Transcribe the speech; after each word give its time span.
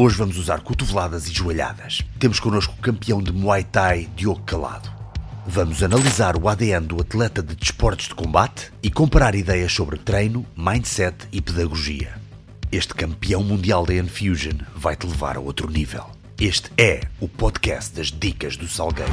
Hoje 0.00 0.16
vamos 0.16 0.38
usar 0.38 0.60
cotoveladas 0.60 1.26
e 1.26 1.32
joelhadas. 1.32 2.04
Temos 2.20 2.38
connosco 2.38 2.72
o 2.72 2.80
campeão 2.80 3.20
de 3.20 3.32
Muay 3.32 3.64
Thai, 3.64 4.08
Diogo 4.14 4.40
Calado. 4.42 4.88
Vamos 5.44 5.82
analisar 5.82 6.36
o 6.36 6.48
ADN 6.48 6.86
do 6.86 7.00
atleta 7.00 7.42
de 7.42 7.56
desportos 7.56 8.06
de 8.06 8.14
combate 8.14 8.72
e 8.80 8.92
comparar 8.92 9.34
ideias 9.34 9.72
sobre 9.72 9.98
treino, 9.98 10.46
mindset 10.56 11.26
e 11.32 11.40
pedagogia. 11.40 12.14
Este 12.70 12.94
campeão 12.94 13.42
mundial 13.42 13.84
da 13.84 13.94
Enfusion 13.94 14.58
vai 14.72 14.94
te 14.94 15.04
levar 15.04 15.36
a 15.36 15.40
outro 15.40 15.68
nível. 15.68 16.06
Este 16.40 16.70
é 16.78 17.00
o 17.18 17.26
podcast 17.26 17.92
das 17.92 18.12
Dicas 18.12 18.56
do 18.56 18.68
Salgueiro. 18.68 19.10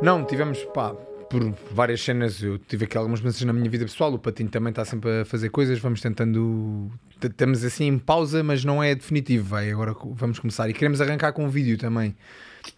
Não, 0.00 0.24
tivemos, 0.24 0.64
pá, 0.72 0.94
por 1.28 1.52
várias 1.72 2.00
cenas. 2.02 2.40
Eu 2.42 2.58
tive 2.58 2.84
aqui 2.84 2.96
algumas 2.96 3.20
mudanças 3.20 3.42
na 3.42 3.52
minha 3.52 3.68
vida 3.68 3.84
pessoal. 3.84 4.12
O 4.14 4.18
Patinho 4.18 4.48
também 4.48 4.70
está 4.70 4.84
sempre 4.84 5.22
a 5.22 5.24
fazer 5.24 5.50
coisas. 5.50 5.78
Vamos 5.78 6.00
tentando. 6.00 6.90
Estamos 7.22 7.64
assim 7.64 7.86
em 7.86 7.98
pausa, 7.98 8.42
mas 8.42 8.64
não 8.64 8.82
é 8.82 8.94
definitivo. 8.94 9.48
Vai, 9.48 9.70
agora 9.70 9.94
vamos 10.12 10.38
começar. 10.38 10.68
E 10.68 10.72
queremos 10.72 11.00
arrancar 11.00 11.32
com 11.32 11.44
um 11.44 11.48
vídeo 11.48 11.76
também. 11.76 12.14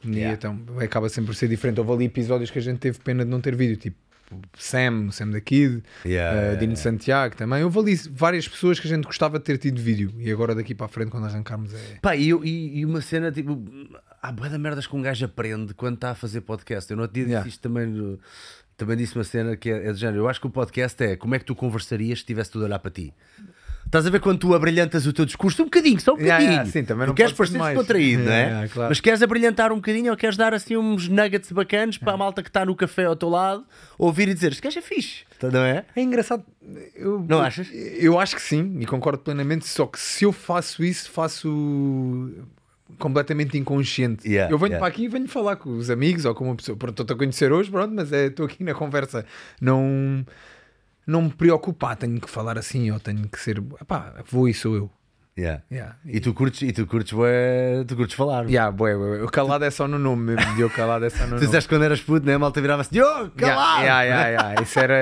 E 0.04 0.10
Yeah. 0.16 0.34
então 0.34 0.58
acaba 0.78 1.08
sempre 1.08 1.26
por 1.26 1.34
ser 1.34 1.48
diferente. 1.48 1.78
Houve 1.80 1.92
ali 1.92 2.04
episódios 2.06 2.50
que 2.50 2.58
a 2.58 2.62
gente 2.62 2.78
teve 2.78 2.98
pena 3.00 3.24
de 3.24 3.30
não 3.30 3.40
ter 3.40 3.54
vídeo, 3.56 3.76
tipo 3.76 3.96
Sam, 4.56 5.06
o 5.08 5.12
Sam 5.12 5.30
da 5.30 5.40
Kid, 5.40 5.82
Yeah, 6.06 6.32
yeah, 6.36 6.50
Dino 6.52 6.72
yeah. 6.72 6.76
Santiago 6.76 7.34
também. 7.36 7.64
Houve 7.64 7.78
ali 7.80 7.94
várias 8.12 8.46
pessoas 8.46 8.78
que 8.78 8.86
a 8.86 8.90
gente 8.90 9.04
gostava 9.04 9.38
de 9.38 9.44
ter 9.44 9.58
tido 9.58 9.80
vídeo. 9.80 10.12
E 10.18 10.30
agora 10.30 10.54
daqui 10.54 10.74
para 10.74 10.86
a 10.86 10.88
frente, 10.88 11.10
quando 11.10 11.24
arrancarmos, 11.26 11.74
é. 11.74 11.98
Pá, 12.00 12.14
e, 12.16 12.30
e- 12.30 12.78
e 12.78 12.86
uma 12.86 13.00
cena 13.00 13.30
tipo. 13.32 13.60
Há 14.22 14.30
boa 14.32 14.48
da 14.50 14.58
merdas 14.58 14.86
que 14.86 14.94
um 14.94 15.00
gajo 15.02 15.24
aprende 15.24 15.72
quando 15.74 15.94
está 15.94 16.10
a 16.10 16.14
fazer 16.14 16.42
podcast. 16.42 16.90
Eu 16.90 16.96
no 16.96 17.02
outro 17.02 17.14
dia 17.14 17.24
Yeah. 17.24 17.42
disse 17.44 17.56
isto 17.56 17.62
também. 17.62 17.86
no- 17.86 18.18
Também 18.76 18.96
disse 18.96 19.14
uma 19.14 19.24
cena 19.24 19.56
que 19.58 19.70
é, 19.70 19.88
é 19.88 19.92
do 19.92 19.98
género. 19.98 20.20
Eu 20.20 20.28
acho 20.28 20.40
que 20.40 20.46
o 20.46 20.50
podcast 20.50 21.02
é 21.04 21.14
como 21.14 21.34
é 21.34 21.38
que 21.38 21.44
tu 21.44 21.54
conversarias 21.54 22.18
se 22.20 22.22
estivesse 22.22 22.50
tudo 22.50 22.62
a 22.62 22.66
olhar 22.66 22.78
para 22.78 22.90
ti. 22.90 23.12
Estás 23.84 24.06
a 24.06 24.10
ver 24.10 24.20
quando 24.20 24.38
tu 24.38 24.54
abrilhantas 24.54 25.06
o 25.06 25.12
teu 25.12 25.26
discurso 25.26 25.60
um 25.62 25.64
bocadinho, 25.66 26.00
só 26.00 26.12
um 26.14 26.16
Yeah, 26.16 26.32
bocadinho. 26.36 26.52
yeah, 26.52 26.70
sim, 26.70 26.84
também 26.84 27.04
tu 27.04 27.08
não 27.08 27.14
queres 27.14 27.32
pode 27.34 27.50
ser 27.50 27.58
parecer 27.58 27.74
descontraído, 27.76 28.22
não 28.24 28.30
é? 28.32 28.36
Yeah, 28.36 28.50
yeah, 28.54 28.72
claro. 28.72 28.88
Mas 28.90 29.00
queres 29.00 29.20
abrilhantar 29.22 29.70
um 29.72 29.76
bocadinho 29.76 30.10
ou 30.10 30.16
queres 30.16 30.36
dar 30.38 30.54
assim 30.54 30.76
uns 30.78 31.08
nuggets 31.08 31.52
bacanos 31.52 31.98
para 31.98 32.12
a 32.12 32.16
malta 32.16 32.42
que 32.42 32.48
está 32.48 32.64
no 32.64 32.74
café 32.74 33.04
ao 33.04 33.16
teu 33.16 33.28
lado 33.28 33.64
ouvir 33.98 34.28
e 34.28 34.34
dizer: 34.34 34.52
Este 34.52 34.62
gajo 34.62 34.78
é 34.78 34.82
fixe, 34.82 35.24
Tá, 35.38 35.50
não 35.50 35.60
é? 35.60 35.84
É 35.94 36.00
engraçado. 36.02 36.44
Eu, 36.94 37.24
Não 37.28 37.40
achas? 37.42 37.68
Eu 37.72 38.18
acho 38.18 38.34
que 38.36 38.42
sim, 38.42 38.78
e 38.80 38.86
concordo 38.86 39.18
plenamente. 39.22 39.66
Só 39.66 39.86
que 39.86 39.98
se 39.98 40.24
eu 40.24 40.32
faço 40.32 40.82
isso, 40.84 41.10
faço 41.10 42.32
completamente 42.98 43.56
inconsciente. 43.58 44.28
Yeah, 44.28 44.52
eu 44.52 44.58
venho 44.58 44.72
yeah. 44.72 44.78
para 44.78 44.88
aqui 44.88 45.04
e 45.04 45.08
venho 45.08 45.28
falar 45.28 45.56
com 45.56 45.76
os 45.76 45.90
amigos 45.90 46.24
ou 46.24 46.34
com 46.34 46.44
uma 46.44 46.56
pessoa. 46.56 46.76
Pronto, 46.76 47.02
estou 47.02 47.14
a 47.14 47.18
conhecer 47.18 47.52
hoje, 47.52 47.70
pronto, 47.70 47.94
mas 47.94 48.12
é, 48.12 48.26
estou 48.26 48.46
aqui 48.46 48.62
na 48.64 48.74
conversa. 48.74 49.24
Não, 49.60 50.24
não 51.06 51.22
me 51.22 51.30
preocupar, 51.30 51.96
tenho 51.96 52.20
que 52.20 52.28
falar 52.28 52.58
assim 52.58 52.90
ou 52.90 53.00
tenho 53.00 53.28
que 53.28 53.38
ser. 53.38 53.60
Pá, 53.86 54.14
vou 54.30 54.48
e 54.48 54.54
sou 54.54 54.74
eu. 54.74 54.90
Yeah. 55.38 55.62
Yeah. 55.70 55.96
E 56.04 56.20
tu 56.20 56.34
curtes, 56.34 56.62
e 56.62 56.72
tu 56.72 56.86
curtes, 56.86 57.12
bué, 57.12 57.84
tu 57.86 57.96
curtes 57.96 58.14
falar. 58.14 58.48
Yeah, 58.48 58.70
bué, 58.70 58.94
bué. 58.94 59.22
O 59.22 59.28
calado 59.28 59.64
é 59.64 59.70
só 59.70 59.88
no 59.88 59.98
nome 59.98 60.34
mesmo. 60.34 60.52
Diogo 60.56 60.74
calado 60.74 61.04
é 61.04 61.10
só 61.10 61.26
no 61.26 61.36
Tu 61.36 61.46
disseste 61.46 61.68
quando 61.68 61.84
eras 61.84 62.00
puto, 62.00 62.26
né? 62.26 62.34
A 62.34 62.38
malta 62.38 62.60
virava-se: 62.60 62.90
Diogo, 62.90 63.30
calado! 63.30 63.82
Yeah, 63.82 64.02
yeah, 64.02 64.28
yeah, 64.28 64.48
yeah. 64.50 64.62
Isso 64.62 64.78
era 64.78 64.94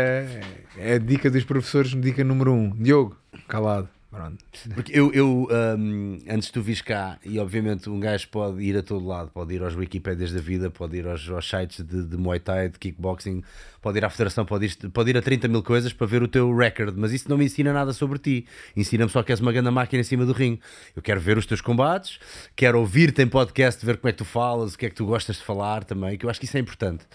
é 0.77 0.95
a 0.95 0.99
dica 0.99 1.31
dos 1.31 1.45
professores, 1.45 1.91
dica 2.01 2.23
número 2.23 2.53
um. 2.53 2.71
Diogo, 2.71 3.17
calado. 3.49 3.89
Pronto. 4.19 4.45
Porque 4.75 4.99
eu, 4.99 5.13
eu 5.13 5.47
hum, 5.79 6.19
antes 6.29 6.51
tu 6.51 6.61
vis 6.61 6.83
cá, 6.83 7.21
e 7.25 7.39
obviamente 7.39 7.89
um 7.89 8.01
gajo 8.01 8.27
pode 8.29 8.61
ir 8.61 8.77
a 8.77 8.83
todo 8.83 9.07
lado, 9.07 9.31
pode 9.33 9.55
ir 9.55 9.63
aos 9.63 9.77
Wikipédias 9.77 10.33
da 10.33 10.41
vida, 10.41 10.69
pode 10.71 10.97
ir 10.97 11.07
aos, 11.07 11.29
aos 11.31 11.49
sites 11.49 11.85
de, 11.85 12.03
de 12.03 12.17
Muay 12.17 12.41
Thai, 12.41 12.69
de 12.69 12.81
kickboxing, 12.81 13.45
pode 13.81 13.99
ir 13.99 14.05
à 14.05 14.11
federação, 14.11 14.45
pode 14.45 14.67
ir, 14.67 14.91
pode 14.91 15.11
ir 15.11 15.17
a 15.17 15.23
30 15.23 15.47
mil 15.47 15.63
coisas 15.63 15.93
para 15.93 16.05
ver 16.05 16.21
o 16.21 16.27
teu 16.27 16.53
record, 16.53 16.97
mas 16.97 17.13
isso 17.13 17.29
não 17.29 17.39
me 17.39 17.45
ensina 17.45 17.73
nada 17.73 17.93
sobre 17.93 18.19
ti. 18.19 18.45
Ensina-me 18.77 19.09
só 19.09 19.23
que 19.23 19.31
és 19.31 19.39
uma 19.39 19.53
grande 19.53 19.71
máquina 19.71 20.01
em 20.01 20.05
cima 20.05 20.27
do 20.27 20.33
ringue. 20.33 20.61
Eu 20.97 21.03
quero 21.03 21.21
ver 21.21 21.39
os 21.39 21.47
teus 21.47 21.61
combates, 21.61 22.19
quero 22.57 22.81
ouvir-te 22.81 23.23
em 23.23 23.29
podcast, 23.29 23.87
ver 23.87 23.99
como 23.99 24.09
é 24.09 24.13
que 24.13 24.19
tu 24.19 24.25
falas, 24.25 24.75
o 24.75 24.79
que 24.79 24.87
é 24.87 24.89
que 24.89 24.97
tu 24.97 25.07
gostas 25.07 25.37
de 25.37 25.45
falar 25.45 25.85
também, 25.85 26.19
que 26.19 26.27
eu 26.27 26.31
acho 26.31 26.41
que 26.41 26.47
isso 26.47 26.57
é 26.57 26.61
importante. 26.61 27.07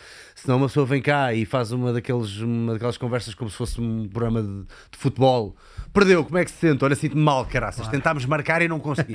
Senão 0.44 0.58
uma 0.58 0.68
pessoa 0.68 0.86
vem 0.86 1.02
cá 1.02 1.34
e 1.34 1.46
faz 1.46 1.72
uma, 1.72 1.94
daqueles, 1.94 2.40
uma 2.40 2.74
daquelas 2.74 2.98
conversas 2.98 3.34
como 3.34 3.50
se 3.50 3.56
fosse 3.56 3.80
um 3.80 4.10
programa 4.10 4.44
de, 4.44 4.64
de 4.92 4.98
futebol. 4.98 5.56
Perdeu, 5.94 6.22
como 6.26 6.38
é 6.38 6.44
que 6.44 6.52
se 6.52 6.58
sente? 6.58 6.84
Olha, 6.84 6.96
sinto-me 6.96 7.22
mal, 7.22 7.46
caraças. 7.46 7.88
Tentámos 7.88 8.26
marcar 8.26 8.62
e 8.62 8.68
não 8.68 8.78
consegui. 8.78 9.14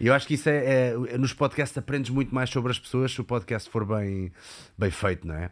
E 0.00 0.08
eu 0.08 0.12
acho 0.12 0.26
que 0.26 0.34
isso 0.34 0.48
é, 0.48 0.88
é- 0.88 1.18
Nos 1.18 1.32
podcasts 1.32 1.78
aprendes 1.78 2.10
muito 2.10 2.34
mais 2.34 2.50
sobre 2.50 2.72
as 2.72 2.80
pessoas 2.80 3.12
se 3.12 3.20
o 3.20 3.24
podcast 3.24 3.70
for 3.70 3.84
bem, 3.84 4.32
bem 4.76 4.90
feito, 4.90 5.24
não 5.24 5.36
é? 5.36 5.50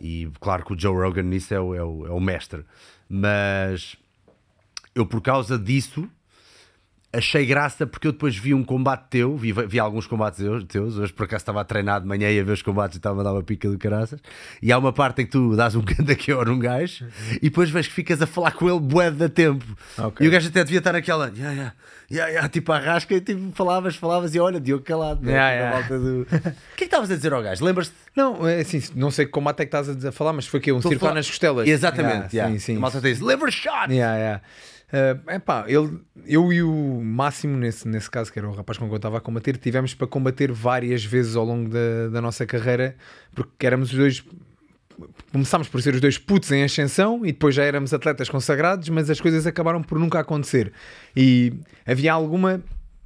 E 0.00 0.30
claro 0.40 0.64
que 0.64 0.72
o 0.72 0.80
Joe 0.80 0.96
Rogan 0.96 1.24
nisso 1.24 1.52
é 1.52 1.60
o, 1.60 1.74
é 1.74 1.84
o, 1.84 2.06
é 2.06 2.10
o 2.10 2.18
mestre. 2.18 2.64
Mas 3.06 3.96
eu, 4.94 5.04
por 5.04 5.20
causa 5.20 5.58
disso, 5.58 6.08
achei 7.10 7.46
graça 7.46 7.86
porque 7.86 8.06
eu 8.06 8.12
depois 8.12 8.36
vi 8.36 8.52
um 8.52 8.62
combate 8.62 9.04
teu, 9.08 9.34
vi, 9.36 9.52
vi 9.52 9.78
alguns 9.78 10.06
combates 10.06 10.44
teus- 10.68 10.96
hoje 10.98 11.12
por 11.12 11.24
acaso 11.24 11.40
estava 11.42 11.60
a 11.60 11.64
treinar 11.64 12.00
de 12.02 12.06
manhã 12.06 12.30
e 12.30 12.38
a 12.38 12.44
ver 12.44 12.52
os 12.52 12.60
combates 12.62 12.96
e 12.96 12.98
estava 12.98 13.20
a 13.20 13.24
dar 13.24 13.32
uma 13.32 13.42
pica 13.42 13.68
do 13.68 13.78
caraças, 13.78 14.20
e 14.62 14.70
há 14.70 14.76
uma 14.78 14.92
parte 14.92 15.22
em 15.22 15.24
que 15.24 15.30
tu 15.32 15.56
dás 15.56 15.74
um 15.74 15.80
ganda 15.82 16.14
que 16.14 16.32
num 16.34 16.58
gajo 16.58 17.06
e 17.36 17.40
depois 17.48 17.70
vês 17.70 17.86
que 17.88 17.94
ficas 17.94 18.20
a 18.20 18.26
falar 18.26 18.52
com 18.52 18.68
ele 18.68 18.78
bué 18.80 19.10
da 19.10 19.28
tempo. 19.28 19.64
Ok. 19.96 20.24
E 20.24 20.28
o 20.28 20.30
gajo 20.32 20.48
até 20.48 20.62
devia 20.64 20.78
estar 20.80 20.92
naquela, 20.92 21.28
yeah, 21.34 21.50
yeah, 21.52 21.72
yeah, 22.10 22.30
yeah, 22.30 22.48
tipo 22.48 22.70
a 22.72 22.78
rasca 22.78 23.14
e 23.14 23.20
tipo, 23.22 23.52
falavas, 23.54 23.96
falavas 23.96 24.34
e 24.34 24.38
olha, 24.40 24.60
Diogo 24.60 24.84
calado. 24.84 25.24
né? 25.24 25.32
Yeah, 25.32 25.50
yeah. 25.52 25.78
volta 25.78 25.98
do- 25.98 26.22
O 26.22 26.26
que 26.26 26.36
é 26.36 26.50
que 26.76 26.84
estavas 26.84 27.10
a 27.10 27.16
dizer 27.16 27.32
ao 27.32 27.42
gajo? 27.42 27.64
Lembras-te? 27.64 27.94
Não, 28.14 28.46
é 28.46 28.60
assim, 28.60 28.82
não 28.94 29.10
sei 29.10 29.24
que 29.24 29.32
combate 29.32 29.60
é 29.62 29.66
que 29.66 29.74
estás 29.76 30.04
a 30.04 30.08
a 30.08 30.12
falar, 30.12 30.32
mas 30.34 30.46
foi 30.46 30.60
que 30.60 30.70
um 30.70 30.78
a 30.78 30.82
circular 30.82 30.98
falar- 31.00 31.14
nas 31.14 31.28
costelas. 31.28 31.66
Exatamente, 31.66 32.08
Yeah, 32.12 32.32
yeah. 32.34 32.52
Sim, 32.52 32.58
sim. 32.58 32.76
A 32.76 32.80
malta 32.80 33.00
diz, 33.00 33.18
liver 33.18 33.50
shot! 33.50 33.90
Yeah, 33.90 34.16
yeah. 34.18 34.40
Uh, 34.88 35.30
epá, 35.32 35.66
ele, 35.68 36.00
eu 36.26 36.50
e 36.50 36.62
o 36.62 37.00
Máximo, 37.02 37.58
nesse, 37.58 37.86
nesse 37.86 38.10
caso, 38.10 38.32
que 38.32 38.38
era 38.38 38.48
o 38.48 38.54
rapaz 38.54 38.78
com 38.78 38.86
quem 38.86 38.92
eu 38.92 38.96
estava 38.96 39.18
a 39.18 39.20
combater, 39.20 39.58
tivemos 39.58 39.92
para 39.92 40.06
combater 40.06 40.50
várias 40.50 41.04
vezes 41.04 41.36
ao 41.36 41.44
longo 41.44 41.68
da, 41.68 42.08
da 42.10 42.22
nossa 42.22 42.46
carreira, 42.46 42.96
porque 43.34 43.66
éramos 43.66 43.92
os 43.92 43.98
dois. 43.98 44.24
Começámos 45.30 45.68
por 45.68 45.80
ser 45.80 45.94
os 45.94 46.00
dois 46.00 46.18
putos 46.18 46.50
em 46.50 46.64
ascensão 46.64 47.24
e 47.24 47.30
depois 47.32 47.54
já 47.54 47.62
éramos 47.62 47.94
atletas 47.94 48.28
consagrados, 48.28 48.88
mas 48.88 49.08
as 49.08 49.20
coisas 49.20 49.46
acabaram 49.46 49.82
por 49.82 49.98
nunca 49.98 50.18
acontecer. 50.18 50.72
E 51.14 51.52
havia 51.86 52.12
alguma. 52.12 52.60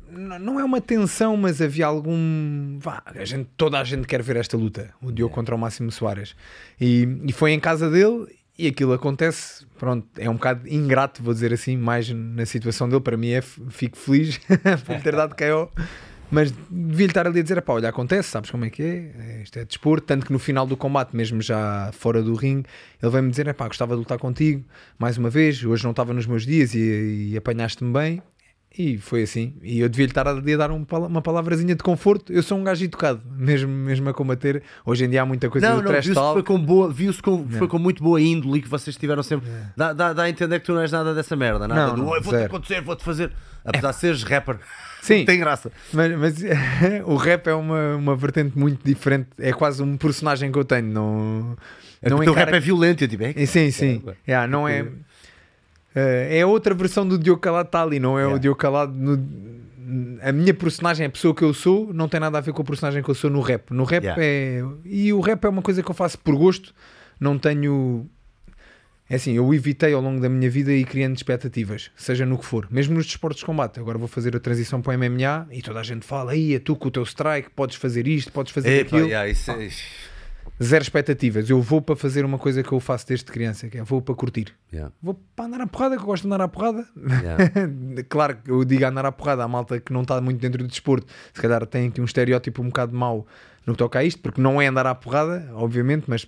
Não 0.08 0.60
é 0.60 0.64
uma 0.64 0.80
tensão, 0.80 1.36
mas 1.36 1.60
havia 1.60 1.86
algum. 1.86 2.78
Vá, 2.78 3.02
a 3.06 3.24
gente, 3.24 3.48
toda 3.56 3.78
a 3.78 3.84
gente 3.84 4.06
quer 4.06 4.22
ver 4.22 4.36
esta 4.36 4.56
luta, 4.56 4.90
o 5.02 5.10
Diogo 5.10 5.34
contra 5.34 5.54
o 5.54 5.58
Máximo 5.58 5.90
Soares. 5.90 6.36
E, 6.80 7.08
e 7.24 7.32
foi 7.32 7.50
em 7.50 7.60
casa 7.60 7.90
dele 7.90 8.26
e 8.58 8.66
aquilo 8.66 8.92
acontece. 8.92 9.66
Pronto, 9.78 10.06
é 10.18 10.28
um 10.28 10.34
bocado 10.34 10.68
ingrato, 10.68 11.22
vou 11.22 11.32
dizer 11.32 11.52
assim, 11.52 11.76
mais 11.76 12.08
na 12.10 12.46
situação 12.46 12.88
dele. 12.88 13.00
Para 13.00 13.16
mim, 13.16 13.30
é, 13.30 13.40
fico 13.40 13.96
feliz 13.96 14.38
por 14.86 15.00
ter 15.00 15.16
dado 15.16 15.34
KO. 15.34 15.70
Mas 16.30 16.50
devia-lhe 16.70 17.10
estar 17.10 17.26
ali 17.26 17.40
a 17.40 17.42
dizer: 17.42 17.60
pá, 17.60 17.74
olha, 17.74 17.90
acontece, 17.90 18.30
sabes 18.30 18.50
como 18.50 18.64
é 18.64 18.70
que 18.70 18.82
é? 18.82 19.12
É, 19.18 19.42
Isto 19.42 19.58
é 19.58 19.64
desporto. 19.66 20.06
Tanto 20.06 20.24
que 20.24 20.32
no 20.32 20.38
final 20.38 20.66
do 20.66 20.78
combate, 20.78 21.14
mesmo 21.14 21.42
já 21.42 21.90
fora 21.92 22.22
do 22.22 22.34
ringue, 22.34 22.66
ele 23.02 23.12
veio-me 23.12 23.30
dizer: 23.30 23.52
pá, 23.52 23.66
gostava 23.66 23.94
de 23.94 23.98
lutar 23.98 24.18
contigo 24.18 24.64
mais 24.98 25.18
uma 25.18 25.28
vez. 25.28 25.62
Hoje 25.62 25.84
não 25.84 25.90
estava 25.90 26.14
nos 26.14 26.24
meus 26.24 26.46
dias 26.46 26.74
e, 26.74 27.32
e 27.32 27.36
apanhaste-me 27.36 27.92
bem. 27.92 28.22
E 28.78 28.96
foi 28.96 29.22
assim. 29.24 29.54
E 29.62 29.80
eu 29.80 29.88
devia-lhe 29.88 30.10
estar 30.10 30.26
ali 30.26 30.54
a 30.54 30.56
dar 30.56 30.70
um 30.70 30.86
uma 30.90 31.20
palavrazinha 31.20 31.74
de 31.74 31.82
conforto. 31.82 32.32
Eu 32.32 32.42
sou 32.42 32.56
um 32.58 32.64
gajo 32.64 32.82
educado, 32.84 33.20
mesmo, 33.36 33.68
mesmo 33.70 34.08
a 34.08 34.14
combater. 34.14 34.62
Hoje 34.84 35.04
em 35.04 35.10
dia 35.10 35.20
há 35.22 35.26
muita 35.26 35.50
coisa 35.50 35.68
Não, 35.68 35.76
do 35.76 35.82
não, 35.82 35.90
trash 35.90 36.06
viu-se 36.06 36.18
que 36.18 36.24
talk. 36.24 36.32
foi 36.34 36.42
com 36.42 36.58
boa, 36.64 36.90
viu-se 36.90 37.20
com, 37.20 37.46
foi 37.50 37.68
com 37.68 37.78
muito 37.78 38.02
boa 38.02 38.20
índole 38.20 38.62
que 38.62 38.68
vocês 38.68 38.96
tiveram 38.96 39.22
sempre. 39.22 39.48
Dá, 39.76 39.92
dá, 39.92 40.12
dá 40.14 40.22
a 40.22 40.30
entender 40.30 40.58
que 40.60 40.66
tu 40.66 40.72
não 40.72 40.80
és 40.80 40.90
nada 40.90 41.14
dessa 41.14 41.36
merda, 41.36 41.68
nada 41.68 41.88
Não, 41.88 41.94
do 41.96 42.02
não, 42.02 42.08
"Oi, 42.08 42.20
vou-te 42.22 42.44
acontecer, 42.44 42.80
vou-te 42.80 43.04
fazer. 43.04 43.30
Apesar 43.64 43.90
de 43.90 43.96
seres 43.96 44.22
rapper, 44.22 44.56
Sim. 45.02 45.24
tem 45.26 45.38
graça. 45.38 45.70
Mas, 45.92 46.18
mas 46.18 46.34
o 47.04 47.16
rap 47.16 47.46
é 47.48 47.54
uma, 47.54 47.96
uma 47.96 48.16
vertente 48.16 48.58
muito 48.58 48.80
diferente. 48.84 49.28
É 49.38 49.52
quase 49.52 49.82
um 49.82 49.96
personagem 49.98 50.50
que 50.50 50.58
eu 50.58 50.64
tenho. 50.64 50.88
Não, 50.88 51.56
É 52.00 52.08
não 52.08 52.18
que 52.20 52.28
o 52.28 52.32
encara- 52.32 52.46
rap 52.50 52.56
é 52.56 52.60
violento, 52.60 53.04
eu 53.04 53.08
tipo, 53.08 53.22
é, 53.22 53.32
Sim, 53.46 53.70
sim. 53.70 54.02
É, 54.26 54.30
Yeah, 54.32 54.48
não 54.48 54.66
é. 54.66 54.86
É 55.94 56.44
outra 56.46 56.74
versão 56.74 57.06
do 57.06 57.18
Diogo 57.18 57.40
Calado 57.40 57.66
está 57.68 57.82
ali, 57.82 57.98
não 58.00 58.18
é 58.18 58.22
Yeah. 58.22 58.36
o 58.36 58.38
Diogo 58.40 58.58
Calado. 58.58 58.92
no- 58.94 59.62
a 60.22 60.32
minha 60.32 60.54
personagem, 60.54 61.06
a 61.06 61.10
pessoa 61.10 61.34
que 61.34 61.42
eu 61.42 61.52
sou, 61.52 61.92
não 61.92 62.08
tem 62.08 62.18
nada 62.20 62.38
a 62.38 62.40
ver 62.40 62.52
com 62.54 62.62
a 62.62 62.64
personagem 62.64 63.02
que 63.02 63.08
eu 63.10 63.14
sou 63.14 63.28
no 63.28 63.40
rap. 63.40 63.70
No 63.72 63.84
rap 63.84 64.02
Yeah. 64.04 64.22
é. 64.24 64.62
E 64.86 65.12
o 65.12 65.20
rap 65.20 65.44
é 65.44 65.48
uma 65.48 65.60
coisa 65.60 65.82
que 65.82 65.90
eu 65.90 65.94
faço 65.94 66.18
por 66.18 66.34
gosto, 66.36 66.74
não 67.20 67.38
tenho. 67.38 68.08
É 69.10 69.16
assim, 69.16 69.32
eu 69.34 69.52
evitei 69.52 69.92
ao 69.92 70.00
longo 70.00 70.18
da 70.22 70.28
minha 70.30 70.48
vida 70.48 70.72
ir 70.72 70.84
criando 70.86 71.14
expectativas, 71.16 71.90
seja 71.94 72.24
no 72.24 72.38
que 72.38 72.46
for, 72.46 72.66
mesmo 72.70 72.94
nos 72.94 73.04
desportos 73.04 73.40
de 73.40 73.44
combate. 73.44 73.78
Agora 73.78 73.98
vou 73.98 74.08
fazer 74.08 74.34
a 74.34 74.40
transição 74.40 74.80
para 74.80 74.92
o 74.92 74.94
MMA 74.94 75.46
e 75.50 75.60
toda 75.60 75.80
a 75.80 75.82
gente 75.82 76.06
fala: 76.06 76.32
aí, 76.32 76.54
é 76.54 76.58
tu 76.58 76.74
com 76.74 76.88
o 76.88 76.90
teu 76.90 77.02
strike, 77.02 77.50
podes 77.50 77.76
fazer 77.76 78.06
isto, 78.08 78.32
podes 78.32 78.52
fazer 78.52 78.70
Epá, 78.70 78.96
aquilo. 78.96 79.08
yeah, 79.08 79.28
isso 79.28 79.50
é- 79.50 79.68
Zero 80.62 80.82
expectativas. 80.82 81.48
Eu 81.50 81.60
vou 81.60 81.80
para 81.82 81.96
fazer 81.96 82.24
uma 82.24 82.38
coisa 82.38 82.62
que 82.62 82.72
eu 82.72 82.78
faço 82.80 83.06
desde 83.06 83.24
criança, 83.26 83.68
que 83.68 83.78
é 83.78 83.82
vou 83.82 84.00
para 84.02 84.14
curtir. 84.14 84.54
yeah, 84.72 84.92
Vou 85.02 85.14
para 85.34 85.46
andar 85.46 85.60
à 85.62 85.66
porrada, 85.66 85.96
que 85.96 86.02
eu 86.02 86.06
gosto 86.06 86.22
de 86.22 86.28
andar 86.28 86.40
à 86.40 86.48
porrada. 86.48 86.86
yeah. 87.22 87.44
claro 88.08 88.36
que 88.36 88.50
eu 88.50 88.64
digo 88.64 88.84
andar 88.84 89.04
à 89.06 89.12
porrada 89.12 89.42
à 89.42 89.48
malta 89.48 89.80
que 89.80 89.92
não 89.92 90.02
está 90.02 90.20
muito 90.20 90.40
dentro 90.40 90.62
do 90.62 90.68
desporto, 90.68 91.06
se 91.34 91.40
calhar 91.40 91.66
tem 91.66 91.88
aqui 91.88 92.00
um 92.00 92.04
estereótipo 92.04 92.62
um 92.62 92.66
bocado 92.66 92.94
mau 92.96 93.26
no 93.66 93.72
que 93.74 93.78
toca 93.78 93.98
a 93.98 94.04
isto, 94.04 94.20
porque 94.20 94.40
não 94.40 94.60
é 94.62 94.66
andar 94.66 94.86
à 94.86 94.94
porrada, 94.94 95.48
obviamente, 95.54 96.04
mas 96.06 96.26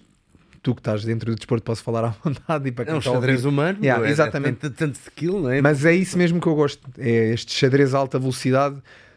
tu 0.63 0.75
que 0.75 0.81
estás 0.81 1.05
dentro 1.05 1.31
do 1.31 1.37
desporto 1.37 1.63
posso 1.63 1.83
falar 1.85 2.05
à 2.05 2.09
vontade 2.25 2.69
e 2.69 2.73
para 2.73 2.85
É 2.85 2.87
quem 2.87 2.95
um 2.95 2.97
a 2.97 2.99
ouvir- 2.99 3.13
xadrez 3.13 3.45
humano, 3.45 3.79
Yeah, 3.83 4.01
meu, 4.01 4.09
é- 4.09 4.13
exatamente. 4.13 4.57
É 4.57 4.61
tanto, 4.69 4.75
tanto 4.77 4.95
skill, 4.97 5.41
não 5.43 5.51
é? 5.51 5.61
Mas 5.61 5.85
é 5.85 5.95
isso 5.95 6.17
mesmo 6.19 6.41
que 6.41 6.47
eu 6.49 6.55
gosto, 6.57 6.81
é 6.99 7.35
este 7.35 7.53
xadrez 7.53 7.95
a 7.95 7.99
alta 7.99 8.19
velocidade 8.19 8.77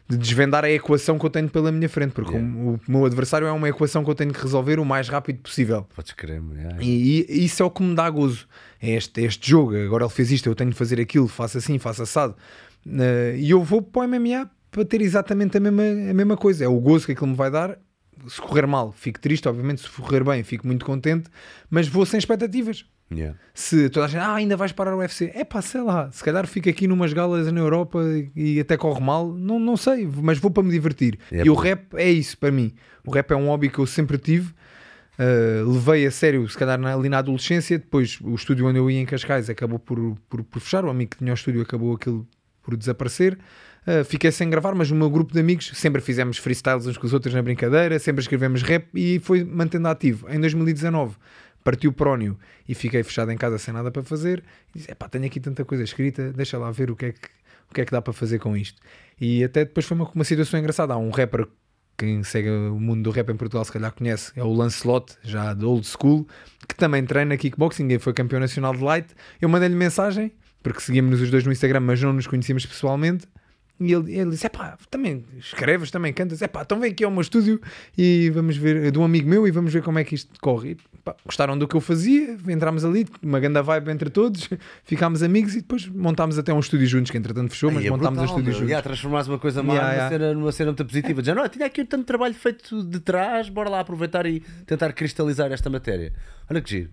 de 0.10 0.18
desvendar 0.18 0.64
a 0.64 0.72
equação 0.72 1.20
que 1.20 1.26
eu 1.26 1.30
tenho 1.30 1.50
pela 1.50 1.72
minha 1.72 1.90
frente, 1.90 2.12
porque 2.12 2.32
Yeah. 2.32 2.58
o, 2.58 2.74
o 2.76 2.80
meu 2.88 3.06
adversário 3.06 3.46
é 3.48 3.52
uma 3.52 3.68
equação 3.68 4.04
que 4.04 4.10
eu 4.10 4.16
tenho 4.16 4.32
que 4.32 4.42
resolver 4.42 4.80
o 4.80 4.86
mais 4.86 5.10
rápido 5.10 5.40
possível. 5.40 5.86
Podes 5.96 6.14
crer, 6.14 6.42
yeah. 6.56 6.78
E, 6.82 7.26
e 7.28 7.46
isso 7.46 7.62
é 7.62 7.66
o 7.66 7.70
que 7.72 7.84
me 7.84 7.94
dá 7.94 8.10
gozo. 8.10 8.48
É 8.82 8.92
este, 8.92 9.22
este 9.22 9.50
jogo. 9.50 9.76
Agora 9.76 10.06
ele 10.06 10.14
fez 10.14 10.32
isto, 10.32 10.48
eu 10.48 10.56
tenho 10.56 10.70
de 10.70 10.76
fazer 10.78 11.00
aquilo, 11.02 11.28
faço 11.28 11.58
assim, 11.58 11.78
faço 11.78 12.04
assado. 12.04 12.36
Eh, 12.88 13.36
e 13.40 13.50
eu 13.50 13.64
vou 13.64 13.82
para 13.82 14.04
o 14.04 14.08
MMA 14.08 14.50
para 14.72 14.86
ter 14.86 15.02
exatamente 15.02 15.58
a 15.58 15.60
mesma, 15.60 15.84
a 15.84 16.14
mesma 16.14 16.38
coisa. 16.38 16.64
É 16.64 16.68
o 16.68 16.80
gozo 16.80 17.06
que 17.06 17.12
aquilo 17.12 17.28
me 17.28 17.36
vai 17.36 17.52
dar. 17.52 17.78
Se 18.28 18.42
correr 18.42 18.66
mal, 18.66 18.92
fico 18.92 19.20
triste, 19.20 19.48
obviamente. 19.48 19.82
Se 19.82 19.90
correr 19.90 20.24
bem, 20.24 20.44
fico 20.44 20.66
muito 20.66 20.86
contente. 20.86 21.30
Mas 21.70 21.88
vou 21.88 22.06
sem 22.06 22.18
expectativas. 22.18 22.86
Yeah. 23.10 23.38
Se 23.54 23.90
toda 23.90 24.06
a 24.06 24.10
gente, 24.10 24.20
ah, 24.22 24.34
ainda 24.36 24.58
vais 24.58 24.74
parar 24.74 24.94
o 24.94 24.98
UFC, 25.00 25.32
é 25.34 25.46
pá, 25.46 25.62
sei 25.62 25.82
lá, 25.82 26.12
se 26.12 26.22
calhar 26.24 26.46
fico 26.46 26.68
aqui 26.70 26.88
numas 26.88 27.14
galas 27.14 27.50
na 27.52 27.60
Europa 27.60 28.00
e 28.36 28.60
até 28.60 28.76
corre 28.76 29.00
mal, 29.00 29.32
não, 29.32 29.60
não 29.60 29.78
sei, 29.78 30.06
mas 30.22 30.38
vou 30.40 30.52
para 30.52 30.62
me 30.64 30.72
divertir. 30.72 31.18
É 31.32 31.46
e 31.46 31.50
o 31.50 31.54
rap 31.56 31.94
é 31.96 32.10
isso 32.12 32.38
para 32.38 32.52
mim. 32.52 32.74
O 33.06 33.12
rap 33.12 33.32
é 33.32 33.36
um 33.36 33.48
hobby 33.48 33.70
que 33.70 33.80
eu 33.80 33.86
sempre 33.86 34.18
tive. 34.18 34.54
Uh, 35.18 35.72
levei 35.72 36.06
a 36.06 36.12
sério, 36.12 36.48
se 36.48 36.58
calhar 36.58 36.78
na- 36.78 36.94
ali 36.94 37.10
na 37.10 37.20
adolescência. 37.20 37.80
Depois, 37.80 38.20
o 38.22 38.36
estúdio 38.36 38.68
onde 38.68 38.78
eu 38.78 38.92
ia 38.92 39.00
em 39.00 39.06
Cascais 39.06 39.50
acabou 39.50 39.80
por, 39.80 39.98
por, 40.30 40.44
por 40.44 40.60
fechar. 40.60 40.84
O 40.86 40.90
amigo 40.90 41.12
que 41.12 41.18
tinha 41.18 41.32
o 41.32 41.34
estúdio 41.34 41.62
acabou 41.62 41.96
aquilo 41.96 42.28
por 42.62 42.76
desaparecer. 42.76 43.38
Uh, 43.88 44.04
fiquei 44.04 44.32
sem 44.32 44.50
gravar, 44.50 44.76
mas 44.76 44.92
o 44.92 44.96
meu 44.96 45.10
grupo 45.10 45.34
de 45.34 45.40
amigos 45.40 45.72
sempre 45.74 46.02
fizemos 46.02 46.38
freestyles 46.38 46.86
uns 46.86 46.98
com 46.98 47.08
os 47.08 47.14
outros 47.14 47.34
na 47.34 47.42
brincadeira, 47.42 47.98
sempre 48.00 48.22
escrevemos 48.22 48.62
rap 48.62 48.86
e 48.94 49.18
foi 49.20 49.46
mantendo 49.46 49.88
ativo. 49.88 50.28
Em 50.30 50.40
2019 50.42 51.16
partiu 51.68 51.90
o 51.90 51.94
prónio 51.94 52.40
e 52.66 52.74
fiquei 52.74 53.04
fechado 53.04 53.30
em 53.30 53.36
casa 53.36 53.58
sem 53.58 53.74
nada 53.74 53.92
para 53.92 54.02
fazer. 54.02 54.42
E 54.74 54.80
disse: 54.80 54.96
pá, 54.96 55.10
tenho 55.10 55.26
aqui 55.26 55.38
tanta 55.38 55.66
coisa 55.66 55.84
escrita, 55.84 56.32
deixa 56.32 56.58
lá 56.58 56.72
ver 56.72 56.90
o 56.90 56.96
que 56.96 57.08
é 57.08 57.12
que, 57.12 57.28
o 57.70 57.74
que, 57.74 57.82
é 57.82 57.86
que 57.86 57.92
dá 57.92 58.02
para 58.02 58.14
fazer 58.14 58.40
com 58.40 58.56
isto. 58.56 58.82
E 59.20 59.44
até 59.44 59.66
depois 59.66 59.86
foi 59.86 59.98
uma, 59.98 60.10
uma 60.16 60.24
situação 60.24 60.58
engraçada. 60.58 60.94
Há 60.94 60.98
um 60.98 61.10
rapper, 61.10 61.46
quem 61.98 62.24
segue 62.24 62.50
o 62.50 62.80
mundo 62.80 63.04
do 63.04 63.12
rap 63.12 63.30
em 63.30 63.36
Portugal 63.36 63.66
se 63.66 63.72
calhar 63.74 63.92
conhece, 63.92 64.32
é 64.38 64.42
o 64.42 64.54
Lancelot, 64.54 65.18
já 65.22 65.54
de 65.54 65.66
old 65.66 65.86
school, 65.86 66.26
que 66.66 66.74
também 66.74 67.06
treina 67.06 67.36
kickboxing 67.36 67.90
e 67.90 68.00
foi 68.00 68.14
campeão 68.14 68.40
nacional 68.40 68.74
de 68.74 68.82
light. 68.82 69.10
Eu 69.42 69.50
mandei-lhe 69.50 69.76
mensagem, 69.76 70.32
porque 70.64 70.80
seguíamos 70.80 71.20
os 71.20 71.30
dois 71.30 71.44
no 71.44 71.52
Instagram, 71.52 71.82
mas 71.82 72.02
não 72.02 72.14
nos 72.14 72.28
conhecíamos 72.28 72.66
pessoalmente. 72.66 73.28
E 73.78 73.92
ele, 73.92 74.18
ele 74.18 74.32
disse: 74.32 74.48
pá, 74.50 74.78
também 74.90 75.26
escreves, 75.38 75.92
também 75.92 76.14
cantas, 76.14 76.42
é 76.42 76.48
pá, 76.48 76.62
então 76.62 76.80
vem 76.80 76.92
aqui 76.92 77.04
ao 77.04 77.12
meu 77.12 77.22
estúdio 77.22 77.60
e 77.98 78.30
vamos 78.30 78.56
ver, 78.56 78.86
é 78.86 78.90
de 78.90 78.98
um 78.98 79.04
amigo 79.04 79.30
meu, 79.30 79.46
e 79.46 79.52
vamos 79.52 79.74
ver 79.74 79.84
como 79.84 80.00
é 80.00 80.04
que 80.04 80.16
isto 80.16 80.34
corre. 80.40 80.78
Pá, 81.08 81.16
gostaram 81.26 81.58
do 81.58 81.68
que 81.68 81.76
eu 81.76 81.82
fazia, 81.82 82.38
entramos 82.50 82.84
ali, 82.84 83.08
uma 83.24 83.40
grande 83.40 83.62
vibe 83.62 83.92
entre 83.92 84.10
todos, 84.10 84.50
ficámos 84.84 85.24
amigos 85.24 85.54
e 85.54 85.62
depois 85.62 85.88
montámos 85.88 86.38
até 86.38 86.54
um 86.54 86.60
estúdio 86.60 86.86
juntos, 86.88 87.12
que 87.12 87.18
entretanto 87.18 87.52
fechou, 87.52 87.72
mas 87.72 87.86
é 87.86 87.90
montámos 87.90 88.20
brutal, 88.20 88.36
um 88.36 88.40
estúdio 88.40 88.52
meu. 88.52 88.54
juntos. 88.54 88.70
Yeah, 88.70 88.84
transformares 88.84 89.28
uma 89.28 89.40
coisa 89.40 89.64
má 89.64 89.74
Yeah, 89.74 89.88
numa, 89.88 89.96
yeah. 89.96 90.10
Cena, 90.10 90.34
numa 90.34 90.52
cena 90.52 90.72
muito 90.72 90.86
positiva. 90.86 91.22
Dizendo, 91.22 91.42
não, 91.42 91.50
tinha 91.50 91.66
aqui 91.66 91.86
tanto 91.86 92.06
trabalho 92.06 92.34
feito 92.34 92.84
de 92.84 93.00
trás, 93.00 93.50
bora 93.50 93.70
lá 93.70 93.80
aproveitar 93.80 94.26
e 94.26 94.42
tentar 94.66 94.92
cristalizar 94.94 95.52
esta 95.52 95.70
matéria. 95.70 96.14
Olha 96.50 96.62
que 96.62 96.70
giro. 96.70 96.90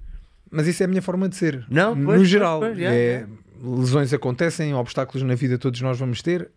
Mas 0.51 0.67
isso 0.67 0.83
é 0.83 0.87
a 0.87 0.89
minha 0.89 1.03
forma 1.03 1.29
de 1.29 1.37
ser. 1.37 1.65
Não, 1.69 1.95
no 1.95 2.07
pois, 2.07 2.19
pois, 2.19 2.29
geral, 2.29 2.61
pois, 2.61 2.79
yeah, 2.79 2.97
é, 2.97 3.27
lesões 3.63 4.13
acontecem, 4.13 4.75
obstáculos 4.75 5.27
na 5.27 5.35
vida 5.35 5.59
todos 5.59 5.81
nós 5.81 5.99
vamos 5.99 6.23
ter. 6.23 6.51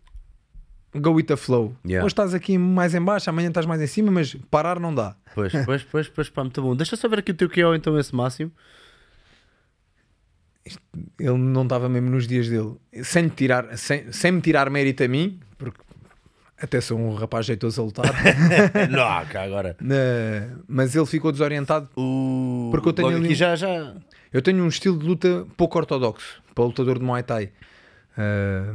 Go 1.00 1.12
with 1.12 1.24
the 1.24 1.36
flow. 1.36 1.74
Yeah. 1.84 2.04
Hoje 2.04 2.12
estás 2.12 2.34
aqui 2.34 2.58
mais 2.58 2.94
em 2.94 3.00
baixo, 3.00 3.28
amanhã 3.30 3.48
estás 3.48 3.66
mais 3.66 3.80
em 3.80 3.86
cima, 3.86 4.10
mas 4.10 4.34
parar 4.50 4.78
não 4.80 4.94
dá. 4.94 5.16
Pois, 5.34 5.52
pois, 5.64 5.82
pois, 5.82 6.08
pois, 6.08 6.28
pá, 6.28 6.42
muito 6.42 6.60
bom. 6.62 6.74
Deixa 6.76 6.96
só 6.96 7.08
ver 7.08 7.20
aqui 7.20 7.32
o 7.32 7.34
teu 7.34 7.72
é 7.72 7.76
então 7.76 7.98
esse 7.98 8.14
máximo. 8.14 8.50
Ele 11.18 11.38
não 11.38 11.62
estava 11.62 11.88
mesmo 11.88 12.10
nos 12.10 12.26
dias 12.26 12.48
dele. 12.48 12.74
Sem, 13.02 13.24
me 13.24 13.30
tirar, 13.30 13.76
sem, 13.78 14.12
sem 14.12 14.32
me 14.32 14.40
tirar 14.40 14.68
mérito 14.68 15.02
a 15.02 15.08
mim, 15.08 15.40
porque 15.56 15.80
até 16.60 16.80
sou 16.80 16.98
um 16.98 17.14
rapaz 17.14 17.46
jeitoso 17.46 17.80
a 17.80 17.84
lutar, 17.84 18.04
não, 18.90 19.26
cá 19.32 19.42
agora. 19.44 19.76
mas 20.66 20.94
ele 20.94 21.06
ficou 21.06 21.32
desorientado. 21.32 21.88
O... 21.96 22.68
Porque 22.70 22.88
eu 22.88 22.92
tenho 22.92 23.08
ali 23.08 23.32
um- 23.32 23.34
já, 23.34 23.54
já. 23.56 23.94
Eu 24.32 24.42
tenho 24.42 24.62
um 24.62 24.68
estilo 24.68 24.98
de 24.98 25.06
luta 25.06 25.46
pouco 25.56 25.78
ortodoxo 25.78 26.42
para 26.54 26.64
lutador 26.64 26.98
de 26.98 27.04
Muay 27.04 27.22
Thai. 27.22 27.50
Ah, 28.16 28.74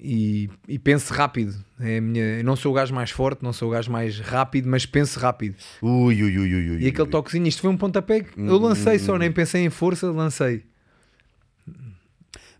e, 0.00 0.48
e 0.66 0.78
penso 0.78 1.12
rápido. 1.12 1.54
É 1.80 2.00
minha, 2.00 2.38
eu 2.38 2.44
não 2.44 2.56
sou 2.56 2.72
o 2.72 2.74
gajo 2.74 2.94
mais 2.94 3.10
forte, 3.10 3.42
não 3.42 3.52
sou 3.52 3.68
o 3.68 3.72
gajo 3.72 3.90
mais 3.90 4.18
rápido, 4.20 4.68
mas 4.68 4.86
penso 4.86 5.18
rápido. 5.18 5.56
Ui, 5.82 6.22
ui, 6.22 6.38
ui, 6.38 6.54
ui, 6.54 6.70
ui. 6.70 6.82
E 6.82 6.88
aquele 6.88 7.08
toquezinho, 7.08 7.46
isto 7.46 7.60
foi 7.62 7.70
um 7.70 7.76
pontapé 7.76 8.20
que 8.20 8.40
eu 8.40 8.58
lancei 8.58 8.98
só, 8.98 9.18
nem 9.18 9.30
pensei 9.30 9.64
em 9.64 9.70
força, 9.70 10.10
lancei. 10.10 10.62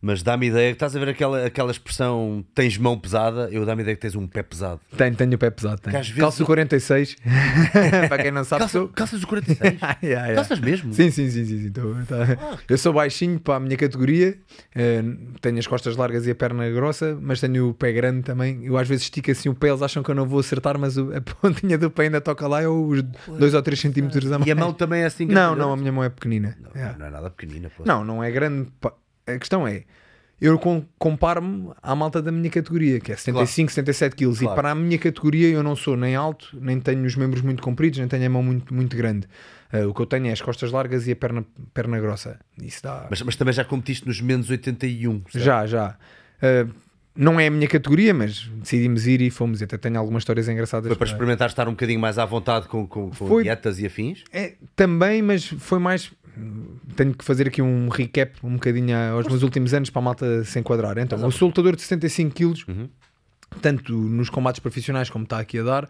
Mas 0.00 0.23
dá-me 0.23 0.47
ideia 0.47 0.69
que 0.71 0.77
estás 0.77 0.95
a 0.95 0.99
ver 1.00 1.09
aquela, 1.09 1.45
aquela 1.47 1.71
expressão 1.73 2.45
tens 2.55 2.79
mão 2.79 2.97
pesada, 2.97 3.49
eu 3.50 3.67
dá-me 3.67 3.83
ideia 3.83 3.97
que 3.97 4.00
tens 4.03 4.15
um 4.15 4.27
pé 4.29 4.43
pesado. 4.45 4.81
Tenho, 4.97 5.17
tenho 5.17 5.35
o 5.35 5.39
pé 5.39 5.50
pesado. 5.50 5.81
Tenho. 5.81 5.97
Vezes 5.97 6.15
Calço 6.15 6.43
eu- 6.43 6.47
46. 6.47 7.17
para 8.09 8.23
quem 8.23 8.31
não 8.31 8.45
sabe, 8.45 8.61
Calça, 8.61 8.79
sou. 8.79 8.89
calças 8.89 9.23
o 9.23 9.27
46? 9.27 9.75
Yeah, 9.81 9.99
yeah. 10.03 10.35
Calças 10.35 10.61
mesmo? 10.61 10.93
Sim, 10.93 11.11
sim, 11.11 11.29
sim, 11.31 11.45
sim, 11.45 11.59
sim, 11.62 11.71
tô- 11.73 11.95
tá. 12.06 12.59
Eu 12.69 12.79
sou 12.79 12.93
baixinho 12.93 13.41
para 13.41 13.56
a 13.56 13.61
minha 13.61 13.77
categoria, 13.77 14.39
eh, 14.75 15.03
tenho 15.41 15.59
as 15.59 15.67
costas 15.67 15.97
largas 15.97 16.27
e 16.27 16.31
a 16.31 16.35
perna 16.35 16.71
grossa, 16.71 17.19
mas 17.21 17.41
tenho 17.41 17.71
o 17.71 17.75
pé 17.75 17.93
grande 17.93 18.23
também. 18.23 18.65
Eu 18.65 18.77
às 18.79 18.87
vezes 18.87 19.05
estico 19.05 19.31
assim 19.31 19.49
o 19.49 19.55
pé, 19.55 19.69
eles 19.71 19.83
acham 19.83 20.03
que 20.03 20.11
eu 20.11 20.15
não 20.15 20.27
vou 20.27 20.39
acertar, 20.39 20.79
mas 20.79 20.97
a 20.97 21.03
pontinha 21.43 21.77
do 21.77 21.91
pé 21.91 22.05
ainda 22.05 22.21
toca 22.21 22.47
lá, 22.47 22.62
é 22.62 22.69
os 22.69 23.03
2 23.03 23.53
ou 23.55 23.62
3 23.62 23.81
centímetros 23.81 24.31
a 24.31 24.39
mais. 24.39 24.47
E 24.49 24.53
a 24.53 24.55
mão 24.55 24.73
também 24.73 25.03
é 25.03 25.06
assim 25.06 25.27
Não, 25.27 25.35
grande? 25.55 25.59
não, 25.59 25.73
a 25.73 25.77
minha 25.77 25.91
mão 25.93 26.05
é 26.05 26.09
pequenina. 26.09 26.56
Não, 26.62 26.71
Yeah. 26.79 26.97
não 26.99 27.06
é 27.06 27.11
nada 27.11 27.31
pequenina. 27.31 27.69
Pô. 27.77 27.83
Não, 27.85 28.05
não 28.05 28.23
é 28.23 28.31
grande. 28.31 28.69
pá. 28.81 28.93
A 29.35 29.39
questão 29.39 29.67
é, 29.67 29.85
eu 30.41 30.59
com- 30.59 30.85
comparo-me 30.99 31.71
à 31.83 31.95
malta 31.95 32.23
da 32.23 32.31
minha 32.33 32.49
categoria, 32.51 33.01
que 33.01 33.13
é 33.13 33.17
75, 33.17 33.73
77 33.73 34.17
quilos, 34.17 34.39
Claro. 34.39 34.55
e 34.55 34.57
para 34.57 34.71
a 34.71 34.75
minha 34.75 34.99
categoria 34.99 35.49
eu 35.49 35.63
não 35.63 35.75
sou 35.77 35.97
nem 35.97 36.14
alto, 36.14 36.57
nem 36.61 36.81
tenho 36.81 37.05
os 37.05 37.14
membros 37.17 37.43
muito 37.43 37.62
compridos, 37.62 37.99
nem 37.99 38.09
tenho 38.09 38.26
a 38.26 38.29
mão 38.31 38.43
muito, 38.43 38.73
muito 38.73 38.97
grande. 38.97 39.26
Ah, 39.73 39.87
o 39.87 39.93
que 39.93 40.00
eu 40.00 40.07
tenho 40.07 40.26
é 40.29 40.33
as 40.33 40.41
costas 40.41 40.71
largas 40.73 41.07
e 41.07 41.12
a 41.12 41.17
perna, 41.17 41.45
perna 41.75 41.99
grossa. 42.00 42.38
Isso 42.62 42.83
dá. 42.83 43.07
Mas, 43.11 43.21
mas 43.23 43.37
também 43.37 43.52
já 43.52 43.64
competiste 43.64 44.07
nos 44.07 44.21
menos 44.21 44.49
81. 44.49 45.23
certo? 45.31 45.45
Já, 45.45 45.67
já. 45.67 45.97
Ah, 46.41 46.67
não 47.21 47.38
é 47.41 47.49
a 47.49 47.50
minha 47.50 47.67
categoria, 47.67 48.14
mas 48.14 48.49
decidimos 48.62 49.07
ir 49.09 49.21
e 49.21 49.29
fomos. 49.29 49.61
Até 49.61 49.76
tenho 49.76 49.99
algumas 49.99 50.21
histórias 50.23 50.49
engraçadas. 50.49 50.87
Foi 50.87 50.97
para 50.97 51.07
experimentar 51.09 51.49
estar 51.49 51.67
um 51.67 51.73
bocadinho 51.73 51.99
mais 52.00 52.17
à 52.17 52.25
vontade 52.25 52.69
com, 52.69 52.87
com, 52.87 53.09
com 53.11 53.12
Foi- 53.12 53.43
dietas 53.43 53.81
e 53.81 53.87
afins? 53.87 54.23
É, 54.33 54.55
também, 54.76 55.21
mas 55.21 55.45
foi 55.45 55.81
mais. 55.81 56.12
Tenho 56.97 57.14
que 57.14 57.25
fazer 57.25 57.49
aqui 57.49 57.61
um 57.62 57.88
recap 57.88 58.33
um 58.42 58.54
bocadinho 58.54 58.97
aos 59.14 59.26
meus 59.26 59.42
últimos 59.42 59.75
anos 59.75 59.90
para 59.90 60.00
a 60.00 60.04
malta 60.04 60.45
se 60.45 60.59
enquadrar. 60.59 60.99
Então, 60.99 61.18
eu 61.21 61.30
sou 61.30 61.49
lutador 61.49 61.76
de 61.76 61.83
75 61.83 62.35
quilos, 62.35 62.64
Uhum. 62.68 62.88
tanto 63.62 63.92
nos 63.97 64.28
combates 64.30 64.61
profissionais 64.61 65.09
como 65.11 65.25
está 65.25 65.38
aqui 65.38 65.59
a 65.59 65.62
dar. 65.62 65.88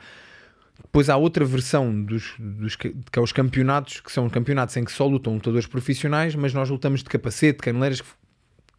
Depois 0.81 1.09
há 1.11 1.17
outra 1.17 1.45
versão 1.45 2.02
dos, 2.05 2.35
dos 2.38 2.76
que, 2.76 2.95
é 3.12 3.21
os 3.21 3.33
campeonatos, 3.33 4.00
que 4.00 4.12
são 4.12 4.28
campeonatos 4.31 4.76
em 4.76 4.85
que 4.85 4.93
só 4.93 5.07
lutam 5.07 5.35
lutadores 5.35 5.67
profissionais, 5.67 6.35
mas 6.37 6.55
nós 6.55 6.71
lutamos 6.71 7.02
de 7.02 7.09
capacete, 7.09 7.59
caneleiras 7.59 8.00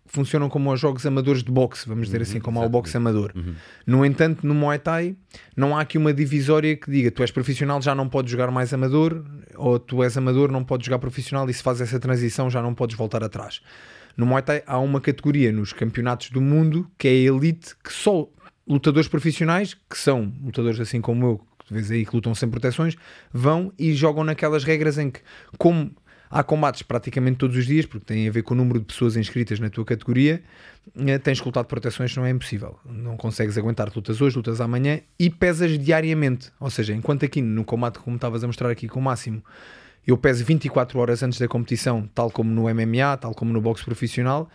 funcionam 0.09 0.49
como 0.49 0.73
os 0.73 0.79
jogos 0.79 1.05
amadores 1.05 1.43
de 1.43 1.51
boxe, 1.51 1.87
vamos 1.87 2.07
dizer 2.07 2.21
assim, 2.21 2.39
como 2.39 2.59
há 2.59 2.65
o 2.65 2.69
boxe 2.69 2.97
amador. 2.97 3.31
No 3.85 4.03
entanto, 4.03 4.45
no 4.45 4.53
Muay 4.53 4.79
Thai 4.79 5.15
não 5.55 5.77
há 5.77 5.81
aqui 5.81 5.97
uma 5.97 6.11
divisória 6.11 6.75
que 6.75 6.89
diga 6.91 7.11
tu 7.11 7.21
és 7.21 7.31
profissional, 7.31 7.81
já 7.81 7.93
não 7.93 8.09
podes 8.09 8.31
jogar 8.31 8.49
mais 8.51 8.73
amador, 8.73 9.23
ou 9.55 9.79
tu 9.79 10.03
és 10.03 10.17
amador, 10.17 10.51
não 10.51 10.63
podes 10.63 10.85
jogar 10.85 10.99
profissional 10.99 11.49
e 11.49 11.53
se 11.53 11.61
faz 11.61 11.79
essa 11.79 11.99
transição 11.99 12.49
já 12.49 12.61
não 12.61 12.73
podes 12.73 12.97
voltar 12.97 13.23
atrás. 13.23 13.61
No 14.17 14.25
Muay 14.25 14.41
Thai 14.41 14.63
há 14.65 14.79
uma 14.79 14.99
categoria 14.99 15.51
nos 15.51 15.71
campeonatos 15.71 16.31
do 16.31 16.41
mundo 16.41 16.89
que 16.97 17.07
é 17.07 17.11
a 17.11 17.13
elite, 17.13 17.75
que 17.83 17.93
só 17.93 18.27
lutadores 18.67 19.07
profissionais, 19.07 19.75
que 19.89 19.97
são 19.97 20.33
lutadores 20.43 20.79
assim 20.79 21.01
como 21.01 21.25
eu, 21.25 21.37
que 21.59 21.65
tu 21.67 21.73
vês 21.73 21.91
aí 21.91 22.05
que 22.05 22.15
lutam 22.15 22.33
sem 22.33 22.49
proteções, 22.49 22.95
vão 23.31 23.71
e 23.77 23.93
jogam 23.93 24.23
naquelas 24.23 24.63
regras 24.63 24.97
em 24.97 25.11
que, 25.11 25.21
como 25.57 25.91
há 26.29 26.43
combates 26.43 26.81
praticamente 26.81 27.38
todos 27.38 27.57
os 27.57 27.65
dias, 27.65 27.86
porque 27.86 28.05
tem 28.05 28.27
a 28.27 28.31
ver 28.31 28.43
com 28.43 28.53
o 28.53 28.57
número 28.57 28.79
de 28.79 28.86
pessoas 28.86 29.17
inscritas 29.17 29.59
na 29.59 29.69
tua 29.69 29.83
categoria, 29.83 30.43
eh, 30.95 31.17
tens 31.17 31.41
de 31.41 31.63
proteções, 31.65 32.15
não 32.15 32.25
é 32.25 32.29
impossível. 32.29 32.77
Não 32.86 33.17
consegues 33.17 33.57
aguentar 33.57 33.91
lutas 33.93 34.21
hoje, 34.21 34.38
lutas 34.38 34.62
amanhã 34.62 35.01
e 35.17 35.29
pesas 35.29 35.77
diariamente. 35.77 36.51
Ou 36.59 36.69
seja, 36.69 36.93
enquanto 36.93 37.25
aqui 37.25 37.41
no 37.41 37.63
combate, 37.63 38.00
como 38.00 38.15
estavas 38.15 38.43
a 38.43 38.48
mostrar 38.48 38.69
aqui 38.69 38.88
com 38.88 39.00
o 39.00 39.03
máximo, 39.03 39.43
eu 40.05 40.17
peso 40.17 40.43
24 40.43 41.00
horas 41.00 41.24
antes 41.24 41.39
da 41.39 41.48
competição, 41.48 42.09
tal 42.13 42.31
como 42.31 42.50
no 42.51 42.63
MMA, 42.63 43.17
tal 43.17 43.33
como 43.33 43.51
no 43.51 43.62
boxe 43.62 43.83
profissional. 43.83 44.50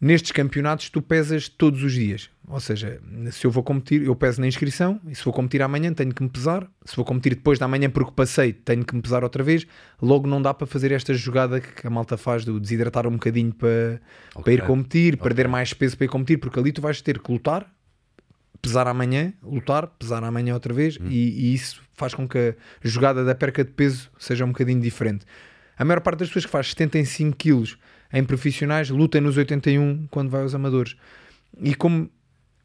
Nestes 0.00 0.30
campeonatos, 0.30 0.90
tu 0.90 1.02
pesas 1.02 1.48
todos 1.48 1.82
os 1.82 1.92
dias. 1.92 2.30
Ou 2.46 2.60
seja, 2.60 3.00
se 3.32 3.46
eu 3.46 3.50
vou 3.50 3.62
competir, 3.62 4.02
eu 4.02 4.14
peso 4.14 4.40
na 4.40 4.46
inscrição, 4.46 5.00
e 5.06 5.14
se 5.14 5.24
vou 5.24 5.34
competir 5.34 5.60
amanhã, 5.60 5.92
tenho 5.92 6.14
que 6.14 6.22
me 6.22 6.28
pesar. 6.28 6.66
Se 6.84 6.94
vou 6.94 7.04
competir 7.04 7.34
depois 7.34 7.58
da 7.58 7.66
manhã 7.66 7.90
porque 7.90 8.12
passei, 8.12 8.52
tenho 8.52 8.84
que 8.84 8.94
me 8.94 9.02
pesar 9.02 9.24
outra 9.24 9.42
vez. 9.42 9.66
Logo, 10.00 10.26
não 10.28 10.40
dá 10.40 10.54
para 10.54 10.66
fazer 10.66 10.92
esta 10.92 11.12
jogada 11.12 11.60
que 11.60 11.86
a 11.86 11.90
malta 11.90 12.16
faz 12.16 12.44
de 12.44 12.60
desidratar 12.60 13.06
um 13.06 13.12
bocadinho 13.12 13.52
para, 13.52 14.00
okay. 14.30 14.42
para 14.44 14.52
ir 14.52 14.66
competir, 14.66 15.14
okay. 15.14 15.22
perder 15.24 15.48
mais 15.48 15.74
peso 15.74 15.96
para 15.96 16.04
ir 16.06 16.08
competir, 16.08 16.38
porque 16.38 16.58
ali 16.58 16.72
tu 16.72 16.80
vais 16.80 17.02
ter 17.02 17.18
que 17.18 17.30
lutar, 17.30 17.68
pesar 18.62 18.86
amanhã, 18.86 19.32
lutar, 19.42 19.88
pesar 19.98 20.22
amanhã 20.22 20.54
outra 20.54 20.72
vez, 20.72 20.96
hum. 20.96 21.06
e, 21.08 21.50
e, 21.50 21.54
isso 21.54 21.82
faz 21.94 22.14
com 22.14 22.26
que 22.26 22.38
a 22.38 22.88
jogada 22.88 23.24
da 23.24 23.34
perca 23.34 23.64
de 23.64 23.72
peso 23.72 24.10
seja 24.18 24.44
um 24.44 24.48
bocadinho 24.48 24.80
diferente. 24.80 25.26
A 25.76 25.84
maior 25.84 26.00
parte 26.00 26.20
das 26.20 26.28
pessoas 26.28 26.46
que 26.46 26.50
faz 26.50 26.68
75 26.70 27.36
quilos 27.36 27.78
em 28.12 28.24
profissionais, 28.24 28.90
luta 28.90 29.20
nos 29.20 29.36
81 29.36 30.06
quando 30.10 30.30
vai 30.30 30.42
aos 30.42 30.54
amadores. 30.54 30.96
E 31.60 31.74
como 31.74 32.10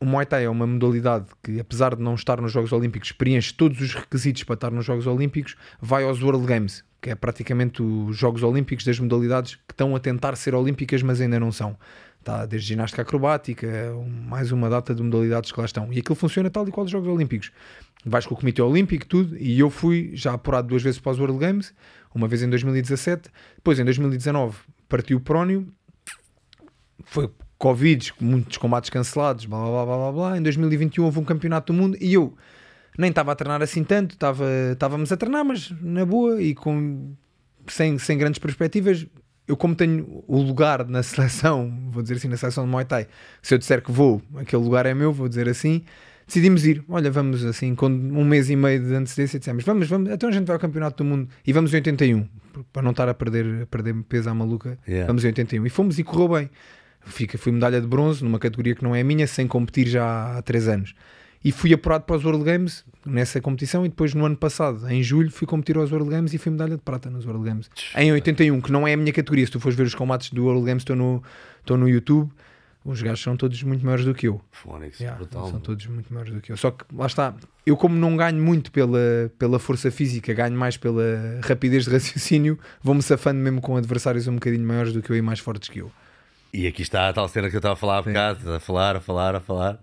o 0.04 0.06
Muay 0.06 0.26
Thai 0.26 0.44
é 0.44 0.50
uma 0.50 0.68
modalidade 0.68 1.28
que, 1.42 1.60
apesar 1.60 1.96
de 1.96 2.02
não 2.02 2.16
estar 2.16 2.42
nos 2.42 2.52
Jogos 2.52 2.74
Olímpicos, 2.74 3.14
preenche 3.14 3.54
todos 3.54 3.80
os 3.80 3.94
requisitos 3.94 4.44
para 4.44 4.56
estar 4.56 4.70
nos 4.70 4.86
Jogos 4.86 5.08
Olímpicos, 5.08 5.56
vai 5.82 6.04
aos 6.04 6.22
World 6.22 6.46
Games, 6.46 6.84
que 7.02 7.10
é 7.10 7.16
praticamente 7.16 7.82
os 7.82 8.18
Jogos 8.18 8.44
Olímpicos 8.44 8.86
das 8.86 9.00
modalidades 9.00 9.56
que 9.56 9.72
estão 9.72 9.96
a 9.96 10.00
tentar 10.00 10.36
ser 10.36 10.56
olímpicas, 10.56 11.02
mas 11.02 11.22
ainda 11.22 11.40
não 11.40 11.54
são. 11.54 11.78
Está 12.20 12.46
desde 12.46 12.68
ginástica 12.68 13.02
acrobática, 13.02 13.68
mais 14.28 14.52
uma 14.52 14.70
data 14.70 14.94
de 14.94 15.02
modalidades 15.02 15.52
que 15.52 15.60
lá 15.60 15.66
estão. 15.66 15.92
E 15.92 16.00
aquilo 16.00 16.16
funciona 16.16 16.50
tal 16.50 16.68
e 16.68 16.72
qual 16.72 16.86
os 16.86 16.92
Jogos 16.92 17.08
Olímpicos. 17.08 17.52
Vais 18.06 18.26
com 18.26 18.34
o 18.34 18.38
Comitê 18.38 18.62
Olímpico, 18.62 19.06
tudo, 19.06 19.38
e 19.38 19.58
eu 19.58 19.70
fui 19.70 20.12
já 20.14 20.34
apurado 20.34 20.68
duas 20.68 20.84
vezes 20.84 21.00
para 21.00 21.14
os 21.14 21.20
World 21.20 21.40
Games, 21.40 21.74
uma 22.14 22.28
vez 22.28 22.44
em 22.44 22.50
2017, 22.50 23.30
depois 23.56 23.80
em 23.80 23.86
2019 23.86 24.58
partiu 24.88 25.18
o 25.18 25.22
Prónio, 25.22 25.74
foi 27.04 27.30
Covid, 27.58 28.14
muitos 28.20 28.58
combates 28.58 28.90
cancelados, 28.90 29.46
blá 29.46 29.60
blá 29.60 29.86
blá 29.86 29.98
blá 29.98 30.12
blá. 30.12 30.38
Em 30.38 30.42
2021 30.42 31.04
houve 31.06 31.20
um 31.20 31.24
campeonato 31.24 31.72
do 31.72 31.80
mundo 31.80 31.98
e 32.02 32.14
eu 32.14 32.36
nem 32.98 33.10
estava 33.10 33.32
a 33.32 33.36
treinar 33.36 33.62
assim 33.62 33.84
tanto, 33.84 34.14
estava, 34.14 34.46
estávamos 34.74 35.12
a 35.12 35.18
treinar, 35.18 35.46
mas 35.46 35.72
na 35.82 36.06
boa 36.06 36.42
e 36.42 36.54
com, 36.54 37.16
sem, 37.68 37.98
sem 37.98 38.18
grandes 38.18 38.40
perspectivas. 38.40 39.06
Eu, 39.48 39.58
como 39.58 39.76
tenho 39.76 40.24
o 40.28 40.42
lugar 40.42 40.88
na 40.88 41.04
seleção, 41.04 41.90
vou 41.90 42.02
dizer 42.02 42.16
assim, 42.16 42.28
na 42.28 42.38
seleção 42.38 42.66
de 42.66 42.70
Muay 42.70 42.86
Thai, 42.86 43.08
se 43.42 43.54
eu 43.54 43.58
disser 43.58 43.82
que 43.82 43.92
vou, 43.92 44.22
aquele 44.36 44.62
lugar 44.62 44.86
é 44.86 44.94
meu, 44.94 45.12
vou 45.12 45.28
dizer 45.28 45.50
assim, 45.50 45.84
decidimos 46.34 46.66
ir. 46.66 46.84
Olha, 46.90 47.12
vamos 47.12 47.46
assim, 47.46 47.76
com 47.76 47.86
um 47.86 48.26
mês 48.26 48.50
e 48.50 48.56
meio 48.56 48.84
de 48.84 48.96
antecedência, 48.96 49.38
dissemos, 49.38 49.64
vamos, 49.64 49.88
vamos, 49.88 50.12
então 50.12 50.30
a 50.30 50.32
gente 50.32 50.46
vai 50.46 50.56
ao 50.56 50.60
Campeonato 50.60 51.04
do 51.04 51.08
Mundo 51.08 51.30
e 51.46 51.54
vamos 51.54 51.72
em 51.72 51.78
81 51.78 52.28
para 52.72 52.82
não 52.82 52.92
estar 52.92 53.08
a 53.08 53.14
perder, 53.14 53.64
a 53.64 53.66
perder 53.66 53.96
peso 54.10 54.30
à 54.30 54.34
maluca, 54.34 54.78
yeah. 54.88 55.08
vamos 55.08 55.24
em 55.24 55.28
81. 55.28 55.66
E 55.66 55.70
fomos 55.70 56.00
e 56.00 56.04
correu 56.04 56.28
bem. 56.28 56.50
Fica, 57.06 57.38
fui 57.38 57.52
medalha 57.52 57.82
de 57.82 57.88
bronze 57.88 58.24
numa 58.24 58.40
categoria 58.40 58.74
que 58.76 58.84
não 58.84 58.96
é 58.96 59.04
minha, 59.04 59.28
sem 59.28 59.48
competir 59.48 59.88
já 59.88 60.38
há 60.38 60.42
3 60.42 60.68
anos. 60.68 60.96
E 61.44 61.52
fui 61.52 61.74
apurado 61.74 62.06
para 62.06 62.16
os 62.16 62.24
World 62.24 62.46
Games 62.46 62.86
nessa 63.06 63.42
competição. 63.42 63.86
E 63.86 63.90
depois, 63.90 64.14
no 64.14 64.24
ano 64.26 64.38
passado, 64.38 64.88
em 64.90 65.04
julho, 65.04 65.30
fui 65.30 65.46
competir 65.46 65.76
aos 65.76 65.92
World 65.92 66.10
Games 66.10 66.34
e 66.34 66.38
fui 66.38 66.50
medalha 66.52 66.78
de 66.78 66.82
prata 66.82 67.10
nos 67.10 67.26
World 67.26 67.44
Games. 67.44 67.70
Em 67.98 68.14
81, 68.14 68.62
que 68.62 68.72
não 68.72 68.88
é 68.88 68.94
a 68.94 68.98
minha 68.98 69.12
categoria. 69.12 69.46
Se 69.46 69.52
tu 69.52 69.60
fores 69.60 69.78
ver 69.78 69.86
os 69.86 69.94
combates 69.94 70.30
do 70.30 70.46
World 70.46 70.66
Games, 70.66 70.82
estou 70.84 70.96
no, 70.96 71.22
estou 71.60 71.78
no 71.78 71.90
YouTube 71.90 72.32
os 72.86 73.02
gajos 73.02 73.22
são 73.22 73.38
todos 73.38 73.62
muito 73.64 73.86
maiores 73.86 74.06
do 74.06 74.14
que 74.14 74.28
eu. 74.28 74.42
Fónix, 74.52 75.00
yeah, 75.00 75.18
brutal. 75.18 75.50
São 75.50 75.60
todos 75.60 75.86
muito 75.88 76.14
maiores 76.14 76.34
do 76.34 76.42
que 76.42 76.52
eu. 76.52 76.58
Só 76.58 76.72
que 76.72 76.84
lá 76.94 77.06
está, 77.06 77.34
eu 77.66 77.78
como 77.78 77.96
não 77.96 78.18
ganho 78.18 78.42
muito 78.42 78.72
pela, 78.72 79.32
pela 79.40 79.58
força 79.58 79.90
física, 79.90 80.34
ganho 80.34 80.58
mais 80.58 80.76
pela 80.76 81.40
rapidez 81.44 81.86
de 81.86 81.92
raciocínio, 81.92 82.60
vou-me 82.82 83.02
safando 83.02 83.40
mesmo 83.40 83.62
com 83.62 83.78
adversários 83.78 84.28
um 84.28 84.36
bocadinho 84.36 84.66
maiores 84.66 84.92
do 84.92 85.02
que 85.02 85.10
eu 85.10 85.16
e 85.16 85.22
mais 85.22 85.40
fortes 85.40 85.70
que 85.70 85.80
eu. 85.80 85.92
E 86.54 86.68
aqui 86.68 86.82
está 86.82 87.10
a 87.10 87.14
tal 87.14 87.28
cena 87.28 87.50
que 87.50 87.56
eu 87.56 87.60
estava 87.60 87.74
a 87.74 87.78
falar 87.78 87.98
há 87.98 88.02
bocado, 88.02 88.54
a 88.54 88.60
falar, 88.60 88.96
a 88.96 89.00
falar, 89.00 89.36
a 89.36 89.40
falar. 89.40 89.80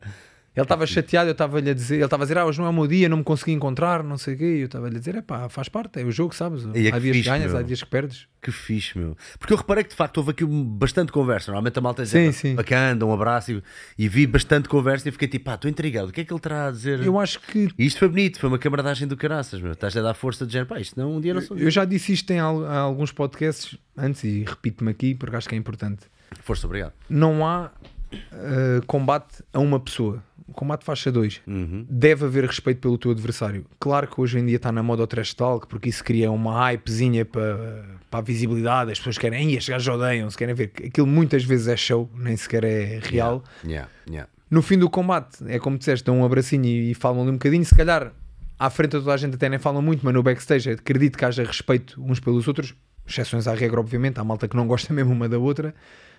Ele 0.60 0.64
estava 0.64 0.86
chateado, 0.86 1.28
eu 1.28 1.32
estava-lhe 1.32 1.70
a 1.70 1.74
dizer, 1.74 1.94
ele 1.96 2.04
estava 2.04 2.22
a 2.22 2.26
dizer, 2.26 2.38
ah, 2.38 2.44
hoje 2.46 2.58
não 2.58 2.66
é 2.66 2.68
o 2.70 2.72
meu 2.72 2.86
dia, 2.86 3.08
não 3.08 3.16
me 3.18 3.24
consegui 3.24 3.52
encontrar, 3.52 4.02
não 4.04 4.18
sei 4.18 4.34
o 4.34 4.38
quê. 4.38 4.44
E 4.44 4.60
eu 4.60 4.66
estava-lhe 4.66 4.96
a 4.96 4.98
dizer, 4.98 5.14
é 5.16 5.22
pá, 5.22 5.48
faz 5.48 5.68
parte, 5.68 6.00
é 6.00 6.04
o 6.04 6.10
jogo, 6.10 6.34
sabes? 6.34 6.64
E 6.74 6.88
é 6.88 6.94
há 6.94 6.98
dias 6.98 7.16
fixe, 7.16 7.22
que 7.22 7.30
ganhas, 7.36 7.50
meu. 7.52 7.60
há 7.60 7.62
dias 7.62 7.82
que 7.82 7.88
perdes. 7.88 8.26
Que 8.42 8.50
fixe, 8.50 8.96
meu. 8.98 9.16
Porque 9.38 9.52
eu 9.52 9.56
reparei 9.58 9.84
que 9.84 9.90
de 9.90 9.96
facto 9.96 10.16
houve 10.18 10.30
aqui 10.30 10.44
bastante 10.46 11.12
conversa. 11.12 11.50
Normalmente 11.50 11.78
a 11.78 11.82
malta 11.82 12.06
sim, 12.06 12.28
diz 12.28 12.36
sim. 12.36 12.54
bacana, 12.54 13.04
um 13.04 13.12
abraço 13.12 13.52
e, 13.52 13.62
e 13.98 14.08
vi 14.08 14.26
bastante 14.26 14.68
conversa 14.68 15.08
e 15.08 15.12
fiquei 15.12 15.28
tipo, 15.28 15.44
pá, 15.44 15.54
estou 15.54 15.70
intrigado, 15.70 16.08
o 16.08 16.12
que 16.12 16.22
é 16.22 16.24
que 16.24 16.32
ele 16.32 16.40
terá 16.40 16.68
a 16.68 16.70
dizer? 16.70 17.04
Eu 17.04 17.18
acho 17.18 17.38
que. 17.40 17.68
E 17.78 17.84
isto 17.86 17.98
foi 17.98 18.08
bonito, 18.08 18.38
foi 18.38 18.48
uma 18.48 18.58
camaradagem 18.58 19.06
do 19.06 19.16
caraças, 19.16 19.60
meu. 19.60 19.72
Estás 19.72 19.96
a 19.96 20.02
dar 20.02 20.14
força 20.14 20.46
de 20.46 20.52
género, 20.52 20.68
pá, 20.68 20.80
isto 20.80 20.98
não 20.98 21.16
um 21.16 21.20
dia 21.20 21.34
não 21.34 21.40
sou. 21.42 21.56
Eu 21.58 21.70
já 21.70 21.84
disse 21.84 22.12
isto 22.12 22.30
em 22.30 22.38
al- 22.38 22.64
alguns 22.66 23.12
podcasts 23.12 23.78
antes 23.96 24.24
e 24.24 24.44
repito-me 24.46 24.90
aqui 24.90 25.14
porque 25.14 25.36
acho 25.36 25.48
que 25.48 25.54
é 25.54 25.58
importante. 25.58 26.00
Força, 26.42 26.66
obrigado. 26.66 26.92
Não 27.10 27.46
há 27.46 27.70
uh, 28.12 28.86
combate 28.86 29.42
a 29.52 29.58
uma 29.58 29.78
pessoa. 29.78 30.22
Combate 30.52 30.84
faixa 30.84 31.10
2. 31.10 31.42
Uhum. 31.46 31.86
Deve 31.88 32.24
haver 32.24 32.44
respeito 32.44 32.80
pelo 32.80 32.98
teu 32.98 33.10
adversário. 33.10 33.64
Claro 33.78 34.06
que 34.08 34.20
hoje 34.20 34.38
em 34.38 34.46
dia 34.46 34.56
está 34.56 34.70
na 34.70 34.82
moda 34.82 35.02
o 35.02 35.06
trash 35.06 35.34
talk, 35.34 35.66
porque 35.66 35.88
isso 35.88 36.02
cria 36.04 36.30
uma 36.30 36.52
hypezinha 36.70 37.24
para, 37.24 37.84
para 38.10 38.20
a 38.20 38.22
visibilidade. 38.22 38.92
As 38.92 38.98
pessoas 38.98 39.18
querem, 39.18 39.50
"Ih, 39.50 39.56
estes 39.56 39.68
gajos 39.68 39.88
odeiam-se, 39.94 40.36
querem 40.36 40.54
ver. 40.54 40.72
Aquilo 40.86 41.06
muitas 41.06 41.44
vezes 41.44 41.68
é 41.68 41.76
show, 41.76 42.10
nem 42.14 42.36
sequer 42.36 42.64
é 42.64 43.00
real. 43.02 43.42
Yeah, 43.64 43.88
yeah. 44.08 44.28
No 44.50 44.62
fim 44.62 44.78
do 44.78 44.90
combate, 44.90 45.38
é 45.46 45.58
como 45.58 45.78
disseste, 45.78 46.04
dão 46.04 46.18
um 46.18 46.24
abracinho 46.24 46.64
e, 46.64 46.90
e 46.90 46.94
falam 46.94 47.22
ali 47.22 47.30
um 47.30 47.34
bocadinho. 47.34 47.64
Se 47.64 47.74
calhar 47.74 48.12
à 48.58 48.68
frente 48.68 48.90
toda 48.90 49.14
a 49.14 49.16
gente 49.16 49.34
até 49.34 49.48
nem 49.48 49.58
falam 49.58 49.80
muito, 49.80 50.04
mas 50.04 50.12
no 50.12 50.22
backstage 50.22 50.70
acredito 50.70 51.16
que 51.16 51.24
haja 51.24 51.44
respeito 51.44 52.02
uns 52.02 52.18
pelos 52.20 52.48
outros. 52.48 52.74
Exceções 53.06 53.46
à 53.48 53.54
regra, 53.54 53.80
obviamente. 53.80 54.18
Há 54.18 54.24
malta 54.24 54.46
que 54.46 54.56
não 54.56 54.66
gosta 54.66 54.92
mesmo 54.94 55.12
uma 55.12 55.28
da 55.28 55.38
outra. 55.38 55.74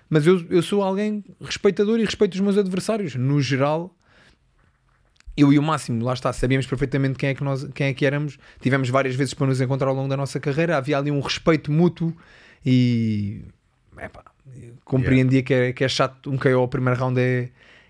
Mas 0.10 0.26
eu, 0.28 0.46
eu 0.50 0.62
sou 0.62 0.82
alguém 0.82 1.24
respeitador 1.40 2.00
e 2.00 2.06
respeito 2.06 2.34
os 2.34 2.40
meus 2.42 2.58
adversários. 2.58 3.16
No 3.16 3.40
geral, 3.42 3.96
eu 5.36 5.52
e 5.54 5.58
o 5.58 5.64
Máximo, 5.64 6.04
lá 6.04 6.14
está, 6.14 6.32
sabíamos 6.34 6.66
perfeitamente 6.68 7.18
quem 7.18 7.30
é 7.30 7.34
que 7.34 7.44
nós 7.44 7.68
quem 7.74 7.88
é 7.88 7.94
que 7.94 8.06
éramos. 8.06 8.38
Tivemos 8.60 8.90
várias 8.90 9.16
vezes 9.16 9.34
para 9.34 9.48
nos 9.48 9.62
encontrar 9.62 9.88
ao 9.88 9.96
longo 9.96 10.10
da 10.10 10.18
nossa 10.18 10.40
carreira. 10.40 10.78
Havia 10.78 10.98
ali 10.98 11.10
um 11.10 11.20
respeito 11.20 11.72
mútuo 11.72 12.14
e 12.66 13.42
epá, 13.98 14.24
compreendia 14.84 15.42
que, 15.42 15.54
é, 15.54 15.74
que 15.74 15.84
é 15.84 15.88
chato. 15.88 16.30
Um 16.30 16.38
KO 16.38 16.50
ao 16.50 16.68
primeiro 16.68 17.00
round 17.00 17.20
é, 17.20 17.50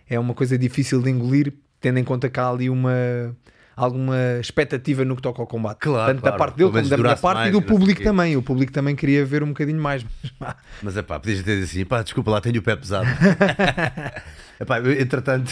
é 0.09 0.19
uma 0.19 0.33
coisa 0.33 0.57
difícil 0.57 1.01
de 1.01 1.09
engolir, 1.09 1.53
tendo 1.79 1.97
em 1.97 2.03
conta 2.03 2.29
que 2.29 2.39
há 2.39 2.49
ali 2.49 2.69
uma 2.69 3.35
alguma 3.75 4.15
expectativa 4.39 5.03
no 5.03 5.15
que 5.15 5.23
toca 5.23 5.41
ao 5.41 5.47
combate. 5.47 5.79
Claro, 5.79 6.13
Tanto 6.13 6.21
da 6.21 6.29
claro. 6.29 6.37
parte 6.37 6.57
dele 6.57 6.69
como 6.69 6.89
da 6.89 6.97
minha 6.97 7.15
parte 7.15 7.37
mais 7.37 7.49
e 7.49 7.51
do 7.51 7.61
público 7.61 8.03
também. 8.03 8.37
O 8.37 8.41
público 8.43 8.71
também 8.71 8.95
queria 8.95 9.25
ver 9.25 9.41
um 9.41 9.47
bocadinho 9.47 9.81
mais. 9.81 10.05
Mas, 10.39 10.55
Mas 10.83 10.97
é 10.97 11.01
pá, 11.01 11.19
podias 11.19 11.41
ter 11.41 11.63
assim, 11.63 11.83
pá, 11.83 12.03
desculpa 12.03 12.29
lá, 12.29 12.41
tenho 12.41 12.59
o 12.59 12.61
pé 12.61 12.75
pesado. 12.75 13.07
Epá, 14.59 14.79
entretanto, 14.79 15.51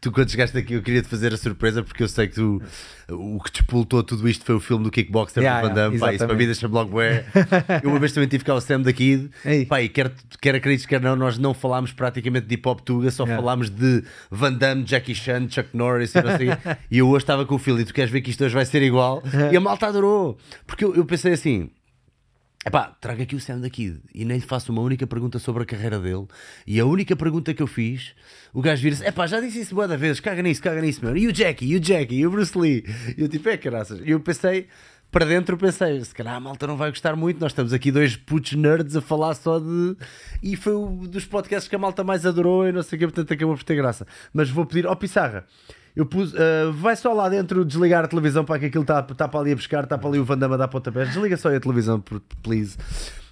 tu 0.00 0.10
quando 0.10 0.30
chegaste 0.30 0.56
aqui, 0.56 0.74
eu 0.74 0.82
queria 0.82 1.02
te 1.02 1.08
fazer 1.08 1.32
a 1.32 1.36
surpresa 1.36 1.82
porque 1.82 2.02
eu 2.02 2.08
sei 2.08 2.26
que 2.28 2.34
tu, 2.34 2.62
o 3.10 3.38
que 3.42 3.50
despoltou 3.52 4.02
tudo 4.02 4.28
isto 4.28 4.44
foi 4.44 4.54
o 4.54 4.60
filme 4.60 4.84
do 4.84 4.90
Kickboxer 4.90 5.42
Yeah, 5.42 5.60
do 5.60 5.68
Van 5.68 5.74
Damme. 5.74 5.96
yeah, 5.96 6.06
pá, 6.06 6.14
isso 6.14 6.26
para 6.26 6.36
mim 6.36 6.46
deixa-me 6.46 6.72
logo 6.74 6.90
bué. 6.90 7.24
Eu 7.82 7.90
uma 7.90 7.98
vez 7.98 8.12
também 8.12 8.28
tive 8.28 8.42
cá 8.44 8.54
o 8.54 8.60
Sam 8.60 8.80
da 8.80 8.92
Kid. 8.92 9.30
Ei. 9.44 9.66
Pá, 9.66 9.82
e 9.82 9.88
quer, 9.88 10.10
quer 10.40 10.54
acredites, 10.54 10.86
quer 10.86 11.00
não, 11.00 11.14
nós 11.16 11.36
não 11.38 11.52
falámos 11.52 11.92
praticamente 11.92 12.46
de 12.46 12.54
hip 12.54 12.66
hop 12.68 12.80
tuga, 12.80 13.10
só 13.10 13.24
Yeah. 13.24 13.42
falámos 13.42 13.68
de 13.70 14.02
Van 14.30 14.52
Damme, 14.54 14.84
Jackie 14.86 15.14
Chan, 15.14 15.48
Chuck 15.50 15.68
Norris 15.74 16.14
e 16.14 16.22
não 16.22 16.36
sei 16.36 16.48
o 16.50 16.56
quê. 16.56 16.76
E 16.90 16.98
eu 16.98 17.08
hoje 17.08 17.22
estava 17.22 17.44
com 17.44 17.54
o 17.54 17.58
filho 17.58 17.78
e 17.80 17.84
tu 17.84 17.92
queres 17.94 18.10
ver 18.10 18.20
que 18.22 18.30
isto 18.30 18.42
hoje 18.44 18.54
vai 18.54 18.64
ser 18.64 18.82
igual? 18.82 19.22
E 19.52 19.56
a 19.56 19.60
malta 19.60 19.86
adorou. 19.86 20.38
Porque 20.66 20.84
eu, 20.84 20.94
eu 20.94 21.04
pensei 21.04 21.32
assim. 21.32 21.70
Epá, 22.64 22.94
trago 23.00 23.22
aqui 23.22 23.34
o 23.34 23.40
Sam 23.40 23.60
da 23.60 23.70
Kid 23.70 24.02
e 24.14 24.22
nem 24.22 24.38
faço 24.38 24.70
uma 24.70 24.82
única 24.82 25.06
pergunta 25.06 25.38
sobre 25.38 25.62
a 25.62 25.66
carreira 25.66 25.98
dele. 25.98 26.26
E 26.66 26.78
a 26.78 26.84
única 26.84 27.16
pergunta 27.16 27.54
que 27.54 27.62
eu 27.62 27.66
fiz, 27.66 28.14
o 28.52 28.60
gajo 28.60 28.82
vira-se: 28.82 29.02
Epá, 29.02 29.26
já 29.26 29.40
disse 29.40 29.60
isso 29.60 29.74
boa 29.74 29.88
da 29.88 29.96
vez, 29.96 30.20
caga 30.20 30.42
nisso, 30.42 30.62
caga 30.62 30.82
nisso, 30.82 31.02
meu. 31.02 31.16
E 31.16 31.26
o 31.26 31.32
Jackie, 31.34 31.64
e 31.64 31.76
o 31.76 31.82
Jackie, 31.82 32.16
e 32.16 32.26
o 32.26 32.30
Bruce 32.30 32.58
Lee. 32.58 32.84
E 33.16 33.22
eu 33.22 33.28
tipo, 33.30 33.48
é 33.48 33.56
caraças. 33.56 34.00
E 34.04 34.10
eu 34.10 34.20
pensei, 34.20 34.68
para 35.10 35.24
dentro, 35.24 35.56
pensei: 35.56 36.04
se 36.04 36.14
calhar 36.14 36.34
a 36.34 36.40
malta 36.40 36.66
não 36.66 36.76
vai 36.76 36.90
gostar 36.90 37.16
muito. 37.16 37.40
Nós 37.40 37.52
estamos 37.52 37.72
aqui 37.72 37.90
dois 37.90 38.14
putos 38.14 38.52
nerds 38.52 38.94
a 38.94 39.00
falar 39.00 39.34
só 39.34 39.58
de. 39.58 39.96
E 40.42 40.54
foi 40.54 40.76
um 40.76 40.98
dos 41.06 41.24
podcasts 41.24 41.66
que 41.66 41.74
a 41.74 41.78
malta 41.78 42.04
mais 42.04 42.26
adorou 42.26 42.68
e 42.68 42.72
não 42.72 42.82
sei 42.82 42.96
o 42.96 43.00
que, 43.00 43.06
portanto 43.06 43.32
acabou 43.32 43.56
por 43.56 43.64
ter 43.64 43.74
graça. 43.74 44.06
Mas 44.34 44.50
vou 44.50 44.66
pedir, 44.66 44.86
ó 44.86 44.94
Pissarra. 44.94 45.46
Eu 45.94 46.06
pus, 46.06 46.34
ah, 46.34 46.70
vai 46.72 46.96
só 46.96 47.12
lá 47.12 47.28
dentro 47.28 47.64
desligar 47.64 48.04
a 48.04 48.08
televisão 48.08 48.44
para 48.44 48.58
que 48.58 48.66
aquilo 48.66 48.82
está 48.82 49.02
tá 49.02 49.28
para 49.28 49.40
ali 49.40 49.52
a 49.52 49.56
buscar, 49.56 49.84
está 49.84 49.98
para 49.98 50.08
ali 50.08 50.18
o 50.18 50.24
Vandama 50.24 50.56
dar 50.56 50.68
pontapés. 50.68 51.08
Desliga 51.08 51.36
só 51.36 51.54
a 51.54 51.60
televisão, 51.60 52.02
please. 52.42 52.76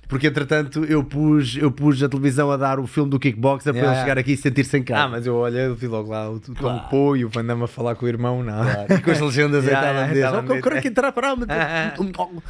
Porque 0.08 0.26
entretanto 0.26 0.84
eu 0.86 1.04
pus, 1.04 1.56
eu 1.56 1.70
pus 1.70 2.02
a 2.02 2.08
televisão 2.08 2.50
a 2.50 2.56
dar 2.56 2.80
o 2.80 2.86
filme 2.86 3.10
do 3.10 3.18
kickboxer 3.20 3.74
para 3.74 3.78
Yeah, 3.78 3.86
ele 3.92 3.94
yeah. 3.94 4.08
chegar 4.08 4.18
aqui 4.18 4.32
e 4.32 4.36
sentir-se 4.38 4.76
em 4.78 4.82
casa. 4.82 5.02
ah, 5.04 5.08
mas 5.08 5.26
eu 5.26 5.34
olhei, 5.36 5.66
eu 5.66 5.74
vi 5.74 5.86
logo 5.86 6.10
lá 6.10 6.30
o, 6.30 6.40
Tom 6.40 6.54
Claro. 6.54 6.88
Poe 6.88 7.18
e 7.20 7.24
o 7.26 7.28
Van 7.28 7.44
Damme 7.44 7.64
a 7.64 7.66
falar 7.66 7.94
com 7.94 8.06
o 8.06 8.08
irmão. 8.08 8.42
Não. 8.42 8.54
Claro. 8.64 8.94
E 8.94 9.00
com 9.02 9.10
as 9.10 9.20
legendas 9.20 9.64
em 9.64 9.68
Yeah, 9.68 9.86
yeah, 9.86 10.00
tailandês. 10.00 10.24
tailandês. 10.24 10.58
Oh, 10.58 10.62
quero 10.68 10.80
que 10.82 10.88
entrar 10.88 11.12
para 11.12 11.32
onde? 11.34 11.44
Ah, 11.50 11.94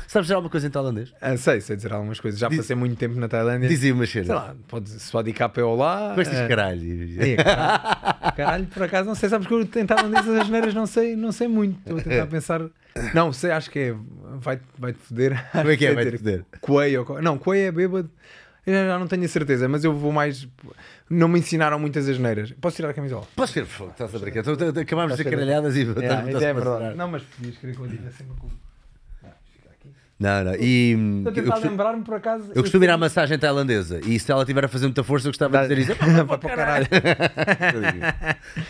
Sabes 0.06 0.26
dizer 0.26 0.34
alguma 0.34 0.50
coisa 0.50 0.66
em 0.68 0.70
tailandês? 0.70 1.12
Ah, 1.20 1.36
sei, 1.36 1.60
sei 1.60 1.74
dizer 1.74 1.92
algumas 1.92 2.20
coisas. 2.20 2.38
Já 2.38 2.48
Diz- 2.48 2.58
passei 2.58 2.76
muito 2.76 2.94
tempo 2.96 3.18
na 3.18 3.26
Tailândia. 3.28 3.68
Dizia 3.68 3.92
uma 3.92 4.06
Sei 4.06 4.22
cena. 4.22 4.34
lá, 4.36 4.54
pode 4.68 4.88
se 4.90 5.10
pode 5.10 5.28
ir 5.30 5.32
cá 5.32 5.48
para 5.48 5.66
olá. 5.66 6.12
Com 6.14 6.20
estes 6.20 6.38
ah, 6.38 6.46
caralho. 6.46 6.82
Ei, 7.20 7.36
caralho, 7.36 8.36
caralho, 8.36 8.66
por 8.66 8.82
acaso 8.84 9.08
não 9.08 9.14
sei, 9.16 9.28
sabes 9.28 9.46
que 9.48 9.52
eu 9.54 9.60
em 9.62 9.66
tailandês 9.86 10.28
as 10.28 10.48
neiras 10.48 10.74
não 10.74 10.86
sei, 10.86 11.16
não 11.16 11.32
sei 11.32 11.48
muito. 11.48 11.76
Estou 11.80 11.98
a 11.98 12.02
tentar 12.02 12.26
pensar. 12.26 12.60
Não, 13.14 13.32
sei, 13.32 13.50
acho 13.50 13.70
que 13.70 13.78
é 13.78 13.94
vai-te 14.40 14.62
vai 14.78 14.92
foder. 14.92 15.50
Como 15.52 15.70
é 15.70 15.76
que 15.76 15.86
é? 15.86 15.94
Vai-te 15.94 16.18
foder. 16.18 16.44
Coei 16.60 16.96
ou 16.98 17.04
co- 17.04 17.20
Não, 17.20 17.38
Coei 17.38 17.62
é 17.66 17.72
bêbado. 17.72 18.10
Eu 18.66 18.74
já 18.74 18.98
não 18.98 19.06
tenho 19.06 19.24
a 19.24 19.28
certeza, 19.28 19.66
mas 19.66 19.82
eu 19.82 19.94
vou 19.94 20.12
mais. 20.12 20.46
Não 21.08 21.26
me 21.26 21.38
ensinaram 21.38 21.78
muitas 21.78 22.06
asneiras. 22.06 22.52
Posso 22.60 22.76
tirar 22.76 22.90
a 22.90 22.94
camisola? 22.94 23.26
Ter, 23.54 23.64
fogo, 23.64 23.92
estás 23.92 24.14
a 24.14 24.18
brincar. 24.18 24.40
Então, 24.40 24.82
Acabámos 24.82 25.16
de 25.16 25.24
caralhadas 25.24 25.74
e 25.76 25.80
é 25.80 26.50
a 26.50 26.52
verdade. 26.52 26.96
Não, 26.96 27.08
mas 27.08 27.22
podias 27.22 27.56
querer 27.56 27.74
que 27.74 27.80
eu 27.80 27.88
tivesse 27.88 28.22
uma 28.24 28.34
culpa. 28.34 28.54
Não, 30.20 30.42
não. 30.44 30.54
E 30.56 30.96
hum, 30.98 31.18
Estou 31.18 31.30
a 31.30 31.34
tentar 31.34 31.50
costumo, 31.52 31.70
lembrar-me 31.70 32.02
por 32.02 32.14
acaso. 32.14 32.50
eu 32.52 32.62
costumo 32.62 32.82
ir 32.84 32.90
à 32.90 32.96
massagem 32.96 33.38
tailandesa 33.38 34.00
e 34.04 34.18
se 34.18 34.32
ela 34.32 34.44
tiver 34.44 34.64
a 34.64 34.68
fazer 34.68 34.86
muita 34.86 35.04
força, 35.04 35.28
eu 35.28 35.30
gostava 35.30 35.66
de 35.68 35.74
dizer 35.76 35.92
isso. 35.92 35.94
Vai 36.26 36.38
para 36.38 36.52
o 36.52 36.56
caralho. 36.56 36.86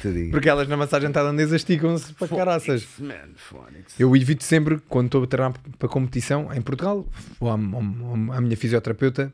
Digo. 0.03 0.31
Porque 0.31 0.49
elas 0.49 0.69
na 0.69 0.77
massagem 0.77 1.11
tailandesa 1.11 1.57
esticam-se 1.57 2.13
para 2.15 2.29
caraças. 2.29 2.87
Eu 3.99 4.15
evito 4.15 4.45
sempre, 4.45 4.79
quando 4.89 5.07
estou 5.07 5.25
a 5.25 5.27
treinar 5.27 5.55
para 5.79 5.89
competição 5.89 6.49
em 6.55 6.61
Portugal, 6.61 7.07
vou 7.41 7.51
à, 7.51 7.55
à- 7.55 8.37
à 8.37 8.41
minha 8.41 8.57
fisioterapeuta. 8.57 9.33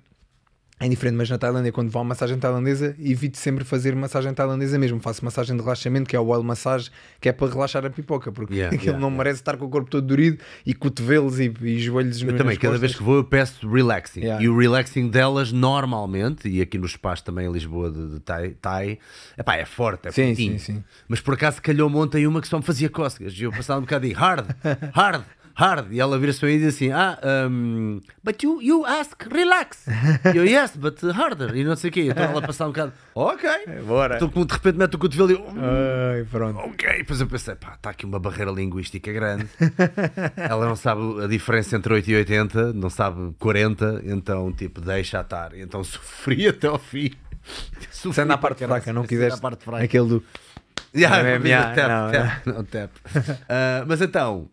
É 0.81 0.89
diferente, 0.89 1.15
mas 1.17 1.31
na 1.31 1.39
Tailândia, 1.39 1.71
quando 1.71 1.89
vou 1.89 2.03
à 2.03 2.05
massagem 2.05 2.37
tailandesa, 2.37 2.97
evito 2.99 3.39
sempre 3.39 3.63
fazer 3.65 3.95
massagem 3.95 4.35
tailandesa 4.35 4.77
mesmo. 4.77 5.01
Faço 5.01 5.25
massagem 5.25 5.57
de 5.57 5.63
relaxamento, 5.63 6.09
que 6.11 6.17
é 6.17 6.21
o 6.21 6.27
oil 6.27 6.43
massage, 6.43 6.91
que 7.21 7.29
é 7.29 7.33
para 7.33 7.49
relaxar 7.51 7.87
a 7.87 7.91
pipoca, 7.91 8.33
porque 8.33 8.55
Yeah, 8.55 8.75
aquilo 8.75 8.83
yeah, 8.91 9.01
não 9.01 9.09
yeah. 9.09 9.17
merece 9.25 9.41
estar 9.41 9.57
com 9.57 9.67
o 9.67 9.69
corpo 9.71 9.89
todo 9.89 10.05
dorido 10.07 10.39
e 10.67 10.75
cotovelos 10.75 11.39
e, 11.39 11.51
e 11.63 11.79
joelhos 11.79 12.21
Eu 12.21 12.37
também, 12.37 12.57
cada 12.57 12.73
costas. 12.75 12.81
vez 12.81 12.95
que 12.97 13.03
vou, 13.05 13.17
eu 13.17 13.25
peço 13.25 13.67
relaxing. 13.69 14.23
E 14.41 14.49
o 14.49 14.59
relaxing 14.59 15.09
delas, 15.09 15.53
normalmente, 15.53 16.49
e 16.49 16.61
aqui 16.61 16.77
no 16.77 16.87
espaço 16.87 17.23
também 17.25 17.47
em 17.47 17.53
Lisboa 17.53 17.91
de, 17.91 18.09
de 18.15 18.21
Thai, 18.21 18.51
Thai 18.61 18.99
epá, 19.39 19.55
é 19.57 19.65
forte, 19.65 20.09
é 20.09 20.11
Sim, 20.11 20.27
fortinho. 20.29 20.59
sim, 20.59 20.75
sim. 20.75 20.85
Mas 21.09 21.21
por 21.21 21.35
acaso 21.35 21.63
calhou-me 21.63 21.97
ontem 21.97 22.27
uma 22.27 22.41
que 22.41 22.49
só 22.49 22.59
me 22.59 22.65
fazia 22.65 22.89
cócegas. 22.91 23.33
E 23.39 23.45
eu 23.45 23.53
passava 23.53 23.79
um 23.79 23.83
bocado 23.85 24.07
de 24.07 24.13
hard, 24.13 24.47
hard, 24.93 25.23
hard. 25.55 25.93
E 25.93 26.01
ela 26.01 26.19
vira-se 26.19 26.41
para 26.41 26.49
mim 26.49 26.55
e 26.57 26.59
diz 26.59 26.75
assim: 26.75 26.91
Ah, 26.91 27.19
um, 27.51 28.01
but 28.23 28.43
you, 28.43 28.61
you 28.61 28.85
ask 28.85 29.15
relax. 29.31 29.87
E 30.33 30.37
eu, 30.37 30.45
yes, 30.45 30.77
but 30.77 31.03
harder. 31.05 31.57
E 31.57 31.65
não 31.65 31.77
sei 31.77 31.91
o 31.91 31.93
quê. 31.93 32.09
Então 32.11 32.25
ela 32.25 32.43
passava 32.43 32.71
um 32.71 32.73
bocado, 32.73 32.93
ok. 33.15 33.51
Bora. 33.87 34.17
Então, 34.17 34.29
de 34.29 34.53
repente 34.53 34.77
mete 34.79 34.95
o 34.95 34.99
cotovelo 34.99 35.31
e 35.31 35.35
eu, 35.35 35.47
Ai, 35.49 36.25
pronto. 36.31 36.59
Ok, 36.59 36.99
depois 36.99 37.21
eu 37.21 37.27
pensei, 37.27 37.55
pá, 37.55 37.75
está 37.75 37.91
aqui 37.91 38.05
uma 38.05 38.19
barreira 38.19 38.51
linguística 38.51 39.13
grande. 39.13 39.49
Ela 40.37 40.67
não 40.67 40.77
sabe 40.77 41.23
a 41.23 41.27
diferença 41.27 41.77
entre 41.77 41.93
8 41.95 42.11
e 42.11 42.17
80, 42.17 42.73
não 42.73 42.91
sabe 42.91 43.35
40, 43.39 44.03
então 44.05 44.53
tipo, 44.53 44.81
deixa 44.81 45.21
estar. 45.21 45.55
Então 45.55 45.83
sofri 45.85 46.47
até 46.49 46.67
ao 46.67 46.79
fim. 46.79 47.13
Sofri 47.91 48.15
Se 48.15 48.21
anda 48.21 48.35
à 48.35 48.39
para 48.39 48.49
parte 48.49 48.61
caralho, 48.61 48.83
fraca, 48.83 48.93
não 48.93 49.03
se 49.03 49.09
quiseste 49.09 49.41
fraca. 49.41 49.85
aquele 49.85 50.09
do. 50.09 50.25
Yeah, 50.97 51.23
Não 51.23 51.29
é 51.29 51.75
tap, 51.75 51.89
não, 51.89 52.13
tap, 52.13 52.47
não, 52.47 52.65
tap. 52.65 52.91
Ah, 53.49 53.85
mas 53.87 54.01
então, 54.01 54.49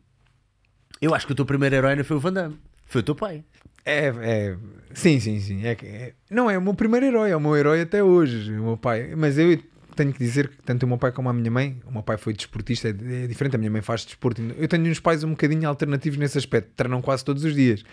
eu 1.02 1.14
acho 1.16 1.26
que 1.26 1.34
o 1.34 1.36
teu 1.36 1.46
primeiro 1.46 1.76
herói 1.76 1.96
não 1.96 2.04
foi 2.04 2.18
o 2.18 2.20
Van 2.20 2.34
Damme, 2.34 2.58
foi 2.86 3.02
o 3.02 3.04
teu 3.04 3.16
pai. 3.16 3.44
É, 3.84 4.08
é, 4.22 4.58
sim, 4.94 5.20
sim, 5.20 5.40
sim. 5.40 5.66
É, 5.66 5.72
é- 5.84 6.14
não 6.30 6.50
é 6.50 6.58
o 6.58 6.62
meu 6.62 6.74
primeiro 6.74 7.06
herói, 7.06 7.32
é 7.32 7.36
o 7.36 7.40
meu 7.42 7.56
herói 7.56 7.82
até 7.82 8.04
hoje, 8.04 8.52
o 8.52 8.64
meu 8.64 8.78
pai. 8.78 9.16
Mas 9.16 9.38
eu 9.38 9.60
tenho 9.96 10.14
que 10.14 10.20
dizer 10.20 10.50
que 10.50 10.62
tanto 10.64 10.84
o 10.84 10.88
meu 10.88 10.98
pai 10.98 11.12
como 11.12 11.30
a 11.30 11.34
minha 11.34 11.50
mãe, 11.50 11.82
o 11.86 11.92
meu 11.92 12.04
pai 12.04 12.18
foi 12.18 12.34
desportista, 12.34 12.88
é, 12.90 12.92
é 13.24 13.28
diferente, 13.28 13.56
a 13.56 13.60
minha 13.60 13.72
mãe 13.72 13.82
faz 13.82 14.06
desporto. 14.06 14.42
Eu 14.58 14.68
tenho 14.68 14.86
uns 14.86 15.00
pais 15.00 15.24
um 15.24 15.32
bocadinho 15.32 15.68
alternativos 15.68 16.20
nesse 16.20 16.38
aspecto, 16.38 16.70
treinam 16.76 17.02
quase 17.02 17.26
todos 17.26 17.44
os 17.44 17.56
dias, 17.56 17.84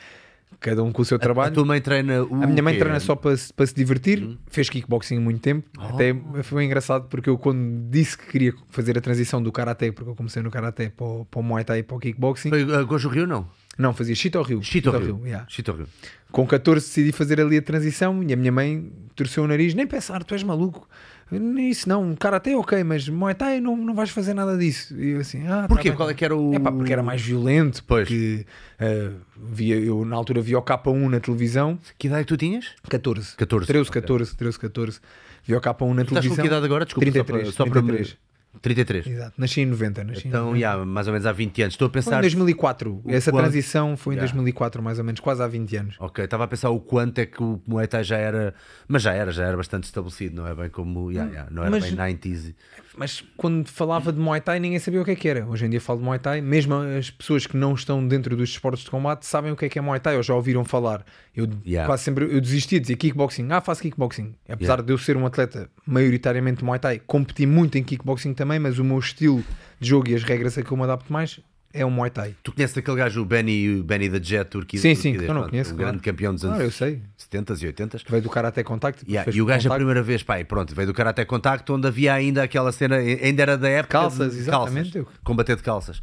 cada 0.61 0.83
um 0.83 0.91
com 0.91 1.03
o 1.03 1.05
seu 1.05 1.17
A 1.17 1.21
trabalho. 1.21 1.55
tua 1.55 1.65
mãe 1.65 1.81
treina 1.81 2.25
o 2.25 2.43
A 2.43 2.47
minha 2.47 2.63
mãe 2.63 2.75
quê? 2.75 2.81
treina 2.81 2.99
só 3.01 3.15
para, 3.15 3.37
se- 3.37 3.53
para 3.53 3.67
se 3.67 3.75
divertir, 3.75 4.37
fez 4.49 4.69
kickboxing 4.69 5.17
há 5.17 5.21
muito 5.21 5.41
tempo. 5.41 5.69
Oh. 5.79 5.83
Até 5.95 6.15
foi 6.43 6.65
engraçado 6.65 7.07
porque 7.09 7.31
eu, 7.31 7.39
quando 7.39 7.89
disse 7.91 8.19
que 8.19 8.27
queria 8.27 8.53
fazer 8.71 8.99
a 8.99 9.01
transição 9.01 9.43
do 9.43 9.53
karaté, 9.53 9.93
porque 9.93 10.11
eu 10.11 10.15
comecei 10.17 10.43
no 10.43 10.51
karaté 10.51 10.89
para 10.91 11.07
o, 11.07 11.25
para 11.25 11.41
o 11.41 11.43
Muay 11.43 11.65
Thai 11.65 11.79
e 11.79 11.83
para 11.83 11.97
o 11.97 12.01
kickboxing, 12.01 12.49
Foi 12.51 12.65
uh, 12.65 12.87
Gojo 12.87 13.09
Rio, 13.09 13.27
não? 13.27 13.49
não, 13.79 13.95
fazia 13.95 14.15
Chito 14.15 14.43
Rio. 14.43 14.61
Chito 14.63 14.91
Rio. 14.91 15.21
yeah. 15.25 15.47
Chito 15.49 15.71
Rio. 15.73 15.87
Com 16.33 16.47
14 16.47 16.85
decidi 16.85 17.13
fazer 17.13 17.41
ali 17.41 17.57
a 17.57 17.63
transição 17.63 18.23
e 18.23 18.33
a 18.33 18.37
minha 18.37 18.51
mãe 18.53 18.93
torceu 19.15 19.45
o 19.45 19.47
nariz, 19.47 19.73
nem 19.75 19.87
pensar, 19.87 20.23
tu 20.25 20.35
és 20.35 20.43
maluco. 20.43 20.89
Isso 21.31 21.89
não, 21.89 22.15
karaté 22.17 22.57
ok, 22.57 22.83
mas 22.85 23.09
Muay 23.09 23.35
Thai 23.35 23.61
não, 23.61 23.77
não 23.77 23.95
vais 23.95 24.09
fazer 24.11 24.33
nada 24.33 24.57
disso. 24.57 24.99
E 24.99 25.11
eu 25.11 25.21
assim, 25.21 25.47
ah, 25.47 25.63
tá 25.63 25.69
Porquê? 25.69 25.91
bem. 25.91 25.97
Qual 25.97 26.09
é 26.09 26.15
que 26.15 26.25
era 26.25 26.35
o. 26.35 26.55
É 26.55 26.59
pá, 26.59 26.73
porque 26.73 26.93
era 26.93 27.03
mais 27.03 27.21
violento, 27.21 27.85
Pois. 27.87 28.09
porque 28.09 28.47
eh, 28.79 29.11
via, 29.37 29.77
eu 29.77 30.05
na 30.05 30.17
altura 30.17 30.41
via 30.41 30.59
o 30.59 30.63
K1 30.63 31.09
na 31.09 31.21
televisão, 31.21 31.79
Que 31.99 32.07
idade 32.07 32.23
que 32.25 32.29
tu 32.29 32.37
tinhas? 32.37 32.67
14. 32.89 33.37
14, 33.37 33.67
13, 33.67 33.89
ok. 33.89 34.01
14, 34.03 34.37
13, 34.37 34.59
14. 34.59 35.01
Vi 35.45 35.55
o 35.55 35.61
K1 35.61 35.65
na 35.95 36.03
Estás 36.03 36.09
com 36.09 36.15
televisão. 36.15 36.37
que 36.43 36.47
idade 36.47 36.65
agora? 36.65 36.85
Desculpa, 36.87 37.11
33, 37.11 37.47
só 37.49 37.53
para, 37.53 37.53
só 37.53 37.65
para 37.65 37.83
33. 37.83 38.17
Me... 38.55 38.61
33. 38.61 39.07
Exato, 39.07 39.35
nasci 39.39 39.61
em 39.61 39.67
90. 39.67 40.05
Nasci 40.05 40.25
em 40.27 40.29
Então, 40.29 40.47
90. 40.47 40.61
já, 40.61 40.85
mais 40.85 41.07
ou 41.07 41.13
menos 41.13 41.27
há 41.27 41.33
20 41.33 41.63
anos. 41.63 41.75
Estou 41.75 41.87
a 41.87 41.89
Foi 41.91 42.01
pensar. 42.03 42.19
em 42.19 42.21
2004. 42.23 43.03
o 43.05 43.11
Essa 43.11 43.31
quanto- 43.31 43.43
transição 43.45 43.97
foi 43.97 44.15
em 44.15 44.17
Yeah. 44.17 44.33
2004, 44.33 44.83
mais 44.83 44.99
ou 44.99 45.05
menos, 45.05 45.21
quase 45.21 45.43
há 45.43 45.47
20 45.47 45.77
anos. 45.77 45.97
Ok, 46.01 46.25
estava 46.25 46.45
a 46.45 46.49
pensar 46.49 46.71
o 46.71 46.81
quanto 46.81 47.19
é 47.21 47.27
que 47.27 47.43
o 47.43 47.61
Muay 47.67 47.87
Thai 47.87 48.03
já 48.05 48.17
era. 48.17 48.55
Mas 48.89 49.03
já 49.03 49.13
era, 49.13 49.31
já 49.31 49.45
era 49.45 49.57
bastante 49.57 49.85
estabelecido, 49.85 50.35
não 50.37 50.47
é 50.47 50.55
bem 50.55 50.69
como. 50.71 51.13
já, 51.13 51.25
não 51.51 51.63
era 51.63 51.71
Mas- 51.71 51.85
bem 51.85 51.95
90s. 51.95 52.55
Mas 52.99 53.23
quando 53.37 53.69
falava 53.69 54.13
de 54.13 54.19
Muay 54.19 54.41
Thai, 54.41 54.59
ninguém 54.59 54.79
sabia 54.81 55.01
o 55.01 55.05
que 55.05 55.13
é 55.13 55.15
que 55.15 55.29
era. 55.29 55.47
Hoje 55.47 55.65
em 55.65 55.71
dia 55.71 55.81
falo 55.81 56.01
de 56.01 56.05
Muay 56.05 56.19
Thai, 56.19 56.41
mesmo 56.41 56.75
as 56.75 57.11
pessoas 57.11 57.47
que 57.47 57.57
não 57.57 57.75
estão 57.75 58.07
dentro 58.07 58.37
dos 58.37 58.51
esportes 58.51 58.85
de 58.85 58.91
combate 58.91 59.25
sabem 59.25 59.53
o 59.53 59.57
que 59.57 59.67
é 59.67 59.69
que 59.69 59.79
é 59.79 59.83
Muay 59.83 60.01
Thai 60.01 60.17
ou 60.17 60.23
já 60.23 60.35
ouviram 60.35 60.65
falar. 60.65 61.05
Eu 61.35 61.49
Yeah. 61.65 61.87
quase 61.87 62.03
sempre 62.03 62.25
eu 62.25 62.41
desistia 62.41 62.79
de 62.81 62.83
dizer 62.85 62.97
kickboxing. 62.97 63.47
Ah, 63.51 63.61
faço 63.61 63.83
kickboxing. 63.83 64.35
Apesar 64.49 64.73
Yeah. 64.75 64.83
de 64.83 64.93
eu 64.93 64.99
ser 64.99 65.17
um 65.17 65.25
atleta 65.27 65.71
maioritariamente 65.87 66.59
de 66.59 66.65
Muay 66.65 66.79
Thai, 66.81 67.01
competi 67.07 67.47
muito 67.47 67.79
em 67.79 67.85
kickboxing 67.85 68.35
também, 68.35 68.59
mas 68.59 68.79
o 68.79 68.85
meu 68.85 68.99
estilo 68.99 69.45
de 69.79 69.89
jogo 69.89 70.09
e 70.11 70.15
as 70.15 70.23
regras 70.25 70.59
a 70.59 70.63
que 70.63 70.73
eu 70.73 70.77
me 70.77 70.83
adapto 70.83 71.13
mais 71.13 71.41
é 71.73 71.85
o 71.85 71.91
Muay 71.91 72.11
Thai. 72.11 72.35
Tu 72.43 72.53
conheces 72.53 72.77
aquele 72.79 72.97
gajo, 72.97 73.21
o 73.21 73.25
Benny, 73.25 73.81
o 73.81 73.85
Benny 73.85 74.09
the 74.09 74.21
Jet 74.23 74.51
turquês? 74.51 74.81
Sim, 74.83 74.95
sim, 74.95 75.15
eu 75.15 75.21
não 75.23 75.27
pronto, 75.27 75.51
conheço, 75.51 75.73
Um 75.73 75.77
claro. 75.77 75.91
grande 75.93 76.03
campeão 76.05 76.35
dos 76.35 76.45
Ah, 76.45 76.49
anos 76.49 76.61
eu 76.61 76.71
sei. 76.71 77.03
70s 77.31 77.63
e 77.63 77.67
80s. 77.73 78.03
Veio 78.09 78.23
do 78.23 78.31
Karate 78.31 78.63
Contact. 78.65 79.05
Yeah, 79.09 79.31
e 79.35 79.43
o 79.43 79.47
gajo 79.47 79.61
a 79.61 79.63
Contact. 79.71 79.77
primeira 79.79 80.03
vez, 80.03 80.23
pá, 80.23 80.41
e 80.41 80.45
pronto, 80.45 80.75
veio 80.75 80.87
do 80.89 80.95
Karate 80.95 81.25
Contacto, 81.27 81.75
onde 81.75 81.87
havia 81.87 82.15
ainda 82.15 82.43
aquela 82.43 82.73
cena, 82.73 82.97
ainda 82.97 83.43
era 83.43 83.57
da 83.59 83.69
época 83.69 83.99
Calças, 83.99 84.33
de 84.33 84.39
exatamente. 84.41 84.93
calças, 84.93 85.15
combater 85.23 85.57
de 85.57 85.63
calças. 85.63 86.01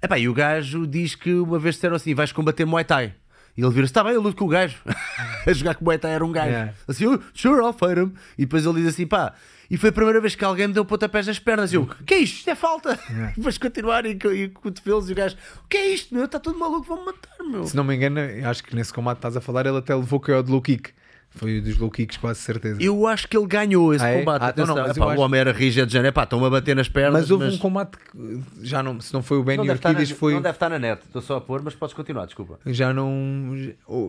Epá, 0.00 0.18
e 0.18 0.28
o 0.28 0.34
gajo 0.34 0.86
diz 0.86 1.14
que 1.16 1.32
uma 1.34 1.58
vez 1.58 1.74
disseram 1.74 1.96
assim: 1.96 2.14
vais 2.14 2.30
combater 2.32 2.64
Muay 2.64 2.84
Thai. 2.84 3.14
E 3.56 3.60
ele 3.60 3.70
vira-se, 3.70 3.90
está 3.90 4.04
bem, 4.04 4.12
eu 4.12 4.20
luto 4.22 4.36
com 4.36 4.44
o 4.44 4.48
gajo. 4.48 4.76
a 5.44 5.52
jogar 5.52 5.74
com 5.74 5.80
o 5.80 5.84
Muay 5.86 5.98
Thai 5.98 6.12
era 6.12 6.24
um 6.24 6.30
gajo. 6.30 6.48
Yeah. 6.50 6.72
Assim, 6.86 7.06
oh, 7.06 7.18
sure, 7.34 7.60
I'll 7.60 7.72
fight 7.72 7.98
him. 8.00 8.12
E 8.38 8.42
depois 8.42 8.64
ele 8.64 8.76
diz 8.76 8.90
assim, 8.90 9.04
pá, 9.04 9.34
e 9.70 9.76
foi 9.76 9.90
a 9.90 9.92
primeira 9.92 10.20
vez 10.20 10.34
que 10.34 10.44
alguém 10.44 10.68
me 10.68 10.74
deu 10.74 10.84
pontapés 10.84 11.26
nas 11.26 11.38
pernas. 11.38 11.72
E 11.72 11.76
eu, 11.76 11.86
que 11.86 12.14
é 12.14 12.18
isto? 12.18 12.38
Isto 12.38 12.50
é 12.50 12.54
falta. 12.54 12.98
E 13.08 13.36
depois 13.36 13.58
continuar 13.58 14.06
e, 14.06 14.10
e 14.34 14.48
cotovelos 14.48 15.08
e 15.08 15.12
o 15.12 15.14
gajo, 15.14 15.36
o 15.64 15.68
que 15.68 15.76
é 15.76 15.86
isto, 15.88 16.14
meu? 16.14 16.24
Está 16.24 16.38
tudo 16.40 16.58
maluco, 16.58 16.86
vão-me 16.86 17.06
matar, 17.06 17.44
meu. 17.44 17.64
Se 17.66 17.76
não 17.76 17.84
me 17.84 17.94
engano, 17.94 18.20
acho 18.48 18.64
que 18.64 18.74
nesse 18.74 18.92
combate 18.92 19.16
que 19.16 19.18
estás 19.20 19.36
a 19.36 19.40
falar, 19.40 19.66
ele 19.66 19.76
até 19.78 19.94
levou 19.94 20.18
que 20.18 20.30
é 20.30 20.36
o 20.36 20.42
de 20.42 20.50
low 20.50 20.62
kick. 20.62 20.90
Foi 21.30 21.58
o 21.58 21.62
dos 21.62 21.76
low 21.78 21.90
kicks, 21.90 22.16
quase 22.16 22.40
certeza. 22.40 22.82
Eu 22.82 23.06
acho 23.06 23.28
que 23.28 23.36
ele 23.36 23.46
ganhou 23.46 23.94
esse 23.94 24.04
Ah, 24.04 24.08
é? 24.08 24.18
combate. 24.18 24.42
Ah, 24.42 24.48
então 24.50 24.66
não, 24.66 24.74
Atenção, 24.74 24.88
mas 24.88 24.96
epá, 24.96 25.04
eu 25.04 25.08
O 25.08 25.12
acho- 25.12 25.20
homem 25.22 25.40
era 25.40 25.52
rígido 25.52 25.86
de 25.86 25.96
epá, 25.98 26.24
estão-me 26.24 26.46
a 26.46 26.50
bater 26.50 26.74
nas 26.74 26.88
pernas. 26.88 27.12
Mas 27.22 27.30
houve 27.30 27.44
um 27.46 27.58
combate 27.58 27.96
que 27.96 28.42
já 28.66 28.82
não, 28.82 29.00
se 29.00 29.12
não 29.14 29.22
foi 29.22 29.38
o 29.38 29.44
Benny 29.44 29.58
Não 29.66 29.74
estar 29.74 29.92
na, 29.92 29.98
Orquides, 29.98 30.18
foi. 30.18 30.34
não 30.34 30.42
deve 30.42 30.56
estar 30.56 30.68
na 30.68 30.78
net, 30.78 31.02
estou 31.04 31.22
só 31.22 31.36
a 31.36 31.40
pôr, 31.40 31.62
mas 31.62 31.74
podes 31.76 31.94
continuar, 31.94 32.24
desculpa. 32.26 32.58
Já 32.66 32.92
não. 32.92 33.52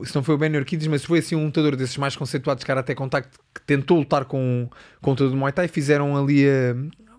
Se 0.06 0.16
não 0.16 0.24
foi 0.24 0.36
o 0.36 0.38
Benny 0.38 0.58
Orquides, 0.58 0.88
mas 0.88 1.04
foi 1.06 1.20
assim 1.20 1.36
um 1.36 1.46
lutador 1.46 1.76
desses 1.76 1.98
mais 1.98 2.16
conceituados 2.16 2.62
de 2.62 2.66
Karate 2.66 2.96
Contact 2.96 3.30
que 3.54 3.62
tentou 3.62 4.00
lutar 4.00 4.26
com, 4.26 4.68
com 5.02 5.14
todo 5.14 5.32
o 5.34 5.36
Muay 5.38 5.52
Thai. 5.54 5.68
Fizeram 5.68 6.18
ali 6.18 6.46
a, 6.50 6.74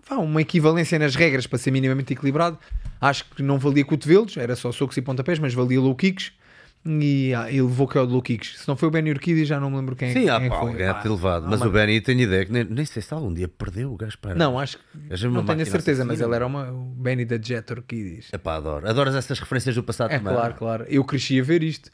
vá, 0.09 0.17
uma 0.17 0.41
equivalência 0.41 0.99
nas 0.99 1.15
regras 1.15 1.47
para 1.47 1.57
ser 1.59 1.71
minimamente 1.71 2.11
equilibrado. 2.11 2.57
Acho 2.99 3.25
que 3.29 3.41
não 3.41 3.57
valia 3.57 3.85
cotovelos, 3.85 4.35
era 4.35 4.55
só 4.57 4.71
socos 4.71 4.97
e 4.97 5.01
pontapés, 5.01 5.39
mas 5.39 5.53
valia 5.53 5.79
low 5.79 5.95
kicks. 5.95 6.33
E 6.83 7.31
ah, 7.35 7.47
ele 7.47 7.61
levou 7.61 7.87
que 7.87 7.95
é 7.95 8.01
o 8.01 8.07
de 8.07 8.11
low 8.13 8.21
kicks. 8.23 8.57
Se 8.59 8.67
não 8.67 8.75
foi 8.75 8.87
o 8.87 8.91
Benny 8.91 9.11
Orquides, 9.11 9.47
já 9.47 9.59
não 9.59 9.69
me 9.69 9.77
lembro 9.77 9.95
quem, 9.95 10.11
Sim, 10.13 10.29
há 10.29 10.39
quem 10.39 10.49
pá, 10.49 10.59
foi. 10.59 10.71
alguém 10.71 10.87
a 10.87 10.93
Pá, 10.95 11.01
ter 11.01 11.09
levado. 11.09 11.45
Mas 11.47 11.61
ah, 11.61 11.67
o 11.67 11.71
Benny, 11.71 12.01
tenho 12.01 12.21
ideia 12.21 12.43
que 12.43 12.51
nem, 12.51 12.63
nem 12.63 12.85
sei 12.85 13.03
se 13.03 13.13
algum 13.13 13.31
dia 13.31 13.47
perdeu 13.47 13.93
o 13.93 13.95
gajo 13.97 14.17
para. 14.17 14.33
Não, 14.33 14.57
acho 14.57 14.77
que. 14.79 15.25
Uma 15.27 15.37
Não 15.41 15.45
tenho 15.45 15.61
a 15.61 15.65
certeza, 15.65 16.03
mas 16.03 16.13
assassina. 16.19 16.27
ele 16.27 16.35
era 16.35 16.47
uma, 16.47 16.71
o 16.71 16.85
Benny 16.95 17.23
da 17.23 17.37
Jet 17.39 17.71
Orquides. 17.71 18.33
Epá, 18.33 18.55
adoro. 18.55 18.89
Adoras 18.89 19.13
essas 19.13 19.39
referências 19.39 19.75
do 19.75 19.83
passado 19.83 20.11
É 20.11 20.17
também. 20.17 20.33
claro, 20.33 20.53
claro. 20.55 20.85
Eu 20.87 21.03
cresci 21.03 21.39
a 21.39 21.43
ver 21.43 21.61
isto. 21.61 21.91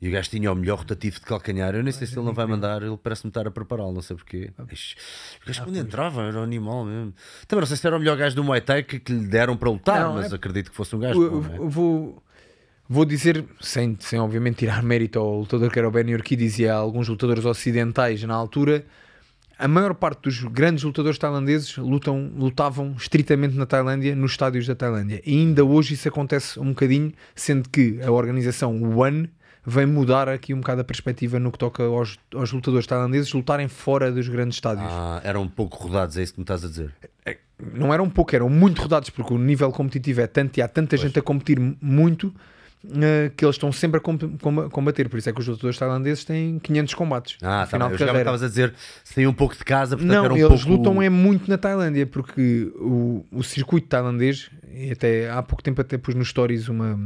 E 0.00 0.08
o 0.08 0.12
gajo 0.12 0.30
tinha 0.30 0.50
o 0.52 0.54
melhor 0.56 0.78
rotativo 0.78 1.16
de 1.16 1.22
calcanhar. 1.26 1.74
Eu 1.74 1.82
nem 1.82 1.92
sei 1.92 2.06
se 2.06 2.16
ele 2.16 2.24
não 2.26 2.32
vai 2.32 2.44
mandar, 2.46 2.82
ele 2.82 2.96
parece-me 2.96 3.28
estar 3.30 3.46
a 3.46 3.50
prepará-lo, 3.52 3.92
não 3.92 4.02
sei 4.02 4.16
porquê. 4.16 4.50
Ixi, 4.72 4.96
O 5.42 5.46
gajo 5.46 5.62
quando 5.64 5.76
entrava 5.78 6.22
era 6.22 6.38
um 6.38 6.42
animal 6.44 6.84
mesmo. 6.84 7.12
Também 7.48 7.60
não 7.60 7.66
sei 7.66 7.76
se 7.76 7.86
era 7.86 7.96
o 7.96 7.98
melhor 8.00 8.16
gajo 8.16 8.34
do 8.36 8.42
Muay 8.44 8.60
Thai 8.60 8.82
que, 8.84 8.98
que 9.00 9.12
lhe 9.12 9.26
deram 9.26 9.56
para 9.56 9.70
lutar, 9.70 10.00
Não, 10.00 10.14
mas 10.14 10.32
é- 10.32 10.34
acredito 10.36 10.70
que 10.70 10.76
fosse 10.76 10.94
um 10.94 10.98
gajo. 11.00 11.22
Eu- 11.22 11.30
bom, 11.30 11.48
não 11.48 11.54
é? 11.54 11.58
eu 11.58 11.68
vou, 11.68 12.22
vou 12.88 13.04
dizer, 13.04 13.44
sem, 13.60 13.96
sem 14.00 14.18
obviamente 14.18 14.58
tirar 14.58 14.82
mérito 14.84 15.18
ao 15.18 15.40
lutador 15.40 15.70
que 15.70 15.78
era 15.78 15.88
o 15.88 15.90
Benny 15.90 16.14
Orquides 16.14 16.58
e 16.58 16.68
a 16.68 16.74
alguns 16.74 17.08
lutadores 17.08 17.44
ocidentais 17.44 18.22
na 18.24 18.34
altura, 18.34 18.84
a 19.58 19.68
maior 19.68 19.94
parte 19.94 20.22
dos 20.22 20.42
grandes 20.42 20.82
lutadores 20.82 21.18
tailandeses 21.18 21.76
lutam, 21.76 22.32
lutavam 22.36 22.94
estritamente 22.98 23.56
na 23.56 23.64
Tailândia, 23.64 24.14
nos 24.16 24.32
estádios 24.32 24.66
da 24.66 24.74
Tailândia. 24.74 25.22
E 25.24 25.38
ainda 25.38 25.64
hoje 25.64 25.94
isso 25.94 26.08
acontece 26.08 26.58
um 26.58 26.70
bocadinho, 26.70 27.12
sendo 27.34 27.68
que 27.68 28.00
a 28.02 28.10
organização 28.10 28.82
One 28.98 29.30
vem 29.64 29.86
mudar 29.86 30.28
aqui 30.28 30.52
um 30.52 30.58
bocado 30.58 30.80
a 30.80 30.84
perspectiva 30.84 31.38
no 31.38 31.52
que 31.52 31.58
toca 31.58 31.84
aos, 31.84 32.18
aos 32.34 32.50
lutadores 32.50 32.86
tailandeses 32.86 33.32
lutarem 33.32 33.68
fora 33.68 34.10
dos 34.10 34.28
grandes 34.28 34.56
estádios. 34.56 34.88
Ah, 34.90 35.20
eram 35.22 35.42
um 35.42 35.48
pouco 35.48 35.76
rodados, 35.76 36.16
é 36.16 36.22
isso 36.22 36.32
que 36.32 36.40
me 36.40 36.44
estás 36.44 36.64
a 36.64 36.68
dizer. 36.68 36.92
não 37.72 37.94
eram 37.94 38.10
pouco, 38.10 38.34
eram 38.34 38.48
muito 38.48 38.82
rodados, 38.82 39.10
porque 39.10 39.32
o 39.32 39.38
nível 39.38 39.70
competitivo 39.70 40.22
é 40.22 40.26
tanto 40.26 40.58
e 40.58 40.62
há 40.62 40.66
tanta 40.66 40.96
gente 40.96 41.18
a 41.18 41.22
competir 41.22 41.60
muito 41.80 42.34
que 43.36 43.44
eles 43.44 43.54
estão 43.54 43.70
sempre 43.70 43.98
a 43.98 44.00
com- 44.00 44.18
com- 44.18 44.68
combater. 44.70 45.08
Por 45.08 45.18
isso 45.18 45.28
é 45.30 45.32
que 45.32 45.40
os 45.40 45.46
lutadores 45.46 45.78
tailandeses 45.78 46.24
têm 46.24 46.58
500 46.58 46.94
combates 46.94 47.36
Ah, 47.42 47.60
tá 47.60 47.66
final 47.66 47.88
bem. 47.88 47.94
Eu 47.94 47.98
de 47.98 48.04
carreira. 48.04 48.20
estavas 48.20 48.42
a 48.42 48.48
dizer 48.48 48.74
saíam 49.04 49.30
um 49.30 49.34
pouco 49.34 49.56
de 49.56 49.64
casa, 49.64 49.96
portanto 49.96 50.14
Não, 50.28 50.34
um 50.34 50.36
eles 50.36 50.64
pouco... 50.64 50.68
lutam 50.68 51.00
é 51.02 51.08
muito 51.08 51.48
na 51.48 51.56
Tailândia, 51.56 52.06
porque 52.06 52.70
o, 52.76 53.24
o 53.30 53.42
circuito 53.42 53.86
tailandês, 53.88 54.50
e 54.72 54.90
até 54.90 55.30
há 55.30 55.42
pouco 55.42 55.62
tempo 55.62 55.80
até 55.80 55.96
pus 55.96 56.14
nos 56.14 56.28
stories 56.28 56.68
uma, 56.68 56.98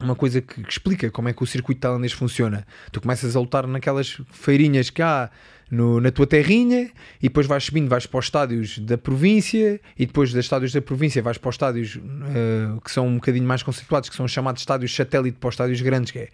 uma 0.00 0.14
coisa 0.14 0.40
que, 0.40 0.62
que 0.62 0.72
explica 0.72 1.10
como 1.10 1.28
é 1.28 1.32
que 1.32 1.42
o 1.42 1.46
circuito 1.46 1.80
tailandês 1.80 2.12
funciona. 2.12 2.66
Tu 2.90 3.00
começas 3.00 3.36
a 3.36 3.40
lutar 3.40 3.66
naquelas 3.66 4.20
feirinhas 4.32 4.90
que 4.90 5.02
há 5.02 5.28
no- 5.70 6.00
na 6.00 6.10
tua 6.10 6.26
terrinha 6.26 6.90
e 7.20 7.28
depois 7.28 7.46
vais 7.46 7.64
subindo, 7.64 7.88
vais 7.88 8.06
para 8.06 8.18
os 8.18 8.26
estádios 8.26 8.78
da 8.78 8.96
província 8.98 9.80
e 9.98 10.06
depois 10.06 10.32
dos 10.32 10.44
estádios 10.44 10.72
da 10.72 10.80
província 10.82 11.22
vais 11.22 11.38
para 11.38 11.48
os 11.48 11.54
estádios 11.54 11.98
eh, 12.34 12.78
que 12.84 12.90
são 12.90 13.06
um 13.06 13.14
bocadinho 13.16 13.46
mais 13.46 13.62
conceituados, 13.62 14.08
que 14.08 14.16
são 14.16 14.26
chamados 14.28 14.62
estádios 14.62 14.94
satélite 14.94 15.38
para 15.38 15.48
os 15.48 15.54
estádios 15.54 15.80
grandes, 15.80 16.10
que 16.10 16.18
é 16.20 16.28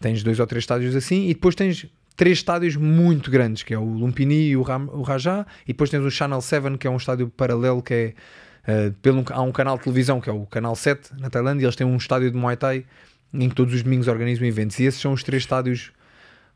tens 0.00 0.22
dois 0.22 0.40
ou 0.40 0.46
três 0.46 0.62
estádios 0.64 0.96
assim 0.96 1.28
e 1.28 1.34
depois 1.34 1.54
tens 1.54 1.86
três 2.16 2.38
estádios 2.38 2.76
muito 2.76 3.30
grandes, 3.30 3.62
que 3.62 3.72
é 3.72 3.78
o 3.78 3.84
Lumpini 3.84 4.48
e 4.48 4.56
o, 4.56 4.62
Ram, 4.62 4.86
o 4.92 5.02
Rajá, 5.02 5.46
e 5.64 5.68
depois 5.68 5.88
tens 5.88 6.04
o 6.04 6.10
Channel 6.10 6.40
7, 6.40 6.76
que 6.76 6.86
é 6.86 6.90
um 6.90 6.96
estádio 6.96 7.28
paralelo 7.28 7.82
que 7.82 7.94
é 7.94 8.14
eh, 8.66 8.92
pelo, 9.00 9.24
há 9.30 9.40
um 9.42 9.50
canal 9.52 9.78
de 9.78 9.84
televisão 9.84 10.20
que 10.20 10.28
é 10.28 10.32
o 10.32 10.44
canal 10.44 10.76
7 10.76 11.10
na 11.18 11.30
Tailândia, 11.30 11.64
eles 11.64 11.76
têm 11.76 11.86
um 11.86 11.96
estádio 11.96 12.30
de 12.30 12.36
Muay 12.36 12.56
Thai 12.56 12.84
em 13.32 13.48
que 13.48 13.54
todos 13.54 13.72
os 13.74 13.82
domingos 13.82 14.08
organizam 14.08 14.46
eventos 14.46 14.78
e 14.78 14.84
esses 14.84 15.00
são 15.00 15.12
os 15.12 15.22
três 15.22 15.42
estádios 15.44 15.90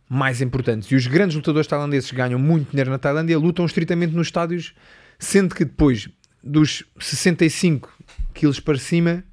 mais 0.08 0.40
importantes. 0.40 0.90
E 0.90 0.94
os 0.94 1.06
grandes 1.06 1.36
lutadores 1.36 1.66
tailandeses 1.66 2.10
que 2.10 2.16
ganham 2.16 2.38
muito 2.38 2.70
dinheiro 2.70 2.90
na 2.90 2.98
Tailândia 2.98 3.38
lutam 3.38 3.64
estritamente 3.66 4.14
nos 4.14 4.28
estádios, 4.28 4.74
sendo 5.18 5.54
que 5.54 5.64
depois 5.64 6.08
dos 6.42 6.84
65 7.00 7.92
quilos 8.32 8.60
para 8.60 8.78
cima 8.78 9.24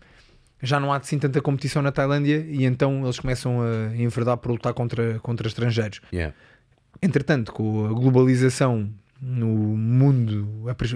já 0.61 0.79
não 0.79 0.93
há 0.93 0.97
assim 0.97 1.19
tanta 1.19 1.41
competição 1.41 1.81
na 1.81 1.91
Tailândia 1.91 2.45
e 2.47 2.63
então 2.63 3.03
eles 3.03 3.19
começam 3.19 3.61
a 3.61 3.95
enverdar 3.95 4.37
por 4.37 4.51
lutar 4.51 4.73
contra, 4.73 5.19
contra 5.19 5.47
estrangeiros. 5.47 5.99
Yeah. 6.11 6.33
Entretanto, 7.01 7.51
com 7.51 7.85
a 7.85 7.89
globalização 7.89 8.89
no 9.21 9.47
mundo, 9.47 10.47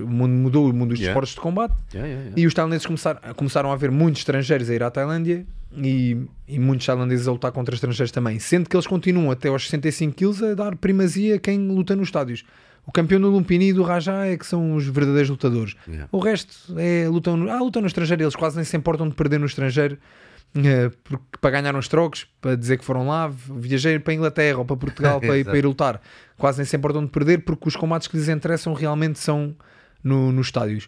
o 0.03 0.07
mundo 0.07 0.31
mudou, 0.33 0.69
o 0.69 0.73
mundo 0.73 0.89
dos 0.89 0.99
Yeah. 0.99 1.11
esportes 1.11 1.33
de 1.35 1.39
combate, 1.41 1.73
Yeah, 1.93 2.11
yeah, 2.11 2.31
e 2.35 2.45
os 2.45 2.53
tailandeses 2.53 2.85
começaram, 2.85 3.19
começaram 3.35 3.69
a 3.71 3.73
haver 3.73 3.89
muitos 3.91 4.21
estrangeiros 4.21 4.69
a 4.69 4.73
ir 4.75 4.83
à 4.83 4.91
Tailândia 4.91 5.45
e, 5.77 6.17
e 6.47 6.59
muitos 6.59 6.85
tailandeses 6.85 7.27
a 7.27 7.31
lutar 7.31 7.51
contra 7.51 7.73
estrangeiros 7.73 8.11
também, 8.11 8.37
sendo 8.39 8.69
que 8.69 8.75
eles 8.75 8.87
continuam 8.87 9.31
até 9.31 9.47
aos 9.49 9.63
65 9.69 10.13
quilos 10.13 10.43
a 10.43 10.53
dar 10.53 10.75
primazia 10.75 11.35
a 11.35 11.39
quem 11.39 11.57
luta 11.69 11.95
nos 11.95 12.07
estádios. 12.09 12.43
O 12.85 12.91
campeão 12.91 13.19
do 13.19 13.29
Lumpini 13.29 13.69
e 13.69 13.73
do 13.73 13.83
Rajá 13.83 14.25
é 14.27 14.37
que 14.37 14.45
são 14.47 14.73
os 14.75 14.85
verdadeiros 14.87 15.29
lutadores. 15.29 15.75
O 16.11 16.19
resto 16.19 16.73
é 16.77 17.07
lutam 17.09 17.35
no, 17.35 17.49
ah, 17.51 17.59
lutam 17.59 17.81
no 17.81 17.87
estrangeiro, 17.87 18.23
eles 18.23 18.35
quase 18.35 18.55
nem 18.55 18.63
se 18.63 18.75
importam 18.77 19.09
de 19.09 19.13
perder 19.15 19.39
no 19.39 19.45
estrangeiro. 19.45 19.97
Porque, 21.03 21.37
para 21.39 21.51
ganhar 21.51 21.75
uns 21.75 21.87
trocos, 21.87 22.27
para 22.41 22.55
dizer 22.55 22.77
que 22.77 22.85
foram 22.85 23.07
lá, 23.07 23.27
viajei 23.27 23.99
para 23.99 24.13
a 24.13 24.15
Inglaterra 24.15 24.59
ou 24.59 24.65
para 24.65 24.77
Portugal 24.77 25.19
para, 25.21 25.37
ir, 25.37 25.43
para 25.43 25.57
ir 25.57 25.65
lutar, 25.65 26.01
quase 26.37 26.59
nem 26.59 26.65
se 26.65 26.75
importam 26.75 27.05
de 27.05 27.11
perder, 27.11 27.39
porque 27.39 27.67
os 27.67 27.75
combates 27.75 28.07
que 28.07 28.17
lhes 28.17 28.29
interessam 28.29 28.73
realmente 28.73 29.19
são 29.19 29.55
no, 30.03 30.31
nos 30.31 30.47
estádios. 30.47 30.87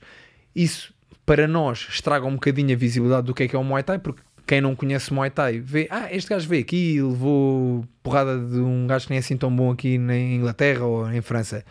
Isso 0.56 0.94
para 1.26 1.48
nós 1.48 1.88
estraga 1.90 2.26
um 2.26 2.34
bocadinho 2.34 2.74
a 2.74 2.78
visibilidade 2.78 3.28
do 3.28 3.34
que 3.34 3.44
é 3.44 3.48
que 3.48 3.56
é 3.56 3.60
o 3.60 3.64
Muay 3.64 3.84
Thai, 3.84 4.00
porque 4.00 4.22
quem 4.48 4.62
não 4.62 4.76
conhece 4.76 5.14
Muay 5.14 5.30
Thai 5.30 5.60
vê, 5.60 5.88
ah, 5.92 6.08
este 6.12 6.30
gajo 6.30 6.50
veio 6.50 6.64
aqui 6.64 6.96
e 6.96 7.02
levou 7.02 7.86
porrada 8.02 8.40
de 8.40 8.58
um 8.58 8.88
gajo 8.88 9.06
que 9.06 9.12
nem 9.12 9.18
é 9.18 9.20
assim 9.20 9.38
tão 9.38 9.56
bom 9.56 9.72
aqui 9.72 10.00
na 10.00 10.18
Inglaterra 10.18 10.86
ou 10.86 11.12
em 11.12 11.22
França. 11.22 11.64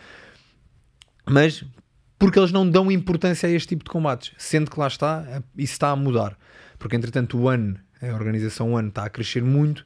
Mas 1.25 1.65
porque 2.17 2.37
eles 2.37 2.51
não 2.51 2.69
dão 2.69 2.91
importância 2.91 3.47
a 3.47 3.51
este 3.51 3.69
tipo 3.69 3.83
de 3.83 3.89
combates, 3.89 4.33
sendo 4.37 4.69
que 4.69 4.79
lá 4.79 4.87
está, 4.87 5.41
isso 5.57 5.73
está 5.73 5.89
a 5.89 5.95
mudar. 5.95 6.37
Porque 6.77 6.95
entretanto 6.95 7.37
o 7.37 7.43
One, 7.43 7.75
a 8.01 8.13
organização 8.13 8.73
One 8.73 8.89
está 8.89 9.05
a 9.05 9.09
crescer 9.09 9.43
muito, 9.43 9.85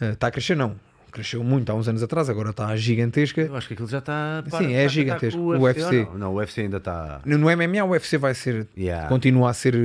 eh, 0.00 0.12
está 0.12 0.28
a 0.28 0.30
crescer 0.30 0.56
não, 0.56 0.76
cresceu 1.10 1.42
muito 1.42 1.70
há 1.70 1.74
uns 1.74 1.88
anos 1.88 2.02
atrás, 2.02 2.30
agora 2.30 2.50
está 2.50 2.74
gigantesca. 2.76 3.42
Eu 3.42 3.56
acho 3.56 3.66
que 3.66 3.74
aquilo 3.74 3.88
já 3.88 3.98
está... 3.98 4.42
Sim, 4.56 4.72
é 4.72 4.88
gigantesco. 4.88 5.40
O 5.40 5.62
UFC. 5.62 6.04
Não, 6.04 6.18
não, 6.18 6.32
o 6.32 6.36
UFC 6.36 6.62
ainda 6.62 6.78
está... 6.78 7.20
No 7.24 7.36
no 7.36 7.46
MMA 7.46 7.84
o 7.84 7.90
UFC 7.90 8.16
vai 8.16 8.34
ser 8.34 8.66
Yeah. 8.76 9.08
continua 9.08 9.50
a 9.50 9.52
ser 9.52 9.74
uh, 9.74 9.78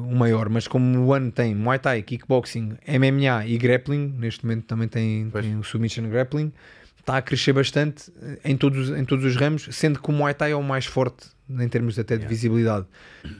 o 0.00 0.14
maior, 0.14 0.48
mas 0.48 0.66
como 0.66 0.98
o 0.98 1.12
ano 1.12 1.30
tem 1.30 1.54
Muay 1.54 1.78
Thai, 1.78 2.02
Kickboxing, 2.02 2.76
MMA 2.86 3.46
e 3.46 3.56
Grappling, 3.56 4.14
neste 4.18 4.44
momento 4.44 4.64
também 4.64 4.88
tem, 4.88 5.28
Pois. 5.30 5.44
tem 5.44 5.56
o 5.56 5.62
Submission 5.62 6.08
Grappling, 6.08 6.52
está 6.98 7.18
a 7.18 7.22
crescer 7.22 7.52
bastante 7.52 8.10
uh, 8.10 8.38
em 8.44 8.56
todos, 8.56 8.90
em 8.90 9.04
todos 9.04 9.24
os 9.24 9.36
ramos, 9.36 9.68
sendo 9.70 10.00
que 10.00 10.10
o 10.10 10.12
Muay 10.12 10.34
Thai 10.34 10.52
é 10.52 10.56
o 10.56 10.62
mais 10.62 10.86
forte 10.86 11.28
em 11.48 11.68
termos 11.68 11.98
até 11.98 12.16
de 12.16 12.26
visibilidade. 12.26 12.86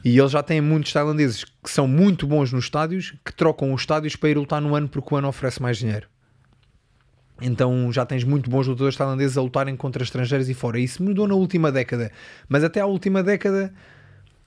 E 0.04 0.18
eles 0.18 0.30
já 0.30 0.42
têm 0.42 0.60
muitos 0.60 0.92
tailandeses 0.92 1.44
que 1.44 1.70
são 1.70 1.88
muito 1.88 2.26
bons 2.26 2.52
nos 2.52 2.64
estádios, 2.64 3.14
que 3.24 3.32
trocam 3.32 3.72
os 3.72 3.82
estádios 3.82 4.14
para 4.16 4.28
ir 4.30 4.36
lutar 4.38 4.60
no 4.60 4.74
ano 4.74 4.88
porque 4.88 5.14
o 5.14 5.16
ano 5.16 5.28
oferece 5.28 5.60
mais 5.62 5.78
dinheiro. 5.78 6.06
Então 7.40 7.92
já 7.92 8.06
tens 8.06 8.22
muito 8.22 8.48
bons 8.48 8.66
lutadores 8.66 8.96
tailandeses 8.96 9.36
a 9.36 9.42
lutarem 9.42 9.74
contra 9.76 10.02
estrangeiros 10.02 10.48
e 10.48 10.54
fora. 10.54 10.78
Isso 10.78 11.02
mudou 11.02 11.26
na 11.26 11.34
última 11.34 11.72
década, 11.72 12.10
mas 12.48 12.62
até 12.62 12.80
à 12.80 12.86
última 12.86 13.22
década 13.22 13.72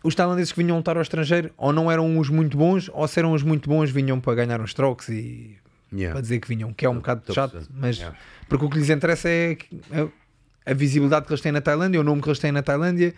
os 0.03 0.15
tailandeses 0.15 0.53
que 0.53 0.63
vinham 0.63 0.77
lutar 0.77 0.95
ao 0.95 1.01
estrangeiro 1.01 1.51
ou 1.57 1.73
não 1.73 1.91
eram 1.91 2.17
os 2.17 2.29
muito 2.29 2.55
bons, 2.55 2.89
ou 2.93 3.05
se 3.07 3.19
eram 3.19 3.33
os 3.33 3.43
muito 3.43 3.67
bons 3.69 3.89
vinham 3.89 4.19
para 4.21 4.35
ganhar 4.35 4.61
uns 4.61 4.73
trocos 4.73 5.09
e 5.09 5.57
Yeah. 5.89 6.11
para 6.11 6.21
dizer 6.21 6.41
que 6.41 6.49
vinham, 6.49 6.73
que 6.73 6.85
é 6.85 6.89
um 6.89 6.95
bocado 6.95 7.33
chato, 7.33 7.65
mas 7.73 7.95
Yeah. 7.97 8.17
porque 8.49 8.65
o 8.65 8.69
que 8.69 8.77
lhes 8.77 8.89
interessa 8.89 9.29
é 9.29 9.57
a, 9.89 10.71
a 10.71 10.73
visibilidade 10.73 11.25
que 11.25 11.31
eles 11.31 11.39
têm 11.39 11.53
na 11.53 11.61
Tailândia, 11.61 11.97
o 12.01 12.03
nome 12.03 12.21
que 12.21 12.27
eles 12.27 12.39
têm 12.39 12.51
na 12.51 12.61
Tailândia. 12.61 13.13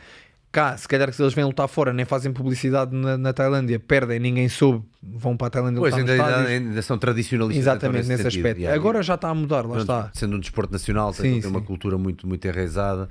Cá, 0.52 0.76
se 0.76 0.88
calhar 0.88 1.14
se 1.14 1.22
eles 1.22 1.34
vêm 1.36 1.46
lutar 1.46 1.68
fora, 1.68 1.94
nem 1.94 2.06
fazem 2.06 2.34
publicidade 2.34 2.96
na, 2.96 3.18
na 3.18 3.32
Tailândia, 3.32 3.80
perdem, 3.80 4.20
ninguém 4.20 4.50
soube, 4.50 4.84
vão 5.02 5.38
para 5.38 5.46
a 5.46 5.50
Tailândia 5.52 5.80
Pois, 5.80 5.94
lutar 5.96 6.10
ainda, 6.10 6.38
ainda, 6.38 6.50
ainda 6.50 6.82
são 6.82 6.98
tradicionalistas. 6.98 7.64
Exatamente, 7.64 8.06
então, 8.06 8.10
nesse 8.18 8.24
sentido. 8.24 8.40
aspecto. 8.40 8.62
Yeah, 8.62 8.76
Agora 8.76 9.04
já 9.04 9.14
está 9.14 9.30
a 9.30 9.36
mudar, 9.36 9.66
lá 9.68 9.78
está. 9.78 10.10
Sendo 10.12 10.38
um 10.38 10.40
desporto 10.40 10.74
nacional, 10.74 11.14
tem, 11.14 11.36
Sim, 11.36 11.42
tem 11.42 11.50
uma 11.52 11.60
sim. 11.60 11.66
cultura 11.66 12.00
muito, 12.00 12.26
muito 12.28 12.48
enraizada. 12.48 13.08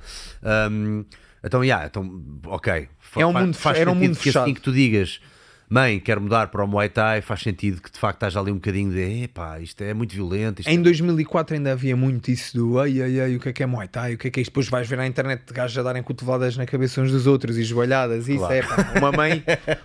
Um, 0.71 1.05
então, 1.45 1.63
yeah, 1.63 1.87
então, 1.87 2.21
ok. 2.47 2.89
É 3.17 3.25
um 3.25 3.33
mundo 3.33 3.55
faz 3.55 3.79
era 3.79 3.91
um 3.91 3.95
mundo 3.95 4.17
que 4.19 4.31
assim 4.31 4.41
fechado. 4.41 4.55
que 4.55 4.61
tu 4.61 4.73
digas, 4.73 5.21
mãe, 5.69 6.01
quero 6.01 6.21
mudar 6.21 6.49
para 6.49 6.65
o 6.65 6.67
Muay 6.67 6.89
Thai, 6.89 7.21
faz 7.21 7.41
sentido 7.43 7.81
que 7.83 7.91
de 7.91 7.99
facto 7.99 8.17
estás 8.17 8.37
ali 8.37 8.51
um 8.51 8.55
bocadinho 8.55 8.91
de, 8.93 9.25
epá, 9.25 9.61
isto 9.61 9.83
é 9.83 9.93
muito 9.95 10.15
violento. 10.15 10.63
Em 10.67 10.81
2004 10.83 11.57
ainda 11.57 11.73
havia 11.73 11.97
muito 11.97 12.31
isso 12.31 12.57
do 12.57 12.79
ai 12.81 13.01
ai 13.03 13.21
ai, 13.21 13.37
o 13.37 13.41
que 13.41 13.49
é 13.49 13.53
que 13.53 13.63
é 13.63 13.67
Muay 13.67 13.89
Thai, 13.89 14.15
o 14.15 14.19
que 14.19 14.29
é 14.29 14.31
que 14.31 14.41
é 14.41 14.43
isto? 14.43 14.51
Depois 14.51 14.69
vais 14.69 14.89
ver 14.89 14.97
na 14.97 15.07
internet 15.07 15.43
de 15.47 15.53
gajos 15.53 15.77
a 15.79 15.83
darem 15.83 16.03
cotoveladas 16.03 16.57
na 16.57 16.67
cabeça 16.67 17.01
uns 17.01 17.11
dos 17.13 17.27
outros 17.27 17.57
e 17.59 17.65
joelhadas. 17.65 18.29
Isso 18.29 18.39
Claro. 18.39 18.55
é 18.55 18.63
pá, 18.63 18.93
uma 18.99 19.13
mãe, 19.13 19.45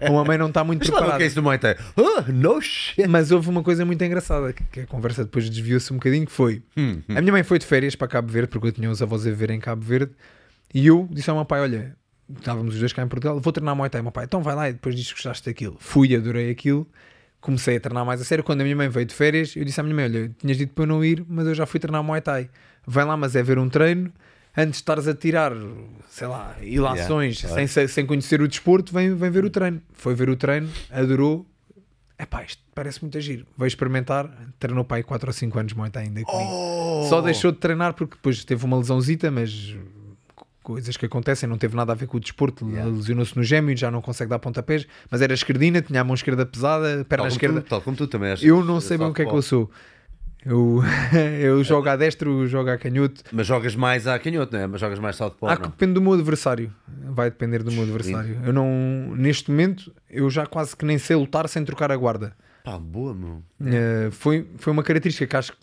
uma 0.10 0.24
mãe 0.24 0.38
não 0.38 0.48
está 0.48 0.64
muito 0.64 0.80
Mas 0.82 0.90
lá, 0.90 0.96
o 0.96 0.98
preparada. 1.00 1.18
que 1.18 1.24
é 1.24 1.28
isso 1.28 1.36
do 1.36 1.44
Muay 1.44 1.58
Thai? 1.58 1.76
Oh, 1.96 2.22
no 2.32 2.62
shit. 2.62 3.08
Mas 3.08 3.32
houve 3.32 3.50
uma 3.50 3.64
coisa 3.64 3.84
muito 3.86 4.04
engraçada 4.04 4.54
que 4.54 4.80
a 4.82 4.86
conversa 4.88 5.24
depois 5.24 5.50
desviou-se 5.50 5.92
um 5.92 5.98
bocadinho. 5.98 6.26
Que 6.26 6.32
foi 6.32 6.62
Hum, 6.78 7.02
a 7.10 7.20
minha 7.22 7.32
mãe 7.34 7.44
foi 7.44 7.60
de 7.60 7.66
férias 7.66 7.96
para 7.96 8.08
Cabo 8.08 8.32
Verde 8.32 8.48
porque 8.50 8.68
eu 8.68 8.72
tinha 8.72 8.90
os 8.90 9.02
avós 9.02 9.26
a 9.28 9.30
viver 9.30 9.50
em 9.52 9.60
Cabo 9.60 9.82
Verde 9.82 10.12
e 10.74 10.88
eu 10.88 11.08
disse 11.12 11.30
ao 11.30 11.36
meu 11.36 11.46
pai: 11.46 11.62
Olha, 11.62 11.96
estávamos 12.38 12.74
os 12.74 12.80
dois 12.80 12.94
cá 12.94 13.04
em 13.04 13.08
Portugal, 13.08 13.40
vou 13.40 13.54
treinar 13.54 13.76
Muay 13.76 13.90
Thai. 13.90 14.02
Meu 14.02 14.12
pai, 14.12 14.26
então 14.26 14.42
vai 14.42 14.56
lá 14.56 14.70
e 14.70 14.74
depois 14.74 14.96
diz 14.96 15.08
que 15.08 15.14
gostaste 15.14 15.46
daquilo. 15.46 15.76
Fui, 15.80 16.16
adorei 16.16 16.50
aquilo. 16.50 16.88
Comecei 17.42 17.78
a 17.78 17.80
treinar 17.80 18.06
mais 18.06 18.22
a 18.22 18.24
sério. 18.24 18.44
Quando 18.44 18.62
a 18.62 18.64
minha 18.64 18.76
mãe 18.76 18.88
veio 18.88 19.06
de 19.06 19.14
férias, 19.14 19.56
eu 19.56 19.66
disse 19.66 19.80
à 19.80 19.84
minha 19.84 19.96
mãe: 19.96 20.06
Olha, 20.06 20.32
tinhas 20.38 20.58
dito 20.58 20.74
para 20.74 20.84
eu 20.84 20.88
não 20.88 21.04
ir, 21.04 21.26
mas 21.28 21.46
eu 21.48 21.54
já 21.54 21.66
fui 21.66 21.80
treinar 21.80 22.04
Muay 22.04 22.22
Thai. 22.22 22.50
Vai 22.86 23.06
lá, 23.06 23.18
mas 23.18 23.36
é 23.36 23.44
ver 23.44 23.60
um 23.60 23.70
treino. 23.70 24.12
Antes 24.56 24.74
de 24.74 24.76
estares 24.78 25.08
a 25.08 25.16
tirar, 25.16 25.52
sei 26.08 26.28
lá, 26.28 26.56
ilações 26.62 27.42
Yeah, 27.42 27.68
sem, 27.68 27.88
sem 27.88 28.06
conhecer 28.06 28.40
o 28.40 28.48
desporto, 28.48 28.94
vem, 28.94 29.16
vem 29.16 29.32
ver 29.32 29.44
o 29.44 29.50
treino. 29.50 29.82
Foi 29.94 30.14
ver 30.14 30.30
o 30.30 30.36
treino, 30.36 30.70
adorou, 30.92 31.44
Epá, 32.24 32.44
isto 32.44 32.62
parece 32.74 33.02
muito 33.02 33.18
agir. 33.18 33.46
Veio 33.58 33.68
experimentar, 33.68 34.30
treinou 34.60 34.86
para 34.86 34.98
aí 34.98 35.04
4 35.04 35.28
ou 35.28 35.34
5 35.34 35.60
anos 35.60 35.74
Muay 35.74 35.90
Thai 35.90 36.04
ainda 36.04 36.22
comigo. 36.24 36.50
Oh! 36.52 37.06
Só 37.10 37.22
deixou 37.22 37.52
de 37.52 37.58
treinar 37.58 37.94
porque 37.94 38.16
depois 38.16 38.44
teve 38.46 38.64
uma 38.64 38.78
lesãozita, 38.78 39.30
mas 39.30 39.76
coisas 40.64 40.98
que 40.98 41.06
acontecem, 41.06 41.48
não 41.48 41.58
teve 41.58 41.76
nada 41.76 41.92
a 41.92 41.96
ver 41.96 42.08
com 42.08 42.18
o 42.18 42.20
desporto. 42.20 42.68
Yeah. 42.68 42.90
Lesionou-se 42.90 43.36
no 43.38 43.44
gêmeo, 43.44 43.76
já 43.78 43.92
não 43.92 44.02
consegue 44.02 44.30
dar 44.30 44.40
pontapés, 44.40 44.88
mas 45.12 45.22
era 45.22 45.34
esquerdina, 45.34 45.82
tinha 45.82 46.02
a 46.02 46.04
mão 46.04 46.16
esquerda 46.16 46.46
pesada, 46.46 47.06
perna 47.08 47.26
Tal 47.26 47.28
esquerda. 47.28 47.62
tu, 47.62 47.70
tal 47.70 47.82
como 47.82 47.96
tu 47.98 48.08
também 48.08 48.30
és. 48.32 48.44
Eu 48.44 48.64
não 48.64 48.80
sei 48.82 48.98
bem 48.98 49.08
o 49.08 49.14
que 49.14 49.22
é 49.22 49.26
que 49.26 49.34
eu 49.36 49.42
sou. 49.42 49.70
Eu, 50.46 50.82
eu 51.42 51.64
jogo 51.64 51.88
a 51.88 51.96
destro, 51.96 52.46
jogo 52.48 52.70
a 52.70 52.78
canhoto. 52.78 53.22
Mas 53.32 53.48
jogas 53.48 53.76
mais 53.76 54.08
a 54.08 54.18
canhoto, 54.20 54.54
não 54.54 54.60
é? 54.64 54.68
Mas 54.68 54.82
jogas 54.82 55.00
mais 55.00 55.16
Southpaw, 55.16 55.50
Ah, 55.50 55.56
não? 55.56 55.70
depende 55.70 55.94
do 55.94 56.02
meu 56.02 56.14
adversário. 56.14 56.72
Vai 56.88 57.30
depender 57.30 57.64
do 57.64 57.72
meu 57.72 57.84
adversário. 57.84 58.40
Eu 58.44 58.52
não, 58.52 58.68
neste 59.16 59.50
momento, 59.52 59.94
eu 60.10 60.30
já 60.30 60.46
quase 60.46 60.76
que 60.76 60.86
nem 60.86 60.98
sei 60.98 61.16
lutar 61.16 61.48
sem 61.48 61.64
trocar 61.64 61.92
a 61.92 61.96
guarda. 61.96 62.36
Pá, 62.64 62.78
boa, 62.78 63.14
meu. 63.14 63.42
Uh, 63.62 64.12
foi, 64.12 64.48
foi 64.58 64.72
uma 64.74 64.84
característica 64.84 65.26
que 65.28 65.36
acho 65.36 65.52
que 65.54 65.58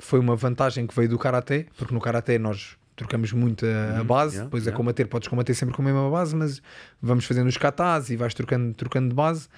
foi 0.00 0.18
uma 0.18 0.34
vantagem 0.34 0.86
que 0.86 0.94
veio 0.94 1.08
do 1.08 1.18
Karaté, 1.18 1.66
porque 1.76 1.94
no 1.94 2.00
Karaté 2.00 2.38
nós 2.38 2.76
trocamos 2.96 3.32
muito 3.32 3.66
a, 3.66 4.00
a 4.00 4.04
base, 4.04 4.34
yeah, 4.34 4.44
depois 4.44 4.64
yeah. 4.64 4.74
a 4.74 4.76
combater, 4.76 5.06
podes 5.06 5.28
combater 5.28 5.54
sempre 5.54 5.74
com 5.74 5.82
a 5.82 5.84
mesma 5.84 6.10
base, 6.10 6.34
mas 6.34 6.62
vamos 7.00 7.24
fazendo 7.24 7.48
os 7.48 7.56
katas 7.56 8.10
e 8.10 8.16
vais 8.16 8.34
trocando, 8.34 8.74
trocando 8.74 9.08
de 9.08 9.14
base. 9.14 9.48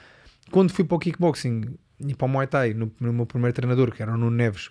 Quando 0.51 0.73
fui 0.73 0.85
para 0.85 0.97
o 0.97 0.99
kickboxing, 0.99 1.77
ir 2.01 2.15
para 2.15 2.27
o 2.27 2.29
Muay 2.29 2.47
Thai 2.47 2.75
no, 2.75 2.93
no 3.01 3.13
meu 3.13 3.27
primeiro 3.27 3.55
treinador, 3.55 3.91
que 3.91 4.03
era 4.03 4.13
o 4.13 4.17
Nuno 4.17 4.37
Neves, 4.37 4.71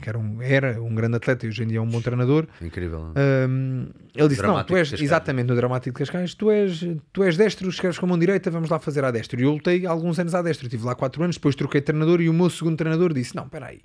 que 0.00 0.08
era 0.08 0.18
um, 0.18 0.40
era 0.40 0.82
um 0.82 0.94
grande 0.94 1.16
atleta 1.16 1.46
e 1.46 1.48
hoje 1.48 1.62
em 1.62 1.66
dia 1.66 1.78
é 1.78 1.80
um 1.80 1.88
bom 1.88 2.00
treinador. 2.00 2.46
Incrível. 2.60 3.12
Um, 3.16 3.88
ele 4.14 4.28
disse: 4.28 4.42
Não, 4.42 4.62
tu 4.64 4.76
és, 4.76 4.92
exatamente 4.92 5.48
no 5.48 5.56
Dramático 5.56 5.94
de 5.94 5.98
Cascais, 5.98 6.34
tu 6.34 6.50
és, 6.50 6.84
tu 7.12 7.22
és 7.22 7.36
destro, 7.36 7.68
escreves 7.68 7.98
com 7.98 8.06
a 8.06 8.08
mão 8.08 8.18
direita, 8.18 8.50
vamos 8.50 8.70
lá 8.70 8.78
fazer 8.78 9.04
a 9.04 9.10
destro. 9.10 9.40
E 9.40 9.44
eu 9.44 9.52
lutei 9.52 9.86
alguns 9.86 10.18
anos 10.18 10.34
a 10.34 10.42
destro, 10.42 10.66
estive 10.66 10.84
lá 10.84 10.94
4 10.94 11.22
anos, 11.22 11.36
depois 11.36 11.54
troquei 11.54 11.80
de 11.80 11.86
treinador 11.86 12.20
e 12.20 12.28
o 12.28 12.32
meu 12.32 12.48
segundo 12.48 12.76
treinador 12.76 13.12
disse: 13.12 13.36
Não, 13.36 13.44
espera 13.44 13.66
aí. 13.66 13.82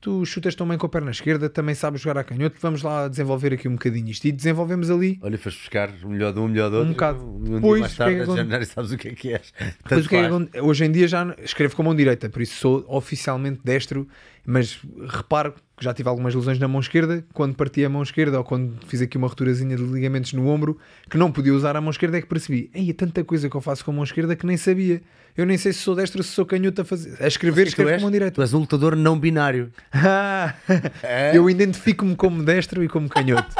Tu 0.00 0.24
chutas 0.26 0.54
tão 0.54 0.68
bem 0.68 0.78
com 0.78 0.86
a 0.86 0.88
perna 0.88 1.10
esquerda, 1.10 1.48
também 1.48 1.74
sabes 1.74 2.00
jogar 2.00 2.20
a 2.20 2.24
canhoto, 2.24 2.56
vamos 2.60 2.82
lá 2.82 3.08
desenvolver 3.08 3.54
aqui 3.54 3.66
um 3.66 3.72
bocadinho 3.72 4.08
isto. 4.08 4.24
E 4.26 4.32
desenvolvemos 4.32 4.90
ali 4.90 5.18
Olha, 5.22 5.38
foste 5.38 5.58
buscar 5.58 5.90
o 6.04 6.08
melhor 6.08 6.32
de 6.32 6.38
um, 6.38 6.44
o 6.44 6.48
melhor 6.48 6.70
do 6.70 6.76
outro. 6.76 6.90
Um 6.90 6.92
bocado. 6.92 7.24
Um 7.24 7.60
Pois, 7.60 7.80
mais 7.80 7.96
tarde, 7.96 8.24
que 8.24 8.40
é 8.40 8.58
que 8.58 8.64
sabes 8.66 8.92
o 8.92 8.98
que 8.98 9.08
é 9.08 9.12
que 9.12 9.32
és. 9.32 9.52
Tanto 9.88 10.06
o 10.06 10.08
que 10.08 10.16
é 10.16 10.28
que 10.28 10.60
hoje 10.60 10.84
em 10.84 10.92
dia 10.92 11.08
já 11.08 11.34
escrevo 11.42 11.74
com 11.74 11.82
a 11.82 11.84
mão 11.86 11.94
direita, 11.94 12.28
por 12.28 12.42
isso 12.42 12.56
sou 12.56 12.84
oficialmente 12.88 13.60
destro, 13.64 14.06
mas 14.44 14.78
reparo 15.08 15.54
já 15.80 15.92
tive 15.92 16.08
algumas 16.08 16.34
lesões 16.34 16.58
na 16.58 16.66
mão 16.66 16.80
esquerda, 16.80 17.24
quando 17.34 17.54
parti 17.54 17.84
a 17.84 17.88
mão 17.88 18.02
esquerda 18.02 18.38
ou 18.38 18.44
quando 18.44 18.74
fiz 18.86 19.02
aqui 19.02 19.16
uma 19.18 19.28
roturazinha 19.28 19.76
de 19.76 19.82
ligamentos 19.82 20.32
no 20.32 20.48
ombro, 20.48 20.78
que 21.10 21.18
não 21.18 21.30
podia 21.30 21.52
usar 21.54 21.76
a 21.76 21.80
mão 21.80 21.90
esquerda, 21.90 22.16
é 22.18 22.20
que 22.22 22.26
percebi, 22.26 22.70
ei, 22.74 22.90
é 22.90 22.92
tanta 22.92 23.22
coisa 23.22 23.48
que 23.50 23.54
eu 23.56 23.60
faço 23.60 23.84
com 23.84 23.90
a 23.90 23.94
mão 23.94 24.04
esquerda 24.04 24.34
que 24.34 24.46
nem 24.46 24.56
sabia. 24.56 25.02
Eu 25.36 25.44
nem 25.44 25.58
sei 25.58 25.70
se 25.74 25.80
sou 25.80 25.94
destro 25.94 26.20
ou 26.20 26.24
se 26.24 26.30
sou 26.30 26.46
canhoto 26.46 26.80
a 26.80 26.84
fazer. 26.84 27.14
A 27.22 27.26
escrever, 27.28 27.64
Tu 27.66 27.68
escrevo 27.68 27.90
com 27.90 27.96
a 27.96 28.00
mão 28.00 28.10
direita. 28.10 28.34
tu 28.36 28.40
és 28.40 28.54
um 28.54 28.60
lutador 28.60 28.96
não 28.96 29.18
binário. 29.20 29.70
Ah, 29.92 30.54
É? 31.02 31.36
Eu 31.36 31.50
identifico-me 31.50 32.16
como 32.16 32.42
destro 32.42 32.82
e 32.82 32.88
como 32.88 33.06
canhoto. 33.06 33.54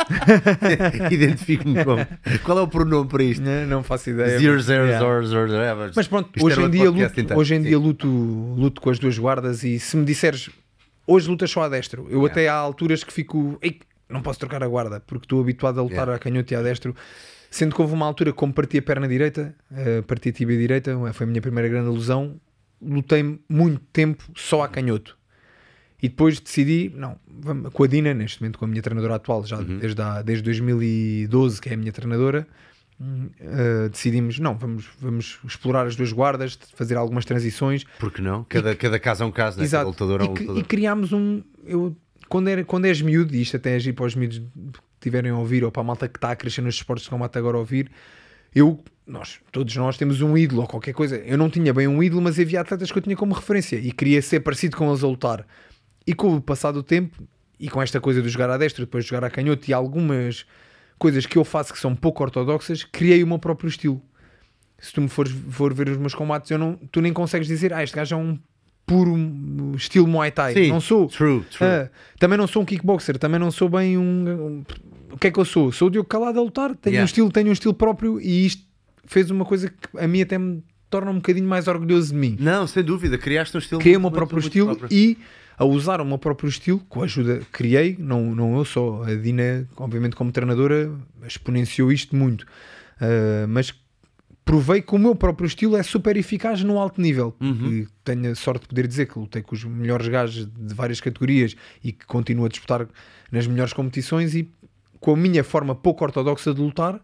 Identifico-me 1.12 1.84
como. 1.84 2.06
Qual 2.44 2.58
é 2.58 2.62
o 2.62 2.68
pronome 2.68 3.08
para 3.08 3.22
isto? 3.22 3.42
Não, 3.42 3.66
não 3.66 3.82
faço 3.82 4.08
ideia. 4.10 4.38
Zero, 4.38 4.60
zero, 4.60 4.86
zero, 4.88 5.26
zero, 5.26 5.48
zero. 5.50 5.92
Mas 5.94 6.08
pronto, 6.08 6.30
Isto 6.34 6.46
hoje 6.46 6.58
era 6.58 6.66
em, 6.66 6.70
dia 6.70 6.90
luto, 6.90 7.20
então. 7.20 7.36
hoje 7.36 7.54
em 7.54 7.62
dia 7.62 7.78
luto, 7.78 8.06
luto 8.08 8.80
com 8.80 8.88
as 8.90 8.98
duas 8.98 9.18
guardas 9.18 9.62
e 9.62 9.78
se 9.78 9.96
me 9.98 10.04
disseres 10.06 10.48
hoje 11.06 11.28
lutas 11.28 11.50
só 11.50 11.62
a 11.62 11.68
destro, 11.68 12.06
eu 12.10 12.24
até 12.26 12.48
há 12.48 12.54
alturas 12.54 13.04
que 13.04 13.12
fico 13.12 13.58
"Ei, 13.62 13.80
não 14.08 14.22
posso 14.22 14.38
trocar 14.40 14.62
a 14.62 14.68
guarda 14.68 15.00
porque 15.00 15.24
estou 15.24 15.40
habituado 15.40 15.78
a 15.80 15.82
lutar 15.82 15.98
Yeah. 16.08 16.14
a 16.14 16.18
canhoto 16.18 16.52
e 16.52 16.56
a 16.56 16.62
destro. 16.62 16.94
Sendo 17.50 17.74
que 17.74 17.80
houve 17.80 17.94
uma 17.94 18.04
altura 18.06 18.32
como 18.32 18.52
parti 18.52 18.78
a 18.78 18.82
perna 18.82 19.06
direita, 19.08 19.54
eh, 19.72 20.02
parti 20.02 20.28
a 20.30 20.32
tibia 20.32 20.58
direita, 20.58 20.96
foi 21.12 21.24
a 21.24 21.28
minha 21.28 21.40
primeira 21.40 21.68
grande 21.68 21.88
lesão, 21.90 22.40
lutei 22.82 23.38
muito 23.48 23.80
tempo 23.92 24.24
só 24.34 24.62
a 24.62 24.68
canhoto. 24.68 25.16
E 26.02 26.08
depois 26.08 26.38
decidi, 26.38 26.92
não, 26.94 27.18
vamos- 27.26 27.72
com 27.72 27.82
a 27.84 27.86
Dina, 27.86 28.12
neste 28.12 28.42
momento 28.42 28.58
com 28.58 28.64
a 28.66 28.68
minha 28.68 28.82
treinadora 28.82 29.14
atual, 29.14 29.44
já 29.46 29.56
Uhum. 29.58 29.78
desde, 29.78 30.02
há- 30.02 30.20
desde 30.22 30.44
2012, 30.44 31.60
que 31.60 31.68
é 31.70 31.74
a 31.74 31.76
minha 31.76 31.92
treinadora, 31.92 32.46
eh, 32.98 33.88
decidimos, 33.90 34.38
não, 34.38 34.56
vamos, 34.56 34.88
vamos 34.98 35.38
explorar 35.44 35.86
as 35.86 35.96
duas 35.96 36.12
guardas, 36.12 36.58
fazer 36.74 36.96
algumas 36.96 37.24
transições. 37.24 37.84
Porque 37.98 38.22
não? 38.22 38.44
Cada, 38.44 38.74
cada 38.74 38.98
caso 38.98 39.22
é 39.22 39.26
um 39.26 39.30
caso, 39.30 39.58
né? 39.58 39.64
Cada 39.64 39.82
Exato. 39.82 39.86
lutador 39.88 40.20
é 40.20 40.24
um 40.24 40.26
e, 40.26 40.28
lutador. 40.30 40.58
e 40.58 40.62
criámos 40.62 41.12
um. 41.12 41.42
Eu, 41.64 41.94
quando, 42.28 42.48
era, 42.48 42.64
quando 42.64 42.86
és 42.86 43.00
miúdo, 43.02 43.34
e 43.34 43.42
isto 43.42 43.56
até 43.56 43.72
é 43.72 43.76
agir 43.76 43.92
para 43.92 44.06
os 44.06 44.14
miúdos 44.14 44.38
que 44.38 44.80
tiverem 45.00 45.30
a 45.30 45.36
ouvir, 45.36 45.62
ou 45.62 45.70
para 45.70 45.82
a 45.82 45.84
malta 45.84 46.08
que 46.08 46.16
está 46.16 46.30
a 46.30 46.36
crescer 46.36 46.62
nos 46.62 46.74
esportes 46.74 47.04
de 47.04 47.10
combate 47.10 47.36
agora 47.38 47.56
a 47.56 47.60
ouvir, 47.60 47.90
eu, 48.54 48.82
nós, 49.06 49.40
todos 49.52 49.76
nós 49.76 49.98
temos 49.98 50.22
um 50.22 50.36
ídolo 50.36 50.62
ou 50.62 50.66
qualquer 50.66 50.94
coisa. 50.94 51.16
Eu 51.18 51.36
não 51.36 51.50
tinha 51.50 51.74
bem 51.74 51.86
um 51.86 52.02
ídolo, 52.02 52.22
mas 52.22 52.40
havia 52.40 52.62
atletas 52.62 52.90
que 52.90 52.96
eu 52.96 53.02
tinha 53.02 53.16
como 53.16 53.34
referência 53.34 53.76
e 53.76 53.92
queria 53.92 54.22
ser 54.22 54.40
parecido 54.40 54.76
com 54.76 54.88
eles 54.88 55.04
a 55.04 55.06
lutar. 55.06 55.46
E 56.06 56.14
com 56.14 56.34
o 56.34 56.40
passar 56.40 56.72
do 56.72 56.82
tempo, 56.82 57.22
e 57.60 57.68
com 57.68 57.82
esta 57.82 58.00
coisa 58.00 58.22
de 58.22 58.28
jogar 58.28 58.48
a 58.48 58.56
destra, 58.56 58.84
depois 58.84 59.04
de 59.04 59.10
jogar 59.10 59.26
a 59.26 59.30
canhoto, 59.30 59.70
e 59.70 59.74
algumas 59.74 60.46
coisas 60.98 61.26
que 61.26 61.36
eu 61.38 61.44
faço 61.44 61.72
que 61.72 61.78
são 61.78 61.94
pouco 61.94 62.22
ortodoxas, 62.22 62.84
criei 62.84 63.22
o 63.22 63.26
meu 63.26 63.38
próprio 63.38 63.68
estilo. 63.68 64.00
Se 64.78 64.92
tu 64.92 65.00
me 65.00 65.08
fores 65.08 65.32
for 65.50 65.72
ver 65.72 65.88
os 65.88 65.96
meus 65.96 66.14
combates, 66.14 66.50
eu 66.50 66.58
não, 66.58 66.76
tu 66.92 67.00
nem 67.00 67.12
consegues 67.12 67.46
dizer, 67.48 67.72
ah, 67.72 67.82
este 67.82 67.96
gajo 67.96 68.14
é 68.14 68.18
um 68.18 68.38
puro 68.84 69.14
estilo 69.74 70.06
Muay 70.06 70.30
Thai. 70.30 70.52
Sim, 70.54 70.68
não 70.68 70.80
sou. 70.80 71.08
True, 71.08 71.42
true. 71.50 71.66
Ah, 71.68 71.90
também 72.18 72.38
não 72.38 72.46
sou 72.46 72.62
um 72.62 72.64
kickboxer, 72.64 73.18
também 73.18 73.40
não 73.40 73.50
sou 73.50 73.68
bem 73.68 73.96
um, 73.98 74.02
um- 74.02 74.64
O 75.12 75.18
que 75.18 75.28
é 75.28 75.30
que 75.30 75.38
eu 75.40 75.44
sou? 75.44 75.72
Sou 75.72 75.88
o 75.88 75.90
Diogo 75.90 76.08
Calado 76.08 76.38
a 76.38 76.42
lutar, 76.42 76.74
tenho 76.76 76.94
Yeah. 76.94 77.02
um 77.02 77.06
estilo, 77.06 77.30
tenho 77.32 77.48
um 77.48 77.52
estilo 77.52 77.72
próprio 77.74 78.20
e 78.20 78.46
isto 78.46 78.62
fez 79.06 79.30
uma 79.30 79.44
coisa 79.44 79.68
que 79.70 79.98
a 79.98 80.06
mim 80.06 80.20
até 80.20 80.36
me 80.36 80.62
torna 80.90 81.10
um 81.10 81.14
bocadinho 81.16 81.48
mais 81.48 81.66
orgulhoso 81.68 82.12
de 82.12 82.18
mim. 82.18 82.36
Não, 82.38 82.66
sem 82.66 82.82
dúvida, 82.84 83.16
criaste 83.16 83.56
um 83.56 83.60
estilo. 83.60 83.80
Criei 83.80 83.96
o 83.96 84.00
meu 84.00 84.10
próprio 84.10 84.38
estilo 84.40 84.76
próprio. 84.76 84.88
e 84.96 85.16
a 85.58 85.64
usar 85.64 86.00
o 86.00 86.04
meu 86.04 86.18
próprio 86.18 86.48
estilo, 86.48 86.80
com 86.88 87.00
a 87.00 87.04
ajuda 87.04 87.40
criei, 87.50 87.96
não, 87.98 88.34
não 88.34 88.56
eu 88.58 88.64
só, 88.64 89.02
a 89.04 89.14
Dina, 89.14 89.68
obviamente, 89.76 90.14
como 90.14 90.30
treinadora, 90.30 90.90
exponenciou 91.26 91.90
isto 91.90 92.14
muito, 92.14 92.46
Ah, 93.00 93.46
mas 93.48 93.74
provei 94.44 94.80
que 94.80 94.94
o 94.94 94.98
meu 94.98 95.14
próprio 95.14 95.46
estilo 95.46 95.76
é 95.76 95.82
super 95.82 96.16
eficaz 96.16 96.62
no 96.62 96.78
alto 96.78 97.00
nível. 97.00 97.34
E 97.72 97.88
tenho 98.04 98.30
a 98.30 98.34
sorte 98.34 98.62
de 98.62 98.68
poder 98.68 98.86
dizer 98.86 99.06
que 99.06 99.18
lutei 99.18 99.42
com 99.42 99.54
os 99.54 99.64
melhores 99.64 100.06
gajos 100.08 100.46
de 100.46 100.74
várias 100.74 101.00
categorias 101.00 101.56
e 101.82 101.92
que 101.92 102.06
continuo 102.06 102.46
a 102.46 102.48
disputar 102.48 102.86
nas 103.30 103.46
melhores 103.46 103.72
competições 103.72 104.34
e 104.34 104.48
com 105.00 105.14
a 105.14 105.16
minha 105.16 105.42
forma 105.42 105.74
pouco 105.74 106.04
ortodoxa 106.04 106.54
de 106.54 106.60
lutar, 106.60 107.00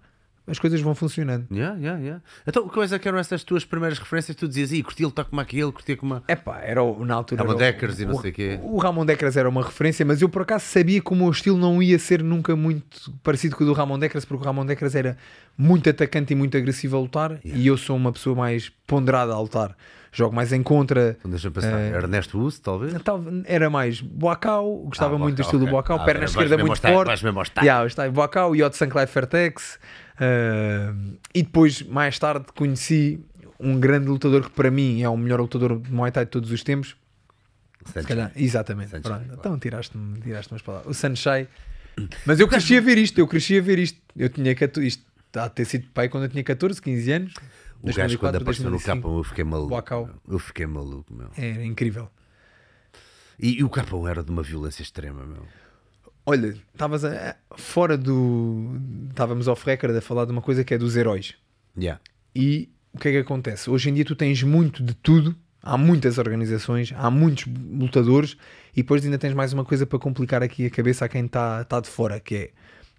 as 0.47 0.59
coisas 0.59 0.81
vão 0.81 0.95
funcionando. 0.95 1.47
Yeah, 1.53 1.79
yeah, 1.79 2.01
yeah. 2.01 2.23
Então, 2.47 2.69
quais 2.69 2.93
é 2.93 2.99
que 2.99 3.07
eram 3.07 3.19
essas 3.19 3.45
tuas 3.45 3.65
primeiras 3.65 3.99
referências? 3.99 4.37
Tu 4.37 4.49
dizias, 4.49 4.73
Ih, 4.73 4.83
curti 4.83 5.05
lutar 5.05 5.25
como 5.25 5.41
aquele, 5.41 5.71
curtia 5.73 5.97
como. 5.97 6.15
a-" 6.15 6.23
Epá, 6.29 6.61
era 6.61 6.83
o- 6.83 7.05
na 7.05 7.15
altura. 7.15 7.43
Ramon 7.43 7.57
Deckers 7.57 8.01
e 8.01 8.07
não 8.07 8.17
o- 8.17 8.21
sei 8.21 8.31
o 8.31 8.35
quê. 8.35 8.59
O 8.63 8.79
Ramon 8.79 9.07
Deckers 9.07 9.37
era 9.37 9.49
uma 9.49 9.63
referência, 9.63 10.05
mas 10.05 10.21
eu 10.21 10.29
por 10.29 10.43
acaso 10.43 10.65
sabia 10.65 11.01
que 11.01 11.13
o 11.13 11.17
meu 11.17 11.31
estilo 11.31 11.57
não 11.59 11.83
ia 11.83 11.99
ser 11.99 12.23
nunca 12.23 12.57
muito 12.57 13.13
parecido 13.23 13.55
com 13.57 13.65
o 13.65 13.67
do 13.67 13.73
Ramon 13.73 13.99
Deckers, 13.99 14.25
porque 14.25 14.43
o 14.43 14.47
Ramon 14.47 14.67
Deckers 14.67 14.95
era 14.95 15.17
muito 15.57 15.89
atacante 15.89 16.33
e 16.33 16.37
muito 16.37 16.57
agressivo 16.57 16.97
a 16.97 17.01
lutar, 17.01 17.39
e 17.45 17.67
eu 17.67 17.77
sou 17.77 17.97
uma 17.97 18.13
pessoa 18.13 18.35
mais 18.35 18.69
ponderada 18.87 19.33
a 19.33 19.41
lutar. 19.41 19.77
Jogo 20.15 20.37
mais 20.37 20.53
em 20.53 20.63
contra. 20.63 21.17
Então, 21.25 21.51
pensar. 21.51 21.81
Eh, 21.81 21.89
Ernesto 21.97 22.39
Uso, 22.39 22.61
talvez? 22.61 22.93
Tal- 23.03 23.25
Era 23.47 23.71
mais 23.71 24.01
Boacau, 24.03 24.85
gostava 24.85 25.15
Ah, 25.15 25.19
muito 25.19 25.37
do 25.37 25.41
estilo 25.43 25.61
do 25.61 25.65
ok. 25.65 25.73
Boacau, 25.73 25.97
Ah, 26.01 26.05
perna 26.05 26.25
esquerda 26.27 26.59
muito 26.59 26.79
forte. 26.81 27.25
mesmo 27.25 27.43
style. 27.45 27.67
Yeah, 27.67 28.11
Boacau 28.11 28.55
e 28.55 28.63
Otto 28.63 28.77
Sanclair 28.77 29.09
Fairtex. 29.09 29.79
Ah, 30.21 30.95
e 31.35 31.43
depois, 31.43 31.83
mais 31.83 32.19
tarde, 32.19 32.45
conheci 32.55 33.21
um 33.59 33.81
grande 33.81 34.07
lutador 34.09 34.43
que 34.43 34.51
para 34.51 34.71
mim 34.71 35.03
é 35.03 35.09
o 35.09 35.17
melhor 35.17 35.41
lutador 35.41 35.79
de 35.81 35.91
Muay 35.91 36.11
Thai 36.13 36.25
de 36.27 36.31
todos 36.31 36.51
os 36.51 36.63
tempos, 36.63 36.95
se 37.87 38.03
calhar, 38.03 38.31
exatamente. 38.37 39.01
Claro. 39.01 39.25
Então 39.33 39.59
tiraste-me 39.59 40.21
tiraste 40.21 40.53
umas 40.53 40.63
palavras. 40.63 40.91
O 40.91 40.95
Sunshine. 40.99 41.49
Mas 42.27 42.39
eu 42.39 42.47
cresci 42.49 42.77
a 42.77 42.81
ver 42.81 42.99
isto, 42.99 43.19
eu 43.19 43.27
cresci 43.27 43.57
a 43.59 43.63
ver 43.63 43.79
isto. 43.79 43.99
Eu 44.17 44.29
tinha 44.29 44.55
14, 44.55 44.87
isto 44.89 45.05
está 45.27 45.45
a 45.45 45.49
ter 45.49 45.65
sido 45.65 45.87
pai 45.95 46.09
quando 46.09 46.25
eu 46.25 46.29
tinha 46.29 46.45
14, 46.45 46.81
15 46.83 47.11
anos. 47.13 47.35
O 47.83 47.87
gajo, 47.87 48.19
quando 48.19 48.39
2004, 48.39 48.43
apareceu 48.43 48.65
no 48.65 48.71
2005. 48.71 48.97
Capão, 48.97 49.17
eu 49.19 49.25
fiquei 49.25 49.45
maluco. 49.45 50.21
Eu 50.29 50.39
fiquei 50.39 50.67
maluco, 50.67 51.13
meu. 51.13 51.31
Era 51.37 51.65
incrível. 51.65 52.09
E, 53.39 53.59
e 53.59 53.65
o 53.65 53.69
Capão 53.69 54.07
era 54.07 54.23
de 54.23 54.31
uma 54.31 54.43
violência 54.43 54.83
extrema, 54.83 55.27
meu. 55.27 55.45
Olha, 56.25 56.55
estavas 56.73 57.03
fora 57.57 57.99
do. 57.99 58.77
Estávamos 59.11 59.49
off 59.49 59.67
record 59.67 59.97
a 59.97 60.01
falar 60.01 60.25
de 60.25 60.31
uma 60.31 60.41
coisa 60.41 60.63
que 60.63 60.73
é 60.73 60.79
dos 60.79 60.97
heróis. 60.97 61.35
Yeah. 61.77 62.01
E 62.35 62.71
o 62.93 62.99
que 62.99 63.09
é 63.09 63.13
que 63.13 63.19
acontece? 63.19 63.69
Hoje 63.69 63.91
em 63.91 63.95
dia 63.95 64.05
tu 64.05 64.15
tens 64.15 64.43
muito 64.45 64.85
de 64.85 64.95
tudo, 64.95 65.35
há 65.61 65.77
muitas 65.77 66.19
organizações, 66.19 66.93
há 66.97 67.11
muitos 67.11 67.47
lutadores, 67.47 68.37
e 68.73 68.83
depois 68.83 69.05
ainda 69.05 69.19
tens 69.19 69.35
mais 69.35 69.53
uma 69.53 69.65
coisa 69.65 69.85
para 69.85 69.99
complicar 69.99 70.43
aqui 70.43 70.67
a 70.67 70.71
cabeça 70.71 71.05
a 71.05 71.09
quem 71.09 71.27
está 71.27 71.65
tá 71.65 71.81
de 71.81 71.89
fora, 71.89 72.21
que 72.21 72.35
é 72.37 72.51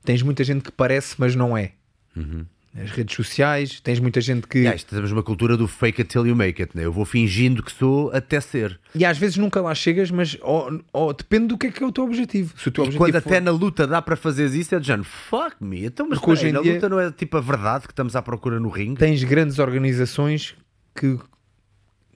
tens 0.04 0.22
muita 0.22 0.44
gente 0.44 0.64
que 0.64 0.72
parece, 0.72 1.16
mas 1.18 1.36
não 1.36 1.56
é. 1.56 1.72
As 2.76 2.90
redes 2.90 3.16
sociais, 3.16 3.80
tens 3.80 4.00
muita 4.00 4.20
gente 4.20 4.48
que. 4.48 4.58
Yeah, 4.60 4.80
temos 4.90 5.12
uma 5.12 5.22
cultura 5.22 5.56
do 5.56 5.68
fake 5.68 6.02
it 6.02 6.10
till 6.12 6.26
you 6.26 6.36
make 6.36 6.60
it, 6.60 6.76
né? 6.76 6.84
Eu 6.86 6.92
vou 6.92 7.06
fingindo 7.06 7.62
que 7.62 7.72
sou 7.72 8.12
até 8.12 8.42
ser. 8.42 8.80
E 8.96 9.06
às 9.06 9.16
vezes 9.16 9.38
nunca 9.38 9.62
lá 9.62 9.76
chegas, 9.76 10.10
mas 10.10 10.36
ó, 10.42 10.72
ó, 10.92 11.14
depende 11.14 11.48
do 11.50 11.58
que 11.58 11.68
é 11.68 11.72
que 11.72 11.84
é 11.84 11.86
o 11.86 11.92
teu 11.92 12.04
objetivo. 12.04 12.52
Se 12.58 12.70
o 12.70 12.72
teu 12.72 12.84
E 12.84 12.88
objetivo 12.88 13.06
quando 13.12 13.22
for- 13.22 13.30
até 13.30 13.40
na 13.40 13.52
luta 13.52 13.86
dá 13.86 14.02
para 14.02 14.16
fazer 14.16 14.48
isso, 14.56 14.74
é 14.74 14.80
de 14.80 14.88
género, 14.88 15.04
fuck 15.04 15.56
me. 15.62 15.86
Então, 15.86 16.08
mas 16.10 16.20
hoje 16.24 16.52
na 16.52 16.62
dia- 16.62 16.74
luta 16.74 16.90
não 16.90 17.00
é 17.00 17.12
tipo 17.12 17.38
a 17.38 17.42
verdade 17.42 17.86
que 17.86 17.92
estamos 17.94 18.16
à 18.16 18.24
procura 18.24 18.60
no 18.60 18.70
ringue? 18.70 18.98
tens 18.98 19.24
grandes 19.24 19.60
organizações 19.60 20.56
que, 20.96 21.20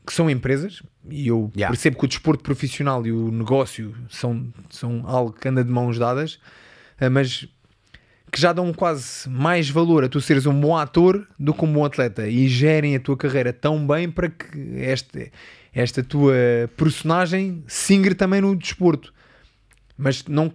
que 0.08 0.12
são 0.14 0.28
empresas 0.28 0.82
e 1.08 1.28
eu 1.28 1.52
Yeah. 1.56 1.72
percebo 1.72 2.00
que 2.00 2.06
o 2.06 2.08
desporto 2.08 2.44
profissional 2.44 3.06
e 3.06 3.12
o 3.12 3.30
negócio 3.32 3.94
são, 4.10 4.52
são 4.72 5.04
algo 5.06 5.34
que 5.34 5.48
anda 5.48 5.64
de 5.64 5.72
mãos 5.72 6.00
dadas, 6.00 6.40
eh, 7.00 7.10
mas 7.10 7.48
que 8.32 8.40
já 8.40 8.52
dão 8.52 8.74
quase 8.74 9.30
mais 9.30 9.70
valor 9.70 10.04
a 10.04 10.10
tu 10.10 10.20
seres 10.20 10.46
um 10.46 10.60
bom 10.60 10.76
ator 10.76 11.28
do 11.40 11.54
que 11.54 11.64
um 11.64 11.72
bom 11.72 11.86
atleta 11.86 12.28
e 12.28 12.48
gerem 12.48 12.96
a 12.96 13.00
tua 13.00 13.16
carreira 13.16 13.54
tão 13.54 13.86
bem 13.86 14.10
para 14.10 14.30
que 14.30 14.82
esta, 14.82 15.32
esta 15.74 16.04
tua 16.04 16.36
personagem 16.76 17.64
singre 17.68 18.14
também 18.14 18.42
no 18.42 18.56
desporto. 18.56 19.14
Mas 19.98 20.26
não 20.26 20.52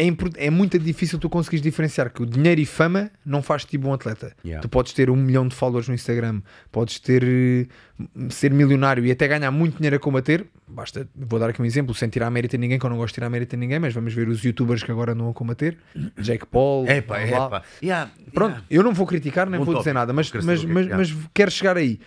é, 0.00 0.46
é 0.46 0.50
muito 0.50 0.78
difícil 0.78 1.18
tu 1.18 1.28
conseguires 1.28 1.62
diferenciar 1.62 2.10
que 2.10 2.22
o 2.22 2.26
dinheiro 2.26 2.60
e 2.60 2.66
fama 2.66 3.10
não 3.24 3.42
faz 3.42 3.64
tipo 3.64 3.88
um 3.88 3.92
atleta. 3.92 4.34
Yeah. 4.44 4.62
Tu 4.62 4.68
podes 4.68 4.92
ter 4.92 5.10
um 5.10 5.16
milhão 5.16 5.46
de 5.46 5.54
followers 5.54 5.88
no 5.88 5.94
Instagram, 5.94 6.40
podes 6.72 6.98
ter 6.98 7.22
eh, 7.22 7.66
ser 8.30 8.52
milionário 8.52 9.04
e 9.04 9.10
até 9.10 9.28
ganhar 9.28 9.50
muito 9.50 9.76
dinheiro 9.76 9.96
a 9.96 9.98
combater. 9.98 10.46
Basta, 10.66 11.06
vou 11.14 11.38
dar 11.38 11.50
aqui 11.50 11.60
um 11.60 11.64
exemplo, 11.64 11.94
sem 11.94 12.08
tirar 12.08 12.30
mérito 12.30 12.56
a 12.56 12.58
ninguém, 12.58 12.78
que 12.78 12.86
eu 12.86 12.90
não 12.90 12.96
gosto 12.96 13.08
de 13.08 13.14
tirar 13.14 13.28
mérito 13.28 13.54
a 13.56 13.58
ninguém, 13.58 13.78
mas 13.78 13.92
vamos 13.92 14.14
ver 14.14 14.28
os 14.28 14.42
youtubers 14.42 14.82
que 14.82 14.90
agora 14.90 15.12
andam 15.12 15.28
a 15.28 15.34
combater. 15.34 15.76
Jake 16.18 16.46
Paul, 16.46 16.88
Epá, 16.88 17.18
blá, 17.18 17.26
blá. 17.26 17.46
epá. 17.46 17.62
Yeah, 17.82 18.10
Pronto, 18.32 18.52
yeah. 18.52 18.66
eu 18.70 18.82
não 18.82 18.94
vou 18.94 19.06
criticar 19.06 19.50
nem 19.50 19.58
Bom 19.58 19.66
vou 19.66 19.74
dizer 19.74 19.92
tópico, 19.92 19.94
nada, 19.94 20.12
mas, 20.12 20.32
mas, 20.32 20.64
mas, 20.64 20.86
é 20.86 20.88
que 20.88 20.94
mas 20.94 21.16
quero 21.34 21.50
chegar 21.50 21.76
aí. 21.76 22.00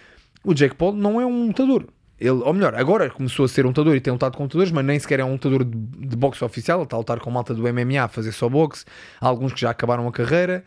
O 0.43 0.53
Jake 0.53 0.75
Paul 0.75 0.93
não 0.93 1.21
é 1.21 1.25
um 1.25 1.47
lutador. 1.47 1.87
Ele, 2.19 2.31
ou 2.31 2.53
melhor, 2.53 2.75
agora 2.75 3.09
começou 3.09 3.45
a 3.45 3.47
ser 3.47 3.65
um 3.65 3.69
lutador 3.69 3.95
e 3.95 4.01
tem 4.01 4.13
lutado 4.13 4.37
com 4.37 4.43
lutadores, 4.43 4.71
mas 4.71 4.85
nem 4.85 4.99
sequer 4.99 5.19
é 5.19 5.25
um 5.25 5.33
lutador 5.33 5.63
de, 5.63 5.77
de 5.77 6.15
boxe 6.15 6.43
oficial. 6.43 6.79
Ele 6.79 6.85
está 6.85 6.95
a 6.95 6.99
lutar 6.99 7.19
com 7.19 7.29
malta 7.29 7.53
do 7.53 7.61
MMA 7.61 8.03
a 8.03 8.07
fazer 8.07 8.31
só 8.31 8.47
boxe. 8.47 8.85
Há 9.19 9.27
alguns 9.27 9.53
que 9.53 9.61
já 9.61 9.71
acabaram 9.71 10.07
a 10.07 10.11
carreira. 10.11 10.63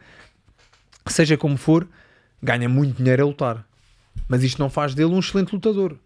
Seja 1.07 1.37
como 1.37 1.57
for, 1.57 1.87
ganha 2.43 2.69
muito 2.69 2.97
dinheiro 2.97 3.23
a 3.23 3.27
lutar. 3.27 3.67
Mas 4.29 4.43
isto 4.43 4.59
não 4.59 4.69
faz 4.69 4.95
dele 4.95 5.15
um 5.15 5.19
excelente 5.19 5.53
lutador. 5.53 5.97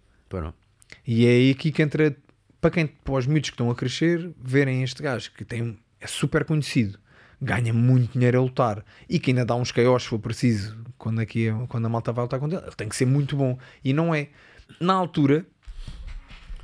E 1.07 1.27
é 1.27 1.31
aí 1.31 1.51
aqui 1.51 1.73
que 1.73 1.83
entra, 1.83 2.15
para 2.61 2.71
quem, 2.71 2.87
para 2.87 3.15
os 3.15 3.27
miúdos 3.27 3.51
que 3.51 3.55
estão 3.55 3.71
a 3.71 3.75
crescer, 3.75 4.31
verem 4.41 4.83
este 4.83 5.03
gajo 5.03 5.33
que 5.33 5.45
tem, 5.45 5.79
é 6.01 6.07
super 6.07 6.45
conhecido, 6.45 6.99
ganha 7.41 7.73
muito 7.73 8.13
dinheiro 8.13 8.39
a 8.39 8.43
lutar 8.43 8.85
e 9.09 9.19
que 9.19 9.31
ainda 9.31 9.45
dá 9.45 9.55
uns 9.55 9.73
caios 9.73 10.03
se 10.03 10.09
for 10.09 10.19
preciso 10.19 10.77
quando, 10.99 11.21
aqui, 11.21 11.49
quando 11.69 11.87
a 11.87 11.89
malta 11.89 12.13
vai 12.13 12.25
lutar 12.25 12.39
contra 12.39 12.59
ele. 12.59 12.67
Ele 12.67 12.77
tem 12.77 12.89
que 12.89 12.97
ser 12.97 13.07
muito 13.07 13.37
bom. 13.37 13.59
E 13.83 13.93
não 13.93 14.15
é. 14.15 14.29
Na 14.79 14.93
altura, 14.95 15.45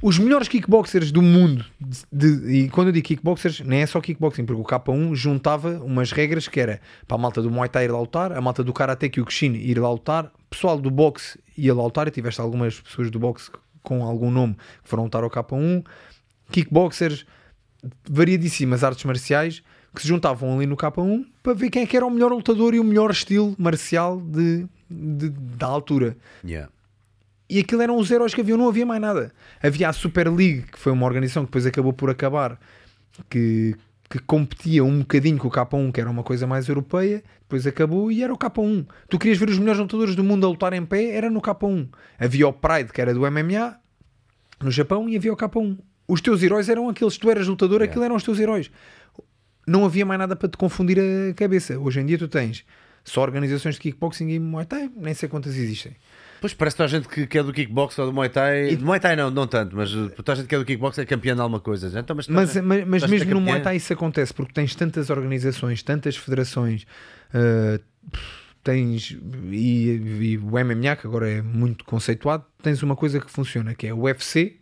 os 0.03 0.19
melhores 0.19 0.47
kickboxers 0.47 1.11
do 1.11 1.23
mundo, 1.23 1.65
de- 1.81 2.37
de- 2.37 2.53
e 2.53 2.69
quando 2.69 2.89
eu 2.89 2.93
digo 2.93 3.07
kickboxers, 3.07 3.61
nem 3.61 3.81
é 3.81 3.87
só 3.87 4.01
kickboxing, 4.01 4.45
porque 4.45 4.61
o 4.61 4.65
K1 4.65 5.15
juntava 5.15 5.81
umas 5.83 6.13
regras 6.13 6.47
que 6.47 6.61
era 6.61 6.81
para 7.09 7.17
a 7.17 7.19
malta 7.21 7.41
do 7.43 7.51
Muay 7.51 7.69
Thai 7.69 7.87
ir 7.87 7.91
lá 7.93 7.99
lutar, 8.01 8.33
a 8.33 8.41
malta 8.41 8.63
do 8.63 8.73
Karate 8.73 9.11
e 9.17 9.21
o 9.21 9.25
Kushin 9.25 9.55
ir 9.55 9.79
lá 9.79 9.91
lutar, 9.91 10.31
pessoal 10.51 10.79
do 10.79 10.91
boxe 10.91 11.39
ia 11.57 11.75
lá 11.75 11.83
lutar, 11.83 12.07
e 12.07 12.11
tiveste 12.11 12.41
algumas 12.41 12.79
pessoas 12.81 13.11
do 13.11 13.19
boxe 13.19 13.51
com 13.83 14.05
algum 14.05 14.31
nome 14.31 14.55
que 14.83 14.89
foram 14.89 15.05
lutar 15.05 15.23
ao 15.25 15.31
K1, 15.31 15.83
kickboxers, 16.51 17.25
variadíssimas 18.09 18.85
artes 18.85 19.05
marciais 19.05 19.63
que 19.95 20.03
se 20.03 20.09
juntavam 20.09 20.55
ali 20.57 20.67
no 20.67 20.77
K1 20.77 21.25
para 21.43 21.55
ver 21.55 21.71
quem 21.71 21.83
é 21.83 21.87
que 21.87 21.97
era 21.97 22.05
o 22.05 22.11
melhor 22.11 22.31
lutador 22.33 22.75
e 22.75 22.81
o 22.81 22.85
melhor 22.85 23.11
estilo 23.11 23.55
marcial 23.59 24.21
de, 24.21 24.67
de- 24.91 25.31
da 25.31 25.67
altura. 25.67 26.17
Yeah. 26.45 26.71
E 27.49 27.61
aquilo 27.61 27.83
eram 27.83 27.97
os 27.97 28.11
heróis 28.11 28.35
que 28.35 28.41
haviam, 28.41 28.59
não 28.59 28.69
havia 28.69 28.85
mais 28.85 29.01
nada. 29.01 29.33
Havia 29.63 29.89
a 29.89 29.93
Super 29.93 30.29
League, 30.29 30.63
que 30.73 30.79
foi 30.79 30.93
uma 30.93 31.07
organização 31.07 31.45
que 31.45 31.49
depois 31.49 31.65
acabou 31.65 31.93
por 31.93 32.11
acabar, 32.11 32.59
que, 33.31 33.77
que 34.11 34.19
competia 34.19 34.85
um 34.85 35.01
bocadinho 35.01 35.39
com 35.39 35.49
o 35.49 35.51
K1, 35.51 35.93
que 35.93 36.01
era 36.01 36.11
uma 36.11 36.25
coisa 36.25 36.47
mais 36.47 36.69
europeia, 36.69 37.23
depois 37.43 37.67
acabou 37.67 38.11
e 38.11 38.23
era 38.23 38.33
o 38.33 38.39
K1. 38.39 38.87
Tu 39.09 39.19
querias 39.19 39.39
ver 39.39 39.49
os 39.49 39.59
melhores 39.59 39.81
lutadores 39.81 40.17
do 40.17 40.25
mundo 40.25 40.45
a 40.45 40.49
lutar 40.49 40.73
em 40.73 40.85
pé, 40.85 41.11
era 41.11 41.31
no 41.31 41.41
K1. 41.41 41.89
Havia 42.19 42.49
o 42.49 42.53
Pride, 42.53 42.93
que 42.93 43.01
era 43.01 43.15
do 43.15 43.21
MMA, 43.21 43.77
no 44.61 44.71
Japão, 44.71 45.09
e 45.09 45.17
havia 45.17 45.33
o 45.33 45.37
K1. 45.37 45.79
Os 46.09 46.21
teus 46.21 46.43
heróis 46.43 46.69
eram 46.69 46.89
aqueles, 46.89 47.17
tu 47.17 47.31
eras 47.31 47.47
lutador, 47.47 47.83
aquilo 47.83 48.05
eram 48.05 48.17
os 48.17 48.25
teus 48.25 48.41
heróis. 48.41 48.71
Não 49.67 49.85
havia 49.85 50.07
mais 50.07 50.19
nada 50.19 50.35
para 50.35 50.49
te 50.49 50.57
confundir 50.57 50.99
a 50.99 51.35
cabeça. 51.35 51.79
Hoje 51.79 52.01
em 52.01 52.07
dia 52.07 52.19
tu 52.19 52.29
tens 52.29 52.65
só 53.05 53.23
organizações 53.23 53.77
de 53.77 53.81
kickboxing 53.81 54.29
e 54.31 54.39
Muay 54.39 54.67
Thai, 54.67 54.91
nem 54.97 55.15
sei 55.15 55.29
quantas 55.29 55.57
existem. 55.57 55.97
Pois 56.41 56.55
parece 56.55 56.75
que 56.77 56.79
toda 56.79 56.87
a 56.87 56.91
gente 56.91 57.09
que, 57.09 57.27
que 57.27 57.39
é 57.39 57.43
do 57.43 57.53
kickbox 57.53 57.99
ou 57.99 58.07
do 58.07 58.13
Muay 58.13 58.29
Thai. 58.29 58.71
E... 58.71 58.77
Do 58.77 58.85
Muay 58.85 59.01
Thai 59.01 59.17
não, 59.17 59.31
não 59.31 59.47
tanto, 59.47 59.75
mas 59.77 59.95
uh, 59.95 60.11
toda 60.11 60.33
a 60.33 60.35
gente 60.37 60.47
que 60.47 60.55
é 60.55 60.59
do 60.59 60.65
kickbox 60.65 60.99
é 60.99 61.07
campeão 61.07 61.35
de 61.35 61.41
alguma 61.43 61.61
coisa. 61.61 61.99
Então, 61.99 62.15
mas 62.17 62.29
Mas, 62.29 62.57
mas, 62.57 62.87
mas 62.87 63.07
mesmo 63.07 63.31
é 63.31 63.35
no. 63.35 63.41
Muay 63.41 63.61
Thai 63.63 63.77
isso 63.77 63.93
acontece 63.93 64.33
porque 64.35 64.53
tens 64.53 64.75
tantas 64.75 65.11
organizações, 65.11 65.83
tantas 65.83 66.17
federações, 66.17 66.87
uh, 67.35 67.83
tens 68.63 69.17
e, 69.51 69.91
e 70.33 70.39
o 70.39 70.51
MMA 70.51 70.97
que 70.97 71.07
agora 71.07 71.29
é 71.31 71.41
muito 71.43 71.85
conceituado, 71.85 72.45
tens 72.63 72.83
uma 72.83 72.97
coisa 72.97 73.21
que 73.21 73.31
funciona 73.31 73.75
que 73.75 73.87
é 73.87 73.95
o 73.95 74.03
UFC. 74.03 74.57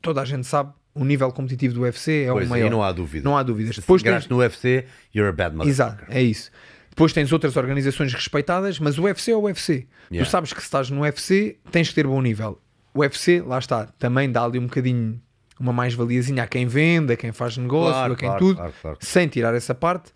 Toda 0.00 0.22
a 0.22 0.24
gente 0.24 0.46
sabe 0.46 0.72
o 0.94 1.04
nível 1.04 1.30
competitivo 1.30 1.74
do 1.74 1.80
UFC 1.82 2.24
é 2.24 2.32
Pois, 2.32 2.46
o 2.46 2.50
maior. 2.50 2.70
não 2.70 2.82
há 2.82 2.90
dúvida. 2.92 3.28
Não 3.28 3.36
há 3.36 3.42
dúvidas. 3.42 3.76
Depois 3.76 4.02
tens, 4.02 4.28
no 4.28 4.38
UFC, 4.38 4.86
you're 5.14 5.28
a 5.28 5.32
bad 5.32 5.56
Exato, 5.68 5.92
motherfucker. 5.92 6.16
é 6.16 6.22
isso. 6.22 6.50
Depois 6.90 7.12
tens 7.12 7.32
outras 7.32 7.56
organizações 7.56 8.12
respeitadas, 8.12 8.78
mas 8.78 8.98
o 8.98 9.04
UFC 9.04 9.30
é 9.30 9.36
o 9.36 9.42
UFC. 9.42 9.86
Yeah. 10.10 10.28
Tu 10.28 10.30
sabes 10.30 10.52
que 10.52 10.60
se 10.60 10.66
estás 10.66 10.90
no 10.90 11.02
UFC 11.02 11.56
tens 11.70 11.88
que 11.88 11.94
ter 11.94 12.06
bom 12.06 12.20
nível. 12.20 12.60
O 12.92 13.00
UFC, 13.00 13.40
lá 13.40 13.58
está, 13.58 13.86
também 13.98 14.30
dá 14.30 14.44
ali 14.44 14.58
um 14.58 14.66
bocadinho 14.66 15.20
uma 15.58 15.72
mais-valiazinha 15.72 16.42
a 16.42 16.46
quem 16.46 16.66
vende, 16.66 17.12
a 17.12 17.16
quem 17.16 17.32
faz 17.32 17.56
negócio, 17.56 17.92
Claro, 17.92 18.12
a 18.14 18.16
quem 18.16 18.28
claro, 18.28 18.44
tudo, 18.44 18.56
claro, 18.80 18.96
sem 18.98 19.28
tirar 19.28 19.54
essa 19.54 19.74
parte. 19.74 20.10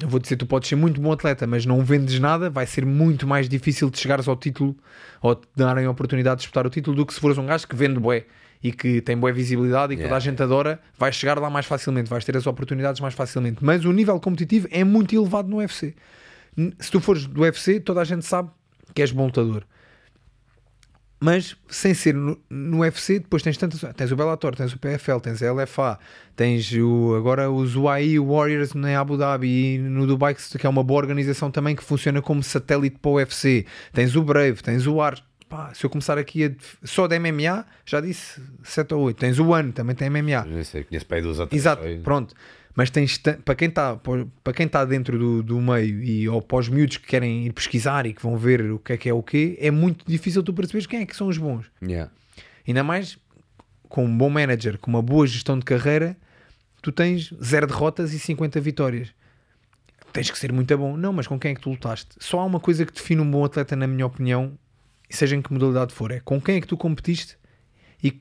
Eu 0.00 0.08
vou 0.08 0.20
dizer, 0.20 0.36
tu 0.36 0.44
podes 0.44 0.68
ser 0.68 0.76
muito 0.76 1.00
bom 1.00 1.12
atleta, 1.12 1.46
mas 1.46 1.64
não 1.64 1.82
vendes 1.82 2.18
nada, 2.18 2.50
vai 2.50 2.66
ser 2.66 2.84
muito 2.84 3.26
mais 3.26 3.48
difícil 3.48 3.88
de 3.88 3.98
chegares 3.98 4.28
ao 4.28 4.36
título 4.36 4.76
ou 5.22 5.34
te 5.34 5.48
darem 5.56 5.86
a 5.86 5.90
oportunidade 5.90 6.36
de 6.36 6.40
disputar 6.42 6.66
o 6.66 6.70
título 6.70 6.96
do 6.96 7.06
que 7.06 7.14
se 7.14 7.20
fores 7.20 7.38
um 7.38 7.46
gajo 7.46 7.66
que 7.66 7.74
vende 7.74 7.98
bué 7.98 8.26
e 8.64 8.72
que 8.72 9.02
tem 9.02 9.14
boa 9.14 9.30
visibilidade 9.30 9.92
e 9.92 9.96
que 9.96 10.02
toda 10.02 10.14
a 10.14 10.16
Yeah. 10.16 10.30
gente 10.30 10.42
adora, 10.42 10.80
vais 10.98 11.14
chegar 11.14 11.38
lá 11.38 11.50
mais 11.50 11.66
facilmente, 11.66 12.08
vais 12.08 12.24
ter 12.24 12.34
as 12.34 12.46
oportunidades 12.46 12.98
mais 12.98 13.12
facilmente. 13.12 13.62
Mas 13.62 13.84
o 13.84 13.92
nível 13.92 14.18
competitivo 14.18 14.66
é 14.70 14.82
muito 14.82 15.14
elevado 15.14 15.50
no 15.50 15.58
UFC. 15.58 15.94
Se 16.80 16.90
tu 16.90 16.98
fores 16.98 17.26
do 17.26 17.42
UFC, 17.42 17.78
toda 17.78 18.00
a 18.00 18.04
gente 18.04 18.24
sabe 18.24 18.48
que 18.94 19.02
és 19.02 19.12
bom 19.12 19.26
lutador. 19.26 19.64
Mas 21.20 21.56
sem 21.68 21.94
ser 21.94 22.14
no, 22.14 22.38
no 22.50 22.80
UFC, 22.80 23.18
depois 23.18 23.42
tens 23.42 23.56
tantas. 23.56 23.80
Tens 23.94 24.12
o 24.12 24.16
Bellator, 24.16 24.54
tens 24.54 24.72
o 24.72 24.78
PFL, 24.78 25.20
tens 25.22 25.42
a 25.42 25.52
LFA, 25.52 25.98
tens 26.36 26.72
o, 26.72 27.14
agora 27.16 27.50
os 27.50 27.76
UAE 27.76 28.18
Warriors 28.18 28.74
em 28.74 28.94
Abu 28.94 29.16
Dhabi 29.16 29.74
e 29.74 29.78
no 29.78 30.06
Dubai, 30.06 30.34
que 30.34 30.58
que 30.58 30.66
é 30.66 30.70
uma 30.70 30.82
boa 30.82 31.00
organização 31.00 31.50
também 31.50 31.76
que 31.76 31.82
funciona 31.84 32.20
como 32.22 32.42
satélite 32.42 32.98
para 33.00 33.10
o 33.10 33.14
UFC. 33.14 33.66
Tens 33.92 34.16
o 34.16 34.22
Brave, 34.22 34.62
tens 34.62 34.86
o 34.86 35.00
AR. 35.00 35.22
Pá, 35.54 35.72
se 35.72 35.86
eu 35.86 35.90
começar 35.90 36.18
aqui 36.18 36.46
a, 36.46 36.50
só 36.82 37.06
de 37.06 37.16
MMA, 37.16 37.64
já 37.86 38.00
disse 38.00 38.42
7 38.64 38.92
ou 38.92 39.02
8. 39.02 39.16
Tens 39.16 39.38
o 39.38 39.46
One, 39.50 39.70
também 39.70 39.94
tem 39.94 40.10
MMA. 40.10 40.44
Nem 40.46 40.64
sei, 40.64 40.82
conheço 40.82 41.06
para 41.06 41.18
aí 41.18 41.22
duas 41.22 41.38
ou 41.38 41.46
três. 41.46 41.62
Exato, 41.62 41.82
Foi- 41.82 41.98
pronto. 42.00 42.34
Mas 42.74 42.90
tens 42.90 43.18
para 43.18 43.54
quem 43.54 43.68
está 43.68 43.94
para 43.94 44.52
quem 44.52 44.66
está 44.66 44.84
dentro 44.84 45.16
do, 45.16 45.42
do 45.44 45.60
meio 45.60 46.02
e 46.02 46.28
ou 46.28 46.42
para 46.42 46.58
os 46.58 46.68
miúdos 46.68 46.96
que 46.96 47.06
querem 47.06 47.46
ir 47.46 47.52
pesquisar 47.52 48.04
e 48.04 48.12
que 48.12 48.20
vão 48.20 48.36
ver 48.36 48.62
o 48.62 48.80
que 48.80 48.94
é 48.94 48.96
que 48.96 49.08
é 49.08 49.14
o 49.14 49.22
quê, 49.22 49.56
é 49.60 49.70
muito 49.70 50.04
difícil 50.04 50.42
tu 50.42 50.52
perceberes 50.52 50.88
quem 50.88 51.02
é 51.02 51.06
que 51.06 51.14
são 51.14 51.28
os 51.28 51.38
bons. 51.38 51.70
Yeah. 51.80 52.10
Ainda 52.66 52.82
mais 52.82 53.16
com 53.88 54.04
um 54.04 54.18
bom 54.18 54.28
manager, 54.28 54.76
com 54.78 54.90
uma 54.90 55.00
boa 55.02 55.24
gestão 55.24 55.56
de 55.56 55.64
carreira, 55.64 56.16
tu 56.82 56.90
tens 56.90 57.32
zero 57.40 57.68
derrotas 57.68 58.12
e 58.12 58.18
50 58.18 58.60
vitórias. 58.60 59.14
Tens 60.12 60.28
que 60.28 60.36
ser 60.36 60.52
muito 60.52 60.76
bom. 60.76 60.96
Não, 60.96 61.12
mas 61.12 61.28
com 61.28 61.38
quem 61.38 61.52
é 61.52 61.54
que 61.54 61.60
tu 61.60 61.70
lutaste? 61.70 62.16
Só 62.18 62.40
há 62.40 62.44
uma 62.44 62.58
coisa 62.58 62.84
que 62.84 62.92
define 62.92 63.20
um 63.20 63.30
bom 63.30 63.44
atleta, 63.44 63.76
na 63.76 63.86
minha 63.86 64.04
opinião, 64.04 64.58
seja 65.16 65.36
em 65.36 65.42
que 65.42 65.52
modalidade 65.52 65.92
for, 65.92 66.10
é 66.10 66.20
com 66.20 66.40
quem 66.40 66.56
é 66.56 66.60
que 66.60 66.66
tu 66.66 66.76
competiste 66.76 67.36
e 68.02 68.20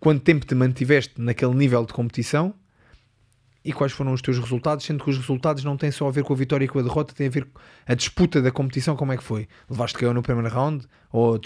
quanto 0.00 0.22
tempo 0.22 0.44
te 0.46 0.54
mantiveste 0.54 1.20
naquele 1.20 1.54
nível 1.54 1.84
de 1.84 1.92
competição 1.92 2.54
e 3.64 3.72
quais 3.72 3.92
foram 3.92 4.12
os 4.12 4.22
teus 4.22 4.38
resultados, 4.38 4.84
sendo 4.84 5.02
que 5.02 5.10
os 5.10 5.16
resultados 5.18 5.64
não 5.64 5.76
têm 5.76 5.90
só 5.90 6.06
a 6.06 6.10
ver 6.10 6.22
com 6.22 6.32
a 6.32 6.36
vitória 6.36 6.64
e 6.64 6.68
com 6.68 6.78
a 6.78 6.82
derrota, 6.82 7.12
tem 7.14 7.26
a 7.26 7.30
ver 7.30 7.44
com 7.46 7.60
a 7.86 7.94
disputa 7.94 8.40
da 8.40 8.52
competição, 8.52 8.94
como 8.96 9.12
é 9.12 9.16
que 9.16 9.24
foi? 9.24 9.48
Levaste 9.68 9.98
KO 9.98 10.12
no 10.14 10.22
primeiro 10.22 10.48
round 10.54 10.86
ou 11.10 11.40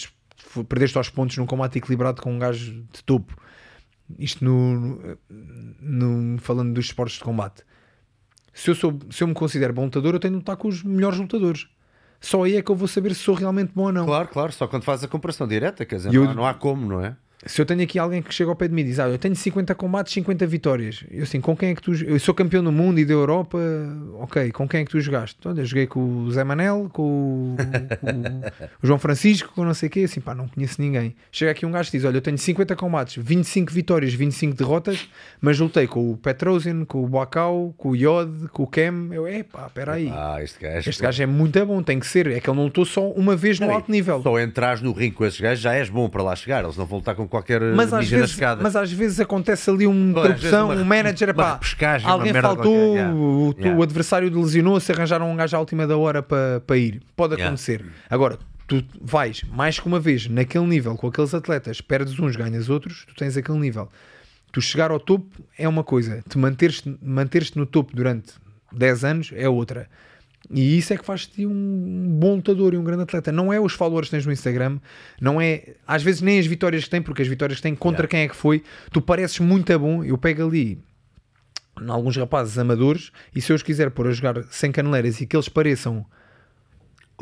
perdeste 0.69 0.99
aos 0.99 1.09
pontos 1.09 1.37
num 1.39 1.47
combate 1.47 1.79
equilibrado 1.79 2.21
com 2.21 2.35
um 2.35 2.39
gajo 2.39 2.73
de 2.93 3.03
topo? 3.05 3.35
Isto 4.19 4.45
no- 4.45 5.17
no- 5.81 6.39
falando 6.41 6.75
dos 6.75 6.87
esportes 6.87 7.17
de 7.17 7.25
combate. 7.25 7.63
Se 8.53 8.69
eu, 8.71 8.75
sou, 8.75 8.99
se 9.11 9.23
eu 9.23 9.29
me 9.29 9.33
considero 9.35 9.73
bom 9.73 9.85
lutador, 9.85 10.13
eu 10.15 10.21
tenho 10.21 10.33
de 10.35 10.39
lutar 10.39 10.57
com 10.57 10.69
os 10.69 10.83
melhores 10.83 11.19
lutadores. 11.19 11.69
Só 12.21 12.43
aí 12.43 12.57
é 12.57 12.63
que 12.63 12.71
eu 12.71 12.77
vou 12.77 12.87
saber 12.87 13.15
se 13.15 13.23
sou 13.23 13.35
realmente 13.35 13.73
bom 13.75 13.85
ou 13.85 13.93
não. 13.93 14.05
Claro, 14.05 14.29
claro, 14.29 14.53
só 14.53 14.67
quando 14.67 14.83
fazes 14.85 15.05
a 15.05 15.09
comparação 15.09 15.49
direta, 15.49 15.85
quer 15.87 15.97
dizer, 15.97 16.13
eu- 16.15 16.25
não, 16.27 16.35
não 16.35 16.47
há 16.47 16.53
como, 16.55 16.87
não 16.87 17.05
é? 17.05 17.17
Se 17.47 17.59
eu 17.59 17.65
tenho 17.65 17.83
aqui 17.83 17.99
alguém 17.99 18.21
que 18.21 18.35
chega 18.35 18.51
ao 18.51 18.57
pé 18.57 18.69
de 18.69 18.75
mim 18.75 18.83
e 18.83 18.85
diz: 18.85 18.99
ah, 18.99 19.09
Eu 19.09 19.17
tenho 19.17 19.35
50 19.35 19.75
combates, 19.75 20.13
50 20.13 20.47
vitórias. 20.47 21.05
Eu 21.11 21.23
assim, 21.23 21.41
com 21.41 21.57
quem 21.57 21.71
é 21.71 21.75
que 21.75 21.81
tu. 21.81 21.95
Eu 21.95 22.21
sou 22.21 22.35
campeão 22.35 22.63
do 22.63 22.71
mundo 22.71 23.01
e 23.01 23.05
da 23.05 23.15
Europa. 23.15 23.59
Ok, 24.19 24.53
com 24.53 24.69
quem 24.69 24.83
é 24.83 24.85
que 24.85 24.91
tu 24.91 25.01
jogaste? 25.01 25.39
Olha, 25.47 25.63
eu 25.63 25.65
joguei 25.65 25.87
com 25.87 26.25
o 26.25 26.31
Zé 26.31 26.45
Manel, 26.45 26.91
com 26.93 27.55
o, 27.55 27.57
com 27.99 28.41
o 28.83 28.87
João 28.87 28.99
Francisco, 28.99 29.53
com 29.55 29.65
não 29.65 29.73
sei 29.73 29.89
o 29.89 29.91
quê. 29.91 30.01
Assim, 30.01 30.21
pá, 30.21 30.35
não 30.35 30.49
conheço 30.49 30.83
ninguém. 30.83 31.15
Chega 31.33 31.53
aqui 31.53 31.65
um 31.65 31.71
gajo 31.71 31.91
que 31.91 31.97
diz: 31.97 32.05
Olha, 32.05 32.19
eu 32.19 32.21
tenho 32.21 32.37
50 32.37 32.77
combates, 32.77 33.23
25 33.23 33.73
vitórias, 33.73 34.13
25 34.13 34.55
derrotas, 34.55 35.09
mas 35.41 35.59
lutei 35.59 35.87
com 35.87 36.11
o 36.11 36.19
Petrosian, 36.19 36.85
com 36.85 37.03
o 37.03 37.09
Bacau, 37.09 37.75
com 37.79 37.91
o 37.91 37.97
Yod, 37.97 38.49
com 38.49 38.65
o 38.65 38.67
Kem. 38.67 39.09
Eu, 39.13 39.27
é 39.27 39.43
pá, 39.43 39.67
espera 39.67 39.95
aí. 39.95 40.11
Ah, 40.13 40.43
este 40.43 40.61
gajo. 40.61 40.91
Este 40.91 41.03
gajo 41.03 41.23
é 41.23 41.27
muito 41.27 41.65
bom, 41.65 41.83
tem 41.83 41.99
que 41.99 42.07
ser. 42.07 42.27
É 42.27 42.39
que 42.39 42.51
ele 42.51 42.57
não 42.59 42.65
lutou 42.65 42.85
só 42.85 43.09
uma 43.13 43.35
vez 43.35 43.59
no 43.59 43.65
Peraí, 43.67 43.77
alto 43.77 43.91
nível. 43.91 44.23
Só 44.23 44.39
entrares 44.39 44.83
no 44.83 44.93
ringue 44.93 45.15
com 45.15 45.25
esses 45.25 45.41
gajos 45.41 45.63
já 45.63 45.73
és 45.73 45.89
bom 45.89 46.07
para 46.11 46.23
lá 46.23 46.37
chegar, 46.37 46.63
eles 46.63 46.77
não 46.77 46.85
vão 46.85 46.99
lutar 46.99 47.15
com 47.15 47.30
qualquer 47.31 47.63
mas 47.75 47.93
às, 47.95 48.07
vezes, 48.09 48.31
escada. 48.33 48.63
mas 48.63 48.77
às 48.77 48.93
vezes 48.93 49.19
acontece 49.21 49.71
ali 49.71 49.87
um 49.87 50.13
uma- 50.13 50.75
um 50.75 50.85
manager, 50.85 51.29
uma 51.31 51.35
pá, 51.35 51.61
uma 52.03 52.11
alguém 52.13 52.33
faltou, 52.35 52.95
yeah. 52.95 53.15
o, 53.15 53.55
Yeah. 53.59 53.79
o 53.79 53.83
adversário 53.83 54.29
lesionou-se, 54.41 54.93
arranjaram 54.93 55.31
um 55.31 55.37
gajo 55.37 55.57
à 55.57 55.61
última 55.61 55.87
da 55.87 55.97
hora 55.97 56.23
para 56.23 56.61
para 56.67 56.77
ir. 56.77 57.01
Pode 57.17 57.35
Yeah. 57.35 57.47
acontecer. 57.49 57.85
Agora, 58.11 58.39
tu 58.67 58.85
vais 59.01 59.43
mais 59.53 59.79
que 59.81 59.87
uma 59.87 59.99
vez 59.99 60.29
naquele 60.29 60.67
nível 60.67 60.95
com 60.97 61.07
aqueles 61.07 61.33
atletas, 61.33 61.81
perdes 61.81 62.19
uns, 62.21 62.37
ganhas 62.37 62.69
outros, 62.69 63.05
tu 63.07 63.15
tens 63.15 63.37
aquele 63.37 63.59
nível. 63.59 63.89
Tu 64.53 64.61
chegar 64.61 64.91
ao 64.91 64.99
topo 65.01 65.27
é 65.57 65.69
uma 65.69 65.85
coisa, 65.85 66.23
te 66.29 66.37
manteres, 66.37 66.83
manteres 67.03 67.55
no 67.55 67.65
topo 67.65 67.95
durante 67.95 68.33
10 68.73 69.05
anos 69.05 69.31
é 69.35 69.49
outra. 69.49 69.89
E 70.53 70.77
isso 70.77 70.93
é 70.93 70.97
que 70.97 71.05
faz-te 71.05 71.47
um 71.47 72.19
bom 72.19 72.37
lutador 72.37 72.75
e 72.75 72.77
um 72.77 72.83
grande 72.83 73.05
atleta. 73.05 73.31
Não 73.31 73.53
é 73.53 73.61
os 73.61 73.73
followers 73.73 74.09
que 74.09 74.17
tens 74.17 74.27
no 74.27 74.33
Instagram, 74.33 74.79
não 75.21 75.41
é 75.41 75.75
às 75.87 76.03
vezes 76.03 76.21
nem 76.21 76.39
as 76.39 76.47
vitórias 76.47 76.85
que 76.85 76.91
tem, 76.91 77.01
porque 77.01 77.23
as 77.23 77.29
vitórias 77.29 77.59
que 77.59 77.63
tem 77.63 77.75
contra 77.75 78.01
Yeah. 78.01 78.09
quem 78.09 78.21
é 78.23 78.29
que 78.29 78.35
foi. 78.37 78.63
Tu 78.93 79.01
pareces 79.01 79.39
muito 79.39 79.79
bom. 79.79 80.03
Eu 80.03 80.19
pego 80.19 80.47
ali 80.47 80.83
em 81.81 81.89
alguns 81.89 82.17
rapazes 82.17 82.59
amadores 82.59 83.13
e 83.35 83.41
se 83.41 83.53
eu 83.53 83.57
os 83.57 83.63
quiser 83.63 83.91
pôr 83.91 84.09
a 84.09 84.13
jogar 84.13 84.43
sem 84.51 84.73
caneleiras 84.73 85.21
e 85.21 85.27
que 85.27 85.37
eles 85.37 85.49
pareçam 85.49 86.05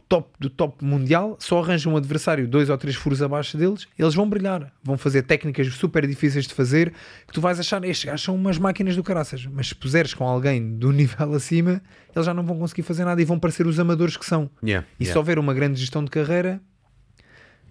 top 0.02 0.30
do 0.38 0.48
top 0.50 0.84
mundial, 0.84 1.36
só 1.40 1.62
arranjam 1.62 1.92
um 1.92 1.96
adversário 1.96 2.46
dois 2.46 2.70
ou 2.70 2.78
três 2.78 2.96
furos 2.96 3.22
abaixo 3.22 3.56
deles, 3.56 3.86
eles 3.98 4.14
vão 4.14 4.28
brilhar. 4.28 4.72
Vão 4.82 4.96
fazer 4.98 5.22
técnicas 5.22 5.66
super 5.74 6.06
difíceis 6.06 6.46
de 6.46 6.54
fazer 6.54 6.92
que 7.26 7.32
tu 7.32 7.40
vais 7.40 7.58
achar, 7.60 7.82
estes 7.84 8.04
gajos 8.04 8.24
são 8.24 8.34
umas 8.34 8.58
máquinas 8.58 8.96
do 8.96 9.02
caraças. 9.02 9.46
Mas 9.46 9.68
se 9.68 9.74
puseres 9.74 10.14
com 10.14 10.24
alguém 10.26 10.76
do 10.76 10.90
nível 10.92 11.32
acima, 11.34 11.82
eles 12.14 12.26
já 12.26 12.34
não 12.34 12.44
vão 12.44 12.58
conseguir 12.58 12.82
fazer 12.82 13.04
nada 13.04 13.20
e 13.20 13.24
vão 13.24 13.38
parecer 13.38 13.66
os 13.66 13.78
amadores 13.78 14.16
que 14.16 14.26
são. 14.26 14.50
Yeah, 14.62 14.86
E 14.98 15.04
se 15.04 15.10
yeah. 15.10 15.18
houver 15.18 15.38
uma 15.38 15.54
grande 15.54 15.78
gestão 15.80 16.04
de 16.04 16.10
carreira, 16.10 16.60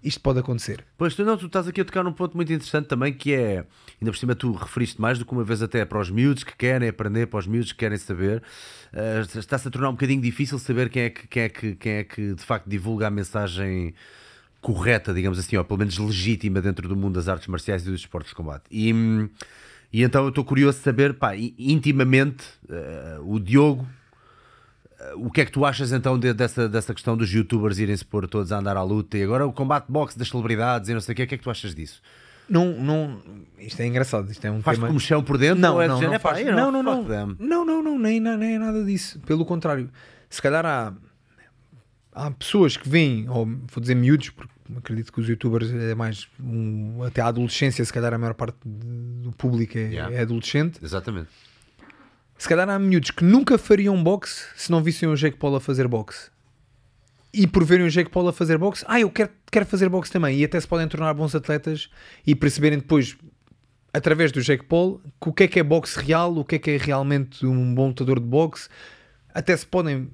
isto 0.03 0.21
pode 0.21 0.39
acontecer. 0.39 0.83
Pois 0.97 1.15
tu 1.15 1.23
não, 1.23 1.37
tu 1.37 1.47
estás 1.47 1.67
aqui 1.67 1.81
a 1.81 1.85
tocar 1.85 2.03
num 2.03 2.13
ponto 2.13 2.35
muito 2.35 2.51
interessante 2.51 2.87
também 2.87 3.13
que 3.13 3.33
é, 3.33 3.65
ainda 4.01 4.11
por 4.11 4.17
cima 4.17 4.35
tu 4.35 4.51
referiste 4.53 4.99
mais 5.01 5.19
do 5.19 5.25
que 5.25 5.31
uma 5.31 5.43
vez 5.43 5.61
até 5.61 5.83
para 5.85 5.99
os 5.99 6.09
miúdos 6.09 6.43
que 6.43 6.55
querem 6.55 6.89
aprender, 6.89 7.27
para 7.27 7.39
os 7.39 7.47
miúdos 7.47 7.71
que 7.71 7.77
querem 7.79 7.97
saber, 7.97 8.41
eh, 8.93 9.23
está-se 9.35 9.67
a 9.67 9.71
tornar 9.71 9.89
um 9.89 9.93
bocadinho 9.93 10.21
difícil 10.21 10.59
saber 10.59 10.89
quem 10.89 11.03
é, 11.03 11.09
que, 11.09 11.27
quem, 11.27 11.43
é 11.43 11.49
que, 11.49 11.75
quem 11.75 11.91
é 11.93 12.03
que 12.03 12.33
de 12.33 12.43
facto 12.43 12.69
divulga 12.69 13.07
a 13.07 13.09
mensagem 13.09 13.93
correta, 14.61 15.13
digamos 15.13 15.39
assim, 15.39 15.55
ou 15.55 15.63
pelo 15.63 15.79
menos 15.79 15.97
legítima 15.97 16.61
dentro 16.61 16.87
do 16.87 16.95
mundo 16.95 17.15
das 17.15 17.27
artes 17.27 17.47
marciais 17.47 17.83
e 17.83 17.91
dos 17.91 18.01
esportes 18.01 18.31
de 18.31 18.35
combate. 18.35 18.65
E, 18.69 18.93
hum, 18.93 19.29
e 19.91 20.03
então 20.03 20.23
eu 20.23 20.29
estou 20.29 20.43
curioso 20.43 20.77
de 20.79 20.83
saber, 20.83 21.13
pá, 21.13 21.35
intimamente, 21.35 22.43
eh, 22.69 23.17
o 23.21 23.39
Diogo 23.39 23.87
o 25.15 25.29
que 25.31 25.41
é 25.41 25.45
que 25.45 25.51
tu 25.51 25.65
achas 25.65 25.91
então 25.91 26.17
de- 26.19 26.33
dessa, 26.33 26.67
dessa 26.67 26.93
questão 26.93 27.15
dos 27.17 27.31
youtubers 27.31 27.77
irem 27.79 27.95
se 27.95 28.03
pôr 28.05 28.27
todos 28.27 28.51
a 28.51 28.57
andar 28.59 28.75
à 28.77 28.83
luta 28.83 29.17
e 29.17 29.23
agora 29.23 29.45
o 29.45 29.53
combate 29.53 29.85
boxe 29.89 30.17
das 30.17 30.27
celebridades 30.29 30.89
e 30.89 30.93
não 30.93 31.01
sei 31.01 31.13
o 31.13 31.15
que, 31.15 31.23
o 31.23 31.27
que 31.27 31.35
é 31.35 31.37
que 31.37 31.43
tu 31.43 31.49
achas 31.49 31.73
disso? 31.73 32.01
Não, 32.49 32.71
não, 32.77 33.21
isto 33.59 33.79
é 33.81 33.85
engraçado. 33.85 34.31
Isto 34.31 34.45
é 34.45 34.51
um 34.51 34.61
Faz-te 34.61 34.79
tema. 34.79 34.87
como 34.87 34.99
chão 34.99 35.21
por 35.23 35.37
dentro? 35.37 35.59
Não, 35.59 35.81
é 35.81 35.87
não, 35.87 35.99
não, 35.99 36.13
"Epá, 36.13 36.31
faz- 36.33 36.45
não, 36.45 36.71
não, 36.71 36.81
não, 36.81 36.97
fuck 37.03 37.09
them"? 37.09 37.35
não, 37.39 37.65
não, 37.65 37.83
não, 37.83 37.99
nem, 37.99 38.19
nem 38.21 38.55
é 38.55 38.59
nada 38.59 38.83
disso. 38.85 39.19
Pelo 39.25 39.45
contrário, 39.45 39.89
se 40.29 40.41
calhar 40.41 40.65
há, 40.65 40.93
há 42.13 42.31
pessoas 42.31 42.77
que 42.77 42.87
vêm, 42.87 43.27
ou 43.29 43.45
vou 43.45 43.81
dizer 43.81 43.95
miúdos, 43.95 44.29
porque 44.29 44.53
acredito 44.77 45.11
que 45.11 45.19
os 45.19 45.27
youtubers 45.27 45.71
é 45.73 45.93
mais 45.93 46.27
um, 46.41 47.03
até 47.03 47.21
a 47.21 47.27
adolescência, 47.27 47.83
se 47.83 47.91
calhar 47.91 48.13
a 48.13 48.17
maior 48.17 48.33
parte 48.33 48.55
do 48.65 49.31
público 49.33 49.77
é, 49.77 49.81
Yeah. 49.81 50.15
é 50.15 50.21
adolescente. 50.21 50.79
Exatamente. 50.83 51.27
Se 52.37 52.47
calhar 52.47 52.69
há 52.69 52.77
miúdos 52.77 53.11
que 53.11 53.23
nunca 53.23 53.57
fariam 53.57 54.01
boxe 54.01 54.45
se 54.55 54.71
não 54.71 54.83
vissem 54.83 55.09
o 55.09 55.15
Jake 55.15 55.37
Paul 55.37 55.55
a 55.55 55.59
fazer 55.59 55.87
boxe. 55.87 56.29
E 57.33 57.47
por 57.47 57.63
verem 57.63 57.85
o 57.85 57.89
Jake 57.89 58.09
Paul 58.09 58.27
a 58.27 58.33
fazer 58.33 58.57
boxe, 58.57 58.85
ah, 58.87 58.99
eu 58.99 59.09
quero, 59.09 59.31
quero 59.51 59.65
fazer 59.65 59.89
boxe 59.89 60.11
também. 60.11 60.37
E 60.37 60.45
até 60.45 60.59
se 60.59 60.67
podem 60.67 60.87
tornar 60.87 61.13
bons 61.13 61.33
atletas 61.35 61.89
e 62.25 62.35
perceberem 62.35 62.79
depois, 62.79 63.17
através 63.93 64.31
do 64.31 64.41
Jake 64.41 64.65
Paul, 64.65 65.01
o 65.19 65.33
que 65.33 65.43
é 65.43 65.47
que 65.47 65.59
é 65.59 65.63
boxe 65.63 65.99
real, 65.99 66.37
o 66.37 66.45
que 66.45 66.55
é 66.55 66.59
que 66.59 66.71
é 66.71 66.77
realmente 66.77 67.45
um 67.45 67.73
bom 67.73 67.87
lutador 67.87 68.19
de 68.19 68.25
boxe. 68.25 68.69
Até 69.33 69.55
se 69.57 69.65
podem 69.65 70.09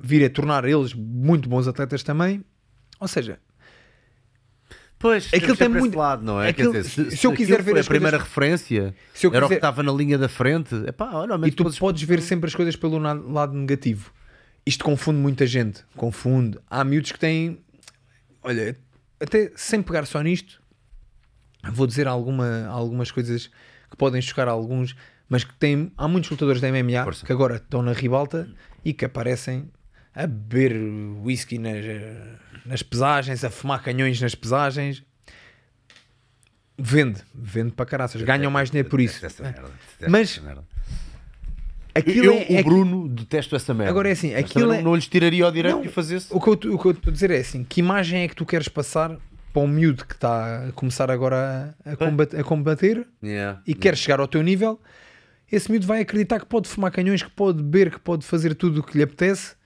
vir 0.00 0.24
a 0.24 0.30
tornar 0.30 0.64
eles 0.64 0.94
muito 0.94 1.48
bons 1.48 1.66
atletas 1.66 2.02
também. 2.02 2.44
Ou 3.00 3.08
seja, 3.08 3.38
Pois, 4.98 5.28
Aquilo 5.32 5.56
tem 5.56 5.68
muito- 5.68 5.96
lado, 5.96 6.24
não 6.24 6.42
é? 6.42 6.48
aquilo- 6.48 6.72
Quer 6.72 6.82
dizer, 6.82 7.10
se 7.12 7.24
eu 7.26 7.32
quiser 7.32 7.62
ver 7.62 7.78
a 7.78 7.84
primeira 7.84 8.18
coisas- 8.18 8.28
referência, 8.28 8.94
Se 9.14 9.26
eu 9.26 9.30
era 9.32 9.44
o 9.46 9.48
que 9.48 9.54
quiser- 9.54 9.58
estava 9.58 9.82
na 9.82 9.92
linha 9.92 10.18
da 10.18 10.28
frente, 10.28 10.74
epá, 10.88 11.10
olha, 11.12 11.34
E 11.46 11.52
tu 11.52 11.62
podes- 11.62 11.78
podes 11.78 12.02
ver 12.02 12.20
sempre 12.20 12.48
as 12.48 12.54
coisas 12.54 12.74
pelo 12.74 12.98
lado 12.98 13.52
negativo. 13.54 14.12
Isto 14.66 14.84
confunde 14.84 15.18
muita 15.20 15.46
gente. 15.46 15.84
Confunde. 15.96 16.58
Há 16.68 16.82
miúdos 16.84 17.12
que 17.12 17.18
têm. 17.18 17.58
Olha, 18.42 18.76
até 19.20 19.52
sem 19.54 19.80
pegar 19.82 20.04
só 20.04 20.20
nisto, 20.20 20.60
vou 21.72 21.86
dizer 21.86 22.08
alguma, 22.08 22.66
algumas 22.66 23.10
coisas 23.12 23.46
que 23.90 23.96
podem 23.96 24.20
chocar 24.20 24.48
a 24.48 24.50
alguns, 24.50 24.96
mas 25.28 25.44
que 25.44 25.54
têm. 25.54 25.92
Há 25.96 26.08
muitos 26.08 26.28
lutadores 26.30 26.60
da 26.60 26.68
MMA 26.68 27.04
Força. 27.04 27.24
que 27.24 27.32
agora 27.32 27.56
estão 27.56 27.82
na 27.82 27.92
ribalta 27.92 28.48
e 28.84 28.92
que 28.92 29.04
aparecem 29.04 29.70
a 30.18 30.26
beber 30.26 30.76
whisky 31.22 31.58
nas, 31.58 31.84
nas 32.66 32.82
pesagens, 32.82 33.44
a 33.44 33.50
fumar 33.50 33.80
canhões 33.84 34.20
nas 34.20 34.34
pesagens. 34.34 35.04
Vende, 36.76 37.20
vende 37.32 37.70
para 37.70 37.86
caraças. 37.86 38.20
Ganham 38.22 38.50
mais 38.50 38.68
dinheiro 38.68 38.88
por 38.88 39.00
isso. 39.00 39.24
Essa 39.24 39.44
merda, 39.44 39.70
Mas-. 40.08 40.42
Aquilo 41.94 42.26
eu, 42.26 42.32
é, 42.32 42.46
o 42.50 42.56
é 42.56 42.62
Bruno, 42.64 43.08
detesto 43.08 43.54
essa 43.54 43.72
merda. 43.72 43.90
Agora 43.90 44.08
é 44.08 44.12
assim, 44.12 44.34
aquilo 44.34 44.72
é- 44.72 44.82
não, 44.82 44.94
lhes 44.96 45.06
tiraria 45.06 45.46
o 45.46 45.50
direito 45.52 45.76
Não, 45.76 45.82
de 45.82 45.88
fazer 45.88 46.16
isso. 46.16 46.36
O 46.36 46.40
que, 46.40 46.48
eu, 46.48 46.74
o 46.74 46.78
que 46.78 46.86
eu 46.86 46.90
estou 46.90 47.10
a 47.10 47.12
dizer 47.12 47.30
é 47.30 47.38
assim: 47.38 47.62
que 47.62 47.80
imagem 47.80 48.22
é 48.22 48.28
que 48.28 48.34
tu 48.34 48.44
queres 48.44 48.68
passar 48.68 49.16
para 49.52 49.62
um 49.62 49.68
miúdo 49.68 50.04
que 50.04 50.14
está 50.14 50.66
a 50.68 50.72
começar 50.72 51.10
agora 51.12 51.76
a, 51.84 51.92
a 51.92 51.96
combater, 51.96 52.40
a 52.40 52.44
combater 52.44 53.06
Yeah. 53.22 53.60
e 53.66 53.74
quer 53.74 53.96
chegar 53.96 54.18
ao 54.20 54.26
teu 54.28 54.42
nível? 54.42 54.80
Esse 55.50 55.70
miúdo 55.70 55.86
vai 55.86 56.00
acreditar 56.00 56.40
que 56.40 56.46
pode 56.46 56.68
fumar 56.68 56.90
canhões, 56.90 57.22
que 57.22 57.30
pode 57.30 57.62
beber, 57.62 57.90
que 57.90 58.00
pode 58.00 58.24
fazer 58.26 58.54
tudo 58.54 58.80
o 58.80 58.82
que 58.82 58.96
lhe 58.96 59.02
apetece 59.02 59.57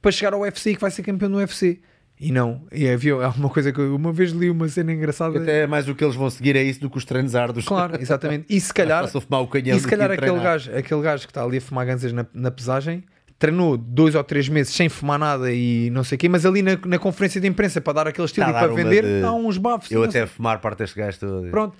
para 0.00 0.10
chegar 0.10 0.32
ao 0.32 0.40
UFC 0.40 0.70
e 0.70 0.74
que 0.74 0.80
vai 0.80 0.90
ser 0.90 1.02
campeão 1.02 1.30
do 1.30 1.36
UFC. 1.38 1.80
E 2.20 2.32
não, 2.32 2.66
e 2.72 2.88
havia 2.88 3.14
alguma 3.14 3.48
coisa 3.48 3.72
que 3.72 3.78
eu 3.78 3.94
uma 3.94 4.12
vez 4.12 4.32
li 4.32 4.50
uma 4.50 4.68
cena 4.68 4.92
engraçada. 4.92 5.38
Até 5.40 5.68
mais 5.68 5.88
o 5.88 5.94
que 5.94 6.02
eles 6.02 6.16
vão 6.16 6.28
seguir 6.28 6.56
é 6.56 6.62
isso 6.64 6.80
do 6.80 6.90
que 6.90 6.98
os 6.98 7.04
treinos 7.04 7.36
árduos. 7.36 7.64
Claro, 7.64 7.94
exatamente. 8.02 8.46
E 8.48 8.60
se 8.60 8.74
calhar, 8.74 9.06
fumar 9.08 9.42
o 9.42 9.46
canhão 9.46 9.76
e 9.76 9.80
se 9.80 9.86
calhar 9.86 10.08
que 10.08 10.14
aquele 10.14 10.32
treinar. 10.32 10.52
gajo, 10.52 10.76
aquele 10.76 11.00
gajo 11.02 11.26
que 11.26 11.30
está 11.30 11.44
ali 11.44 11.58
a 11.58 11.60
fumar 11.60 11.86
ganzas 11.86 12.12
na, 12.12 12.26
na 12.34 12.50
pesagem 12.50 13.04
treinou 13.38 13.76
dois 13.76 14.16
ou 14.16 14.24
três 14.24 14.48
meses 14.48 14.74
sem 14.74 14.88
fumar 14.88 15.18
nada 15.18 15.52
e 15.52 15.90
não 15.90 16.02
sei 16.02 16.16
o 16.16 16.18
quê, 16.18 16.28
mas 16.28 16.44
ali 16.44 16.60
na, 16.60 16.76
na 16.84 16.98
conferência 16.98 17.40
de 17.40 17.46
imprensa 17.46 17.80
para 17.80 17.92
dar 17.92 18.08
aquele 18.08 18.24
estilo 18.26 18.46
Está 18.48 18.58
e 18.58 18.64
para 18.64 18.74
vender, 18.74 19.04
de- 19.04 19.24
há 19.24 19.32
uns 19.32 19.56
bafos. 19.56 19.90
Eu 19.90 20.02
até 20.02 20.20
sei. 20.20 20.26
fumar 20.26 20.60
parte 20.60 20.78
deste 20.78 20.98
gajo 20.98 21.20
todo. 21.20 21.48
Pronto. 21.48 21.76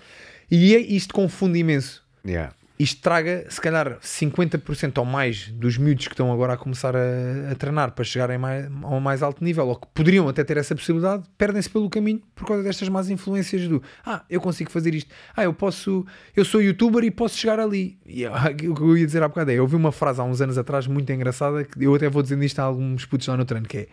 E 0.49 0.75
é, 0.77 0.79
isto 0.79 1.13
confunde 1.13 1.59
imenso. 1.59 2.05
Yeah. 2.25 2.53
Isto 2.79 3.03
traga, 3.03 3.45
se 3.49 3.61
calhar, 3.61 3.99
50% 4.01 4.99
ou 4.99 5.05
mais 5.05 5.49
dos 5.49 5.77
miúdos 5.77 6.07
que 6.07 6.15
estão 6.15 6.33
agora 6.33 6.53
a 6.53 6.57
começar 6.57 6.95
a, 6.95 7.51
a 7.51 7.55
treinar 7.57 7.91
para 7.93 8.05
chegarem 8.05 8.39
mais, 8.39 8.71
ao 8.83 9.01
mais 9.01 9.21
alto 9.21 9.43
nível, 9.43 9.67
ou 9.67 9.75
que 9.77 9.89
poderiam 9.93 10.29
até 10.29 10.45
ter 10.45 10.57
essa 10.57 10.77
possibilidade, 10.77 11.25
perdem-se 11.37 11.69
pelo 11.69 11.91
caminho 11.91 12.23
por 12.37 12.47
causa 12.47 12.63
destas 12.63 12.89
más 12.89 13.11
influências 13.11 13.67
do 13.67 13.83
ah, 14.07 14.25
eu 14.31 14.41
consigo 14.41 14.71
fazer 14.71 14.95
isto, 14.95 15.13
ah, 15.37 15.43
eu 15.43 15.53
posso, 15.53 16.07
eu 16.37 16.45
sou 16.45 16.63
youtuber 16.63 17.03
e 17.03 17.11
posso 17.11 17.37
chegar 17.37 17.59
ali. 17.59 17.99
E 18.07 18.25
ah, 18.25 18.51
o 18.71 18.75
que 18.75 18.81
eu 18.81 18.97
ia 18.97 19.07
dizer 19.07 19.25
há 19.25 19.29
bocado 19.29 19.51
é, 19.51 19.55
eu 19.55 19.63
ouvi 19.63 19.75
uma 19.75 19.91
frase 19.91 20.21
há 20.21 20.25
uns 20.25 20.41
anos 20.41 20.57
atrás 20.57 20.87
muito 20.87 21.13
engraçada, 21.13 21.65
que 21.65 21.85
eu 21.85 21.93
até 21.97 22.09
vou 22.09 22.23
dizendo 22.23 22.45
isto 22.45 22.61
a 22.61 22.63
alguns 22.63 23.05
putos 23.05 23.27
lá 23.27 23.37
no 23.37 23.45
treino, 23.45 23.67
que 23.67 23.79
é 23.79 23.89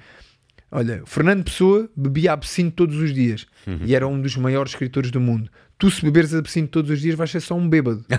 Olha, 0.72 1.04
Fernando 1.06 1.44
Pessoa 1.46 1.90
bebia 1.96 2.34
absinto 2.34 2.76
todos 2.76 2.98
os 2.98 3.14
dias 3.14 3.48
e 3.86 3.96
era 3.96 4.06
um 4.08 4.20
dos 4.20 4.36
maiores 4.36 4.74
escritores 4.74 5.10
do 5.10 5.22
mundo. 5.22 5.50
Tu, 5.78 5.92
se 5.92 6.02
beberes 6.02 6.34
absinto 6.34 6.70
todos 6.70 6.90
os 6.90 7.02
dias, 7.02 7.16
vais 7.16 7.30
ser 7.30 7.42
só 7.42 7.56
um 7.56 7.68
bêbado. 7.68 8.06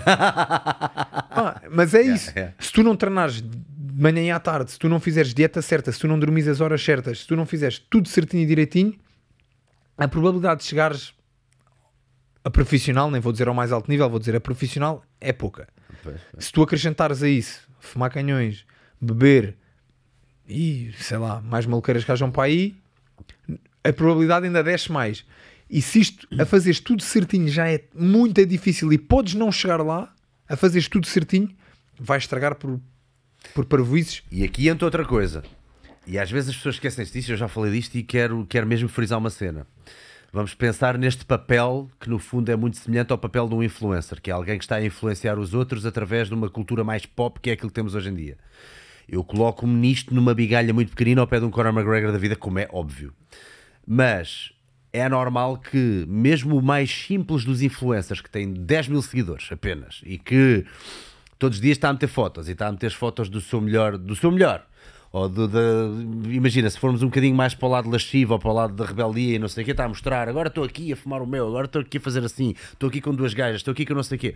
Ah, 1.39 1.61
mas 1.69 1.93
é 1.93 2.01
isso. 2.01 2.31
yeah. 2.35 2.55
Se 2.57 2.73
tu 2.73 2.81
não 2.81 2.95
treinares 2.95 3.43
de 3.43 4.01
manhã 4.01 4.23
e 4.23 4.31
à 4.31 4.39
tarde, 4.39 4.71
se 4.71 4.79
tu 4.79 4.89
não 4.89 4.99
fizeres 4.99 5.35
dieta 5.35 5.61
certa, 5.61 5.91
se 5.91 5.99
tu 5.99 6.07
não 6.07 6.17
dormires 6.17 6.47
as 6.47 6.61
horas 6.61 6.83
certas, 6.83 7.19
se 7.19 7.27
tu 7.27 7.35
não 7.35 7.45
fizeres 7.45 7.77
tudo 7.77 8.07
certinho 8.07 8.41
e 8.41 8.45
direitinho, 8.47 8.95
a 9.95 10.07
probabilidade 10.07 10.61
de 10.61 10.65
chegares 10.67 11.13
a 12.43 12.49
profissional, 12.49 13.11
nem 13.11 13.21
vou 13.21 13.31
dizer 13.31 13.47
ao 13.47 13.53
mais 13.53 13.71
alto 13.71 13.87
nível, 13.91 14.09
vou 14.09 14.17
dizer 14.17 14.35
a 14.35 14.39
profissional, 14.39 15.03
é 15.21 15.31
pouca. 15.31 15.67
Pois. 16.01 16.19
Se 16.39 16.51
tu 16.51 16.63
acrescentares 16.63 17.21
a 17.21 17.29
isso 17.29 17.67
fumar 17.79 18.09
canhões, 18.09 18.65
beber 18.99 19.55
e 20.47 20.91
sei 20.97 21.17
lá, 21.17 21.41
mais 21.41 21.65
maluqueiras 21.65 22.03
que 22.03 22.11
hajam 22.11 22.31
para 22.31 22.43
aí, 22.43 22.75
a 23.83 23.93
probabilidade 23.93 24.45
ainda 24.45 24.63
desce 24.63 24.91
mais. 24.91 25.25
E 25.69 25.81
se 25.81 25.99
isto 25.99 26.27
a 26.39 26.45
fazeres 26.45 26.79
tudo 26.79 27.01
certinho 27.01 27.47
já 27.47 27.69
é 27.69 27.83
muito 27.93 28.45
difícil 28.45 28.91
e 28.93 28.97
podes 28.97 29.33
não 29.33 29.51
chegar 29.51 29.81
lá, 29.81 30.13
a 30.47 30.55
fazeres 30.55 30.87
tudo 30.87 31.05
certinho, 31.07 31.49
vai 31.99 32.17
estragar 32.17 32.55
por, 32.55 32.79
por 33.53 33.65
parvoices. 33.65 34.23
E 34.31 34.43
aqui 34.43 34.69
entra 34.69 34.85
outra 34.85 35.05
coisa. 35.05 35.43
E 36.05 36.17
às 36.17 36.31
vezes 36.31 36.51
as 36.51 36.55
pessoas 36.55 36.75
esquecem-se 36.75 37.31
eu 37.31 37.35
já 37.35 37.49
falei 37.49 37.73
disto 37.73 37.95
e 37.95 38.03
quero, 38.03 38.45
quero 38.47 38.65
mesmo 38.65 38.87
frisar 38.87 39.19
uma 39.19 39.29
cena. 39.29 39.67
Vamos 40.31 40.53
pensar 40.53 40.97
neste 40.97 41.25
papel 41.25 41.89
que 41.99 42.09
no 42.09 42.19
fundo 42.19 42.49
é 42.49 42.55
muito 42.55 42.77
semelhante 42.77 43.11
ao 43.11 43.17
papel 43.17 43.47
de 43.47 43.55
um 43.55 43.63
influencer, 43.63 44.21
que 44.21 44.29
é 44.29 44.33
alguém 44.33 44.57
que 44.57 44.63
está 44.63 44.75
a 44.75 44.85
influenciar 44.85 45.37
os 45.37 45.53
outros 45.53 45.85
através 45.85 46.27
de 46.27 46.33
uma 46.33 46.49
cultura 46.49 46.83
mais 46.83 47.05
pop 47.05 47.39
que 47.39 47.49
é 47.49 47.53
aquilo 47.53 47.69
que 47.69 47.75
temos 47.75 47.95
hoje 47.95 48.09
em 48.09 48.15
dia. 48.15 48.37
Eu 49.07 49.23
coloco-me 49.23 49.73
nisto 49.73 50.13
numa 50.13 50.33
bigalha 50.33 50.73
muito 50.73 50.89
pequenina 50.89 51.21
ao 51.21 51.27
pé 51.27 51.39
de 51.39 51.45
um 51.45 51.49
Conor 51.49 51.73
McGregor 51.73 52.11
da 52.11 52.17
vida, 52.17 52.35
como 52.35 52.59
é 52.59 52.67
óbvio. 52.71 53.13
Mas 53.85 54.51
é 54.91 55.07
normal 55.07 55.57
que, 55.57 56.05
mesmo 56.07 56.57
o 56.57 56.61
mais 56.61 56.91
simples 56.91 57.43
dos 57.43 57.61
influencers, 57.61 58.21
que 58.21 58.29
tem 58.29 58.51
10 58.51 58.87
mil 58.89 59.01
seguidores 59.01 59.47
apenas, 59.51 60.01
e 60.05 60.17
que 60.17 60.65
todos 61.37 61.57
os 61.57 61.61
dias 61.61 61.77
está 61.77 61.89
a 61.89 61.93
meter 61.93 62.07
fotos, 62.07 62.47
e 62.47 62.53
está 62.53 62.67
a 62.67 62.71
meter 62.71 62.87
as 62.87 62.93
fotos 62.93 63.29
do 63.29 63.41
seu 63.41 63.61
melhor, 63.61 63.97
do 63.97 64.15
seu 64.15 64.31
melhor, 64.31 64.65
ou 65.11 65.29
do, 65.29 65.47
da, 65.47 65.59
imagina, 66.29 66.69
se 66.69 66.79
formos 66.79 67.01
um 67.01 67.07
bocadinho 67.07 67.35
mais 67.35 67.53
para 67.53 67.67
o 67.67 67.71
lado 67.71 67.89
lascivo, 67.89 68.33
ou 68.33 68.39
para 68.39 68.49
o 68.49 68.53
lado 68.53 68.73
da 68.73 68.85
rebeldia 68.85 69.35
e 69.35 69.39
não 69.39 69.47
sei 69.47 69.63
o 69.63 69.65
que, 69.65 69.71
está 69.71 69.85
a 69.85 69.89
mostrar, 69.89 70.27
agora 70.27 70.47
estou 70.47 70.63
aqui 70.63 70.91
a 70.91 70.95
fumar 70.95 71.21
o 71.21 71.27
meu, 71.27 71.47
agora 71.47 71.65
estou 71.65 71.81
aqui 71.81 71.97
a 71.97 72.01
fazer 72.01 72.23
assim, 72.23 72.53
estou 72.73 72.89
aqui 72.89 73.01
com 73.01 73.13
duas 73.13 73.33
gajas, 73.33 73.57
estou 73.57 73.71
aqui 73.71 73.85
com 73.85 73.93
não 73.93 74.03
sei 74.03 74.17
o 74.17 74.19
quê 74.19 74.35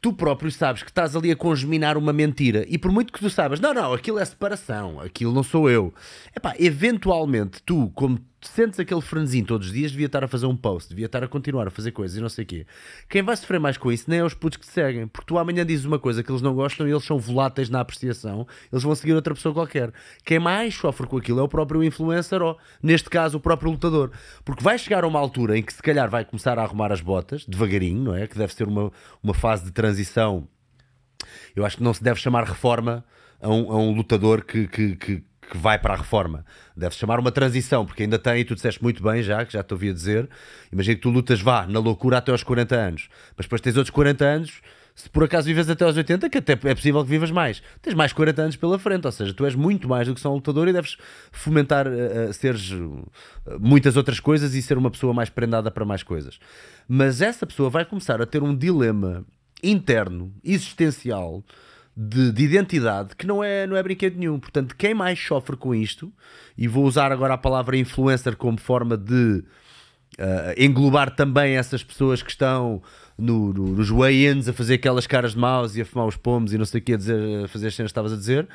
tu 0.00 0.12
próprio 0.12 0.52
sabes 0.52 0.84
que 0.84 0.90
estás 0.90 1.16
ali 1.16 1.32
a 1.32 1.36
congeminar 1.36 1.96
uma 1.96 2.12
mentira 2.12 2.64
e 2.68 2.78
por 2.78 2.92
muito 2.92 3.12
que 3.12 3.18
tu 3.18 3.28
saibas, 3.28 3.58
não, 3.58 3.74
não, 3.74 3.92
aquilo 3.92 4.20
é 4.20 4.24
separação, 4.24 5.00
aquilo 5.00 5.32
não 5.32 5.42
sou 5.42 5.68
eu. 5.68 5.92
Epá, 6.34 6.54
eventualmente 6.60 7.60
tu, 7.64 7.90
como 7.92 8.20
sentes 8.40 8.78
aquele 8.78 9.00
franzinho 9.00 9.46
todos 9.46 9.68
os 9.68 9.72
dias, 9.72 9.90
devia 9.90 10.06
estar 10.06 10.22
a 10.22 10.28
fazer 10.28 10.46
um 10.46 10.56
post, 10.56 10.90
devia 10.90 11.06
estar 11.06 11.22
a 11.24 11.28
continuar 11.28 11.66
a 11.66 11.70
fazer 11.70 11.92
coisas 11.92 12.16
e 12.16 12.20
não 12.20 12.28
sei 12.28 12.44
o 12.44 12.46
quê. 12.46 12.66
Quem 13.08 13.22
vai 13.22 13.36
sofrer 13.36 13.58
mais 13.58 13.76
com 13.76 13.90
isso 13.90 14.04
nem 14.08 14.20
é 14.20 14.24
os 14.24 14.34
putos 14.34 14.58
que 14.58 14.66
te 14.66 14.72
seguem, 14.72 15.06
porque 15.06 15.26
tu 15.26 15.38
amanhã 15.38 15.64
dizes 15.64 15.84
uma 15.84 15.98
coisa 15.98 16.22
que 16.22 16.30
eles 16.30 16.42
não 16.42 16.54
gostam 16.54 16.86
e 16.86 16.90
eles 16.90 17.04
são 17.04 17.18
voláteis 17.18 17.68
na 17.68 17.80
apreciação, 17.80 18.46
eles 18.70 18.82
vão 18.82 18.94
seguir 18.94 19.14
outra 19.14 19.34
pessoa 19.34 19.54
qualquer. 19.54 19.92
Quem 20.24 20.38
mais 20.38 20.74
sofre 20.74 21.06
com 21.06 21.16
aquilo 21.16 21.40
é 21.40 21.42
o 21.42 21.48
próprio 21.48 21.82
influencer 21.82 22.42
ou, 22.42 22.58
neste 22.82 23.08
caso, 23.08 23.38
o 23.38 23.40
próprio 23.40 23.70
lutador. 23.70 24.10
Porque 24.44 24.62
vai 24.62 24.78
chegar 24.78 25.04
a 25.04 25.06
uma 25.06 25.18
altura 25.18 25.56
em 25.58 25.62
que 25.62 25.72
se 25.72 25.82
calhar 25.82 26.08
vai 26.10 26.24
começar 26.24 26.58
a 26.58 26.62
arrumar 26.62 26.92
as 26.92 27.00
botas, 27.00 27.44
devagarinho, 27.46 28.02
não 28.02 28.14
é? 28.14 28.26
Que 28.26 28.36
deve 28.36 28.52
ser 28.54 28.68
uma, 28.68 28.92
uma 29.22 29.34
fase 29.34 29.64
de 29.64 29.72
transição. 29.72 30.46
Eu 31.54 31.64
acho 31.64 31.78
que 31.78 31.82
não 31.82 31.94
se 31.94 32.02
deve 32.02 32.20
chamar 32.20 32.44
reforma 32.44 33.04
a 33.40 33.48
um, 33.48 33.72
a 33.72 33.76
um 33.76 33.92
lutador 33.92 34.44
que, 34.44 34.68
que, 34.68 34.96
que 34.96 35.24
que 35.50 35.56
vai 35.56 35.78
para 35.78 35.94
a 35.94 35.96
reforma. 35.96 36.44
Deve-se 36.76 37.00
chamar 37.00 37.18
uma 37.18 37.30
transição, 37.30 37.86
porque 37.86 38.02
ainda 38.02 38.18
tem, 38.18 38.40
e 38.40 38.44
tu 38.44 38.54
disseste 38.54 38.82
muito 38.82 39.02
bem 39.02 39.22
já, 39.22 39.44
que 39.44 39.52
já 39.52 39.62
te 39.62 39.72
ouvi 39.72 39.90
a 39.90 39.92
dizer, 39.92 40.28
imagina 40.72 40.96
que 40.96 41.02
tu 41.02 41.10
lutas, 41.10 41.40
vá, 41.40 41.66
na 41.66 41.78
loucura 41.78 42.18
até 42.18 42.32
aos 42.32 42.42
40 42.42 42.74
anos, 42.74 43.08
mas 43.36 43.46
depois 43.46 43.60
tens 43.60 43.76
outros 43.76 43.90
40 43.90 44.24
anos, 44.24 44.60
se 44.96 45.10
por 45.10 45.24
acaso 45.24 45.46
vives 45.46 45.68
até 45.68 45.84
aos 45.84 45.94
80, 45.94 46.30
que 46.30 46.38
até 46.38 46.54
é 46.54 46.74
possível 46.74 47.04
que 47.04 47.10
vivas 47.10 47.30
mais, 47.30 47.62
tens 47.82 47.94
mais 47.94 48.14
40 48.14 48.42
anos 48.42 48.56
pela 48.56 48.78
frente, 48.78 49.04
ou 49.04 49.12
seja, 49.12 49.34
tu 49.34 49.44
és 49.44 49.54
muito 49.54 49.86
mais 49.86 50.08
do 50.08 50.14
que 50.14 50.20
só 50.20 50.30
um 50.30 50.36
lutador 50.36 50.68
e 50.68 50.72
deves 50.72 50.96
fomentar 51.30 51.86
uh, 51.86 52.32
seres 52.32 52.72
uh, 52.72 53.06
muitas 53.60 53.96
outras 53.96 54.18
coisas 54.18 54.54
e 54.54 54.62
ser 54.62 54.78
uma 54.78 54.90
pessoa 54.90 55.12
mais 55.12 55.28
prendada 55.28 55.70
para 55.70 55.84
mais 55.84 56.02
coisas. 56.02 56.38
Mas 56.88 57.20
essa 57.20 57.46
pessoa 57.46 57.68
vai 57.68 57.84
começar 57.84 58.22
a 58.22 58.26
ter 58.26 58.42
um 58.42 58.56
dilema 58.56 59.22
interno, 59.62 60.32
existencial, 60.42 61.44
de, 61.96 62.30
de, 62.30 62.44
identidade 62.44 63.16
que 63.16 63.26
não 63.26 63.42
é, 63.42 63.66
não 63.66 63.76
é 63.76 63.82
brinquedo 63.82 64.16
nenhum. 64.16 64.38
Portanto, 64.38 64.76
quem 64.76 64.92
mais 64.92 65.18
sofre 65.18 65.56
com 65.56 65.74
isto, 65.74 66.12
e 66.56 66.68
vou 66.68 66.84
usar 66.84 67.10
agora 67.10 67.34
a 67.34 67.38
palavra 67.38 67.76
influencer 67.76 68.36
como 68.36 68.58
forma 68.58 68.96
de 68.96 69.42
uh, 70.18 70.54
englobar 70.58 71.14
também 71.14 71.56
essas 71.56 71.82
pessoas 71.82 72.22
que 72.22 72.30
estão 72.30 72.82
no, 73.16 73.52
no, 73.52 73.66
nos 73.68 73.90
weigh-ins 73.90 74.48
a 74.48 74.52
fazer 74.52 74.74
aquelas 74.74 75.06
caras 75.06 75.32
de 75.32 75.38
mouse 75.38 75.78
e 75.78 75.82
a 75.82 75.86
fumar 75.86 76.06
os 76.06 76.16
pomos 76.16 76.52
e 76.52 76.58
não 76.58 76.66
sei 76.66 76.80
o 76.80 76.84
que 76.84 76.92
a, 76.92 76.96
dizer, 76.96 77.44
a 77.44 77.48
fazer 77.48 77.68
as 77.68 77.74
cenas 77.74 77.90
que 77.90 77.92
estavas 77.92 78.12
a 78.12 78.16
dizer. 78.16 78.46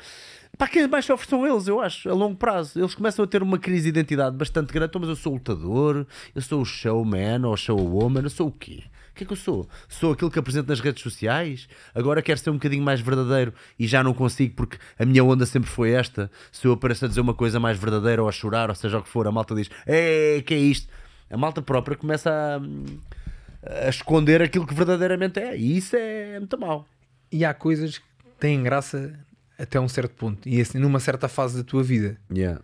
Para 0.56 0.68
quem 0.68 0.86
mais 0.86 1.04
sofre 1.04 1.26
são 1.26 1.46
eles, 1.46 1.66
eu 1.66 1.80
acho, 1.80 2.10
a 2.10 2.12
longo 2.12 2.36
prazo. 2.36 2.78
Eles 2.78 2.94
começam 2.94 3.24
a 3.24 3.28
ter 3.28 3.42
uma 3.42 3.58
crise 3.58 3.84
de 3.84 3.88
identidade 3.88 4.36
bastante 4.36 4.72
grande. 4.72 4.90
Então, 4.90 5.00
mas 5.00 5.08
eu 5.08 5.16
sou 5.16 5.32
lutador, 5.32 6.06
eu 6.34 6.42
sou 6.42 6.60
o 6.60 6.64
showman 6.64 7.44
ou 7.44 7.56
showwoman, 7.56 8.22
eu 8.22 8.30
sou 8.30 8.48
o 8.48 8.52
quê? 8.52 8.84
O 9.12 9.14
que 9.14 9.24
é 9.24 9.26
que 9.26 9.32
eu 9.32 9.36
sou? 9.36 9.68
Sou 9.88 10.12
aquilo 10.12 10.30
que 10.30 10.38
apresento 10.38 10.70
nas 10.70 10.80
redes 10.80 11.02
sociais? 11.02 11.68
Agora 11.94 12.22
quero 12.22 12.40
ser 12.40 12.48
um 12.48 12.54
bocadinho 12.54 12.82
mais 12.82 12.98
verdadeiro 12.98 13.52
e 13.78 13.86
já 13.86 14.02
não 14.02 14.14
consigo 14.14 14.54
porque 14.54 14.78
a 14.98 15.04
minha 15.04 15.22
onda 15.22 15.44
sempre 15.44 15.68
foi 15.68 15.90
esta. 15.90 16.30
Se 16.50 16.66
eu 16.66 16.72
apareço 16.72 17.04
a 17.04 17.08
dizer 17.08 17.20
uma 17.20 17.34
coisa 17.34 17.60
mais 17.60 17.78
verdadeira 17.78 18.22
ou 18.22 18.28
a 18.28 18.32
chorar, 18.32 18.70
ou 18.70 18.74
seja 18.74 18.98
o 18.98 19.02
que 19.02 19.10
for, 19.10 19.28
a 19.28 19.30
malta 19.30 19.54
diz: 19.54 19.68
É, 19.86 20.42
que 20.46 20.54
é 20.54 20.58
isto? 20.58 20.88
A 21.30 21.36
malta 21.36 21.60
própria 21.60 21.94
começa 21.94 22.30
a, 22.30 23.86
a 23.86 23.88
esconder 23.90 24.40
aquilo 24.40 24.66
que 24.66 24.74
verdadeiramente 24.74 25.38
é. 25.38 25.58
E 25.58 25.76
isso 25.76 25.94
é 25.94 26.38
muito 26.38 26.58
mau. 26.58 26.88
E 27.30 27.44
há 27.44 27.52
coisas 27.52 27.98
que 27.98 28.04
têm 28.40 28.62
graça 28.62 29.12
até 29.58 29.78
um 29.78 29.88
certo 29.88 30.14
ponto 30.14 30.48
e 30.48 30.58
assim, 30.58 30.78
numa 30.78 31.00
certa 31.00 31.28
fase 31.28 31.58
da 31.58 31.64
tua 31.64 31.82
vida. 31.82 32.16
Yeah. 32.34 32.62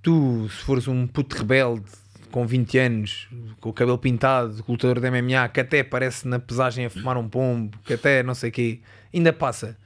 Tu, 0.00 0.48
se 0.48 0.62
fores 0.62 0.86
um 0.86 1.08
puto 1.08 1.36
rebelde 1.36 1.90
com 2.30 2.46
20 2.46 2.78
anos, 2.78 3.28
com 3.60 3.70
o 3.70 3.72
cabelo 3.72 3.98
pintado, 3.98 4.64
lutador 4.68 5.00
de 5.00 5.10
MMA, 5.10 5.48
que 5.48 5.60
até 5.60 5.82
parece 5.82 6.26
na 6.26 6.38
pesagem 6.38 6.86
a 6.86 6.90
fumar 6.90 7.16
um 7.16 7.28
pombo, 7.28 7.78
que 7.84 7.94
até 7.94 8.22
não 8.22 8.34
sei 8.34 8.50
o 8.50 8.52
quê, 8.52 8.80
ainda 9.12 9.32
passa. 9.32 9.76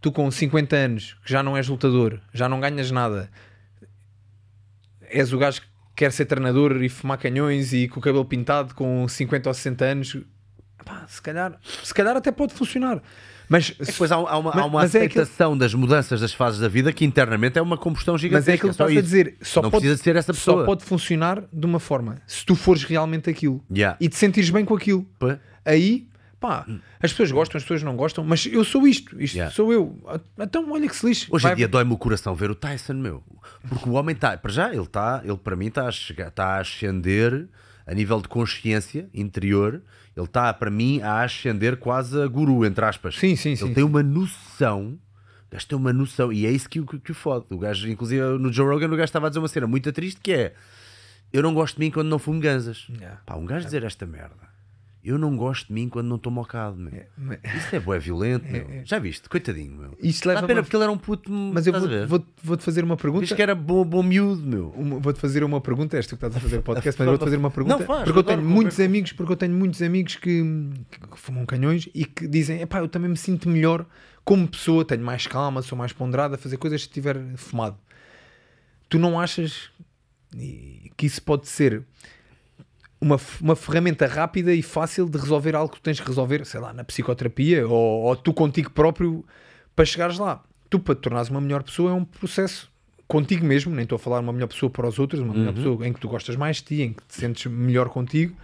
Tu 0.00 0.12
com 0.12 0.30
50 0.30 0.76
anos, 0.76 1.16
que 1.24 1.32
já 1.32 1.42
não 1.42 1.56
és 1.56 1.68
lutador, 1.68 2.20
já 2.32 2.48
não 2.48 2.60
ganhas 2.60 2.90
nada, 2.90 3.30
és 5.00 5.32
o 5.32 5.38
gajo 5.38 5.62
que 5.62 5.68
quer 5.96 6.12
ser 6.12 6.26
treinador 6.26 6.82
e 6.82 6.88
fumar 6.88 7.18
canhões 7.18 7.72
e 7.72 7.88
com 7.88 8.00
o 8.00 8.02
cabelo 8.02 8.24
pintado 8.24 8.74
com 8.74 9.06
50 9.06 9.48
ou 9.48 9.54
60 9.54 9.84
anos, 9.84 10.16
pá, 10.84 11.06
se 11.06 11.22
calhar, 11.22 11.58
se 11.62 11.94
calhar 11.94 12.16
até 12.16 12.32
pode 12.32 12.52
funcionar. 12.52 13.00
Mas 13.48 13.74
é 13.78 13.84
depois 13.84 14.10
há, 14.10 14.16
há 14.16 14.38
uma, 14.38 14.50
mas, 14.50 14.62
há 14.62 14.66
uma 14.66 14.82
aceitação 14.82 15.54
é 15.54 15.58
das 15.58 15.74
mudanças 15.74 16.20
das 16.20 16.32
fases 16.32 16.60
da 16.60 16.68
vida 16.68 16.92
que 16.92 17.04
internamente 17.04 17.58
é 17.58 17.62
uma 17.62 17.76
combustão 17.76 18.16
gigantesca. 18.16 18.40
Mas 18.40 18.48
é 18.48 18.54
aquilo 18.54 18.70
que 18.70 18.74
estás 18.74 18.96
a 18.96 19.00
dizer. 19.00 19.36
Só 19.42 19.62
não 19.62 19.70
pode, 19.70 19.82
precisa 19.82 20.02
ser 20.02 20.16
essa 20.16 20.32
pessoa. 20.32 20.60
Só 20.60 20.66
pode 20.66 20.84
funcionar 20.84 21.44
de 21.52 21.66
uma 21.66 21.78
forma. 21.78 22.16
Se 22.26 22.44
tu 22.44 22.54
fores 22.54 22.84
realmente 22.84 23.28
aquilo 23.28 23.62
yeah. 23.70 23.96
e 24.00 24.08
te 24.08 24.16
sentires 24.16 24.50
bem 24.50 24.64
com 24.64 24.74
aquilo. 24.74 25.06
Aí, 25.64 26.08
pá, 26.40 26.66
as 27.00 27.10
pessoas 27.12 27.32
gostam, 27.32 27.58
as 27.58 27.64
pessoas 27.64 27.82
não 27.82 27.96
gostam, 27.96 28.24
mas 28.24 28.46
eu 28.46 28.64
sou 28.64 28.86
isto. 28.86 29.20
Isto 29.20 29.34
Yeah. 29.36 29.54
sou 29.54 29.72
eu. 29.72 29.98
Então, 30.38 30.70
olha 30.70 30.88
que 30.88 30.96
se 30.96 31.06
lixe. 31.06 31.26
Hoje 31.30 31.48
em 31.48 31.54
dia 31.54 31.68
dói-me 31.68 31.92
o 31.92 31.98
coração 31.98 32.34
ver 32.34 32.50
o 32.50 32.54
Tyson, 32.54 32.94
meu. 32.94 33.22
Porque 33.68 33.88
o 33.88 33.92
homem 33.92 34.14
está, 34.14 34.36
para 34.36 34.52
já, 34.52 34.68
ele 34.70 34.82
está, 34.82 35.22
ele 35.24 35.36
para 35.36 35.56
mim 35.56 35.66
está 35.66 35.86
a, 35.86 35.90
chegar, 35.90 36.28
está 36.28 36.56
a 36.56 36.60
ascender 36.60 37.48
a 37.86 37.94
nível 37.94 38.20
de 38.20 38.28
consciência 38.28 39.08
interior. 39.12 39.82
Ele 40.16 40.26
está, 40.26 40.52
para 40.54 40.70
mim, 40.70 41.00
a 41.02 41.22
ascender 41.22 41.76
quase 41.76 42.20
a 42.22 42.26
guru, 42.26 42.64
entre 42.64 42.84
aspas. 42.84 43.16
Sim, 43.16 43.34
sim, 43.36 43.50
Ele 43.50 43.56
sim. 43.58 43.74
tem 43.74 43.82
uma 43.84 44.02
noção. 44.02 44.98
O 45.48 45.52
gajo 45.54 45.66
tem 45.66 45.76
uma 45.78 45.92
noção. 45.92 46.32
E 46.32 46.46
é 46.46 46.50
isso 46.50 46.68
que, 46.68 46.80
o- 46.80 46.86
que, 46.86 46.98
que 47.00 47.10
o 47.12 47.14
fode. 47.14 47.46
O 47.50 47.58
gajo, 47.58 47.88
inclusive, 47.88 48.22
no 48.38 48.52
Joe 48.52 48.66
Rogan, 48.66 48.86
o 48.86 48.90
gajo 48.90 49.04
estava 49.04 49.26
a 49.26 49.28
dizer 49.28 49.40
uma 49.40 49.48
cena 49.48 49.66
muito 49.66 49.92
triste 49.92 50.20
que 50.20 50.32
é 50.32 50.54
eu 51.32 51.42
não 51.42 51.52
gosto 51.52 51.74
de 51.76 51.80
mim 51.80 51.90
quando 51.90 52.08
não 52.08 52.18
fumo 52.18 52.38
ganzas. 52.40 52.86
Yeah. 52.90 53.20
Pá, 53.26 53.34
um 53.34 53.44
gajo 53.44 53.64
dizer 53.64 53.82
esta 53.82 54.06
merda. 54.06 54.53
Eu 55.04 55.18
não 55.18 55.36
gosto 55.36 55.66
de 55.68 55.74
mim 55.74 55.88
quando 55.88 56.06
não 56.08 56.16
estou 56.16 56.32
mocado, 56.32 56.76
meu. 56.78 56.90
mas- 57.18 57.38
Isso 57.56 57.76
é 57.76 57.80
bué 57.80 57.98
violento, 57.98 58.50
meu. 58.50 58.66
Já 58.86 58.98
viste? 58.98 59.28
Coitadinho, 59.28 59.76
meu. 59.76 59.98
Isto 60.00 60.24
Dá 60.28 60.34
leva 60.36 60.46
pena 60.46 60.60
uma- 60.60 60.62
porque 60.64 60.76
ele 60.76 60.82
era 60.84 60.92
um 60.92 60.96
puto. 60.96 61.30
Mas 61.30 61.66
eu 61.66 61.74
a 61.74 61.78
vou- 61.78 62.06
vou- 62.08 62.26
vou-te 62.42 62.64
fazer 62.64 62.82
uma 62.82 62.96
pergunta. 62.96 63.26
Diz 63.26 63.34
que 63.36 63.42
era 63.42 63.54
bom, 63.54 63.84
bom 63.84 64.02
miúdo, 64.02 64.42
meu. 64.42 64.70
Vou-te 65.00 65.20
fazer 65.20 65.44
uma 65.44 65.60
pergunta, 65.60 65.96
és 65.98 66.06
tu 66.06 66.16
que 66.16 66.24
estás 66.24 66.34
a 66.34 66.40
fazer 66.40 66.56
o 66.58 66.62
podcast, 66.64 66.98
mas 66.98 67.06
eu 67.06 67.12
vou-te 67.12 67.24
fazer 67.24 67.36
uma 67.36 67.50
pergunta. 67.50 67.78
Não, 67.78 67.84
faz, 67.86 68.04
porque 68.04 68.18
eu 68.18 68.22
tenho 68.22 68.42
muitos 68.42 68.80
amigos, 68.80 69.12
porque 69.12 69.32
eu 69.32 69.36
tenho 69.36 69.54
muitos 69.54 69.82
amigos 69.82 70.16
que, 70.16 70.42
que 71.12 71.18
fumam 71.18 71.44
canhões 71.44 71.86
e 71.94 72.06
que 72.06 72.26
dizem, 72.26 72.62
epá, 72.62 72.78
eu 72.78 72.88
também 72.88 73.10
me 73.10 73.16
sinto 73.18 73.46
melhor 73.48 73.84
como 74.24 74.48
pessoa, 74.48 74.86
tenho 74.86 75.04
mais 75.04 75.26
calma, 75.26 75.60
sou 75.60 75.76
mais 75.76 75.92
ponderado 75.92 76.34
a 76.34 76.38
fazer 76.38 76.56
coisas 76.56 76.80
se 76.80 76.88
estiver 76.88 77.20
fumado. 77.36 77.76
Tu 78.88 78.98
não 78.98 79.20
achas 79.20 79.68
que 80.96 81.06
isso 81.06 81.22
pode 81.22 81.46
ser 81.46 81.82
uma, 83.00 83.20
uma 83.40 83.56
ferramenta 83.56 84.06
rápida 84.06 84.52
e 84.52 84.62
fácil 84.62 85.08
de 85.08 85.18
resolver 85.18 85.54
algo 85.54 85.74
que 85.74 85.80
tens 85.80 86.00
que 86.00 86.06
resolver, 86.06 86.44
sei 86.46 86.60
lá, 86.60 86.72
na 86.72 86.84
psicoterapia 86.84 87.66
ou, 87.66 88.02
ou 88.02 88.16
tu 88.16 88.32
contigo 88.32 88.70
próprio 88.70 89.24
para 89.74 89.84
chegares 89.84 90.18
lá. 90.18 90.42
Tu, 90.70 90.78
para 90.78 90.94
te 90.94 91.00
tornares 91.02 91.28
uma 91.28 91.40
melhor 91.40 91.62
pessoa, 91.62 91.90
é 91.90 91.94
um 91.94 92.04
processo 92.04 92.70
contigo 93.06 93.44
mesmo. 93.44 93.74
Nem 93.74 93.82
estou 93.82 93.96
a 93.96 93.98
falar 93.98 94.20
uma 94.20 94.32
melhor 94.32 94.48
pessoa 94.48 94.70
para 94.70 94.88
os 94.88 94.98
outros, 94.98 95.20
uma 95.20 95.34
melhor 95.34 95.54
pessoa 95.54 95.86
em 95.86 95.92
que 95.92 96.00
tu 96.00 96.08
gostas 96.08 96.36
mais 96.36 96.56
de 96.56 96.62
ti, 96.64 96.82
em 96.82 96.92
que 96.92 97.02
te 97.06 97.14
sentes 97.14 97.46
melhor 97.46 97.88
contigo. 97.88 98.34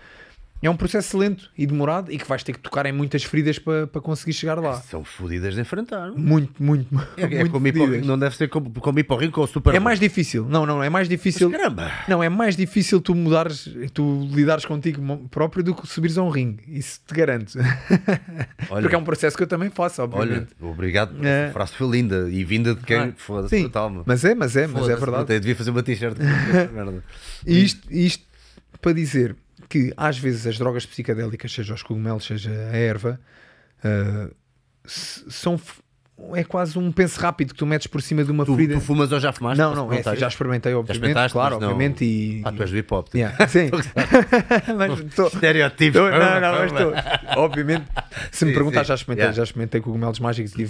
É 0.63 0.69
um 0.69 0.77
processo 0.77 1.17
lento 1.17 1.51
e 1.57 1.67
demorado 1.67 2.13
e 2.13 2.19
que 2.19 2.27
vais 2.27 2.43
ter 2.43 2.53
que 2.53 2.59
tocar 2.59 2.85
em 2.85 2.93
muitas 2.93 3.25
feridas 3.25 3.59
para, 3.59 3.87
para 3.87 4.01
conseguir 4.01 4.35
chegar 4.35 4.59
lá. 4.59 4.75
São 4.83 5.03
fodidas 5.03 5.55
de 5.55 5.61
enfrentar. 5.61 6.13
Muito, 6.13 6.63
muito, 6.63 6.87
É, 7.17 7.23
é 7.23 7.29
muito 7.29 7.51
como 7.51 7.67
ir 7.67 7.73
para 7.73 7.87
não 8.03 8.19
deve 8.19 8.37
ser 8.37 8.49
como, 8.49 8.71
como 8.71 8.99
ir 8.99 9.05
para 9.05 9.17
o 9.17 9.19
ringue 9.19 9.33
com 9.33 9.41
o 9.41 9.47
super. 9.47 9.75
É 9.75 9.81
mais 9.81 9.99
difícil. 9.99 10.47
Não, 10.47 10.67
não, 10.67 10.83
é 10.83 10.91
mais 10.91 11.09
difícil. 11.09 11.51
Caramba! 11.51 11.91
Não, 12.07 12.23
é 12.23 12.29
mais 12.29 12.57
difícil 12.57 13.01
tu 13.01 13.15
mudares, 13.15 13.69
tu 13.95 14.29
lidares 14.33 14.67
contigo 14.67 15.01
próprio 15.31 15.65
do 15.65 15.75
que 15.75 15.87
subires 15.87 16.19
a 16.19 16.23
um 16.23 16.29
ringue. 16.29 16.63
Isso 16.69 17.01
te 17.07 17.15
garanto. 17.15 17.59
Olha. 18.69 18.83
Porque 18.83 18.95
é 18.95 18.99
um 18.99 19.05
processo 19.05 19.37
que 19.37 19.43
eu 19.43 19.47
também 19.47 19.71
faço, 19.71 20.03
Olha, 20.03 20.11
obviamente. 20.15 20.49
obrigado. 20.61 21.27
É. 21.27 21.47
A 21.47 21.53
frase 21.53 21.73
foi 21.73 21.89
linda 21.89 22.29
e 22.31 22.45
vinda 22.45 22.75
de 22.75 22.83
quem. 22.83 22.99
Ah, 22.99 23.13
Foda-se, 23.17 23.57
meu. 23.57 24.03
mas 24.05 24.25
é, 24.25 24.35
mas 24.35 24.57
é, 24.57 24.67
mas 24.67 24.89
é 24.89 24.97
verdade. 24.97 25.33
Eu 25.35 25.41
devia 25.41 25.57
fazer 25.57 25.71
uma 25.71 25.83
t-shirt. 25.83 26.17
E 27.47 27.65
isto, 27.65 27.87
isto 27.91 28.25
para 28.81 28.93
dizer 28.93 29.35
que 29.71 29.91
às 29.97 30.18
vezes 30.18 30.47
as 30.47 30.59
drogas 30.59 30.85
psicadélicas, 30.85 31.51
seja 31.51 31.73
os 31.73 31.83
cogumelos, 31.83 32.25
seja 32.27 32.51
a 32.51 32.77
erva, 32.77 33.18
s- 34.85 35.25
são 35.31 35.59
é 36.35 36.45
quase 36.45 36.79
um 36.79 36.93
penso 36.93 37.18
rápido 37.18 37.55
que 37.55 37.59
tu 37.59 37.64
metes 37.64 37.87
por 37.87 38.03
cima 38.03 38.23
de 38.23 38.31
uma 38.31 38.45
Tu, 38.45 38.55
ferida. 38.55 38.75
tu 38.75 38.81
fumas 38.83 39.11
ou 39.11 39.18
já 39.18 39.33
fumaste? 39.33 39.59
não, 39.59 39.75
não, 39.75 39.91
é, 39.91 40.01
assim, 40.01 40.16
já 40.16 40.29
experimentei, 40.29 40.75
obviamente, 40.75 40.97
experimentaste, 40.99 41.33
claro, 41.33 41.59
não- 41.59 41.68
obviamente. 41.71 42.05
E, 42.05 42.43
Ah, 42.45 42.53
tu 42.53 42.61
és 42.62 42.71
do 42.71 42.77
hip 42.77 42.93
hop. 42.93 43.09
Yeah, 43.14 43.35
sim. 43.49 43.71
mas 44.77 45.01
estou- 45.01 45.29
Estereotipos. 45.29 45.99
Tô- 45.99 46.11
não, 46.11 46.41
não, 46.41 46.53
mas 46.59 46.73
estou. 46.73 46.93
Obviamente, 47.43 47.87
se 48.31 48.45
me 48.45 48.53
perguntar, 48.53 48.83
já 48.85 48.95
experimentei, 48.97 49.23
Yeah. 49.29 49.37
já 49.37 49.45
experimentei 49.45 49.81
cogumelos 49.81 50.18
mágicos 50.21 50.53
e, 50.59 50.68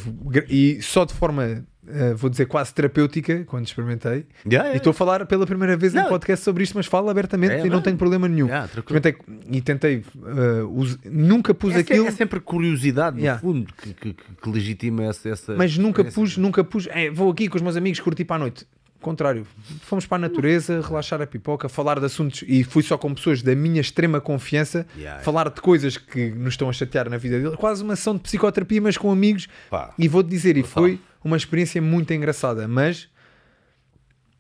e 0.77 0.83
só 0.83 1.05
de 1.05 1.15
forma, 1.15 1.65
eh, 1.89 2.15
vou 2.15 2.29
dizer, 2.31 2.47
quase 2.47 2.73
terapêutica, 2.75 3.45
quando 3.47 3.67
experimentei. 3.67 4.27
Yeah, 4.47 4.73
E 4.75 4.77
estou 4.77 4.91
a 4.91 4.95
falar 4.95 5.25
pela 5.27 5.47
primeira 5.47 5.77
vez 5.77 5.95
em 5.95 5.99
Não. 5.99 6.09
podcast 6.09 6.45
sobre 6.45 6.63
isto, 6.63 6.75
mas 6.77 6.87
falo 6.87 7.09
abertamente 7.09 7.53
É, 7.55 7.67
e 7.67 7.71
não 7.71 7.81
tenho 7.81 7.97
problema 7.97 8.29
nenhum. 8.29 8.47
Yeah, 8.47 8.67
experimentei 8.67 9.17
e 9.51 9.61
tentei, 9.63 10.05
eh, 10.27 10.63
us- 10.69 10.99
nunca 11.05 11.55
pus 11.55 11.75
É, 11.75 11.79
aquilo. 11.79 12.07
é 12.07 12.11
sempre 12.11 12.39
curiosidade, 12.41 13.17
no 13.17 13.23
Yeah. 13.23 13.41
fundo, 13.41 13.73
que, 13.75 13.93
que- 13.95 14.13
que- 14.15 14.51
legitima 14.51 15.05
essa. 15.05 15.29
essa 15.29 15.55
Mas 15.57 15.77
nunca 15.79 16.03
essa- 16.03 16.13
pus, 16.13 16.37
nunca 16.37 16.63
pus. 16.63 16.87
"É, 16.91 17.11
vou 17.11 17.31
aqui 17.31 17.49
com 17.49 17.57
os 17.57 17.63
meus 17.63 17.77
amigos 17.77 18.01
curtir 18.01 18.25
para 18.25 18.37
a 18.37 18.39
noite. 18.41 18.67
Contrário, 19.01 19.47
fomos 19.81 20.05
para 20.05 20.17
a 20.17 20.29
natureza, 20.29 20.83
relaxar 20.87 21.23
a 21.23 21.27
pipoca, 21.27 21.71
falar 21.71 21.99
de 21.99 22.05
assuntos 22.05 22.45
e 22.47 22.63
fui 22.63 22.83
só 22.83 22.99
com 22.99 23.15
pessoas 23.15 23.41
da 23.41 23.55
minha 23.55 23.81
extrema 23.81 24.21
confiança, 24.21 24.87
Yeah. 24.95 25.23
falar 25.23 25.49
de 25.49 25.59
coisas 25.63 25.97
que 25.97 26.29
nos 26.33 26.53
estão 26.53 26.69
a 26.69 26.73
chatear 26.75 27.09
na 27.09 27.17
vida 27.17 27.41
dele. 27.41 27.57
Quase 27.57 27.83
uma 27.83 27.95
ação 27.95 28.15
de 28.15 28.21
psicoterapia, 28.21 28.79
mas 28.83 28.99
com 28.99 29.11
amigos. 29.11 29.49
Pá. 29.71 29.95
E 29.99 30.07
vou-te 30.07 30.29
dizer, 30.29 30.59
e 30.59 30.63
foi 30.63 31.01
uma 31.25 31.37
experiência 31.37 31.81
muito 31.83 32.13
engraçada, 32.13 32.67
mas 32.69 33.09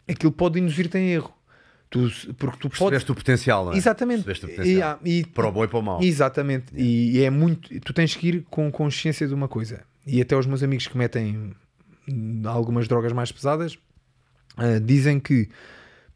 aquilo 0.08 0.32
pode 0.32 0.58
induzir-te 0.60 0.98
em 0.98 1.10
erro. 1.10 1.32
Tu, 1.88 2.08
porque 2.38 2.56
tu 2.58 2.68
podes. 2.68 2.78
Percebeste 2.78 3.10
o 3.12 3.14
potencial, 3.16 3.64
não 3.64 3.72
é? 3.72 3.76
Exatamente. 3.76 4.22
Percebeste 4.22 4.46
o 4.46 4.48
potencial. 4.50 5.00
E, 5.04 5.20
e- 5.20 5.26
Para 5.26 5.48
o 5.48 5.52
bom 5.52 5.64
e 5.64 5.68
para 5.68 5.78
o 5.78 5.82
mau. 5.82 6.02
Exatamente. 6.02 6.66
E, 6.74 7.18
e 7.18 7.24
é 7.24 7.30
muito. 7.30 7.80
Tu 7.80 7.92
tens 7.92 8.14
que 8.14 8.28
ir 8.28 8.46
com 8.48 8.70
consciência 8.70 9.26
de 9.26 9.34
uma 9.34 9.48
coisa. 9.48 9.80
E 10.06 10.20
até 10.20 10.36
os 10.36 10.46
meus 10.46 10.62
amigos 10.62 10.86
que 10.86 10.96
metem 10.96 11.52
algumas 12.44 12.86
drogas 12.88 13.12
mais 13.12 13.30
pesadas 13.32 13.78
ah, 14.56 14.78
dizem 14.82 15.18
que 15.20 15.48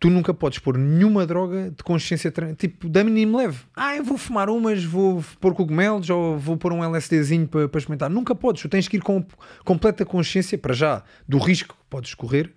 tu 0.05 0.11
nunca 0.11 0.35
podes 0.35 0.59
pôr 0.59 0.77
nenhuma 0.77 1.27
droga 1.27 1.71
de 1.71 1.83
consciência 1.83 2.31
tipo 2.59 2.91
da 2.91 3.03
mínimo 3.03 3.39
leve. 3.39 3.61
Ah, 3.75 3.97
eu 3.97 4.05
vou 4.05 4.19
fumar 4.19 4.51
umas, 4.51 4.85
vou 4.85 5.25
pôr 5.41 5.55
cogumelos 5.55 6.11
ou 6.11 6.37
vou 6.39 6.59
pôr 6.59 6.75
um 6.75 6.85
LSDzinho 6.85 7.49
para, 7.49 7.65
experimentar. 7.65 8.11
Nunca 8.11 8.35
podes. 8.35 8.61
Tu 8.61 8.69
tens 8.69 8.87
que 8.87 8.99
ir 8.99 9.01
com 9.01 9.25
completa 9.65 10.05
consciência 10.05 10.59
para 10.59 10.75
já 10.75 11.03
do 11.27 11.39
risco 11.39 11.75
que 11.75 11.85
podes 11.89 12.13
correr 12.13 12.53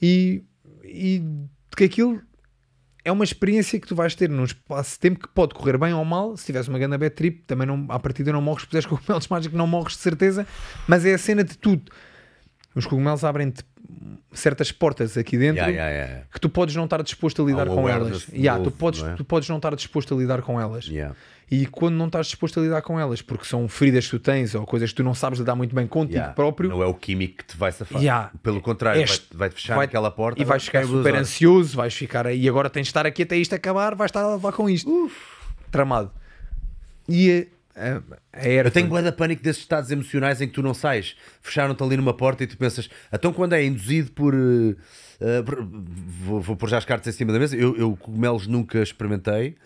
e, 0.00 0.42
e 0.82 1.22
que 1.76 1.84
aquilo 1.84 2.22
é 3.04 3.12
uma 3.12 3.24
experiência 3.24 3.78
que 3.78 3.86
tu 3.86 3.94
vais 3.94 4.14
ter 4.14 4.30
num 4.30 4.44
espaço 4.44 4.92
de 4.92 4.98
tempo 5.00 5.20
que 5.20 5.28
pode 5.28 5.54
correr 5.54 5.76
bem 5.76 5.92
ou 5.92 6.06
mal. 6.06 6.38
Se 6.38 6.46
tiveres 6.46 6.68
uma 6.68 6.78
grande 6.78 6.96
bad 6.96 7.14
trip, 7.14 7.42
também 7.46 7.66
não, 7.66 7.84
à 7.90 7.98
partida 7.98 8.32
não 8.32 8.40
morres, 8.40 8.62
se 8.62 8.68
puseres 8.68 8.86
cogumelos 8.88 9.28
mágicos, 9.28 9.58
não 9.58 9.66
morres 9.66 9.92
de 9.92 9.98
certeza. 9.98 10.46
Mas 10.86 11.04
é 11.04 11.12
a 11.12 11.18
cena 11.18 11.44
de 11.44 11.58
tudo. 11.58 11.92
Os 12.78 12.86
cogumelos 12.86 13.24
abrem-te 13.24 13.62
certas 14.32 14.70
portas 14.70 15.16
aqui 15.16 15.36
dentro 15.38 15.56
Yeah, 15.64 15.72
yeah, 15.90 16.06
yeah. 16.12 16.26
que 16.32 16.38
tu 16.40 16.48
podes 16.48 16.76
não 16.76 16.84
estar 16.84 17.02
disposto 17.02 17.42
a 17.42 17.46
lidar 17.46 17.68
um 17.68 17.74
com 17.74 17.88
elas. 17.88 18.28
Yeah, 18.32 18.62
tu, 18.62 18.70
podes, 18.70 19.02
é? 19.02 19.14
tu 19.14 19.24
podes 19.24 19.48
não 19.48 19.56
estar 19.56 19.74
disposto 19.74 20.14
a 20.14 20.16
lidar 20.18 20.42
com 20.42 20.60
elas. 20.60 20.88
E 21.50 21.64
quando 21.66 21.94
não 21.96 22.06
estás 22.08 22.26
disposto 22.26 22.60
a 22.60 22.62
lidar 22.62 22.82
com 22.82 23.00
elas, 23.00 23.22
porque 23.22 23.46
são 23.46 23.66
feridas 23.68 24.04
que 24.04 24.10
tu 24.10 24.18
tens 24.18 24.54
ou 24.54 24.66
coisas 24.66 24.90
que 24.90 24.96
tu 24.96 25.02
não 25.02 25.14
sabes 25.14 25.38
lidar 25.38 25.54
muito 25.56 25.74
bem 25.74 25.86
contigo 25.86 26.28
próprio, 26.34 26.68
Não 26.68 26.82
é 26.82 26.86
o 26.86 26.92
químico 26.92 27.38
que 27.38 27.44
te 27.46 27.56
vai 27.56 27.72
safar. 27.72 28.30
Pelo 28.42 28.60
contrário, 28.60 29.00
Este 29.02 29.26
vai- 29.30 29.38
vai-te 29.48 29.54
fechar 29.54 29.74
vai- 29.76 29.86
aquela 29.86 30.10
porta 30.10 30.40
e 30.40 30.44
vais 30.44 30.62
ficar 30.62 30.84
super 30.84 30.98
horas. 31.14 31.20
ansioso, 31.22 31.74
vais 31.76 31.94
ficar 31.94 32.26
aí 32.26 32.46
agora 32.48 32.68
tens 32.68 32.82
de 32.84 32.90
estar 32.90 33.06
aqui 33.06 33.22
até 33.22 33.36
isto 33.36 33.54
acabar, 33.54 33.94
vais 33.94 34.10
estar 34.10 34.22
a 34.22 34.32
levar 34.34 34.52
com 34.52 34.68
isto. 34.68 35.10
Tramado. 35.70 36.10
E 37.08 37.48
a, 37.78 37.96
a, 37.96 38.40
a 38.42 38.48
erva, 38.48 38.68
Eu 38.68 38.72
tenho 38.72 38.86
de 39.02 39.12
pânico 39.12 39.42
desses 39.42 39.62
estados 39.62 39.90
emocionais 39.90 40.40
em 40.40 40.48
que 40.48 40.54
tu 40.54 40.62
não 40.62 40.74
sais. 40.74 41.14
Fecharam-te 41.40 41.82
ali 41.82 41.96
numa 41.96 42.14
porta 42.14 42.44
e 42.44 42.46
tu 42.46 42.56
pensas, 42.56 42.88
então 43.12 43.32
quando 43.32 43.52
é 43.54 43.64
induzido 43.64 44.10
por. 44.12 44.34
eh, 44.34 45.42
por- 45.42 45.62
vou, 45.64 46.40
vou 46.40 46.56
pôr 46.56 46.68
já 46.68 46.78
as 46.78 46.84
cartas 46.84 47.14
em 47.14 47.16
cima 47.16 47.32
da 47.32 47.38
mesa. 47.38 47.56
Eu, 47.56 47.76
eu 47.76 47.96
cogumelos 47.96 48.46
nunca 48.46 48.82
experimentei, 48.82 49.56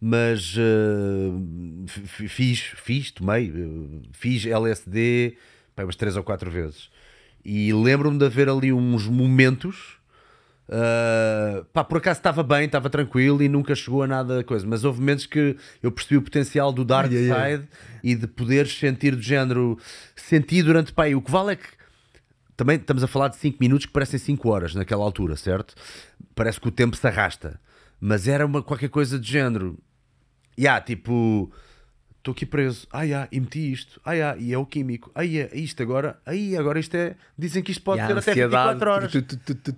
mas 0.00 0.56
f- 2.06 2.28
fiz, 2.28 2.60
fiz, 2.76 3.10
tomei, 3.10 3.52
fiz 4.12 4.44
LSD 4.46 5.36
pá, 5.74 5.84
umas 5.84 5.96
três 5.96 6.16
ou 6.16 6.22
quatro 6.22 6.50
vezes. 6.50 6.90
E 7.44 7.72
lembro-me 7.72 8.18
de 8.18 8.24
haver 8.24 8.48
ali 8.48 8.72
uns 8.72 9.06
momentos. 9.06 9.96
Uh, 10.68 11.64
pá, 11.72 11.84
por 11.84 11.98
acaso 11.98 12.20
estava 12.20 12.42
bem, 12.42 12.64
estava 12.64 12.88
tranquilo 12.88 13.42
e 13.42 13.48
nunca 13.48 13.74
chegou 13.74 14.02
a 14.02 14.06
nada 14.06 14.42
coisa, 14.44 14.66
mas 14.66 14.84
houve 14.84 15.00
momentos 15.00 15.26
que 15.26 15.56
eu 15.82 15.90
percebi 15.90 16.16
o 16.16 16.22
potencial 16.22 16.72
do 16.72 16.84
dark 16.84 17.10
ai. 17.12 17.56
side 17.56 17.68
e 18.02 18.14
de 18.14 18.26
poderes 18.26 18.78
sentir 18.78 19.14
do 19.14 19.22
género, 19.22 19.78
sentir 20.16 20.62
durante 20.62 20.92
pá, 20.92 21.08
e 21.08 21.14
o 21.14 21.20
que 21.20 21.30
vale 21.30 21.52
é 21.52 21.56
que 21.56 21.68
também 22.56 22.76
estamos 22.76 23.02
a 23.02 23.06
falar 23.06 23.28
de 23.28 23.36
5 23.36 23.58
minutos 23.60 23.86
que 23.86 23.92
parecem 23.92 24.18
5 24.18 24.48
horas 24.48 24.74
naquela 24.74 25.02
altura, 25.02 25.36
certo? 25.36 25.74
Parece 26.34 26.60
que 26.60 26.68
o 26.68 26.70
tempo 26.70 26.96
se 26.96 27.06
arrasta, 27.06 27.60
mas 28.00 28.28
era 28.28 28.46
uma 28.46 28.62
qualquer 28.62 28.88
coisa 28.88 29.18
de 29.18 29.28
género, 29.30 29.78
yeah, 30.58 30.80
tipo, 30.80 31.52
estou 32.22 32.30
aqui 32.30 32.46
preso, 32.46 32.86
ah, 32.92 33.02
yeah, 33.02 33.28
e 33.32 33.40
meti 33.40 33.72
isto, 33.72 34.00
ah, 34.04 34.12
yeah, 34.12 34.40
e 34.40 34.52
é 34.52 34.58
o 34.58 34.64
químico, 34.64 35.10
ah, 35.12 35.22
yeah, 35.22 35.52
isto 35.54 35.82
agora, 35.82 36.16
aí 36.24 36.56
agora 36.56 36.78
isto 36.78 36.96
é, 36.96 37.16
dizem 37.36 37.64
que 37.64 37.72
isto 37.72 37.82
pode 37.82 38.00
ser 38.00 38.16
até 38.16 38.30
ansiedade, 38.30 38.78
24 38.78 38.90
horas. 38.90 39.12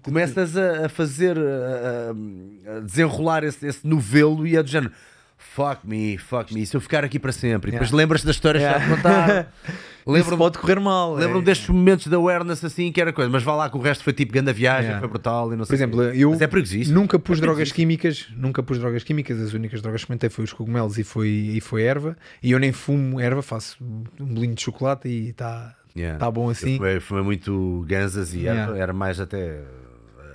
Começas 0.02 0.56
a, 0.56 0.88
fazer, 0.90 1.38
a, 1.38 2.80
desenrolar 2.80 3.44
esse, 3.44 3.66
esse 3.66 3.86
novelo 3.86 4.46
e 4.46 4.56
é 4.56 4.62
do 4.62 4.68
género. 4.68 4.92
Fuck 5.38 5.86
me, 5.88 6.18
fuck 6.18 6.52
me, 6.52 6.66
se 6.66 6.76
eu 6.76 6.80
ficar 6.80 7.02
aqui 7.02 7.18
para 7.18 7.32
sempre. 7.32 7.70
E 7.70 7.72
depois 7.72 7.90
lembras-te 7.90 8.26
das 8.26 8.36
histórias 8.36 8.62
que 8.62 8.70
já 8.70 8.80
te 8.80 8.94
contaram. 8.94 9.46
Isso 10.06 10.12
Lembro-me 10.12 10.36
pode 10.36 10.58
correr 10.58 10.78
mal. 10.78 11.14
lembro 11.14 11.38
é. 11.38 11.42
destes 11.42 11.68
momentos 11.68 12.06
de 12.06 12.14
awareness 12.14 12.62
assim 12.62 12.92
que 12.92 13.00
era 13.00 13.10
coisa, 13.12 13.30
mas 13.30 13.42
vá 13.42 13.54
lá 13.54 13.70
que 13.70 13.76
o 13.76 13.80
resto 13.80 14.04
foi 14.04 14.12
tipo 14.12 14.32
grande 14.32 14.52
viagem, 14.52 14.82
Yeah. 14.84 15.00
foi 15.00 15.08
brutal 15.08 15.48
e 15.48 15.56
não 15.56 15.58
Por 15.60 15.66
sei. 15.66 15.76
exemplo, 15.76 16.00
o 16.06 16.12
quê. 16.12 16.18
eu 16.18 16.30
mas 16.30 16.40
é 16.42 16.92
nunca 16.92 17.18
pus 17.18 17.38
É 17.38 17.40
drogas 17.40 17.72
químicas, 17.72 18.26
nunca 18.36 18.62
pus 18.62 18.78
drogas 18.78 19.02
químicas, 19.02 19.40
as 19.40 19.54
únicas 19.54 19.80
drogas 19.80 20.00
que 20.00 20.04
experimentei 20.04 20.28
foi 20.28 20.44
os 20.44 20.52
cogumelos 20.52 20.98
e 20.98 21.04
foi, 21.04 21.28
e 21.28 21.60
foi 21.60 21.82
erva. 21.84 22.16
E 22.42 22.50
eu 22.52 22.58
nem 22.58 22.70
fumo 22.72 23.18
erva, 23.18 23.40
faço 23.40 23.76
um 23.82 24.04
bolinho 24.34 24.54
de 24.54 24.60
chocolate 24.62 25.08
e 25.08 25.30
está 25.30 25.74
Yeah. 25.96 26.18
tá 26.18 26.30
bom 26.30 26.50
assim. 26.50 26.72
Eu 26.72 26.76
fumei, 26.78 27.00
fumei 27.00 27.24
muito 27.24 27.84
ganzas 27.88 28.34
e 28.34 28.46
era, 28.46 28.58
Yeah. 28.60 28.78
era 28.78 28.92
mais 28.92 29.20
até 29.20 29.60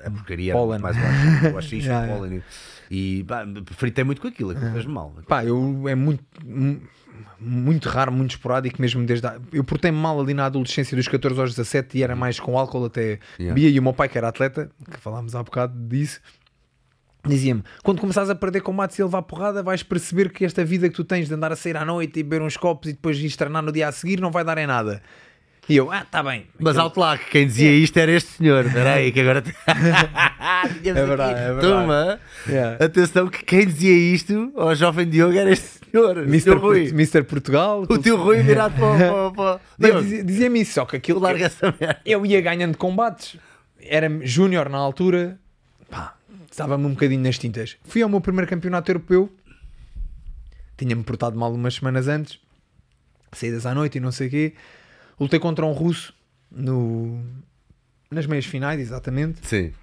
a 0.04 0.10
porcaria, 0.10 0.54
Pólen. 0.54 0.80
mais 0.80 0.96
baixo, 0.98 1.54
o 1.54 1.58
haxixe, 1.58 1.88
Yeah, 1.88 2.12
o 2.12 2.18
pólen. 2.18 2.42
E 2.90 3.24
pá, 3.28 3.46
fritei 3.74 4.04
muito 4.04 4.20
com 4.22 4.28
aquilo, 4.30 4.52
aquilo 4.52 4.72
fez 4.72 4.86
mal. 4.86 5.14
Pá, 5.28 5.46
eu 5.46 5.88
é 5.88 5.94
muito, 5.94 6.24
mu- 6.44 6.80
muito 7.40 7.88
raro, 7.90 8.12
muito 8.12 8.32
esporádico, 8.32 8.82
mesmo 8.82 9.06
desde. 9.06 9.28
A, 9.28 9.40
eu 9.52 9.64
portei-me 9.64 9.98
mal 9.98 10.20
ali 10.20 10.34
na 10.34 10.46
adolescência 10.46 10.96
dos 10.96 11.08
14 11.08 11.40
aos 11.40 11.50
17 11.52 11.98
e 11.98 12.04
era 12.04 12.16
mais 12.16 12.40
com 12.40 12.58
álcool 12.58 12.86
até 12.86 13.20
Yeah. 13.40 13.54
bia. 13.54 13.70
E 13.70 13.80
o 13.80 13.84
meu 13.84 13.94
pai, 13.94 14.10
que 14.10 14.18
era 14.18 14.28
atleta, 14.28 14.70
que 14.92 14.98
falámos 15.00 15.36
há 15.36 15.44
bocado 15.44 15.74
disso, 15.88 16.20
dizia-me: 17.26 17.64
quando 17.84 18.00
começares 18.00 18.30
a 18.30 18.36
perder 18.36 18.62
combates 18.62 18.98
e 18.98 19.02
a 19.02 19.06
levar 19.06 19.22
porrada, 19.24 19.62
vais 19.64 19.84
perceber 19.84 20.32
que 20.32 20.46
esta 20.46 20.64
vida 20.64 20.90
que 20.90 20.96
tu 20.96 21.04
tens 21.04 21.28
de 21.28 21.34
andar 21.34 21.52
a 21.52 21.56
sair 21.56 21.78
à 21.78 21.86
noite 21.86 22.20
e 22.20 22.24
beber 22.24 22.42
uns 22.42 22.58
copos 22.58 22.90
e 22.90 22.94
depois 22.94 23.18
ir 23.18 23.36
treinar 23.36 23.62
no 23.64 23.72
dia 23.72 23.88
a 23.88 23.92
seguir 23.92 24.20
não 24.20 24.32
vai 24.32 24.44
dar 24.44 24.58
em 24.58 24.68
nada. 24.68 25.02
E 25.70 25.76
eu, 25.76 25.92
ah, 25.92 26.04
tá 26.04 26.24
bem. 26.24 26.48
Mas 26.58 26.78
alto 26.78 27.00
lá, 27.00 27.16
que 27.16 27.30
quem 27.30 27.46
dizia 27.46 27.72
isto 27.72 27.96
era 27.98 28.12
este 28.12 28.32
senhor. 28.32 28.66
Espera 28.66 28.94
aí, 28.94 29.12
que 29.12 29.20
agora. 29.20 29.44
Tínhamos 29.44 29.62
É 30.84 31.06
verdade, 31.06 31.34
aqui. 31.34 31.42
é 31.42 31.54
verdade. 31.54 31.62
Toma. 31.62 32.20
Yeah. 32.48 32.84
Atenção, 32.86 33.28
que 33.30 33.46
quem 33.46 33.68
dizia 33.68 33.94
isto 34.16 34.52
ao 34.56 34.74
jovem 34.74 35.08
Diogo 35.08 35.38
era 35.38 35.52
este 35.52 35.86
senhor. 35.92 36.18
Mr. 36.24 36.56
Rui. 36.56 36.88
Mr. 36.90 37.24
Portugal. 37.24 37.86
O 37.88 38.00
teu 38.00 38.18
Rui 38.18 38.42
virado 38.42 38.74
para, 38.74 39.32
para, 39.32 39.60
para... 39.80 40.02
Dizia-me 40.24 40.62
isso, 40.62 40.74
só 40.74 40.86
que 40.86 40.96
aquilo. 40.96 41.20
larga 41.20 41.46
essa 41.46 41.74
merda. 41.80 42.02
eu 42.04 42.26
ia 42.26 42.42
ganhando 42.42 42.76
combates, 42.76 43.38
era 43.80 44.10
júnior 44.26 44.70
na 44.70 44.78
altura, 44.80 45.40
pá, 45.88 46.16
estava-me 46.50 46.86
um 46.86 46.92
bocadinho 46.92 47.22
nas 47.22 47.38
tintas. 47.38 47.78
Fui 47.84 48.02
ao 48.02 48.10
meu 48.10 48.20
primeiro 48.20 48.50
campeonato 48.50 48.90
europeu, 48.90 49.32
tinha-me 50.76 51.04
portado 51.04 51.38
mal 51.38 51.54
umas 51.54 51.76
semanas 51.76 52.08
antes, 52.08 52.40
saídas 53.34 53.68
à 53.68 53.76
noite 53.76 54.00
e 54.00 54.02
não 54.02 54.12
sei 54.12 54.28
o 54.28 54.30
quê. 54.32 54.54
Lutei 55.20 55.40
contra 55.40 55.66
um 55.66 55.72
russo 55.72 56.14
no, 56.52 57.22
nas 58.10 58.26
meias 58.26 58.46
finais, 58.46 58.80
exatamente, 58.80 59.46
Sim. 59.46 59.74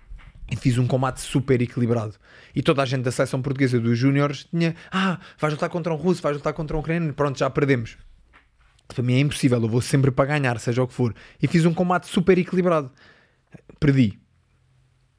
e 0.50 0.56
fiz 0.56 0.78
um 0.78 0.86
combate 0.86 1.20
super 1.20 1.60
equilibrado. 1.60 2.14
E 2.54 2.62
toda 2.62 2.82
a 2.82 2.86
gente 2.86 3.02
da 3.02 3.10
seleção 3.12 3.42
portuguesa 3.42 3.78
dos 3.78 3.98
júniores 3.98 4.44
tinha: 4.44 4.74
Ah, 4.90 5.18
vais 5.38 5.52
lutar 5.54 5.68
contra 5.68 5.92
um 5.92 5.96
russo, 5.96 6.22
vais 6.22 6.36
lutar 6.36 6.52
contra 6.54 6.76
um 6.76 6.80
ucraniano, 6.80 7.12
pronto, 7.12 7.38
já 7.38 7.50
perdemos. 7.50 7.96
Para 8.88 9.02
mim 9.02 9.14
é 9.14 9.20
impossível, 9.20 9.60
eu 9.60 9.68
vou 9.68 9.80
sempre 9.82 10.10
para 10.10 10.26
ganhar, 10.38 10.58
seja 10.60 10.82
o 10.82 10.86
que 10.86 10.94
for. 10.94 11.14
E 11.42 11.46
fiz 11.48 11.64
um 11.66 11.74
combate 11.74 12.06
super 12.06 12.38
equilibrado. 12.38 12.90
Perdi. 13.80 14.18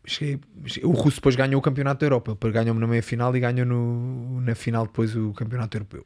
Cheguei- 0.05 0.39
o 0.83 0.91
russo 0.91 1.17
depois 1.17 1.35
ganhou 1.35 1.59
o 1.59 1.61
campeonato 1.61 1.99
da 1.99 2.05
Europa. 2.05 2.37
Ele 2.41 2.53
ganhou-me 2.53 2.79
na 2.79 2.87
meia 2.87 3.03
final 3.03 3.35
e 3.35 3.39
ganhou 3.41 3.65
no, 3.65 4.39
na 4.39 4.55
final 4.55 4.85
depois 4.85 5.13
o 5.17 5.33
campeonato 5.33 5.75
europeu. 5.75 6.05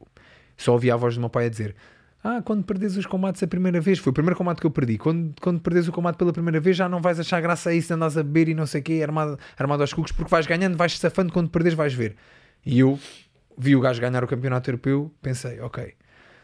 Só 0.56 0.72
ouvi 0.72 0.90
a 0.90 0.96
voz 0.96 1.14
do 1.14 1.20
meu 1.20 1.30
pai 1.30 1.46
a 1.46 1.48
dizer: 1.48 1.76
Ah, 2.24 2.40
quando 2.40 2.62
perdes 2.62 2.96
os 2.96 3.04
combates 3.04 3.42
a 3.42 3.46
primeira 3.48 3.80
vez, 3.80 3.98
foi 3.98 4.10
o 4.10 4.14
primeiro 4.14 4.36
combate 4.36 4.60
que 4.60 4.66
eu 4.66 4.70
perdi. 4.70 4.96
Quando, 4.96 5.34
quando 5.40 5.60
perdes 5.60 5.88
o 5.88 5.92
combate 5.92 6.16
pela 6.16 6.32
primeira 6.32 6.60
vez, 6.60 6.76
já 6.76 6.88
não 6.88 7.00
vais 7.00 7.18
achar 7.18 7.40
graça 7.40 7.70
a 7.70 7.74
isso, 7.74 7.92
andas 7.92 8.16
a 8.16 8.22
beber 8.22 8.48
e 8.48 8.54
não 8.54 8.64
sei 8.64 8.80
o 8.80 8.84
quê, 8.84 9.00
armado, 9.02 9.36
armado 9.58 9.82
aos 9.82 9.92
cucos, 9.92 10.12
porque 10.12 10.30
vais 10.30 10.46
ganhando, 10.46 10.76
vais 10.76 10.96
safando, 10.96 11.32
quando 11.32 11.50
perdes, 11.50 11.74
vais 11.74 11.92
ver. 11.92 12.14
E 12.64 12.78
eu 12.78 12.98
vi 13.58 13.74
o 13.74 13.80
gajo 13.80 14.00
ganhar 14.00 14.22
o 14.22 14.28
campeonato 14.28 14.70
europeu, 14.70 15.12
pensei: 15.20 15.60
Ok, 15.60 15.94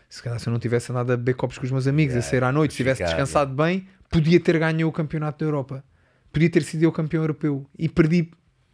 se 0.08 0.20
calhar 0.20 0.40
se 0.40 0.48
eu 0.48 0.52
não 0.52 0.58
tivesse 0.58 0.90
andado 0.90 1.12
a 1.12 1.16
beber 1.16 1.34
copos 1.34 1.58
com 1.58 1.64
os 1.64 1.70
meus 1.70 1.86
amigos, 1.86 2.16
a 2.16 2.22
sair 2.22 2.42
à 2.42 2.50
noite, 2.50 2.72
se 2.72 2.78
tivesse 2.78 3.04
descansado 3.04 3.54
bem, 3.54 3.86
podia 4.10 4.40
ter 4.40 4.58
ganho 4.58 4.88
o 4.88 4.92
campeonato 4.92 5.38
da 5.38 5.44
Europa. 5.44 5.84
Podia 6.32 6.50
ter 6.50 6.62
sido 6.62 6.82
eu 6.82 6.92
campeão 6.92 7.22
europeu. 7.22 7.66
E 7.78 7.88
perdi 7.88 8.30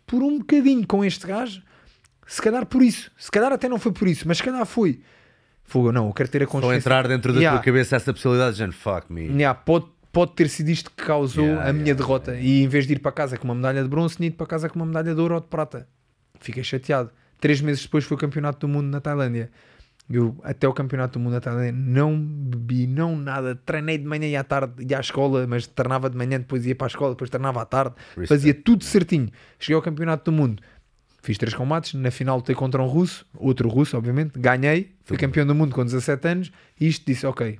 por 0.06 0.22
um 0.22 0.38
bocadinho 0.38 0.86
com 0.86 1.04
este 1.04 1.26
gajo. 1.26 1.62
Se 2.26 2.40
calhar 2.40 2.64
por 2.66 2.82
isso. 2.82 3.10
Se 3.18 3.30
calhar 3.30 3.52
até 3.52 3.68
não 3.68 3.78
foi 3.78 3.92
por 3.92 4.08
isso, 4.08 4.26
mas 4.26 4.38
se 4.38 4.42
calhar 4.42 4.64
foi. 4.64 5.00
Fogo, 5.64 5.90
não, 5.90 6.06
eu 6.08 6.12
quero 6.12 6.28
ter 6.28 6.42
a 6.42 6.46
consciência. 6.46 6.76
entrar 6.76 7.08
dentro 7.08 7.32
da 7.32 7.40
Yeah. 7.40 7.58
tua 7.58 7.64
cabeça 7.64 7.96
essa 7.96 8.12
possibilidade 8.12 8.52
de 8.52 8.58
género, 8.58 8.76
fuck 8.76 9.12
me. 9.12 9.26
Yeah, 9.28 9.58
pode, 9.58 9.86
pode 10.12 10.32
ter 10.32 10.48
sido 10.48 10.68
isto 10.68 10.90
que 10.90 11.04
causou 11.04 11.44
Yeah, 11.44 11.70
a 11.70 11.72
minha 11.72 11.94
derrota. 11.94 12.36
E 12.38 12.62
em 12.62 12.68
vez 12.68 12.86
de 12.86 12.92
ir 12.92 12.98
para 13.00 13.10
casa 13.12 13.36
com 13.38 13.44
uma 13.48 13.54
medalha 13.54 13.82
de 13.82 13.88
bronze, 13.88 14.16
tinha 14.16 14.26
ido 14.28 14.36
para 14.36 14.46
casa 14.46 14.68
com 14.68 14.78
uma 14.78 14.86
medalha 14.86 15.14
de 15.14 15.20
ouro 15.20 15.34
ou 15.34 15.40
de 15.40 15.48
prata. 15.48 15.88
Fiquei 16.40 16.62
chateado. 16.62 17.10
Três 17.40 17.60
meses 17.60 17.82
depois 17.82 18.04
foi 18.04 18.16
o 18.16 18.20
campeonato 18.20 18.66
do 18.66 18.68
mundo 18.72 18.86
na 18.88 19.00
Tailândia. 19.00 19.50
Eu, 20.08 20.36
até 20.42 20.68
o 20.68 20.72
campeonato 20.74 21.18
do 21.18 21.22
mundo 21.22 21.32
na 21.32 21.40
Tailândia, 21.40 21.72
não 21.72 22.14
bebi, 22.20 22.86
não 22.86 23.16
nada. 23.16 23.54
Treinei 23.64 23.96
de 23.96 24.04
manhã 24.04 24.26
e 24.28 24.36
à 24.36 24.44
tarde, 24.44 24.84
ia 24.86 24.98
à 24.98 25.00
escola, 25.00 25.46
mas 25.46 25.66
treinava 25.66 26.10
de 26.10 26.16
manhã, 26.16 26.38
depois 26.38 26.66
ia 26.66 26.74
para 26.74 26.86
a 26.86 26.88
escola, 26.88 27.10
depois 27.12 27.30
treinava 27.30 27.62
à 27.62 27.64
tarde. 27.64 27.94
Fazia 28.26 28.52
tudo 28.52 28.84
certinho. 28.84 29.30
Cheguei 29.58 29.76
ao 29.76 29.80
campeonato 29.82 30.30
do 30.30 30.36
mundo. 30.36 30.62
Fiz 31.24 31.38
três 31.38 31.54
combates. 31.54 31.94
Na 31.94 32.10
final 32.10 32.36
lutei 32.36 32.54
contra 32.54 32.82
um 32.82 32.86
russo, 32.86 33.24
outro 33.34 33.66
russo, 33.66 33.96
obviamente. 33.96 34.38
Ganhei, 34.38 34.94
fui 35.04 35.16
campeão 35.16 35.46
do 35.46 35.54
mundo 35.54 35.74
com 35.74 35.82
17 35.82 36.28
anos. 36.28 36.52
E 36.78 36.86
isto 36.86 37.06
disse: 37.06 37.26
Ok, 37.26 37.58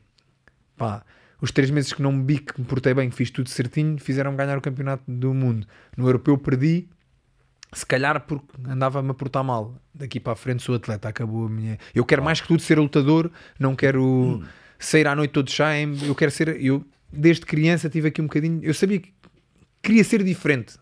pá, 0.77 1.03
os 1.41 1.51
três 1.51 1.71
meses 1.71 1.91
que 1.91 2.03
não 2.03 2.15
bebi, 2.15 2.41
que 2.41 2.61
me 2.61 2.67
portei 2.67 2.93
bem, 2.93 3.09
que 3.09 3.17
fiz 3.17 3.31
tudo 3.31 3.49
certinho, 3.49 3.99
fizeram-me 3.99 4.37
ganhar 4.37 4.59
o 4.59 4.61
campeonato 4.61 5.03
do 5.09 5.33
mundo. 5.33 5.67
No 5.97 6.07
europeu 6.07 6.37
perdi 6.37 6.91
se 7.73 7.87
calhar 7.87 8.21
porque 8.27 8.47
andava-me 8.69 9.11
a 9.11 9.15
portar 9.15 9.43
mal. 9.43 9.75
Daqui 9.95 10.21
para 10.21 10.35
a 10.35 10.37
frente 10.37 10.63
sou 10.63 10.75
atleta, 10.75 11.09
acabou 11.09 11.47
a 11.47 11.49
minha. 11.49 11.79
Eu 11.95 12.05
quero 12.05 12.23
mais 12.23 12.43
que 12.43 12.49
tudo 12.49 12.61
ser 12.61 12.79
lutador, 12.79 13.31
não 13.59 13.75
quero 13.75 14.45
sair 14.79 15.09
à 15.09 15.17
noite 15.17 15.31
todo 15.31 15.51
shame, 15.51 16.07
eu 16.07 16.15
quero 16.15 16.31
ser. 16.31 16.63
Eu, 16.63 16.85
desde 17.11 17.47
criança, 17.47 17.89
tive 17.89 18.09
aqui 18.09 18.21
um 18.21 18.27
bocadinho. 18.27 18.61
Eu 18.63 18.75
sabia 18.75 19.01
que 19.01 19.11
queria 19.83 20.05
ser 20.05 20.23
diferente. 20.23 20.75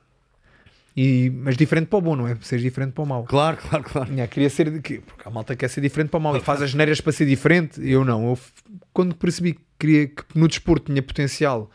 E, 0.97 1.31
mas 1.31 1.57
diferente 1.57 1.87
para 1.87 1.99
o 1.99 2.03
bom, 2.03 2.15
não 2.17 2.29
é? 2.29 2.37
Ser 2.43 2.59
diferente 2.61 2.93
para 2.93 3.03
o 3.03 3.07
mal. 3.07 3.25
Claro, 3.25 3.57
claro, 3.57 3.83
claro. 3.85 4.11
Yeah, 4.11 4.31
queria 4.31 4.51
ser. 4.51 4.81
que- 4.83 4.99
Porque 5.01 5.27
a 5.27 5.31
malta 5.31 5.57
quer 5.57 5.69
ser 5.69 5.81
diferente 5.81 6.11
para 6.11 6.19
o 6.19 6.21
mal 6.21 6.37
e 6.37 6.41
faz 6.41 6.61
as 6.61 6.71
geneiras 6.71 7.01
para 7.01 7.13
ser 7.13 7.25
diferente. 7.27 7.81
Eu 7.87 8.05
não. 8.05 8.27
Eu, 8.29 8.39
quando 8.93 9.15
percebi 9.15 9.55
que, 9.55 9.61
queria, 9.79 10.07
que 10.09 10.23
no 10.35 10.47
desporto 10.47 10.87
tinha 10.93 11.03
potencial 11.03 11.71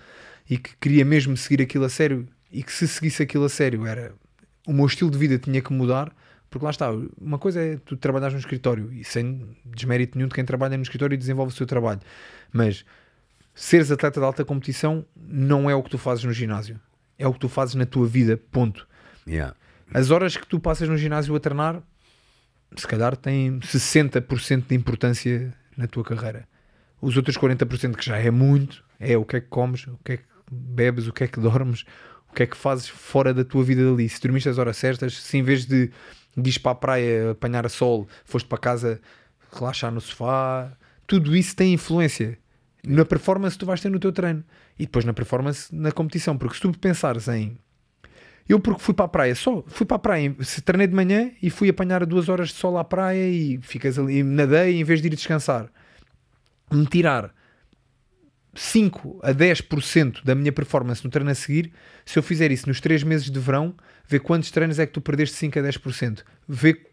e 0.50 0.58
que 0.58 0.76
queria 0.80 1.04
mesmo 1.04 1.36
seguir 1.36 1.64
aquilo 1.64 1.86
a 1.86 1.90
sério 1.90 2.28
e 2.52 2.62
que 2.62 2.72
se 2.72 2.88
seguisse 2.88 3.24
aquilo 3.24 3.46
a 3.46 3.50
sério 3.50 3.86
era 3.86 4.14
o 4.68 4.72
meu 4.74 4.86
estilo 4.86 5.10
de 5.10 5.18
vida 5.18 5.40
tinha 5.40 5.62
que 5.62 5.74
mudar. 5.74 6.12
Porque 6.50 6.64
lá 6.64 6.70
está, 6.72 6.90
uma 7.20 7.38
coisa 7.38 7.60
é 7.60 7.76
tu 7.84 7.98
trabalhares 7.98 8.34
no 8.34 8.40
escritório 8.40 8.94
e 8.94 9.04
sem 9.04 9.46
desmérito 9.66 10.18
nenhum 10.18 10.30
de 10.30 10.36
quem 10.36 10.46
trabalha 10.46 10.78
no 10.78 10.84
escritório 10.84 11.14
e 11.14 11.18
desenvolve 11.18 11.52
o 11.52 11.56
seu 11.56 11.66
trabalho, 11.66 12.00
mas 12.54 12.86
seres 13.54 13.92
atleta 13.92 14.22
de 14.22 14.26
alta 14.26 14.46
competição 14.46 15.06
não 15.14 15.70
é 15.70 15.76
o 15.76 15.84
que 15.84 15.90
tu 15.90 15.98
fazes 15.98 16.24
no 16.24 16.32
ginásio, 16.32 16.80
é 17.20 17.28
o 17.28 17.34
que 17.34 17.40
tu 17.40 17.50
fazes 17.50 17.76
na 17.76 17.86
tua 17.86 18.08
vida. 18.08 18.38
Ponto. 18.38 18.88
Yeah. 19.28 19.56
As 19.94 20.12
horas 20.12 20.36
que 20.38 20.48
tu 20.48 20.60
passas 20.60 20.88
no 20.88 20.98
ginásio 20.98 21.36
a 21.36 21.40
treinar, 21.40 21.82
se 22.76 22.88
calhar 22.88 23.16
têm 23.16 23.60
60% 23.60 24.68
de 24.68 24.76
importância 24.76 25.54
na 25.76 25.88
tua 25.88 26.04
carreira. 26.04 26.48
Os 27.02 27.16
outros 27.16 27.38
40% 27.38 27.96
que 27.96 28.06
já 28.06 28.18
é 28.18 28.32
muito, 28.32 28.84
é 29.00 29.18
o 29.18 29.24
que 29.24 29.38
é 29.38 29.42
que 29.42 29.48
comes, 29.48 29.86
o 29.88 30.00
que 30.04 30.14
é 30.14 30.18
que 30.18 30.24
bebes, 30.52 31.08
o 31.08 31.14
que 31.14 31.24
é 31.24 31.28
que 31.28 31.40
dormes, 31.40 31.86
o 32.30 32.34
que 32.34 32.44
é 32.44 32.48
que 32.48 32.58
fazes 32.58 32.88
fora 32.88 33.34
da 33.34 33.44
tua 33.44 33.64
vida 33.64 33.84
dali. 33.84 34.10
Se 34.10 34.22
dormiste 34.22 34.50
as 34.50 34.58
horas 34.58 34.78
certas, 34.78 35.18
se 35.18 35.38
em 35.38 35.44
vez 35.44 35.66
de, 35.66 35.88
de 36.36 36.50
ires 36.50 36.58
para 36.58 36.72
a 36.72 36.76
praia 36.76 37.32
apanhar 37.32 37.66
a 37.66 37.70
sol, 37.70 38.08
foste 38.26 38.48
para 38.48 38.58
casa 38.58 39.02
relaxar 39.54 39.92
no 39.92 40.02
sofá, 40.02 40.72
tudo 41.06 41.36
isso 41.36 41.56
tem 41.56 41.74
influência 41.74 42.38
na 42.84 43.06
performance 43.06 43.56
que 43.56 43.60
tu 43.60 43.66
vais 43.66 43.82
ter 43.82 43.90
no 43.90 44.00
teu 44.00 44.12
treino 44.12 44.44
e 44.78 44.86
depois 44.86 45.06
na 45.06 45.14
performance 45.14 45.74
na 45.74 45.92
competição. 45.92 46.38
Porque 46.38 46.56
se 46.56 46.62
tu 46.62 46.72
pensares 46.78 47.28
em 47.28 47.58
eu 48.48 48.60
porque 48.60 48.82
fui 48.82 48.94
para 48.94 49.06
a 49.06 49.10
praia 49.10 49.36
só, 49.36 49.64
fui 49.68 49.86
para 49.86 49.98
a 49.98 50.00
praia, 50.00 50.36
treinei 50.64 50.88
de 50.88 50.96
manhã 50.96 51.32
e 51.42 51.50
fui 51.50 51.70
apanhar 51.70 52.06
duas 52.06 52.30
horas 52.30 52.50
de 52.50 52.56
sol 52.56 52.78
à 52.78 52.84
praia 52.84 53.28
e 53.30 53.60
ficas 53.62 54.00
ali, 54.00 54.24
nadei 54.24 54.80
em 54.80 54.84
vez 54.84 55.02
de 55.02 55.08
ir 55.08 55.16
descansar. 55.16 55.70
Me 56.72 56.86
tirar 56.86 57.34
5 58.54 59.20
a 59.22 59.34
10% 59.34 60.24
da 60.24 60.34
minha 60.34 60.52
performance 60.52 61.04
no 61.04 61.10
treino 61.10 61.30
a 61.30 61.36
seguir, 61.36 61.72
se 62.06 62.18
eu 62.18 62.24
fizer 62.24 62.52
isso 62.52 62.68
nos 62.68 62.82
3 62.82 63.04
meses 63.04 63.30
de 63.30 63.40
verão, 63.40 63.76
vê 64.08 64.20
quantos 64.20 64.50
treinos 64.52 64.80
é 64.80 64.86
que 64.86 64.94
tu 64.94 65.02
perdeste 65.02 65.36
5 65.36 65.60
a 65.60 65.62
10%. 65.62 66.24
Vê 66.48 66.88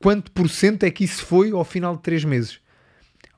quanto 0.00 0.32
por 0.32 0.48
cento 0.48 0.84
é 0.84 0.90
que 0.90 1.04
isso 1.04 1.24
foi 1.24 1.50
ao 1.50 1.64
final 1.64 1.96
de 1.96 2.02
3 2.02 2.24
meses. 2.24 2.60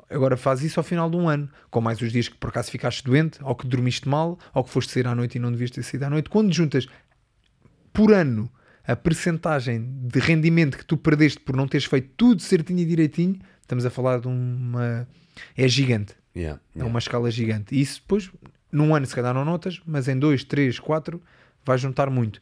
Agora 0.08 0.36
faz 0.36 0.62
isso 0.62 0.80
ao 0.80 0.84
final 0.84 1.08
de 1.08 1.16
um 1.16 1.28
ano, 1.28 1.48
com 1.70 1.80
mais 1.80 2.00
os 2.00 2.10
dias 2.10 2.28
que 2.28 2.36
por 2.36 2.48
acaso 2.48 2.70
ficaste 2.70 3.04
doente, 3.04 3.38
ou 3.42 3.54
que 3.54 3.66
dormiste 3.66 4.08
mal, 4.08 4.38
ou 4.52 4.64
que 4.64 4.70
foste 4.70 4.92
sair 4.92 5.06
à 5.06 5.14
noite 5.14 5.36
e 5.36 5.38
não 5.38 5.52
devias 5.52 5.70
ter 5.70 5.84
saído 5.84 6.06
à 6.06 6.10
noite. 6.10 6.28
Quando 6.28 6.52
juntas 6.52 6.86
por 7.92 8.12
ano 8.12 8.50
a 8.86 8.96
percentagem 8.96 9.88
de 10.02 10.18
rendimento 10.18 10.76
que 10.76 10.84
tu 10.84 10.96
perdeste 10.96 11.38
por 11.40 11.56
não 11.56 11.68
teres 11.68 11.86
feito 11.86 12.10
tudo 12.16 12.42
certinho 12.42 12.80
e 12.80 12.84
direitinho, 12.84 13.38
estamos 13.62 13.86
a 13.86 13.90
falar 13.90 14.20
de 14.20 14.28
uma. 14.28 15.06
É 15.56 15.68
gigante. 15.68 16.14
Yeah. 16.34 16.60
É 16.74 16.84
uma 16.84 16.98
escala 16.98 17.30
gigante. 17.30 17.74
E 17.74 17.80
isso 17.80 18.00
depois, 18.00 18.30
num 18.70 18.94
ano, 18.94 19.06
se 19.06 19.14
calhar 19.14 19.34
não 19.34 19.44
notas, 19.44 19.80
mas 19.86 20.08
em 20.08 20.18
dois, 20.18 20.44
três, 20.44 20.78
quatro, 20.78 21.22
vai 21.64 21.78
juntar 21.78 22.10
muito. 22.10 22.40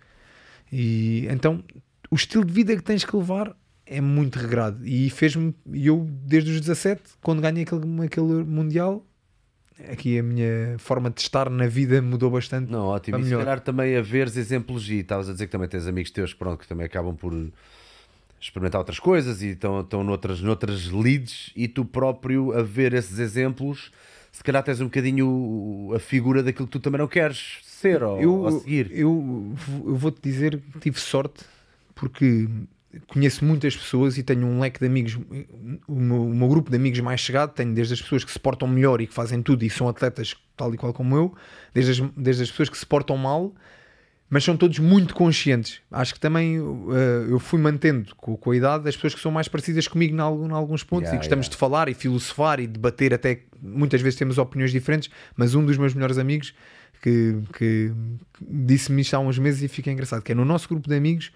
E 0.73 1.27
então, 1.31 1.63
o 2.11 2.15
estilo 2.15 2.45
de 2.45 2.53
vida 2.53 2.77
que 2.77 2.83
tens 2.83 3.05
que 3.05 3.17
levar 3.17 3.57
é 3.87 4.01
muito 4.01 4.39
regrado. 4.39 4.87
E 4.87 5.09
fez-me, 5.11 5.55
eu, 5.73 6.07
desde 6.23 6.51
os 6.51 6.61
17, 6.61 7.03
quando 7.23 7.41
ganhei 7.41 7.63
aquele, 7.63 8.05
aquele 8.05 8.45
Mundial, 8.45 9.05
aqui 9.91 10.19
a 10.19 10.23
minha 10.23 10.77
forma 10.79 11.11
de 11.11 11.21
estar 11.21 11.49
na 11.49 11.67
vida 11.67 12.01
mudou 12.03 12.31
bastante. 12.31 12.71
Não, 12.71 12.87
ótimo. 12.87 13.19
E 13.19 13.23
se 13.23 13.27
melhor. 13.27 13.45
calhar 13.45 13.61
também 13.61 13.97
a 13.97 14.03
veres 14.03 14.37
exemplos, 14.37 14.89
e 14.91 14.97
estavas 14.97 15.29
a 15.29 15.33
dizer 15.33 15.47
que 15.47 15.53
também 15.53 15.69
tens 15.69 15.87
amigos 15.87 16.11
teus 16.11 16.35
pronto, 16.35 16.61
que 16.61 16.69
também 16.69 16.87
acabam 16.87 17.15
por 17.15 17.33
experimentar 18.41 18.81
outras 18.81 18.99
coisas 18.99 19.43
e 19.43 19.49
estão, 19.49 19.81
estão 19.81 20.05
noutras, 20.05 20.41
noutras 20.41 20.91
leads, 20.91 21.53
e 21.57 21.69
tu 21.69 21.85
próprio 21.85 22.53
a 22.53 22.63
ver 22.63 22.93
esses 22.95 23.19
exemplos, 23.19 23.91
se 24.31 24.43
calhar 24.43 24.63
tens 24.63 24.81
um 24.81 24.85
bocadinho 24.85 25.93
a 25.95 25.99
figura 25.99 26.43
daquilo 26.43 26.67
que 26.67 26.73
tu 26.73 26.81
também 26.81 26.99
não 26.99 27.09
queres 27.09 27.59
ser 27.63 28.03
ou, 28.03 28.21
eu, 28.21 28.35
ou 28.35 28.61
seguir. 28.61 28.91
Eu, 28.93 29.55
eu 29.87 29.97
vou-te 29.97 30.21
dizer 30.23 30.61
que 30.73 30.81
tive 30.81 31.01
sorte 31.01 31.45
porque 31.95 32.49
conheço 33.07 33.45
muitas 33.45 33.77
pessoas 33.77 34.17
e 34.19 34.23
tenho 34.23 34.47
um 34.47 34.61
leque 34.61 34.81
de 34.81 34.87
amigos, 34.87 35.19
o 35.87 35.95
meu, 35.95 36.23
o 36.25 36.35
meu 36.35 36.49
grupo 36.49 36.71
de 36.71 36.77
amigos 36.77 37.01
mais 37.01 37.21
chegado, 37.21 37.53
tenho 37.53 37.75
desde 37.75 37.95
as 37.95 38.01
pessoas 38.03 38.25
que 38.25 38.33
se 38.33 38.39
portam 38.39 38.67
melhor 38.67 39.01
e 39.01 39.07
que 39.07 39.13
fazem 39.15 39.43
tudo 39.43 39.63
e 39.65 39.71
são 39.71 39.89
atletas 39.89 40.35
tal 40.57 40.73
e 40.75 40.77
qual 40.79 40.93
como 40.93 41.15
eu, 41.17 41.35
desde 41.75 42.03
as, 42.03 42.11
desde 42.17 42.43
as 42.45 42.51
pessoas 42.51 42.69
que 42.71 42.79
se 42.79 42.87
portam 42.87 43.17
mal, 43.17 43.55
mas 44.31 44.45
são 44.45 44.57
todos 44.57 44.79
muito 44.79 45.15
conscientes. 45.15 45.81
Acho 45.91 46.13
que 46.15 46.21
também 46.21 46.57
eh, 46.59 47.27
eu 47.31 47.39
fui 47.39 47.59
mantendo 47.59 48.15
com, 48.17 48.37
com 48.37 48.51
a 48.51 48.57
idade 48.57 48.89
as 48.89 48.95
pessoas 48.95 49.15
que 49.15 49.21
são 49.21 49.31
mais 49.33 49.49
parecidas 49.49 49.87
comigo 49.89 50.15
em, 50.15 50.21
algum- 50.21 50.55
alguns 50.55 50.83
pontos 50.83 51.05
Yeah, 51.05 51.17
e 51.17 51.19
gostamos 51.19 51.47
yeah. 51.47 51.55
de 51.55 51.59
falar 51.59 51.89
e 51.89 51.95
filosofar 51.95 52.61
e 52.61 52.67
debater 52.67 53.15
até 53.15 53.41
muitas 53.61 54.01
vezes 54.03 54.19
temos 54.19 54.37
opiniões 54.39 54.71
diferentes, 54.71 55.11
mas 55.37 55.55
um 55.55 55.65
dos 55.65 55.77
meus 55.79 55.95
melhores 55.95 56.19
amigos 56.19 56.55
que, 57.03 57.39
que 57.57 57.93
disse-me 58.41 59.03
isto 59.03 59.15
há 59.15 59.19
uns 59.19 59.39
meses 59.39 59.63
e 59.63 59.69
fica 59.69 59.91
engraçado, 59.91 60.23
que 60.23 60.33
é 60.33 60.35
no 60.35 60.45
nosso 60.45 60.69
grupo 60.69 60.89
de 60.89 60.95
amigos 60.97 61.33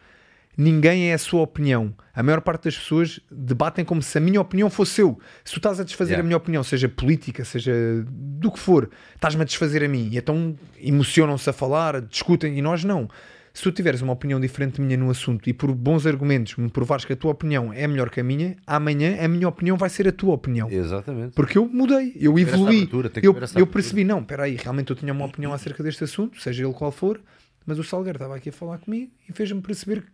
ninguém 0.56 1.10
é 1.10 1.14
a 1.14 1.18
sua 1.18 1.42
opinião. 1.42 1.94
A 2.14 2.22
maior 2.22 2.40
parte 2.40 2.64
das 2.64 2.76
pessoas 2.76 3.20
debatem 3.30 3.84
como 3.84 4.02
se 4.02 4.16
a 4.18 4.20
minha 4.20 4.40
opinião 4.40 4.68
fosse 4.68 5.00
eu. 5.00 5.18
Se 5.44 5.52
tu 5.52 5.58
estás 5.58 5.80
a 5.80 5.84
desfazer 5.84 6.12
Yeah. 6.12 6.22
a 6.22 6.26
minha 6.26 6.36
opinião, 6.36 6.62
seja 6.62 6.88
política, 6.88 7.44
seja 7.44 7.72
do 8.10 8.50
que 8.52 8.58
for, 8.58 8.90
estás-me 9.14 9.42
a 9.42 9.44
desfazer 9.44 9.82
a 9.82 9.88
mim. 9.88 10.10
E 10.12 10.18
então 10.18 10.54
emocionam-se 10.78 11.48
a 11.48 11.52
falar, 11.52 12.00
discutem, 12.02 12.58
e 12.58 12.62
nós 12.62 12.84
não. 12.84 13.08
Se 13.54 13.62
tu 13.62 13.72
tiveres 13.72 14.00
uma 14.00 14.14
opinião 14.14 14.40
diferente 14.40 14.80
minha 14.80 14.96
no 14.96 15.10
assunto 15.10 15.46
e 15.48 15.52
por 15.52 15.74
bons 15.74 16.06
argumentos 16.06 16.56
me 16.56 16.70
provares 16.70 17.04
que 17.04 17.12
a 17.12 17.16
tua 17.16 17.32
opinião 17.32 17.70
é 17.70 17.86
melhor 17.86 18.08
que 18.08 18.18
a 18.18 18.24
minha, 18.24 18.56
amanhã 18.66 19.22
a 19.22 19.28
minha 19.28 19.46
opinião 19.46 19.76
vai 19.76 19.90
ser 19.90 20.08
a 20.08 20.12
tua 20.12 20.32
opinião. 20.32 20.70
Exatamente. 20.70 21.34
Porque 21.34 21.58
eu 21.58 21.68
mudei, 21.68 22.14
eu 22.16 22.38
evolui. 22.38 22.88
Eu, 23.26 23.34
eu 23.60 23.66
percebi, 23.66 24.04
não, 24.04 24.20
espera 24.20 24.44
aí, 24.44 24.56
realmente 24.56 24.88
eu 24.90 24.96
tinha 24.96 25.12
uma 25.12 25.26
opinião 25.26 25.52
acerca 25.52 25.82
deste 25.82 26.02
assunto, 26.04 26.40
seja 26.40 26.64
ele 26.64 26.72
qual 26.72 26.90
for, 26.90 27.20
mas 27.66 27.78
o 27.78 27.84
Salgueiro 27.84 28.16
estava 28.16 28.36
aqui 28.36 28.48
a 28.48 28.52
falar 28.52 28.78
comigo 28.78 29.12
e 29.28 29.32
fez-me 29.32 29.60
perceber 29.60 30.00
que 30.02 30.08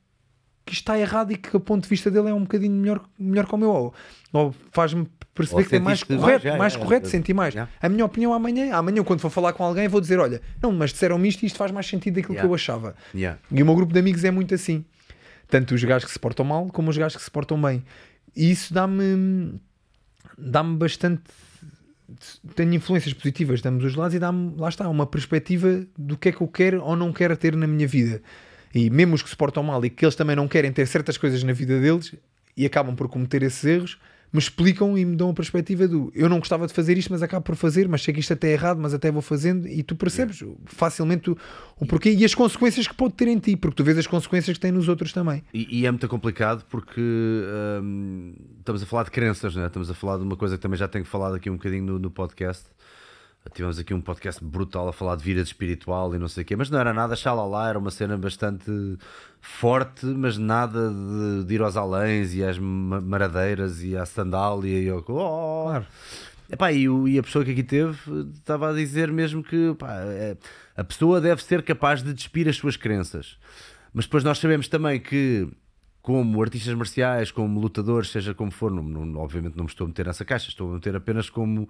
isto 0.73 0.83
está 0.83 0.99
errado 0.99 1.33
e 1.33 1.37
que 1.37 1.57
o 1.57 1.61
ponto 1.61 1.83
de 1.83 1.89
vista 1.89 2.11
dele 2.11 2.29
é 2.29 2.35
um 2.35 2.43
bocadinho 2.43 2.75
melhor, 2.75 3.01
melhor 3.19 3.47
que 3.47 3.55
o 3.55 3.59
meu. 3.59 3.71
Ou, 3.71 3.95
ou 4.33 4.55
faz-me 4.71 5.07
perceber 5.35 5.63
Ou 5.63 5.69
que 5.69 5.77
é 5.77 5.79
mais 5.79 6.01
sentiste 6.01 6.13
mais, 6.19 6.25
correto, 6.25 6.45
já, 6.45 6.57
mais 6.57 6.73
já, 6.73 6.79
correto, 6.79 7.09
senti 7.09 7.35
mais. 7.35 7.55
A 7.81 7.89
minha 7.89 8.05
opinião 8.05 8.33
amanhã, 8.33 8.75
amanhã 8.75 9.03
quando 9.05 9.21
for 9.21 9.31
falar 9.31 9.53
com 9.53 9.65
alguém 9.65 9.89
vou 9.89 10.01
dizer, 10.01 10.19
olha, 10.19 10.41
não, 10.61 10.73
mas 10.73 10.93
disseram-me 10.93 11.29
isto 11.29 11.43
e 11.43 11.47
isto 11.47 11.57
faz 11.57 11.71
mais 11.71 11.87
sentido 11.87 12.15
daquilo 12.15 12.35
Yeah. 12.35 12.47
que 12.47 12.51
eu 12.51 12.55
achava. 12.55 12.95
Yeah. 13.15 13.39
E 13.51 13.63
o 13.63 13.67
meu 13.67 13.75
grupo 13.75 13.93
de 13.93 13.99
amigos 13.99 14.23
é 14.25 14.31
muito 14.31 14.55
assim. 14.55 14.85
Tanto 15.49 15.75
os 15.75 15.83
gajos 15.83 16.05
que 16.05 16.13
se 16.13 16.19
portam 16.19 16.45
mal 16.45 16.67
como 16.67 16.91
os 16.91 16.97
gajos 16.97 17.17
que 17.17 17.23
se 17.23 17.31
portam 17.31 17.61
bem. 17.61 17.83
E 18.37 18.51
isso 18.51 18.73
dá-me 18.75 19.61
dá-me 20.37 20.77
bastante 20.77 21.23
tenho 22.55 22.75
influências 22.75 23.13
positivas 23.13 23.61
de 23.61 23.69
ambos 23.69 23.85
os 23.85 23.95
lados 23.95 24.15
e 24.15 24.19
dá-me, 24.19 24.55
lá 24.57 24.69
está, 24.69 24.89
uma 24.89 25.07
perspectiva 25.07 25.85
do 25.97 26.17
que 26.17 26.31
é 26.31 26.33
que 26.33 26.41
eu 26.41 26.49
quero 26.49 26.83
ou 26.83 26.97
não 26.97 27.13
quero 27.13 27.37
ter 27.37 27.55
na 27.55 27.67
minha 27.67 27.87
vida. 27.87 28.23
E 28.75 28.91
mesmo 28.91 29.15
os 29.15 29.23
que 29.23 29.31
se 29.31 29.37
portam 29.37 29.63
mal 29.63 29.85
e 29.85 29.91
que 29.91 30.05
eles 30.05 30.15
também 30.15 30.37
não 30.37 30.49
querem 30.49 30.73
ter 30.73 30.87
certas 30.87 31.17
coisas 31.17 31.43
na 31.43 31.53
vida 31.53 31.81
deles 31.81 32.15
e 32.57 32.67
acabam 32.67 32.95
por 32.95 33.09
cometer 33.09 33.43
esses 33.43 33.65
erros, 33.65 33.99
me 34.33 34.39
explicam 34.39 34.97
e 34.99 35.05
me 35.05 35.17
dão 35.17 35.31
a 35.31 35.35
perspectiva 35.35 35.89
do 35.89 36.13
eu 36.15 36.29
não 36.29 36.39
gostava 36.39 36.67
de 36.67 36.73
fazer 36.73 36.99
isto, 36.99 37.11
mas 37.11 37.23
acabo 37.23 37.45
por 37.45 37.57
fazer, 37.57 37.89
mas 37.89 38.03
sei 38.03 38.13
que 38.13 38.21
isto 38.21 38.33
até 38.33 38.49
é 38.49 38.53
errado, 38.53 38.79
mas 38.79 38.93
até 38.93 39.11
vou 39.11 39.23
fazendo 39.23 39.67
e 39.67 39.83
tu 39.83 39.97
percebes 39.97 40.45
facilmente 40.67 41.31
o, 41.31 41.39
o 41.79 41.87
porquê 41.87 42.11
e 42.11 42.25
as 42.25 42.35
consequências 42.35 42.87
que 42.87 42.95
pode 42.95 43.15
ter 43.15 43.29
em 43.29 43.39
ti, 43.39 43.57
porque 43.57 43.77
tu 43.77 43.85
vês 43.85 43.97
as 43.97 44.07
consequências 44.07 44.57
que 44.57 44.61
tem 44.61 44.73
nos 44.73 44.89
outros 44.89 45.13
também. 45.13 45.43
E, 45.53 45.81
e 45.81 45.87
é 45.87 45.91
muito 45.91 46.07
complicado 46.09 46.65
porque 46.69 47.01
hum, 47.83 48.35
estamos 48.59 48.83
a 48.83 48.87
falar 48.87 49.05
de 49.05 49.11
crenças, 49.11 49.57
né? 49.57 49.67
estamos 49.67 49.91
a 49.91 49.95
falar 49.95 50.19
de 50.19 50.25
uma 50.25 50.37
coisa 50.37 50.57
que 50.57 50.63
também 50.63 50.79
já 50.79 50.89
tenho 50.89 51.05
falado 51.05 51.35
aqui 51.35 51.49
um 51.49 51.55
bocadinho 51.55 51.85
no, 51.85 51.99
no 51.99 52.11
podcast. 52.11 52.65
Tivemos 53.55 53.79
aqui 53.79 53.95
um 53.95 54.01
podcast 54.01 54.45
brutal 54.45 54.89
a 54.89 54.93
falar 54.93 55.17
de 55.17 55.25
vida 55.25 55.41
espiritual 55.41 56.15
e 56.15 56.19
não 56.19 56.29
sei 56.29 56.43
o 56.43 56.47
quê, 56.47 56.55
mas 56.55 56.69
não 56.69 56.79
era 56.79 56.93
nada 56.93 57.17
xalala, 57.17 57.69
era 57.69 57.79
uma 57.79 57.91
cena 57.91 58.17
bastante 58.17 58.71
forte, 59.41 60.05
mas 60.05 60.37
nada 60.37 60.91
de, 60.91 61.45
de 61.45 61.55
ir 61.55 61.63
aos 61.63 61.75
aléns 61.77 62.35
e 62.35 62.45
às 62.45 62.59
ma- 62.59 63.01
maradeiras 63.01 63.83
e 63.83 63.97
à 63.97 64.05
sandália 64.05 64.79
e 64.79 64.91
ao. 64.91 64.99
Oh! 65.09 65.65
Claro. 65.65 65.87
Epá, 66.51 66.73
e, 66.73 66.89
o- 66.91 67.09
e 67.09 67.19
a 67.19 67.23
pessoa 67.23 67.43
que 67.45 67.53
aqui 67.53 67.63
teve 67.63 67.97
eh, 68.09 68.27
estava 68.35 68.71
a 68.71 68.75
dizer 68.75 69.11
mesmo 69.11 69.43
que 69.43 69.75
pá, 69.79 69.95
é, 70.03 70.37
a 70.77 70.85
pessoa 70.85 71.19
deve 71.21 71.43
ser 71.43 71.63
capaz 71.63 72.03
de 72.03 72.13
despir 72.13 72.49
as 72.49 72.57
suas 72.57 72.77
crenças. 72.77 73.39
Mas 73.95 74.05
depois 74.05 74.23
nós 74.25 74.39
sabemos 74.39 74.69
também 74.69 75.01
que 75.01 75.49
como 76.09 76.41
artistas 76.43 76.73
marciais, 76.73 77.31
como 77.31 77.61
lutadores, 77.61 78.09
seja 78.11 78.33
como 78.33 78.51
for, 78.51 78.71
não, 78.71 78.83
não- 78.83 79.21
obviamente 79.21 79.55
não 79.59 79.65
me 79.65 79.69
estou 79.71 79.85
a 79.85 79.89
meter 79.89 80.07
nessa 80.07 80.25
caixa, 80.25 80.49
estou 80.49 80.71
a 80.71 80.75
meter 80.77 80.97
apenas 80.97 81.29
como, 81.29 81.69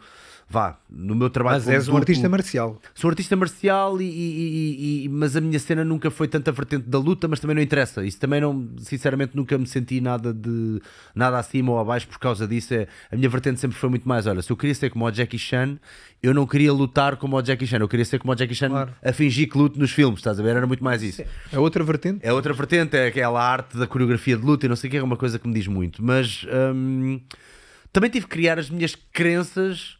vá, 0.49 0.79
no 0.89 1.17
meu 1.17 1.29
trabalho 1.29 1.57
Mas 1.57 1.69
és 1.69 1.89
um 1.89 1.97
artista 1.97 2.29
marcial. 2.29 2.81
Sou 2.95 3.11
artista 3.11 3.35
marcial, 3.35 4.01
e, 4.01 4.05
e- 4.05 5.05
e- 5.07 5.09
mas 5.09 5.35
a 5.35 5.41
minha 5.41 5.59
cena 5.59 5.85
nunca 5.85 6.09
foi 6.09 6.29
tanta 6.29 6.53
vertente 6.53 6.89
da 6.89 7.01
luta, 7.01 7.27
mas 7.27 7.41
também 7.41 7.57
não 7.57 7.63
interessa. 7.63 8.07
Isso 8.07 8.21
também 8.21 8.41
não, 8.41 8.69
sinceramente, 8.79 9.37
nunca 9.37 9.59
me 9.59 9.67
senti 9.67 10.01
nada 10.01 10.33
de 10.33 10.81
nada 11.17 11.37
acima 11.37 11.73
ou 11.73 11.81
abaixo 11.81 12.07
por 12.07 12.21
causa 12.21 12.47
disso. 12.47 12.75
É, 12.75 12.87
a 13.11 13.17
minha 13.17 13.29
vertente 13.29 13.59
sempre 13.59 13.77
foi 13.77 13.89
muito 13.91 14.09
mais: 14.09 14.25
olha, 14.29 14.41
se 14.41 14.53
eu 14.53 14.57
queria 14.57 14.75
ser 14.77 14.89
como 14.91 15.05
o 15.05 15.11
Jackie 15.11 15.37
Chan, 15.37 15.81
eu 16.23 16.35
não 16.35 16.47
queria 16.47 16.73
lutar 16.73 17.17
como 17.17 17.37
o 17.37 17.43
Jackie 17.43 17.67
Chan, 17.67 17.79
eu 17.79 17.89
queria 17.89 18.05
ser 18.05 18.19
como 18.19 18.33
o 18.33 18.37
Jackie 18.37 18.55
Chan 18.55 18.69
Claro. 18.71 18.95
a 19.03 19.13
fingir 19.13 19.49
que 19.49 19.57
luto 19.57 19.79
nos 19.79 19.91
filmes, 19.93 20.19
estás 20.19 20.39
a 20.41 20.43
ver? 20.43 20.57
Era 20.57 20.67
muito 20.67 20.83
mais 20.83 21.03
isso. 21.03 21.23
É 21.53 21.59
outra 21.59 21.85
vertente. 21.85 22.21
É 22.27 22.33
outra 22.33 22.53
vertente, 22.53 22.97
é 22.97 23.07
aquela 23.07 23.41
arte 23.43 23.77
da 23.77 23.87
coreografia 23.87 24.37
de 24.37 24.45
luta 24.45 24.67
e 24.67 24.69
não 24.69 24.77
sei 24.77 24.89
o 24.89 24.91
que, 24.91 24.97
é 24.97 25.03
uma 25.03 25.17
coisa 25.17 25.39
que 25.39 25.47
me 25.47 25.55
diz 25.55 25.67
muito. 25.67 26.03
Mas 26.05 26.45
hum, 26.75 27.21
também 27.93 28.11
tive 28.11 28.27
que 28.27 28.33
criar 28.33 28.59
as 28.59 28.69
minhas 28.69 28.95
crenças 29.13 29.97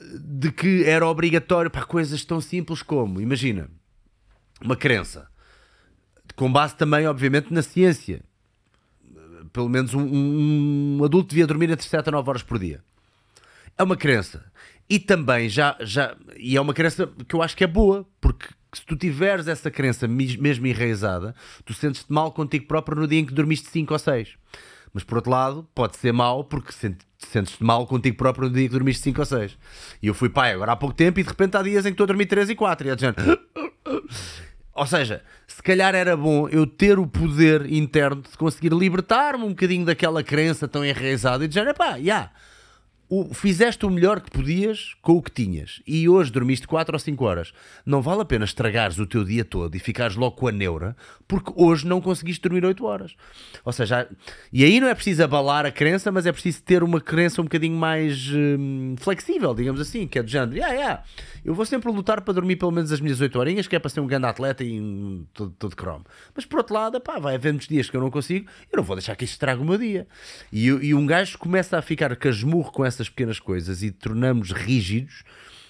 de 0.00 0.50
que 0.52 0.84
era 0.84 1.06
obrigatório 1.06 1.70
para 1.70 1.84
coisas 1.84 2.24
tão 2.24 2.40
simples 2.40 2.82
como, 2.82 3.20
imagina, 3.20 3.68
uma 4.60 4.76
crença 4.76 5.28
com 6.34 6.52
base 6.52 6.74
também, 6.76 7.06
obviamente, 7.06 7.52
na 7.52 7.62
ciência. 7.62 8.20
Pelo 9.52 9.68
menos 9.70 9.94
um, 9.94 10.00
um- 10.02 10.98
um 11.00 11.04
adulto 11.04 11.30
devia 11.30 11.46
dormir 11.46 11.70
entre 11.70 11.86
7 11.86 12.08
a 12.08 12.12
9 12.12 12.28
horas 12.28 12.42
por 12.42 12.58
dia. 12.58 12.82
É 13.78 13.82
uma 13.82 13.96
crença. 13.96 14.44
E 14.88 14.98
também 14.98 15.48
já, 15.48 15.76
já 15.80 16.16
e 16.36 16.56
é 16.56 16.60
uma 16.60 16.72
crença 16.74 17.10
que 17.28 17.34
eu 17.34 17.42
acho 17.42 17.56
que 17.56 17.64
é 17.64 17.66
boa, 17.66 18.06
porque 18.20 18.46
se 18.72 18.84
tu 18.84 18.94
tiveres 18.96 19.48
essa 19.48 19.70
crença 19.70 20.06
mes- 20.06 20.36
mesmo 20.36 20.66
enraizada, 20.66 21.34
tu 21.64 21.74
sentes-te 21.74 22.12
mal 22.12 22.30
contigo 22.30 22.66
próprio 22.66 23.00
no 23.00 23.08
dia 23.08 23.18
em 23.20 23.24
que 23.24 23.32
dormiste 23.34 23.68
5 23.70 23.92
ou 23.92 23.98
6. 23.98 24.34
Mas 24.92 25.02
por 25.02 25.16
outro 25.16 25.30
lado, 25.30 25.68
pode 25.74 25.96
ser 25.96 26.12
mal 26.12 26.44
porque 26.44 26.72
sent- 26.72 27.02
sentes-te 27.18 27.62
mal 27.64 27.86
contigo 27.86 28.16
próprio 28.16 28.48
no 28.48 28.54
dia 28.54 28.64
em 28.64 28.68
que 28.68 28.72
dormiste 28.74 29.02
5 29.02 29.20
ou 29.20 29.26
6. 29.26 29.58
E 30.02 30.06
eu 30.06 30.14
fui 30.14 30.28
pai 30.28 30.52
agora 30.52 30.72
há 30.72 30.76
pouco 30.76 30.94
tempo 30.94 31.18
e 31.18 31.22
de 31.22 31.28
repente 31.28 31.56
há 31.56 31.62
dias 31.62 31.84
em 31.84 31.88
que 31.88 31.94
estou 31.94 32.04
a 32.04 32.08
dormir 32.08 32.26
3 32.26 32.48
e 32.50 32.54
4 32.54 32.86
e 32.86 32.90
é 32.90 32.94
de 32.94 33.00
género, 33.00 33.38
ou 34.72 34.86
seja, 34.86 35.22
se 35.46 35.62
calhar 35.62 35.94
era 35.94 36.16
bom 36.16 36.48
eu 36.48 36.66
ter 36.66 36.98
o 36.98 37.06
poder 37.06 37.70
interno 37.72 38.22
de 38.22 38.36
conseguir 38.36 38.72
libertar-me 38.72 39.44
um 39.44 39.48
bocadinho 39.50 39.84
daquela 39.84 40.22
crença 40.22 40.68
tão 40.68 40.84
enraizada 40.84 41.44
e 41.44 41.48
dizer, 41.48 41.74
pá, 41.74 41.98
já, 42.00 42.30
o- 43.08 43.32
fizeste 43.34 43.84
o 43.86 43.90
melhor 43.90 44.20
que 44.20 44.30
podias 44.30 44.94
com 45.02 45.12
o 45.12 45.22
que 45.22 45.30
tinhas 45.30 45.80
e 45.86 46.08
hoje 46.08 46.30
dormiste 46.32 46.66
4 46.66 46.94
ou 46.94 46.98
5 46.98 47.24
horas. 47.24 47.52
Não 47.84 48.02
vale 48.02 48.22
a 48.22 48.24
pena 48.24 48.44
estragares 48.44 48.98
o 48.98 49.06
teu 49.06 49.24
dia 49.24 49.44
todo 49.44 49.74
e 49.74 49.78
ficares 49.78 50.16
logo 50.16 50.36
com 50.36 50.48
a 50.48 50.52
neura 50.52 50.96
porque 51.28 51.52
hoje 51.56 51.86
não 51.86 52.00
conseguiste 52.00 52.42
dormir 52.42 52.64
8 52.64 52.84
horas. 52.84 53.14
Ou 53.64 53.72
seja, 53.72 54.08
e 54.52 54.64
aí 54.64 54.80
não 54.80 54.88
é 54.88 54.94
preciso 54.94 55.22
abalar 55.24 55.66
a 55.66 55.70
crença, 55.72 56.10
mas 56.12 56.26
é 56.26 56.32
preciso 56.32 56.62
ter 56.62 56.82
uma 56.82 57.00
crença 57.00 57.40
um 57.40 57.44
bocadinho 57.44 57.76
mais 57.76 58.28
hum, 58.32 58.94
flexível, 58.98 59.54
digamos 59.54 59.80
assim, 59.80 60.06
que 60.06 60.18
é 60.18 60.22
do 60.22 60.28
género, 60.30 60.56
yeah, 60.56 60.74
yeah, 60.74 61.02
eu 61.44 61.54
vou 61.54 61.64
sempre 61.66 61.90
lutar 61.90 62.20
para 62.20 62.34
dormir 62.34 62.56
pelo 62.56 62.70
menos 62.72 62.90
as 62.92 63.00
minhas 63.00 63.20
8 63.20 63.38
horinhas, 63.38 63.66
que 63.68 63.76
é 63.76 63.78
para 63.78 63.88
ser 63.88 64.00
um 64.00 64.06
grande 64.06 64.26
atleta 64.26 64.62
e 64.64 64.80
um, 64.80 65.26
todo, 65.32 65.50
todo 65.58 65.76
cromo. 65.76 66.04
Mas 66.34 66.44
por 66.44 66.58
outro 66.58 66.74
lado, 66.74 67.00
pá, 67.00 67.18
vai 67.18 67.34
haver 67.34 67.52
muitos 67.52 67.68
dias 67.68 67.88
que 67.90 67.96
eu 67.96 68.00
não 68.00 68.10
consigo, 68.10 68.48
eu 68.72 68.76
não 68.76 68.84
vou 68.84 68.96
deixar 68.96 69.14
que 69.16 69.24
isto 69.24 69.32
estrague 69.34 69.60
o 69.60 69.64
meu 69.64 69.78
dia. 69.78 70.06
E, 70.52 70.66
e 70.66 70.94
um 70.94 71.06
gajo 71.06 71.38
começa 71.38 71.76
a 71.78 71.82
ficar 71.82 72.14
casmurro 72.16 72.70
com 72.72 72.84
essas 72.96 73.08
pequenas 73.08 73.38
coisas 73.38 73.82
e 73.82 73.90
tornamos 73.90 74.50
rígidos, 74.50 75.22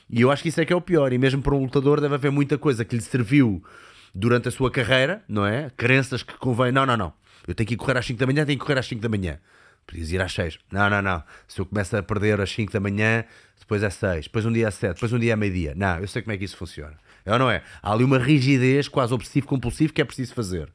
e 0.09 0.21
eu 0.21 0.31
acho 0.31 0.43
que 0.43 0.49
isso 0.49 0.61
é 0.61 0.65
que 0.65 0.73
é 0.73 0.77
o 0.77 0.81
pior. 0.81 1.13
E 1.13 1.19
mesmo 1.19 1.43
para 1.43 1.55
um 1.55 1.63
lutador 1.63 2.01
deve 2.01 2.15
haver 2.15 2.31
muita 2.31 2.57
coisa 2.57 2.85
que 2.85 2.95
lhe 2.95 3.03
serviu 3.03 3.63
durante 4.15 4.49
a 4.49 4.51
sua 4.51 4.71
carreira, 4.71 5.23
não 5.29 5.45
é? 5.45 5.71
Crenças 5.77 6.23
que 6.23 6.35
convém, 6.39 6.73
não, 6.73 6.87
não, 6.87 6.97
não. 6.97 7.13
Eu 7.47 7.55
tenho 7.55 7.67
que 7.67 7.75
ir 7.75 7.77
correr 7.77 7.99
às 7.99 8.07
5 8.07 8.19
da 8.19 8.27
manhã, 8.27 8.47
tenho 8.47 8.59
que 8.59 8.65
correr 8.65 8.79
às 8.79 8.87
5 8.87 9.01
da 9.01 9.09
manhã. 9.09 9.39
Podias 9.87 10.11
ir 10.11 10.21
às 10.21 10.33
6. 10.33 10.59
Não, 10.71 10.91
não, 10.91 11.03
não. 11.03 11.23
Se 11.47 11.61
eu 11.61 11.67
começo 11.67 11.97
a 11.97 12.03
perder 12.03 12.41
às 12.41 12.51
5 12.51 12.73
da 12.73 12.81
manhã, 12.81 13.25
depois 13.59 13.83
é 13.83 13.91
6, 13.91 14.25
depois 14.27 14.47
um 14.47 14.53
dia 14.53 14.69
é 14.69 14.71
7, 14.71 14.95
depois 14.95 15.13
um 15.13 15.19
dia 15.19 15.33
é 15.33 15.37
meio-dia. 15.37 15.75
Não, 15.77 15.99
eu 15.99 16.09
sei 16.09 16.23
como 16.23 16.33
é 16.33 16.39
que 16.39 16.45
isso 16.45 16.57
funciona. 16.57 16.97
É 17.27 17.33
ou 17.33 17.39
não 17.41 17.51
é? 17.51 17.63
Há 17.83 17.93
ali 17.93 18.05
uma 18.05 18.19
rigidez 18.19 18.87
quase 18.87 19.13
obsessivo-compulsivo 19.13 19.93
que 19.93 20.01
é 20.01 20.05
preciso 20.05 20.33
fazer. 20.33 20.73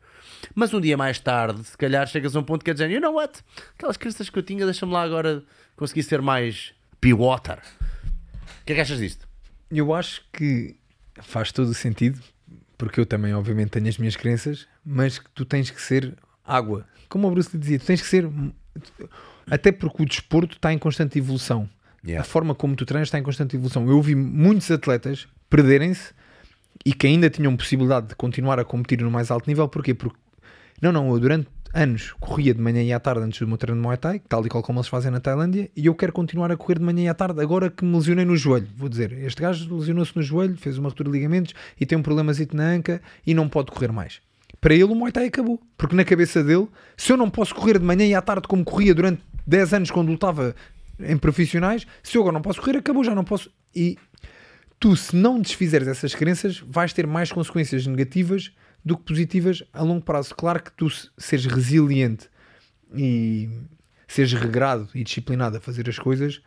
Mas 0.53 0.73
um 0.73 0.81
dia 0.81 0.97
mais 0.97 1.17
tarde, 1.17 1.63
se 1.63 1.77
calhar 1.77 2.05
chegas 2.07 2.35
a 2.35 2.39
um 2.39 2.43
ponto 2.43 2.63
que 2.65 2.69
é 2.69 2.73
dizer, 2.73 2.91
you 2.91 2.99
know 2.99 3.13
what? 3.13 3.39
Aquelas 3.77 3.95
crenças 3.95 4.29
que 4.29 4.37
eu 4.37 4.43
tinha, 4.43 4.65
deixa-me 4.65 4.91
lá 4.91 5.01
agora 5.01 5.43
conseguir 5.77 6.03
ser 6.03 6.21
mais 6.21 6.73
P-Water. 6.99 7.59
O 8.61 8.65
que 8.65 8.73
é 8.73 8.75
que 8.75 8.81
achas 8.81 8.99
disto? 8.99 9.25
Eu 9.71 9.93
acho 9.93 10.23
que 10.33 10.75
faz 11.21 11.53
todo 11.53 11.69
o 11.69 11.73
sentido, 11.73 12.19
porque 12.77 12.99
eu 12.99 13.05
também, 13.05 13.33
obviamente, 13.33 13.69
tenho 13.69 13.87
as 13.87 13.97
minhas 13.97 14.17
crenças, 14.17 14.67
mas 14.83 15.19
que 15.19 15.29
tu 15.31 15.45
tens 15.45 15.69
que 15.69 15.81
ser 15.81 16.13
água. 16.45 16.85
Como 17.07 17.27
o 17.27 17.31
Bruce 17.31 17.57
dizia, 17.57 17.79
tu 17.79 17.85
tens 17.85 18.01
que 18.01 18.07
ser. 18.07 18.29
Até 19.49 19.71
porque 19.71 20.03
o 20.03 20.05
desporto 20.05 20.57
está 20.57 20.73
em 20.73 20.77
constante 20.77 21.17
evolução. 21.17 21.69
Yeah. 22.03 22.21
A 22.21 22.23
forma 22.25 22.53
como 22.53 22.75
tu 22.75 22.85
treinas 22.85 23.07
está 23.07 23.19
em 23.19 23.23
constante 23.23 23.55
evolução. 23.55 23.87
Eu 23.87 24.01
vi 24.01 24.15
muitos 24.15 24.69
atletas 24.69 25.27
perderem-se 25.49 26.13
e 26.85 26.93
que 26.93 27.07
ainda 27.07 27.29
tinham 27.29 27.55
possibilidade 27.55 28.07
de 28.07 28.15
continuar 28.15 28.59
a 28.59 28.65
competir 28.65 29.01
no 29.01 29.11
mais 29.11 29.31
alto 29.31 29.47
nível. 29.47 29.67
Porquê? 29.67 29.93
Porque, 29.93 30.17
não, 30.81 30.91
não, 30.91 31.11
eu 31.11 31.19
durante 31.19 31.47
anos 31.73 32.13
corria 32.19 32.53
de 32.53 32.61
manhã 32.61 32.83
e 32.83 32.91
à 32.91 32.99
tarde 32.99 33.23
antes 33.23 33.39
do 33.39 33.47
meu 33.47 33.57
treino 33.57 33.79
de 33.79 33.85
Muay 33.85 33.97
Thai, 33.97 34.21
tal 34.27 34.45
e 34.45 34.49
qual 34.49 34.61
como 34.61 34.79
eles 34.79 34.87
fazem 34.87 35.11
na 35.11 35.19
Tailândia, 35.19 35.69
e 35.75 35.85
eu 35.85 35.95
quero 35.95 36.11
continuar 36.11 36.51
a 36.51 36.57
correr 36.57 36.79
de 36.79 36.85
manhã 36.85 37.03
e 37.03 37.07
à 37.07 37.13
tarde 37.13 37.41
agora 37.41 37.69
que 37.69 37.85
me 37.85 37.95
lesionei 37.95 38.25
no 38.25 38.35
joelho. 38.35 38.67
Vou 38.75 38.89
dizer, 38.89 39.13
este 39.13 39.41
gajo 39.41 39.73
lesionou-se 39.75 40.15
no 40.15 40.21
joelho, 40.21 40.57
fez 40.57 40.77
uma 40.77 40.89
ruptura 40.89 41.09
de 41.09 41.17
ligamentos 41.17 41.53
e 41.79 41.85
tem 41.85 41.97
um 41.97 42.01
problemazito 42.01 42.55
na 42.55 42.63
anca 42.63 43.01
e 43.25 43.33
não 43.33 43.47
pode 43.47 43.71
correr 43.71 43.91
mais. 43.91 44.21
Para 44.59 44.73
ele 44.73 44.83
o 44.83 44.95
Muay 44.95 45.11
Thai 45.11 45.27
acabou, 45.27 45.59
porque 45.77 45.95
na 45.95 46.03
cabeça 46.03 46.43
dele, 46.43 46.67
se 46.97 47.11
eu 47.11 47.17
não 47.17 47.29
posso 47.29 47.55
correr 47.55 47.79
de 47.79 47.85
manhã 47.85 48.05
e 48.05 48.13
à 48.13 48.21
tarde 48.21 48.47
como 48.47 48.63
corria 48.63 48.93
durante 48.93 49.23
10 49.47 49.73
anos 49.73 49.91
quando 49.91 50.09
lutava 50.09 50.55
em 50.99 51.17
profissionais, 51.17 51.87
se 52.03 52.17
eu 52.17 52.21
agora 52.21 52.33
não 52.33 52.41
posso 52.41 52.59
correr, 52.61 52.77
acabou, 52.77 53.03
já 53.03 53.15
não 53.15 53.23
posso. 53.23 53.51
E 53.75 53.97
tu, 54.81 54.95
se 54.97 55.15
não 55.15 55.39
desfizeres 55.39 55.87
essas 55.87 56.13
crenças, 56.15 56.57
vais 56.67 56.91
ter 56.91 57.05
mais 57.07 57.31
consequências 57.31 57.85
negativas 57.87 58.51
do 58.83 58.97
que 58.97 59.03
positivas 59.03 59.63
a 59.71 59.83
longo 59.83 60.03
prazo. 60.03 60.33
Claro 60.35 60.61
que 60.61 60.71
tu 60.73 60.89
se- 60.89 61.07
seres 61.17 61.45
resiliente 61.45 62.27
e 62.93 63.47
seres 64.07 64.33
regrado 64.33 64.89
e 64.93 65.03
disciplinado 65.03 65.57
a 65.57 65.59
fazer 65.61 65.87
as 65.87 65.97
coisas 65.99 66.41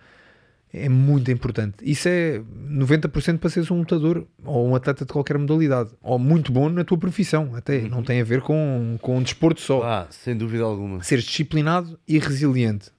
é 0.73 0.89
muito 0.89 1.31
importante. 1.31 1.77
Isso 1.83 2.09
é 2.09 2.43
90% 2.69 3.39
para 3.39 3.49
seres 3.49 3.71
um 3.71 3.79
lutador 3.79 4.27
ou 4.45 4.67
um 4.69 4.75
atleta 4.75 5.05
de 5.05 5.13
qualquer 5.13 5.39
modalidade, 5.39 5.91
ou 6.03 6.19
muito 6.19 6.51
bom 6.51 6.69
na 6.69 6.83
tua 6.83 6.99
profissão, 6.99 7.55
até 7.55 7.83
não 7.83 8.03
tem 8.03 8.21
a 8.21 8.25
ver 8.25 8.41
com, 8.41 8.99
com 9.01 9.19
um 9.19 9.23
desporto 9.23 9.61
só. 9.61 9.83
Ah, 9.85 10.07
sem 10.11 10.37
dúvida 10.37 10.65
alguma. 10.65 11.01
Seres 11.05 11.25
disciplinado 11.25 11.97
e 12.09 12.19
resiliente. 12.19 12.91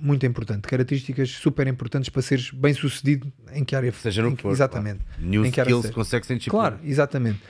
Muito 0.00 0.24
importante. 0.24 0.62
Características 0.62 1.30
super 1.30 1.66
importantes 1.66 2.08
para 2.08 2.22
seres 2.22 2.50
bem 2.50 2.72
sucedido 2.72 3.30
em 3.52 3.64
que 3.64 3.76
área 3.76 3.92
Seja 3.92 4.22
no 4.22 4.34
que 4.34 4.42
for. 4.42 4.50
Exatamente. 4.50 5.00
claro. 5.04 5.22
New 5.22 5.44
Em 5.44 5.50
que 5.50 5.60
skills 5.60 5.90
consegue 5.90 6.26
sem 6.26 6.38
disciplina. 6.38 6.70
Claro, 6.70 6.80
exatamente. 6.84 7.40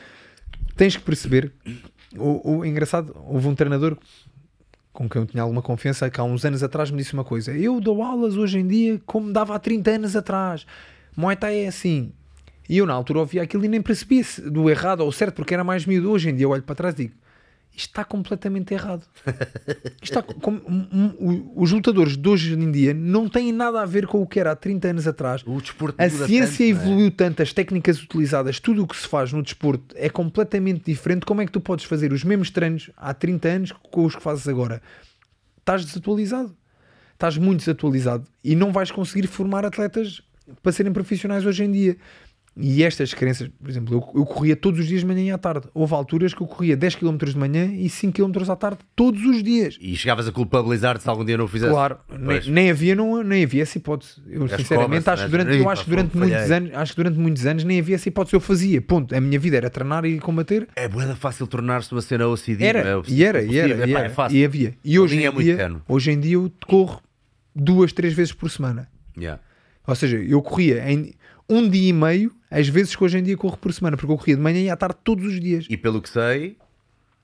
Tens 0.77 0.97
que 0.97 1.03
perceber. 1.03 1.53
O, 2.17 2.57
o 2.57 2.65
engraçado, 2.65 3.15
houve 3.29 3.47
um 3.47 3.55
treinador 3.55 3.97
com 4.93 5.09
quem 5.09 5.23
eu 5.23 5.27
tinha 5.27 5.43
alguma 5.43 5.63
confiança 5.63 6.11
que 6.11 6.21
há 6.21 6.25
uns 6.25 6.45
anos 6.45 6.63
atrás 6.63 6.91
me 6.91 6.99
disse 6.99 7.15
uma 7.15 7.25
coisa: 7.25 7.53
Eu 7.53 7.81
dou 7.81 8.03
aulas 8.03 8.37
hoje 8.37 8.59
em 8.59 8.67
dia 8.67 9.01
como 9.07 9.33
dava 9.33 9.55
há 9.55 9.59
30 9.59 9.91
anos 9.93 10.17
atrás. 10.17 10.67
Muay 11.17 11.37
Thai 11.37 11.65
é 11.65 11.69
assim. 11.69 12.13
E 12.69 12.79
eu 12.79 12.87
na 12.87 12.95
altura 12.95 13.21
ouvia 13.21 13.43
aquilo 13.43 13.65
e 13.65 13.69
nem 13.69 13.83
percebia 13.83 14.25
do 14.51 14.71
errado 14.71 15.01
ou 15.01 15.13
certo 15.13 15.37
porque 15.37 15.55
era 15.55 15.65
mais 15.65 15.87
miúdo. 15.87 16.11
Hoje 16.11 16.31
em 16.31 16.35
dia 16.35 16.47
eu 16.47 16.51
olho 16.51 16.63
para 16.63 16.75
trás 16.75 16.95
e 16.95 17.05
digo: 17.05 17.15
Isto 17.75 17.89
está 17.91 18.05
completamente 18.05 18.75
errado. 18.75 19.07
Está 20.03 20.23
com- 20.23 20.61
um- 20.69 21.15
um- 21.19 21.53
os 21.57 21.71
lutadores 21.73 22.17
de 22.17 22.29
hoje 22.29 22.53
em 22.55 22.71
dia 22.71 22.93
não 22.93 23.29
têm 23.29 23.53
nada 23.53 23.81
a 23.81 23.87
ver 23.87 24.07
com 24.07 24.21
o 24.21 24.27
que 24.27 24.39
era 24.39 24.51
há 24.53 24.57
30 24.57 24.89
anos 24.89 25.07
atrás. 25.07 25.43
O 25.47 25.61
desporto 25.61 26.01
A 26.03 26.09
ciência 26.11 26.49
tanto, 26.49 26.63
é? 26.63 26.67
evoluiu 26.69 27.11
tanto, 27.11 27.43
as 27.43 27.53
técnicas 27.53 28.03
utilizadas, 28.03 28.61
tudo 28.61 28.83
o 28.83 28.87
que 28.87 28.97
se 28.97 29.09
faz 29.09 29.33
no 29.33 29.43
desporto 29.43 29.95
é 29.97 30.11
completamente 30.11 30.85
diferente. 30.85 31.25
Como 31.25 31.41
é 31.41 31.47
que 31.47 31.53
tu 31.53 31.61
podes 31.61 31.85
fazer 31.87 32.13
os 32.13 32.23
mesmos 32.25 32.51
treinos 32.51 32.91
há 32.97 33.15
30 33.15 33.49
anos 33.49 33.73
com 33.91 34.05
os 34.05 34.15
que 34.15 34.23
fazes 34.23 34.47
agora? 34.49 34.83
Estás 35.59 35.85
desatualizado. 35.85 36.55
Estás 37.13 37.37
muito 37.39 37.59
desatualizado 37.61 38.27
e 38.43 38.55
não 38.57 38.73
vais 38.73 38.91
conseguir 38.91 39.27
formar 39.27 39.65
atletas 39.65 40.23
para 40.63 40.73
serem 40.73 40.93
profissionais 40.93 41.47
hoje 41.47 41.65
em 41.65 41.71
dia. 41.71 41.97
E 42.57 42.83
estas 42.83 43.15
crenças, 43.15 43.49
por 43.49 43.71
exemplo, 43.71 43.95
eu, 43.95 44.21
eu 44.21 44.27
corria 44.27 44.57
todos 44.57 44.81
os 44.81 44.87
dias 44.87 45.01
de 45.01 45.07
manhã 45.07 45.23
e 45.23 45.31
à 45.31 45.39
tarde. 45.39 45.69
Houve 45.73 45.95
alturas 45.95 46.35
que 46.35 46.43
eu 46.43 46.47
corria 46.47 46.77
10 46.77 46.97
km 46.97 47.17
de 47.17 47.39
manhã 47.39 47.67
e 47.73 47.89
5 47.89 48.13
km 48.13 48.51
à 48.51 48.57
tarde, 48.57 48.79
todos 48.95 49.23
os 49.25 49.43
dias. 49.43 49.79
E 49.81 49.95
chegavas 49.97 50.27
a 50.27 50.33
culpabilizar-te 50.33 51.03
se 51.03 51.09
algum 51.09 51.25
dia 51.25 51.39
não 51.39 51.45
o 51.45 51.49
fizesse. 51.49 51.73
Claro, 51.73 51.99
nem, 52.19 52.41
nem 52.51 52.71
havia, 52.71 52.95
não, 52.95 53.23
nem 53.23 53.45
havia 53.45 53.63
essa 53.63 53.79
hipótese. 53.79 54.21
Eu 54.29 54.47
Gajo 54.47 54.57
sinceramente 54.57 55.09
acho 55.09 55.23
né? 55.23 55.29
durante, 55.29 55.57
eu 55.57 55.71
acho 55.71 55.89
durante 55.89 56.17
muitos 56.17 56.51
anos, 56.51 56.71
acho 56.75 56.93
que 56.93 56.97
durante 56.97 57.19
muitos 57.19 57.47
anos 57.47 57.65
nem 57.65 57.79
havia 57.79 57.95
essa 57.95 58.09
hipótese. 58.09 58.35
Eu 58.35 58.41
fazia, 58.41 58.83
ponto. 58.83 59.15
A 59.15 59.21
minha 59.21 59.39
vida 59.39 59.57
era 59.57 59.71
treinar 59.71 60.05
e 60.05 60.19
combater. 60.19 60.69
É 60.75 60.89
bué 60.89 61.07
fácil 61.15 61.47
tornar-se 61.47 61.93
uma 61.93 62.03
cena 62.03 62.27
OCD. 62.27 62.65
Era, 62.65 62.81
é 62.81 63.03
e 63.09 63.25
era, 63.25 63.43
e 63.43 63.59
era, 63.59 63.87
e 63.87 63.93
era. 63.95 64.07
É 64.07 64.09
fácil. 64.09 64.37
E 64.37 64.45
havia. 64.45 64.75
E 64.85 64.99
hoje 64.99 65.17
em, 65.17 65.25
é 65.25 65.33
dia, 65.33 65.77
hoje 65.89 66.11
em 66.11 66.21
dia 66.21 66.35
eu 66.35 66.53
corro 66.67 67.01
duas, 67.55 67.93
três 67.93 68.13
vezes 68.13 68.33
por 68.33 68.51
semana. 68.51 68.89
Yeah. 69.17 69.41
Ou 69.87 69.95
seja, 69.95 70.19
eu 70.19 70.43
corria 70.43 70.91
em 70.91 71.15
um 71.51 71.69
dia 71.69 71.89
e 71.91 71.93
meio, 71.93 72.33
às 72.51 72.69
vezes 72.69 72.95
que 72.97 73.03
hoje 73.05 73.19
em 73.19 73.23
dia 73.23 73.37
corro 73.37 73.57
por 73.57 73.73
semana, 73.73 73.97
porque 73.97 74.11
eu 74.11 74.17
corria 74.17 74.37
de 74.37 74.43
manhã 74.43 74.61
e 74.61 74.71
à 74.71 74.77
tarde 74.77 74.97
todos 75.05 75.25
os 75.27 75.41
dias. 75.41 75.67
E 75.69 75.77
pelo 75.77 76.01
que 76.01 76.09
sei, 76.09 76.57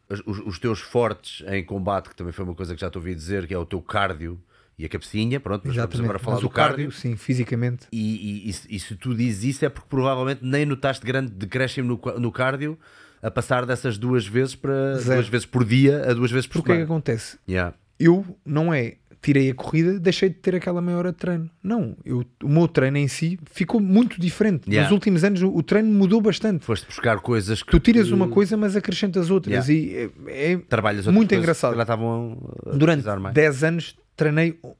os, 0.08 0.20
os 0.40 0.58
teus 0.58 0.80
fortes 0.80 1.44
em 1.48 1.64
combate, 1.64 2.08
que 2.08 2.16
também 2.16 2.32
foi 2.32 2.44
uma 2.44 2.54
coisa 2.54 2.74
que 2.74 2.80
já 2.80 2.90
te 2.90 2.98
ouvi 2.98 3.14
dizer, 3.14 3.46
que 3.46 3.54
é 3.54 3.58
o 3.58 3.64
teu 3.66 3.80
cardio 3.80 4.38
e 4.78 4.84
a 4.84 4.88
cabecinha, 4.88 5.40
pronto, 5.40 5.62
mas 5.66 5.74
vamos 5.76 6.00
agora 6.00 6.18
falar 6.18 6.34
Mas 6.36 6.42
do 6.42 6.50
cardio, 6.50 6.76
cardio. 6.76 6.92
sim, 6.92 7.16
fisicamente. 7.16 7.86
E, 7.90 8.44
e- 8.46 8.50
e 8.50 8.52
se- 8.52 8.68
e 8.70 8.78
se 8.78 8.94
tu 8.94 9.14
dizes 9.14 9.44
isso 9.56 9.64
é 9.64 9.68
porque 9.70 9.88
provavelmente 9.88 10.40
nem 10.44 10.66
notaste 10.66 11.04
grande 11.04 11.32
decréscimo 11.32 11.88
no, 12.04 12.18
no 12.20 12.30
cardio 12.30 12.78
a 13.22 13.30
passar 13.30 13.64
dessas 13.64 13.96
duas 13.96 14.26
vezes 14.26 14.54
para 14.54 14.96
Zero. 14.98 15.14
duas 15.14 15.28
vezes 15.28 15.46
por 15.46 15.64
dia 15.64 16.10
a 16.10 16.12
duas 16.12 16.30
vezes 16.30 16.46
por 16.46 16.60
Porque 16.60 16.60
o 16.60 16.64
que 16.64 16.72
é 16.72 16.74
que 16.74 16.86
semana. 16.86 16.94
acontece? 16.94 17.38
Yeah. 17.48 17.74
Eu 17.98 18.24
não 18.44 18.72
é 18.74 18.96
tirei 19.26 19.50
a 19.50 19.54
corrida, 19.54 19.98
deixei 19.98 20.28
de 20.28 20.36
ter 20.36 20.54
aquela 20.54 20.80
meia 20.80 20.96
hora 20.96 21.10
de 21.10 21.18
treino. 21.18 21.50
Não, 21.60 21.96
eu, 22.04 22.24
o 22.44 22.48
meu 22.48 22.68
treino 22.68 22.96
em 22.96 23.08
si 23.08 23.36
ficou 23.50 23.80
muito 23.80 24.20
diferente. 24.20 24.68
Yeah. 24.68 24.84
Nos 24.88 24.92
últimos 24.92 25.24
anos 25.24 25.42
o, 25.42 25.48
o 25.48 25.62
treino 25.64 25.92
mudou 25.92 26.20
bastante. 26.20 26.64
Foste 26.64 26.86
buscar 26.86 27.18
coisas 27.18 27.60
que 27.60 27.70
Tu 27.72 27.80
tiras 27.80 28.12
uma 28.12 28.28
coisa, 28.28 28.56
mas 28.56 28.76
acrescentas 28.76 29.28
outras. 29.28 29.68
Yeah. 29.68 29.72
E 29.72 30.12
é, 30.28 30.52
é 30.52 30.56
trabalhas 30.58 31.06
muito 31.08 31.34
engraçado. 31.34 31.74
lá 31.74 31.82
estavam 31.82 32.38
Durante 32.74 33.02
precisar 33.02 33.18
mais. 33.18 33.34
10 33.34 33.64
anos 33.64 33.96
treinei 34.14 34.58
uh, 34.62 34.76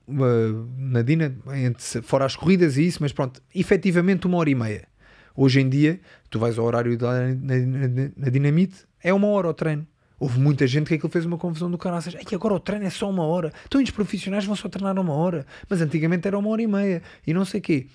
na 0.79 1.03
Dina, 1.03 1.37
fora 2.03 2.25
as 2.25 2.37
corridas 2.37 2.77
e 2.77 2.87
isso, 2.87 2.99
mas 3.01 3.13
pronto, 3.13 3.43
efetivamente 3.55 4.27
uma 4.29 4.39
hora 4.39 4.49
e 4.49 4.55
meia. 4.55 4.85
Hoje 5.35 5.61
em 5.61 5.69
dia, 5.69 6.01
tu 6.31 6.39
vais 6.39 6.57
ao 6.57 6.65
horário 6.65 6.97
da, 6.97 7.13
na, 7.35 7.57
na- 7.59 8.11
na 8.17 8.29
Dinamite, 8.31 8.77
é 9.03 9.13
uma 9.13 9.27
hora 9.27 9.49
o 9.49 9.53
treino. 9.55 9.87
Houve 10.19 10.39
muita 10.41 10.67
gente 10.67 10.89
que 10.89 10.95
aquilo 10.95 11.11
fez 11.11 11.27
uma 11.27 11.37
confusão 11.37 11.71
do 11.71 11.77
caraças. 11.77 12.15
É 12.15 12.25
que 12.25 12.35
agora 12.35 12.55
o 12.55 12.61
treino 12.61 12.87
é 12.87 12.91
só 12.91 13.09
uma 13.11 13.23
hora. 13.25 13.53
Então 13.67 13.83
os 13.83 13.91
profissionais 13.91 14.45
vão 14.45 14.57
só 14.57 14.69
treinar 14.69 14.99
uma 14.99 15.13
hora. 15.13 15.47
Mas 15.69 15.81
antigamente 15.83 16.27
era 16.27 16.39
uma 16.39 16.49
hora 16.49 16.63
e 16.63 16.67
meia. 16.67 17.03
E 17.27 17.35
não 17.35 17.45
sei 17.45 17.61
o 17.61 17.63
quê. 17.63 17.87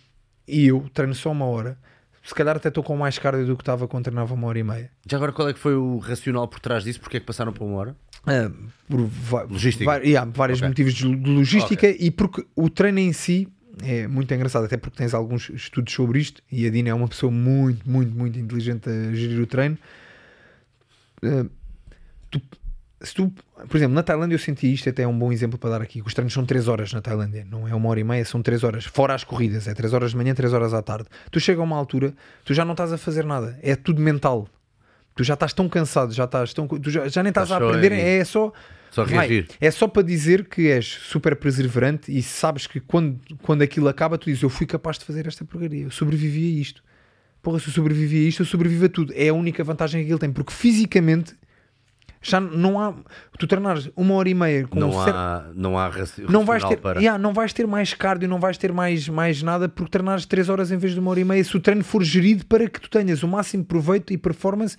E 0.47 0.67
eu 0.67 0.87
treino 0.93 1.15
só 1.15 1.31
uma 1.31 1.45
hora. 1.45 1.77
Se 2.23 2.35
calhar 2.35 2.55
até 2.55 2.67
estou 2.69 2.83
com 2.83 2.95
mais 2.95 3.17
cardio 3.17 3.47
do 3.47 3.55
que 3.57 3.63
estava 3.63 3.87
quando 3.87 4.03
treinava 4.03 4.33
uma 4.35 4.45
hora 4.47 4.59
e 4.59 4.63
meia. 4.63 4.91
Já 5.09 5.17
agora 5.17 5.31
qual 5.31 5.49
é 5.49 5.53
que 5.53 5.59
foi 5.59 5.73
o 5.75 5.97
racional 5.97 6.47
por 6.47 6.59
trás 6.59 6.83
disso? 6.83 6.99
Porque 6.99 7.17
é 7.17 7.19
que 7.19 7.25
passaram 7.25 7.51
para 7.51 7.63
uma 7.63 7.75
hora? 7.77 7.95
Ah, 8.27 8.51
por 8.87 9.09
Logística. 9.49 9.91
yeah, 10.05 10.29
vários 10.31 10.59
Ok. 10.59 10.67
motivos 10.69 10.93
de 10.93 11.05
logística 11.07 11.89
e 11.89 12.11
porque 12.11 12.45
o 12.55 12.69
treino 12.69 12.99
em 12.99 13.11
si 13.11 13.47
é 13.81 14.07
muito 14.07 14.31
engraçado, 14.31 14.65
até 14.65 14.77
porque 14.77 14.95
tens 14.97 15.15
alguns 15.15 15.49
estudos 15.49 15.91
sobre 15.91 16.19
isto 16.19 16.43
e 16.51 16.67
a 16.67 16.69
Dina 16.69 16.89
é 16.89 16.93
uma 16.93 17.07
pessoa 17.07 17.31
muito, 17.31 17.89
muito, 17.89 18.15
muito 18.15 18.37
inteligente 18.37 18.87
a 18.87 19.15
gerir 19.15 19.39
o 19.41 19.47
treino. 19.47 19.75
Ah, 21.23 21.45
tu- 22.31 22.41
se 23.03 23.13
tu, 23.15 23.31
por 23.67 23.77
exemplo, 23.77 23.95
na 23.95 24.03
Tailândia 24.03 24.35
eu 24.35 24.39
senti 24.39 24.71
isto, 24.71 24.87
até 24.87 25.01
é 25.03 25.07
um 25.07 25.17
bom 25.17 25.31
exemplo 25.31 25.57
para 25.57 25.71
dar 25.71 25.81
aqui. 25.81 26.01
Os 26.05 26.13
treinos 26.13 26.33
são 26.33 26.45
3 26.45 26.67
horas 26.67 26.93
na 26.93 27.01
Tailândia, 27.01 27.45
não 27.49 27.67
é 27.67 27.73
uma 27.73 27.89
hora 27.89 27.99
e 27.99 28.03
meia, 28.03 28.23
são 28.23 28.41
3 28.43 28.63
horas, 28.63 28.85
fora 28.85 29.15
as 29.15 29.23
corridas, 29.23 29.67
é 29.67 29.73
3 29.73 29.91
horas 29.93 30.11
de 30.11 30.17
manhã, 30.17 30.33
3 30.35 30.53
horas 30.53 30.71
à 30.73 30.81
tarde. 30.83 31.07
Tu 31.31 31.39
chega 31.39 31.59
a 31.61 31.63
uma 31.63 31.75
altura, 31.75 32.13
tu 32.45 32.53
já 32.53 32.63
não 32.63 32.73
estás 32.73 32.93
a 32.93 32.97
fazer 32.99 33.25
nada, 33.25 33.57
é 33.63 33.75
tudo 33.75 33.99
mental. 34.01 34.47
Tu 35.15 35.23
já 35.23 35.33
estás 35.33 35.51
tão 35.51 35.67
cansado, 35.67 36.13
já 36.13 36.25
estás 36.25 36.53
tão, 36.53 36.67
tu 36.67 36.89
já, 36.91 37.07
já 37.07 37.21
nem 37.23 37.31
estás 37.31 37.51
a 37.51 37.55
Estás 37.55 37.69
aprender, 37.75 37.91
em- 37.91 37.99
é 38.19 38.23
só 38.23 38.53
Só 38.91 39.03
Vai, 39.05 39.27
reagir. 39.27 39.47
é 39.59 39.71
só 39.71 39.87
para 39.87 40.03
dizer 40.03 40.45
que 40.47 40.67
és 40.69 40.85
super 40.85 41.35
perseverante 41.35 42.15
e 42.15 42.21
sabes 42.21 42.67
que 42.67 42.79
quando, 42.79 43.19
quando 43.41 43.61
aquilo 43.63 43.87
acaba, 43.87 44.17
tu 44.17 44.25
dizes: 44.25 44.43
Eu 44.43 44.49
fui 44.49 44.67
capaz 44.67 44.99
de 44.99 45.05
fazer 45.05 45.25
esta 45.27 45.43
porcaria, 45.45 45.83
eu 45.85 45.91
sobrevivi 45.91 46.57
a 46.57 46.61
isto. 46.61 46.83
Porra, 47.41 47.57
se 47.59 47.67
eu 47.69 47.73
sobrevivi 47.73 48.25
a 48.25 48.29
isto, 48.29 48.41
eu 48.41 48.45
sobrevivo 48.45 48.85
a 48.85 48.89
tudo. 48.89 49.11
É 49.15 49.29
a 49.29 49.33
única 49.33 49.63
vantagem 49.63 50.05
que 50.05 50.11
ele 50.11 50.19
tem, 50.19 50.31
porque 50.31 50.51
fisicamente 50.53 51.33
já 52.21 52.39
não 52.39 52.79
há. 52.79 52.93
Tu 53.39 53.47
treinares 53.47 53.89
uma 53.95 54.13
hora 54.13 54.29
e 54.29 54.33
meia 54.33 54.67
com 54.67 54.79
Não 54.79 54.89
um 54.89 55.03
cer- 55.03 55.15
há, 55.15 55.49
não 55.55 55.77
há 55.77 55.87
raci- 55.87 56.21
não 56.29 56.45
vais, 56.45 56.63
ter, 56.63 56.77
para. 56.77 56.99
yeah, 56.99 57.17
não 57.17 57.33
vais 57.33 57.51
ter 57.51 57.65
mais 57.65 57.93
cardio, 57.93 58.29
não 58.29 58.39
vais 58.39 58.57
ter 58.57 58.71
mais, 58.71 59.07
mais 59.09 59.41
nada 59.41 59.67
porque 59.67 59.89
treinares 59.91 60.25
3 60.25 60.47
horas 60.49 60.71
em 60.71 60.77
vez 60.77 60.93
de 60.93 60.99
uma 60.99 61.09
hora 61.11 61.19
e 61.19 61.23
meia. 61.25 61.43
Se 61.43 61.57
o 61.57 61.59
treino 61.59 61.83
for 61.83 62.03
gerido 62.03 62.45
para 62.45 62.69
que 62.69 62.79
tu 62.79 62.89
tenhas 62.89 63.23
o 63.23 63.27
máximo 63.27 63.65
proveito 63.65 64.13
e 64.13 64.17
performance, 64.17 64.77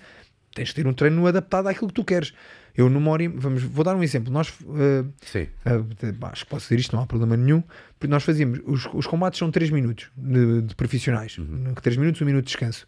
tens 0.55 0.69
de 0.69 0.75
ter 0.75 0.87
um 0.87 0.93
treino 0.93 1.25
adaptado 1.27 1.67
àquilo 1.67 1.87
que 1.87 1.93
tu 1.93 2.03
queres. 2.05 2.33
Eu 2.75 2.89
numa 2.89 3.11
hora 3.11 3.23
e, 3.23 3.27
vamos, 3.27 3.61
vou 3.61 3.83
dar 3.83 3.95
um 3.95 4.01
exemplo. 4.01 4.31
Nós 4.33 4.49
uh, 4.61 5.07
Sim. 5.21 5.43
Uh, 5.65 6.25
acho 6.31 6.43
que 6.45 6.49
posso 6.49 6.63
dizer 6.65 6.79
isto, 6.79 6.95
não 6.95 7.03
há 7.03 7.05
problema 7.05 7.37
nenhum. 7.37 7.61
Porque 7.99 8.07
nós 8.11 8.23
fazíamos, 8.23 8.61
os, 8.65 8.87
os 8.93 9.05
combates 9.05 9.37
são 9.37 9.51
3 9.51 9.69
minutos 9.69 10.09
de, 10.17 10.61
de 10.63 10.75
profissionais, 10.75 11.37
3 11.83 11.97
minutos, 11.97 12.21
1 12.21 12.25
minuto 12.25 12.45
de 12.45 12.51
descanso. 12.51 12.87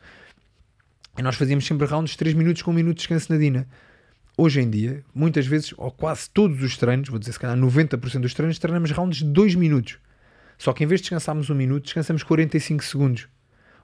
E 1.18 1.22
nós 1.22 1.36
fazíamos 1.36 1.66
sempre 1.68 1.86
rounds 1.86 2.12
de 2.12 2.18
3 2.18 2.34
minutos 2.34 2.62
com 2.64 2.72
1 2.72 2.74
minuto 2.74 2.96
de 2.96 3.02
descanso 3.02 3.32
na 3.32 3.38
Dina. 3.38 3.68
Hoje 4.38 4.60
em 4.60 4.70
dia, 4.70 5.04
muitas 5.14 5.48
vezes, 5.48 5.74
ou 5.78 5.90
quase 5.92 6.30
todos 6.30 6.62
os 6.62 6.76
treinos, 6.78 7.08
vou 7.08 7.18
dizer 7.18 7.32
se 7.32 7.40
calhar 7.40 7.58
90% 7.58 8.20
dos 8.20 8.34
treinos, 8.34 8.60
treinamos 8.60 8.92
rounds 8.92 9.20
de 9.20 9.26
2 9.26 9.56
minutos. 9.56 9.98
Só 10.58 10.74
que 10.74 10.84
em 10.84 10.88
vez 10.88 11.00
de 11.00 11.04
descansarmos 11.04 11.50
1 11.50 11.56
minuto, 11.56 11.84
descansamos 11.84 12.22
45 12.24 12.84
segundos. 12.84 13.28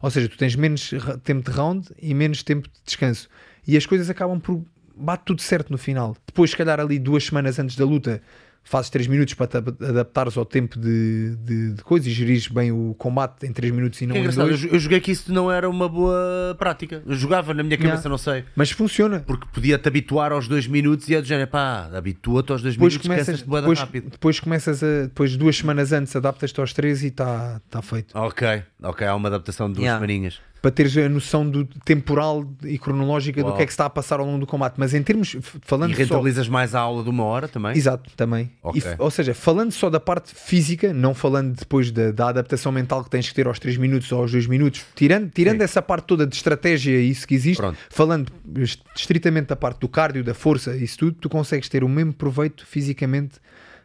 Ou 0.01 0.11
seja, 0.11 0.27
tu 0.27 0.37
tens 0.37 0.55
menos 0.55 0.91
tempo 1.23 1.49
de 1.49 1.55
round 1.55 1.89
e 1.97 2.13
menos 2.13 2.43
tempo 2.43 2.67
de 2.67 2.73
descanso. 2.85 3.29
E 3.65 3.77
as 3.77 3.85
coisas 3.85 4.09
acabam 4.09 4.39
por. 4.39 4.65
bate 4.95 5.23
tudo 5.25 5.41
certo 5.41 5.69
no 5.71 5.77
final. 5.77 6.17
Depois, 6.25 6.51
se 6.51 6.57
calhar, 6.57 6.79
ali 6.79 6.99
duas 6.99 7.23
semanas 7.23 7.57
antes 7.59 7.75
da 7.77 7.85
luta, 7.85 8.21
fazes 8.63 8.89
3 8.89 9.07
minutos 9.07 9.33
para 9.33 9.47
te 9.47 9.57
ad- 9.57 9.75
adaptares 9.85 10.37
ao 10.37 10.45
tempo 10.45 10.79
de, 10.79 11.35
de, 11.37 11.73
de 11.73 11.83
coisa 11.83 12.07
e 12.07 12.11
gerires 12.11 12.47
bem 12.47 12.71
o 12.71 12.93
combate 12.97 13.45
em 13.45 13.51
3 13.51 13.73
minutos 13.73 13.99
e 14.01 14.05
não 14.07 14.15
é 14.15 14.19
em 14.19 14.21
engraçado, 14.21 14.43
eu, 14.45 14.49
2. 14.49 14.59
jo- 14.61 14.67
eu 14.71 14.79
joguei 14.79 14.99
que 15.01 15.11
isso 15.11 15.33
não 15.33 15.51
era 15.51 15.69
uma 15.69 15.89
boa 15.89 16.55
prática. 16.57 17.01
Eu 17.05 17.15
jogava 17.15 17.53
na 17.53 17.63
minha 17.63 17.75
cabeça, 17.77 17.91
Yeah. 17.95 18.09
não 18.09 18.17
sei. 18.17 18.45
Mas 18.55 18.71
funciona. 18.71 19.19
Porque 19.25 19.45
podia-te 19.51 19.87
habituar 19.87 20.31
aos 20.31 20.47
dois 20.47 20.67
minutos 20.67 21.09
e 21.09 21.15
é 21.15 21.21
do 21.21 21.27
género, 21.27 21.49
pá, 21.49 21.89
habitua-te 21.93 22.51
aos 22.51 22.61
dois 22.61 22.75
Depois 22.75 22.93
minutos, 22.93 23.07
começas, 23.09 23.41
da 23.41 23.59
depois, 23.61 23.79
rápido. 23.79 24.09
depois 24.11 24.39
começas 24.39 24.83
a. 24.83 25.01
Depois 25.03 25.35
duas 25.35 25.57
semanas 25.57 25.91
antes 25.91 26.15
adaptas-te 26.15 26.59
aos 26.59 26.71
3 26.73 27.03
e 27.03 27.07
está 27.07 27.59
tá 27.69 27.81
feito. 27.81 28.17
Ok, 28.17 28.63
ok, 28.83 29.05
há 29.07 29.15
uma 29.15 29.27
adaptação 29.27 29.67
de 29.67 29.73
duas 29.75 29.83
Yeah. 29.85 29.99
semaninhas. 29.99 30.39
Para 30.61 30.69
teres 30.69 30.95
a 30.95 31.09
noção 31.09 31.49
do 31.49 31.65
temporal 31.65 32.45
e 32.63 32.77
cronológica 32.77 33.41
do 33.41 33.47
Uau. 33.47 33.57
que 33.57 33.63
é 33.63 33.65
que 33.65 33.71
está 33.71 33.85
a 33.85 33.89
passar 33.89 34.19
ao 34.19 34.25
longo 34.27 34.39
do 34.39 34.45
combate. 34.45 34.75
Mas 34.77 34.93
em 34.93 35.01
termos, 35.01 35.35
falando 35.63 35.91
E 35.91 35.95
só... 35.95 36.01
rentabilizas 36.03 36.47
mais 36.47 36.75
a 36.75 36.79
aula 36.79 37.03
de 37.03 37.09
uma 37.09 37.23
hora 37.23 37.47
também? 37.47 37.75
Exato, 37.75 38.11
também. 38.15 38.51
Ok. 38.61 38.79
E 38.81 38.95
ou 39.01 39.09
seja, 39.09 39.33
falando 39.33 39.71
só 39.71 39.89
da 39.89 39.99
parte 39.99 40.35
física, 40.35 40.93
não 40.93 41.15
falando 41.15 41.55
depois 41.55 41.89
da, 41.91 42.11
da 42.11 42.29
adaptação 42.29 42.71
mental 42.71 43.03
que 43.03 43.09
tens 43.09 43.27
que 43.27 43.33
ter 43.33 43.47
aos 43.47 43.57
3 43.57 43.77
minutos 43.77 44.11
ou 44.11 44.19
aos 44.21 44.31
2 44.31 44.45
minutos, 44.45 44.85
tirando, 44.95 45.31
tirando 45.31 45.57
Sim. 45.57 45.63
essa 45.63 45.81
parte 45.81 46.05
toda 46.05 46.27
de 46.27 46.35
estratégia 46.35 46.95
e 47.01 47.09
isso 47.09 47.27
que 47.27 47.33
existe, 47.33 47.59
Pronto. 47.59 47.77
falando 47.89 48.31
est- 48.57 48.81
estritamente 48.95 49.47
da 49.47 49.55
parte 49.55 49.79
do 49.79 49.87
cardio, 49.89 50.23
da 50.23 50.35
força 50.35 50.75
e 50.77 50.83
isso 50.83 50.97
tudo, 50.99 51.17
tu 51.19 51.27
consegues 51.29 51.67
ter 51.69 51.83
o 51.83 51.89
mesmo 51.89 52.13
proveito 52.13 52.65
fisicamente 52.67 53.39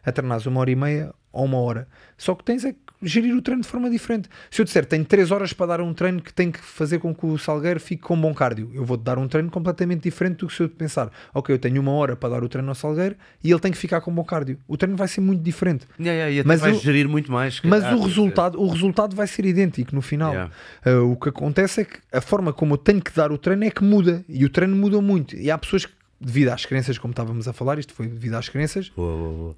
a 0.05 0.11
treinares 0.11 0.45
uma 0.45 0.59
hora 0.59 0.69
e 0.71 0.75
meia 0.75 1.11
ou 1.33 1.45
uma 1.45 1.57
hora. 1.57 1.87
Só 2.17 2.35
que 2.35 2.43
tens 2.43 2.63
é 2.63 2.71
que 2.73 2.79
gerir 3.01 3.35
o 3.35 3.41
treino 3.41 3.61
de 3.61 3.67
forma 3.67 3.89
diferente. 3.89 4.27
Se 4.49 4.61
eu 4.61 4.65
disser 4.65 4.85
tenho 4.85 5.05
3 5.05 5.29
horas 5.31 5.53
para 5.53 5.65
dar 5.67 5.81
um 5.81 5.93
treino 5.93 6.21
que 6.21 6.33
tem 6.33 6.51
que 6.51 6.59
fazer 6.59 6.99
com 6.99 7.13
que 7.13 7.25
o 7.25 7.37
Salgueiro 7.37 7.79
fique 7.79 8.01
com 8.01 8.19
bom 8.19 8.33
cardio, 8.33 8.71
eu 8.73 8.83
vou-te 8.83 9.03
dar 9.03 9.17
um 9.17 9.27
treino 9.27 9.49
completamente 9.51 10.01
diferente 10.03 10.37
do 10.39 10.47
que 10.47 10.53
se 10.55 10.63
eu 10.63 10.69
pensar, 10.69 11.11
ok, 11.33 11.53
eu 11.53 11.59
tenho 11.59 11.79
uma 11.81 11.91
hora 11.91 12.15
para 12.15 12.29
dar 12.29 12.43
o 12.43 12.49
treino 12.49 12.69
ao 12.69 12.75
Salgueiro 12.75 13.15
e 13.43 13.51
ele 13.51 13.59
tem 13.59 13.71
que 13.71 13.77
ficar 13.77 14.01
com 14.01 14.11
bom 14.13 14.23
cardio. 14.23 14.57
O 14.67 14.75
treino 14.77 14.97
vai 14.97 15.07
ser 15.07 15.21
muito 15.21 15.41
diferente. 15.43 15.85
Yeah, 15.99 16.13
yeah, 16.13 16.31
e 16.35 16.39
até 16.39 16.47
Mas 16.47 16.59
vais 16.61 16.77
o- 16.77 16.79
gerir 16.79 17.07
muito 17.07 17.31
mais. 17.31 17.61
Mas 17.63 17.83
o 17.93 18.01
resultado, 18.03 18.59
o 18.61 18.67
resultado 18.67 19.15
vai 19.15 19.27
ser 19.27 19.45
idêntico 19.45 19.93
no 19.95 20.01
final. 20.01 20.31
Yeah. 20.31 20.51
Uh, 20.85 21.11
o 21.11 21.15
que 21.15 21.29
acontece 21.29 21.81
é 21.81 21.85
que 21.85 21.99
a 22.11 22.21
forma 22.21 22.51
como 22.53 22.73
eu 22.73 22.77
tenho 22.77 23.01
que 23.01 23.11
dar 23.15 23.31
o 23.31 23.37
treino 23.37 23.63
é 23.63 23.69
que 23.71 23.83
muda. 23.83 24.23
E 24.27 24.43
o 24.45 24.49
treino 24.49 24.75
muda 24.75 24.99
muito. 25.01 25.35
E 25.35 25.51
há 25.51 25.57
pessoas 25.57 25.85
que, 25.85 25.93
devido 26.19 26.49
às 26.49 26.65
crenças, 26.65 26.97
como 26.97 27.11
estávamos 27.11 27.47
a 27.47 27.53
falar, 27.53 27.77
isto 27.77 27.93
foi 27.93 28.07
devido 28.07 28.33
às 28.35 28.49
crenças, 28.49 28.89
Boa, 28.89 29.15
boa, 29.17 29.31
boa. 29.33 29.55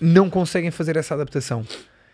não 0.00 0.28
conseguem 0.28 0.70
fazer 0.70 0.96
essa 0.96 1.14
adaptação. 1.14 1.64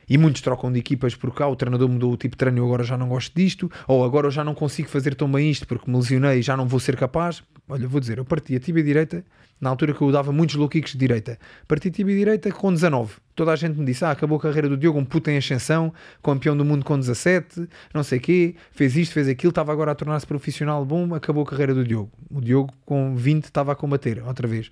E 0.08 0.16
muitos 0.16 0.40
trocam 0.40 0.72
de 0.72 0.78
equipas 0.78 1.14
porque 1.14 1.42
ah, 1.42 1.48
o 1.48 1.56
treinador 1.56 1.88
mudou 1.88 2.12
o 2.12 2.16
tipo 2.16 2.34
de 2.34 2.38
treino 2.38 2.58
eu 2.58 2.64
agora 2.66 2.84
já 2.84 2.96
não 2.96 3.08
gosto 3.08 3.34
disto, 3.34 3.70
ou 3.86 4.04
agora 4.04 4.26
eu 4.26 4.30
já 4.30 4.42
não 4.42 4.54
consigo 4.54 4.88
fazer 4.88 5.14
tão 5.14 5.30
bem 5.30 5.50
isto 5.50 5.66
porque 5.66 5.90
me 5.90 5.96
lesionei 5.96 6.38
e 6.38 6.42
já 6.42 6.56
não 6.56 6.66
vou 6.66 6.80
ser 6.80 6.96
capaz. 6.96 7.42
Olha, 7.68 7.86
vou 7.86 8.00
dizer, 8.00 8.18
eu 8.18 8.24
parti 8.24 8.56
a 8.56 8.60
tibia 8.60 8.82
direita 8.82 9.24
na 9.60 9.70
altura 9.70 9.92
que 9.92 10.00
eu 10.00 10.10
dava 10.12 10.32
muitos 10.32 10.56
low 10.56 10.68
kicks 10.68 10.92
de 10.92 10.98
direita. 10.98 11.38
Parti 11.66 11.90
tibia 11.90 12.16
direita 12.16 12.50
com 12.50 12.72
19. 12.72 13.14
Toda 13.34 13.52
a 13.52 13.56
gente 13.56 13.78
me 13.78 13.84
disse: 13.84 14.04
Ah, 14.04 14.10
acabou 14.10 14.38
a 14.38 14.40
carreira 14.40 14.68
do 14.68 14.76
Diogo, 14.76 14.98
um 14.98 15.04
puto 15.04 15.30
em 15.30 15.36
ascensão, 15.36 15.92
campeão 16.22 16.56
do 16.56 16.64
mundo 16.64 16.84
com 16.84 16.98
17, 16.98 17.68
não 17.94 18.02
sei 18.02 18.18
quê, 18.18 18.54
fez 18.72 18.96
isto, 18.96 19.12
fez 19.12 19.28
aquilo, 19.28 19.50
estava 19.50 19.72
agora 19.72 19.92
a 19.92 19.94
tornar-se 19.94 20.26
profissional, 20.26 20.84
bom, 20.84 21.14
acabou 21.14 21.42
a 21.42 21.46
carreira 21.46 21.74
do 21.74 21.84
Diogo. 21.84 22.10
O 22.30 22.40
Diogo 22.40 22.72
com 22.84 23.14
20 23.14 23.44
estava 23.44 23.72
a 23.72 23.76
combater, 23.76 24.22
outra 24.24 24.46
vez. 24.46 24.68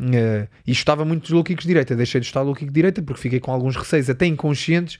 Uh, 0.00 0.48
e 0.66 0.72
estava 0.72 1.04
muito 1.04 1.22
dos 1.22 1.30
low 1.30 1.44
kicks 1.44 1.62
de 1.62 1.68
direita, 1.68 1.94
deixei 1.94 2.20
de 2.20 2.26
estar 2.26 2.42
low 2.42 2.54
kick 2.54 2.66
de 2.66 2.74
direita 2.74 3.02
porque 3.02 3.20
fiquei 3.20 3.40
com 3.40 3.52
alguns 3.52 3.76
receios, 3.76 4.10
até 4.10 4.26
inconscientes. 4.26 4.98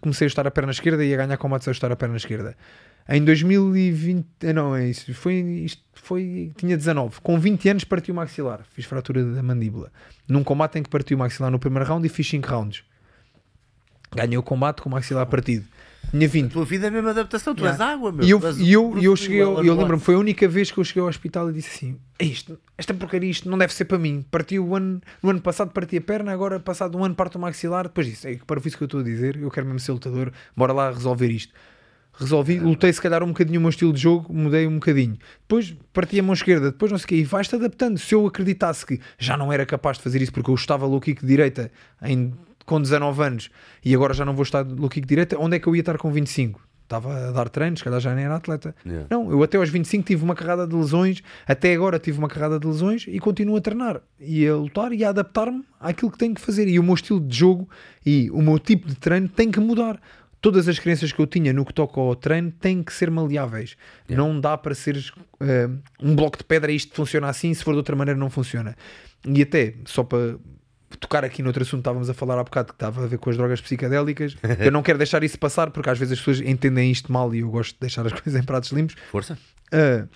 Comecei 0.00 0.26
a 0.26 0.28
estar 0.28 0.46
a 0.46 0.50
perna 0.50 0.72
esquerda 0.72 1.04
e 1.04 1.14
a 1.14 1.16
ganhar 1.16 1.36
combates 1.36 1.68
a 1.68 1.70
estar 1.70 1.92
a 1.92 1.96
perna 1.96 2.16
esquerda. 2.16 2.56
Em 3.12 3.24
2020, 3.24 4.24
eh, 4.42 4.52
não 4.52 4.76
é 4.76 4.88
isso, 4.88 5.12
foi, 5.14 5.34
isto 5.64 5.82
foi, 5.94 6.52
tinha 6.56 6.76
19, 6.76 7.20
com 7.20 7.40
20 7.40 7.68
anos 7.68 7.84
parti 7.84 8.12
o 8.12 8.14
maxilar, 8.14 8.60
fiz 8.72 8.84
fratura 8.84 9.24
da 9.24 9.42
mandíbula. 9.42 9.90
Num 10.28 10.44
combate 10.44 10.78
em 10.78 10.82
que 10.84 10.88
parti 10.88 11.12
o 11.14 11.18
maxilar 11.18 11.50
no 11.50 11.58
primeiro 11.58 11.84
round 11.88 12.06
e 12.06 12.08
fiz 12.08 12.28
5 12.28 12.48
rounds. 12.48 12.84
Ganhei 14.14 14.38
o 14.38 14.42
combate 14.42 14.80
com 14.80 14.88
o 14.88 14.92
maxilar 14.92 15.26
partido. 15.26 15.64
Tinha 16.10 16.26
20. 16.28 16.46
A 16.46 16.52
tua 16.52 16.64
vida 16.64 16.86
é 16.86 16.88
a 16.88 16.90
mesma 16.90 17.10
adaptação, 17.10 17.54
tu 17.54 17.62
Yeah. 17.64 17.84
és 17.84 17.92
água, 17.94 18.10
meu. 18.10 18.24
E 18.24 18.30
eu, 18.30 18.40
e 18.58 18.72
eu, 18.72 18.98
e 18.98 19.04
eu 19.04 19.14
cheguei, 19.16 19.42
eu 19.42 19.54
Watts. 19.54 19.76
lembro-me, 19.76 20.02
foi 20.02 20.14
a 20.14 20.18
única 20.18 20.48
vez 20.48 20.70
que 20.70 20.78
eu 20.78 20.84
cheguei 20.84 21.02
ao 21.02 21.08
hospital 21.08 21.50
e 21.50 21.52
disse 21.52 21.68
assim: 21.68 21.98
"É 22.18 22.24
isto, 22.24 22.58
esta 22.78 22.94
porcaria, 22.94 23.30
isto 23.30 23.48
não 23.50 23.58
deve 23.58 23.72
ser 23.74 23.84
para 23.84 23.98
mim. 23.98 24.24
Parti 24.30 24.58
o 24.58 24.74
ano, 24.74 25.00
no 25.22 25.30
ano 25.30 25.40
passado 25.40 25.70
parti 25.70 25.96
a 25.98 26.00
perna, 26.00 26.32
agora 26.32 26.58
passado 26.58 26.96
um 26.96 27.04
ano 27.04 27.14
parto 27.14 27.36
o 27.38 27.40
maxilar. 27.40 27.84
Depois 27.88 28.06
disse: 28.06 28.28
é 28.28 28.38
para 28.46 28.60
isso 28.64 28.76
que 28.76 28.82
eu 28.82 28.86
estou 28.86 29.00
a 29.00 29.04
dizer, 29.04 29.36
eu 29.36 29.50
quero 29.50 29.66
mesmo 29.66 29.78
ser 29.80 29.92
lutador, 29.92 30.32
bora 30.56 30.72
lá 30.72 30.90
resolver 30.90 31.28
isto. 31.28 31.52
Resolvi, 32.12 32.58
lutei 32.58 32.92
se 32.92 33.00
calhar 33.00 33.22
um 33.22 33.28
bocadinho 33.28 33.58
o 33.58 33.62
meu 33.62 33.70
estilo 33.70 33.92
de 33.92 34.00
jogo, 34.00 34.32
mudei 34.32 34.66
um 34.66 34.74
bocadinho. 34.74 35.16
Depois 35.40 35.74
parti 35.92 36.18
a 36.18 36.22
mão 36.22 36.34
esquerda, 36.34 36.70
depois 36.70 36.90
não 36.92 36.98
sei 36.98 37.04
o 37.04 37.08
quê, 37.08 37.14
e 37.16 37.24
vais-te 37.24 37.54
adaptando. 37.54 37.98
Se 37.98 38.14
eu 38.14 38.26
acreditasse 38.26 38.84
que 38.84 39.00
já 39.18 39.36
não 39.36 39.52
era 39.52 39.64
capaz 39.64 39.96
de 39.96 40.02
fazer 40.02 40.20
isso 40.20 40.32
porque 40.32 40.50
eu 40.50 40.54
estava 40.54 40.86
low 40.86 41.00
kick 41.00 41.24
direita 41.24 41.70
em, 42.02 42.32
com 42.66 42.80
19 42.80 43.22
anos 43.22 43.50
e 43.84 43.94
agora 43.94 44.14
já 44.14 44.24
não 44.24 44.34
vou 44.34 44.42
estar 44.42 44.66
low 44.66 44.88
kick 44.88 45.06
direita, 45.06 45.38
onde 45.38 45.56
é 45.56 45.58
que 45.58 45.66
eu 45.66 45.74
ia 45.74 45.80
estar 45.80 45.96
com 45.98 46.10
25? 46.10 46.60
Estava 46.90 47.28
a 47.28 47.30
dar 47.30 47.48
treinos, 47.48 47.78
se 47.78 47.84
calhar 47.84 48.00
já 48.00 48.12
nem 48.16 48.24
era 48.24 48.34
atleta. 48.34 48.74
Yeah. 48.84 49.06
Não, 49.08 49.30
eu 49.30 49.40
até 49.44 49.56
aos 49.56 49.68
25 49.68 50.04
tive 50.04 50.24
uma 50.24 50.34
carrada 50.34 50.66
de 50.66 50.74
lesões, 50.74 51.22
até 51.46 51.72
agora 51.72 52.00
tive 52.00 52.18
uma 52.18 52.28
carrada 52.28 52.58
de 52.58 52.66
lesões 52.66 53.06
e 53.06 53.20
continuo 53.20 53.56
a 53.56 53.60
treinar 53.60 54.00
e 54.18 54.44
a 54.48 54.56
lutar 54.56 54.92
e 54.92 55.04
a 55.04 55.10
adaptar-me 55.10 55.64
àquilo 55.78 56.10
que 56.10 56.18
tenho 56.18 56.34
que 56.34 56.40
fazer. 56.40 56.66
E 56.66 56.80
o 56.80 56.82
meu 56.82 56.94
estilo 56.94 57.20
de 57.20 57.38
jogo 57.38 57.68
e 58.04 58.28
o 58.32 58.42
meu 58.42 58.58
tipo 58.58 58.88
de 58.88 58.96
treino 58.96 59.28
tem 59.28 59.52
que 59.52 59.60
mudar. 59.60 60.00
Todas 60.40 60.68
as 60.68 60.78
crenças 60.78 61.12
que 61.12 61.20
eu 61.20 61.26
tinha 61.26 61.52
no 61.52 61.64
que 61.64 61.74
toca 61.74 62.00
ao 62.00 62.16
treino 62.16 62.50
têm 62.50 62.82
que 62.82 62.92
ser 62.92 63.10
maleáveis. 63.10 63.76
Não 64.08 64.40
dá 64.40 64.56
para 64.56 64.74
seres 64.74 65.12
eh, 65.40 65.68
um 66.02 66.16
bloco 66.16 66.38
de 66.38 66.44
pedra, 66.44 66.72
isto 66.72 66.94
funciona 66.94 67.28
assim, 67.28 67.52
se 67.52 67.62
for 67.62 67.72
de 67.72 67.76
outra 67.76 67.94
maneira 67.94 68.18
não 68.18 68.30
funciona. 68.30 68.74
E 69.26 69.42
até, 69.42 69.74
só 69.84 70.02
para 70.02 70.36
tocar 70.98 71.24
aqui 71.24 71.42
noutro 71.42 71.62
assunto, 71.62 71.80
estávamos 71.80 72.08
a 72.08 72.14
falar 72.14 72.38
há 72.38 72.44
bocado 72.44 72.68
que 72.68 72.74
estava 72.74 73.04
a 73.04 73.06
ver 73.06 73.18
com 73.18 73.28
as 73.30 73.36
drogas 73.36 73.60
psicadélicas. 73.60 74.36
eu 74.58 74.72
não 74.72 74.82
quero 74.82 74.98
deixar 74.98 75.22
isso 75.22 75.38
passar 75.38 75.70
porque 75.70 75.90
às 75.90 75.98
vezes 75.98 76.12
as 76.12 76.18
pessoas 76.18 76.40
entendem 76.40 76.90
isto 76.90 77.12
mal 77.12 77.34
e 77.34 77.40
eu 77.40 77.50
gosto 77.50 77.74
de 77.74 77.80
deixar 77.80 78.06
as 78.06 78.12
coisas 78.18 78.40
em 78.40 78.44
pratos 78.44 78.70
limpos. 78.72 78.96
Força. 79.10 79.38
Uh, 79.72 80.08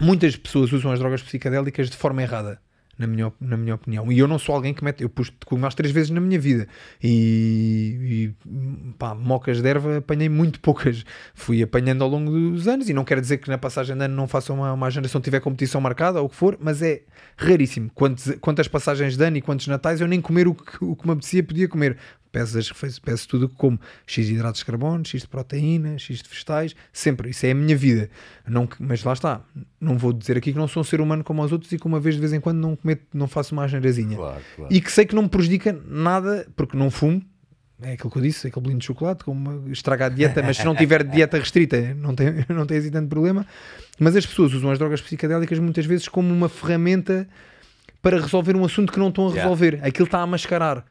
muitas 0.00 0.36
pessoas 0.36 0.72
usam 0.72 0.92
as 0.92 0.98
drogas 0.98 1.22
psicadélicas 1.22 1.90
de 1.90 1.96
forma 1.96 2.22
errada, 2.22 2.60
na 2.98 3.06
minha, 3.06 3.32
na 3.40 3.56
minha 3.56 3.74
opinião. 3.74 4.10
E 4.10 4.18
eu 4.18 4.26
não 4.26 4.38
sou 4.38 4.54
alguém 4.54 4.74
que 4.74 4.82
mete. 4.82 5.02
Eu 5.02 5.08
pus 5.08 5.32
mais 5.52 5.74
três 5.74 5.92
vezes 5.92 6.10
na 6.10 6.20
minha 6.20 6.38
vida. 6.38 6.66
E, 7.02 8.34
e 8.44 8.92
pá, 8.98 9.14
mocas 9.14 9.62
de 9.62 9.68
erva 9.68 9.98
apanhei 9.98 10.28
muito 10.28 10.60
poucas. 10.60 11.04
Fui 11.34 11.62
apanhando 11.62 12.02
ao 12.02 12.10
longo 12.10 12.30
dos 12.30 12.66
anos. 12.66 12.88
E 12.88 12.92
não 12.92 13.04
quero 13.04 13.20
dizer 13.20 13.38
que 13.38 13.48
na 13.48 13.56
passagem 13.56 13.96
de 13.96 14.04
ano 14.04 14.16
não 14.16 14.26
faça 14.26 14.52
uma, 14.52 14.72
uma 14.72 14.88
não 14.90 15.20
tiver 15.20 15.40
competição 15.40 15.80
marcada 15.80 16.20
ou 16.20 16.26
o 16.26 16.28
que 16.28 16.36
for, 16.36 16.58
mas 16.60 16.82
é 16.82 17.02
raríssimo. 17.36 17.90
Quantos, 17.94 18.34
quantas 18.40 18.66
passagens 18.66 19.16
de 19.16 19.24
ano 19.24 19.36
e 19.36 19.40
quantos 19.40 19.66
natais 19.68 20.00
eu 20.00 20.08
nem 20.08 20.20
comer 20.20 20.48
o 20.48 20.54
que, 20.54 20.84
o 20.84 20.96
que 20.96 21.06
me 21.06 21.12
apetecia 21.12 21.42
podia 21.42 21.68
comer. 21.68 21.96
Peço, 22.30 22.58
as 22.58 22.68
refeições- 22.68 22.98
peço 22.98 23.26
tudo 23.28 23.46
o 23.46 23.48
que 23.48 23.54
como 23.56 23.80
X 24.06 24.26
de 24.26 24.34
hidratos 24.34 24.60
de 24.60 24.66
carbono, 24.66 25.04
X 25.04 25.22
de 25.22 25.28
proteína, 25.28 25.98
X 25.98 26.22
de 26.22 26.28
vegetais, 26.28 26.76
sempre, 26.92 27.30
isso 27.30 27.46
é 27.46 27.52
a 27.52 27.54
minha 27.54 27.76
vida. 27.76 28.10
Não, 28.46 28.68
mas 28.78 29.02
lá 29.02 29.12
está, 29.14 29.40
não 29.80 29.96
vou 29.96 30.12
dizer 30.12 30.36
aqui 30.36 30.52
que 30.52 30.58
não 30.58 30.68
sou 30.68 30.80
um 30.82 30.84
ser 30.84 31.00
humano 31.00 31.24
como 31.24 31.42
os 31.42 31.52
outros 31.52 31.72
e 31.72 31.78
que 31.78 31.86
uma 31.86 31.98
vez 31.98 32.14
de 32.16 32.20
vez 32.20 32.32
em 32.32 32.40
quando 32.40 32.58
não, 32.58 32.76
cometo, 32.76 33.02
não 33.14 33.26
faço 33.26 33.54
uma 33.54 33.64
agendazinha. 33.64 34.16
Claro, 34.16 34.40
claro. 34.56 34.74
E 34.74 34.80
que 34.80 34.92
sei 34.92 35.06
que 35.06 35.14
não 35.14 35.22
me 35.22 35.28
prejudica 35.28 35.78
nada, 35.86 36.46
porque 36.54 36.76
não 36.76 36.90
fumo. 36.90 37.22
É 37.80 37.92
aquilo 37.92 38.10
que 38.10 38.18
eu 38.18 38.22
disse, 38.22 38.48
aquele 38.48 38.60
bolinho 38.62 38.80
de 38.80 38.86
chocolate, 38.86 39.22
como 39.22 39.70
estraga 39.70 40.06
a 40.06 40.08
dieta, 40.08 40.42
mas 40.42 40.56
se 40.56 40.64
não 40.64 40.74
tiver 40.74 41.04
dieta 41.06 41.38
restrita, 41.38 41.94
não 41.94 42.12
tem, 42.12 42.44
não 42.48 42.66
tem 42.66 42.78
assim 42.78 42.90
tanto 42.90 43.08
problema. 43.08 43.46
Mas 44.00 44.16
as 44.16 44.26
pessoas 44.26 44.52
usam 44.52 44.70
as 44.72 44.78
drogas 44.80 45.00
psicadélicas 45.00 45.58
muitas 45.60 45.86
vezes 45.86 46.08
como 46.08 46.34
uma 46.34 46.48
ferramenta 46.48 47.28
para 48.02 48.20
resolver 48.20 48.56
um 48.56 48.64
assunto 48.64 48.92
que 48.92 48.98
não 48.98 49.08
estão 49.10 49.26
a 49.26 49.30
Yeah. 49.30 49.42
resolver. 49.48 49.80
Aquilo 49.84 50.06
está 50.06 50.20
a 50.20 50.26
mascarar. 50.26 50.84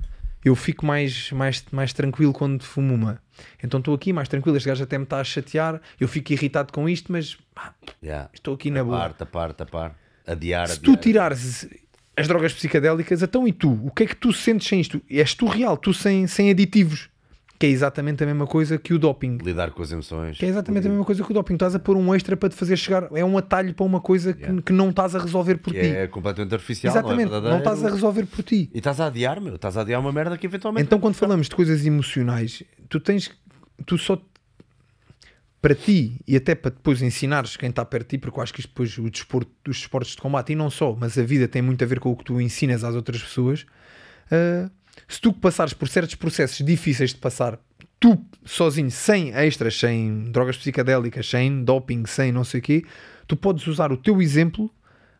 Eu 0.45 0.55
fico 0.55 0.85
mais, 0.85 1.31
mais, 1.31 1.63
mais 1.71 1.91
tranquilo 1.93 2.31
quando 2.31 2.63
fumo 2.63 2.93
uma. 2.93 3.19
Então 3.63 3.79
estou 3.79 3.93
aqui 3.93 4.13
mais 4.13 4.29
tranquilo. 4.29 4.55
Este 4.57 4.67
gajo 4.69 4.83
até 4.83 4.97
me 4.97 5.03
está 5.03 5.19
a 5.19 5.23
chatear. 5.23 5.81
Eu 5.99 6.07
fico 6.07 6.31
irritado 6.33 6.71
com 6.71 6.87
isto, 6.87 7.11
mas 7.11 7.37
Yeah. 8.03 8.29
estou 8.33 8.53
aqui 8.53 8.69
na 8.71 8.83
boa. 8.83 9.09
Tapar, 9.09 9.13
tapar, 9.13 9.53
tapar. 9.53 9.95
Adiar, 10.25 10.67
Se 10.67 10.77
adiar. 10.79 10.95
tu 10.95 11.01
tirares 11.01 11.67
as 12.15 12.27
drogas 12.27 12.53
psicadélicas, 12.53 13.21
então 13.21 13.47
e 13.47 13.51
tu? 13.51 13.71
O 13.85 13.91
que 13.91 14.03
é 14.03 14.05
que 14.07 14.15
tu 14.15 14.31
sentes 14.33 14.67
sem 14.67 14.79
isto? 14.81 15.01
És 15.09 15.33
tu 15.33 15.45
real, 15.47 15.75
tu 15.77 15.93
sem, 15.93 16.27
sem 16.27 16.49
aditivos. 16.49 17.09
Que 17.59 17.65
é 17.65 17.69
exatamente 17.69 18.23
a 18.23 18.25
mesma 18.27 18.45
coisa 18.45 18.77
que 18.77 18.93
o 18.93 18.99
doping. 18.99 19.37
Lidar 19.43 19.71
com 19.71 19.81
as 19.81 19.91
emoções. 19.91 20.37
Que 20.37 20.45
é 20.45 20.49
exatamente 20.49 20.85
a 20.85 20.89
mesma 20.91 21.03
coisa 21.03 21.23
que 21.23 21.31
o 21.31 21.33
doping. 21.33 21.53
Estás 21.55 21.73
a 21.73 21.79
pôr 21.79 21.97
um 21.97 22.13
extra 22.13 22.37
para 22.37 22.49
te 22.49 22.55
fazer 22.55 22.77
chegar. 22.77 23.07
É 23.15 23.25
um 23.25 23.35
atalho 23.37 23.73
para 23.73 23.83
uma 23.85 23.99
coisa 23.99 24.31
que, 24.33 24.41
Yeah. 24.41 24.61
que 24.61 24.71
não 24.71 24.91
estás 24.91 25.15
a 25.15 25.19
resolver 25.19 25.57
por 25.57 25.73
Que 25.73 25.79
ti. 25.81 25.85
é 25.87 26.07
completamente 26.07 26.53
artificial. 26.53 26.93
exatamente. 26.93 27.31
Não, 27.31 27.37
é 27.37 27.41
não 27.49 27.57
estás 27.57 27.83
a 27.83 27.89
resolver 27.89 28.25
por 28.27 28.43
ti. 28.43 28.69
E 28.73 28.77
estás 28.77 28.99
a 28.99 29.07
adiar, 29.07 29.41
meu. 29.41 29.55
Estás 29.55 29.75
a 29.75 29.81
adiar 29.81 29.99
uma 29.99 30.11
merda 30.11 30.37
que 30.37 30.45
eventualmente. 30.45 30.85
Então, 30.85 30.99
quando 30.99 31.15
falamos 31.15 31.49
de 31.49 31.55
coisas 31.55 31.83
emocionais, 31.85 32.61
tu 32.89 32.99
tens. 32.99 33.31
Tu 33.87 33.97
só. 33.97 34.21
Para 35.59 35.73
ti 35.73 36.21
e 36.27 36.35
até 36.35 36.53
para 36.53 36.69
depois 36.69 37.01
ensinares 37.01 37.57
quem 37.57 37.69
está 37.69 37.83
perto 37.83 38.03
de 38.11 38.17
ti, 38.17 38.21
porque 38.21 38.37
eu 38.39 38.43
acho 38.43 38.53
que 38.53 38.59
isto 38.59 38.69
depois 38.69 38.95
o 38.99 39.09
desporto, 39.09 39.51
os 39.67 39.77
desportos 39.77 40.11
de 40.11 40.17
combate, 40.21 40.53
e 40.53 40.55
não 40.55 40.69
só, 40.69 40.95
mas 40.97 41.17
a 41.17 41.23
vida 41.23 41.47
tem 41.47 41.63
muito 41.63 41.83
a 41.83 41.87
ver 41.87 41.99
com 41.99 42.11
o 42.11 42.15
que 42.15 42.23
tu 42.23 42.39
ensinas 42.39 42.83
às 42.83 42.93
outras 42.95 43.21
pessoas. 43.23 43.65
ah, 44.31 44.69
se 45.07 45.19
tu 45.19 45.33
passares 45.33 45.73
por 45.73 45.87
certos 45.87 46.15
processos 46.15 46.65
difíceis 46.65 47.11
de 47.11 47.17
passar, 47.17 47.59
tu 47.99 48.17
sozinho, 48.45 48.91
sem 48.91 49.33
extras, 49.33 49.77
sem 49.77 50.31
drogas 50.31 50.57
psicadélicas, 50.57 51.27
sem 51.27 51.63
doping, 51.63 52.05
sem 52.05 52.31
não 52.31 52.43
sei 52.43 52.59
o 52.59 52.63
quê, 52.63 52.83
tu 53.27 53.35
podes 53.35 53.65
usar 53.67 53.91
o 53.91 53.97
teu 53.97 54.21
exemplo 54.21 54.71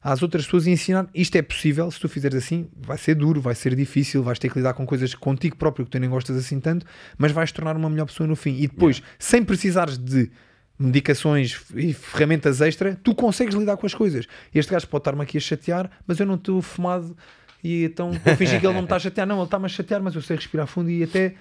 às 0.01 0.21
outras 0.21 0.45
pessoas 0.45 0.67
e 0.67 0.71
ensinar 0.71 1.07
isto 1.13 1.35
é 1.35 1.41
possível, 1.41 1.89
se 1.91 1.99
tu 1.99 2.07
fizeres 2.07 2.43
assim, 2.43 2.69
vai 2.77 2.97
ser 2.97 3.15
duro, 3.15 3.41
vai 3.41 3.55
ser 3.55 3.75
difícil, 3.75 4.23
vais 4.23 4.39
ter 4.39 4.49
que 4.49 4.57
lidar 4.57 4.73
com 4.73 4.85
coisas 4.85 5.13
contigo 5.13 5.57
próprio 5.57 5.85
que 5.85 5.91
tu 5.91 5.99
nem 5.99 6.09
gostas 6.09 6.37
assim 6.37 6.59
tanto, 6.59 6.85
mas 7.17 7.31
vais 7.31 7.51
tornar 7.51 7.75
uma 7.75 7.89
melhor 7.89 8.05
pessoa 8.05 8.27
no 8.27 8.35
fim. 8.35 8.55
E 8.55 8.67
depois, 8.67 9.01
sem 9.19 9.43
precisares 9.43 9.97
de 9.97 10.31
medicações 10.79 11.59
e 11.75 11.91
ferramentas 11.91 12.61
extra, 12.61 12.95
tu 13.03 13.15
consegues 13.15 13.55
lidar 13.55 13.77
com 13.77 13.85
as 13.87 13.93
coisas. 13.93 14.27
Este 14.53 14.71
gajo 14.71 14.87
pode 14.87 15.01
estar-me 15.01 15.23
aqui 15.23 15.37
a 15.37 15.41
chatear, 15.41 15.89
mas 16.05 16.19
eu 16.19 16.25
não 16.25 16.35
estou 16.35 16.61
fumado 16.61 17.17
e 17.67 17.83
então 17.83 18.11
vou 18.11 18.35
fingir 18.35 18.59
que 18.59 18.65
ele 18.65 18.73
não 18.73 18.81
me 18.81 18.85
está 18.85 18.95
a 18.95 18.99
chatear. 18.99 19.27
Não, 19.27 19.35
ele 19.37 19.45
está-me 19.45 19.65
a 19.65 19.69
chatear, 19.69 20.01
mas 20.01 20.15
eu 20.15 20.21
sei 20.21 20.37
respirar 20.37 20.67
fundo 20.67 20.89
e 20.89 21.03
até 21.03 21.35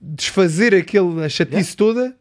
desfazer 0.00 0.74
aquele, 0.74 1.24
a 1.24 1.28
chatice 1.28 1.76
toda 1.76 2.16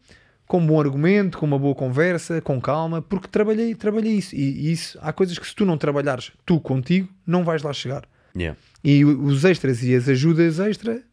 com 0.46 0.60
um 0.60 0.66
bom 0.66 0.80
argumento, 0.80 1.38
com 1.38 1.46
uma 1.46 1.60
boa 1.60 1.76
conversa, 1.76 2.42
com 2.42 2.60
calma, 2.60 3.02
porque 3.02 3.28
trabalhei, 3.28 3.76
trabalhei 3.76 4.14
isso. 4.14 4.36
E, 4.36 4.68
e 4.68 4.72
isso 4.72 4.98
há 5.02 5.14
coisas 5.14 5.38
que 5.38 5.48
se 5.48 5.56
tu 5.56 5.66
não 5.66 5.78
trabalhares 5.78 6.32
tu 6.46 6.60
contigo, 6.60 7.08
não 7.26 7.44
vais 7.44 7.64
lá 7.64 7.72
chegar. 7.72 8.04
Yeah. 8.36 8.58
E 8.84 9.04
os 9.06 9.46
extras 9.46 9.84
e 9.84 9.96
as 9.96 10.08
ajudas 10.08 10.60
extra 10.60 11.04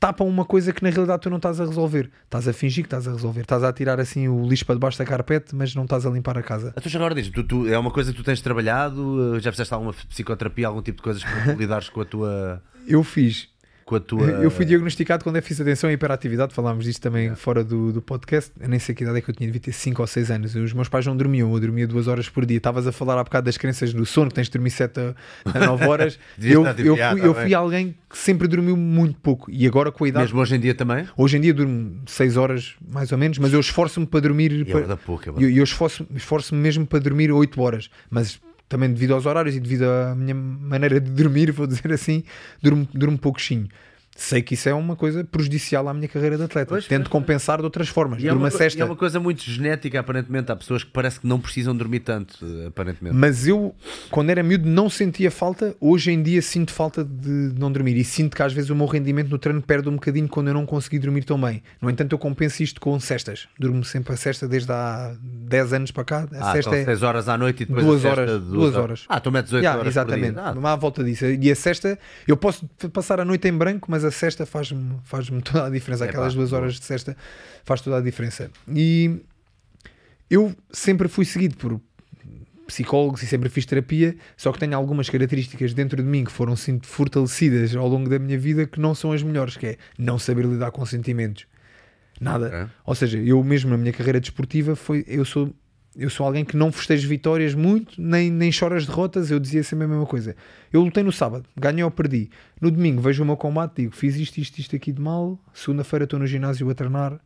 tapam 0.00 0.26
uma 0.28 0.44
coisa 0.44 0.72
que 0.72 0.82
na 0.82 0.90
realidade 0.90 1.22
tu 1.22 1.30
não 1.30 1.38
estás 1.38 1.60
a 1.60 1.64
resolver. 1.64 2.10
Estás 2.24 2.46
a 2.48 2.52
fingir 2.52 2.84
que 2.84 2.86
estás 2.86 3.06
a 3.08 3.12
resolver. 3.12 3.40
Estás 3.42 3.62
a 3.64 3.72
tirar 3.72 3.98
assim 4.00 4.28
o 4.28 4.46
lixo 4.48 4.64
para 4.64 4.74
debaixo 4.76 4.98
da 4.98 5.04
carpete, 5.04 5.54
mas 5.54 5.74
não 5.74 5.84
estás 5.84 6.06
a 6.06 6.10
limpar 6.10 6.36
a 6.38 6.42
casa. 6.42 6.72
Então 6.76 6.90
já 6.90 6.98
agora 6.98 7.14
diz 7.14 7.28
tu, 7.30 7.42
tu- 7.42 7.66
é 7.68 7.78
uma 7.78 7.90
coisa 7.90 8.12
que 8.12 8.16
tu 8.18 8.24
tens 8.24 8.40
trabalhado? 8.40 9.36
eh, 9.36 9.40
Já 9.40 9.50
fizeste 9.50 9.72
alguma 9.74 9.92
psicoterapia, 10.08 10.66
algum 10.68 10.82
tipo 10.82 10.98
de 10.98 11.02
coisas 11.02 11.22
para 11.24 11.54
tu 11.54 11.58
lidares 11.58 11.88
com 11.88 12.00
a 12.00 12.04
tua. 12.04 12.62
Eu 12.86 13.02
fiz. 13.02 13.48
Com 13.88 13.96
a 13.96 14.00
tua... 14.00 14.26
Eu 14.26 14.50
fui 14.50 14.66
diagnosticado 14.66 15.24
com 15.24 15.32
déficit 15.32 15.56
de 15.64 15.70
atenção 15.70 15.90
e 15.90 15.94
hiperatividade, 15.94 16.52
falámos 16.52 16.84
disto 16.84 17.00
também 17.00 17.34
fora 17.34 17.64
do, 17.64 17.90
do 17.90 18.02
podcast. 18.02 18.52
Eu 18.60 18.68
nem 18.68 18.78
sei 18.78 18.94
que 18.94 19.02
idade 19.02 19.16
é 19.16 19.22
que 19.22 19.30
eu 19.30 19.34
tinha, 19.34 19.46
devia 19.48 19.62
ter 19.62 19.72
5 19.72 20.02
ou 20.02 20.06
6 20.06 20.30
anos. 20.30 20.54
Os 20.54 20.74
meus 20.74 20.90
pais 20.90 21.06
não 21.06 21.16
dormiam, 21.16 21.50
eu 21.50 21.58
dormia 21.58 21.86
duas 21.86 22.06
horas 22.06 22.28
por 22.28 22.44
dia. 22.44 22.58
Estavas 22.58 22.86
a 22.86 22.92
falar 22.92 23.18
há 23.18 23.24
bocado 23.24 23.46
das 23.46 23.56
crenças 23.56 23.94
do 23.94 24.04
sono, 24.04 24.28
que 24.28 24.34
tens 24.34 24.48
de 24.48 24.52
dormir 24.52 24.68
7 24.72 25.00
a 25.46 25.58
9 25.66 25.84
horas. 25.88 26.18
Eu, 26.38 26.66
eu, 26.66 26.66
"Ah, 26.66 26.74
fui, 26.74 26.84
tá 27.20 27.26
eu 27.26 27.32
bem." 27.32 27.42
fui 27.44 27.54
alguém 27.54 27.94
que 28.10 28.18
sempre 28.18 28.46
dormiu 28.46 28.76
muito 28.76 29.18
pouco 29.20 29.50
e 29.50 29.66
agora 29.66 29.90
com 29.90 30.04
a 30.04 30.08
idade. 30.08 30.26
Mesmo 30.26 30.38
hoje 30.38 30.54
em 30.56 30.60
dia 30.60 30.74
também? 30.74 31.06
Hoje 31.16 31.38
em 31.38 31.40
dia 31.40 31.54
durmo 31.54 31.96
6 32.06 32.36
horas 32.36 32.74
mais 32.92 33.10
ou 33.10 33.16
menos, 33.16 33.38
mas 33.38 33.54
eu 33.54 33.60
esforço-me 33.60 34.04
para 34.06 34.20
dormir. 34.20 34.52
E 34.52 34.60
é 34.60 34.64
para- 34.66 34.96
pouca. 34.98 35.30
eu, 35.38 35.48
eu 35.50 35.64
esforço- 35.64 36.06
esforço-me 36.14 36.60
mesmo 36.60 36.86
para 36.86 36.98
dormir 36.98 37.32
8 37.32 37.58
horas, 37.62 37.88
mas 38.10 38.38
também 38.68 38.92
devido 38.92 39.14
aos 39.14 39.26
horários 39.26 39.56
e 39.56 39.60
devido 39.60 39.84
à 39.84 40.14
minha 40.14 40.34
maneira 40.34 41.00
de 41.00 41.10
dormir, 41.10 41.50
vou 41.52 41.66
dizer 41.66 41.92
assim, 41.92 42.22
durmo, 42.62 42.86
durmo 42.92 43.18
pouquinho. 43.18 43.68
Sei 44.20 44.42
que 44.42 44.54
isso 44.54 44.68
é 44.68 44.74
uma 44.74 44.96
coisa 44.96 45.22
prejudicial 45.22 45.88
à 45.88 45.94
minha 45.94 46.08
carreira 46.08 46.36
de 46.36 46.42
atleta. 46.42 46.68
Pois, 46.70 46.86
Tento 46.88 47.02
pois, 47.04 47.08
compensar 47.12 47.58
de 47.58 47.64
outras 47.64 47.88
formas. 47.88 48.20
E 48.20 48.26
é, 48.26 48.32
uma, 48.32 48.48
a 48.48 48.50
co- 48.50 48.58
sesta. 48.58 48.76
e 48.76 48.82
é 48.82 48.84
uma 48.84 48.96
coisa 48.96 49.20
muito 49.20 49.42
genética, 49.48 50.00
aparentemente. 50.00 50.50
Há 50.50 50.56
pessoas 50.56 50.82
que 50.82 50.90
parece 50.90 51.20
que 51.20 51.26
não 51.26 51.38
precisam 51.40 51.74
dormir 51.76 52.00
tanto, 52.00 52.36
aparentemente. 52.66 53.14
Mas 53.16 53.46
eu, 53.46 53.72
quando 54.10 54.30
era 54.30 54.42
miúdo, 54.42 54.68
não 54.68 54.90
sentia 54.90 55.30
falta. 55.30 55.76
Hoje 55.80 56.10
em 56.10 56.20
dia 56.20 56.42
sinto 56.42 56.72
falta 56.72 57.04
de 57.04 57.52
não 57.56 57.70
dormir. 57.70 57.96
E 57.96 58.02
sinto 58.02 58.34
que 58.34 58.42
às 58.42 58.52
vezes 58.52 58.70
o 58.70 58.74
meu 58.74 58.86
rendimento 58.86 59.28
no 59.30 59.38
treino 59.38 59.62
perde 59.62 59.88
um 59.88 59.92
bocadinho 59.94 60.26
quando 60.26 60.48
eu 60.48 60.54
não 60.54 60.66
consegui 60.66 60.98
dormir 60.98 61.22
tão 61.22 61.40
bem. 61.40 61.62
No 61.80 61.88
entanto, 61.88 62.12
eu 62.12 62.18
compenso 62.18 62.60
isto 62.60 62.80
com 62.80 62.98
cestas. 62.98 63.46
Durmo 63.56 63.84
sempre 63.84 64.14
a 64.14 64.16
cesta 64.16 64.48
desde 64.48 64.72
há 64.72 65.14
10 65.22 65.72
anos 65.74 65.90
para 65.92 66.02
cá. 66.04 66.28
A 66.32 66.50
Ah, 66.50 66.52
cesta 66.54 66.70
então 66.70 66.80
é 66.80 66.84
6 66.86 67.02
horas 67.04 67.28
à 67.28 67.38
noite 67.38 67.62
e 67.62 67.66
depois 67.66 67.86
duas 67.86 68.04
a 68.04 68.08
sexta 68.08 68.20
horas. 68.22 68.42
Duas 68.42 68.74
horas. 68.74 69.04
Ah, 69.08 69.20
tu 69.20 69.30
metes 69.30 69.52
8 69.52 69.62
Yeah, 69.62 69.78
horas 69.78 69.92
exatamente. 69.92 70.38
Ah, 70.40 70.54
há 70.72 70.76
volta 70.76 71.04
disso. 71.04 71.24
E 71.24 71.50
a 71.52 71.54
sexta, 71.54 71.96
eu 72.26 72.36
posso 72.36 72.66
passar 72.92 73.20
a 73.20 73.24
noite 73.24 73.46
em 73.46 73.52
branco, 73.52 73.86
mas 73.88 74.04
a 74.04 74.07
sexta 74.10 74.46
faz-me 74.46 74.96
faz 75.04 75.28
toda 75.44 75.66
a 75.66 75.70
diferença. 75.70 76.04
Epá, 76.04 76.10
Aquelas 76.10 76.34
duas 76.34 76.52
horas 76.52 76.74
de 76.74 76.84
sexta 76.84 77.16
faz 77.64 77.80
toda 77.80 77.98
a 77.98 78.00
diferença. 78.00 78.50
E 78.68 79.20
eu 80.30 80.54
sempre 80.70 81.08
fui 81.08 81.24
seguido 81.24 81.56
por 81.56 81.80
psicólogos 82.66 83.22
e 83.22 83.26
sempre 83.26 83.48
fiz 83.48 83.64
terapia, 83.64 84.14
só 84.36 84.52
que 84.52 84.58
tenho 84.58 84.76
algumas 84.76 85.08
características 85.08 85.72
dentro 85.72 86.02
de 86.02 86.08
mim 86.08 86.24
que 86.24 86.30
foram 86.30 86.54
sim 86.54 86.78
fortalecidas 86.82 87.74
ao 87.74 87.88
longo 87.88 88.10
da 88.10 88.18
minha 88.18 88.38
vida 88.38 88.66
que 88.66 88.78
não 88.78 88.94
são 88.94 89.10
as 89.10 89.22
melhores, 89.22 89.56
que 89.56 89.66
é 89.66 89.76
não 89.98 90.18
saber 90.18 90.44
lidar 90.44 90.70
com 90.70 90.84
sentimentos. 90.84 91.46
Nada. 92.20 92.46
Ok. 92.46 92.66
Ou 92.84 92.94
seja, 92.94 93.18
eu 93.18 93.42
mesmo 93.42 93.70
na 93.70 93.78
minha 93.78 93.92
carreira 93.92 94.20
desportiva 94.20 94.76
foi, 94.76 95.04
eu 95.08 95.24
sou 95.24 95.54
eu 95.98 96.08
sou 96.08 96.24
alguém 96.24 96.44
que 96.44 96.56
não 96.56 96.70
festejo 96.70 97.08
vitórias 97.08 97.54
muito, 97.54 98.00
nem, 98.00 98.30
nem 98.30 98.52
choro 98.52 98.76
as 98.76 98.86
derrotas, 98.86 99.32
eu 99.32 99.40
dizia 99.40 99.64
sempre 99.64 99.84
a 99.84 99.88
mesma 99.88 100.06
coisa. 100.06 100.36
Eu 100.72 100.80
lutei 100.80 101.02
no 101.02 101.10
sábado, 101.10 101.44
ganhei 101.56 101.82
ou 101.82 101.90
perdi. 101.90 102.30
No 102.60 102.70
domingo 102.70 103.02
vejo 103.02 103.24
o 103.24 103.26
meu 103.26 103.36
combate, 103.36 103.82
digo, 103.82 103.94
fiz 103.94 104.16
isto, 104.16 104.38
isto, 104.38 104.58
isto 104.58 104.76
aqui 104.76 104.92
de 104.92 105.00
mal, 105.00 105.36
segunda-feira 105.52 106.04
estou 106.04 106.20
no 106.20 106.26
ginásio 106.26 106.70
a 106.70 106.74
treinar, 106.74 107.18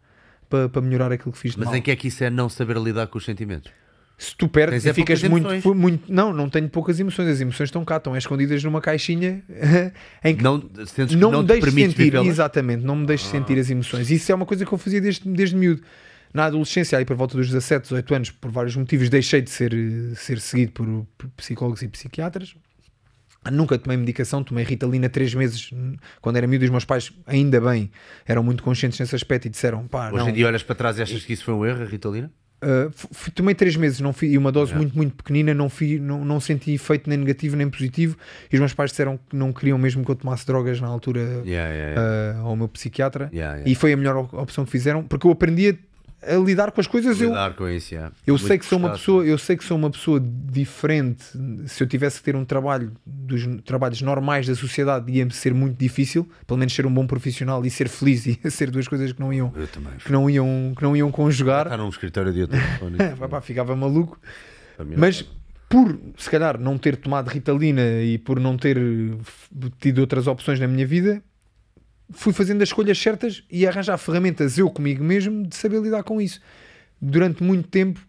para, 0.48 0.68
para 0.70 0.80
melhorar 0.82 1.12
aquilo 1.12 1.32
que 1.32 1.38
fiz 1.38 1.52
de 1.52 1.58
Mas 1.58 1.68
mal. 1.68 1.76
em 1.76 1.82
que 1.82 1.90
é 1.90 1.96
que 1.96 2.08
isso 2.08 2.24
é 2.24 2.30
não 2.30 2.48
saber 2.48 2.78
lidar 2.78 3.06
com 3.08 3.18
os 3.18 3.24
sentimentos? 3.24 3.70
Se 4.18 4.36
tu 4.36 4.48
perdes 4.48 4.84
Tens 4.84 4.88
é 4.88 4.90
e 4.90 4.94
ficas 4.94 5.22
muito, 5.24 5.74
muito. 5.74 6.12
Não, 6.12 6.32
não 6.32 6.48
tenho 6.48 6.68
poucas 6.68 7.00
emoções. 7.00 7.28
As 7.28 7.40
emoções 7.40 7.68
estão 7.68 7.84
cá, 7.84 7.96
estão 7.96 8.16
escondidas 8.16 8.62
numa 8.62 8.80
caixinha 8.80 9.42
em 10.22 10.36
que 10.36 10.42
Não, 10.42 10.62
sentes 10.86 11.16
não, 11.16 11.30
não, 11.32 11.40
me 11.42 11.48
deixes 11.48 11.72
sentir, 11.72 12.14
exatamente, 12.14 12.84
não 12.84 12.94
me 12.94 13.06
deixes 13.06 13.26
sentir 13.26 13.58
as 13.58 13.68
emoções. 13.68 14.10
Isso 14.10 14.30
é 14.30 14.34
uma 14.34 14.46
coisa 14.46 14.64
que 14.64 14.72
eu 14.72 14.78
fazia 14.78 15.00
desde, 15.00 15.28
desde 15.28 15.56
miúdo. 15.56 15.82
Na 16.34 16.44
adolescência, 16.46 16.96
aí 16.98 17.04
por 17.04 17.16
volta 17.16 17.36
dos 17.36 17.46
17, 17.48 17.82
18 17.82 18.14
anos, 18.14 18.30
por 18.30 18.50
vários 18.50 18.74
motivos, 18.76 19.08
deixei 19.10 19.42
de 19.42 19.50
ser, 19.50 19.72
ser 20.16 20.40
seguido 20.40 20.72
por, 20.72 21.06
por 21.18 21.28
psicólogos 21.36 21.82
e 21.82 21.88
psiquiatras. 21.88 22.54
Nunca 23.50 23.76
tomei 23.76 23.96
medicação, 23.96 24.44
tomei 24.44 24.64
Ritalina 24.64 25.08
três 25.08 25.34
meses 25.34 25.70
quando 26.20 26.36
era 26.36 26.46
miúdo. 26.46 26.64
e 26.64 26.66
Os 26.66 26.70
meus 26.70 26.84
pais, 26.84 27.10
ainda 27.26 27.60
bem, 27.60 27.90
eram 28.24 28.42
muito 28.42 28.62
conscientes 28.62 29.00
nesse 29.00 29.16
aspecto 29.16 29.46
e 29.46 29.50
disseram: 29.50 29.86
pá, 29.88 30.08
Hoje 30.12 30.18
não, 30.18 30.28
em 30.28 30.32
dia 30.32 30.46
olhas 30.46 30.62
para 30.62 30.76
trás 30.76 30.96
e 30.98 31.02
achas 31.02 31.24
que 31.24 31.32
isso 31.32 31.44
foi 31.44 31.52
um 31.54 31.66
erro, 31.66 31.82
a 31.82 31.84
Ritalina? 31.86 32.30
Uh, 32.62 32.86
f- 32.92 33.08
fui- 33.10 33.32
tomei 33.32 33.56
três 33.56 33.74
meses 33.74 33.98
não 33.98 34.12
fui, 34.12 34.28
e 34.28 34.38
uma 34.38 34.52
dose 34.52 34.72
muito, 34.76 34.96
muito 34.96 35.16
pequenina, 35.16 35.52
não, 35.52 35.68
fui, 35.68 35.98
não, 35.98 36.24
não 36.24 36.38
senti 36.38 36.70
efeito 36.72 37.10
nem 37.10 37.18
negativo 37.18 37.56
nem 37.56 37.68
positivo. 37.68 38.16
E 38.52 38.54
os 38.54 38.60
meus 38.60 38.72
pais 38.72 38.90
disseram 38.92 39.18
que 39.28 39.34
não 39.34 39.52
queriam 39.52 39.76
mesmo 39.76 40.04
que 40.04 40.10
eu 40.12 40.14
tomasse 40.14 40.46
drogas 40.46 40.80
na 40.80 40.86
altura 40.86 41.42
Yeah, 41.44 41.68
yeah, 41.74 42.00
yeah. 42.00 42.38
uh, 42.38 42.46
ao 42.46 42.54
meu 42.54 42.68
psiquiatra. 42.68 43.28
E 43.66 43.74
foi 43.74 43.92
a 43.92 43.96
melhor 43.96 44.16
op- 44.16 44.34
opção 44.34 44.64
que 44.64 44.70
fizeram, 44.70 45.02
porque 45.02 45.26
eu 45.26 45.32
aprendi 45.32 45.70
a, 45.70 45.74
a 46.26 46.36
lidar 46.36 46.70
com 46.70 46.80
as 46.80 46.86
coisas. 46.86 47.20
Eu, 47.20 47.28
Lidar 47.28 47.54
com 47.54 47.68
isso, 47.68 47.94
yeah. 47.94 48.14
eu 48.26 48.34
Muito 48.34 48.46
sei 48.46 48.58
que 48.58 48.64
sou 48.64 48.78
uma 48.78 48.90
pessoa, 48.90 49.24
eu 49.24 49.38
sei 49.38 49.56
que 49.56 49.64
sou 49.64 49.76
uma 49.76 49.90
pessoa 49.90 50.20
diferente. 50.20 51.24
Se 51.66 51.82
eu 51.82 51.86
tivesse 51.86 52.18
que 52.18 52.24
ter 52.24 52.36
um 52.36 52.44
trabalho 52.44 52.92
dos 53.04 53.42
trabalhos 53.64 54.00
normais 54.02 54.46
da 54.46 54.54
sociedade, 54.54 55.10
ia 55.10 55.28
ser 55.30 55.52
muito 55.52 55.78
difícil, 55.78 56.28
pelo 56.46 56.58
menos 56.58 56.72
ser 56.74 56.86
um 56.86 56.94
bom 56.94 57.06
profissional 57.06 57.64
e 57.64 57.70
ser 57.70 57.88
feliz 57.88 58.26
e 58.44 58.50
ser 58.50 58.70
duas 58.70 58.86
coisas 58.86 59.12
que 59.12 59.20
não 59.20 59.32
iam, 59.32 59.52
Eu 59.56 59.68
que 59.98 60.12
não 60.12 60.30
iam, 60.30 60.72
que 60.76 60.82
não 60.82 60.96
iam 60.96 61.10
conjugar. 61.10 61.66
Está 61.66 61.76
num 61.76 61.88
escritório 61.88 62.32
de 62.32 62.42
outro 62.42 62.58
telefone. 62.58 62.96
Ficava 63.42 63.74
maluco. 63.74 64.18
Mim, 64.84 64.94
Mas 64.96 65.24
por 65.68 65.98
se 66.18 66.28
calhar 66.28 66.58
não 66.58 66.76
ter 66.76 66.96
tomado 66.96 67.28
Ritalina 67.28 68.02
e 68.02 68.18
por 68.18 68.38
não 68.38 68.56
ter 68.56 68.78
tido 69.80 70.00
outras 70.00 70.26
opções 70.26 70.60
na 70.60 70.68
minha 70.68 70.86
vida, 70.86 71.22
fui 72.12 72.32
fazendo 72.32 72.62
as 72.62 72.68
escolhas 72.68 72.98
certas 72.98 73.42
e 73.50 73.66
arranjar 73.66 73.96
ferramentas 73.98 74.58
eu 74.58 74.70
comigo 74.70 75.02
mesmo 75.02 75.46
de 75.46 75.56
saber 75.56 75.80
lidar 75.80 76.02
com 76.02 76.20
isso. 76.20 76.40
Durante 77.00 77.42
muito 77.42 77.68
tempo, 77.68 78.00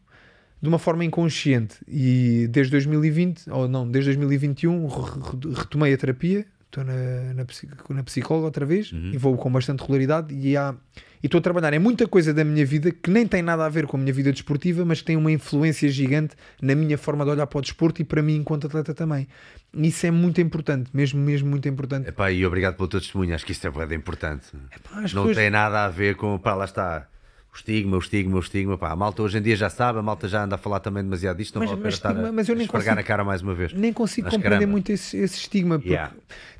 de 0.61 0.67
uma 0.69 0.77
forma 0.79 1.03
inconsciente. 1.03 1.75
E 1.87 2.47
desde 2.49 2.71
2020, 2.71 3.49
ou 3.49 3.67
não, 3.67 3.89
desde 3.89 4.09
2021, 4.11 4.87
re- 4.87 5.01
re- 5.49 5.53
retomei 5.55 5.93
a 5.93 5.97
terapia. 5.97 6.45
Estou 6.65 6.83
na, 6.83 6.93
na, 7.33 7.45
na 7.95 8.03
psicóloga 8.03 8.45
outra 8.45 8.65
vez 8.65 8.91
e 9.13 9.17
vou 9.17 9.35
com 9.37 9.51
bastante 9.51 9.81
regularidade. 9.81 10.33
E 10.33 10.55
há- 10.57 10.75
e 11.23 11.27
estou 11.27 11.39
a 11.39 11.41
trabalhar 11.41 11.73
em 11.73 11.79
muita 11.79 12.05
coisa 12.05 12.33
da 12.33 12.43
minha 12.43 12.65
vida 12.65 12.91
que 12.91 13.09
nem 13.09 13.25
tem 13.25 13.41
nada 13.41 13.65
a 13.65 13.69
ver 13.69 13.87
com 13.87 13.95
a 13.95 13.99
minha 13.99 14.11
vida 14.11 14.29
desportiva, 14.31 14.83
mas 14.83 14.99
que 14.99 15.05
tem 15.05 15.15
uma 15.15 15.31
influência 15.31 15.87
gigante 15.89 16.35
na 16.61 16.75
minha 16.75 16.97
forma 16.97 17.23
de 17.23 17.31
olhar 17.31 17.47
para 17.47 17.57
o 17.59 17.61
desporto 17.61 18.01
e 18.01 18.05
para 18.05 18.21
mim 18.21 18.35
enquanto 18.35 18.67
atleta 18.67 18.93
também. 18.93 19.27
E 19.73 19.87
isso 19.87 20.05
é 20.05 20.11
muito 20.11 20.41
importante, 20.41 20.89
mesmo, 20.93 21.19
mesmo 21.19 21.49
muito 21.49 21.67
importante. 21.67 22.09
Epá, 22.09 22.29
e 22.29 22.45
obrigado 22.45 22.75
pelo 22.75 22.87
teu 22.89 22.99
testemunho, 22.99 23.33
acho 23.33 23.45
que 23.45 23.53
isso 23.53 23.65
é 23.65 23.71
bem 23.87 23.97
importante. 23.97 24.47
Epá, 24.75 24.95
não 24.97 25.01
pessoas- 25.03 25.37
tem 25.37 25.49
nada 25.49 25.85
a 25.85 25.89
ver 25.89 26.15
com, 26.15 26.37
pá, 26.37 26.53
lá 26.53 26.65
está, 26.65 27.07
o 27.53 27.55
estigma, 27.55 27.95
o 27.97 27.99
estigma, 27.99 28.35
o 28.35 28.39
estigma, 28.39 28.77
pá, 28.79 28.89
a 28.91 28.95
malta 28.95 29.21
hoje 29.21 29.37
em 29.37 29.41
dia 29.41 29.55
já 29.55 29.69
sabe, 29.69 29.99
a 29.99 30.01
malta 30.01 30.27
já 30.27 30.43
anda 30.43 30.55
a 30.55 30.57
falar 30.57 30.79
também 30.79 31.03
demasiado 31.03 31.37
disto, 31.37 31.53
não 31.53 31.59
Mas- 31.61 31.69
vale 31.69 31.81
a 31.81 31.83
mas 31.85 31.93
estar 31.93 32.09
estigma- 32.09 32.29
a, 32.29 32.31
mas 32.31 32.49
eu 32.49 32.53
a 32.53 32.57
nem 32.57 32.65
esfregar 32.65 32.83
consigo- 32.85 32.95
na 32.95 33.03
cara 33.03 33.23
mais 33.23 33.41
uma 33.43 33.53
vez. 33.53 33.73
nem 33.73 33.93
consigo 33.93 34.25
Mas 34.25 34.33
compreender 34.33 34.55
caramba. 34.59 34.71
muito 34.71 34.91
esse, 34.91 35.17
esse 35.17 35.37
estigma. 35.37 35.75
porque- 35.77 35.89
Yeah. 35.93 36.11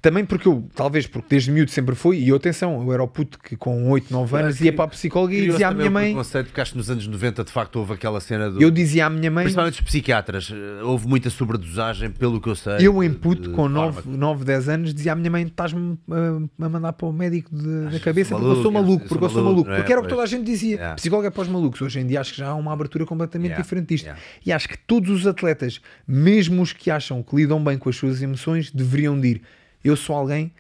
Também 0.04 0.26
porque 0.26 0.48
eu, 0.50 0.68
talvez 0.76 1.08
porque 1.08 1.28
desde 1.30 1.50
miúdo 1.50 1.72
sempre 1.72 1.96
fui, 1.96 2.18
e 2.20 2.28
eu, 2.30 2.36
atenção, 2.36 2.84
eu 2.84 2.92
era 2.94 3.02
o 3.02 3.08
puto 3.08 3.40
que 3.40 3.56
com 3.56 3.90
8, 3.90 4.12
9 4.12 4.38
anos 4.38 4.60
ia 4.60 4.74
para 4.74 4.84
a 4.84 4.88
psicóloga 4.90 5.34
e 5.34 5.48
dizia 5.50 5.70
à 5.70 5.74
minha 5.74 5.90
mãe. 5.90 6.08
preconceito, 6.08 6.48
porque 6.48 6.60
acho 6.60 6.72
que 6.74 6.78
nos 6.78 6.90
anos 6.92 7.08
90 7.08 7.42
de 7.44 7.52
facto 7.52 7.78
houve 7.78 7.94
aquela 7.94 8.20
cena 8.20 8.52
do. 8.52 8.62
Eu 8.62 8.70
dizia 8.70 9.06
à 9.06 9.10
minha 9.10 9.32
mãe. 9.32 9.46
Principalmente 9.46 9.76
os 9.76 9.82
psiquiatras, 9.82 10.52
eh, 10.54 10.84
houve 10.84 11.08
muita 11.08 11.30
sobredosagem, 11.30 12.12
pelo 12.12 12.42
que 12.42 12.50
eu 12.50 12.56
sei. 12.56 12.86
Eu 12.86 13.02
em 13.02 13.14
puto, 13.14 13.52
com 13.52 13.64
fármacos. 13.64 14.06
9, 14.06 14.18
9, 14.18 14.44
10 14.46 14.68
anos, 14.68 14.94
dizia 14.94 15.14
à 15.14 15.16
minha 15.16 15.32
mãe: 15.32 15.44
estás-me 15.44 15.98
a, 16.12 16.66
a 16.66 16.70
mandar 16.70 16.92
para 16.94 17.08
o 17.08 17.14
médico 17.14 17.50
da 17.56 17.98
cabeça 18.02 18.36
porque 18.36 18.46
eu 18.52 18.62
sou 18.62 18.72
maluco, 18.74 19.08
porque 19.08 19.24
eu 19.24 19.30
sou 19.30 19.42
maluco, 19.44 19.72
é? 19.72 19.78
Porque 19.78 19.92
era 19.94 20.02
o 20.02 20.04
que 20.04 20.10
toda 20.10 20.24
a 20.24 20.26
gente 20.28 20.44
dizia: 20.44 20.83
Yeah. 20.84 20.96
psicólogo 20.96 21.28
é 21.28 21.32
para 21.32 21.42
os 21.42 21.48
malucos. 21.48 21.82
Hoje 21.82 22.00
em 22.00 22.08
dia 22.08 22.20
acho 22.22 22.32
que 22.34 22.38
já 22.38 22.50
há 22.50 22.56
uma 22.56 22.74
abertura 22.74 23.06
completamente 23.06 23.50
Yeah. 23.52 23.64
diferente 23.64 23.88
disto. 23.90 24.06
Yeah. 24.06 24.22
E 24.46 24.52
acho 24.52 24.68
que 24.70 24.78
todos 24.78 25.10
os 25.10 25.26
atletas, 25.28 25.82
mesmo 26.08 26.62
os 26.62 26.74
que 26.74 26.90
acham 26.92 27.22
que 27.24 27.36
lidam 27.36 27.64
bem 27.64 27.78
com 27.78 27.90
as 27.90 27.96
suas 27.96 28.22
emoções, 28.22 28.72
deveriam 28.72 29.20
de 29.20 29.28
ir. 29.30 29.42
Eu 29.84 29.96
sou 29.96 30.16
alguém. 30.16 30.52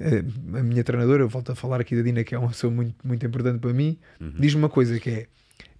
eh, 0.00 0.24
A 0.58 0.62
minha 0.62 0.82
treinadora, 0.82 1.22
eu 1.22 1.28
volto 1.28 1.52
a 1.52 1.54
falar 1.54 1.80
aqui 1.80 1.94
da 1.94 2.02
Dina, 2.02 2.24
que 2.24 2.34
é 2.34 2.38
uma 2.38 2.48
pessoa 2.48 2.72
muito, 2.72 2.94
muito 3.06 3.24
importante 3.26 3.58
para 3.58 3.72
mim, 3.72 3.98
Uhum. 4.20 4.32
diz-me 4.38 4.62
uma 4.62 4.68
coisa 4.70 4.98
que 4.98 5.10
é: 5.10 5.26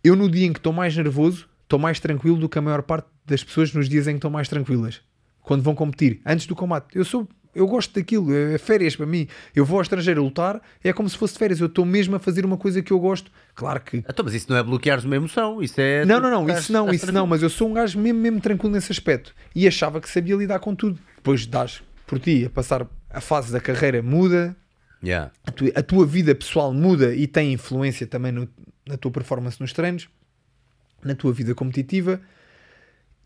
eu 0.04 0.14
no 0.14 0.30
dia 0.30 0.46
em 0.46 0.52
que 0.52 0.58
estou 0.58 0.72
mais 0.72 0.94
nervoso, 0.96 1.48
estou 1.62 1.78
mais 1.78 1.98
tranquilo 2.00 2.36
do 2.36 2.48
que 2.48 2.58
a 2.58 2.62
maior 2.62 2.82
parte 2.82 3.08
das 3.24 3.42
pessoas 3.42 3.72
nos 3.72 3.88
dias 3.88 4.06
em 4.06 4.12
que 4.12 4.16
estão 4.18 4.30
mais 4.30 4.48
tranquilas. 4.48 5.00
Quando 5.40 5.62
vão 5.62 5.74
competir, 5.74 6.20
antes 6.26 6.46
do 6.46 6.54
combate. 6.54 6.88
Eu 6.94 7.04
sou. 7.04 7.26
Eu 7.54 7.66
gosto 7.66 7.92
daquilo, 7.94 8.32
é 8.32 8.56
férias 8.58 8.94
para 8.94 9.06
mim. 9.06 9.26
Eu 9.54 9.64
vou 9.64 9.76
ao 9.78 9.82
estrangeiro 9.82 10.22
lutar, 10.22 10.60
é 10.84 10.92
como 10.92 11.08
se 11.08 11.16
fosse 11.16 11.36
férias. 11.36 11.60
Eu 11.60 11.66
estou 11.66 11.84
mesmo 11.84 12.14
a 12.14 12.18
fazer 12.20 12.44
uma 12.44 12.56
coisa 12.56 12.80
que 12.80 12.92
eu 12.92 12.98
gosto. 13.00 13.30
Claro 13.54 13.80
que. 13.80 13.96
Então, 13.98 14.24
mas 14.24 14.34
isso 14.34 14.46
não 14.48 14.56
é 14.56 14.62
bloqueares 14.62 15.04
uma 15.04 15.16
emoção, 15.16 15.60
isso 15.62 15.80
é. 15.80 16.04
Não, 16.04 16.20
não, 16.20 16.30
não, 16.30 16.42
estás- 16.42 16.60
isso 16.64 16.72
não, 16.72 16.84
estás 16.86 17.02
isso 17.02 17.12
não. 17.12 17.26
Mas 17.26 17.42
eu 17.42 17.50
sou 17.50 17.68
um 17.68 17.72
gajo 17.74 17.98
mesmo, 17.98 18.20
mesmo 18.20 18.40
tranquilo 18.40 18.72
nesse 18.72 18.92
aspecto. 18.92 19.34
E 19.54 19.66
achava 19.66 20.00
que 20.00 20.08
sabia 20.08 20.36
lidar 20.36 20.60
com 20.60 20.74
tudo. 20.74 20.98
Depois 21.16 21.44
dás 21.46 21.82
por 22.06 22.18
ti 22.20 22.44
a 22.46 22.50
passar 22.50 22.86
a 23.10 23.20
fase 23.20 23.52
da 23.52 23.60
carreira 23.60 24.00
muda, 24.02 24.54
Yeah. 25.02 25.32
a 25.46 25.50
tua, 25.50 25.68
a 25.74 25.82
tua 25.82 26.04
vida 26.06 26.34
pessoal 26.34 26.72
muda 26.74 27.14
e 27.14 27.26
tem 27.26 27.52
influência 27.54 28.06
também 28.06 28.30
no- 28.32 28.48
na 28.86 28.96
tua 28.98 29.10
performance 29.10 29.58
nos 29.60 29.72
treinos, 29.72 30.08
na 31.02 31.14
tua 31.14 31.32
vida 31.32 31.54
competitiva 31.54 32.20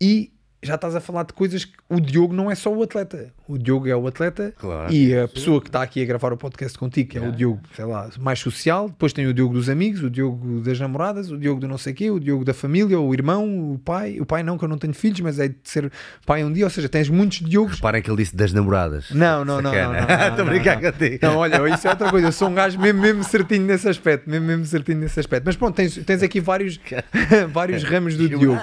e 0.01 0.31
já 0.65 0.75
estás 0.75 0.95
a 0.95 0.99
falar 0.99 1.23
de 1.23 1.33
coisas 1.33 1.65
que 1.65 1.73
o 1.89 1.99
Diogo 1.99 2.33
não 2.33 2.49
é 2.49 2.55
só 2.55 2.73
o 2.73 2.81
atleta. 2.83 3.31
O 3.47 3.57
Diogo 3.57 3.87
é 3.87 3.95
o 3.95 4.07
atleta 4.07 4.53
Claro. 4.57 4.91
e 4.91 5.15
a 5.15 5.27
pessoa 5.27 5.61
que 5.61 5.67
está 5.67 5.81
aqui 5.81 6.01
a 6.01 6.05
gravar 6.05 6.33
o 6.33 6.37
podcast 6.37 6.77
contigo, 6.77 7.09
que 7.11 7.17
é 7.17 7.21
o 7.21 7.25
Yeah. 7.25 7.37
Diogo, 7.37 7.61
sei 7.75 7.85
lá, 7.85 8.09
mais 8.19 8.39
social. 8.39 8.89
Depois 8.89 9.13
tem 9.13 9.27
o 9.27 9.33
Diogo 9.33 9.53
dos 9.53 9.69
amigos, 9.69 10.01
o 10.03 10.09
Diogo 10.09 10.61
das 10.61 10.79
namoradas, 10.79 11.29
o 11.31 11.37
Diogo 11.37 11.59
do 11.61 11.67
não 11.67 11.77
sei 11.77 11.93
quê, 11.93 12.09
o 12.09 12.19
Diogo 12.19 12.43
da 12.43 12.53
família, 12.53 12.99
o 12.99 13.13
irmão, 13.13 13.73
o 13.73 13.77
pai. 13.79 14.19
O 14.19 14.25
pai 14.25 14.41
não, 14.43 14.57
que 14.57 14.63
eu 14.63 14.67
não 14.69 14.77
tenho 14.77 14.93
filhos, 14.93 15.19
mas 15.21 15.39
é 15.39 15.47
de 15.47 15.55
ser 15.63 15.91
pai 16.25 16.43
um 16.43 16.51
dia. 16.51 16.65
Ou 16.65 16.69
seja, 16.69 16.89
tens 16.89 17.07
muitos 17.09 17.39
Diogos. 17.39 17.75
Reparem 17.75 18.01
que 18.01 18.09
ele 18.09 18.17
disse 18.17 18.35
das 18.35 18.51
namoradas. 18.53 19.11
Não, 19.11 19.45
não, 19.45 19.61
não, 19.61 19.71
Estou 19.73 20.45
a 20.45 20.49
brincar 20.49 20.79
contigo. 20.81 21.19
Não, 21.21 21.37
olha, 21.37 21.67
isso 21.73 21.87
é 21.87 21.91
outra 21.91 22.09
coisa. 22.09 22.27
Eu 22.27 22.31
sou 22.31 22.49
um 22.49 22.53
gajo 22.53 22.79
mesmo, 22.79 23.01
mesmo 23.01 23.23
certinho 23.23 23.65
nesse 23.65 23.87
aspecto. 23.87 24.29
Mesmo, 24.29 24.45
mesmo 24.47 24.65
certinho 24.65 24.99
nesse 24.99 25.19
aspecto. 25.19 25.45
Mas 25.45 25.55
pronto, 25.55 25.75
tens, 25.75 25.95
tens 25.97 26.23
aqui 26.23 26.39
vários, 26.39 26.79
vários 27.51 27.83
ramos 27.83 28.15
do 28.17 28.27
Diogo. 28.27 28.59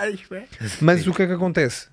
Mas 0.80 1.06
o 1.06 1.12
que 1.12 1.22
é 1.22 1.26
que 1.26 1.32
acontece? 1.32 1.91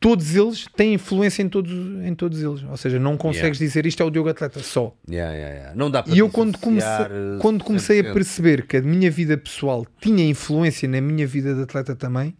Todos 0.00 0.34
eles 0.34 0.66
têm 0.74 0.94
influência 0.94 1.42
em 1.42 1.48
todos, 1.48 1.70
em 1.70 2.14
todos 2.14 2.42
eles. 2.42 2.62
Ou 2.62 2.76
seja, 2.78 2.98
não 2.98 3.18
consegues 3.18 3.58
dizer 3.58 3.84
isto 3.84 4.02
é 4.02 4.06
o 4.06 4.10
Diogo 4.10 4.30
Atleta 4.30 4.60
só. 4.60 4.96
Yeah, 5.08 5.34
yeah, 5.34 5.54
yeah. 5.54 5.74
Não 5.76 5.90
dá 5.90 6.02
para 6.02 6.14
E 6.14 6.18
eu, 6.20 6.30
quando 6.30 6.56
comecei, 6.58 6.88
eh, 6.88 7.38
quando 7.38 7.62
comecei 7.62 8.00
a 8.00 8.04
100%. 8.04 8.12
perceber 8.14 8.66
que 8.66 8.78
a 8.78 8.82
minha 8.82 9.10
vida 9.10 9.36
pessoal 9.36 9.86
tinha 10.00 10.24
influência 10.24 10.88
na 10.88 11.02
minha 11.02 11.26
vida 11.26 11.54
de 11.54 11.60
atleta 11.62 11.94
também, 11.94 12.34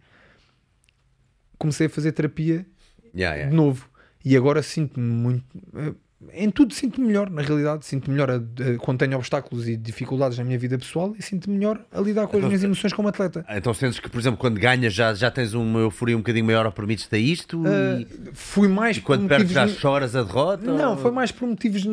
comecei 1.58 1.86
a 1.86 1.90
fazer 1.90 2.12
terapia 2.12 2.64
Yeah, 3.14 3.34
yeah. 3.36 3.50
de 3.50 3.54
novo. 3.56 3.90
E 4.24 4.36
agora 4.36 4.62
sinto-me 4.62 5.06
muito. 5.12 5.44
Em 6.34 6.50
tudo 6.50 6.74
sinto-me 6.74 7.06
melhor, 7.06 7.30
na 7.30 7.40
realidade. 7.40 7.86
Sinto-me 7.86 8.12
melhor 8.12 8.30
a- 8.30 8.34
a- 8.34 8.76
quando 8.78 8.98
tenho 8.98 9.16
obstáculos 9.16 9.66
e 9.66 9.74
dificuldades 9.74 10.36
na 10.36 10.44
minha 10.44 10.58
vida 10.58 10.76
pessoal 10.76 11.14
e 11.18 11.22
sinto-me 11.22 11.56
melhor 11.56 11.80
a 11.90 11.98
lidar 11.98 12.26
com 12.26 12.36
as 12.36 12.44
minhas 12.44 12.62
emoções 12.62 12.92
como 12.92 13.08
atleta. 13.08 13.42
Então 13.48 13.72
sentes 13.72 13.98
que, 13.98 14.06
por 14.10 14.20
exemplo, 14.20 14.38
quando 14.38 14.60
ganhas 14.60 14.92
já, 14.92 15.14
já 15.14 15.30
tens 15.30 15.54
uma 15.54 15.80
euforia 15.80 16.14
um 16.14 16.20
bocadinho 16.20 16.44
maior 16.44 16.66
ou 16.66 16.72
permites-te 16.72 17.16
isto? 17.16 17.62
Uh, 17.62 18.00
e, 18.00 18.06
fui 18.34 18.68
mais 18.68 18.98
e 18.98 19.00
quando 19.00 19.26
perdes 19.26 19.50
já 19.50 19.66
choras 19.66 20.14
a 20.14 20.22
derrota? 20.22 20.70
Não, 20.70 20.90
ou- 20.90 20.96
foi 20.98 21.10
mais 21.10 21.32
por 21.32 21.48
motivos 21.48 21.86
eh, 21.86 21.88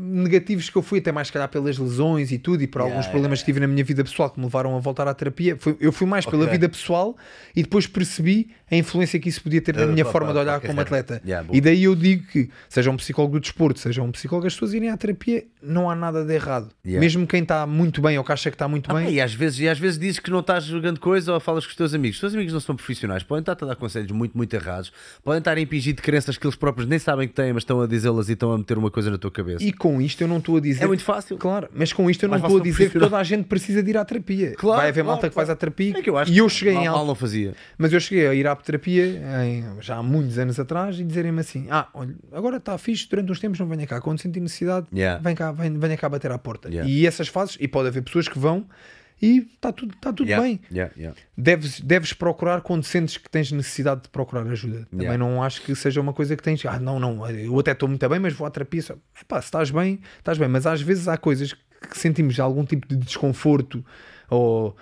negativos 0.00 0.70
que 0.70 0.76
eu 0.78 0.82
fui, 0.82 1.00
até 1.00 1.10
mais 1.10 1.26
se 1.26 1.32
calhar 1.32 1.48
pelas 1.48 1.76
lesões 1.76 2.30
e 2.30 2.38
tudo, 2.38 2.62
e 2.62 2.68
por 2.68 2.82
alguns 2.82 2.92
Yeah, 2.98 3.10
problemas 3.10 3.40
que 3.40 3.46
tive 3.46 3.58
na 3.58 3.66
minha 3.66 3.82
vida 3.82 4.04
pessoal 4.04 4.30
que 4.30 4.38
me 4.38 4.44
levaram 4.46 4.76
a 4.76 4.78
voltar 4.78 5.08
à 5.08 5.14
terapia. 5.14 5.56
Foi- 5.58 5.76
eu 5.80 5.90
fui 5.90 6.06
mais 6.06 6.24
pela 6.24 6.42
Ok. 6.44 6.52
vida 6.52 6.68
pessoal 6.68 7.16
e 7.56 7.64
depois 7.64 7.88
percebi 7.88 8.50
a 8.72 8.76
influência 8.76 9.20
que 9.20 9.28
isso 9.28 9.42
podia 9.42 9.60
ter 9.60 9.76
na 9.76 9.84
Uh, 9.84 9.88
minha 9.92 10.04
forma 10.04 10.32
de 10.32 10.38
olhar 10.38 10.56
a 10.56 10.60
como 10.60 10.80
atleta. 10.80 11.20
E 11.52 11.60
daí 11.60 11.84
eu 11.84 11.94
digo 11.94 12.26
que, 12.28 12.48
seja 12.68 12.90
um 12.90 12.96
psicólogo 12.96 13.34
do 13.34 13.40
desporto, 13.40 13.78
seja 13.78 14.02
um 14.02 14.10
psicólogo, 14.10 14.46
as 14.46 14.54
pessoas 14.54 14.72
irem 14.72 14.88
à 14.88 14.96
terapia, 14.96 15.44
não 15.62 15.90
há 15.90 15.94
nada 15.94 16.24
de 16.24 16.32
errado. 16.32 16.70
Mesmo 16.84 17.26
quem 17.26 17.42
está 17.42 17.66
muito 17.66 18.00
bem 18.00 18.16
ou 18.18 18.24
que 18.24 18.32
acha 18.32 18.50
que 18.50 18.54
está 18.54 18.66
muito 18.66 18.90
Ah, 18.90 18.94
bem. 18.94 19.10
e, 19.14 19.20
às 19.20 19.34
vezes, 19.34 19.60
e 19.60 19.68
às 19.68 19.78
vezes 19.78 19.98
dizes 19.98 20.18
que 20.18 20.30
não 20.30 20.40
estás 20.40 20.64
jogando 20.64 20.98
coisa 20.98 21.32
ou 21.34 21.38
falas 21.40 21.64
com 21.66 21.70
os 21.70 21.76
teus 21.76 21.92
amigos. 21.92 22.16
Os 22.16 22.20
teus 22.20 22.34
amigos 22.34 22.52
não 22.52 22.60
são 22.60 22.74
profissionais, 22.74 23.22
podem 23.22 23.42
estar 23.42 23.52
a 23.60 23.68
dar 23.68 23.76
conselhos 23.76 24.10
muito, 24.10 24.36
muito 24.36 24.54
errados, 24.54 24.90
podem 25.22 25.38
estar 25.38 25.56
a 25.56 25.60
impingir 25.60 25.94
de 25.94 26.00
crenças 26.02 26.38
que 26.38 26.46
eles 26.46 26.56
próprios 26.56 26.88
nem 26.88 26.98
sabem 26.98 27.28
que 27.28 27.34
têm, 27.34 27.52
mas 27.52 27.62
estão 27.62 27.80
a 27.82 27.86
dizê-las 27.86 28.28
e 28.28 28.32
estão 28.32 28.52
a 28.52 28.58
meter 28.58 28.78
uma 28.78 28.90
coisa 28.90 29.10
na 29.10 29.18
tua 29.18 29.30
cabeça. 29.30 29.62
E 29.62 29.72
com 29.72 30.00
isto 30.00 30.20
eu 30.22 30.28
não 30.28 30.38
estou 30.38 30.56
a 30.56 30.60
dizer. 30.60 30.84
É 30.84 30.86
muito 30.86 31.04
fácil. 31.04 31.36
Claro, 31.36 31.68
mas 31.74 31.92
com 31.92 32.08
isto 32.10 32.22
eu 32.24 32.28
não 32.30 32.36
estou 32.38 32.58
a 32.58 32.62
dizer 32.62 32.90
que 32.90 32.98
toda 32.98 33.18
a 33.18 33.22
gente 33.22 33.44
precisa 33.44 33.82
de 33.82 33.90
ir 33.90 33.96
à 33.98 34.04
terapia. 34.04 34.54
Claro, 34.56 34.80
Vai 34.80 34.88
haver 34.88 35.04
malta 35.04 35.28
que 35.28 35.34
faz 35.34 35.50
à 35.50 35.56
terapia. 35.56 35.94
É 35.98 36.30
e 36.30 36.38
eu 36.38 36.48
cheguei 36.48 36.74
mal, 36.74 36.82
em 36.82 36.86
alta. 36.86 37.04
não 37.06 37.14
fazia. 37.14 37.54
Mas 37.76 37.92
eu 37.92 38.00
cheguei 38.00 38.26
a 38.26 38.34
ir 38.34 38.46
à 38.46 38.54
terapia 38.62 39.04
em- 39.44 39.80
já 39.80 39.96
há 39.96 40.02
muitos 40.02 40.38
anos 40.38 40.58
atrás 40.58 40.98
e 40.98 41.04
dizerem-me 41.04 41.40
assim: 41.40 41.66
Ah, 41.70 41.88
olha, 41.92 42.14
agora 42.32 42.56
está 42.56 42.76
fixe, 42.78 43.08
durante 43.08 43.30
uns 43.32 43.40
tempos 43.40 43.58
não 43.60 43.66
venha 43.68 43.86
cá. 43.86 44.00
Quando 44.00 44.20
sentir 44.20 44.40
necessidade, 44.40 44.86
Yeah. 44.92 45.20
vem 45.22 45.34
cá, 45.34 45.52
vem, 45.52 45.78
venha 45.78 45.96
cá 45.96 46.08
bater 46.08 46.30
à 46.32 46.38
porta. 46.38 46.68
Yeah. 46.68 46.88
E 46.90 47.06
essas 47.06 47.28
fases, 47.28 47.56
e 47.60 47.68
pode 47.68 47.88
haver 47.88 48.02
pessoas 48.02 48.28
que 48.28 48.38
vão 48.38 48.66
e 49.20 49.38
está 49.54 49.70
tudo, 49.72 49.94
tá 50.00 50.12
tudo 50.12 50.28
Yeah, 50.28 50.42
bem. 50.44 50.60
yeah, 50.72 50.92
yeah. 50.96 51.16
Deves, 51.36 51.80
deves 51.80 52.12
procurar 52.12 52.60
quando 52.60 52.82
sentes 52.84 53.16
que 53.18 53.30
tens 53.30 53.52
necessidade 53.52 54.02
de 54.02 54.08
procurar 54.08 54.44
ajuda. 54.50 54.86
Também 54.90 55.16
não 55.18 55.42
acho 55.42 55.62
que 55.62 55.74
seja 55.76 56.00
uma 56.00 56.12
coisa 56.12 56.34
que 56.36 56.42
tens. 56.42 56.64
Ah, 56.66 56.78
não, 56.80 56.98
não, 56.98 57.28
eu 57.30 57.56
até 57.58 57.70
estou 57.72 57.88
muito 57.88 58.08
bem, 58.08 58.18
mas 58.18 58.32
vou 58.32 58.46
à 58.46 58.50
terapia. 58.50 58.82
Só. 58.82 58.94
Epá, 59.20 59.40
se 59.40 59.46
estás 59.46 59.70
bem, 59.70 60.00
estás 60.18 60.38
bem. 60.38 60.48
Mas 60.48 60.66
às 60.66 60.80
vezes 60.82 61.06
há 61.08 61.16
coisas 61.16 61.52
que 61.52 61.98
sentimos 61.98 62.38
algum 62.40 62.64
tipo 62.64 62.86
de 62.88 62.96
desconforto 62.96 63.84
ou. 64.30 64.76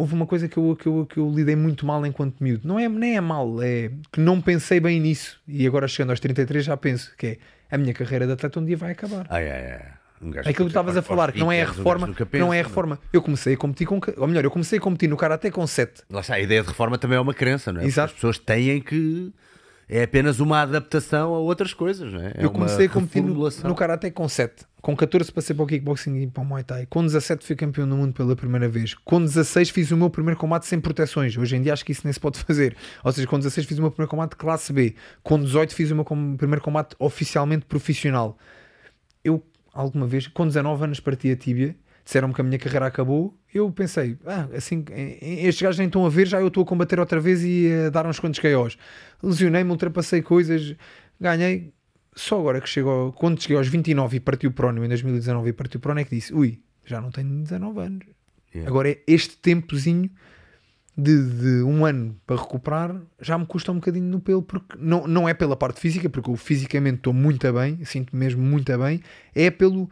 Houve 0.00 0.14
uma 0.14 0.26
coisa 0.26 0.48
que 0.48 0.56
eu, 0.56 0.76
que, 0.76 0.86
eu, 0.86 1.06
que 1.06 1.18
eu 1.18 1.30
lidei 1.30 1.54
muito 1.54 1.84
mal 1.84 2.04
enquanto 2.06 2.42
miúdo. 2.42 2.66
Não 2.66 2.78
é, 2.78 2.88
nem 2.88 3.16
é 3.16 3.20
mal, 3.20 3.62
é 3.62 3.90
que 4.10 4.20
não 4.20 4.40
pensei 4.40 4.80
bem 4.80 4.98
nisso. 4.98 5.38
E 5.46 5.66
agora 5.66 5.86
chegando 5.86 6.10
aos 6.10 6.20
33 6.20 6.64
já 6.64 6.76
penso 6.76 7.14
que 7.16 7.26
é 7.26 7.38
a 7.70 7.76
minha 7.76 7.92
carreira 7.92 8.26
de 8.26 8.32
atleta 8.32 8.58
um 8.58 8.64
dia 8.64 8.76
vai 8.76 8.92
acabar. 8.92 9.26
Ah, 9.28 9.40
é, 9.40 9.46
é. 9.46 9.92
Um 10.22 10.34
É 10.34 10.40
aquilo 10.40 10.54
que 10.54 10.62
estavas 10.64 10.96
a 10.96 11.02
falar, 11.02 11.32
que 11.32 11.38
não 11.38 11.50
é 11.50 11.62
a 11.62 11.64
20 11.64 11.68
anos, 11.68 11.76
um 11.76 11.82
reforma, 11.82 12.14
que 12.14 12.38
não 12.38 12.52
é 12.52 12.60
a 12.60 12.62
reforma. 12.62 12.98
Eu 13.12 13.22
comecei 13.22 13.54
a 13.54 13.56
competir 13.56 13.86
com, 13.86 14.00
ou 14.18 14.28
melhor, 14.28 14.44
eu 14.44 14.50
comecei 14.50 14.78
a 14.78 14.82
competir 14.82 15.08
no 15.08 15.16
karate 15.16 15.50
com 15.50 15.66
7. 15.66 16.02
Lá 16.10 16.20
está, 16.20 16.34
a 16.34 16.40
ideia 16.40 16.62
de 16.62 16.68
reforma 16.68 16.98
também 16.98 17.16
é 17.16 17.20
uma 17.20 17.32
crença, 17.32 17.72
não 17.72 17.80
é? 17.80 17.86
Exato. 17.86 18.12
Porque 18.12 18.26
As 18.26 18.36
pessoas 18.36 18.38
têm 18.38 18.80
que. 18.80 19.32
É 19.88 20.04
apenas 20.04 20.38
uma 20.38 20.62
adaptação 20.62 21.34
a 21.34 21.38
outras 21.38 21.74
coisas, 21.74 22.12
não 22.12 22.20
é? 22.20 22.32
É 22.36 22.44
eu 22.44 22.50
comecei 22.50 22.86
a 22.86 22.88
competir 22.88 23.22
no, 23.22 23.34
no 23.34 23.74
karate 23.74 24.10
com 24.10 24.28
7. 24.28 24.64
Com 24.80 24.96
14 24.96 25.30
passei 25.30 25.54
para 25.54 25.62
o 25.62 25.66
kickboxing 25.66 26.22
e 26.22 26.26
para 26.26 26.42
o 26.42 26.46
Muay 26.46 26.64
Thai. 26.64 26.86
Com 26.86 27.04
17 27.04 27.44
fui 27.44 27.54
campeão 27.54 27.88
do 27.88 27.96
mundo 27.96 28.14
pela 28.14 28.34
primeira 28.34 28.68
vez. 28.68 28.94
Com 28.94 29.20
16 29.20 29.70
fiz 29.70 29.90
o 29.90 29.96
meu 29.96 30.08
primeiro 30.08 30.38
combate 30.38 30.66
sem 30.66 30.80
proteções. 30.80 31.36
Hoje 31.36 31.56
em 31.56 31.62
dia 31.62 31.72
acho 31.72 31.84
que 31.84 31.92
isso 31.92 32.02
nem 32.04 32.12
se 32.12 32.20
pode 32.20 32.38
fazer. 32.44 32.76
Ou 33.04 33.12
seja, 33.12 33.26
com 33.26 33.38
16 33.38 33.66
fiz 33.66 33.78
o 33.78 33.82
meu 33.82 33.90
primeiro 33.90 34.10
combate 34.10 34.36
classe 34.36 34.72
B. 34.72 34.94
Com 35.22 35.38
18 35.38 35.74
fiz 35.74 35.90
o 35.90 35.94
meu 35.94 36.04
primeiro 36.04 36.62
combate 36.62 36.96
oficialmente 36.98 37.66
profissional. 37.66 38.38
Eu, 39.22 39.44
alguma 39.72 40.06
vez, 40.06 40.26
com 40.26 40.46
19 40.46 40.84
anos 40.84 41.00
parti 41.00 41.30
a 41.30 41.36
tíbia, 41.36 41.76
disseram-me 42.04 42.32
que 42.32 42.40
a 42.40 42.44
minha 42.44 42.58
carreira 42.58 42.86
acabou. 42.86 43.38
Eu 43.52 43.70
pensei, 43.70 44.16
ah, 44.26 44.48
assim, 44.56 44.84
estes 45.20 45.60
gajos 45.60 45.78
nem 45.78 45.88
estão 45.88 46.06
a 46.06 46.08
ver, 46.08 46.26
já 46.26 46.40
eu 46.40 46.48
estou 46.48 46.62
a 46.62 46.66
combater 46.66 46.98
outra 46.98 47.20
vez 47.20 47.42
e 47.44 47.70
a 47.86 47.90
dar 47.90 48.06
uns 48.06 48.18
quantos 48.18 48.40
KOs. 48.40 48.78
Lesionei-me, 49.22 49.70
ultrapassei 49.70 50.22
coisas, 50.22 50.74
ganhei. 51.20 51.72
Só 52.20 52.38
agora 52.38 52.60
que 52.60 52.68
chego, 52.68 52.90
ao- 52.90 53.12
quando 53.12 53.40
cheguei 53.40 53.56
aos 53.56 53.68
29 53.68 54.16
e 54.18 54.20
partiu 54.20 54.50
o 54.50 54.52
prónio, 54.52 54.84
em 54.84 54.88
2019 54.88 55.48
e 55.48 55.52
partiu 55.52 55.78
o 55.78 55.80
prónio, 55.80 56.02
é 56.02 56.04
que 56.04 56.14
disse, 56.14 56.34
ui, 56.34 56.60
já 56.84 57.00
não 57.00 57.10
tenho 57.10 57.42
19 57.42 57.80
anos. 57.80 58.06
Yeah. 58.54 58.68
Agora 58.70 58.90
é 58.90 58.98
este 59.06 59.36
tempozinho 59.38 60.10
de, 60.96 61.22
de 61.22 61.62
um 61.62 61.86
ano 61.86 62.14
para 62.26 62.36
recuperar 62.36 63.00
já 63.20 63.38
me 63.38 63.46
custa 63.46 63.72
um 63.72 63.76
bocadinho 63.76 64.06
no 64.06 64.20
pelo, 64.20 64.42
porque 64.42 64.76
não, 64.78 65.06
não 65.06 65.28
é 65.28 65.32
pela 65.32 65.56
parte 65.56 65.80
física, 65.80 66.10
porque 66.10 66.28
eu 66.28 66.36
fisicamente 66.36 66.96
estou 66.96 67.12
muito 67.14 67.50
bem, 67.52 67.82
sinto 67.84 68.14
mesmo 68.14 68.42
muito 68.42 68.76
bem, 68.76 69.00
é 69.34 69.50
pelo 69.50 69.88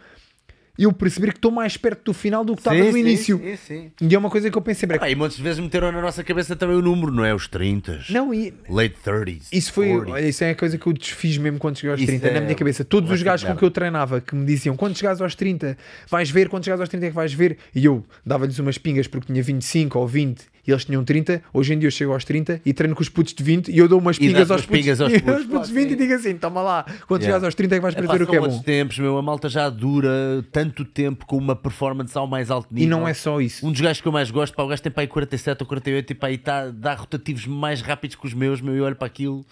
eu 0.79 0.93
perceber 0.93 1.33
que 1.33 1.39
estou 1.39 1.51
mais 1.51 1.77
perto 1.77 2.05
do 2.05 2.15
final 2.15 2.45
do 2.45 2.55
que 2.55 2.61
estava 2.61 2.77
no 2.79 2.97
início. 2.97 3.39
Sim, 3.39 3.57
sim. 3.57 3.91
E 4.01 4.15
é 4.15 4.19
uma 4.19 4.31
coisa 4.31 4.51
que 4.51 4.57
eu 4.57 4.63
pensei, 4.63 4.89
sempre, 4.89 4.99
Ah, 5.01 5.11
e 5.11 5.15
muitas 5.15 5.39
vezes 5.39 5.59
meteram 5.59 5.91
na 5.91 6.01
nossa 6.01 6.23
cabeça 6.23 6.55
também 6.55 6.77
o 6.77 6.83
número, 6.83 7.11
não 7.13 7.25
é? 7.25 7.35
Os 7.35 7.49
30, 7.49 8.05
não, 8.11 8.33
e 8.33 8.55
late 8.69 8.95
30s. 9.05 9.47
isso 9.53 9.73
foi, 9.73 9.89
40s. 9.89 10.11
olha, 10.11 10.29
isso 10.29 10.45
é 10.45 10.51
a 10.51 10.55
coisa 10.55 10.79
que 10.79 10.87
eu 10.87 10.93
desfiz 10.93 11.37
mesmo 11.39 11.59
quando 11.59 11.77
cheguei 11.77 11.91
aos 11.91 12.01
Isso 12.01 12.07
30, 12.13 12.31
na 12.31 12.37
é 12.39 12.41
minha 12.41 12.55
cabeça. 12.55 12.85
Todos 12.85 13.11
os 13.11 13.23
gajos 13.23 13.49
com 13.49 13.57
que 13.57 13.65
eu 13.65 13.71
treinava 13.71 14.21
que 14.21 14.35
me 14.37 14.45
diziam 14.47 14.77
quando 14.77 14.97
chegares 14.97 15.21
aos 15.21 15.35
30 15.35 15.77
vais 16.09 16.31
ver, 16.31 16.49
quando 16.49 16.65
chegares 16.65 16.81
aos 16.81 16.89
30 16.89 17.07
é 17.07 17.09
que 17.09 17.15
vais 17.15 17.33
ver, 17.33 17.59
e 17.75 17.85
eu 17.85 18.05
dava-lhes 18.25 18.59
umas 18.59 18.79
pingas 18.79 19.07
porque 19.09 19.27
tinha 19.33 19.43
25 19.43 19.99
ou 19.99 20.07
20 20.07 20.45
e 20.69 20.71
eles 20.71 20.85
tinham 20.85 21.03
30. 21.03 21.43
Hoje 21.53 21.73
em 21.73 21.79
dia 21.79 21.87
eu 21.87 21.91
chego 21.91 22.13
aos 22.13 22.25
30 22.25 22.61
e 22.65 22.75
treino 22.75 22.95
com 22.95 23.01
os 23.03 23.09
putos 23.09 23.33
de 23.33 23.43
20 23.43 23.69
e 23.73 23.79
eu 23.79 23.89
dou 23.89 23.99
umas 23.99 24.17
E 24.17 24.21
pingas 24.21 24.51
aos 24.51 24.67
putos, 24.67 24.79
pingas 24.81 25.01
aos 25.01 25.13
putos, 25.19 25.25
putos 25.25 25.47
de 25.47 25.51
claro, 25.51 25.73
20 25.73 25.91
e 25.93 25.97
digo 25.97 26.13
assim: 26.15 26.37
toma 26.37 26.61
lá, 26.61 26.85
quando 27.07 27.23
Yeah. 27.23 27.25
chegares 27.25 27.45
aos 27.45 27.55
30 27.55 27.75
é 27.75 27.79
que 27.79 27.83
vais 27.83 27.95
É, 27.95 27.99
perceber 27.99 28.23
o 28.23 28.27
são 28.27 28.31
que 28.33 28.37
é 28.37 28.49
bom. 28.49 28.63
tempos, 28.63 28.99
meu. 28.99 29.17
A 29.19 29.23
malta 29.23 29.49
já 29.49 29.69
dura 29.71 30.45
tanto 30.53 30.85
tempo 30.85 31.25
com 31.27 31.37
uma 31.39 31.57
performance 31.57 32.17
ao 32.17 32.27
mais 32.27 32.51
alto 32.51 32.69
E 32.71 32.75
nível. 32.81 32.99
não 32.99 33.09
é 33.09 33.15
só 33.15 33.41
isso. 33.41 33.67
Um 33.67 33.73
dos 33.73 33.81
gajos 33.81 34.03
que 34.03 34.07
eu 34.09 34.13
mais 34.13 34.31
gosto, 34.31 34.55
pá, 34.55 34.63
o 34.63 34.69
gajo 34.69 34.83
tem 34.83 34.93
para 34.93 35.03
aí 35.03 35.09
47 35.09 35.63
ou 35.63 35.67
48 35.67 36.11
e 36.11 36.15
pá, 36.15 36.27
aí 36.27 36.37
tá, 36.39 36.71
dá 36.71 36.95
rotativos 36.95 37.47
mais 37.47 37.81
rápidos 37.81 38.15
que 38.17 38.27
os 38.27 38.35
meus, 38.35 38.61
meu, 38.61 38.77
e 38.77 38.81
olho 38.83 38.95
para 38.97 39.07
aquilo. 39.07 39.45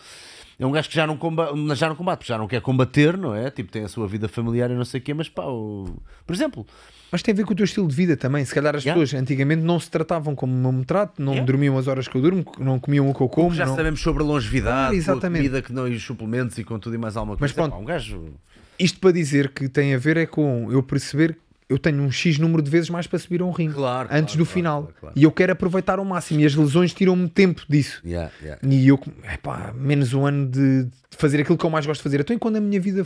É 0.58 0.64
um 0.66 0.70
gajo 0.72 0.88
que 0.88 0.94
já 0.94 1.06
não, 1.06 1.16
combate, 1.16 1.52
já 1.74 1.88
não 1.88 1.96
combate, 1.96 2.26
já 2.26 2.38
não 2.38 2.46
quer 2.48 2.60
combater, 2.62 3.16
não 3.18 3.34
é? 3.34 3.50
Tipo, 3.50 3.70
tem 3.70 3.84
a 3.84 3.88
sua 3.88 4.06
vida 4.08 4.26
familiar 4.28 4.70
e 4.70 4.74
não 4.74 4.84
sei 4.84 5.00
o 5.00 5.02
quê, 5.02 5.12
mas 5.12 5.28
pá, 5.28 5.44
o... 5.44 5.96
por 6.26 6.32
exemplo, 6.34 6.66
Mas 7.10 7.22
tem 7.22 7.32
a 7.32 7.36
ver 7.36 7.44
com 7.44 7.52
o 7.52 7.56
teu 7.56 7.64
estilo 7.64 7.86
de 7.86 7.94
vida 7.94 8.16
também. 8.16 8.44
Se 8.44 8.54
calhar 8.54 8.74
as 8.74 8.82
Yeah. 8.84 9.00
pessoas 9.00 9.20
antigamente 9.22 9.62
não 9.62 9.78
se 9.78 9.88
tratavam 9.90 10.34
como 10.34 10.66
eu 10.68 10.72
me 10.72 10.84
trato, 10.84 11.22
não 11.22 11.32
Yeah. 11.32 11.46
dormiam 11.46 11.78
as 11.78 11.86
horas 11.86 12.08
que 12.08 12.16
eu 12.16 12.20
durmo, 12.22 12.44
não 12.58 12.78
comiam 12.80 13.08
o 13.08 13.14
que 13.14 13.20
eu 13.20 13.28
como. 13.28 13.54
já 13.54 13.64
não- 13.66 13.76
sabemos 13.76 14.00
sobre 14.00 14.22
a 14.22 14.26
longevidade, 14.26 14.94
Ah, 14.94 14.96
exatamente. 14.96 15.42
comida 15.42 15.62
que 15.62 15.72
não 15.72 15.86
e 15.88 15.94
os 15.94 16.02
suplementos 16.02 16.58
e 16.58 16.64
com 16.64 16.78
tudo 16.78 16.94
e 16.94 16.98
mais 16.98 17.16
alguma 17.16 17.36
coisa. 17.36 17.42
Mas 17.44 17.52
pronto. 17.52 17.72
Pá, 17.72 17.78
um 17.78 17.84
gajo. 17.84 18.24
Isto 18.78 18.98
para 19.00 19.12
dizer 19.12 19.50
que 19.50 19.68
tem 19.68 19.94
a 19.94 19.98
ver 19.98 20.16
é 20.16 20.26
com 20.26 20.68
eu 20.70 20.82
perceber 20.82 21.32
que 21.34 21.38
eu 21.68 21.78
tenho 21.78 22.00
um 22.02 22.10
X 22.12 22.38
número 22.38 22.62
de 22.62 22.70
vezes 22.70 22.90
mais 22.90 23.06
para 23.06 23.18
subir 23.18 23.40
a 23.40 23.44
um 23.44 23.50
ringue 23.50 23.74
Claro, 23.74 24.08
antes 24.12 24.34
claro, 24.34 24.38
do 24.38 24.44
claro, 24.44 24.46
final. 24.46 24.92
E 25.16 25.22
eu 25.24 25.32
quero 25.32 25.52
aproveitar 25.52 25.98
ao 25.98 26.04
máximo. 26.04 26.40
E 26.40 26.44
as 26.46 26.54
lesões 26.54 26.92
tiram-me 26.92 27.28
tempo 27.28 27.62
disso. 27.68 28.00
Yeah. 28.04 28.30
E 28.62 28.86
eu, 28.88 29.00
epá, 29.32 29.72
menos 29.74 30.12
um 30.14 30.24
ano 30.26 30.46
de 30.48 30.86
fazer 31.10 31.40
aquilo 31.40 31.56
que 31.58 31.64
eu 31.64 31.70
mais 31.70 31.84
gosto 31.86 32.00
de 32.00 32.04
fazer. 32.04 32.20
Então, 32.20 32.36
e 32.36 32.38
quando 32.38 32.56
a 32.56 32.60
minha 32.60 32.80
vida 32.80 33.04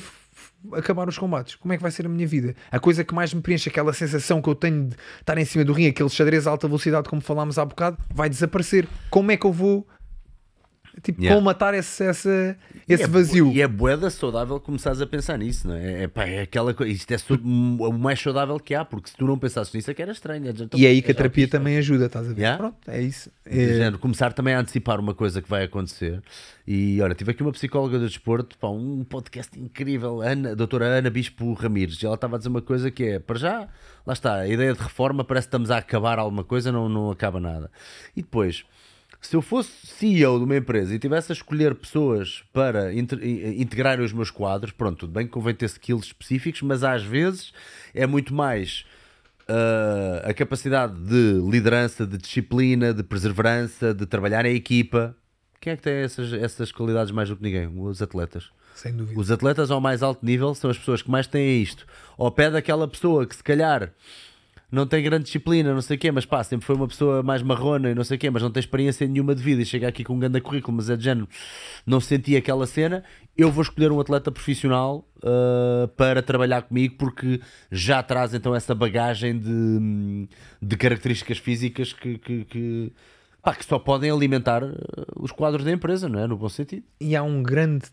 acabar 0.73 1.09
os 1.09 1.19
combates, 1.19 1.55
como 1.55 1.73
é 1.73 1.77
que 1.77 1.83
vai 1.83 1.91
ser 1.91 2.07
a 2.07 2.09
minha 2.09 2.27
vida? 2.27 2.55
A 2.71 2.79
coisa 2.79 3.05
que 3.05 3.15
mais 3.15 3.33
me 3.33 3.41
preenche, 3.41 3.69
aquela 3.69 3.93
sensação 3.93 4.43
que 4.43 4.49
eu 4.49 4.55
tenho 4.55 4.89
de 4.89 4.97
estar 5.21 5.37
em 5.39 5.45
cima 5.45 5.65
do 5.65 5.73
ringue, 5.73 5.89
aquele 5.89 6.09
xadrez 6.09 6.47
a 6.47 6.51
alta 6.51 6.67
velocidade, 6.67 7.09
como 7.09 7.23
falámos 7.23 7.59
há 7.59 7.65
bocado, 7.65 7.99
vai 8.13 8.29
desaparecer. 8.29 8.87
Como 9.09 9.31
é 9.31 9.37
que 9.37 9.47
eu 9.47 9.53
vou 9.53 9.87
tipo, 11.03 11.21
Yeah. 11.21 11.35
colmatar 11.37 11.75
esse, 11.75 12.05
essa- 12.05 12.57
E 12.89 12.93
esse 12.93 13.03
é 13.05 13.07
vazio? 13.07 13.47
bu- 13.47 13.53
E 13.53 13.63
é 13.63 13.69
boeda 13.69 14.11
saudável 14.11 14.59
começares 14.61 15.01
a 15.01 15.07
pensar 15.07 15.39
nisso, 15.39 15.69
não 15.69 15.75
é? 15.75 16.05
É, 16.05 16.09
pá, 16.09 16.25
é 16.25 16.43
aquela 16.43 16.73
coisa. 16.75 16.93
Isto 16.93 17.13
é 17.13 17.17
o 17.41 17.93
mais 17.93 18.21
saudável 18.21 18.59
que 18.59 18.75
há, 18.75 18.85
porque 18.85 19.11
se 19.11 19.17
tu 19.17 19.27
não 19.27 19.39
pensasses 19.39 19.73
nisso 19.73 19.91
é 19.91 19.95
que 19.95 20.03
era 20.03 20.13
estranho. 20.13 20.49
é 20.49 20.53
de- 20.53 20.69
E 20.77 20.87
é 20.87 20.91
aí 20.91 21.03
que 21.03 21.11
a 21.11 21.15
terapia 21.15 21.49
também 21.49 21.77
ajuda, 21.79 22.07
estás 22.07 22.27
a 22.29 22.33
ver? 22.33 22.41
Yeah? 22.41 22.59
Pronto, 22.59 22.77
é 22.89 23.03
isso. 23.03 23.31
É, 23.45 23.51
género, 23.67 23.99
começar 23.99 24.33
também 24.33 24.55
a 24.55 24.61
antecipar 24.61 25.01
uma 25.01 25.15
coisa 25.15 25.41
que 25.43 25.49
vai 25.49 25.65
acontecer. 25.65 26.23
E 26.67 27.01
olha, 27.03 27.15
tive 27.15 27.33
aqui 27.33 27.43
uma 27.43 27.51
psicóloga 27.53 27.99
do 27.99 28.07
desporto, 28.07 28.57
pá, 28.59 28.69
um 28.69 29.03
podcast 29.05 29.59
incrível, 29.59 30.21
Ana, 30.23 30.53
a 30.53 30.55
doutora 30.55 30.85
Ana 30.87 31.11
Bispo 31.11 31.53
Ramires. 31.55 32.01
E 32.03 32.07
ela 32.07 32.15
estava 32.15 32.37
a 32.37 32.39
dizer 32.39 32.49
uma 32.49 32.63
coisa 32.63 32.91
que 32.91 33.03
é: 33.05 33.19
para 33.19 33.39
já, 33.39 33.69
lá 34.07 34.13
está, 34.13 34.35
a 34.37 34.49
ideia 34.49 34.73
de 34.73 34.81
reforma 34.81 35.25
parece 35.25 35.47
que 35.47 35.49
estamos 35.49 35.71
a 35.71 35.79
acabar 35.79 36.19
alguma 36.19 36.45
coisa, 36.45 36.71
não, 36.71 36.89
não 36.89 37.11
acaba 37.11 37.41
nada. 37.41 37.71
E 38.17 38.23
depois. 38.23 38.65
Se 39.21 39.37
eu 39.37 39.43
fosse 39.43 39.71
CEO 39.87 40.39
de 40.39 40.45
uma 40.45 40.57
empresa 40.57 40.95
e 40.95 40.99
tivesse 40.99 41.31
a 41.31 41.35
escolher 41.35 41.75
pessoas 41.75 42.43
para 42.53 42.93
inter- 42.95 43.23
i- 43.23 43.61
integrarem 43.61 44.05
os 44.05 44.13
meus 44.13 44.31
quadros, 44.31 44.73
pronto, 44.73 45.01
tudo 45.01 45.13
bem 45.13 45.27
que 45.27 45.33
convém 45.33 45.55
ter 45.55 45.67
skills 45.67 46.07
específicos, 46.07 46.63
mas 46.63 46.83
às 46.83 47.03
vezes 47.03 47.53
é 47.95 48.07
muito 48.07 48.33
mais 48.35 48.85
uh, 49.49 50.29
a 50.29 50.33
capacidade 50.35 50.95
de 50.95 51.41
liderança, 51.51 52.07
de 52.07 52.17
disciplina, 52.17 52.95
de 52.95 53.03
perseverança, 53.03 53.93
de 53.93 54.07
trabalhar 54.07 54.45
em 54.47 54.55
equipa. 54.55 55.15
Quem 55.61 55.75
é 55.75 55.77
que 55.77 55.83
tem 55.83 55.93
essas, 55.95 56.33
essas 56.33 56.73
qualidades 56.73 57.13
mais 57.13 57.29
do 57.29 57.37
que 57.37 57.43
ninguém? 57.43 57.71
Os 57.77 58.01
atletas. 58.01 58.49
sem 58.75 58.97
dúvida. 58.97 59.21
Os 59.21 59.31
atletas 59.31 59.71
ao 59.71 59.81
mais 59.83 60.03
alto 60.03 60.25
nível 60.25 60.55
são 60.55 60.71
as 60.71 60.79
pessoas 60.79 61.03
que 61.03 61.11
mais 61.11 61.27
têm 61.27 61.61
isto. 61.63 61.87
Ao 62.17 62.31
pé 62.31 62.51
daquela 62.51 62.89
pessoa 62.89 63.27
que 63.27 63.37
se 63.37 63.43
calhar 63.45 63.93
não 64.71 64.87
tem 64.87 65.03
grande 65.03 65.25
disciplina, 65.25 65.75
não 65.75 65.83
sei 65.83 65.97
o 65.97 66.01
quê, 66.01 66.13
mas 66.13 66.25
pá, 66.25 66.43
sempre 66.45 66.67
foi 66.67 66.77
uma 66.77 66.87
pessoa 66.87 67.23
mais 67.23 67.43
marrona 67.43 67.91
e 67.91 67.95
não 67.95 68.05
sei 68.05 68.17
o 68.17 68.21
quê, 68.21 68.31
mas 68.31 68.43
não 68.43 68.51
tem 68.51 68.61
experiência 68.61 69.07
nenhuma 69.07 69.35
de 69.35 69.43
vida 69.43 69.63
e 69.63 69.67
chega 69.67 69.89
aqui 69.89 70.05
com 70.05 70.15
um 70.15 70.19
grande 70.19 70.41
currículo, 70.41 70.77
mas 70.77 70.89
é 70.89 70.97
de 70.97 71.05
género, 71.05 71.29
não 71.85 72.01
senti 72.01 72.37
aquela 72.37 72.67
cena, 72.67 73.03
eu 73.37 73.51
vou 73.51 73.63
escolher 73.63 73.91
um 73.91 73.99
atleta 73.99 74.31
profissional 74.31 75.09
uh, 75.19 75.89
para 75.97 76.23
trabalhar 76.23 76.63
comigo 76.63 76.95
porque 76.99 77.41
já 77.71 78.03
traz 78.03 78.35
então 78.35 78.55
essa 78.55 78.75
bagagem 78.75 79.39
de, 79.39 80.29
de 80.61 80.77
características 80.77 81.39
físicas 81.39 81.93
que, 81.93 82.19
que, 82.19 82.45
que, 82.45 82.93
pá, 83.43 83.55
que 83.55 83.65
só 83.65 83.79
podem 83.79 84.11
alimentar 84.11 84.63
uh, 84.63 84.77
os 85.17 85.33
quadros 85.33 85.65
da 85.65 85.73
empresa, 85.73 86.09
não 86.09 86.21
é? 86.21 86.27
No 86.27 86.37
bom 86.37 86.49
sentido. 86.49 86.85
E 87.01 87.17
há 87.17 87.23
um 87.23 87.43
grande. 87.43 87.87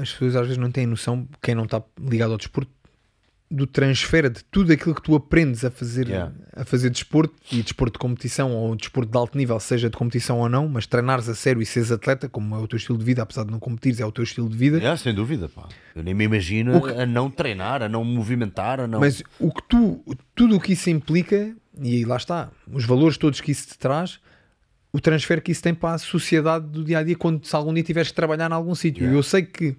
As 0.00 0.12
pessoas 0.12 0.36
às 0.36 0.42
vezes 0.42 0.58
não 0.58 0.70
têm 0.70 0.86
noção, 0.86 1.26
quem 1.40 1.54
não 1.54 1.64
está 1.64 1.82
ligado 1.98 2.32
ao 2.32 2.36
desporto, 2.36 2.70
do 3.52 3.66
transfer 3.66 4.30
de 4.30 4.44
tudo 4.44 4.72
aquilo 4.72 4.94
que 4.94 5.02
tu 5.02 5.12
aprendes 5.14 5.64
a 5.64 5.70
fazer, 5.72 6.06
Yeah. 6.08 6.32
a 6.54 6.64
fazer 6.64 6.88
desporto 6.88 7.34
e 7.50 7.60
desporto 7.62 7.94
de 7.94 7.98
competição 7.98 8.52
ou 8.52 8.76
desporto 8.76 9.10
de 9.10 9.18
alto 9.18 9.36
nível, 9.36 9.58
seja 9.58 9.90
de 9.90 9.96
competição 9.96 10.38
ou 10.38 10.48
não, 10.48 10.68
mas 10.68 10.86
treinares 10.86 11.28
a 11.28 11.34
sério 11.34 11.60
e 11.60 11.66
seres 11.66 11.90
atleta, 11.90 12.28
como 12.28 12.54
é 12.54 12.58
o 12.58 12.68
teu 12.68 12.76
estilo 12.76 12.96
de 12.96 13.04
vida, 13.04 13.22
apesar 13.22 13.44
de 13.44 13.50
não 13.50 13.58
competires, 13.58 13.98
é 13.98 14.06
o 14.06 14.12
teu 14.12 14.22
estilo 14.22 14.48
de 14.48 14.56
vida. 14.56 14.80
É, 14.80 14.96
sem 14.96 15.12
dúvida, 15.12 15.48
pá. 15.48 15.68
Eu 15.96 16.04
nem 16.04 16.14
me 16.14 16.24
imagino 16.24 16.80
que- 16.80 16.90
a 16.92 17.04
não 17.04 17.28
treinar, 17.28 17.82
a 17.82 17.88
não 17.88 18.04
movimentar, 18.04 18.78
a 18.78 18.86
não. 18.86 19.00
Mas 19.00 19.20
o 19.40 19.52
que 19.52 19.62
tu, 19.68 20.00
tudo 20.34 20.54
o 20.54 20.60
que 20.60 20.74
isso 20.74 20.88
implica, 20.88 21.52
e 21.82 21.96
aí 21.96 22.04
lá 22.04 22.18
está, 22.18 22.50
os 22.72 22.84
valores 22.84 23.16
todos 23.16 23.40
que 23.40 23.50
isso 23.50 23.66
te 23.66 23.76
traz, 23.78 24.20
o 24.92 25.00
transfer 25.00 25.42
que 25.42 25.50
isso 25.50 25.62
tem 25.62 25.74
para 25.74 25.94
a 25.94 25.98
sociedade 25.98 26.66
do 26.68 26.84
dia 26.84 26.98
a 26.98 27.02
dia, 27.02 27.16
quando 27.16 27.44
se 27.44 27.56
algum 27.56 27.74
dia 27.74 27.82
tiveres 27.82 28.10
que 28.10 28.14
trabalhar 28.14 28.48
em 28.48 28.54
algum 28.54 28.76
sítio. 28.76 29.00
Yeah. 29.02 29.18
Eu 29.18 29.22
sei 29.24 29.42
que 29.42 29.76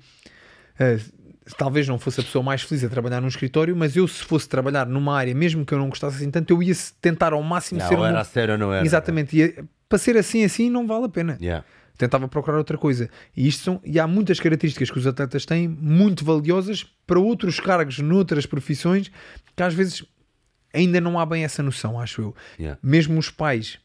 eh, 0.80 1.00
talvez 1.58 1.88
não 1.88 1.98
fosse 1.98 2.20
a 2.20 2.24
pessoa 2.24 2.44
mais 2.44 2.62
feliz 2.62 2.84
a 2.84 2.90
trabalhar 2.90 3.20
num 3.22 3.28
escritório, 3.28 3.76
mas 3.76 3.96
eu, 3.96 4.08
se 4.08 4.24
fosse 4.24 4.48
trabalhar 4.48 4.86
numa 4.86 5.18
área, 5.18 5.34
mesmo 5.34 5.66
que 5.66 5.74
eu 5.74 5.78
não 5.80 5.90
gostasse 5.90 6.18
assim 6.18 6.30
tanto, 6.32 6.52
eu 6.54 6.62
ia 6.62 6.74
tentar 7.02 7.34
ao 7.34 7.42
máximo 7.42 7.80
Yeah, 7.80 7.96
ser 7.96 8.02
um. 8.02 8.06
era 8.06 8.24
sério 8.24 8.58
não 8.58 8.72
era. 8.74 8.86
Exatamente, 8.86 9.36
e 9.38 9.42
eh, 9.44 9.64
para 9.90 9.98
ser 9.98 10.16
assim, 10.18 10.44
assim, 10.44 10.70
não 10.70 10.86
vale 10.88 11.06
a 11.06 11.10
pena 11.10 11.38
Yeah. 11.42 11.66
tentava 11.98 12.28
procurar 12.28 12.58
outra 12.58 12.78
coisa. 12.78 13.10
E, 13.36 13.48
isto 13.48 13.64
são, 13.64 13.82
e 13.84 14.00
há 14.00 14.08
muitas 14.08 14.40
características 14.40 14.90
que 14.92 14.98
os 15.00 15.06
atletas 15.08 15.46
têm 15.46 15.68
muito 15.68 16.24
valiosas 16.24 16.86
para 17.06 17.20
outros 17.20 17.60
cargos 17.60 18.00
noutras 18.00 18.46
profissões 18.46 19.12
que 19.56 19.64
às 19.64 19.74
vezes 19.74 20.04
ainda 20.74 21.02
não 21.02 21.20
há 21.20 21.26
bem 21.26 21.44
essa 21.44 21.62
noção, 21.62 22.00
acho 22.00 22.22
eu. 22.22 22.36
Yeah. 22.60 22.80
Mesmo 22.82 23.20
os 23.20 23.30
pais 23.30 23.78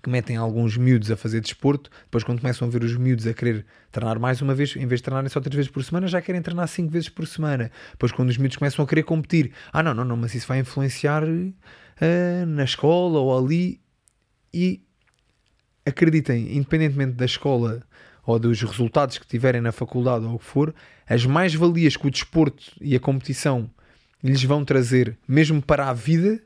que 0.00 0.08
metem 0.08 0.36
alguns 0.36 0.76
miúdos 0.76 1.10
a 1.10 1.16
fazer 1.16 1.40
desporto, 1.40 1.90
depois 2.04 2.24
quando 2.24 2.40
começam 2.40 2.66
a 2.66 2.70
ver 2.70 2.82
os 2.82 2.96
miúdos 2.96 3.26
a 3.26 3.34
querer 3.34 3.66
treinar 3.90 4.18
mais 4.18 4.40
uma 4.40 4.54
vez, 4.54 4.74
em 4.76 4.86
vez 4.86 5.00
de 5.00 5.04
treinarem 5.04 5.28
só 5.28 5.40
três 5.40 5.54
vezes 5.54 5.70
por 5.70 5.82
semana, 5.84 6.06
já 6.06 6.20
querem 6.20 6.40
treinar 6.40 6.68
cinco 6.68 6.90
vezes 6.90 7.08
por 7.08 7.26
semana. 7.26 7.70
Depois 7.92 8.12
quando 8.12 8.30
os 8.30 8.38
miúdos 8.38 8.56
começam 8.56 8.84
a 8.84 8.88
querer 8.88 9.02
competir, 9.02 9.52
ah 9.72 9.82
não, 9.82 9.92
não, 9.94 10.04
não, 10.04 10.16
mas 10.16 10.34
isso 10.34 10.46
vai 10.46 10.58
influenciar 10.58 11.24
ah, 11.24 12.46
na 12.46 12.64
escola 12.64 13.18
ou 13.18 13.36
ali 13.36 13.80
e 14.52 14.82
acreditem, 15.84 16.56
independentemente 16.56 17.12
da 17.12 17.24
escola 17.24 17.82
ou 18.24 18.38
dos 18.38 18.62
resultados 18.62 19.18
que 19.18 19.26
tiverem 19.26 19.60
na 19.60 19.72
faculdade 19.72 20.24
ou 20.24 20.34
o 20.34 20.38
que 20.38 20.44
for, 20.44 20.74
as 21.08 21.26
mais-valias 21.26 21.96
que 21.96 22.06
o 22.06 22.10
desporto 22.10 22.64
e 22.80 22.94
a 22.94 23.00
competição 23.00 23.68
lhes 24.22 24.42
vão 24.44 24.64
trazer, 24.64 25.18
mesmo 25.26 25.60
para 25.60 25.88
a 25.88 25.92
vida, 25.92 26.40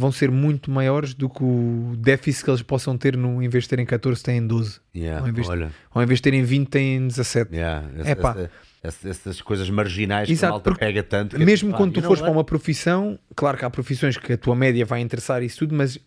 vão 0.00 0.10
ser 0.10 0.30
muito 0.30 0.70
maiores 0.70 1.14
do 1.14 1.28
que 1.28 1.44
o 1.44 1.94
déficit 1.98 2.44
que 2.44 2.50
eles 2.50 2.62
possam 2.62 2.96
ter 2.96 3.16
no, 3.16 3.42
em 3.42 3.48
vez 3.48 3.64
de 3.64 3.70
terem 3.70 3.84
14, 3.86 4.22
têm 4.22 4.44
12. 4.46 4.80
Yeah, 4.96 5.22
Ou, 5.22 5.28
em 5.28 5.32
vez 5.32 5.46
de, 5.46 5.52
olha, 5.52 5.70
ou 5.94 6.02
em 6.02 6.06
vez 6.06 6.18
de 6.18 6.22
terem 6.22 6.42
20, 6.42 6.68
têm 6.68 7.06
17. 7.06 7.54
yeah, 7.54 7.86
essa- 7.98 8.10
essa- 8.10 8.50
essa- 8.82 9.08
essas 9.10 9.42
coisas 9.42 9.68
marginais 9.68 10.26
que 10.26 10.32
a 10.32 10.34
Exato, 10.34 10.52
malta 10.52 10.70
porque 10.70 10.84
pega 10.84 11.02
tanto. 11.02 11.36
que 11.36 11.42
é 11.42 11.44
Mesmo 11.44 11.68
tipo, 11.68 11.76
quando 11.76 11.90
ah, 11.98 12.02
tu 12.02 12.06
fores 12.06 12.22
para 12.22 12.30
uma 12.30 12.42
profissão, 12.44 13.18
claro 13.36 13.58
que 13.58 13.64
há 13.64 13.70
profissões 13.70 14.16
que 14.16 14.32
a 14.32 14.38
tua 14.38 14.56
média 14.56 14.84
vai 14.86 15.00
interessar 15.00 15.42
isso 15.42 15.58
tudo, 15.58 15.74
mas 15.74 15.98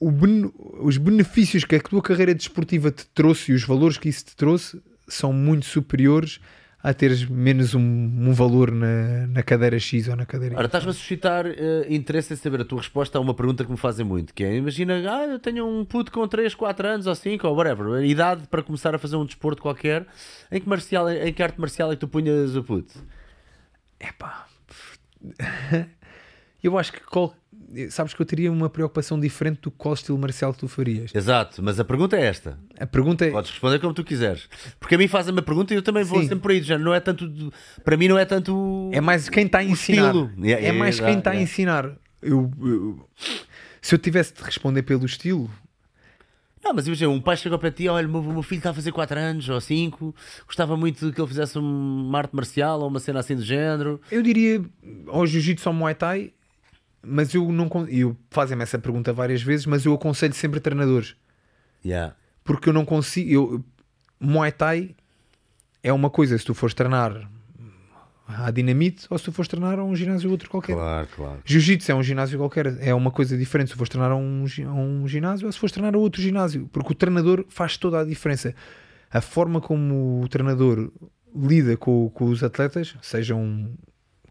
o 0.00 0.10
bene- 0.10 0.50
os 0.80 0.96
benefícios 0.96 1.64
que 1.64 1.76
a 1.76 1.80
tua 1.80 2.00
carreira 2.00 2.34
desportiva 2.34 2.90
te 2.90 3.04
trouxe 3.14 3.52
e 3.52 3.54
os 3.54 3.64
valores 3.64 3.98
que 3.98 4.08
isso 4.08 4.24
te 4.24 4.34
trouxe 4.36 4.80
são 5.06 5.32
muito 5.32 5.66
superiores 5.66 6.40
a 6.80 6.94
teres 6.94 7.24
menos 7.24 7.74
um, 7.74 7.80
um 7.80 8.32
valor 8.32 8.70
na, 8.70 9.26
na 9.26 9.42
cadeira 9.42 9.78
X 9.80 10.06
ou 10.08 10.14
na 10.14 10.24
cadeira 10.24 10.54
Y. 10.54 10.58
Ora, 10.58 10.66
estás-me 10.66 10.90
a 10.90 10.92
suscitar 10.94 11.44
eh, 11.46 11.86
interesse 11.90 12.32
em 12.32 12.36
saber 12.36 12.60
a 12.60 12.64
tua 12.64 12.78
resposta 12.78 13.18
a 13.18 13.20
uma 13.20 13.34
pergunta 13.34 13.64
que 13.64 13.70
me 13.70 13.76
fazem 13.76 14.06
muito, 14.06 14.32
que 14.32 14.44
é, 14.44 14.54
imagina, 14.56 14.94
ah, 15.10 15.24
eu 15.26 15.38
tenho 15.40 15.66
um 15.66 15.84
puto 15.84 16.12
com 16.12 16.26
3, 16.28 16.54
4 16.54 16.86
anos 16.86 17.06
ou 17.08 17.14
5, 17.14 17.46
ou 17.48 17.56
whatever, 17.56 18.04
idade 18.04 18.46
para 18.48 18.62
começar 18.62 18.94
a 18.94 18.98
fazer 18.98 19.16
um 19.16 19.24
desporto 19.24 19.60
qualquer, 19.60 20.06
em 20.52 20.60
que, 20.60 20.68
marcial, 20.68 21.10
em 21.10 21.32
que 21.32 21.42
arte 21.42 21.60
marcial 21.60 21.90
é 21.90 21.94
que 21.96 22.00
tu 22.00 22.08
punhas 22.08 22.54
o 22.54 22.62
puto? 22.62 22.94
Epá. 23.98 24.46
Eu 26.62 26.76
acho 26.78 26.92
que 26.92 27.00
qual- 27.00 27.34
sabes 27.90 28.14
que 28.14 28.20
eu 28.22 28.26
teria 28.26 28.50
uma 28.50 28.68
preocupação 28.70 29.18
diferente 29.18 29.60
do 29.62 29.70
qual 29.70 29.94
estilo 29.94 30.18
marcial 30.18 30.52
que 30.52 30.60
tu 30.60 30.68
farias. 30.68 31.14
Exato, 31.14 31.62
mas 31.62 31.78
a 31.78 31.84
pergunta 31.84 32.16
é 32.16 32.22
esta. 32.24 32.58
A 32.78 32.86
pergunta 32.86 33.24
é. 33.24 33.30
Podes 33.30 33.50
responder 33.50 33.78
como 33.78 33.92
tu 33.94 34.02
quiseres. 34.04 34.48
Porque 34.80 34.94
a 34.94 34.98
mim 34.98 35.08
fazem-me 35.08 35.40
a 35.40 35.42
pergunta 35.42 35.74
e 35.74 35.76
eu 35.76 35.82
também 35.82 36.04
vou 36.04 36.20
Sim. 36.20 36.28
sempre 36.28 36.40
por 36.40 36.50
aí. 36.50 36.62
Já 36.62 36.78
não 36.78 36.94
é 36.94 37.00
tanto. 37.00 37.52
Para 37.84 37.96
mim, 37.96 38.08
não 38.08 38.18
é 38.18 38.24
tanto. 38.24 38.90
É 38.92 39.00
mais 39.00 39.28
quem 39.28 39.46
está 39.46 39.58
a 39.58 39.64
ensinar. 39.64 40.14
Yeah, 40.38 40.66
é 40.66 40.72
mais 40.72 40.96
yeah, 40.96 41.12
quem 41.12 41.18
está 41.18 41.30
a 41.32 41.36
ensinar. 41.40 41.92
Eu, 42.22 42.50
eu- 42.60 43.08
se 43.80 43.94
eu 43.94 43.98
tivesse 43.98 44.34
de 44.34 44.42
responder 44.42 44.82
pelo 44.82 45.06
estilo, 45.06 45.48
Não, 46.64 46.74
mas 46.74 46.86
imagina, 46.86 47.10
um 47.10 47.20
pai 47.20 47.36
pé 47.36 47.70
de 47.70 47.76
ti, 47.76 47.88
olha, 47.88 48.06
o 48.06 48.10
meu, 48.10 48.22
meu 48.22 48.42
filho 48.42 48.58
está 48.58 48.70
a 48.70 48.74
fazer 48.74 48.90
4 48.92 49.18
anos 49.18 49.48
ou 49.48 49.60
5, 49.60 50.14
gostava 50.44 50.76
muito 50.76 51.12
que 51.12 51.20
ele 51.20 51.28
fizesse 51.28 51.56
uma 51.58 52.18
arte 52.18 52.34
marcial 52.34 52.80
ou 52.80 52.88
uma 52.88 52.98
cena 52.98 53.20
assim 53.20 53.36
do 53.36 53.42
género. 53.44 54.00
eu 54.10 54.20
diria 54.22 54.62
ao 55.06 55.26
jiu-jitsu 55.26 55.68
ou 55.68 55.74
muay 55.74 55.94
thai, 55.94 56.32
mas 57.02 57.34
eu 57.34 57.50
não. 57.52 57.68
Eu 57.88 58.16
fazem-me 58.30 58.62
essa 58.62 58.78
pergunta 58.78 59.12
várias 59.12 59.42
vezes, 59.42 59.66
mas 59.66 59.84
eu 59.84 59.94
aconselho 59.94 60.34
sempre 60.34 60.60
treinadores. 60.60 61.16
Yeah. 61.84 62.14
Porque 62.44 62.68
eu 62.68 62.72
não 62.72 62.84
consigo. 62.84 63.30
Eu, 63.30 63.64
muay 64.20 64.52
thai 64.52 64.94
é 65.82 65.92
uma 65.92 66.10
coisa 66.10 66.36
se 66.36 66.44
tu 66.44 66.54
fores 66.54 66.74
treinar 66.74 67.30
à 68.26 68.50
dinamite 68.50 69.06
ou 69.08 69.16
se 69.16 69.24
tu 69.24 69.32
fores 69.32 69.48
treinar 69.48 69.78
a 69.78 69.84
um 69.84 69.94
ginásio 69.96 70.28
ou 70.28 70.32
outro 70.32 70.50
qualquer. 70.50 70.74
Claro, 70.74 71.08
claro. 71.14 71.40
Jiu-jitsu 71.44 71.92
é 71.92 71.94
um 71.94 72.02
ginásio 72.02 72.38
qualquer, 72.38 72.76
é 72.80 72.92
uma 72.92 73.10
coisa 73.10 73.36
diferente 73.38 73.70
se 73.70 73.76
fores 73.76 73.88
treinar 73.88 74.10
a 74.10 74.16
um, 74.16 74.44
a 74.66 74.74
um 74.74 75.08
ginásio 75.08 75.46
ou 75.46 75.52
se 75.52 75.58
fores 75.58 75.72
treinar 75.72 75.94
a 75.94 75.98
outro 75.98 76.20
ginásio, 76.20 76.68
porque 76.72 76.92
o 76.92 76.94
treinador 76.94 77.44
faz 77.48 77.76
toda 77.76 78.00
a 78.00 78.04
diferença. 78.04 78.54
A 79.10 79.22
forma 79.22 79.60
como 79.60 80.20
o 80.22 80.28
treinador 80.28 80.90
lida 81.34 81.76
com, 81.76 82.10
com 82.10 82.26
os 82.26 82.42
atletas, 82.42 82.94
sejam 83.00 83.70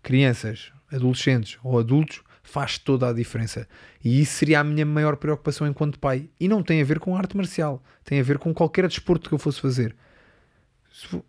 crianças, 0.03 0.71
adolescentes 0.91 1.57
ou 1.63 1.79
adultos, 1.79 2.21
faz 2.49 2.77
toda 2.77 3.09
a 3.09 3.13
diferença. 3.13 3.67
E 4.03 4.21
isso 4.21 4.33
seria 4.37 4.61
a 4.61 4.63
minha 4.63 4.85
maior 4.85 5.17
preocupação 5.17 5.67
enquanto 5.67 5.99
pai. 5.99 6.29
E 6.39 6.47
não 6.47 6.63
tem 6.63 6.81
a 6.81 6.85
ver 6.85 6.97
com 6.99 7.15
arte 7.15 7.35
marcial, 7.35 7.83
tem 8.03 8.19
a 8.19 8.23
ver 8.23 8.37
com 8.37 8.53
qualquer 8.53 8.87
desporto 8.87 9.27
que 9.29 9.35
eu 9.35 9.39
fosse 9.39 9.59
fazer. 9.59 9.95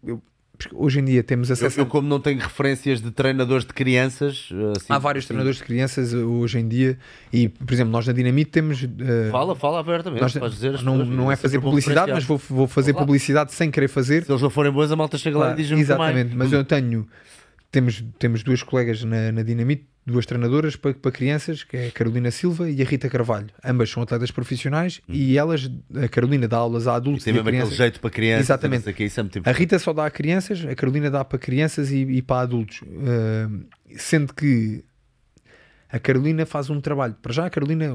Eu- 0.07 0.23
hoje 0.73 0.99
em 1.01 1.05
dia 1.05 1.23
temos 1.23 1.51
Eu, 1.51 1.55
acesso 1.55 1.81
eu, 1.81 1.85
a 1.85 1.86
como 1.86 2.09
não 2.09 2.19
tenho 2.19 2.40
referências 2.40 3.01
de 3.01 3.11
treinadores 3.11 3.65
de 3.65 3.73
crianças, 3.73 4.49
assim, 4.77 4.86
Há 4.89 4.99
vários 4.99 5.23
assim, 5.24 5.28
treinadores 5.28 5.59
de 5.59 5.65
crianças 5.65 6.12
hoje 6.15 6.59
em 6.59 6.66
dia 6.66 6.99
e, 7.32 7.49
por 7.49 7.73
exemplo, 7.73 7.93
nós 7.93 8.07
na 8.07 8.12
Dinamite 8.12 8.51
temos. 8.51 8.82
uh, 8.82 8.89
Fala, 9.31 9.55
fala 9.55 9.81
abertamente. 9.81 10.20
nós- 10.20 10.53
dizer 10.55 10.74
as 10.77 10.82
não, 10.82 10.97
não 11.05 11.31
é 11.31 11.36
sempre 11.36 11.43
fazer 11.49 11.61
publicidade, 11.61 12.12
mas 12.12 12.24
vou, 12.24 12.39
vou 12.39 12.66
fazer 12.66 12.93
Claro. 12.93 13.07
publicidade 13.07 13.53
sem 13.53 13.70
querer 13.70 13.89
fazer. 13.89 14.24
Se 14.24 14.32
eles 14.32 14.43
não 14.43 14.51
forem 14.51 14.73
bons, 14.73 14.90
a 14.90 14.97
malta 14.97 15.19
chega 15.19 15.39
lá 15.39 15.53
e 15.53 15.57
diz-me 15.57 15.81
exatamente, 15.81 16.31
também. 16.31 16.39
mas 16.39 16.53
eu 16.53 16.65
tenho. 16.65 17.07
Temos, 17.70 18.03
temos 18.19 18.43
duas 18.43 18.62
colegas 18.62 19.05
na, 19.05 19.31
na 19.31 19.43
Dinamite, 19.43 19.85
duas 20.12 20.26
treinadoras 20.26 20.76
para, 20.76 20.94
para 20.94 21.10
crianças, 21.10 21.62
que 21.62 21.76
é 21.76 21.86
a 21.89 21.90
Carolina 21.90 22.30
Silva 22.30 22.70
e 22.70 22.82
a 22.82 22.85
Rita 22.85 23.09
Carvalho. 23.09 23.48
Ambas 23.64 23.90
são 23.90 24.02
atletas 24.02 24.30
profissionais 24.30 25.01
e 25.09 25.39
elas, 25.39 25.70
a 25.94 26.09
Carolina 26.09 26.48
dá 26.48 26.56
aulas 26.56 26.86
a 26.86 26.94
adultos 26.94 27.24
Tem 27.24 27.35
e 27.35 27.39
a 27.39 27.43
mesmo 27.43 27.60
aquele 27.60 27.76
jeito 27.76 28.01
para 28.01 28.10
crianças. 28.10 28.47
Exatamente. 28.47 28.93
quê, 28.93 29.05
isso 29.05 29.20
é 29.20 29.22
muito 29.22 29.43
A. 29.44 29.52
Rita 29.52 29.78
só 29.78 29.93
dá 29.93 30.06
a 30.06 30.10
crianças, 30.10 30.64
a 30.64 30.74
Carolina 30.74 31.10
dá 31.10 31.24
para 31.24 31.39
crianças 31.39 31.90
e, 31.90 31.98
e 31.98 32.22
para 32.22 32.43
adultos. 32.43 32.82
Uh, 32.82 33.66
sendo 33.97 34.35
que 34.35 34.85
a 35.90 35.98
Carolina 35.98 36.44
faz 36.44 36.68
um 36.68 36.80
trabalho. 36.80 37.14
Para 37.20 37.32
já, 37.32 37.47
a 37.47 37.51
Carolina, 37.51 37.94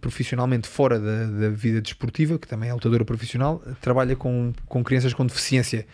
profissionalmente 0.00 0.68
fora 0.68 0.98
da, 1.00 1.26
da 1.26 1.48
vida 1.50 1.80
desportiva, 1.80 2.38
que 2.38 2.46
também 2.46 2.70
é 2.70 2.74
lutadora 2.74 3.04
profissional, 3.04 3.60
trabalha 3.80 4.14
com, 4.14 4.52
com 4.66 4.84
crianças 4.84 5.12
com 5.12 5.26
deficiência. 5.26 5.86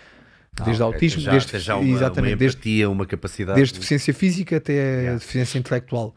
Desde 0.64 0.82
Ah, 0.82 0.86
autismo, 0.86 1.20
já, 1.20 1.30
desde, 1.32 1.58
já 1.58 1.76
uma, 1.76 1.88
exatamente, 1.88 2.32
uma 2.32 2.36
desde, 2.38 2.56
empatia, 2.58 2.90
uma 2.90 3.06
capacidade. 3.06 3.56
desde 3.56 3.74
deficiência 3.74 4.12
física 4.14 4.56
até 4.56 4.72
Yeah. 4.72 5.18
deficiência 5.18 5.58
intelectual. 5.58 6.14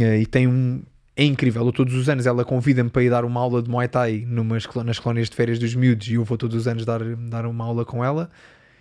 Eh, 0.00 0.20
E 0.20 0.26
tem 0.26 0.46
um. 0.46 0.82
É 1.16 1.24
incrível, 1.24 1.64
eu 1.64 1.72
todos 1.72 1.94
os 1.94 2.08
anos 2.08 2.26
ela 2.26 2.44
convida-me 2.44 2.90
para 2.90 3.02
ir 3.04 3.10
dar 3.10 3.24
uma 3.24 3.40
aula 3.40 3.62
de 3.62 3.70
Muay 3.70 3.86
Thai 3.86 4.24
numas, 4.26 4.66
nas 4.84 4.98
colónias 4.98 5.30
de 5.30 5.36
férias 5.36 5.60
dos 5.60 5.72
miúdos 5.74 6.08
e 6.08 6.14
eu 6.14 6.24
vou 6.24 6.36
todos 6.36 6.56
os 6.56 6.66
anos 6.66 6.84
dar, 6.84 7.00
dar 7.16 7.46
uma 7.46 7.64
aula 7.64 7.84
com 7.84 8.04
ela. 8.04 8.28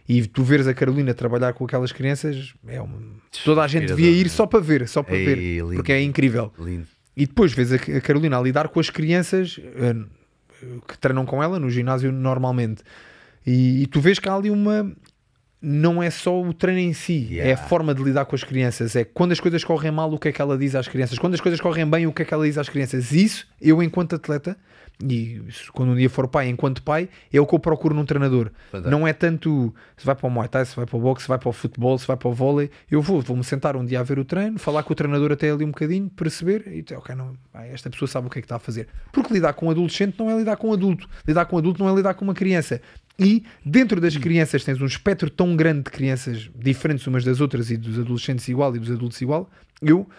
E 0.10 0.26
tu 0.28 0.44
veres 0.44 0.66
a 0.68 0.74
Carolina 0.74 1.14
trabalhar 1.14 1.54
com 1.54 1.64
aquelas 1.64 1.92
crianças, 1.92 2.54
é 2.68 2.82
uma... 2.82 2.98
toda 3.46 3.62
a 3.62 3.68
gente 3.68 3.86
devia 3.86 4.10
ir 4.10 4.28
só 4.30 4.46
para 4.48 4.60
ver, 4.60 4.88
só 4.88 5.02
para 5.04 5.16
Ei, 5.16 5.26
ver, 5.26 5.36
lindo. 5.62 5.76
porque 5.76 5.92
é 5.94 6.02
incrível. 6.02 6.52
Lindo. 6.60 6.88
E 7.16 7.28
depois 7.28 7.54
vês 7.54 7.72
a 7.72 7.76
a 7.76 8.02
Carolina 8.02 8.38
a 8.40 8.42
lidar 8.42 8.68
com 8.70 8.80
as 8.80 8.90
crianças 8.90 9.60
eh, 9.76 9.94
que 10.88 10.98
treinam 10.98 11.26
com 11.28 11.42
ela 11.44 11.60
no 11.60 11.70
ginásio 11.70 12.12
normalmente. 12.12 12.82
E, 13.46 13.84
e 13.84 13.88
tu 13.88 14.00
vês 14.00 14.20
que 14.20 14.30
há 14.30 14.34
ali 14.36 14.50
uma. 14.50 14.92
Não 15.66 16.04
é 16.04 16.10
só 16.10 16.42
o 16.42 16.54
treino 16.54 16.82
em 16.82 16.92
si, 16.92 17.40
é 17.40 17.42
a 17.42 17.46
Yeah. 17.46 17.68
forma 17.68 17.96
de 17.96 18.04
lidar 18.04 18.26
com 18.26 18.36
as 18.36 18.44
crianças. 18.44 18.98
É 18.98 19.06
quando 19.06 19.32
as 19.32 19.40
coisas 19.40 19.64
correm 19.64 19.92
mal, 19.92 20.12
o 20.14 20.20
que 20.20 20.28
é 20.28 20.32
que 20.34 20.42
ela 20.42 20.58
diz 20.58 20.76
às 20.76 20.90
crianças. 20.90 21.18
Quando 21.18 21.36
as 21.36 21.42
coisas 21.42 21.62
correm 21.62 21.90
bem, 21.90 22.06
o 22.06 22.12
que 22.12 22.22
é 22.22 22.26
que 22.26 22.34
ela 22.34 22.46
diz 22.46 22.58
às 22.58 22.68
crianças. 22.68 23.14
Isso, 23.14 23.48
eu, 23.62 23.82
enquanto 23.82 24.14
atleta, 24.14 24.58
e 25.02 25.42
quando 25.74 25.94
um 25.94 25.96
dia 25.96 26.10
for 26.10 26.28
pai, 26.28 26.50
enquanto 26.50 26.84
pai, 26.84 27.10
é 27.32 27.40
o 27.40 27.48
que 27.48 27.56
eu 27.56 27.60
procuro 27.60 27.96
num 27.96 28.06
treinador. 28.06 28.52
Fantástico. 28.72 28.92
Não 28.92 29.08
é 29.08 29.14
tanto 29.14 29.74
se 29.98 30.06
vai 30.06 30.16
para 30.16 30.28
o 30.28 30.30
Muay 30.30 30.48
Thai, 30.48 30.66
se 30.66 30.76
vai 30.76 30.86
para 30.86 30.98
o 30.98 31.00
boxe, 31.00 31.24
se 31.24 31.30
vai 31.30 31.40
para 31.40 31.50
o 31.50 31.54
futebol, 31.54 31.98
se 31.98 32.06
vai 32.06 32.16
para 32.18 32.28
o 32.28 32.34
vôlei. 32.34 32.70
Eu 32.92 33.02
vou, 33.02 33.22
vou-me 33.22 33.44
sentar 33.44 33.76
um 33.76 33.86
dia 33.86 34.02
a 34.02 34.04
ver 34.04 34.20
o 34.20 34.26
treino, 34.26 34.60
falar 34.60 34.84
com 34.84 34.94
o 34.94 34.96
treinador 34.96 35.32
até 35.32 35.50
ali 35.50 35.64
um 35.64 35.70
bocadinho, 35.70 36.10
perceber 36.10 36.68
e 36.68 36.86
ok, 36.94 37.16
não, 37.16 37.34
esta 37.72 37.90
pessoa 37.90 38.08
sabe 38.08 38.28
o 38.28 38.30
que 38.30 38.40
é 38.40 38.42
que 38.42 38.46
está 38.46 38.58
a 38.58 38.60
fazer. 38.60 38.88
Porque 39.12 39.34
lidar 39.34 39.54
com 39.54 39.68
um 39.68 39.72
adolescente 39.72 40.16
não 40.20 40.30
é 40.30 40.38
lidar 40.38 40.58
com 40.58 40.70
um 40.70 40.74
adulto. 40.74 41.10
Lidar 41.28 41.46
com 41.46 41.56
um 41.56 41.60
adulto 41.60 41.82
não 41.84 41.92
é 41.92 41.96
lidar 41.96 42.14
com 42.14 42.24
uma 42.26 42.34
criança. 42.34 42.82
E 43.18 43.44
dentro 43.64 44.02
das 44.02 44.18
crianças 44.18 44.64
tens 44.64 44.82
um 44.82 44.86
espectro 44.86 45.30
tão 45.30 45.56
grande 45.56 45.84
de 45.84 45.92
crianças 45.92 46.50
diferentes 46.56 47.06
umas 47.06 47.24
das 47.24 47.42
outras 47.42 47.70
e 47.70 47.78
dos 47.78 48.00
adolescentes 48.00 48.48
igual 48.48 48.76
e 48.76 48.80
dos 48.80 48.92
adultos 48.92 49.22
igual. 49.22 49.50
Eu, 49.82 50.10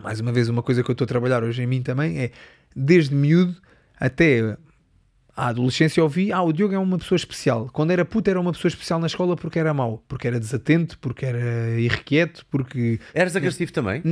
mais 0.00 0.20
uma 0.20 0.32
vez, 0.32 0.48
uma 0.48 0.62
coisa 0.62 0.82
que 0.82 0.90
eu 0.90 0.92
estou 0.92 1.04
a 1.04 1.08
trabalhar 1.08 1.42
hoje 1.42 1.62
em 1.62 1.66
mim 1.66 1.82
também 1.82 2.18
é 2.18 2.30
desde 2.74 3.14
miúdo 3.14 3.56
até 3.98 4.56
à 5.36 5.48
adolescência 5.48 6.02
ouvi, 6.02 6.30
ah, 6.30 6.42
o 6.42 6.52
Diogo 6.52 6.74
é 6.74 6.78
uma 6.78 6.98
pessoa 6.98 7.16
especial. 7.16 7.68
Quando 7.72 7.90
era 7.90 8.04
puto 8.04 8.30
era 8.30 8.40
uma 8.40 8.52
pessoa 8.52 8.68
especial 8.68 9.00
na 9.00 9.06
escola 9.06 9.34
porque 9.34 9.58
era 9.58 9.72
mau, 9.72 10.04
porque 10.06 10.26
era 10.26 10.38
desatento, 10.38 10.98
porque 10.98 11.24
era 11.24 11.80
irrequieto, 11.80 12.44
porque 12.50 13.00
Eras 13.14 13.34
agressivo 13.34 13.72
também? 13.72 14.02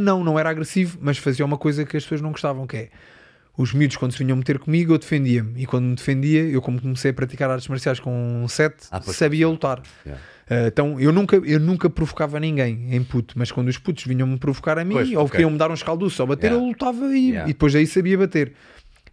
Não, 0.00 0.24
não 0.24 0.38
era 0.38 0.50
agressivo, 0.50 0.98
mas 1.00 1.18
fazia 1.18 1.44
uma 1.44 1.58
coisa 1.58 1.84
que 1.84 1.96
as 1.96 2.02
pessoas 2.02 2.20
não 2.20 2.30
gostavam, 2.30 2.66
que 2.66 2.76
é 2.76 2.90
os 3.56 3.72
miúdos 3.72 3.96
quando 3.96 4.12
se 4.12 4.18
vinham 4.22 4.36
meter 4.36 4.58
comigo 4.58 4.92
eu 4.94 4.98
defendia-me 4.98 5.62
e 5.62 5.66
quando 5.66 5.84
me 5.86 5.94
defendia, 5.94 6.42
eu 6.42 6.60
como 6.60 6.80
comecei 6.80 7.10
a 7.10 7.14
praticar 7.14 7.50
artes 7.50 7.68
marciais 7.68 7.98
com 7.98 8.44
7, 8.48 8.74
Ah, 8.90 9.00
sabia 9.00 9.48
lutar. 9.48 9.82
Yeah. 10.04 10.22
Uh, 10.48 10.66
então 10.68 11.00
eu 11.00 11.12
nunca, 11.12 11.36
eu 11.36 11.58
nunca 11.58 11.90
provocava 11.90 12.38
ninguém 12.38 12.94
em 12.94 13.02
puto, 13.02 13.34
mas 13.36 13.50
quando 13.50 13.68
os 13.68 13.78
putos 13.78 14.04
vinham-me 14.04 14.38
provocar 14.38 14.78
a 14.78 14.84
mim 14.84 14.94
Pois, 14.94 15.10
ou 15.12 15.20
ok. 15.24 15.30
queriam-me 15.32 15.58
dar 15.58 15.70
uns 15.70 15.82
calduços 15.82 16.20
ou 16.20 16.26
bater, 16.26 16.48
Yeah. 16.52 16.64
eu 16.64 16.68
lutava 16.68 17.06
e, 17.16 17.30
Yeah. 17.30 17.50
e 17.50 17.52
depois 17.52 17.74
aí 17.74 17.86
sabia 17.86 18.16
bater. 18.18 18.52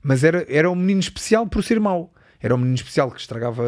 Mas 0.04 0.24
era, 0.24 0.46
era 0.50 0.70
um 0.70 0.76
menino 0.76 1.00
especial 1.00 1.48
por 1.48 1.64
ser 1.64 1.80
mau. 1.80 2.14
Era 2.44 2.54
o 2.54 2.58
menino 2.58 2.76
especial 2.76 3.10
que 3.10 3.20
estragava, 3.20 3.64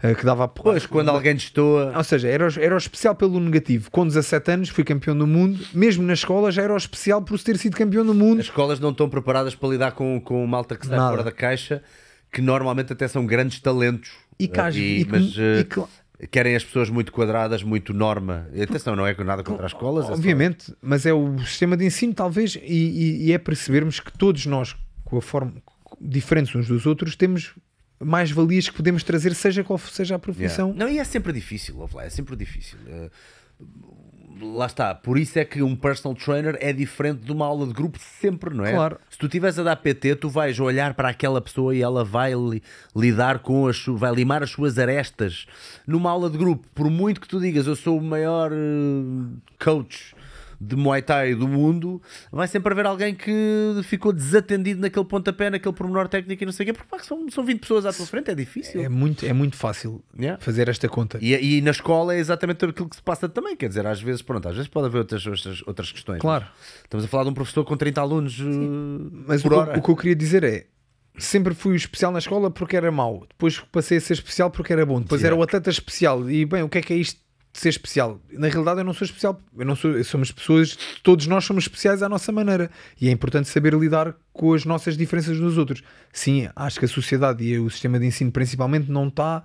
eh, 0.00 0.14
que 0.14 0.24
dava 0.24 0.44
a 0.44 0.48
porrada. 0.48 0.74
Pois, 0.78 0.86
quando 0.86 1.08
alguém 1.10 1.34
destoa. 1.34 1.92
Ou 1.96 2.04
seja, 2.04 2.28
era, 2.28 2.46
o- 2.48 2.60
era 2.60 2.74
o 2.74 2.78
especial 2.78 3.14
pelo 3.16 3.38
negativo. 3.40 3.90
Com 3.90 4.06
17 4.06 4.50
anos 4.52 4.68
fui 4.68 4.84
campeão 4.84 5.18
do 5.18 5.26
mundo, 5.26 5.58
mesmo 5.74 6.04
na 6.04 6.12
escola 6.12 6.50
já 6.52 6.62
era 6.62 6.72
o 6.72 6.76
especial 6.76 7.20
por 7.20 7.38
ter 7.40 7.58
sido 7.58 7.76
campeão 7.76 8.06
do 8.06 8.14
mundo. 8.14 8.38
As 8.38 8.46
escolas 8.46 8.78
não 8.80 8.90
estão 8.90 9.08
preparadas 9.10 9.54
para 9.56 9.68
lidar 9.68 9.90
com, 9.92 10.20
com 10.20 10.46
malta 10.46 10.76
que 10.76 10.86
sai 10.86 10.96
Nada. 10.96 11.10
fora 11.10 11.24
da 11.24 11.32
caixa, 11.32 11.82
que 12.32 12.40
normalmente 12.40 12.92
até 12.92 13.08
são 13.08 13.26
grandes 13.26 13.58
talentos. 13.60 14.10
E 14.38 14.44
Eh, 14.44 14.70
e 14.70 15.04
que- 15.04 15.10
mas 15.10 15.34
eh, 15.38 15.60
e 15.60 15.64
que- 15.64 16.28
querem 16.28 16.54
as 16.54 16.64
pessoas 16.64 16.88
muito 16.88 17.10
quadradas, 17.12 17.62
muito 17.62 17.92
norma. 17.92 18.46
E 18.54 18.62
atenção, 18.62 18.94
não 18.94 19.06
é 19.06 19.14
nada 19.24 19.42
contra 19.42 19.66
as 19.66 19.72
escolas. 19.72 20.04
é 20.04 20.08
só- 20.08 20.14
Obviamente, 20.14 20.72
mas 20.80 21.04
é 21.06 21.12
o 21.12 21.36
sistema 21.40 21.76
de 21.76 21.84
ensino, 21.84 22.14
talvez, 22.14 22.54
e, 22.56 22.60
e- 22.62 23.26
e 23.26 23.32
é 23.32 23.38
percebermos 23.38 23.98
que 23.98 24.12
todos 24.16 24.46
nós, 24.46 24.76
com 25.04 25.18
a 25.18 25.22
forma 25.22 25.54
diferentes 26.00 26.54
uns 26.54 26.68
dos 26.68 26.84
outros, 26.86 27.16
temos 27.16 27.54
mais 28.00 28.30
valias 28.30 28.68
que 28.68 28.76
podemos 28.76 29.02
trazer, 29.02 29.34
seja 29.34 29.64
qual 29.64 29.78
seja 29.78 30.14
a 30.14 30.16
Yeah. 30.16 30.22
profissão. 30.22 30.74
Não, 30.76 30.88
e 30.88 30.98
é 30.98 31.04
sempre 31.04 31.32
difícil, 31.32 31.76
lá, 31.94 32.04
é 32.04 32.10
sempre 32.10 32.36
difícil. 32.36 32.78
Eh, 32.86 33.10
lá 34.54 34.66
está, 34.66 34.94
por 34.94 35.16
isso 35.18 35.38
é 35.38 35.44
que 35.46 35.62
um 35.62 35.74
personal 35.74 36.14
trainer 36.14 36.58
é 36.60 36.70
diferente 36.72 37.20
de 37.24 37.32
uma 37.32 37.46
aula 37.46 37.66
de 37.66 37.72
grupo 37.72 37.98
sempre, 38.20 38.54
não 38.54 38.66
é? 38.66 38.72
Claro. 38.72 38.98
Se 39.08 39.16
tu 39.16 39.24
estiveres 39.26 39.58
a 39.58 39.62
dar 39.62 39.76
PT, 39.76 40.16
tu 40.16 40.28
vais 40.28 40.60
olhar 40.60 40.92
para 40.92 41.08
aquela 41.08 41.40
pessoa 41.40 41.74
e 41.74 41.80
ela 41.80 42.04
vai 42.04 42.34
li- 42.34 42.62
lidar 42.94 43.38
com 43.38 43.66
as 43.66 43.82
vai 43.86 44.14
limar 44.14 44.42
as 44.42 44.50
suas 44.50 44.78
arestas 44.78 45.46
numa 45.86 46.10
aula 46.10 46.28
de 46.28 46.36
grupo. 46.36 46.66
Por 46.74 46.90
muito 46.90 47.18
que 47.20 47.26
tu 47.28 47.40
digas, 47.40 47.66
eu 47.66 47.74
sou 47.76 47.96
o 47.98 48.02
maior 48.02 48.52
eh, 48.52 49.54
coach 49.58 50.14
de 50.60 50.76
Muay 50.76 51.02
Thai 51.02 51.34
do 51.34 51.46
mundo, 51.46 52.00
vai 52.32 52.46
sempre 52.48 52.72
haver 52.72 52.86
alguém 52.86 53.14
que 53.14 53.32
ficou 53.84 54.12
desatendido 54.12 54.80
naquele 54.80 55.04
pontapé, 55.04 55.50
naquele 55.50 55.74
pormenor 55.74 56.08
técnico 56.08 56.42
e 56.42 56.46
não 56.46 56.52
sei 56.52 56.64
o 56.64 56.66
quê, 56.66 56.72
porque 56.72 56.88
pá, 56.88 56.98
são, 57.02 57.28
são 57.30 57.44
20 57.44 57.60
pessoas 57.60 57.86
à 57.86 57.92
tua 57.92 58.06
frente, 58.06 58.30
é 58.30 58.34
difícil. 58.34 58.82
É 58.82 58.88
muito, 58.88 59.24
é 59.26 59.32
muito 59.32 59.56
fácil 59.56 60.02
Yeah. 60.18 60.40
fazer 60.42 60.68
esta 60.68 60.88
conta. 60.88 61.18
E, 61.20 61.58
e 61.58 61.60
na 61.60 61.70
escola 61.70 62.14
é 62.14 62.18
exatamente 62.18 62.64
aquilo 62.64 62.88
que 62.88 62.96
se 62.96 63.02
passa 63.02 63.28
também, 63.28 63.54
quer 63.56 63.68
dizer, 63.68 63.86
às 63.86 64.00
vezes, 64.00 64.22
pronto, 64.22 64.48
às 64.48 64.54
vezes 64.54 64.68
pode 64.68 64.86
haver 64.86 64.98
outras, 64.98 65.26
outras, 65.26 65.62
outras 65.66 65.92
questões. 65.92 66.20
Claro. 66.20 66.46
mas 66.46 66.80
Estamos 66.84 67.04
a 67.04 67.08
falar 67.08 67.24
de 67.24 67.30
um 67.30 67.34
professor 67.34 67.64
com 67.64 67.76
30 67.76 68.00
alunos 68.00 68.38
uh, 68.40 68.44
Mas 69.26 69.40
o 69.40 69.42
por 69.44 69.50
que, 69.52 69.54
hora. 69.58 69.78
o 69.78 69.82
que 69.82 69.90
eu 69.90 69.96
queria 69.96 70.16
dizer 70.16 70.42
é 70.44 70.66
sempre 71.18 71.54
fui 71.54 71.72
o 71.72 71.76
especial 71.76 72.12
na 72.12 72.18
escola 72.18 72.50
porque 72.50 72.76
era 72.76 72.90
mau, 72.92 73.24
depois 73.28 73.58
passei 73.72 73.96
a 73.98 74.00
ser 74.00 74.12
especial 74.14 74.50
porque 74.50 74.72
era 74.72 74.84
bom, 74.84 75.00
depois 75.00 75.20
Yeah. 75.20 75.34
era 75.34 75.40
o 75.40 75.42
atleta 75.42 75.70
especial. 75.70 76.28
E 76.30 76.44
bem, 76.44 76.62
o 76.62 76.68
que 76.68 76.78
é 76.78 76.82
que 76.82 76.92
é 76.92 76.96
isto 76.96 77.20
de 77.56 77.62
ser 77.62 77.70
especial? 77.70 78.20
Na 78.32 78.48
realidade, 78.48 78.80
eu 78.80 78.84
não 78.84 78.92
sou 78.92 79.04
especial, 79.06 79.40
eu 79.56 79.64
não 79.64 79.74
sou, 79.74 80.02
somos 80.04 80.30
pessoas, 80.30 80.76
todos 81.02 81.26
nós 81.26 81.44
somos 81.44 81.64
especiais 81.64 82.02
à 82.02 82.08
nossa 82.08 82.30
maneira 82.30 82.70
e 83.00 83.08
é 83.08 83.10
importante 83.10 83.48
saber 83.48 83.72
lidar 83.74 84.14
com 84.32 84.52
as 84.52 84.64
nossas 84.64 84.96
diferenças 84.96 85.38
dos 85.38 85.56
outros. 85.58 85.82
Sim, 86.12 86.48
acho 86.54 86.78
que 86.78 86.84
a 86.84 86.88
sociedade 86.88 87.42
e 87.44 87.58
o 87.58 87.68
sistema 87.70 87.98
de 87.98 88.06
ensino 88.06 88.30
principalmente 88.30 88.90
não 88.90 89.08
está. 89.08 89.42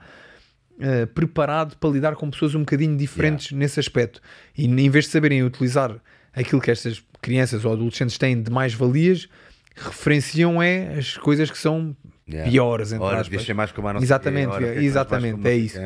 eh, 0.80 1.06
preparado 1.06 1.76
para 1.78 1.90
lidar 1.92 2.16
com 2.16 2.30
pessoas 2.32 2.56
um 2.56 2.62
bocadinho 2.62 2.98
diferentes 2.98 3.52
nesse 3.52 3.80
aspecto 3.80 4.20
e 4.58 4.66
em 4.66 4.90
vez 4.90 5.06
de 5.06 5.12
saberem 5.12 5.44
utilizar 5.44 5.96
aquilo 6.34 6.60
que 6.60 6.72
estas 6.72 7.04
crianças 7.22 7.64
ou 7.66 7.74
adolescentes 7.74 8.18
têm 8.18 8.42
de 8.42 8.50
mais 8.50 8.74
valias 8.74 9.30
referenciam 9.76 10.62
é 10.62 10.98
as 10.98 11.18
coisas 11.18 11.50
que 11.52 11.58
são 11.58 11.96
Yeah. 12.28 12.50
piores 12.50 12.94
entre 12.94 13.04
Ora, 13.04 13.20
aspas. 13.20 13.44
ser 13.44 13.54
mais 13.54 13.72
como 13.74 13.90
a 13.90 13.94
nossa 13.94 14.06
Exatamente, 14.06 14.50
porque 14.52 14.80
exatamente, 14.80 15.46
é 15.48 15.56
isso. 15.56 15.78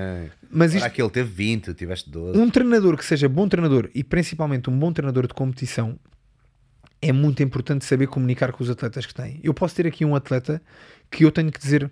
Mas 0.56 0.73
isto- 0.73 0.86
aquele 0.86 1.10
teve 1.10 1.30
20, 1.30 1.73
tiveste 1.73 2.10
12. 2.10 2.40
um 2.40 2.49
treinador 2.49 2.95
que 2.98 3.03
seja 3.06 3.27
bom 3.27 3.48
treinador 3.48 3.90
e 3.94 4.03
principalmente 4.03 4.69
um 4.69 4.77
bom 4.80 4.91
treinador 4.94 5.27
de 5.27 5.34
competição 5.34 5.99
é 7.02 7.11
muito 7.11 7.44
importante 7.44 7.86
saber 7.86 8.07
comunicar 8.07 8.52
com 8.52 8.64
os 8.64 8.69
atletas 8.69 9.06
que 9.06 9.14
tem. 9.14 9.40
Eu 9.44 9.53
posso 9.53 9.76
ter 9.76 9.86
aqui 9.86 10.03
um 10.06 10.15
atleta 10.15 10.61
que 11.11 11.23
eu 11.26 11.32
tenho 11.32 11.52
que 11.52 11.60
dizer: 11.60 11.91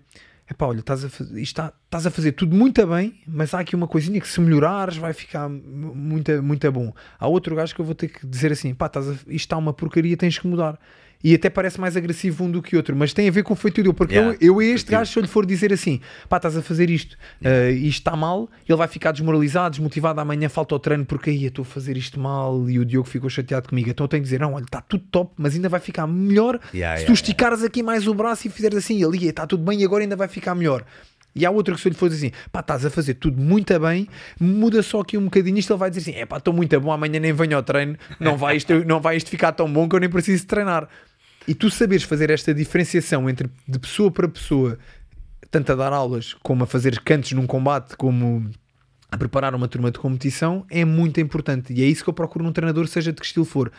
epá, 0.49 0.65
olha, 0.65 0.80
estás 0.80 1.03
a, 1.06 1.10
faz- 1.10 1.30
isto 1.31 1.40
está, 1.41 1.73
estás 1.85 2.07
a 2.07 2.11
fazer 2.11 2.31
tudo 2.31 2.56
muito 2.56 2.85
bem, 2.88 3.22
mas 3.27 3.53
há 3.53 3.60
aqui 3.60 3.76
uma 3.76 3.88
coisinha 3.88 4.19
que 4.19 4.27
se 4.27 4.40
melhorares 4.41 4.98
vai 4.98 5.14
ficar 5.14 5.48
mu- 5.49 5.94
muito, 5.94 6.41
muito 6.41 6.72
bom. 6.72 6.94
Há 7.19 7.27
outro 7.27 7.56
gajo 7.56 7.76
que 7.76 7.81
eu 7.81 7.85
vou 7.85 7.94
ter 7.95 8.07
que 8.07 8.26
dizer 8.26 8.52
assim: 8.52 8.73
pá, 8.73 8.88
estás 8.88 9.07
a- 9.07 9.14
isto 9.14 9.27
está 9.34 9.57
uma 9.57 9.73
porcaria, 9.73 10.15
tens 10.18 10.40
que 10.40 10.48
mudar. 10.48 10.80
E 11.23 11.33
até 11.33 11.49
parece 11.49 11.79
mais 11.79 11.95
agressivo 11.95 12.43
um 12.43 12.51
do 12.51 12.61
que 12.61 12.75
outro, 12.75 12.95
mas 12.95 13.13
tem 13.13 13.27
a 13.27 13.31
ver 13.31 13.43
com 13.43 13.53
o 13.53 13.55
feito 13.55 13.81
dele, 13.81 13.93
porque 13.93 14.13
Yeah, 14.13 14.37
eu, 14.41 14.55
eu 14.55 14.59
a 14.59 14.65
este 14.65 14.91
gajo, 14.91 15.11
se 15.11 15.17
eu 15.17 15.21
lhe 15.21 15.27
for 15.27 15.45
dizer 15.45 15.71
assim, 15.71 16.01
pá, 16.27 16.37
estás 16.37 16.57
a 16.57 16.61
fazer 16.61 16.89
isto, 16.89 17.13
uh, 17.13 17.71
isto 17.71 17.99
está 17.99 18.15
mal, 18.15 18.49
ele 18.67 18.77
vai 18.77 18.87
ficar 18.87 19.11
desmoralizado, 19.11 19.71
desmotivado, 19.71 20.19
amanhã 20.19 20.49
falta 20.49 20.75
o 20.75 20.79
treino 20.79 21.05
porque 21.05 21.29
aí 21.29 21.43
eu 21.43 21.47
estou 21.47 21.63
a 21.63 21.65
fazer 21.65 21.95
isto 21.95 22.19
mal 22.19 22.69
e 22.69 22.77
o 22.77 22.85
Diogo 22.85 23.07
ficou 23.07 23.29
chateado 23.29 23.69
comigo. 23.69 23.89
Então 23.89 24.03
eu 24.03 24.07
tenho 24.07 24.21
que 24.21 24.25
dizer, 24.25 24.39
não, 24.39 24.53
olha, 24.53 24.65
está 24.65 24.81
tudo 24.81 25.03
top, 25.09 25.31
mas 25.37 25.55
ainda 25.55 25.69
vai 25.69 25.79
ficar 25.79 26.05
melhor 26.07 26.59
Yeah, 26.73 26.97
se 26.97 27.03
yeah, 27.03 27.05
tu 27.05 27.13
esticares 27.13 27.63
aqui 27.63 27.81
mais 27.81 28.07
o 28.07 28.13
braço 28.13 28.47
e 28.47 28.49
fizeres 28.49 28.77
assim, 28.77 29.03
ali 29.03 29.27
está 29.27 29.47
tudo 29.47 29.63
bem 29.63 29.81
e 29.81 29.85
agora 29.85 30.03
ainda 30.03 30.15
vai 30.15 30.27
ficar 30.27 30.53
melhor. 30.53 30.83
E 31.35 31.45
há 31.45 31.51
outro 31.51 31.73
que 31.73 31.81
se 31.81 31.87
eu 31.87 31.91
lhe 31.91 31.97
for 31.97 32.09
dizer 32.09 32.27
assim, 32.27 32.35
pá, 32.51 32.59
estás 32.59 32.85
a 32.85 32.89
fazer 32.89 33.15
tudo 33.15 33.41
muito 33.41 33.77
bem, 33.79 34.07
muda 34.39 34.83
só 34.83 34.99
aqui 34.99 35.17
um 35.17 35.25
bocadinho 35.25 35.57
isto, 35.57 35.73
ele 35.73 35.79
vai 35.79 35.89
dizer 35.89 36.11
assim, 36.11 36.19
é 36.19 36.25
pá, 36.25 36.37
estou 36.37 36.53
muito 36.53 36.79
bom, 36.79 36.91
amanhã 36.91 37.19
nem 37.19 37.33
venho 37.33 37.55
ao 37.55 37.63
treino, 37.63 37.97
não 38.19 38.37
vai, 38.37 38.57
isto, 38.57 38.85
não 38.85 39.01
vai 39.01 39.17
isto 39.17 39.29
ficar 39.29 39.51
tão 39.51 39.71
bom 39.71 39.87
que 39.89 39.95
eu 39.95 39.99
nem 39.99 40.09
preciso 40.09 40.45
treinar. 40.45 40.87
E 41.48 41.53
tu 41.53 41.70
saberes 41.70 42.03
fazer 42.03 42.30
esta 42.30 42.53
diferenciação 42.53 43.30
entre 43.30 43.49
de 43.68 43.80
pessoa 43.80 44.10
para 44.10 44.28
pessoa, 44.28 44.78
tanto 45.52 45.72
a 45.72 45.76
dar 45.76 45.94
aulas 45.94 46.34
como 46.41 46.64
a 46.64 46.68
fazer 46.68 46.99
cantos 47.02 47.32
num 47.34 47.45
combate, 47.45 47.95
como 47.98 48.49
a 49.11 49.18
preparar 49.18 49.53
uma 49.53 49.68
turma 49.68 49.91
de 49.91 49.99
competição, 49.99 50.65
é 50.70 50.84
muito 50.84 51.20
importante. 51.20 51.74
E 51.74 51.84
é 51.84 51.86
isso 51.86 52.03
que 52.03 52.10
eu 52.10 52.14
procuro 52.14 52.44
num 52.44 52.52
treinador, 52.52 52.88
seja 52.88 53.11
de 53.11 53.20
que 53.20 53.26
estilo 53.26 53.45
for. 53.45 53.72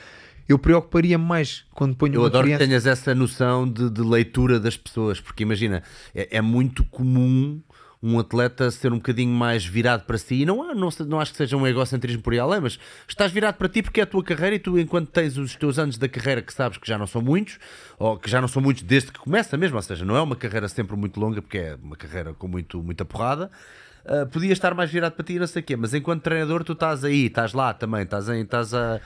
Eu 0.49 0.59
preocuparia 0.59 1.16
mais 1.16 1.65
quando 1.73 1.97
ponho 1.97 2.15
Eu 2.15 2.24
adoro 2.27 2.45
criança... 2.45 2.62
que 2.62 2.69
tenhas 2.69 2.86
essa 2.86 3.15
noção 3.15 3.69
de, 3.69 3.89
de 3.89 4.03
leitura 4.03 4.61
das 4.61 4.77
pessoas, 4.77 5.20
porque 5.20 5.43
imagina, 5.43 5.82
é, 6.15 6.36
é 6.36 6.41
muito 6.41 6.85
comum 6.85 7.61
um 8.06 8.18
atleta 8.18 8.70
ser 8.70 8.93
um 8.93 8.97
bocadinho 8.97 9.32
mais 9.32 9.64
virado 9.64 10.05
para 10.05 10.18
si, 10.18 10.43
e 10.43 10.44
não, 10.47 10.74
não, 10.74 10.90
não 11.06 11.18
acho 11.20 11.31
que 11.32 11.39
seja 11.39 11.56
um 11.56 11.66
egocentrismo 11.66 12.20
por 12.20 12.39
além, 12.39 12.60
mas 12.60 12.78
estás 13.09 13.32
virado 13.32 13.55
para 13.56 13.66
ti 13.66 13.82
porque 13.82 14.01
é 14.01 14.02
a 14.02 14.06
tua 14.06 14.22
carreira 14.22 14.56
e 14.56 14.59
tu, 14.59 14.78
enquanto 14.78 15.09
tens 15.09 15.39
os 15.39 15.56
teus 15.56 15.78
anos 15.78 15.97
da 15.97 16.06
carreira 16.06 16.43
que 16.43 16.52
sabes 16.52 16.76
que 16.76 16.86
já 16.86 16.98
não 16.98 17.06
são 17.06 17.22
muitos, 17.22 17.59
ou 17.98 18.18
que 18.18 18.31
já 18.31 18.43
não 18.43 18.48
são 18.48 18.60
muitos 18.60 18.82
desde 18.82 19.10
que 19.10 19.18
começa 19.18 19.56
mesmo, 19.56 19.76
ou 19.76 19.82
seja, 19.82 20.05
não 20.05 20.14
é 20.16 20.20
uma 20.20 20.36
carreira 20.36 20.68
sempre 20.68 20.94
muito 20.97 21.18
longa, 21.18 21.40
porque 21.40 21.56
é 21.56 21.78
uma 21.82 21.97
carreira 21.97 22.35
com 22.35 22.47
muito, 22.47 22.82
muita 22.82 23.06
porrada. 23.06 23.51
Uh, 24.05 24.26
podia 24.26 24.52
estar 24.52 24.74
mais 24.74 24.90
virado 24.90 25.12
para 25.14 25.24
ti, 25.24 25.39
não 25.39 25.47
sei 25.47 25.62
o 25.62 25.64
quê, 25.64 25.76
mas 25.76 25.94
enquanto 25.94 26.22
treinador, 26.22 26.62
tu 26.62 26.74
estás 26.74 27.05
aí, 27.05 27.24
estás 27.24 27.55
lá 27.55 27.72
também, 27.72 28.02
estás, 28.02 28.28
em, 28.28 28.43
estás 28.43 28.74
a- 28.74 29.01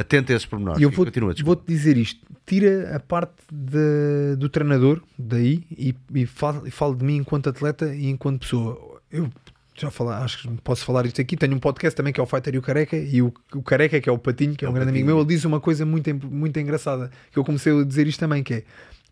atento 0.00 0.32
a 0.32 0.36
esses 0.36 0.46
pormenores. 0.46 0.80
E 0.80 0.82
eu 0.84 0.90
vou, 0.90 1.04
vou-te 1.44 1.64
dizer 1.66 1.96
isto: 1.96 2.20
tira 2.46 2.94
a 2.96 3.00
parte 3.00 3.34
de- 3.52 4.36
do 4.36 4.48
treinador 4.48 5.00
daí 5.18 5.64
e, 5.70 5.94
e 6.14 6.26
fale, 6.26 6.70
fale 6.70 6.96
de 6.96 7.04
mim 7.04 7.16
enquanto 7.16 7.48
atleta 7.48 7.94
e 7.94 8.08
enquanto 8.08 8.40
pessoa. 8.40 9.00
Eu 9.10 9.30
já 9.76 9.90
falar, 9.90 10.22
acho 10.22 10.42
que 10.42 10.48
posso 10.62 10.84
falar 10.84 11.04
isto 11.06 11.20
aqui. 11.20 11.36
Tenho 11.36 11.54
um 11.54 11.58
podcast 11.58 11.96
também 11.96 12.12
que 12.12 12.20
é 12.20 12.22
o 12.22 12.26
Fighter 12.26 12.54
e 12.54 12.58
o 12.58 12.62
Careca, 12.62 12.96
e 12.96 13.20
o, 13.22 13.32
o 13.54 13.62
Careca, 13.62 14.00
que 14.00 14.08
é 14.08 14.12
o 14.12 14.18
Patinho, 14.18 14.54
que 14.54 14.64
é, 14.64 14.66
É 14.66 14.68
um 14.68 14.72
o 14.72 14.74
grande 14.74 14.90
amigo 14.90 15.04
Patinho. 15.06 15.16
meu, 15.16 15.24
ele 15.24 15.34
diz 15.34 15.44
uma 15.44 15.60
coisa 15.60 15.84
muito, 15.86 16.14
muito 16.26 16.58
engraçada 16.60 17.10
que 17.32 17.38
eu 17.38 17.44
comecei 17.44 17.72
a 17.80 17.84
dizer 17.84 18.06
isto 18.06 18.20
também: 18.20 18.42
que 18.42 18.54
é 18.54 18.62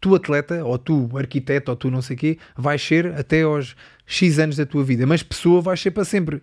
tu, 0.01 0.15
atleta, 0.15 0.65
ou 0.65 0.77
tu, 0.79 1.09
arquiteto, 1.17 1.71
ou 1.71 1.77
tu, 1.77 1.91
não 1.91 2.03
sei 2.03 2.17
o 2.17 2.19
quê, 2.19 2.39
vais 2.57 2.83
ser 2.83 3.07
até 3.15 3.43
aos 3.43 3.75
X 4.07 4.39
anos 4.39 4.57
da 4.57 4.67
tua 4.67 4.83
vida, 4.85 5.07
mas 5.07 5.23
pessoa 5.23 5.61
vais 5.63 5.81
ser 5.81 5.91
para 5.93 6.05
sempre. 6.05 6.43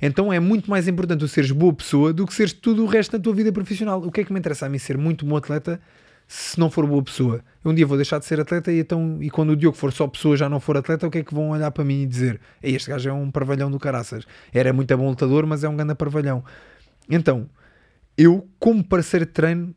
Então 0.00 0.32
é 0.32 0.38
muito 0.38 0.70
mais 0.70 0.86
importante 0.86 1.20
tu 1.20 1.28
seres 1.28 1.50
boa 1.50 1.72
pessoa 1.72 2.12
do 2.12 2.26
que 2.26 2.32
seres 2.32 2.52
tudo 2.52 2.84
o 2.84 2.86
resto 2.86 3.16
da 3.16 3.22
tua 3.22 3.34
vida 3.34 3.52
profissional. 3.52 4.00
O 4.02 4.12
que 4.12 4.20
é 4.20 4.24
que 4.24 4.32
me 4.32 4.38
interessa 4.38 4.66
a 4.66 4.68
mim 4.68 4.78
ser 4.78 4.96
muito 4.96 5.26
bom 5.26 5.36
atleta 5.36 5.80
se 6.26 6.58
não 6.58 6.70
for 6.70 6.86
boa 6.86 7.02
pessoa? 7.02 7.42
Um 7.64 7.74
dia 7.74 7.86
vou 7.86 7.96
deixar 7.96 8.18
de 8.18 8.24
ser 8.24 8.40
atleta 8.40 8.70
e, 8.70 8.78
então, 8.80 9.18
e 9.20 9.28
quando 9.28 9.50
o 9.50 9.56
Diogo 9.56 9.76
for 9.76 9.92
só 9.92 10.06
pessoa 10.06 10.36
já 10.36 10.48
não 10.48 10.60
for 10.60 10.76
atleta, 10.76 11.06
o 11.06 11.10
que 11.10 11.18
é 11.18 11.24
que 11.24 11.34
vão 11.34 11.50
olhar 11.50 11.70
para 11.70 11.84
mim 11.84 12.02
e 12.02 12.06
dizer? 12.06 12.40
"Ei, 12.62 12.74
Este 12.76 12.90
gajo 12.90 13.08
é 13.08 13.12
um 13.12 13.30
parvalhão 13.30 13.70
do 13.70 13.78
caraças. 13.78 14.24
Era 14.52 14.72
muito 14.72 14.96
bom 14.96 15.08
lutador, 15.08 15.46
mas 15.46 15.64
é 15.64 15.68
um 15.68 15.76
grande 15.76 15.94
parvalhão. 15.94 16.44
Então, 17.10 17.48
eu, 18.16 18.48
como 18.58 18.84
parceiro 18.84 19.26
de 19.26 19.32
treino, 19.32 19.74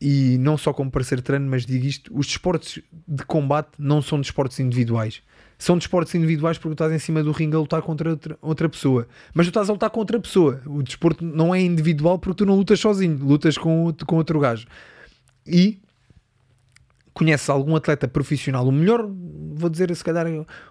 e 0.00 0.36
não 0.38 0.58
só 0.58 0.72
como 0.72 0.90
parceiro 0.90 1.22
de 1.22 1.26
treino, 1.26 1.48
mas 1.48 1.64
digo 1.64 1.86
isto: 1.86 2.16
os 2.16 2.26
desportos 2.26 2.78
de 3.06 3.24
combate 3.24 3.70
não 3.78 4.02
são 4.02 4.20
desportos 4.20 4.58
individuais. 4.60 5.22
São 5.58 5.78
desportos 5.78 6.14
individuais 6.14 6.58
porque 6.58 6.70
tu 6.70 6.72
estás 6.72 6.92
em 6.92 6.98
cima 6.98 7.22
do 7.22 7.32
ringue 7.32 7.56
a 7.56 7.60
lutar 7.60 7.82
contra 7.82 8.10
outra, 8.10 8.38
outra 8.40 8.68
pessoa. 8.68 9.06
Mas 9.32 9.46
tu 9.46 9.50
estás 9.50 9.68
a 9.70 9.72
lutar 9.72 9.90
com 9.90 10.00
outra 10.00 10.18
pessoa. 10.18 10.60
O 10.66 10.82
desporto 10.82 11.24
não 11.24 11.54
é 11.54 11.60
individual 11.60 12.18
porque 12.18 12.38
tu 12.38 12.46
não 12.46 12.56
lutas 12.56 12.80
sozinho, 12.80 13.18
lutas 13.24 13.56
com, 13.56 13.94
com 14.06 14.16
outro 14.16 14.40
gajo. 14.40 14.66
E 15.46 15.80
conheces 17.14 17.48
algum 17.48 17.76
atleta 17.76 18.08
profissional, 18.08 18.66
o 18.66 18.72
melhor, 18.72 19.08
vou 19.54 19.70
dizer 19.70 19.94
se 19.94 20.02
calhar, 20.02 20.26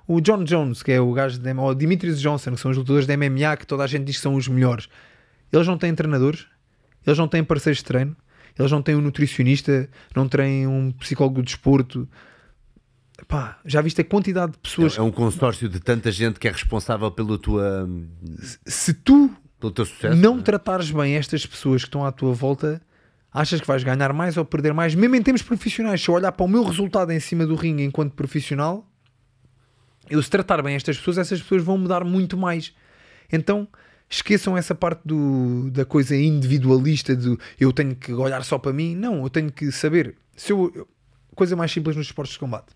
o 0.05 0.19
John 0.19 0.43
Jones, 0.43 0.83
que 0.83 0.91
é 0.91 0.99
o 0.99 1.11
gajo 1.13 1.39
de, 1.39 1.53
ou 1.53 1.69
o 1.69 1.73
Dimitris 1.73 2.19
Johnson, 2.19 2.51
que 2.51 2.59
são 2.59 2.69
os 2.69 2.77
lutadores 2.77 3.07
de 3.07 3.15
MMA, 3.15 3.55
que 3.57 3.65
toda 3.65 3.83
a 3.83 3.87
gente 3.87 4.03
diz 4.03 4.17
que 4.17 4.21
são 4.21 4.35
os 4.35 4.47
melhores. 4.49 4.89
Eles 5.51 5.65
não 5.65 5.77
têm 5.77 5.95
treinadores, 5.95 6.45
eles 7.07 7.17
não 7.17 7.29
têm 7.29 7.43
parceiros 7.43 7.77
de 7.77 7.85
treino, 7.85 8.15
eles 8.59 8.71
não 8.71 8.81
têm 8.81 8.95
um 8.95 9.01
nutricionista, 9.01 9.89
não 10.13 10.27
têm 10.27 10.67
um 10.67 10.91
psicólogo 10.91 11.37
do 11.37 11.43
desporto. 11.43 12.07
Pá, 13.27 13.59
já 13.65 13.81
viste 13.81 14.01
a 14.01 14.03
quantidade 14.03 14.53
de 14.53 14.57
pessoas. 14.59 14.97
É 14.97 15.01
um 15.01 15.11
consórcio 15.11 15.69
de 15.69 15.79
tanta 15.79 16.11
gente 16.11 16.39
que 16.39 16.47
é 16.47 16.51
responsável 16.51 17.09
pelo, 17.11 17.37
tua, 17.37 17.87
Se 18.65 18.93
tu 18.93 19.29
sucesso. 19.75 20.15
não 20.15 20.39
é? 20.39 20.41
tratares 20.41 20.91
bem 20.91 21.15
estas 21.15 21.45
pessoas 21.45 21.83
que 21.83 21.87
estão 21.87 22.05
à 22.05 22.11
tua 22.11 22.33
volta, 22.33 22.81
achas 23.31 23.61
que 23.61 23.67
vais 23.67 23.83
ganhar 23.83 24.11
mais 24.13 24.35
ou 24.37 24.43
perder 24.45 24.73
mais, 24.73 24.93
mesmo 24.93 25.15
em 25.15 25.21
termos 25.21 25.41
profissionais. 25.41 26.01
Se 26.01 26.09
eu 26.09 26.15
olhar 26.15 26.31
para 26.31 26.45
o 26.45 26.49
meu 26.49 26.63
resultado 26.63 27.11
em 27.11 27.19
cima 27.19 27.45
do 27.45 27.55
ringue 27.55 27.83
enquanto 27.83 28.13
profissional, 28.13 28.87
Eu 30.09 30.21
se 30.21 30.29
tratar 30.29 30.61
bem 30.61 30.75
estas 30.75 30.97
pessoas, 30.97 31.17
essas 31.17 31.41
pessoas 31.41 31.63
vão 31.63 31.77
me 31.77 31.87
dar 31.87 32.03
muito 32.03 32.37
mais. 32.37 32.73
Então 33.31 33.67
esqueçam 34.09 34.57
essa 34.57 34.75
parte 34.75 35.01
do, 35.05 35.71
da 35.71 35.85
coisa 35.85 36.15
individualista 36.15 37.15
de 37.15 37.37
eu 37.57 37.71
tenho 37.71 37.95
que 37.95 38.11
olhar 38.13 38.43
só 38.43 38.57
para 38.57 38.73
mim. 38.73 38.95
Não, 38.95 39.23
eu 39.23 39.29
tenho 39.29 39.49
que 39.51 39.71
saber. 39.71 40.15
Se 40.35 40.51
eu, 40.51 40.87
coisa 41.33 41.55
mais 41.55 41.71
simples 41.71 41.95
nos 41.95 42.07
esportes 42.07 42.33
de 42.33 42.39
combate. 42.39 42.67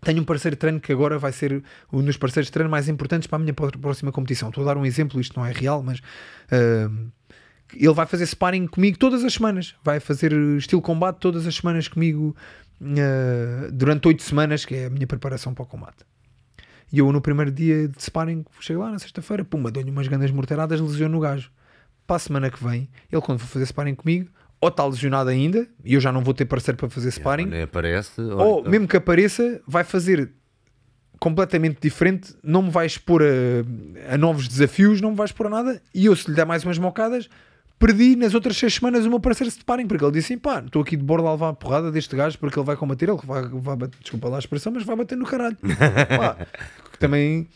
Tenho 0.00 0.22
um 0.22 0.24
parceiro 0.24 0.56
de 0.56 0.60
treino 0.60 0.80
que 0.80 0.92
agora 0.92 1.18
vai 1.18 1.32
ser 1.32 1.62
um 1.92 2.02
dos 2.02 2.16
parceiros 2.16 2.46
de 2.46 2.52
treino 2.52 2.70
mais 2.70 2.88
importantes 2.88 3.26
para 3.26 3.36
a 3.36 3.38
minha 3.38 3.54
próxima 3.54 4.12
competição. 4.12 4.48
Estou 4.48 4.62
a 4.62 4.66
dar 4.66 4.76
um 4.76 4.86
exemplo, 4.86 5.20
isto 5.20 5.38
não 5.38 5.44
é 5.44 5.52
real, 5.52 5.82
mas 5.82 5.98
uh, 5.98 7.10
ele 7.74 7.92
vai 7.92 8.06
fazer 8.06 8.26
sparring 8.26 8.66
comigo 8.66 8.98
todas 8.98 9.24
as 9.24 9.34
semanas. 9.34 9.74
Vai 9.82 10.00
fazer 10.00 10.32
estilo 10.56 10.80
combate 10.80 11.18
todas 11.18 11.46
as 11.46 11.54
semanas 11.56 11.88
comigo 11.88 12.36
uh, 12.80 13.72
durante 13.72 14.08
oito 14.08 14.22
semanas, 14.22 14.64
que 14.64 14.74
é 14.74 14.86
a 14.86 14.90
minha 14.90 15.06
preparação 15.06 15.52
para 15.52 15.64
o 15.64 15.66
combate. 15.66 16.04
E 16.92 16.98
eu 16.98 17.12
no 17.12 17.20
primeiro 17.20 17.50
dia 17.50 17.86
de 17.86 18.02
sparring, 18.02 18.44
chego 18.60 18.80
lá 18.80 18.90
na 18.90 18.98
sexta-feira, 18.98 19.44
pumba, 19.44 19.70
dou-lhe 19.70 19.90
umas 19.90 20.08
grandes 20.08 20.30
morteiradas, 20.30 20.80
lesiono 20.80 21.18
o 21.18 21.20
gajo. 21.20 21.50
Para 22.06 22.16
a 22.16 22.18
semana 22.18 22.50
que 22.50 22.62
vem, 22.64 22.88
ele 23.12 23.20
quando 23.20 23.40
for 23.40 23.46
fazer 23.46 23.66
sparring 23.66 23.94
comigo, 23.94 24.30
ou 24.60 24.68
está 24.68 24.84
lesionado 24.84 25.30
ainda 25.30 25.66
e 25.84 25.94
eu 25.94 26.00
já 26.00 26.12
não 26.12 26.22
vou 26.22 26.34
ter 26.34 26.44
parceiro 26.44 26.76
para 26.76 26.88
fazer 26.88 27.10
sparring, 27.10 27.46
nem 27.46 27.62
aparece, 27.62 28.20
ou, 28.20 28.38
ou 28.38 28.58
então... 28.60 28.70
mesmo 28.70 28.88
que 28.88 28.96
apareça, 28.96 29.60
vai 29.66 29.84
fazer 29.84 30.32
completamente 31.18 31.78
diferente, 31.80 32.34
não 32.42 32.62
me 32.62 32.70
vai 32.70 32.86
expor 32.86 33.22
a, 33.22 34.14
a, 34.14 34.18
novos 34.18 34.48
desafios, 34.48 35.00
não 35.00 35.10
me 35.10 35.16
vai 35.16 35.26
expor 35.26 35.46
a 35.46 35.50
nada. 35.50 35.82
E 35.94 36.06
eu, 36.06 36.14
se 36.14 36.30
lhe 36.30 36.36
der 36.36 36.46
mais 36.46 36.64
umas 36.64 36.78
mocadas, 36.78 37.28
perdi 37.78 38.16
nas 38.16 38.34
outras 38.34 38.56
seis 38.56 38.74
semanas 38.74 39.04
o 39.04 39.08
meu 39.08 39.20
parceiro 39.20 39.50
de 39.50 39.58
sparring, 39.58 39.86
porque 39.86 40.04
ele 40.04 40.12
disse 40.12 40.32
assim: 40.32 40.40
pá, 40.40 40.60
estou 40.64 40.82
aqui 40.82 40.96
de 40.96 41.02
borda 41.02 41.28
a 41.28 41.32
levar 41.32 41.48
a 41.50 41.52
porrada 41.52 41.90
deste 41.90 42.14
gajo 42.14 42.38
porque 42.38 42.58
ele 42.58 42.66
vai 42.66 42.76
combater, 42.76 43.08
ele 43.08 43.18
vai, 43.24 43.42
vai 43.48 43.76
bater, 43.76 43.98
desculpa 44.00 44.28
lá 44.28 44.36
a 44.36 44.38
expressão, 44.38 44.72
mas 44.72 44.84
vai 44.84 44.96
bater 44.96 45.16
no 45.16 45.26
caralho. 45.26 45.56
pá, 46.16 46.46
também 46.98 47.48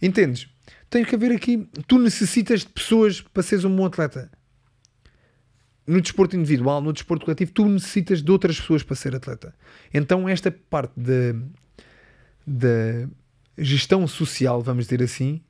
entendes? 0.00 0.48
Tem 0.88 1.04
que 1.04 1.14
haver 1.14 1.32
aqui, 1.32 1.68
tu 1.86 1.98
necessitas 1.98 2.60
de 2.60 2.68
pessoas 2.68 3.20
para 3.20 3.42
seres 3.42 3.64
um 3.64 3.74
bom 3.74 3.86
atleta 3.86 4.30
no 5.92 6.00
desporto 6.00 6.36
individual, 6.36 6.80
no 6.80 6.92
desporto 6.92 7.24
coletivo, 7.24 7.52
tu 7.52 7.68
necessitas 7.68 8.22
de 8.22 8.30
outras 8.30 8.58
pessoas 8.58 8.82
para 8.82 8.96
ser 8.96 9.14
atleta. 9.14 9.54
Então, 9.92 10.28
esta 10.28 10.50
parte 10.50 10.94
da, 12.46 13.08
gestão 13.56 14.06
social, 14.08 14.62
vamos 14.62 14.86
dizer 14.86 15.02
assim, 15.02 15.40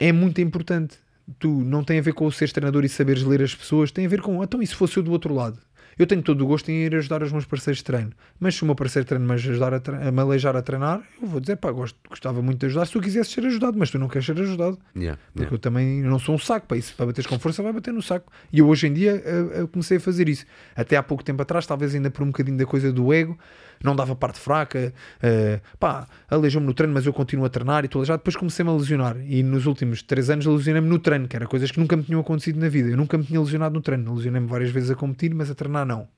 é 0.00 0.10
muito 0.10 0.40
importante. 0.40 0.96
Tu 1.38 1.48
não 1.48 1.84
tem 1.84 1.98
a 1.98 2.02
ver 2.02 2.14
com 2.14 2.24
o 2.24 2.32
ser 2.32 2.50
treinador 2.50 2.84
e 2.84 2.88
saberes 2.88 3.22
ler 3.22 3.42
as 3.42 3.54
pessoas, 3.54 3.92
tem 3.92 4.06
a 4.06 4.08
ver 4.08 4.22
com, 4.22 4.42
então, 4.42 4.62
e 4.62 4.66
se 4.66 4.74
fosse 4.74 4.96
eu 4.96 5.02
do 5.02 5.12
outro 5.12 5.34
lado? 5.34 5.60
Eu 5.98 6.06
tenho 6.06 6.22
todo 6.22 6.42
o 6.42 6.46
gosto 6.46 6.70
em 6.70 6.84
ir 6.84 6.94
ajudar 6.94 7.22
os 7.22 7.32
meus 7.32 7.44
parceiros 7.44 7.78
de 7.78 7.84
treino, 7.84 8.12
mas 8.38 8.54
se 8.54 8.62
o 8.62 8.66
meu 8.66 8.74
parceiro 8.74 9.04
de 9.04 9.08
treino 9.08 9.26
me 9.26 9.32
ajudar 9.34 9.74
a, 9.74 10.08
a 10.08 10.12
me 10.12 10.20
aleijar 10.20 10.54
a 10.54 10.62
treinar, 10.62 11.02
eu 11.20 11.26
vou 11.26 11.40
dizer, 11.40 11.56
pá, 11.56 11.72
gosto, 11.72 11.98
gostava 12.08 12.40
muito 12.40 12.60
de 12.60 12.66
ajudar 12.66 12.86
se 12.86 12.92
tu 12.92 13.00
quisesse 13.00 13.30
ser 13.30 13.44
ajudado, 13.46 13.76
mas 13.78 13.90
tu 13.90 13.98
não 13.98 14.08
queres 14.08 14.26
ser 14.26 14.38
ajudado. 14.40 14.78
Yeah, 14.94 15.20
porque 15.32 15.40
yeah. 15.40 15.54
eu 15.54 15.58
também 15.58 16.02
não 16.02 16.18
sou 16.18 16.36
um 16.36 16.38
saco 16.38 16.66
para 16.66 16.76
isso. 16.76 16.94
Para 16.94 17.06
bateres 17.06 17.26
com 17.26 17.38
força, 17.38 17.62
vai 17.62 17.72
bater 17.72 17.92
no 17.92 18.02
saco. 18.02 18.32
E 18.52 18.60
eu 18.60 18.68
hoje 18.68 18.86
em 18.86 18.92
dia 18.92 19.22
eu, 19.24 19.50
eu 19.52 19.68
comecei 19.68 19.96
a 19.96 20.00
fazer 20.00 20.28
isso. 20.28 20.46
Até 20.76 20.96
há 20.96 21.02
pouco 21.02 21.24
tempo 21.24 21.42
atrás, 21.42 21.66
talvez 21.66 21.94
ainda 21.94 22.10
por 22.10 22.22
um 22.22 22.26
bocadinho 22.26 22.56
da 22.56 22.64
coisa 22.64 22.92
do 22.92 23.12
ego, 23.12 23.36
não 23.82 23.94
dava 23.94 24.14
parte 24.14 24.38
fraca, 24.38 24.92
uh, 25.18 25.78
pá, 25.78 26.06
aleijou-me 26.28 26.66
no 26.66 26.74
treino, 26.74 26.94
mas 26.94 27.06
eu 27.06 27.12
continuo 27.12 27.44
a 27.44 27.48
treinar 27.48 27.84
e 27.84 27.88
tudo 27.88 28.04
já. 28.04 28.16
Depois 28.16 28.36
comecei-me 28.36 28.70
a 28.70 28.74
lesionar 28.74 29.16
e 29.20 29.42
nos 29.42 29.66
últimos 29.66 30.02
3 30.02 30.30
anos 30.30 30.46
lesionei-me 30.46 30.88
no 30.88 30.98
treino, 30.98 31.28
que 31.28 31.36
era 31.36 31.46
coisas 31.46 31.70
que 31.70 31.78
nunca 31.78 31.96
me 31.96 32.02
tinham 32.02 32.20
acontecido 32.20 32.58
na 32.58 32.68
vida. 32.68 32.88
Eu 32.88 32.96
nunca 32.96 33.16
me 33.16 33.24
tinha 33.24 33.40
lesionado 33.40 33.74
no 33.74 33.80
treino, 33.80 34.14
lesionei-me 34.14 34.46
várias 34.46 34.70
vezes 34.70 34.90
a 34.90 34.94
competir, 34.94 35.34
mas 35.34 35.50
a 35.50 35.54
treinar 35.54 35.86
não. 35.86 36.08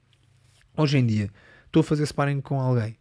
Hoje 0.76 0.98
em 0.98 1.06
dia, 1.06 1.30
estou 1.66 1.80
a 1.80 1.84
fazer 1.84 2.06
sparring 2.06 2.40
com 2.40 2.60
alguém, 2.60 2.96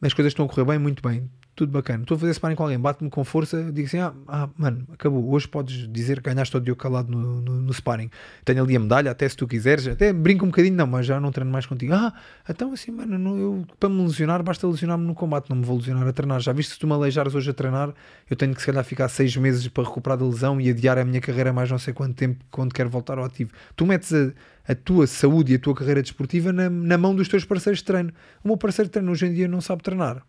as 0.00 0.12
coisas 0.12 0.32
estão 0.32 0.44
a 0.44 0.48
correr 0.48 0.64
bem, 0.64 0.78
muito 0.78 1.00
bem, 1.06 1.30
tudo 1.62 1.72
bacana. 1.72 2.02
Estou 2.02 2.16
a 2.16 2.18
fazer 2.18 2.34
sparring 2.34 2.56
com 2.56 2.64
alguém, 2.64 2.78
bate-me 2.78 3.08
com 3.08 3.24
força, 3.24 3.70
digo 3.72 3.86
assim: 3.86 3.98
ah, 3.98 4.12
ah, 4.26 4.48
mano, 4.56 4.86
acabou. 4.92 5.32
Hoje 5.32 5.46
podes 5.46 5.88
dizer 5.90 6.20
que 6.20 6.28
ganhaste 6.28 6.56
o 6.56 6.60
Diogo 6.60 6.80
calado 6.80 7.10
no, 7.10 7.40
no, 7.40 7.60
no, 7.60 7.72
sparring. 7.72 8.10
Tenho 8.44 8.62
ali 8.62 8.76
a 8.76 8.80
medalha, 8.80 9.10
até 9.10 9.28
se 9.28 9.36
tu 9.36 9.46
quiseres, 9.46 9.86
até 9.86 10.12
brinco 10.12 10.44
um 10.44 10.48
bocadinho, 10.48 10.74
não, 10.74 10.86
mas 10.86 11.06
já 11.06 11.20
não 11.20 11.30
treino 11.30 11.50
mais 11.50 11.66
contigo. 11.66 11.94
Ah, 11.94 12.12
então 12.48 12.72
assim, 12.72 12.90
mano, 12.90 13.18
não, 13.18 13.38
eu, 13.38 13.66
para 13.78 13.88
me 13.88 14.02
lesionar, 14.02 14.42
basta 14.42 14.66
lesionar-me 14.66 15.06
no 15.06 15.14
combate, 15.14 15.48
não 15.48 15.56
me 15.56 15.64
vou 15.64 15.76
lesionar 15.76 16.06
a 16.06 16.12
treinar. 16.12 16.40
Já 16.40 16.52
viste 16.52 16.72
se 16.74 16.78
tu 16.78 16.86
me 16.86 16.92
aleijares 16.94 17.34
hoje 17.34 17.50
a 17.50 17.54
treinar, 17.54 17.94
eu 18.28 18.36
tenho 18.36 18.54
que 18.54 18.60
se 18.60 18.66
calhar 18.66 18.84
ficar 18.84 19.08
seis 19.08 19.36
meses 19.36 19.66
para 19.68 19.84
recuperar 19.84 20.18
da 20.18 20.24
lesão 20.24 20.60
e 20.60 20.68
adiar 20.68 20.98
a 20.98 21.04
minha 21.04 21.20
carreira 21.20 21.52
mais 21.52 21.70
não 21.70 21.78
sei 21.78 21.94
quanto 21.94 22.14
tempo 22.14 22.44
quando 22.50 22.74
quero 22.74 22.90
voltar 22.90 23.18
ao 23.18 23.24
ativo. 23.24 23.52
Tu 23.76 23.86
metes 23.86 24.12
a 24.12 24.32
a 24.66 24.74
tua 24.74 25.06
saúde 25.06 25.52
e 25.52 25.56
a 25.56 25.58
tua 25.58 25.74
carreira 25.74 26.02
desportiva 26.02 26.52
na, 26.52 26.70
na 26.70 26.96
mão 26.96 27.14
dos 27.14 27.28
teus 27.28 27.44
parceiros 27.44 27.78
de 27.80 27.84
treino. 27.84 28.12
O 28.44 28.48
meu 28.48 28.56
parceiro 28.56 28.88
de 28.88 28.92
treino 28.92 29.10
hoje 29.10 29.26
em 29.26 29.32
dia 29.32 29.48
não 29.48 29.60
sabe 29.60 29.82
treinar. 29.82 30.22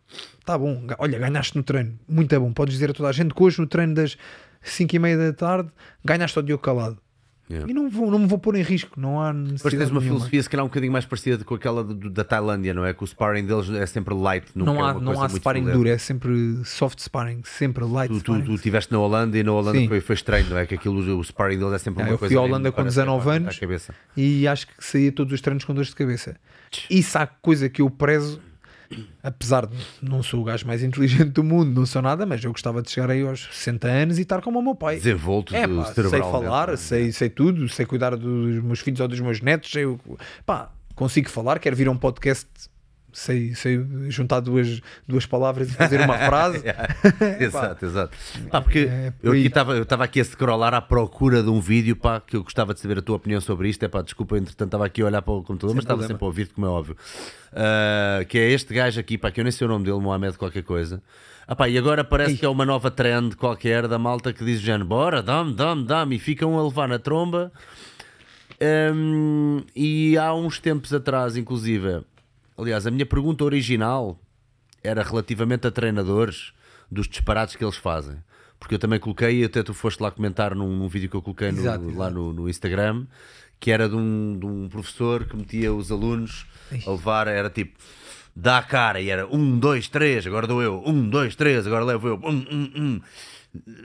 Tá 0.46 0.58
bom, 0.58 0.86
olha, 0.98 1.20
ganhaste 1.20 1.56
no 1.56 1.64
treino, 1.64 1.98
muito 2.08 2.40
bom. 2.40 2.52
Podes 2.52 2.74
dizer 2.74 2.90
a 2.90 2.94
toda 2.94 3.10
a 3.10 3.12
gente 3.12 3.34
que 3.34 3.44
hoje 3.44 3.60
no 3.60 3.68
treino 3.68 3.94
das 3.94 4.18
5 4.62 4.96
e 4.96 5.00
meia 5.00 5.18
da 5.18 5.34
tarde 5.34 5.70
ganhaste 6.04 6.38
ao 6.38 6.44
Diogo 6.44 6.64
Calado. 6.64 6.98
Yeah. 7.49 7.70
E 7.70 7.74
não, 7.74 7.90
vou, 7.90 8.10
não 8.10 8.20
me 8.20 8.26
vou 8.26 8.40
pôr 8.40 8.56
em 8.56 8.61
risco, 8.61 8.99
não 8.99 9.22
há 9.22 9.34
necessidade. 9.34 9.57
Depois 9.57 9.74
tens 9.74 9.91
uma 9.91 9.99
nenhuma. 9.99 10.02
filosofia, 10.02 10.44
se 10.44 10.49
calhar, 10.49 10.65
um 10.65 10.70
bocadinho 10.70 10.94
mais 10.94 11.06
parecida 11.06 11.44
com 11.44 11.53
aquela 11.53 11.84
do, 11.84 12.10
da 12.10 12.24
Tailândia, 12.24 12.74
não 12.74 12.86
é? 12.86 12.94
Que 12.94 13.03
o 13.03 13.07
sparring 13.07 13.45
deles 13.45 13.70
é 13.70 13.86
sempre 13.86 14.14
light, 14.14 14.48
não 14.56 14.84
há, 14.84 14.94
não 14.94 15.22
há 15.22 15.28
sparring 15.28 15.65
duro, 15.65 15.90
é 15.90 15.98
sempre 15.98 16.61
soft 16.64 16.99
sparring, 16.99 17.41
sempre 17.44 17.84
light. 17.84 18.14
Tu, 18.14 18.22
tu, 18.22 18.41
tu 18.44 18.56
estiveste 18.56 18.91
na 18.94 18.99
Holanda 18.99 19.38
e 19.38 19.44
na 19.44 19.52
Holanda 19.52 19.88
foi, 19.88 19.99
foi 19.99 20.15
estranho, 20.15 20.49
não 20.49 20.57
é? 20.57 20.65
Que 20.65 20.76
aquilo, 20.76 21.18
o 21.18 21.24
sparring 21.24 21.60
deles 21.60 21.74
é 21.74 21.78
sempre 21.80 22.02
uma 22.03 22.11
eu 22.11 22.18
coisa. 22.18 22.34
Eu 22.34 22.40
fui 22.40 22.48
à 22.48 22.49
Holanda 22.49 22.72
com 22.72 22.84
19 22.84 23.30
anos 23.30 23.60
e 24.15 24.48
acho 24.48 24.68
que 24.68 24.74
saía 24.80 25.11
todos 25.11 25.34
os 25.34 25.41
treinos 25.41 25.65
com 25.65 25.74
dores 25.74 25.90
de 25.90 25.95
cabeça. 25.95 26.38
Isso 26.90 27.18
há 27.18 27.28
coisa 27.28 27.68
que 27.68 27.82
eu 27.82 27.90
prezo 27.90 28.40
apesar 29.22 29.66
de 29.66 29.78
não 30.02 30.22
sou 30.22 30.42
o 30.42 30.44
gajo 30.44 30.66
mais 30.66 30.84
inteligente 30.84 31.30
do 31.30 31.44
mundo, 31.44 31.72
não 31.74 31.86
sou 31.86 32.02
nada, 32.02 32.26
mas 32.26 32.44
eu 32.44 32.52
gostava 32.52 32.82
de 32.82 32.92
chegar 32.92 33.10
aí 33.10 33.22
aos 33.22 33.48
60 33.52 33.88
anos 33.88 34.20
e 34.20 34.22
estar 34.22 34.42
como 34.42 34.60
o 34.60 34.62
meu 34.62 34.76
pai. 34.76 34.96
Desenvolto 34.98 35.56
é, 35.56 35.68
pá, 35.68 35.86
sei 35.86 36.20
falar, 36.20 36.70
é? 36.70 36.78
sei, 36.78 37.12
sei 37.12 37.30
tudo, 37.30 37.68
sei 37.70 37.86
cuidar 37.86 38.16
dos 38.16 38.64
meus 38.64 38.80
filhos 38.80 39.00
ou 39.00 39.08
dos 39.08 39.20
meus 39.20 39.42
netos, 39.42 39.72
sei, 39.72 39.84
pá, 40.46 40.72
consigo 40.96 41.30
falar, 41.30 41.60
quero 41.60 41.76
vir 41.76 41.88
a 41.88 41.92
um 41.92 41.98
podcast 41.98 42.48
sei, 43.14 43.56
sei 43.56 43.80
juntar 44.10 44.40
duas, 44.40 44.81
duas 45.07 45.26
palavras 45.26 45.69
e 45.69 45.73
fazer 45.73 46.02
uma 46.02 46.18
frase. 46.26 46.64
exato, 47.40 47.85
exato. 47.85 48.18
Porque 48.49 48.90
é, 48.90 49.14
eu 49.22 49.35
estava 49.35 50.03
aqui 50.03 50.19
a 50.19 50.26
scrollar 50.26 50.73
à 50.73 50.81
procura 50.81 51.41
de 51.41 51.49
um 51.49 51.61
vídeo 51.61 51.95
pá, 51.95 52.19
que 52.19 52.35
eu 52.35 52.44
gostava 52.44 52.73
de 52.73 52.80
saber 52.80 52.98
a 52.98 53.02
tua 53.02 53.15
opinião 53.15 53.40
sobre 53.40 53.69
isto. 53.69 53.84
É 53.84 53.88
pá, 53.88 54.02
desculpa, 54.02 54.38
entretanto 54.38 54.68
estava 54.68 54.85
aqui 54.85 55.02
a 55.02 55.06
olhar 55.06 55.22
para 55.22 55.34
o 55.34 55.44
computador, 55.44 55.69
Sem 55.69 55.76
mas 55.76 55.84
estava 55.85 56.02
sempre 56.03 56.23
a 56.23 56.27
ouvir-te, 56.27 56.53
como 56.53 56.68
é 56.68 56.69
óbvio. 56.69 56.98
Uh, 57.52 58.26
que 58.26 58.38
é 58.38 58.49
este 58.52 58.73
gajo 58.73 58.99
aqui, 58.99 59.18
pá, 59.18 59.31
que 59.31 59.40
eu 59.40 59.44
nem 59.44 59.52
sei 59.52 59.65
o 59.65 59.69
nome 59.69 59.85
dele, 59.85 59.99
Mohamed 59.99 60.38
qualquer 60.38 60.64
coisa. 60.64 61.02
Ah, 61.48 61.56
pá, 61.56 61.68
e 61.68 61.77
agora 61.77 62.03
parece 62.03 62.38
que 62.38 62.45
é 62.45 62.49
uma 62.49 62.65
nova 62.65 62.90
trend 62.90 63.35
qualquer 63.35 63.88
da 63.88 63.99
malta 63.99 64.31
que 64.31 64.45
diz 64.45 64.61
género, 64.61 64.85
bora, 64.85 65.22
dá-me, 65.22 65.53
dá-me, 65.53 65.85
dá-me, 65.85 66.15
e 66.15 66.19
ficam 66.19 66.57
a 66.57 66.64
levar 66.64 66.88
na 66.88 66.98
tromba. 66.98 67.52
Um, 68.95 69.61
e 69.76 70.18
há 70.18 70.34
uns 70.34 70.60
tempos 70.60 70.94
atrás, 70.94 71.35
inclusive, 71.35 72.02
Aliás, 72.58 72.86
a 72.86 72.92
minha 72.92 73.06
pergunta 73.06 73.44
original 73.44 74.20
era 74.84 75.02
relativamente 75.02 75.66
a 75.66 75.72
treinadores 75.72 76.54
dos 76.92 77.08
disparates 77.08 77.56
que 77.56 77.64
eles 77.64 77.78
fazem. 77.78 78.18
Porque 78.60 78.76
eu 78.76 78.80
também 78.80 79.00
coloquei, 79.00 79.44
até 79.44 79.62
tu 79.62 79.74
foste 79.74 80.02
lá 80.02 80.10
comentar 80.12 80.56
num, 80.56 80.78
num 80.78 80.88
vídeo 80.88 81.10
que 81.10 81.16
eu 81.16 81.22
coloquei 81.22 81.52
no, 81.52 81.60
exato, 81.60 81.98
lá 81.98 82.10
No, 82.10 82.32
no, 82.32 82.48
Instagram, 82.48 83.06
que 83.60 83.72
era 83.72 83.90
de 83.90 83.96
um, 83.96 84.38
de 84.40 84.46
um 84.46 84.70
professor 84.70 85.26
que 85.26 85.36
metia 85.36 85.74
os 85.74 85.92
alunos 85.92 86.46
a 86.86 86.92
levar, 86.92 87.28
era 87.28 87.50
tipo, 87.50 87.78
dá 88.36 88.60
a 88.60 88.64
cara, 88.64 89.02
e 89.02 89.10
era 89.10 89.28
um, 89.28 89.60
dois, 89.60 89.90
três, 89.90 90.26
agora 90.26 90.48
dou 90.48 90.62
eu, 90.62 90.82
um, 90.86 91.10
dois, 91.10 91.36
três, 91.36 91.68
agora 91.68 91.84
levo 91.84 92.08
eu, 92.08 92.16
um, 92.24 92.30
um, 92.30 92.72
um. 92.76 93.02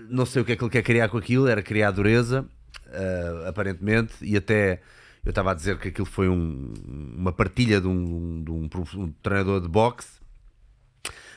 Não 0.09 0.24
sei 0.24 0.43
o 0.43 0.45
que 0.45 0.53
é 0.53 0.57
que 0.57 0.62
ele 0.62 0.70
quer 0.70 0.82
criar 0.82 1.09
com 1.09 1.19
aquilo, 1.19 1.49
era 1.49 1.61
criar 1.61 1.90
dureza, 1.90 2.47
uh, 2.86 3.49
aparentemente, 3.49 4.15
e 4.23 4.36
até 4.36 4.81
eu 5.28 5.30
estava 5.30 5.50
a 5.50 5.55
dizer 5.55 5.76
que 5.76 5.88
aquilo 5.88 6.06
foi 6.06 6.26
um, 6.26 6.72
uma 7.14 7.30
partilha 7.30 7.82
de 7.82 7.86
um, 7.86 8.42
de, 8.42 8.50
um, 8.50 8.66
um, 8.96 9.12
treinador 9.22 9.60
de 9.60 9.68
boxe 9.68 10.18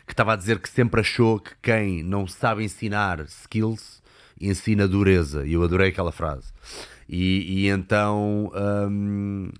que 0.08 0.14
estava 0.14 0.32
a 0.32 0.38
dizer 0.38 0.60
que 0.60 0.70
sempre 0.70 1.02
achou 1.02 1.42
que 1.42 1.52
quem 1.62 2.02
não 2.02 2.26
sabe 2.26 2.64
ensinar 2.64 3.20
skills 3.26 4.02
ensina 4.40 4.88
dureza. 4.88 5.46
E 5.46 5.52
eu 5.52 5.62
adorei 5.62 5.90
aquela 5.90 6.14
frase. 6.14 6.54
E, 7.08 7.66
e 7.66 7.68
então, 7.68 8.50
hum, 8.90 9.52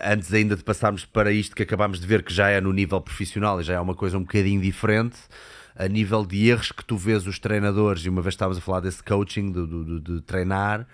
antes 0.00 0.32
ainda 0.32 0.54
de 0.54 0.62
passarmos 0.62 1.04
para 1.04 1.32
isto 1.32 1.56
que 1.56 1.64
acabámos 1.64 1.98
de 1.98 2.06
ver, 2.06 2.22
que 2.22 2.32
já 2.32 2.48
é 2.50 2.60
no 2.60 2.72
nível 2.72 3.00
profissional 3.00 3.60
e 3.60 3.64
já 3.64 3.74
é 3.74 3.80
uma 3.80 3.96
coisa 3.96 4.16
um 4.16 4.22
bocadinho 4.22 4.60
diferente, 4.60 5.18
a 5.74 5.88
nível 5.88 6.24
de 6.24 6.48
erros 6.48 6.70
que 6.70 6.84
tu 6.84 6.96
vês 6.96 7.26
os 7.26 7.40
treinadores, 7.40 8.04
e 8.04 8.08
uma 8.08 8.22
vez 8.22 8.34
estavas 8.34 8.58
a 8.58 8.60
falar 8.60 8.78
desse 8.78 9.02
coaching, 9.02 9.50
de, 9.50 9.66
de, 9.66 10.00
de 10.00 10.20
treinar 10.20 10.86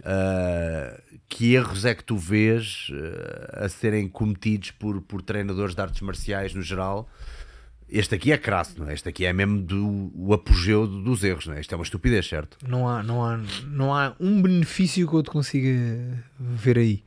Uh, 0.00 1.18
que 1.28 1.54
erros 1.54 1.84
é 1.84 1.94
que 1.94 2.04
tu 2.04 2.16
vês 2.16 2.88
uh, 2.90 3.64
a 3.64 3.68
serem 3.68 4.08
cometidos 4.08 4.70
por, 4.70 5.00
por 5.02 5.22
treinadores 5.22 5.74
de 5.74 5.80
artes 5.80 6.00
marciais 6.00 6.54
no 6.54 6.62
geral? 6.62 7.08
Este 7.88 8.14
aqui 8.14 8.30
é 8.32 8.38
crasso, 8.38 8.78
não 8.78 8.88
é? 8.88 8.94
Este 8.94 9.08
aqui 9.08 9.24
é 9.24 9.32
mesmo 9.32 9.62
do, 9.62 10.12
o 10.14 10.34
apogeu 10.34 10.86
dos 10.86 11.24
erros, 11.24 11.46
não 11.46 11.54
é? 11.54 11.60
Isto 11.60 11.72
é 11.72 11.76
uma 11.76 11.84
estupidez, 11.84 12.28
certo? 12.28 12.58
Não 12.66 12.86
há, 12.86 13.02
não 13.02 13.24
há, 13.24 13.40
não 13.66 13.94
há 13.94 14.14
um 14.20 14.42
benefício 14.42 15.08
que 15.08 15.14
eu 15.14 15.22
te 15.22 15.30
consiga 15.30 15.70
ver 16.38 16.78
aí. 16.78 17.02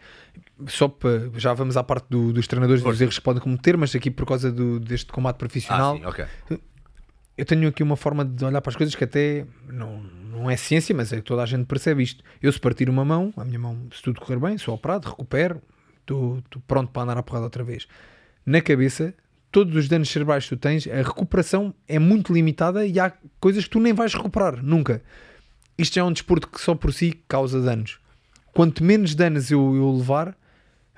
Só 0.67 0.87
para, 0.87 1.29
já 1.37 1.53
vamos 1.53 1.77
à 1.77 1.83
parte 1.83 2.07
do, 2.09 2.33
dos 2.33 2.47
treinadores 2.47 2.81
dos 2.83 2.99
erros 2.99 3.17
que 3.17 3.23
podem 3.23 3.41
cometer, 3.41 3.77
mas 3.77 3.95
aqui 3.95 4.09
por 4.09 4.25
causa 4.25 4.51
do, 4.51 4.79
deste 4.79 5.11
combate 5.11 5.37
profissional. 5.37 5.95
Ah, 5.95 5.97
sim, 5.97 6.05
okay 6.05 6.59
eu 7.41 7.45
tenho 7.45 7.67
aqui 7.67 7.81
uma 7.81 7.95
forma 7.95 8.23
de 8.23 8.45
olhar 8.45 8.61
para 8.61 8.69
as 8.69 8.75
coisas 8.75 8.93
que 8.93 9.03
até 9.03 9.47
não, 9.67 9.99
não 9.99 10.47
é 10.47 10.55
ciência, 10.55 10.93
mas 10.93 11.11
é 11.11 11.15
que 11.15 11.23
toda 11.23 11.41
a 11.41 11.45
gente 11.47 11.65
percebe 11.65 12.03
isto. 12.03 12.23
Eu, 12.39 12.51
se 12.51 12.59
partir 12.59 12.87
uma 12.87 13.03
mão, 13.03 13.33
a 13.35 13.43
minha 13.43 13.57
mão, 13.57 13.87
se 13.91 13.99
tudo 13.99 14.21
correr 14.21 14.37
bem, 14.37 14.59
sou 14.59 14.75
operado, 14.75 15.09
recupero, 15.09 15.59
estou 16.01 16.43
pronto 16.67 16.91
para 16.91 17.01
andar 17.01 17.17
a 17.17 17.23
porrada 17.23 17.45
outra 17.45 17.63
vez. 17.63 17.87
Na 18.45 18.61
cabeça, 18.61 19.11
todos 19.51 19.75
os 19.75 19.87
danos 19.87 20.11
cerebrais 20.11 20.43
que 20.43 20.55
tu 20.55 20.59
tens, 20.59 20.85
a 20.85 20.97
recuperação 20.97 21.73
é 21.87 21.97
muito 21.97 22.31
limitada 22.31 22.85
e 22.85 22.99
há 22.99 23.11
coisas 23.39 23.63
que 23.63 23.71
tu 23.71 23.79
nem 23.79 23.91
vais 23.91 24.13
recuperar, 24.13 24.61
nunca. 24.61 25.01
Isto 25.79 25.97
é 25.97 26.03
um 26.03 26.13
desporto 26.13 26.47
que 26.47 26.61
só 26.61 26.75
por 26.75 26.93
si 26.93 27.23
causa 27.27 27.59
danos. 27.59 27.99
Quanto 28.53 28.83
menos 28.83 29.15
danos 29.15 29.49
eu, 29.49 29.75
eu 29.75 29.91
levar, 29.97 30.37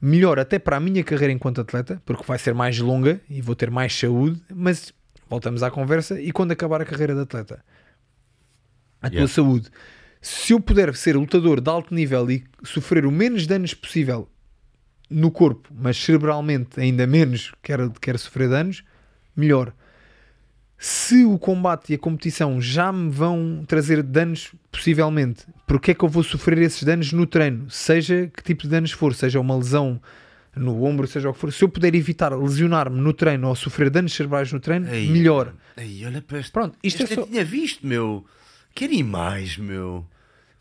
melhor 0.02 0.40
até 0.40 0.60
para 0.60 0.76
a 0.76 0.82
minha 0.82 1.06
carreira 1.06 1.32
enquanto 1.32 1.62
atleta, 1.62 2.02
porque 2.06 2.26
vai 2.28 2.38
ser 2.38 2.54
mais 2.54 2.78
longa 2.80 3.22
e 3.30 3.42
vou 3.42 3.56
ter 3.56 3.72
mais 3.72 3.98
saúde, 3.98 4.42
mas 4.54 4.94
voltamos 5.34 5.64
à 5.64 5.72
conversa 5.72 6.22
e 6.22 6.32
quando 6.32 6.52
acabar 6.52 6.82
a 6.82 6.86
carreira 6.86 7.16
de 7.16 7.22
atleta, 7.22 7.64
a 9.02 9.10
tua 9.10 9.16
Yeah. 9.16 9.34
saúde. 9.34 9.70
Se 10.22 10.54
eu 10.54 10.60
puder 10.60 10.96
ser 10.96 11.18
lutador 11.18 11.60
de 11.60 11.70
alto 11.70 11.94
nível 11.94 12.30
e 12.32 12.44
sofrer 12.64 13.06
o 13.06 13.12
menos 13.12 13.46
danos 13.46 13.74
possível 13.74 14.30
no 15.10 15.30
corpo, 15.32 15.70
mas 15.76 15.98
cerebralmente 15.98 16.80
ainda 16.80 17.06
menos 17.06 17.52
quero, 17.62 17.92
quero 18.00 18.18
sofrer 18.18 18.48
danos, 18.48 18.84
melhor. 19.36 19.74
Se 20.78 21.26
o 21.26 21.38
combate 21.40 21.92
e 21.92 21.96
a 21.96 22.00
competição 22.00 22.62
já 22.62 22.92
me 22.92 23.10
vão 23.10 23.64
trazer 23.68 24.04
danos, 24.04 24.54
possivelmente, 24.72 25.46
porque 25.66 25.92
é 25.92 25.94
que 25.94 26.04
eu 26.06 26.10
vou 26.10 26.24
sofrer 26.24 26.60
esses 26.60 26.84
danos 26.84 27.12
no 27.12 27.26
treino? 27.26 27.70
Seja 27.70 28.30
que 28.34 28.44
tipo 28.44 28.64
de 28.64 28.70
danos 28.70 28.92
for, 28.92 29.14
seja 29.14 29.40
uma 29.40 29.56
lesão 29.58 30.00
no 30.56 30.84
ombro, 30.84 31.08
seja 31.08 31.30
o 31.30 31.34
que 31.34 31.40
for. 31.40 31.52
Se 31.52 31.64
eu 31.64 31.70
puder 31.70 31.94
evitar 31.96 32.32
lesionar-me 32.38 33.00
no 33.00 33.14
treino 33.14 33.48
ou 33.48 33.56
sofrer 33.56 33.90
danos 33.90 34.14
cerebrais 34.14 34.52
no 34.54 34.60
treino, 34.60 34.88
Ei, 34.94 35.10
melhor. 35.10 35.54
Ei, 35.78 36.06
olha 36.06 36.22
para 36.22 36.40
este. 36.40 36.52
Pronto, 36.52 36.78
isto 36.84 37.02
este 37.04 37.14
é 37.14 37.16
só- 37.16 37.22
eu 37.22 37.28
tinha 37.28 37.44
visto, 37.44 37.86
meu. 37.86 38.26
Que 38.76 38.86
animais, 38.86 39.58
meu. 39.58 40.06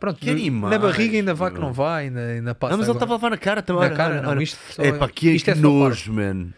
Pronto, 0.01 0.19
Que 0.19 0.31
animais, 0.31 0.73
na 0.73 0.79
barriga 0.79 1.17
ainda 1.17 1.33
vá 1.33 1.49
que 1.49 1.55
meu. 1.59 1.67
não 1.67 1.73
vai, 1.73 2.07
ainda, 2.07 2.21
ainda 2.21 2.55
passa. 2.55 2.73
Não, 2.73 2.79
mas 2.79 2.89
ele 2.89 2.97
estava 2.97 3.13
a 3.13 3.17
levar 3.17 3.31
na 3.31 3.37
cara 3.37 3.63
também. 3.63 3.83
Na 3.83 3.87
olha, 3.89 3.97
cara, 3.97 4.13
olha, 4.15 4.23
não, 4.23 4.31
olha. 4.31 4.43
isto 4.43 4.59
só- 4.73 4.83
Epá, 4.83 5.09
que, 5.09 5.31
isto 5.31 5.49
é 5.51 5.53
que 5.55 5.61
só 5.61 5.67
nojo, 5.69 6.13
man. 6.13 6.49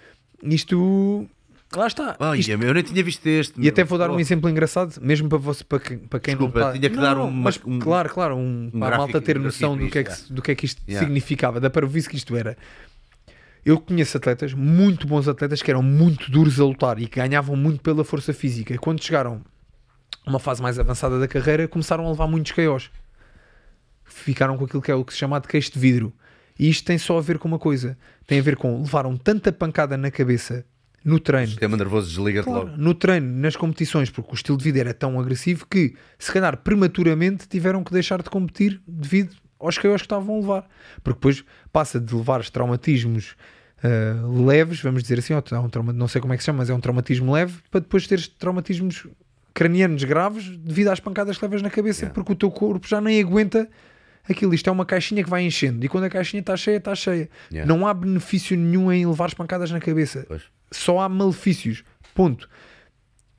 Isto. 0.42 1.28
Lá 1.74 1.86
está. 1.88 2.16
Isto- 2.36 2.50
eu 2.52 2.72
nem 2.74 2.82
tinha 2.84 3.02
visto 3.02 3.26
este. 3.26 3.56
E 3.58 3.62
meu. 3.62 3.68
até 3.70 3.82
vou 3.82 3.98
dar 3.98 4.08
um 4.10 4.14
Oh. 4.14 4.20
exemplo 4.20 4.48
engraçado, 4.48 4.94
mesmo 5.02 5.28
para, 5.28 5.38
você, 5.38 5.64
para, 5.64 5.80
quem, 5.80 5.98
para 5.98 6.20
quem 6.20 6.34
Desculpa, 6.34 6.60
não 6.60 6.66
está... 6.68 6.78
tinha 6.78 6.90
que 6.90 6.96
Não, 6.96 7.02
dar 7.02 7.16
uma- 7.18 7.30
mas, 7.30 7.60
um- 7.66 7.78
claro, 7.80 8.08
claro, 8.10 8.36
um, 8.36 8.70
um 8.72 8.78
para 8.80 8.94
a 8.94 8.98
malta 8.98 9.20
ter 9.20 9.36
um 9.38 9.42
noção 9.42 9.76
do 9.76 9.88
que, 9.88 9.98
é 9.98 10.04
que, 10.04 10.10
isto, 10.12 10.32
do 10.32 10.40
que 10.40 10.50
é 10.52 10.54
que 10.54 10.64
isto 10.66 10.80
Yeah. 10.86 11.04
significava, 11.04 11.58
da 11.60 11.68
parvoíce 11.68 12.08
que 12.08 12.16
isto 12.16 12.36
era. 12.36 12.56
Eu 13.64 13.80
conheço 13.80 14.16
atletas, 14.16 14.52
muito 14.52 15.06
bons 15.06 15.26
atletas, 15.26 15.62
que 15.62 15.70
eram 15.70 15.82
muito 15.82 16.30
duros 16.30 16.60
a 16.60 16.64
lutar 16.64 16.98
e 17.00 17.06
que 17.06 17.18
ganhavam 17.18 17.56
muito 17.56 17.80
pela 17.80 18.04
força 18.04 18.32
física. 18.34 18.74
E 18.74 18.78
quando 18.78 19.02
chegaram 19.02 19.40
a 20.26 20.30
uma 20.30 20.38
fase 20.38 20.60
mais 20.60 20.78
avançada 20.78 21.18
da 21.18 21.26
carreira, 21.26 21.66
começaram 21.66 22.06
a 22.06 22.10
levar 22.10 22.26
muitos 22.26 22.52
KOs. 22.52 22.90
Ficaram 24.04 24.56
com 24.58 24.64
aquilo 24.64 24.82
que 24.82 24.90
é 24.90 24.94
o 24.94 25.04
que 25.04 25.12
se 25.12 25.18
chama 25.18 25.40
de 25.40 25.48
queixo 25.48 25.72
de 25.72 25.78
vidro. 25.78 26.12
E 26.58 26.68
isto 26.68 26.84
tem 26.84 26.98
só 26.98 27.18
a 27.18 27.22
ver 27.22 27.38
com 27.38 27.48
uma 27.48 27.58
coisa. 27.58 27.96
Tem 28.26 28.38
a 28.38 28.42
ver 28.42 28.56
com 28.56 28.80
levaram 28.82 29.16
tanta 29.16 29.50
pancada 29.50 29.96
na 29.96 30.10
cabeça 30.10 30.64
no 31.04 31.20
treino 31.20 31.48
Sistema 31.48 31.76
nervoso 31.76 32.08
desliga-te 32.08 32.44
Claro, 32.44 32.68
logo. 32.68 32.76
no 32.78 32.94
treino, 32.94 33.30
nas 33.38 33.56
competições, 33.56 34.08
porque 34.08 34.32
o 34.32 34.34
estilo 34.34 34.56
de 34.56 34.64
vida 34.64 34.80
era 34.80 34.94
tão 34.94 35.20
agressivo 35.20 35.66
que, 35.70 35.94
se 36.18 36.32
calhar, 36.32 36.56
prematuramente 36.56 37.46
tiveram 37.46 37.84
que 37.84 37.92
deixar 37.92 38.22
de 38.22 38.30
competir 38.30 38.80
devido 38.88 39.36
aos 39.64 39.78
KOs 39.78 40.02
que 40.02 40.06
estavam 40.06 40.36
a 40.36 40.40
levar. 40.40 40.68
Porque 41.02 41.16
depois 41.18 41.44
passa 41.72 41.98
de 42.00 42.14
levar 42.14 42.40
os 42.40 42.50
traumatismos 42.50 43.34
ah, 43.82 44.26
leves, 44.46 44.80
vamos 44.80 45.02
dizer 45.02 45.18
assim, 45.18 45.34
há 45.34 45.60
um 45.60 45.68
trauma, 45.68 45.92
não 45.92 46.08
sei 46.08 46.20
como 46.20 46.32
é 46.32 46.36
que 46.36 46.42
se 46.42 46.46
chama, 46.46 46.58
mas 46.58 46.70
é 46.70 46.74
um 46.74 46.80
traumatismo 46.80 47.32
leve, 47.32 47.58
para 47.70 47.80
depois 47.80 48.06
teres 48.06 48.26
traumatismos 48.26 49.06
cranianos 49.52 50.02
graves 50.04 50.48
devido 50.56 50.88
às 50.88 50.98
pancadas 51.00 51.36
que 51.38 51.44
levas 51.44 51.60
na 51.62 51.70
cabeça, 51.70 52.06
Yeah. 52.06 52.14
porque 52.14 52.32
o 52.32 52.34
teu 52.34 52.50
corpo 52.50 52.88
já 52.88 53.00
nem 53.00 53.20
aguenta 53.20 53.68
aquilo. 54.28 54.54
Isto 54.54 54.68
é 54.70 54.72
uma 54.72 54.86
caixinha 54.86 55.22
que 55.22 55.28
vai 55.28 55.42
enchendo, 55.42 55.84
e 55.84 55.88
quando 55.88 56.04
a 56.04 56.10
caixinha 56.10 56.40
está 56.40 56.56
cheia, 56.56 56.78
está 56.78 56.94
cheia. 56.94 57.28
Yeah. 57.52 57.72
Não 57.72 57.86
há 57.86 57.92
benefício 57.92 58.56
nenhum 58.56 58.90
em 58.90 59.06
levar 59.06 59.26
as 59.26 59.34
pancadas 59.34 59.70
na 59.70 59.80
cabeça 59.80 60.24
Pois. 60.26 60.42
só 60.72 61.00
há 61.00 61.08
malefícios. 61.08 61.84
Ponto. 62.14 62.48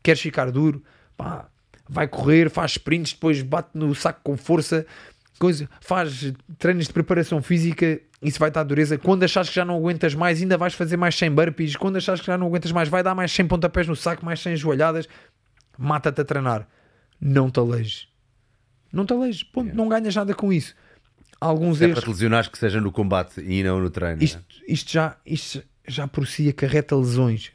Queres 0.04 0.22
ficar 0.22 0.52
duro? 0.52 0.84
Pá, 1.18 1.48
vai 1.90 2.08
correr, 2.08 2.50
faz 2.52 2.72
sprints, 2.74 3.14
depois 3.14 3.42
bate 3.42 3.70
no 3.74 3.96
saco 3.96 4.20
com 4.24 4.38
força, 4.38 4.86
coisa, 5.40 5.70
faz 5.82 6.34
treinos 6.58 6.88
de 6.88 6.94
preparação 6.94 7.42
física, 7.42 8.00
isso 8.22 8.40
vai 8.40 8.50
dar 8.52 8.64
dureza. 8.64 8.98
Quando 8.98 9.24
achas 9.24 9.50
que 9.50 9.56
já 9.56 9.66
não 9.66 9.76
aguentas 9.76 10.14
mais, 10.16 10.42
ainda 10.42 10.58
vais 10.58 10.74
fazer 10.74 10.98
mais 10.98 11.16
100 11.16 11.32
burpees. 11.32 11.76
Quando 11.76 11.98
achas 11.98 12.20
que 12.20 12.28
já 12.28 12.38
não 12.38 12.48
aguentas 12.48 12.72
mais, 12.72 12.90
vai 12.90 13.04
dar 13.04 13.14
mais 13.16 13.32
100 13.32 13.48
pontapés 13.48 13.88
no 13.88 13.96
saco, 13.96 14.26
mais 14.26 14.40
100 14.40 14.56
joelhadas. 14.58 15.08
Mata-te 15.78 16.22
a 16.22 16.26
treinar. 16.26 16.68
Não 17.20 17.50
te 17.52 17.60
alejes. 17.60 18.08
Não 18.92 19.06
te 19.06 19.14
alejes. 19.14 19.44
Ponto. 19.44 19.76
Não 19.76 19.88
ganhas 19.90 20.16
nada 20.16 20.34
com 20.34 20.52
isso. 20.52 20.74
Alguns 21.40 21.82
É 21.82 21.86
erros. 21.86 21.96
para 22.00 22.04
te 22.06 22.10
lesionares 22.10 22.48
que 22.48 22.58
seja 22.58 22.80
no 22.80 22.92
combate 22.92 23.42
e 23.42 23.62
não 23.64 23.80
no 23.80 23.90
treino. 23.90 24.24
Isto, 24.24 24.42
isto 24.68 24.92
já, 24.92 25.18
isto 25.26 25.62
já 25.88 26.08
por 26.08 26.26
si 26.28 26.48
acarreta 26.50 26.96
lesões. 26.96 27.52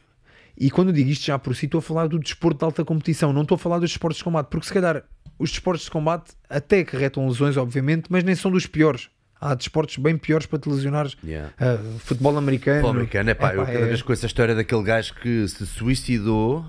E 0.61 0.71
quando 0.71 0.89
eu 0.89 0.93
digo 0.93 1.09
isto 1.09 1.25
já 1.25 1.39
por 1.39 1.57
si, 1.57 1.65
estou 1.65 1.79
a 1.79 1.83
falar 1.83 2.07
do 2.07 2.19
desporto 2.19 2.59
de 2.59 2.65
alta 2.67 2.85
competição, 2.85 3.33
não 3.33 3.43
estou 3.43 3.55
a 3.55 3.59
falar 3.59 3.79
dos 3.79 3.89
desportos 3.91 4.19
de 4.19 4.25
combate, 4.25 4.49
porque 4.49 4.67
se 4.67 4.73
calhar 4.75 5.03
os 5.39 5.51
desportos 5.51 5.87
de 5.87 5.91
combate 5.91 6.33
até 6.51 6.81
acarretam 6.81 7.27
lesões, 7.27 7.57
obviamente, 7.57 8.05
mas 8.11 8.23
nem 8.23 8.35
são 8.35 8.51
dos 8.51 8.67
piores. 8.67 9.09
Há 9.41 9.55
desportos 9.55 9.97
bem 9.97 10.19
piores 10.19 10.45
para 10.45 10.59
te 10.59 10.69
lesionares. 10.69 11.17
Yeah. 11.25 11.51
Ah, 11.59 11.79
futebol 12.01 12.37
americano. 12.37 12.77
Futebol 12.81 12.91
americano, 12.91 13.31
epá, 13.31 13.55
eu 13.55 13.63
Epá, 13.63 13.73
cada 13.73 13.87
é- 13.87 13.89
vez 13.89 14.03
com 14.03 14.13
essa 14.13 14.27
história 14.27 14.55
daquele 14.55 14.83
gajo 14.83 15.15
que 15.15 15.49
se 15.49 15.65
suicidou, 15.65 16.63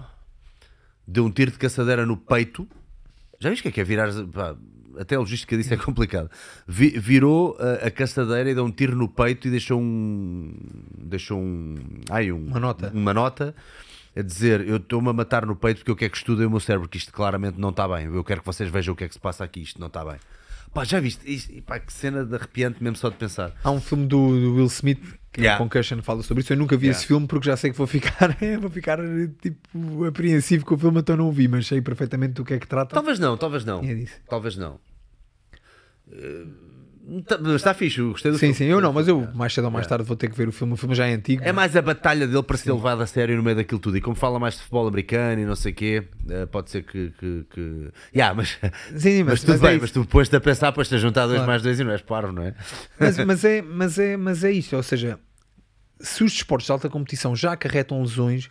deu 1.05 1.25
um 1.25 1.31
tiro 1.31 1.51
de 1.51 1.57
caçadeira 1.57 2.05
no 2.05 2.15
peito. 2.15 2.65
Já 3.41 3.49
viste 3.49 3.59
o 3.59 3.63
que 3.63 3.69
é 3.69 3.71
que 3.73 3.81
é 3.81 3.83
virar? 3.83 4.09
pá, 4.31 4.55
até 4.99 5.15
a 5.15 5.19
logística 5.19 5.55
disso 5.57 5.73
é 5.73 5.77
complicado. 5.77 6.29
Vi- 6.67 6.97
virou 6.99 7.57
a, 7.59 7.87
a 7.87 7.91
caçadeira 7.91 8.49
e 8.51 8.55
deu 8.55 8.65
um 8.65 8.71
tiro 8.71 8.95
no 8.95 9.07
peito 9.07 9.47
e 9.47 9.51
deixou 9.51 9.79
um. 9.81 10.53
Deixou 10.97 11.39
um. 11.39 11.75
Ai, 12.09 12.31
um, 12.31 12.45
Uma 12.47 12.59
nota. 12.59 12.91
Uma 12.93 13.13
nota 13.13 13.55
a 14.15 14.21
dizer: 14.21 14.67
Eu 14.67 14.77
estou-me 14.77 15.09
a 15.09 15.13
matar 15.13 15.45
no 15.45 15.55
peito 15.55 15.77
porque 15.79 15.91
eu 15.91 15.95
quero 15.95 16.11
que 16.11 16.17
estudem 16.17 16.45
o 16.45 16.49
meu 16.49 16.59
cérebro, 16.59 16.87
que 16.89 16.97
isto 16.97 17.11
claramente 17.13 17.59
não 17.59 17.69
está 17.69 17.87
bem. 17.87 18.05
Eu 18.07 18.23
quero 18.23 18.41
que 18.41 18.45
vocês 18.45 18.69
vejam 18.69 18.93
o 18.93 18.97
que 18.97 19.03
é 19.03 19.07
que 19.07 19.13
se 19.13 19.19
passa 19.19 19.43
aqui, 19.43 19.61
isto 19.61 19.79
não 19.79 19.87
está 19.87 20.03
bem. 20.03 20.15
Pá, 20.73 20.85
já 20.85 20.99
viste? 21.01 21.21
Isto, 21.29 21.61
pá, 21.63 21.79
que 21.79 21.91
cena 21.91 22.23
de 22.23 22.33
arrepiante 22.33 22.81
mesmo 22.81 22.95
só 22.95 23.09
de 23.09 23.15
pensar. 23.15 23.51
Há 23.63 23.71
um 23.71 23.81
filme 23.81 24.05
do, 24.07 24.27
do 24.39 24.55
Will 24.55 24.67
Smith 24.67 25.01
que 25.31 25.41
Yeah. 25.41 25.55
é 25.55 25.57
Concussion 25.67 26.01
fala 26.01 26.21
sobre 26.23 26.43
isso. 26.43 26.51
Eu 26.53 26.57
nunca 26.57 26.75
vi 26.75 26.87
Yeah. 26.87 26.97
esse 26.99 27.07
filme 27.07 27.25
porque 27.27 27.45
já 27.47 27.55
sei 27.55 27.71
que 27.71 27.77
vou 27.77 27.87
ficar, 27.87 28.35
vou 28.59 28.69
ficar 28.69 28.99
tipo 29.41 30.05
apreensivo 30.05 30.65
com 30.65 30.75
o 30.75 30.77
filme, 30.77 30.99
então 30.99 31.15
não 31.15 31.29
o 31.29 31.31
vi, 31.31 31.47
mas 31.47 31.67
sei 31.67 31.81
perfeitamente 31.81 32.33
do 32.33 32.43
que 32.45 32.53
é 32.53 32.59
que 32.59 32.67
trata. 32.67 32.93
Talvez 32.93 33.17
não, 33.19 33.37
talvez 33.37 33.63
não. 33.65 33.81
É. 33.83 34.05
Talvez 34.29 34.57
não. 34.57 34.79
Eh, 36.11 36.45
tá- 37.27 37.37
mas 37.41 37.53
está 37.55 37.73
fixe, 37.73 38.01
gostei 38.01 38.31
do 38.31 38.35
Sim, 38.37 38.53
filme. 38.53 38.55
sim, 38.55 38.63
eu 38.65 38.79
não, 38.79 38.93
mas 38.93 39.07
eu 39.07 39.27
mais 39.33 39.53
cedo 39.53 39.65
ou 39.65 39.71
mais 39.71 39.85
tarde 39.87 40.05
vou 40.05 40.15
ter 40.15 40.29
que 40.29 40.37
ver 40.37 40.47
o 40.47 40.51
filme. 40.51 40.73
O 40.73 40.77
filme 40.77 40.95
já 40.95 41.07
é 41.07 41.13
antigo. 41.13 41.43
É 41.43 41.51
mais 41.51 41.75
a 41.75 41.81
batalha 41.81 42.27
dele 42.27 42.43
para 42.43 42.57
ser 42.57 42.71
levado 42.71 43.01
a 43.01 43.07
sério 43.07 43.35
no 43.35 43.43
meio 43.43 43.55
daquilo 43.57 43.79
tudo. 43.79 43.97
E 43.97 44.01
como 44.01 44.15
fala 44.15 44.39
mais 44.39 44.53
de 44.53 44.59
futebol 44.61 44.87
americano 44.87 45.41
e 45.41 45.45
não 45.45 45.55
sei 45.55 45.71
o 45.71 45.75
quê, 45.75 46.03
eh, 46.29 46.45
pode 46.45 46.69
ser 46.69 46.83
que. 46.83 47.11
que, 47.19 47.45
que... 47.49 47.89
Yeah, 48.15 48.33
mas, 48.35 48.57
Sim, 48.95 49.23
mas, 49.23 49.33
mas, 49.33 49.39
tudo 49.41 49.49
mas 49.51 49.63
é 49.63 49.65
bem, 49.67 49.71
isso. 49.73 49.81
mas 49.81 49.91
tu 49.91 50.01
depois-te 50.01 50.35
a 50.35 50.39
pensar, 50.41 50.69
depois-te 50.69 50.95
a 50.95 50.97
juntar 50.97 51.25
dois 51.25 51.37
Claro. 51.39 51.51
mais 51.51 51.61
dois 51.61 51.79
e 51.79 51.83
não 51.83 51.91
és 51.91 52.01
parvo, 52.01 52.31
não 52.31 52.43
é? 52.43 52.53
mas, 52.99 53.17
mas 53.25 53.43
é, 53.43 53.61
mas, 53.61 53.99
é, 53.99 54.15
mas 54.17 54.43
é 54.43 54.51
isto, 54.51 54.75
ou 54.75 54.83
seja, 54.83 55.19
se 55.99 56.23
os 56.23 56.31
desportos 56.31 56.65
de 56.67 56.71
alta 56.71 56.89
competição 56.89 57.35
já 57.35 57.51
acarretam 57.53 58.01
lesões, 58.01 58.49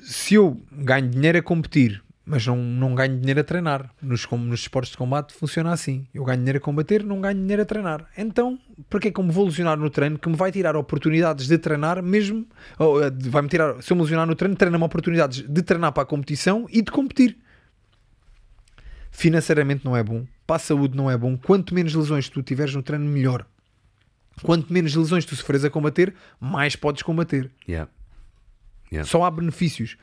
se 0.00 0.34
eu 0.34 0.60
ganho 0.72 1.08
dinheiro 1.08 1.38
a 1.38 1.42
competir, 1.42 2.02
mas 2.30 2.46
não, 2.46 2.56
não 2.56 2.94
ganho 2.94 3.18
dinheiro 3.18 3.40
a 3.40 3.44
treinar, 3.44 3.90
nos, 4.00 4.24
com- 4.24 4.38
nos 4.38 4.60
esportes 4.60 4.92
de 4.92 4.96
combate 4.96 5.32
funciona 5.34 5.72
assim: 5.72 6.06
eu 6.14 6.24
ganho 6.24 6.38
dinheiro 6.38 6.58
a 6.58 6.60
combater, 6.60 7.02
não 7.04 7.20
ganho 7.20 7.34
dinheiro 7.40 7.62
a 7.62 7.64
treinar. 7.64 8.06
Então, 8.16 8.58
para 8.88 9.00
que 9.00 9.08
é 9.08 9.10
que 9.10 9.18
eu 9.18 9.24
me 9.24 9.32
vou 9.32 9.44
lesionar 9.46 9.76
no 9.76 9.90
treino 9.90 10.18
que 10.18 10.28
me 10.28 10.36
vai 10.36 10.52
tirar 10.52 10.76
oportunidades 10.76 11.46
de 11.48 11.58
treinar, 11.58 12.00
mesmo 12.02 12.46
eh, 12.78 13.10
vai-me 13.28 13.48
tirar, 13.48 13.82
se 13.82 13.92
eu 13.92 13.96
me 13.96 14.02
lesionar 14.02 14.26
no 14.26 14.34
treino, 14.36 14.54
treina-me 14.54 14.84
oportunidades 14.84 15.42
de 15.42 15.62
treinar 15.62 15.92
para 15.92 16.04
a 16.04 16.06
competição 16.06 16.66
e 16.70 16.80
de 16.82 16.90
competir. 16.92 17.36
Financeiramente 19.10 19.84
não 19.84 19.96
é 19.96 20.02
bom, 20.02 20.24
para 20.46 20.56
a 20.56 20.58
saúde 20.60 20.96
não 20.96 21.10
é 21.10 21.16
bom. 21.18 21.36
Quanto 21.36 21.74
menos 21.74 21.94
lesões 21.94 22.28
tu 22.28 22.42
tiveres 22.42 22.74
no 22.74 22.82
treino, 22.82 23.04
melhor. 23.04 23.44
Quanto 24.42 24.72
menos 24.72 24.94
lesões 24.94 25.24
tu 25.24 25.34
sofres 25.36 25.64
a 25.64 25.70
combater, 25.70 26.14
mais 26.40 26.76
podes 26.76 27.02
combater. 27.02 27.50
Yeah. 27.68 27.90
Yeah. 28.92 29.08
Só 29.08 29.22
há 29.24 29.30
benefícios. 29.30 29.96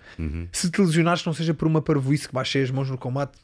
Se 0.52 0.70
te 0.72 0.82
lesionares, 0.82 1.26
não 1.26 1.34
seja 1.34 1.54
por 1.54 1.68
uma 1.68 1.82
parvoíce 1.82 2.28
que 2.28 2.34
baixei 2.34 2.64
as 2.64 2.72
mãos 2.72 2.90
no 2.90 2.98
combate, 2.98 3.38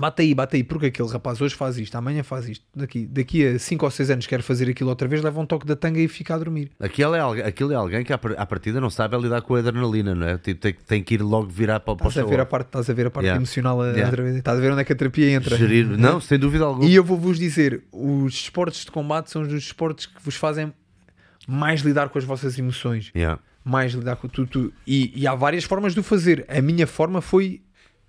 bate 0.00 0.22
aí, 0.22 0.34
bate 0.34 0.56
aí, 0.56 0.64
porque 0.64 0.86
aquele 0.86 1.08
rapaz 1.08 1.40
hoje 1.40 1.54
faz 1.54 1.76
isto, 1.78 1.94
amanhã 1.96 2.22
faz 2.22 2.48
isto. 2.48 2.64
Daqui, 2.74 3.06
daqui 3.06 3.46
a 3.46 3.58
5 3.58 3.84
ou 3.84 3.90
6 3.90 4.10
anos 4.10 4.26
quer 4.26 4.42
fazer 4.42 4.68
aquilo 4.68 4.88
outra 4.90 5.06
vez, 5.06 5.22
leva 5.22 5.38
um 5.40 5.46
toque 5.46 5.66
da 5.66 5.76
tanga 5.76 6.00
e 6.00 6.08
fica 6.08 6.34
a 6.34 6.38
dormir. 6.38 6.70
Aquilo 6.80 7.14
é, 7.14 7.20
alguém, 7.20 7.44
aquilo 7.44 7.72
é 7.72 7.74
alguém 7.76 8.02
que 8.04 8.12
à 8.12 8.18
par- 8.18 8.34
à 8.38 8.44
partida 8.46 8.80
não 8.80 8.90
sabe 8.90 9.14
é 9.16 9.20
lidar 9.20 9.42
com 9.42 9.54
a 9.54 9.58
adrenalina, 9.60 10.14
não 10.14 10.26
é? 10.26 10.38
Tipo, 10.38 10.60
tem, 10.60 10.72
tem 10.74 11.02
que 11.04 11.14
ir 11.14 11.22
logo 11.22 11.48
virar 11.48 11.78
para, 11.80 11.94
para 11.96 12.06
o 12.06 12.08
Estás 12.08 12.26
a 12.26 12.28
ver 12.28 12.40
a 12.40 12.46
parte, 12.46 12.66
estás 12.66 12.90
a 12.90 12.92
ver 12.92 13.06
a 13.06 13.10
parte 13.10 13.26
Yeah. 13.26 13.36
emocional, 13.40 13.80
a- 13.82 13.92
Yeah. 13.92 14.16
vez. 14.22 14.36
estás 14.36 14.58
a 14.58 14.60
ver 14.60 14.72
onde 14.72 14.80
é 14.80 14.84
que 14.84 14.92
a 14.92 14.96
terapia 14.96 15.30
entra. 15.30 15.56
gerir. 15.56 15.86
Não, 15.86 16.20
sem 16.20 16.38
dúvida 16.38 16.64
alguma. 16.64 16.88
E 16.88 16.94
eu 16.94 17.04
vou-vos 17.04 17.38
dizer: 17.38 17.82
os 17.92 18.34
esportes 18.34 18.84
de 18.84 18.90
combate 18.90 19.30
são 19.30 19.42
os 19.42 19.48
dos 19.48 19.62
esportes 19.62 20.06
que 20.06 20.20
vos 20.24 20.34
fazem 20.34 20.72
mais 21.46 21.82
lidar 21.82 22.08
com 22.08 22.18
as 22.18 22.24
vossas 22.24 22.58
emoções. 22.58 23.10
Yeah. 23.14 23.40
Mais 23.64 23.92
lidar 23.92 24.16
com 24.16 24.28
tudo. 24.28 24.72
E, 24.86 25.12
e 25.14 25.26
há 25.26 25.34
várias 25.34 25.64
formas 25.64 25.94
de 25.94 26.00
o 26.00 26.02
fazer. 26.02 26.44
A 26.48 26.60
minha 26.60 26.86
forma 26.86 27.20
foi 27.20 27.62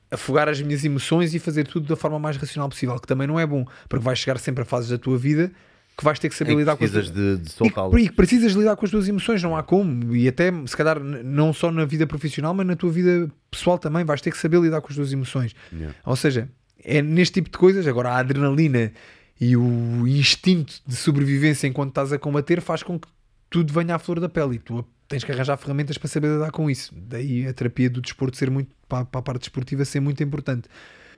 afogar 0.09 0.49
as 0.49 0.61
minhas 0.61 0.83
emoções 0.83 1.33
e 1.33 1.39
fazer 1.39 1.65
tudo 1.67 1.87
da 1.87 1.95
forma 1.95 2.19
mais 2.19 2.35
racional 2.37 2.67
possível, 2.69 2.99
que 2.99 3.07
também 3.07 3.27
não 3.27 3.39
é 3.39 3.45
bom, 3.45 3.65
porque 3.87 4.03
vais 4.03 4.19
chegar 4.19 4.37
sempre 4.37 4.63
a 4.63 4.65
fases 4.65 4.89
da 4.89 4.97
tua 4.97 5.17
vida 5.17 5.51
que 5.97 6.03
vais 6.03 6.17
ter 6.17 6.29
que 6.29 6.35
saber 6.35 6.51
Em 6.51 6.55
que 6.55 6.59
lidar 6.61 6.77
com 6.77 6.83
as 6.83 6.91
de, 6.91 7.37
de 7.37 7.51
e, 7.61 8.01
e 8.01 8.09
que 8.09 8.15
precisas 8.15 8.53
lidar 8.53 8.75
com 8.75 8.85
as 8.85 8.91
tuas 8.91 9.07
emoções, 9.07 9.43
não 9.43 9.55
há 9.55 9.61
como. 9.61 10.15
E 10.15 10.27
até, 10.27 10.51
se 10.65 10.75
calhar, 10.75 10.99
não 10.99 11.53
só 11.53 11.71
na 11.71 11.85
vida 11.85 12.07
profissional, 12.07 12.53
mas 12.53 12.65
na 12.65 12.75
tua 12.75 12.89
vida 12.89 13.29
pessoal 13.49 13.77
também, 13.77 14.03
vais 14.03 14.21
ter 14.21 14.31
que 14.31 14.37
saber 14.37 14.59
lidar 14.59 14.81
com 14.81 14.87
as 14.87 14.95
tuas 14.95 15.13
emoções. 15.13 15.53
Yeah. 15.71 15.95
Ou 16.05 16.15
seja, 16.15 16.49
é 16.83 17.01
neste 17.01 17.35
tipo 17.35 17.51
de 17.51 17.57
coisas. 17.57 17.85
Agora, 17.87 18.11
a 18.11 18.17
adrenalina 18.17 18.91
e 19.39 19.55
o 19.55 20.07
instinto 20.07 20.81
de 20.85 20.95
sobrevivência 20.95 21.67
enquanto 21.67 21.89
estás 21.89 22.13
a 22.13 22.17
combater 22.17 22.61
faz 22.61 22.83
com 22.83 22.99
que 22.99 23.07
tudo 23.49 23.73
venha 23.73 23.95
à 23.95 23.99
flor 23.99 24.19
da 24.19 24.29
pele 24.29 24.55
e 24.55 24.59
tu 24.59 24.85
tens 25.11 25.25
que 25.25 25.31
arranjar 25.31 25.57
ferramentas 25.57 25.97
para 25.97 26.07
saber 26.07 26.29
lidar 26.29 26.51
com 26.51 26.69
isso. 26.69 26.95
Daí 26.95 27.45
a 27.45 27.53
terapia 27.53 27.89
do 27.89 28.01
desporto 28.01 28.37
ser 28.37 28.49
muito, 28.49 28.71
para, 28.87 29.03
para 29.03 29.19
a 29.19 29.21
parte 29.21 29.41
desportiva 29.41 29.83
ser 29.83 29.99
muito 29.99 30.23
importante. 30.23 30.69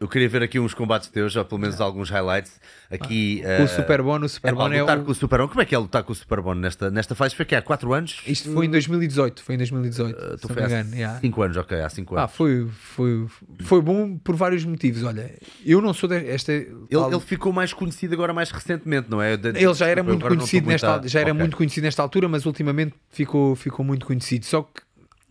Eu 0.03 0.07
queria 0.09 0.27
ver 0.27 0.43
aqui 0.43 0.59
uns 0.59 0.73
combates 0.73 1.07
teus, 1.07 1.33
ou 1.37 1.45
pelo 1.45 1.61
menos 1.61 1.79
alguns 1.79 2.09
highlights. 2.09 2.59
Aqui. 2.91 3.39
Com 3.41 3.47
eh, 3.47 3.63
o 3.63 3.67
Superbono, 3.69 4.25
o 4.25 4.25
é 4.25 4.27
pá, 4.27 4.33
Superbono 4.33 4.73
é, 4.75 4.81
lutar 4.81 4.99
o... 4.99 5.03
com 5.05 5.11
o 5.11 5.15
Superbono. 5.15 5.47
Como 5.49 5.61
é 5.61 5.65
que 5.65 5.73
é 5.73 5.77
lutar 5.77 6.03
com 6.03 6.11
o 6.11 6.15
Superbono 6.15 6.59
nesta, 6.59 6.91
nesta 6.91 7.15
fase? 7.15 7.33
Foi 7.33 7.45
que 7.45 7.55
há 7.55 7.61
4 7.61 7.93
anos? 7.93 8.21
Isto 8.27 8.51
foi 8.51 8.65
em 8.65 8.69
2018, 8.69 9.41
foi 9.41 9.55
em 9.55 9.57
2018, 9.59 10.13
Uh, 10.13 10.31
se 10.37 10.37
tu 10.41 10.49
não 10.49 10.55
me 10.57 10.61
engano. 10.63 10.93
yeah. 10.93 11.19
5 11.21 11.41
anos, 11.41 11.55
ok, 11.55 11.81
há 11.81 11.87
5 11.89 12.15
Ah, 12.17 12.19
anos. 12.23 12.33
foi, 12.35 12.67
foi, 12.67 13.27
foi 13.61 13.81
bom 13.81 14.17
por 14.17 14.35
vários 14.35 14.65
motivos. 14.65 15.03
Olha, 15.05 15.33
eu 15.65 15.79
não 15.81 15.93
sou 15.93 16.09
desta. 16.09 16.51
ele, 16.51 16.67
ele 16.91 17.19
ficou 17.21 17.53
mais 17.53 17.71
conhecido 17.71 18.13
agora 18.13 18.33
mais 18.33 18.51
recentemente, 18.51 19.09
não 19.09 19.21
é? 19.21 19.37
De- 19.37 19.57
Ele 19.57 19.73
já 19.73 19.87
era 19.87 20.03
muito 20.03 20.27
conhecido 20.27 20.67
nesta, 20.67 20.99
a- 20.99 21.07
já 21.07 21.21
era 21.21 21.29
Ok. 21.31 21.39
muito 21.39 21.55
conhecido 21.55 21.85
nesta 21.85 22.01
altura, 22.01 22.27
mas 22.27 22.45
ultimamente 22.45 22.93
ficou, 23.09 23.55
ficou 23.55 23.85
muito 23.85 24.05
conhecido. 24.05 24.45
Só 24.45 24.63
que 24.63 24.81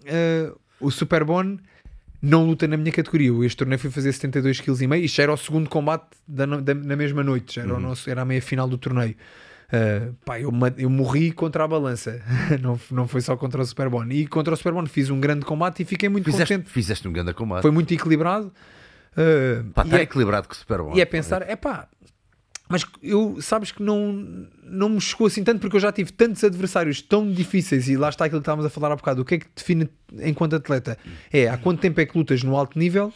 eh, 0.07 0.51
o 0.81 0.91
Superbone 0.91 1.61
não 2.23 2.47
luta 2.47 2.67
na 2.69 2.77
minha 2.77 2.93
categoria. 2.93 3.29
Eu 3.29 3.43
Este 3.45 3.57
torneio 3.59 3.79
fui 3.79 3.91
fazer 3.91 4.13
72 4.13 4.61
kg 4.61 4.95
e 4.97 5.09
já 5.09 5.25
era 5.25 5.33
o 5.33 5.37
segundo 5.37 5.69
combate 5.69 6.07
da, 6.27 6.47
da- 6.47 6.75
na 6.75 6.95
mesma 6.97 7.23
noite. 7.25 7.57
Já 7.57 7.63
era, 7.63 7.73
o 7.73 7.77
Uhum. 7.77 7.81
nosso, 7.83 8.09
era 8.09 8.23
a 8.23 8.25
meia 8.25 8.41
final 8.41 8.69
do 8.69 8.79
torneio. 8.79 9.17
Eh, 9.75 10.11
pá, 10.25 10.39
eu, 10.39 10.53
eu 10.77 10.91
morri 10.91 11.33
contra 11.33 11.65
a 11.65 11.67
balança, 11.69 12.21
não, 12.63 12.79
não 12.91 13.09
foi 13.09 13.23
só 13.23 13.37
contra 13.37 13.61
o 13.61 13.65
Superbone. 13.65 14.15
E 14.15 14.27
contra 14.27 14.53
o 14.53 14.57
Superbone 14.57 14.87
fiz 14.87 15.09
um 15.11 15.19
grande 15.19 15.45
combate 15.47 15.83
e 15.83 15.85
fiquei 15.87 16.09
muito 16.11 16.27
Fizeste, 16.31 16.55
contente. 16.55 16.71
fizeste 16.71 17.09
um 17.09 17.13
grande 17.13 17.33
combate. 17.35 17.63
Foi 17.63 17.71
muito 17.71 17.93
equilibrado. 17.93 18.53
Eh, 19.17 19.63
Pá, 19.75 19.83
está 19.83 19.99
é- 19.99 20.03
equilibrado 20.03 20.47
com 20.47 20.55
o 20.55 20.57
Superbono. 20.57 20.97
e 20.97 21.01
é 21.01 21.05
pensar, 21.05 21.43
é 21.49 21.57
pá, 21.57 21.89
mas 22.73 22.87
eu 23.03 23.37
sabes 23.43 23.71
que 23.71 23.83
não, 23.83 24.49
não 24.65 24.89
me 24.89 24.99
chegou 24.99 25.27
assim 25.27 25.45
tanto 25.45 25.61
porque 25.61 25.77
eu 25.77 25.81
já 25.81 25.93
tive 25.93 26.11
tantos 26.11 26.43
adversários 26.43 27.03
tão 27.03 27.31
difíceis 27.31 27.87
e 27.87 27.99
lá 27.99 28.09
está 28.09 28.25
aquilo 28.25 28.41
que 28.41 28.45
estávamos 28.45 28.65
a 28.65 28.71
falar 28.71 28.91
há 28.91 28.97
bocado. 28.97 29.21
O 29.21 29.27
que 29.27 29.35
é 29.35 29.39
que 29.41 29.45
te 29.45 29.57
define 29.57 29.91
enquanto 30.23 30.57
atleta? 30.57 30.97
É 31.31 31.51
há 31.51 31.59
quanto 31.59 31.81
tempo 31.81 32.01
é 32.01 32.07
que 32.07 32.17
lutas 32.17 32.43
no 32.43 32.57
alto 32.57 32.79
nível 32.79 33.13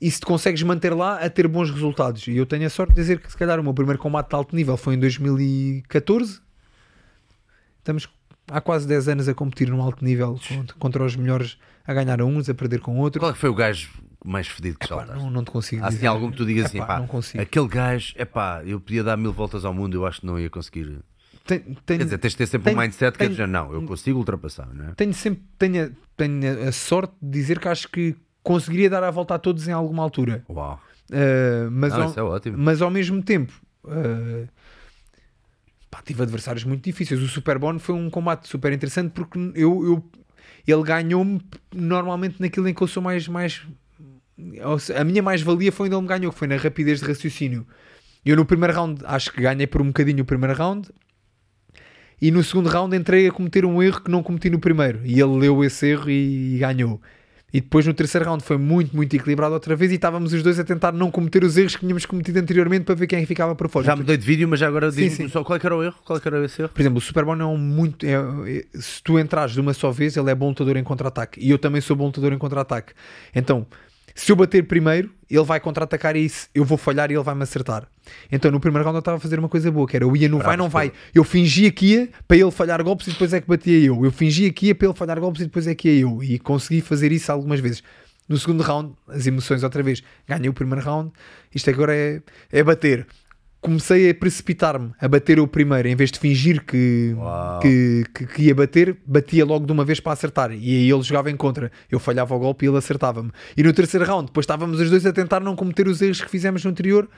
e 0.00 0.10
se 0.10 0.18
te 0.18 0.24
consegues 0.24 0.62
manter 0.62 0.94
lá 0.94 1.18
a 1.18 1.28
ter 1.28 1.46
bons 1.46 1.70
resultados. 1.70 2.26
E 2.26 2.38
eu 2.38 2.46
tenho 2.46 2.66
a 2.66 2.70
sorte 2.70 2.94
de 2.94 3.02
dizer 3.02 3.20
que 3.20 3.30
se 3.30 3.36
calhar 3.36 3.60
o 3.60 3.62
meu 3.62 3.74
primeiro 3.74 3.98
combate 3.98 4.30
de 4.30 4.34
alto 4.34 4.56
nível 4.56 4.78
foi 4.78 4.94
em 4.94 4.98
2014. 4.98 6.40
Estamos 7.80 8.08
há 8.50 8.62
quase 8.62 8.88
10 8.88 9.08
anos 9.08 9.28
a 9.28 9.34
competir 9.34 9.68
no 9.68 9.82
alto 9.82 10.02
nível 10.02 10.40
contra, 10.78 11.04
os 11.04 11.16
melhores, 11.16 11.58
a 11.86 11.92
ganhar 11.92 12.18
a 12.22 12.24
uns, 12.24 12.48
a 12.48 12.54
perder 12.54 12.80
com 12.80 12.98
outros. 12.98 13.20
Qual 13.20 13.30
é 13.30 13.34
que 13.34 13.40
foi 13.40 13.50
o 13.50 13.54
gajo 13.54 13.90
mais 14.26 14.48
fedido 14.48 14.78
que 14.78 14.86
Epá, 14.86 15.04
não, 15.06 15.30
não 15.30 15.44
te 15.44 15.50
consigo 15.50 15.82
Há 15.84 15.88
assim 15.88 15.96
dizer. 15.96 16.06
algum 16.08 16.30
que 16.30 16.36
tu 16.36 16.44
digas 16.46 16.66
assim, 16.66 16.78
Epá, 16.78 16.86
pá, 16.86 16.98
não 17.00 17.06
consigo. 17.06 17.42
aquele 17.42 17.68
gajo, 17.68 18.12
é 18.16 18.24
pá, 18.24 18.62
eu 18.64 18.80
podia 18.80 19.02
dar 19.04 19.16
mil 19.16 19.32
voltas 19.32 19.64
ao 19.64 19.72
mundo, 19.72 19.94
eu 19.96 20.04
acho 20.06 20.20
que 20.20 20.26
não 20.26 20.38
ia 20.38 20.50
conseguir. 20.50 20.98
Tenho- 21.46 21.62
tenho- 21.62 21.76
Quer 21.86 22.04
dizer, 22.04 22.18
tens 22.18 22.30
de 22.32 22.36
ter 22.38 22.46
sempre 22.46 22.64
tenho- 22.64 22.76
um 22.78 22.80
mindset 22.82 23.16
que 23.16 23.28
dizer, 23.28 23.46
não, 23.46 23.72
eu 23.72 23.82
consigo 23.82 24.18
ultrapassar, 24.18 24.66
não 24.74 24.88
é? 24.88 24.92
tenho 24.96 25.14
sempre 25.14 25.42
tenho, 25.58 25.86
a- 25.86 25.90
tenho 26.16 26.68
a 26.68 26.72
sorte 26.72 27.14
de 27.22 27.30
dizer 27.30 27.58
que 27.60 27.68
acho 27.68 27.88
que 27.88 28.16
conseguiria 28.42 28.90
dar 28.90 29.02
a 29.04 29.10
volta 29.10 29.34
a 29.34 29.38
todos 29.38 29.66
em 29.68 29.72
alguma 29.72 30.02
altura. 30.02 30.44
Uau. 30.48 30.80
Uh, 31.10 31.70
mas, 31.70 31.92
Não, 31.92 32.02
ao, 32.02 32.08
isso 32.10 32.18
é 32.18 32.22
ótimo. 32.24 32.58
mas 32.58 32.82
ao 32.82 32.90
mesmo 32.90 33.22
tempo 33.22 33.52
uh, 33.84 34.48
pá, 35.90 36.02
tive 36.04 36.22
adversários 36.22 36.64
muito 36.64 36.82
difíceis. 36.84 37.20
O 37.22 37.28
Superbone 37.28 37.78
foi 37.78 37.94
um 37.94 38.10
combate 38.10 38.48
super 38.48 38.72
interessante 38.72 39.12
porque 39.12 39.38
eu, 39.54 39.84
eu- 39.84 40.10
ele 40.66 40.82
ganhou-me 40.82 41.40
normalmente 41.72 42.40
naquilo 42.40 42.68
em 42.68 42.74
que 42.74 42.82
eu 42.82 42.88
sou 42.88 43.00
mais. 43.02 43.28
mais 43.28 43.62
a 44.96 45.04
minha 45.04 45.22
mais-valia 45.22 45.72
foi 45.72 45.86
onde 45.86 45.94
ele 45.96 46.02
me 46.02 46.08
ganhou, 46.08 46.32
que 46.32 46.38
foi 46.38 46.48
na 46.48 46.56
rapidez 46.56 47.00
de 47.00 47.06
raciocínio. 47.06 47.66
Eu 48.24 48.36
no 48.36 48.44
primeiro 48.44 48.74
round 48.74 49.02
acho 49.04 49.32
que 49.32 49.40
ganhei 49.40 49.66
por 49.66 49.80
um 49.80 49.86
bocadinho 49.86 50.22
o 50.22 50.26
primeiro 50.26 50.54
round. 50.54 50.88
E 52.20 52.30
no 52.30 52.42
segundo 52.42 52.68
round 52.68 52.96
entrei 52.96 53.28
a 53.28 53.30
cometer 53.30 53.64
um 53.64 53.82
erro 53.82 54.00
que 54.00 54.10
não 54.10 54.22
cometi 54.22 54.50
no 54.50 54.58
primeiro. 54.58 55.00
E 55.04 55.20
ele 55.20 55.36
leu 55.38 55.62
esse 55.62 55.86
erro 55.86 56.10
e, 56.10 56.58
ganhou. 56.58 57.00
E 57.52 57.60
depois 57.60 57.86
no 57.86 57.94
terceiro 57.94 58.26
round 58.26 58.42
foi 58.42 58.58
muito, 58.58 58.96
muito 58.96 59.14
equilibrado 59.14 59.54
outra 59.54 59.76
vez. 59.76 59.92
E 59.92 59.94
estávamos 59.94 60.32
os 60.32 60.42
dois 60.42 60.58
a 60.58 60.64
tentar 60.64 60.92
não 60.92 61.10
cometer 61.10 61.44
os 61.44 61.56
erros 61.56 61.76
que 61.76 61.80
tínhamos 61.80 62.04
cometido 62.04 62.38
anteriormente 62.38 62.84
para 62.84 62.94
ver 62.94 63.06
quem 63.06 63.24
ficava 63.24 63.54
para 63.54 63.68
fora. 63.68 63.86
Já 63.86 63.94
mudei 63.94 64.16
de 64.16 64.26
vídeo, 64.26 64.48
mas 64.48 64.58
já 64.58 64.66
agora 64.66 64.90
diz-me 64.90 65.28
só 65.28 65.44
qual 65.44 65.56
é 65.56 65.60
era 65.62 65.76
o 65.76 65.82
erro? 65.84 65.96
Qual 66.04 66.18
é 66.18 66.22
era 66.24 66.44
esse 66.44 66.62
erro? 66.62 66.70
Por 66.72 66.80
exemplo, 66.80 66.98
o 66.98 67.00
Superbone 67.00 67.42
é 67.42 67.44
um 67.44 67.56
muito. 67.56 68.04
é- 68.04 68.14
é- 68.14 68.64
se 68.74 69.02
tu 69.02 69.18
entrares 69.18 69.52
de 69.52 69.60
uma 69.60 69.72
só 69.72 69.90
vez, 69.90 70.16
ele 70.16 70.30
é 70.30 70.34
bom 70.34 70.48
lutador 70.48 70.76
em 70.76 70.84
contra-ataque. 70.84 71.38
E 71.40 71.50
eu 71.50 71.58
também 71.58 71.80
sou 71.80 71.94
bom 71.94 72.06
lutador 72.06 72.32
em 72.32 72.38
contra-ataque. 72.38 72.92
Então, 73.34 73.66
se 74.16 74.32
eu 74.32 74.36
bater 74.36 74.66
primeiro, 74.66 75.10
ele 75.28 75.44
vai 75.44 75.60
contra-atacar 75.60 76.16
e 76.16 76.24
isso, 76.24 76.48
eu 76.54 76.64
vou 76.64 76.78
falhar 76.78 77.10
e 77.10 77.14
ele 77.14 77.22
vai-me 77.22 77.42
acertar. 77.42 77.86
Então, 78.32 78.50
no 78.50 78.58
primeiro 78.58 78.82
round, 78.82 78.96
eu 78.96 79.00
estava 79.00 79.18
a 79.18 79.20
fazer 79.20 79.38
uma 79.38 79.48
coisa 79.48 79.70
boa, 79.70 79.86
que 79.86 79.94
era 79.94 80.06
eu 80.06 80.16
ia 80.16 80.26
no 80.26 80.38
vai, 80.38 80.56
não 80.56 80.70
vai. 80.70 80.90
Eu 81.14 81.22
fingia 81.22 81.70
que 81.70 81.86
ia 81.86 82.08
para 82.26 82.38
ele 82.38 82.50
falhar 82.50 82.82
golpes 82.82 83.08
e 83.08 83.10
depois 83.10 83.34
é 83.34 83.42
que 83.42 83.46
batia 83.46 83.78
eu. 83.78 84.02
Eu 84.02 84.10
fingia 84.10 84.50
que 84.50 84.68
ia 84.68 84.74
para 84.74 84.88
ele 84.88 84.96
falhar 84.96 85.20
golpes 85.20 85.42
e 85.42 85.44
depois 85.44 85.66
é 85.66 85.74
que 85.74 85.90
ia 85.90 86.00
eu. 86.00 86.22
E 86.22 86.38
consegui 86.38 86.80
fazer 86.80 87.12
isso 87.12 87.30
algumas 87.30 87.60
vezes. 87.60 87.82
No 88.26 88.38
segundo 88.38 88.62
round, 88.62 88.94
as 89.06 89.26
emoções 89.26 89.62
outra 89.62 89.82
vez. 89.82 90.02
Ganhei 90.26 90.48
o 90.48 90.54
primeiro 90.54 90.82
round, 90.82 91.12
isto 91.54 91.68
agora 91.68 91.94
é, 91.94 92.22
é 92.50 92.64
bater. 92.64 93.06
Comecei 93.66 94.10
a 94.10 94.14
precipitar-me 94.14 94.92
a 94.96 95.08
bater 95.08 95.40
o 95.40 95.48
primeiro, 95.48 95.88
em 95.88 95.96
vez 95.96 96.12
de 96.12 96.20
fingir 96.20 96.64
que, 96.64 97.16
que, 97.60 98.04
que, 98.14 98.26
que 98.26 98.42
ia 98.44 98.54
bater, 98.54 98.96
batia 99.04 99.44
logo 99.44 99.66
de 99.66 99.72
uma 99.72 99.84
vez 99.84 99.98
para 99.98 100.12
acertar. 100.12 100.52
E 100.52 100.54
aí 100.54 100.88
ele 100.88 101.02
jogava 101.02 101.32
em 101.32 101.36
contra. 101.36 101.72
Eu 101.90 101.98
falhava 101.98 102.32
o 102.32 102.38
golpe 102.38 102.64
e 102.64 102.68
ele 102.68 102.78
acertava-me. 102.78 103.32
E 103.56 103.64
no 103.64 103.72
terceiro 103.72 104.06
round, 104.06 104.26
depois 104.26 104.44
estávamos 104.44 104.78
os 104.78 104.88
dois 104.88 105.04
a 105.04 105.12
tentar 105.12 105.40
não 105.40 105.56
cometer 105.56 105.88
os 105.88 106.00
erros 106.00 106.20
que 106.20 106.30
fizemos 106.30 106.64
no 106.64 106.70
anterior. 106.70 107.08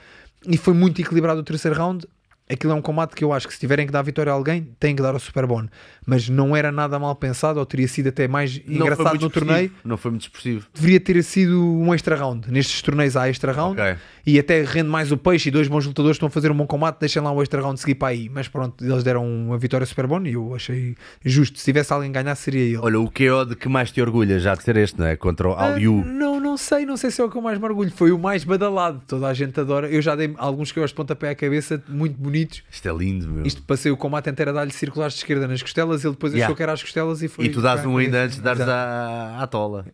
E 0.47 0.57
foi 0.57 0.73
muito 0.73 0.99
equilibrado 0.99 1.39
o 1.39 1.43
terceiro 1.43 1.77
round. 1.77 2.07
Aquilo 2.51 2.73
é 2.73 2.75
um 2.75 2.81
combate 2.81 3.15
que 3.15 3.23
eu 3.23 3.31
acho 3.31 3.47
que 3.47 3.53
se 3.53 3.59
tiverem 3.59 3.85
que 3.85 3.91
dar 3.91 4.01
vitória 4.01 4.31
a 4.31 4.35
alguém, 4.35 4.67
têm 4.79 4.95
que 4.95 5.01
dar 5.03 5.13
ao 5.13 5.19
Superbone. 5.19 5.69
Mas 6.05 6.27
não 6.27 6.55
era 6.55 6.71
nada 6.71 6.97
mal 6.97 7.15
pensado, 7.15 7.59
ou 7.59 7.65
teria 7.65 7.87
sido 7.87 8.07
até 8.09 8.27
mais 8.27 8.59
Não 8.65 8.75
engraçado 8.87 9.19
no 9.21 9.29
torneio. 9.29 9.71
Não 9.85 9.97
foi 9.97 10.09
muito 10.11 10.23
expressivo. 10.23 10.65
deveria 10.73 10.99
ter 10.99 11.23
sido 11.23 11.63
um 11.63 11.93
extra 11.93 12.15
round. 12.15 12.51
Nestes 12.51 12.81
torneios 12.81 13.15
há 13.15 13.29
extra 13.29 13.51
round 13.51 13.79
Ok. 13.79 13.95
e 14.25 14.39
até 14.39 14.63
rende 14.63 14.89
mais 14.89 15.11
o 15.11 15.17
peixe 15.17 15.49
e 15.49 15.51
dois 15.51 15.67
bons 15.67 15.85
lutadores 15.85 16.15
estão 16.15 16.25
a 16.27 16.29
fazer 16.31 16.51
um 16.51 16.55
bom 16.55 16.65
combate, 16.65 16.99
deixem 16.99 17.21
lá 17.21 17.31
o 17.31 17.41
extra 17.43 17.61
round 17.61 17.79
seguir 17.79 17.93
para 17.95 18.07
aí. 18.09 18.27
Mas 18.27 18.47
pronto, 18.47 18.83
eles 18.83 19.03
deram 19.03 19.25
uma 19.27 19.57
vitória 19.57 19.85
super 19.85 20.07
boa 20.07 20.27
e 20.27 20.33
eu 20.33 20.55
achei 20.55 20.95
justo. 21.23 21.59
Se 21.59 21.65
tivesse 21.65 21.93
alguém 21.93 22.11
ganhar, 22.11 22.33
seria 22.33 22.61
ele. 22.63 22.77
Olha, 22.77 22.99
o 22.99 23.05
KO 23.11 23.45
de 23.47 23.55
que 23.55 23.69
mais 23.69 23.91
te 23.91 24.01
orgulha 24.01 24.39
já 24.39 24.55
de 24.55 24.63
ser 24.63 24.75
este, 24.77 24.97
não 24.99 25.05
é? 25.05 25.15
Contra 25.15 25.49
o 25.49 25.53
Ah, 25.53 25.73
Aliu. 25.73 26.03
não, 26.03 26.39
não 26.39 26.57
sei, 26.57 26.83
não 26.83 26.97
sei 26.97 27.11
se 27.11 27.21
é 27.21 27.23
o 27.23 27.29
que 27.29 27.37
eu 27.37 27.41
mais 27.43 27.59
me 27.59 27.65
orgulho. 27.65 27.91
Foi 27.91 28.11
o 28.11 28.17
mais 28.17 28.43
badalado. 28.43 29.01
Toda 29.07 29.27
a 29.27 29.33
gente 29.35 29.59
adora. 29.59 29.87
Eu 29.87 30.01
já 30.01 30.15
dei 30.15 30.33
alguns 30.37 30.71
que 30.71 30.79
eu 30.79 30.89
de 30.89 30.95
pontapé 30.95 31.29
à 31.29 31.35
cabeça, 31.35 31.83
muito 31.87 32.19
bonitos. 32.39 32.63
Isto 32.71 32.89
é 32.89 32.93
lindo, 32.93 33.27
meu. 33.29 33.45
Isto 33.45 33.61
passei 33.63 33.91
o 33.91 33.97
combate 33.97 34.29
inteiro 34.29 34.51
a 34.51 34.53
dar-lhe 34.55 34.71
circulares 34.71 35.13
de 35.15 35.19
esquerda 35.21 35.47
nas 35.47 35.61
costelas. 35.61 36.03
Ele 36.03 36.13
depois 36.13 36.33
Yeah. 36.33 36.45
achou 36.47 36.55
que 36.55 36.63
era 36.63 36.73
as 36.73 36.81
costelas 36.81 37.21
e 37.21 37.27
foi. 37.27 37.45
E 37.45 37.49
tu 37.49 37.61
dás 37.61 37.85
um 37.85 37.97
ainda 37.97 38.23
antes 38.23 38.37
de 38.37 38.41
dares 38.43 38.61
à, 38.61 39.41
à 39.41 39.47
tola. 39.47 39.85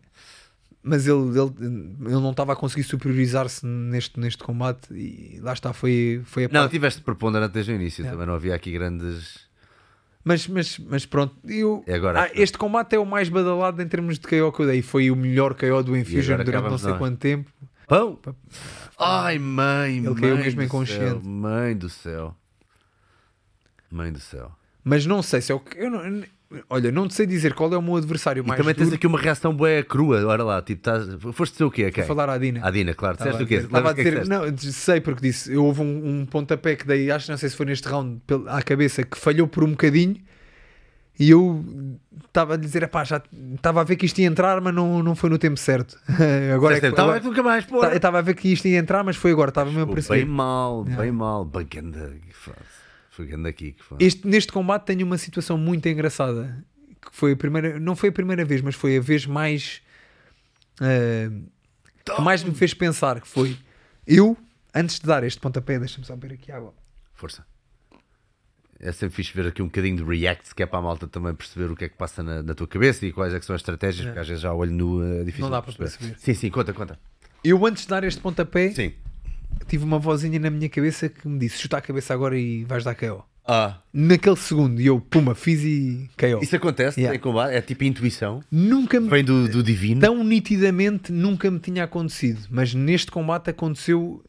mas 0.82 1.06
ele, 1.06 1.18
ele, 1.38 1.52
ele 1.60 2.20
não 2.20 2.30
estava 2.30 2.52
a 2.52 2.56
conseguir 2.56 2.84
superiorizar-se 2.84 3.66
neste, 3.66 4.20
neste 4.20 4.42
combate 4.44 4.92
e 4.94 5.40
lá 5.42 5.52
está, 5.52 5.72
foi, 5.72 6.22
foi 6.24 6.44
a 6.44 6.48
Não, 6.48 6.60
parte. 6.60 6.70
tiveste 6.72 7.00
preponderante 7.02 7.52
desde 7.54 7.72
o 7.72 7.74
início. 7.74 8.02
Yeah. 8.02 8.12
Também 8.14 8.26
não 8.28 8.34
havia 8.34 8.54
aqui 8.54 8.70
grandes. 8.72 9.44
Mas, 10.24 10.46
mas, 10.48 10.78
mas 10.80 11.06
pronto, 11.06 11.34
eu, 11.48 11.84
agora, 11.92 12.22
Ah, 12.24 12.30
este 12.34 12.58
combate 12.58 12.94
é 12.94 12.98
o 12.98 13.06
mais 13.06 13.28
badalado 13.28 13.80
em 13.80 13.86
termos 13.86 14.18
de 14.18 14.26
KO 14.26 14.50
que 14.52 14.60
eu 14.62 14.66
dei. 14.66 14.82
Foi 14.82 15.08
o 15.10 15.16
melhor 15.16 15.54
KO 15.54 15.82
do 15.84 15.96
Infusion 15.96 16.36
durante 16.44 16.68
não 16.68 16.78
sei 16.78 16.94
quanto 16.94 17.16
tempo. 17.18 17.50
Pão! 17.88 18.18
Ai, 18.98 19.38
mãe, 19.38 19.98
Ele 19.98 20.08
mãe 20.10 20.14
caiu 20.20 20.36
mesmo 20.38 20.60
do 20.60 20.64
inconsciente. 20.64 21.00
Céu, 21.04 21.20
mãe 21.22 21.76
do 21.76 21.88
céu. 21.88 22.34
Mãe 23.90 24.12
do 24.12 24.20
céu. 24.20 24.50
Mas 24.82 25.04
não 25.06 25.22
sei 25.22 25.40
se 25.40 25.52
é 25.52 25.54
o 25.54 25.60
que. 25.60 25.78
Eu 25.78 25.90
não, 25.90 26.22
olha, 26.70 26.90
não 26.92 27.06
te 27.08 27.14
sei 27.14 27.26
dizer 27.26 27.54
qual 27.54 27.72
é 27.72 27.76
o 27.76 27.82
meu 27.82 27.96
adversário 27.96 28.42
E 28.42 28.46
mais 28.46 28.58
também 28.58 28.74
tens 28.74 28.84
duro. 28.86 28.96
aqui 28.96 29.06
uma 29.06 29.18
reação 29.20 29.54
boa 29.54 29.82
crua. 29.82 30.24
Olha 30.24 30.44
lá, 30.44 30.62
tipo, 30.62 30.80
estás... 30.80 31.06
foste 31.34 31.52
dizer 31.52 31.64
o 31.64 31.70
quê? 31.70 31.84
a 31.86 31.90
quem? 31.90 32.04
Falar 32.04 32.28
à 32.30 32.38
Dina. 32.38 32.60
À 32.66 32.70
Dina, 32.70 32.94
claro. 32.94 33.14
Estava 33.14 33.30
Disseste 33.32 33.44
o 33.44 33.46
quê? 33.58 33.64
estava 33.66 33.90
a 33.90 33.94
que 33.94 34.00
é 34.00 34.04
que 34.04 34.10
dizer- 34.10 34.22
disseste? 34.24 34.66
não, 34.66 34.72
sei 34.72 35.00
porque 35.00 35.20
disse. 35.20 35.56
Houve 35.56 35.82
um, 35.82 36.20
um 36.20 36.26
pontapé 36.26 36.76
que 36.76 36.86
dei, 36.86 37.10
acho, 37.10 37.30
não 37.30 37.36
sei 37.38 37.48
se 37.48 37.56
foi 37.56 37.66
neste 37.66 37.86
round, 37.88 38.20
à 38.48 38.62
cabeça, 38.62 39.02
que 39.02 39.18
falhou 39.18 39.46
por 39.48 39.62
um 39.64 39.70
bocadinho. 39.72 40.16
E 41.18 41.30
eu 41.30 41.64
estava 42.26 42.54
a 42.54 42.56
dizer, 42.56 42.82
epá, 42.82 43.02
já 43.04 43.22
estava 43.54 43.80
a 43.80 43.84
ver 43.84 43.96
que 43.96 44.04
isto 44.04 44.18
ia 44.20 44.26
entrar, 44.26 44.60
mas 44.60 44.74
não, 44.74 45.02
não 45.02 45.14
foi 45.14 45.30
no 45.30 45.38
tempo 45.38 45.56
certo. 45.58 45.98
agora 46.54 46.74
é 46.76 46.80
que, 46.80 46.86
Disseste, 46.86 46.96
"Tá 46.96 47.02
agora- 47.04 47.20
bem, 47.20 47.28
nunca 47.28 47.42
mais, 47.42 47.64
pô. 47.64 47.84
Estava 47.86 48.18
a 48.18 48.22
ver 48.22 48.34
que 48.34 48.48
isto 48.52 48.66
ia 48.68 48.78
entrar, 48.78 49.02
mas 49.02 49.16
foi 49.16 49.30
agora, 49.32 49.48
estava 49.48 49.70
mesmo 49.70 49.82
a 49.82 49.86
Bem 49.86 49.94
perceber. 49.94 50.26
mal, 50.26 50.82
Yeah. 50.84 51.02
bem 51.02 51.12
mal. 51.12 51.44
Bem 51.44 51.66
ganda. 51.66 52.12
Foi 53.10 53.26
ganda 53.26 53.48
aqui. 53.48 53.72
que 53.72 53.82
foi. 53.82 53.96
Este, 54.00 54.26
neste 54.26 54.52
combate 54.52 54.84
tenho 54.84 55.06
uma 55.06 55.16
situação 55.16 55.56
muito 55.56 55.88
engraçada. 55.88 56.62
Que 57.00 57.08
foi 57.16 57.32
a 57.32 57.36
primeira, 57.36 57.78
não 57.80 57.96
foi 57.96 58.10
a 58.10 58.12
primeira 58.12 58.44
vez, 58.44 58.60
mas 58.60 58.74
foi 58.74 58.98
a 58.98 59.00
vez 59.00 59.24
mais. 59.26 59.80
ah, 60.80 61.30
que 62.04 62.20
mais 62.20 62.44
me 62.44 62.54
fez 62.54 62.74
pensar 62.74 63.20
que 63.20 63.26
foi 63.28 63.56
eu, 64.06 64.36
antes 64.74 65.00
de 65.00 65.06
dar 65.06 65.24
este 65.24 65.40
pontapé, 65.40 65.78
deixa-me 65.78 66.04
só 66.06 66.14
beber 66.14 66.34
aqui 66.34 66.52
água. 66.52 66.74
Força. 67.14 67.44
É 68.78 68.92
sempre 68.92 69.16
fixe 69.16 69.32
ver 69.34 69.46
aqui 69.48 69.62
um 69.62 69.66
bocadinho 69.66 69.96
de 69.96 70.04
react, 70.04 70.54
que 70.54 70.62
é 70.62 70.66
para 70.66 70.78
a 70.78 70.82
malta 70.82 71.06
também 71.06 71.34
perceber 71.34 71.70
o 71.72 71.76
que 71.76 71.84
é 71.84 71.88
que 71.88 71.96
passa 71.96 72.22
na, 72.22 72.42
na 72.42 72.54
tua 72.54 72.66
cabeça 72.68 73.06
e 73.06 73.12
quais 73.12 73.32
é 73.32 73.40
são 73.40 73.54
as 73.54 73.60
estratégias, 73.60 74.04
porque 74.06 74.18
às 74.20 74.28
vezes 74.28 74.42
já 74.42 74.52
olho 74.52 74.72
nu 74.72 75.02
é 75.02 75.24
difícil. 75.24 75.44
Não 75.44 75.50
dá 75.50 75.62
para 75.62 75.72
perceber. 75.72 76.14
Sim, 76.18 76.34
sim, 76.34 76.50
conta, 76.50 76.72
conta. 76.72 76.98
Eu, 77.42 77.64
antes 77.66 77.84
de 77.84 77.88
dar 77.88 78.04
este 78.04 78.20
pontapé, 78.20 78.70
Sim. 78.72 78.92
tive 79.68 79.84
uma 79.84 79.98
vozinha 79.98 80.38
na 80.38 80.50
minha 80.50 80.68
cabeça 80.68 81.08
que 81.08 81.26
me 81.28 81.38
disse: 81.38 81.58
chuta 81.58 81.78
a 81.78 81.80
cabeça 81.80 82.12
agora 82.12 82.36
e 82.38 82.64
vais 82.64 82.84
dar 82.84 82.94
KO. 82.94 83.24
Ah, 83.48 83.78
Naquele 83.92 84.34
segundo, 84.34 84.80
e 84.80 84.86
eu, 84.86 85.00
puma, 85.00 85.32
fiz 85.32 85.62
e 85.62 86.10
KO. 86.18 86.42
isso 86.42 86.56
acontece 86.56 87.00
Yeah. 87.00 87.16
em 87.16 87.20
combate, 87.20 87.54
é 87.54 87.60
tipo 87.60 87.84
intuição, 87.84 88.42
Nunca 88.50 89.00
me 89.00 89.08
vem 89.08 89.22
do, 89.22 89.48
do 89.48 89.62
divino. 89.62 90.00
tão 90.00 90.24
nitidamente 90.24 91.12
nunca 91.12 91.48
me 91.48 91.60
tinha 91.60 91.84
acontecido, 91.84 92.40
mas 92.50 92.74
neste 92.74 93.08
combate 93.12 93.48
aconteceu 93.48 94.20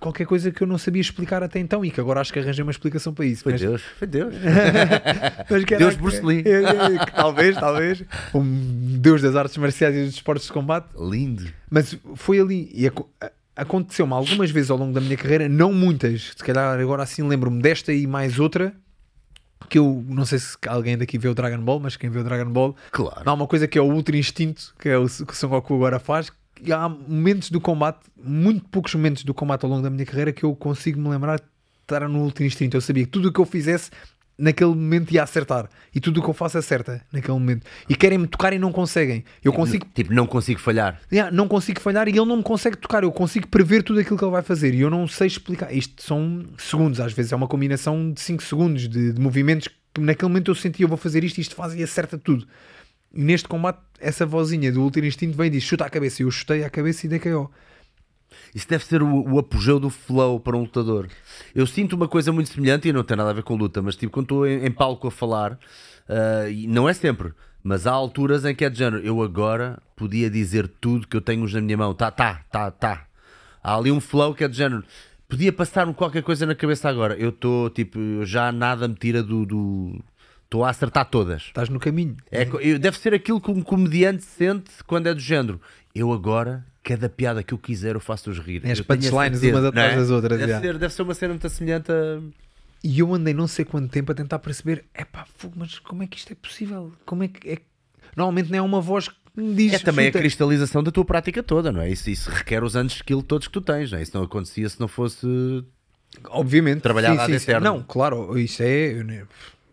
qualquer 0.00 0.26
coisa 0.26 0.50
que 0.50 0.62
eu 0.62 0.66
não 0.66 0.78
sabia 0.78 1.00
explicar 1.00 1.42
até 1.42 1.60
então 1.60 1.84
e 1.84 1.90
que 1.90 2.00
agora 2.00 2.20
acho 2.20 2.32
que 2.32 2.38
arranjei 2.38 2.62
uma 2.62 2.72
explicação 2.72 3.12
para 3.12 3.26
isso. 3.26 3.42
Foi 3.42 3.52
mas, 3.52 3.60
Deus, 3.60 3.82
foi 3.98 4.08
Deus. 4.08 4.34
mas 5.48 5.64
que 5.64 5.76
Deus 5.76 5.94
Bruce 5.94 6.24
Lee. 6.24 6.42
É, 6.46 6.62
é, 6.62 7.04
que 7.04 7.12
talvez, 7.12 7.56
talvez. 7.56 8.02
Um 8.34 8.98
deus 8.98 9.20
das 9.20 9.36
artes 9.36 9.56
marciais 9.58 9.94
e 9.94 10.04
dos 10.06 10.14
esportes 10.14 10.46
de 10.46 10.52
combate. 10.52 10.88
Lindo. 10.98 11.46
Mas 11.70 11.96
foi 12.16 12.40
ali 12.40 12.70
e 12.72 12.90
aconteceu-me 13.54 14.12
algumas 14.14 14.50
vezes 14.50 14.70
ao 14.70 14.78
longo 14.78 14.94
da 14.94 15.00
minha 15.00 15.16
carreira, 15.16 15.48
não 15.48 15.72
muitas, 15.72 16.32
se 16.36 16.44
calhar 16.44 16.80
agora 16.80 17.02
assim 17.02 17.22
lembro-me 17.22 17.60
desta 17.60 17.92
e 17.92 18.06
mais 18.06 18.38
outra. 18.38 18.74
Que 19.68 19.78
eu 19.78 20.04
não 20.08 20.24
sei 20.24 20.38
se 20.40 20.56
alguém 20.66 20.98
daqui 20.98 21.16
vê 21.16 21.28
o 21.28 21.34
Dragon 21.34 21.62
Ball, 21.62 21.78
mas 21.78 21.96
quem 21.96 22.10
vê 22.10 22.18
o 22.18 22.24
Dragon 22.24 22.50
Ball 22.50 22.74
Claro. 22.90 23.22
Há 23.24 23.32
uma 23.32 23.46
coisa 23.46 23.68
que 23.68 23.78
é 23.78 23.80
o 23.80 23.84
Ultra 23.84 24.16
Instinto, 24.16 24.74
que 24.80 24.88
é 24.88 24.98
o 24.98 25.06
que 25.06 25.32
o 25.32 25.36
Son 25.36 25.48
Goku 25.48 25.74
agora 25.74 26.00
faz. 26.00 26.32
Há 26.72 26.88
momentos 26.88 27.50
do 27.50 27.60
combate, 27.60 28.00
muito 28.22 28.64
poucos 28.68 28.94
momentos 28.94 29.24
do 29.24 29.32
combate 29.32 29.64
ao 29.64 29.70
longo 29.70 29.82
da 29.82 29.90
minha 29.90 30.04
carreira, 30.04 30.32
que 30.32 30.44
eu 30.44 30.54
consigo 30.54 31.00
me 31.00 31.08
lembrar 31.08 31.38
de 31.38 31.44
estar 31.82 32.08
no 32.08 32.20
Ultra 32.20 32.44
Instinto. 32.44 32.76
Eu 32.76 32.80
sabia 32.80 33.04
que 33.04 33.10
tudo 33.10 33.28
o 33.28 33.32
que 33.32 33.40
eu 33.40 33.46
fizesse 33.46 33.90
naquele 34.40 34.70
momento 34.70 35.12
ia 35.12 35.22
acertar. 35.22 35.68
E 35.94 36.00
tudo 36.00 36.20
o 36.20 36.22
que 36.22 36.30
eu 36.30 36.34
faço 36.34 36.56
acerta 36.56 37.02
naquele 37.12 37.34
momento. 37.34 37.66
E 37.88 37.94
querem-me 37.94 38.26
tocar 38.26 38.52
e 38.52 38.58
não 38.58 38.72
conseguem. 38.72 39.24
Eu 39.44 39.52
consigo 39.52 39.86
Tipo, 39.94 40.14
não 40.14 40.26
consigo 40.26 40.58
falhar. 40.58 40.98
Yeah, 41.12 41.34
não 41.34 41.46
consigo 41.46 41.80
falhar 41.80 42.08
e 42.08 42.12
ele 42.12 42.24
não 42.24 42.38
me 42.38 42.42
consegue 42.42 42.76
tocar. 42.76 43.02
Eu 43.02 43.12
consigo 43.12 43.46
prever 43.48 43.82
tudo 43.82 44.00
aquilo 44.00 44.16
que 44.16 44.24
ele 44.24 44.32
vai 44.32 44.42
fazer 44.42 44.74
e 44.74 44.80
eu 44.80 44.90
não 44.90 45.06
sei 45.06 45.26
explicar. 45.26 45.72
Isto 45.72 46.02
são 46.02 46.44
segundos, 46.58 47.00
às 47.00 47.12
vezes 47.12 47.32
é 47.32 47.36
uma 47.36 47.46
combinação 47.46 48.12
de 48.12 48.20
5 48.20 48.42
segundos 48.42 48.88
de, 48.88 49.12
de 49.12 49.20
movimentos 49.20 49.68
que 49.92 50.00
naquele 50.00 50.28
momento 50.28 50.50
eu 50.50 50.54
senti 50.54 50.82
eu 50.82 50.88
vou 50.88 50.96
fazer 50.96 51.22
isto 51.22 51.38
e 51.38 51.40
isto 51.42 51.54
faz 51.54 51.74
e 51.74 51.82
acerta 51.82 52.16
tudo. 52.16 52.46
Neste 53.12 53.48
combate, 53.48 53.80
essa 53.98 54.24
vozinha 54.24 54.70
do 54.72 54.82
Ultra 54.82 55.06
Instinto 55.06 55.36
vem 55.36 55.48
e 55.48 55.50
diz: 55.50 55.62
chuta 55.62 55.84
a 55.84 55.90
cabeça. 55.90 56.22
E 56.22 56.24
eu 56.24 56.30
chutei 56.30 56.64
a 56.64 56.70
cabeça 56.70 57.06
e 57.06 57.08
dei 57.08 57.18
KO. 57.18 57.50
Isso 58.54 58.68
deve 58.68 58.84
ser 58.84 59.02
o, 59.02 59.32
o 59.32 59.38
apogeu 59.38 59.78
do 59.78 59.90
flow 59.90 60.40
para 60.40 60.56
um 60.56 60.60
lutador. 60.60 61.08
Eu 61.54 61.66
sinto 61.66 61.94
uma 61.94 62.08
coisa 62.08 62.32
muito 62.32 62.50
semelhante 62.50 62.88
e 62.88 62.92
não 62.92 63.04
tem 63.04 63.16
nada 63.16 63.30
a 63.30 63.32
ver 63.32 63.42
com 63.42 63.56
luta, 63.56 63.82
mas 63.82 63.96
tipo, 63.96 64.12
quando 64.12 64.24
estou 64.24 64.46
em, 64.46 64.64
em 64.64 64.70
palco 64.70 65.08
a 65.08 65.10
falar, 65.10 65.58
ah, 66.08 66.48
e 66.48 66.66
não 66.66 66.88
é 66.88 66.92
sempre, 66.92 67.32
mas 67.62 67.86
há 67.86 67.92
alturas 67.92 68.44
em 68.44 68.54
que 68.54 68.64
é 68.64 68.70
de 68.70 68.78
género. 68.78 69.04
Eu 69.04 69.22
agora 69.22 69.80
podia 69.94 70.28
dizer 70.28 70.68
tudo 70.80 71.06
que 71.06 71.16
eu 71.16 71.20
tenho 71.20 71.46
na 71.48 71.60
minha 71.60 71.76
mão. 71.76 71.94
Tá, 71.94 72.10
tá, 72.10 72.44
tá, 72.50 72.70
tá. 72.70 73.06
Há 73.62 73.76
ali 73.76 73.92
um 73.92 74.00
flow 74.00 74.34
que 74.34 74.42
é 74.42 74.48
de 74.48 74.56
género. 74.56 74.84
Podia 75.28 75.52
passar-me 75.52 75.94
qualquer 75.94 76.22
coisa 76.22 76.44
na 76.44 76.54
cabeça 76.54 76.88
agora. 76.88 77.14
Eu 77.14 77.28
estou, 77.28 77.70
tipo, 77.70 77.98
já 78.24 78.50
nada 78.50 78.88
me 78.88 78.94
tira 78.94 79.22
do. 79.22 79.46
do... 79.46 80.04
Estou 80.50 80.64
a 80.64 80.70
acertar 80.70 81.04
todas. 81.04 81.42
Estás 81.42 81.68
no 81.68 81.78
caminho. 81.78 82.16
É, 82.28 82.44
deve 82.76 82.98
ser 82.98 83.14
aquilo 83.14 83.40
que 83.40 83.52
um 83.52 83.62
comediante 83.62 84.24
sente 84.24 84.82
quando 84.84 85.06
é 85.06 85.14
do 85.14 85.20
género. 85.20 85.60
Eu 85.94 86.12
agora, 86.12 86.66
cada 86.82 87.08
piada 87.08 87.40
que 87.40 87.54
eu 87.54 87.58
quiser, 87.58 87.94
eu 87.94 88.00
faço-os 88.00 88.36
rir. 88.40 88.60
É 88.64 88.72
as 88.72 88.80
punchlines 88.80 89.40
umas 89.44 89.64
atrás 89.66 89.92
é? 89.92 89.96
das 89.96 90.10
outras, 90.10 90.40
Deve, 90.40 90.50
já. 90.50 90.60
ser, 90.60 90.76
deve 90.76 90.92
ser 90.92 91.02
uma 91.02 91.14
cena 91.14 91.34
muito 91.34 91.48
semelhante 91.48 91.92
a. 91.92 92.20
E 92.82 92.98
eu 92.98 93.14
andei 93.14 93.32
não 93.32 93.46
sei 93.46 93.64
quanto 93.64 93.92
tempo 93.92 94.10
a 94.10 94.14
tentar 94.14 94.40
perceber: 94.40 94.86
é 94.92 95.04
pá, 95.04 95.24
mas 95.54 95.78
como 95.78 96.02
é 96.02 96.08
que 96.08 96.16
isto 96.16 96.32
é 96.32 96.34
possível? 96.34 96.92
Como 97.06 97.22
é 97.22 97.28
que 97.28 97.48
é? 97.48 97.58
Normalmente 98.16 98.50
não 98.50 98.58
é 98.58 98.62
uma 98.62 98.80
voz 98.80 99.06
que 99.06 99.14
me 99.36 99.54
diz. 99.54 99.74
É 99.74 99.78
também 99.78 100.08
a 100.08 100.10
cristalização 100.10 100.82
da 100.82 100.90
tua 100.90 101.04
prática 101.04 101.44
toda, 101.44 101.70
não 101.70 101.80
é? 101.80 101.88
Isso, 101.88 102.10
isso 102.10 102.28
requer 102.28 102.64
os 102.64 102.74
anos 102.74 102.94
de 102.94 102.96
skill 102.96 103.22
todos 103.22 103.46
que 103.46 103.52
tu 103.52 103.60
tens, 103.60 103.92
não 103.92 104.00
é? 104.00 104.02
Isso 104.02 104.16
não 104.16 104.24
acontecia 104.24 104.68
se 104.68 104.80
não 104.80 104.88
fosse. 104.88 105.28
Obviamente. 106.24 106.80
Trabalhar 106.80 107.12
sim, 107.12 107.16
lá 107.18 107.26
sim, 107.26 107.38
sim. 107.38 107.52
Não, 107.60 107.84
claro, 107.84 108.36
isto 108.36 108.64
é, 108.64 109.24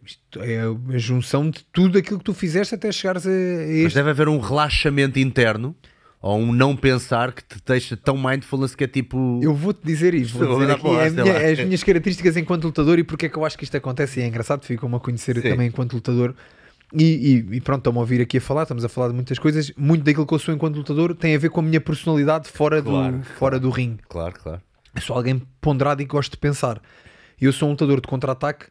isto 0.07 0.41
é 0.41 0.61
a 0.61 0.97
junção 0.97 1.49
de 1.49 1.63
tudo 1.71 1.97
aquilo 1.97 2.17
que 2.19 2.25
tu 2.25 2.33
fizeste 2.33 2.73
até 2.75 2.91
chegares 2.91 3.25
a, 3.27 3.29
a 3.29 3.33
Mas 3.33 3.69
este. 3.69 3.95
deve 3.95 4.09
haver 4.09 4.27
um 4.27 4.39
relaxamento 4.39 5.19
interno 5.19 5.75
ou 6.21 6.39
um 6.39 6.51
não 6.51 6.75
pensar 6.75 7.31
que 7.31 7.43
te 7.43 7.57
deixa 7.65 7.95
tão 7.95 8.17
mindfulness 8.17 8.73
que 8.75 8.83
é 8.83 8.87
tipo. 8.87 9.39
Eu 9.43 9.53
vou-te 9.53 9.85
dizer 9.85 10.13
isto, 10.15 10.37
vou 10.37 10.59
dizer 10.59 10.71
aqui 10.73 10.87
lá, 10.87 11.09
sei 11.09 11.23
minha- 11.23 11.51
as 11.51 11.59
minhas 11.59 11.83
características 11.83 12.35
enquanto 12.37 12.63
lutador 12.63 12.97
e 12.99 13.03
porque 13.03 13.27
é 13.27 13.29
que 13.29 13.37
eu 13.37 13.45
acho 13.45 13.57
que 13.57 13.63
isto 13.63 13.77
acontece 13.77 14.19
e 14.19 14.23
é 14.23 14.27
engraçado, 14.27 14.63
ficam-me 14.65 14.95
a 14.95 14.99
conhecer 14.99 15.35
Sim. 15.41 15.49
também 15.49 15.67
enquanto 15.67 15.93
lutador. 15.93 16.33
E, 16.93 17.03
e- 17.51 17.55
e 17.57 17.61
pronto, 17.61 17.79
estão-me 17.79 17.99
a 17.99 18.01
ouvir 18.01 18.21
aqui 18.21 18.37
a 18.37 18.41
falar, 18.41 18.63
estamos 18.63 18.83
a 18.85 18.89
falar 18.89 19.09
de 19.09 19.13
muitas 19.13 19.37
coisas. 19.37 19.71
Muito 19.77 20.03
daquilo 20.05 20.25
que 20.25 20.33
eu 20.33 20.39
sou 20.39 20.53
enquanto 20.55 20.77
lutador 20.77 21.13
tem 21.13 21.35
a 21.35 21.37
ver 21.37 21.49
com 21.49 21.59
a 21.59 21.63
minha 21.63 21.81
personalidade 21.81 22.47
fora, 22.49 22.81
Claro, 22.81 23.17
do, 23.17 23.23
fora 23.25 23.59
do 23.59 23.69
ringue. 23.69 23.99
Claro, 24.07 24.33
claro. 24.41 24.61
Eu 24.95 25.01
sou 25.01 25.15
alguém 25.15 25.41
ponderado 25.61 26.01
e 26.01 26.05
gosto 26.05 26.31
de 26.31 26.37
pensar. 26.37 26.81
Eu 27.39 27.51
sou 27.53 27.67
um 27.67 27.71
lutador 27.71 27.99
de 28.01 28.07
contra-ataque 28.07 28.65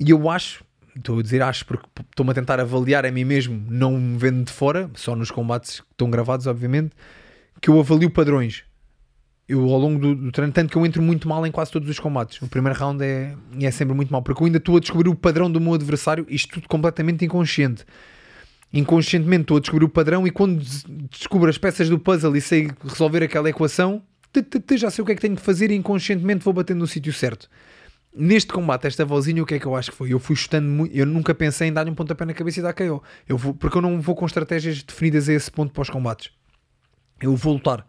e 0.00 0.10
eu 0.10 0.28
acho, 0.30 0.64
estou 0.96 1.18
a 1.18 1.22
dizer 1.22 1.42
acho 1.42 1.64
porque 1.66 1.86
estou-me 2.10 2.30
a 2.30 2.34
tentar 2.34 2.60
avaliar 2.60 3.04
a 3.06 3.10
mim 3.10 3.24
mesmo, 3.24 3.62
não 3.68 3.98
me 3.98 4.18
vendo 4.18 4.44
de 4.44 4.52
fora, 4.52 4.90
só 4.94 5.14
nos 5.14 5.30
combates 5.30 5.80
que 5.80 5.86
estão 5.92 6.10
gravados, 6.10 6.46
obviamente, 6.46 6.90
que 7.60 7.70
eu 7.70 7.78
avalio 7.78 8.10
padrões. 8.10 8.64
Eu 9.48 9.62
ao 9.62 9.78
longo 9.78 9.98
do, 9.98 10.14
do 10.14 10.30
treino, 10.30 10.52
tanto 10.52 10.70
que 10.70 10.76
eu 10.76 10.84
entro 10.84 11.00
muito 11.00 11.26
mal 11.26 11.46
em 11.46 11.50
quase 11.50 11.72
todos 11.72 11.88
os 11.88 11.98
combates. 11.98 12.40
O 12.42 12.48
primeiro 12.48 12.78
round 12.78 13.02
é, 13.02 13.34
é 13.60 13.70
sempre 13.70 13.94
muito 13.94 14.12
mal, 14.12 14.22
porque 14.22 14.42
eu 14.42 14.46
ainda 14.46 14.58
estou 14.58 14.76
a 14.76 14.80
descobrir 14.80 15.08
o 15.08 15.14
padrão 15.14 15.50
do 15.50 15.58
meu 15.58 15.72
adversário, 15.72 16.26
isto 16.28 16.54
tudo 16.54 16.68
completamente 16.68 17.24
inconsciente. 17.24 17.84
Inconscientemente 18.70 19.42
estou 19.42 19.56
a 19.56 19.60
descobrir 19.60 19.86
o 19.86 19.88
padrão 19.88 20.26
e 20.26 20.30
quando 20.30 20.58
des- 20.58 20.84
descubro 21.10 21.48
as 21.48 21.56
peças 21.56 21.88
do 21.88 21.98
puzzle 21.98 22.36
e 22.36 22.40
sei 22.42 22.70
resolver 22.84 23.22
aquela 23.22 23.48
equação, 23.48 24.02
já 24.76 24.90
sei 24.90 25.02
o 25.02 25.06
que 25.06 25.12
é 25.12 25.14
que 25.14 25.22
tenho 25.22 25.36
que 25.36 25.42
fazer 25.42 25.70
e 25.70 25.74
inconscientemente 25.74 26.44
vou 26.44 26.52
batendo 26.52 26.80
no 26.80 26.86
sítio 26.86 27.12
certo. 27.14 27.48
Neste 28.14 28.52
combate, 28.52 28.86
esta 28.86 29.04
vozinha, 29.04 29.42
o 29.42 29.46
que 29.46 29.54
é 29.54 29.58
que 29.58 29.66
eu 29.66 29.76
acho 29.76 29.90
que 29.90 29.96
foi? 29.96 30.12
Eu 30.12 30.18
fui 30.18 30.34
chutando 30.34 30.68
muito, 30.68 30.96
eu 30.96 31.06
nunca 31.06 31.34
pensei 31.34 31.68
em 31.68 31.72
dar-lhe 31.72 31.90
um 31.90 31.94
pontapé 31.94 32.24
na 32.24 32.34
cabeça 32.34 32.60
e 32.60 32.62
dar 32.62 32.72
KO. 32.72 33.02
Eu 33.28 33.36
vou, 33.36 33.54
porque 33.54 33.76
eu 33.76 33.82
não 33.82 34.00
vou 34.00 34.16
com 34.16 34.26
estratégias 34.26 34.82
definidas 34.82 35.28
a 35.28 35.34
esse 35.34 35.50
ponto 35.50 35.72
para 35.72 35.82
os 35.82 35.90
combates. 35.90 36.30
Eu 37.20 37.36
vou 37.36 37.54
lutar. 37.54 37.86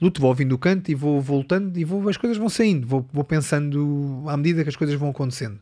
Luto, 0.00 0.20
vou 0.20 0.30
ouvindo 0.30 0.52
o 0.54 0.58
canto 0.58 0.90
e 0.90 0.94
vou 0.94 1.20
voltando 1.20 1.76
e 1.78 1.84
vou, 1.84 2.08
as 2.08 2.16
coisas 2.16 2.38
vão 2.38 2.48
saindo. 2.48 2.86
Vou, 2.86 3.06
vou 3.12 3.24
pensando 3.24 4.24
à 4.28 4.36
medida 4.36 4.62
que 4.62 4.68
as 4.68 4.76
coisas 4.76 4.96
vão 4.96 5.10
acontecendo. 5.10 5.58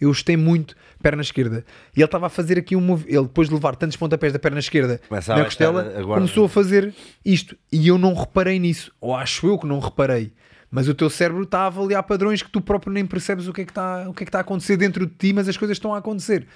Eu 0.00 0.12
chutei 0.12 0.36
muito 0.36 0.74
perna 1.00 1.22
esquerda. 1.22 1.64
E 1.96 2.00
ele 2.00 2.04
estava 2.04 2.26
a 2.26 2.28
fazer 2.28 2.58
aqui 2.58 2.74
um 2.74 2.80
move. 2.80 3.04
Ele, 3.08 3.22
depois 3.22 3.48
de 3.48 3.54
levar 3.54 3.76
tantos 3.76 3.96
pontapés 3.96 4.32
da 4.32 4.38
perna 4.38 4.58
esquerda 4.58 5.00
Começa 5.08 5.32
a 5.32 5.38
na 5.38 5.44
costela, 5.44 6.00
a 6.00 6.02
começou 6.02 6.44
a 6.44 6.48
fazer 6.48 6.92
isto. 7.24 7.56
E 7.70 7.86
eu 7.86 7.96
não 7.96 8.12
reparei 8.12 8.58
nisso. 8.58 8.92
Ou 9.00 9.14
acho 9.14 9.46
eu 9.46 9.58
que 9.58 9.66
não 9.66 9.78
reparei. 9.78 10.32
Mas 10.72 10.88
o 10.88 10.94
teu 10.94 11.10
cérebro 11.10 11.42
está 11.42 11.60
a 11.60 11.66
avaliar 11.66 12.02
padrões 12.02 12.42
que 12.42 12.50
tu 12.50 12.58
próprio 12.58 12.90
nem 12.90 13.04
percebes 13.04 13.46
o 13.46 13.52
que 13.52 13.60
é 13.60 13.64
que 13.66 13.70
está, 13.70 14.08
o 14.08 14.14
que 14.14 14.22
é 14.22 14.24
que 14.24 14.30
está 14.30 14.38
a 14.38 14.40
acontecer 14.40 14.78
dentro 14.78 15.06
de 15.06 15.12
ti, 15.14 15.30
mas 15.34 15.46
as 15.46 15.56
coisas 15.58 15.76
estão 15.76 15.94
a 15.94 15.98
acontecer. 15.98 16.46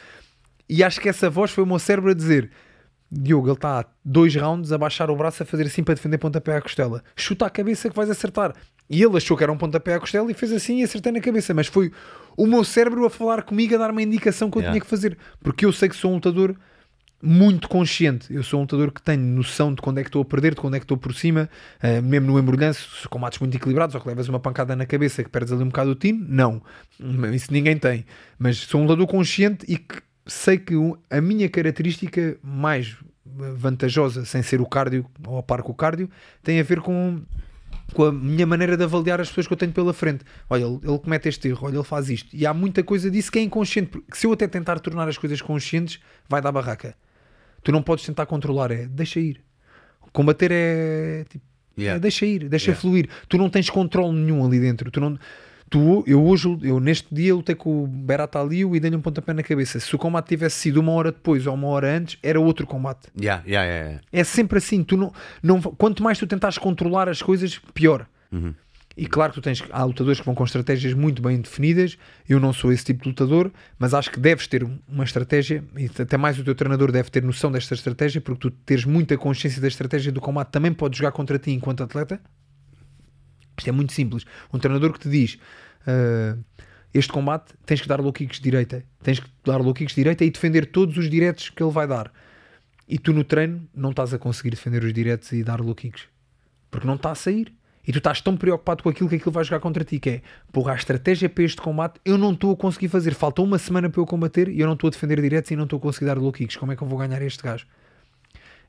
E 0.69 0.83
acho 0.83 0.99
que 0.99 1.09
essa 1.09 1.29
voz 1.29 1.51
foi 1.51 1.63
o 1.63 1.67
meu 1.67 1.79
cérebro 1.79 2.11
a 2.11 2.15
dizer: 2.15 2.51
Diogo, 3.13 3.49
ele 3.49 3.55
está 3.57 3.85
dois 4.03 4.35
rounds 4.35 4.73
a 4.73 4.79
baixar 4.79 5.11
o 5.11 5.17
braço 5.17 5.43
a 5.43 5.47
fazer 5.47 5.67
assim 5.67 5.85
para 5.85 5.95
defender 5.95 6.17
pontapé 6.17 6.57
à 6.57 6.63
costela. 6.63 7.05
Chuta 7.15 7.45
a 7.45 7.51
cabeça 7.51 7.91
que 7.91 7.95
vais 7.95 8.09
acertar. 8.09 8.55
E 8.89 9.03
ele 9.03 9.17
achou 9.17 9.37
que 9.37 9.43
era 9.43 9.53
um 9.53 9.59
pontapé 9.59 9.95
à 9.95 10.01
costela 10.01 10.31
e 10.31 10.35
fez 10.35 10.51
assim 10.51 10.81
e 10.81 10.85
acertei 10.85 11.13
na 11.13 11.21
cabeça. 11.21 11.53
Mas 11.53 11.67
foi 11.67 11.93
o 12.37 12.47
meu 12.47 12.65
cérebro 12.65 13.05
a 13.05 13.11
falar 13.11 13.43
comigo, 13.43 13.75
a 13.75 13.79
dar 13.79 13.91
uma 13.91 14.01
indicação 14.03 14.51
que 14.51 14.57
eu 14.57 14.63
Yeah. 14.63 14.73
tinha 14.73 14.81
que 14.81 14.89
fazer. 14.91 15.19
Porque 15.43 15.67
eu 15.67 15.73
sei 15.73 15.89
que 15.89 15.97
sou 15.97 16.11
um 16.11 16.15
lutador 16.15 16.57
muito 17.23 17.69
consciente. 17.69 18.33
Eu 18.33 18.43
sou 18.43 18.61
um 18.61 18.63
lutador 18.63 18.93
que 18.93 19.03
tenho 19.03 19.23
noção 19.23 19.75
de 19.75 19.81
quando 19.81 19.99
é 19.99 20.03
que 20.03 20.09
estou 20.09 20.23
a 20.23 20.25
perder, 20.25 20.55
de 20.55 20.61
quando 20.61 20.75
é 20.75 20.79
que 20.79 20.85
estou 20.85 20.97
por 20.97 21.15
cima, 21.15 21.49
eh, 21.83 22.01
mesmo 22.01 22.29
no 22.29 22.39
embrulhanço, 22.39 23.09
combates 23.09 23.39
muito 23.39 23.57
equilibrados 23.57 23.95
ou 23.95 24.01
que 24.01 24.09
levas 24.09 24.29
uma 24.29 24.39
pancada 24.39 24.77
na 24.77 24.87
cabeça 24.87 25.25
que 25.25 25.31
perdes 25.31 25.53
ali 25.53 25.63
um 25.63 25.69
bocado 25.69 25.91
o 25.91 25.95
time, 25.95 26.25
não. 26.29 26.63
Isso 27.35 27.53
ninguém 27.53 27.77
tem. 27.79 28.05
Mas 28.39 28.59
sou 28.59 28.81
um 28.81 28.85
lutador 28.85 29.07
consciente 29.07 29.65
e 29.69 29.79
que 29.79 29.97
sei 30.27 30.59
que 30.59 30.75
a 31.11 31.21
minha 31.21 31.49
característica 31.49 32.37
mais 32.43 32.97
eh, 33.27 33.53
vantajosa, 33.55 34.25
sem 34.25 34.43
ser 34.43 34.61
o 34.61 34.67
cardio 34.67 35.07
ou 35.27 35.39
a 35.39 35.43
par 35.43 35.63
com 35.63 35.73
o 35.73 35.75
cardio, 35.75 36.11
tem 36.43 36.61
a 36.61 36.63
ver 36.63 36.81
com 36.81 37.21
com 37.93 38.05
a 38.05 38.13
minha 38.13 38.47
maneira 38.47 38.77
de 38.77 38.83
avaliar 38.83 39.21
as 39.21 39.29
pessoas 39.29 39.47
que 39.47 39.53
eu 39.53 39.57
tenho 39.57 39.73
pela 39.73 39.93
frente. 39.93 40.25
Olha, 40.51 40.65
ele, 40.65 40.81
ele 40.83 40.99
comete 40.99 41.29
este 41.29 41.49
erro, 41.49 41.67
olha, 41.67 41.77
ele 41.77 41.85
faz 41.85 42.11
isto. 42.11 42.35
E 42.35 42.45
há 42.45 42.53
muita 42.53 42.83
coisa 42.83 43.11
disso 43.11 43.31
que 43.31 43.39
é 43.39 43.43
inconsciente. 43.43 43.91
Porque 43.91 44.17
se 44.17 44.27
eu 44.27 44.33
até 44.33 44.49
tentar 44.49 44.81
tornar 44.81 45.09
as 45.09 45.17
coisas 45.17 45.41
conscientes, 45.41 46.01
vai 46.29 46.41
dar 46.41 46.53
barraca. 46.53 46.97
Tu 47.62 47.73
não 47.73 47.83
podes 47.83 48.05
tentar 48.05 48.27
controlar, 48.27 48.70
é 48.70 48.87
deixa 48.87 49.20
ir. 49.20 49.41
Combater 50.12 50.51
é 50.53 51.24
tipo, 51.28 51.45
Yeah. 51.78 51.99
é, 51.99 52.01
deixa 52.01 52.24
ir, 52.24 52.49
deixa 52.49 52.70
Yeah. 52.70 52.81
fluir. 52.81 53.09
Tu 53.28 53.37
não 53.37 53.51
tens 53.51 53.69
controle 53.69 54.16
nenhum 54.19 54.43
ali 54.47 54.59
dentro. 54.59 54.91
Tu 54.91 54.99
não, 54.99 55.19
Tu, 55.69 56.05
eu 56.07 56.24
hoje, 56.24 56.57
eu 56.62 56.78
neste 56.78 57.12
dia 57.12 57.35
lutei 57.35 57.55
com 57.57 57.83
o 57.83 57.87
Berat 57.89 58.37
Ali 58.37 58.62
e 58.65 58.78
dei-lhe 58.81 58.95
um 58.97 59.01
pontapé 59.01 59.33
na 59.35 59.43
cabeça. 59.43 59.81
Se 59.81 59.95
o 59.97 59.99
combate 59.99 60.28
tivesse 60.28 60.57
sido 60.61 60.78
uma 60.78 60.93
hora 60.93 61.11
depois 61.11 61.45
ou 61.45 61.53
uma 61.55 61.66
hora 61.66 61.97
antes, 61.99 62.19
era 62.23 62.41
outro 62.41 62.66
combate. 62.69 63.09
Yeah, 63.20 63.43
yeah, 63.45 63.69
yeah. 63.69 64.01
É 64.12 64.23
sempre 64.23 64.59
assim. 64.59 64.85
Tu 64.85 64.97
não, 64.97 65.12
não, 65.43 65.61
quanto 65.61 66.05
mais 66.05 66.19
tu 66.19 66.27
tentares 66.27 66.57
controlar 66.57 67.09
as 67.09 67.20
coisas, 67.20 67.59
pior. 67.74 68.07
E 68.97 69.06
claro 69.06 69.32
que 69.32 69.40
tu 69.40 69.44
tens, 69.44 69.62
há 69.70 69.85
lutadores 69.85 70.20
que 70.20 70.24
vão 70.24 70.35
com 70.35 70.44
estratégias 70.44 70.94
muito 70.94 71.20
bem 71.20 71.39
definidas. 71.39 71.98
Eu 72.27 72.40
não 72.40 72.52
sou 72.52 72.73
esse 72.73 72.85
tipo 72.85 73.02
de 73.02 73.10
lutador, 73.10 73.52
mas 73.78 73.93
acho 73.93 74.10
que 74.10 74.18
deves 74.18 74.47
ter 74.47 74.66
uma 74.89 75.05
estratégia 75.05 75.62
e 75.77 75.90
até 76.01 76.16
mais 76.16 76.39
o 76.39 76.44
teu 76.44 76.55
treinador 76.55 76.90
deve 76.90 77.10
ter 77.10 77.23
noção 77.23 77.52
desta 77.52 77.74
estratégia, 77.74 78.23
porque 78.23 78.40
tu 78.40 78.51
teres 78.51 78.86
muita 78.86 79.18
consciência 79.18 79.60
da 79.60 79.68
estratégia 79.68 80.10
do 80.10 80.20
combate 80.20 80.48
também 80.48 80.73
pode 80.73 80.97
jogar 80.97 81.12
contra 81.12 81.39
ti 81.39 81.51
enquanto 81.51 81.82
atleta. 81.82 82.18
Isto 83.59 83.68
é 83.68 83.73
muito 83.73 83.93
simples. 83.93 84.24
Um 84.52 84.59
treinador 84.59 84.93
que 84.93 85.01
te 85.01 85.10
diz 85.10 85.39
"Ah, 85.86 86.36
este 86.94 87.12
combate 87.12 87.52
tens 87.66 87.82
que 87.82 87.89
dar 87.89 88.01
low 88.01 88.12
kicks 88.12 88.40
direita, 88.40 88.82
tens 89.02 89.20
que 89.20 89.28
dar 89.44 89.59
low 89.59 89.74
kicks 89.74 89.94
direita 89.94 90.24
e 90.24 90.31
defender 90.31 90.66
todos 90.66 90.97
os 90.97 91.10
diretos 91.10 91.51
que 91.51 91.62
ele 91.62 91.73
vai 91.73 91.86
dar. 91.86 92.10
E 92.89 92.98
tu 92.98 93.12
no 93.12 93.24
treino 93.24 93.68
não 93.74 93.90
estás 93.90 94.14
a 94.14 94.18
conseguir 94.18 94.51
defender 94.51 94.82
os 94.85 94.93
diretos 94.93 95.32
e 95.32 95.43
dar 95.43 95.60
low 95.60 95.74
kicks 95.74 96.05
porque 96.70 96.86
não 96.86 96.94
está 96.94 97.10
a 97.10 97.14
sair. 97.14 97.52
E 97.87 97.93
tu 97.93 97.99
estás 97.99 98.21
tão 98.21 98.37
preocupado 98.37 98.83
com 98.83 98.89
aquilo 98.89 99.09
que 99.09 99.17
aquilo 99.17 99.31
vai 99.31 99.45
jogar 99.45 99.61
contra 99.61 99.85
ti, 99.85 100.01
que 100.01 100.11
é 100.11 100.23
porra, 100.53 100.73
a 100.73 100.75
estratégia 100.75 101.29
para 101.29 101.45
este 101.45 101.61
combate 101.61 102.01
eu 102.05 102.19
não 102.19 102.33
estou 102.33 102.53
a 102.53 102.57
conseguir 102.57 102.89
fazer. 102.89 103.15
Falta 103.15 103.43
uma 103.43 103.59
semana 103.59 103.89
para 103.89 104.01
eu 104.01 104.07
combater 104.07 104.49
e 104.49 104.61
eu 104.61 104.67
não 104.67 104.75
estou 104.75 104.89
a 104.89 104.91
defender 104.91 105.21
diretos 105.21 105.51
e 105.51 105.57
não 105.57 105.65
estou 105.65 105.79
a 105.79 105.81
conseguir 105.81 106.07
dar 106.07 106.19
low 106.19 106.33
kicks. 106.33 106.57
Como 106.57 106.73
é 106.73 106.77
que 106.77 106.83
eu 106.83 106.89
vou 106.89 106.99
ganhar 106.99 107.23
este 107.23 107.43
gajo? 107.43 107.67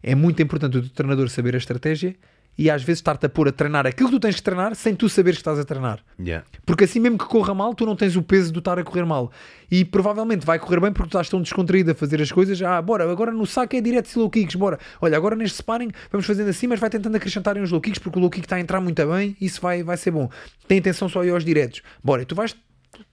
É 0.04 0.14
muito 0.14 0.42
importante 0.42 0.78
o 0.78 0.90
treinador 0.90 1.30
saber 1.30 1.56
a 1.56 1.58
estratégia 1.58 2.16
e 2.58 2.70
às 2.70 2.84
vezes 2.84 3.00
estar-te 3.00 3.26
a 3.26 3.30
pôr 3.30 3.48
a 3.48 3.52
treinar 3.52 3.86
aquilo 3.86 4.10
que 4.10 4.16
tu 4.16 4.20
tens 4.20 4.36
que 4.36 4.44
treinar 4.44 4.76
sem 4.76 4.96
tu 4.96 5.08
saberes 5.08 5.38
que 5.38 5.42
estás 5.42 5.60
a 5.60 5.64
treinar. 5.64 6.00
Yeah. 6.20 6.46
Porque 6.66 6.86
assim 6.86 7.00
mesmo 7.00 7.18
que 7.18 7.26
corra 7.26 7.54
mal, 7.54 7.74
tu 7.74 7.86
não 7.86 7.96
tens 7.96 8.16
o 8.16 8.24
peso 8.24 8.52
de 8.52 8.60
estar 8.60 8.78
a 8.80 8.84
correr 8.84 9.06
mal. 9.06 9.32
E 9.70 9.84
provavelmente 9.86 10.46
vai 10.46 10.58
correr 10.60 10.80
bem 10.80 10.92
porque 10.92 11.10
tu 11.10 11.12
estás 11.12 11.30
tão 11.30 11.42
descontraído 11.42 11.92
a 11.92 11.96
fazer 11.96 12.22
as 12.22 12.32
coisas. 12.32 12.62
Ah, 12.62 12.82
bora, 12.82 13.10
agora 13.10 13.32
no 13.32 13.46
saco 13.46 13.76
é 13.76 13.82
direto 13.82 14.14
low 14.18 14.30
kicks, 14.30 14.56
bora. 14.56 14.80
Olha, 15.02 15.18
agora 15.18 15.36
neste 15.36 15.58
sparring 15.58 15.92
vamos 16.12 16.26
fazendo 16.26 16.50
assim, 16.50 16.68
mas 16.68 16.80
vai 16.80 16.90
tentando 16.90 17.16
acrescentar 17.16 17.58
uns 17.58 17.72
low 17.72 17.82
kicks 17.82 18.00
porque 18.00 18.18
o 18.18 18.22
low 18.22 18.30
kick 18.30 18.46
está 18.46 18.56
a 18.56 18.60
entrar 18.60 18.82
muito 18.82 19.06
bem 19.06 19.38
isso 19.40 19.62
vai, 19.62 19.84
vai 19.84 19.98
ser 19.98 20.12
bom. 20.12 20.30
Tem 20.68 20.80
atenção 20.80 21.10
só 21.10 21.22
aí 21.22 21.30
aos 21.30 21.44
diretos. 21.44 21.82
Bora, 22.04 22.22
e 22.22 22.26
tu 22.26 22.36
vais 22.36 22.56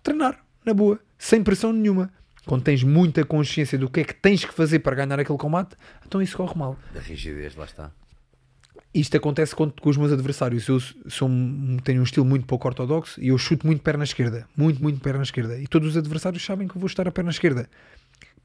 treinar, 0.02 0.38
na 0.64 0.74
boa, 0.74 0.98
sem 1.18 1.42
pressão 1.42 1.72
nenhuma. 1.72 2.10
Quando 2.46 2.62
tens 2.62 2.82
muita 2.82 3.24
consciência 3.24 3.78
do 3.78 3.88
que 3.88 4.00
é 4.00 4.04
que 4.04 4.14
tens 4.14 4.44
que 4.44 4.52
fazer 4.52 4.80
para 4.80 4.94
ganhar 4.94 5.18
aquele 5.18 5.38
combate, 5.38 5.76
então 6.06 6.20
isso 6.20 6.36
corre 6.36 6.58
mal. 6.58 6.76
Da 6.92 7.00
rigidez, 7.00 7.56
lá 7.56 7.64
está. 7.64 7.90
Isto 8.94 9.16
acontece 9.16 9.56
com, 9.56 9.68
com 9.70 9.90
os 9.90 9.96
meus 9.96 10.12
adversários. 10.12 10.68
Eu 10.68 10.78
sou, 10.78 11.28
tenho 11.82 12.00
um 12.00 12.04
estilo 12.04 12.24
muito 12.24 12.46
pouco 12.46 12.68
ortodoxo 12.68 13.20
e 13.20 13.28
eu 13.28 13.38
chuto 13.38 13.66
muito 13.66 13.82
perna 13.82 14.04
esquerda. 14.04 14.46
Muito, 14.56 14.80
muito 14.80 15.00
perna 15.00 15.22
esquerda. 15.22 15.58
E 15.58 15.66
todos 15.66 15.88
os 15.88 15.96
adversários 15.96 16.44
sabem 16.44 16.68
que 16.68 16.76
eu 16.76 16.80
vou 16.80 16.86
estar 16.86 17.08
a 17.08 17.10
perna 17.10 17.30
esquerda. 17.30 17.68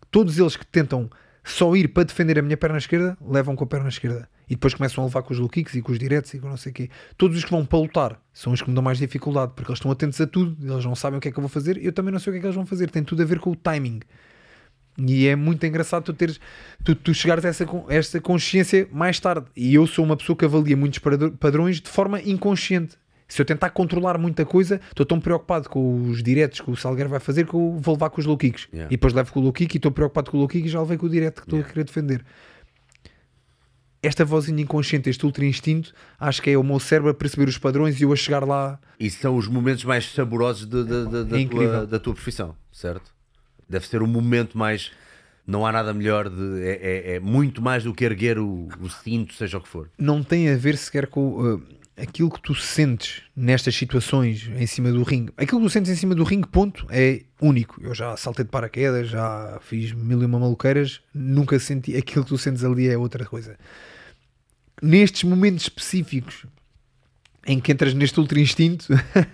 Todos 0.10 0.40
eles 0.40 0.58
que 0.58 0.66
tentam 0.66 1.08
só 1.44 1.76
ir 1.76 1.90
para 1.90 2.04
defender 2.04 2.38
a 2.40 2.42
minha 2.42 2.58
perna 2.58 2.78
esquerda, 2.78 3.18
levam 3.22 3.56
com 3.56 3.64
a 3.64 3.68
perna 3.68 3.90
esquerda. 3.90 4.28
E 4.50 4.56
depois 4.56 4.74
começam 4.74 5.04
a 5.04 5.08
levar 5.08 5.22
com 5.22 5.34
os 5.34 5.40
low 5.40 5.48
kicks 5.48 5.76
e 5.76 5.82
com 5.82 5.92
os 5.92 6.00
diretos 6.00 6.34
e 6.34 6.40
com 6.40 6.50
não 6.50 6.58
sei 6.58 6.72
o 6.72 6.76
quê. 6.76 6.90
Todos 7.16 7.38
os 7.38 7.46
que 7.46 7.52
vão 7.52 7.66
para 7.66 7.80
lutar 7.80 8.22
são 8.34 8.52
os 8.52 8.62
que 8.62 8.70
me 8.70 8.76
dão 8.76 8.84
mais 8.84 8.98
dificuldade, 8.98 9.54
porque 9.56 9.70
eles 9.70 9.78
estão 9.78 9.92
atentos 9.92 10.20
a 10.20 10.26
tudo, 10.28 10.58
eles 10.62 10.86
não 10.86 10.96
sabem 10.96 11.18
o 11.18 11.22
que 11.22 11.30
é 11.30 11.32
que 11.32 11.38
eu 11.38 11.42
vou 11.42 11.50
fazer, 11.50 11.78
eu 11.78 11.94
também 11.94 12.12
não 12.12 12.20
sei 12.20 12.32
o 12.32 12.34
que 12.34 12.38
é 12.38 12.42
que 12.42 12.48
eles 12.48 12.56
vão 12.56 12.66
fazer. 12.66 12.90
Tem 12.90 13.04
tudo 13.04 13.22
a 13.22 13.26
ver 13.26 13.40
com 13.40 13.52
o 13.52 13.56
timing. 13.56 14.00
E 15.08 15.28
é 15.28 15.36
muito 15.36 15.66
engraçado 15.66 16.04
tu 16.04 16.14
teres 16.14 16.40
tu, 16.84 16.94
tu 16.96 17.14
chegares 17.14 17.46
a 17.46 17.50
essa, 17.50 17.66
essa 17.88 18.20
consciência 18.20 18.88
mais 18.92 19.20
tarde. 19.20 19.48
E 19.56 19.74
eu 19.76 19.88
sou 19.88 20.04
uma 20.04 20.18
pessoa 20.18 20.36
que 20.36 20.44
avalia 20.46 20.76
muitos 20.76 21.00
padr- 21.00 21.32
padrões 21.40 21.80
de 21.80 21.90
forma 21.90 22.22
inconsciente. 22.22 22.98
Se 23.28 23.40
eu 23.42 23.46
tentar 23.46 23.70
controlar 23.70 24.18
muita 24.18 24.44
coisa, 24.44 24.82
estou 24.90 25.06
tão 25.06 25.20
preocupado 25.20 25.70
com 25.70 26.02
os 26.10 26.24
diretos 26.24 26.62
que 26.62 26.72
o 26.72 26.76
Salgueiro 26.76 27.10
vai 27.10 27.20
fazer 27.20 27.46
que 27.48 27.54
eu 27.54 27.78
vou 27.80 27.94
levar 27.94 28.10
com 28.10 28.20
os 28.20 28.26
low 28.26 28.36
kicks. 28.36 28.68
Yeah. 28.74 28.88
E 28.92 28.98
depois 28.98 29.14
levo 29.14 29.32
com 29.32 29.40
o 29.40 29.44
low 29.44 29.54
kick 29.54 29.76
e 29.76 29.78
estou 29.78 29.92
preocupado 29.92 30.32
com 30.32 30.38
o 30.38 30.40
low 30.40 30.50
kick 30.50 30.66
e 30.66 30.70
já 30.70 30.82
levei 30.82 30.98
com 30.98 31.06
o 31.06 31.10
direto 31.10 31.36
que 31.42 31.48
estou 31.48 31.58
Yeah. 31.60 31.70
a 31.70 31.74
querer 31.74 31.86
defender. 31.86 32.26
Esta 34.02 34.24
vozinha 34.24 34.62
inconsciente, 34.64 35.10
este 35.10 35.26
ultra 35.26 35.46
instinto, 35.46 35.94
acho 36.18 36.42
que 36.42 36.50
é 36.50 36.58
o 36.58 36.64
meu 36.64 36.80
cérebro 36.80 37.12
a 37.12 37.14
perceber 37.14 37.50
os 37.50 37.58
padrões 37.58 38.00
e 38.00 38.04
eu 38.04 38.14
a 38.14 38.16
chegar 38.16 38.46
lá. 38.46 38.80
E 38.98 39.10
são 39.10 39.36
os 39.36 39.48
momentos 39.48 39.84
mais 39.84 40.10
saborosos 40.14 40.66
de- 40.66 40.84
de- 40.86 41.06
de- 41.06 41.24
da, 41.26 41.38
É 41.38 41.42
incrível. 41.42 41.70
tua, 41.70 41.86
da 41.88 42.00
tua 42.00 42.14
profissão, 42.14 42.56
certo? 42.72 43.12
Deve 43.70 43.86
ser 43.88 44.02
o 44.02 44.08
momento 44.08 44.58
mais. 44.58 44.92
Não 45.46 45.66
há 45.66 45.72
nada 45.72 45.94
melhor, 45.94 46.30
de, 46.30 46.62
é, 46.62 46.80
é- 46.82 47.16
é 47.16 47.20
muito 47.20 47.62
mais 47.62 47.84
do 47.84 47.94
que 47.94 48.04
erguer 48.06 48.38
o, 48.38 48.68
o 48.80 48.90
cinto, 48.90 49.34
seja 49.34 49.58
o 49.58 49.62
que 49.62 49.68
for. 49.68 49.90
não 49.98 50.24
tem 50.24 50.50
a 50.50 50.56
ver 50.58 50.78
sequer 50.78 51.08
com 51.08 51.56
uh, 51.56 51.62
aquilo 51.98 52.30
que 52.30 52.40
tu 52.42 52.54
sentes 52.54 53.24
nestas 53.36 53.76
situações 53.76 54.48
em 54.56 54.68
cima 54.68 54.92
do 54.92 55.02
ringue. 55.02 55.34
Aquilo 55.38 55.60
que 55.62 55.68
tu 55.68 55.70
sentes 55.72 55.92
em 55.92 55.96
cima 55.96 56.14
do 56.14 56.24
ringue, 56.24 56.48
ponto, 56.48 56.86
é 56.90 57.24
único. 57.42 57.82
Eu 57.82 57.96
já 57.96 58.16
saltei 58.16 58.46
de 58.46 58.52
paraquedas, 58.52 59.10
já 59.10 59.58
fiz 59.62 59.92
mil 59.92 60.22
e 60.22 60.26
uma 60.26 60.38
maluqueiras, 60.40 61.02
nunca 61.14 61.58
senti 61.60 61.96
aquilo 61.98 62.24
que 62.24 62.30
tu 62.30 62.38
sentes 62.38 62.64
ali 62.64 62.88
é 62.88 62.96
outra 62.98 63.26
coisa. 63.26 63.58
Nestes 64.82 65.24
momentos 65.24 65.64
específicos 65.64 66.46
em 67.46 67.60
que 67.60 67.72
entras 67.72 67.94
neste 67.94 68.20
ultra 68.20 68.40
instinto 68.40 68.86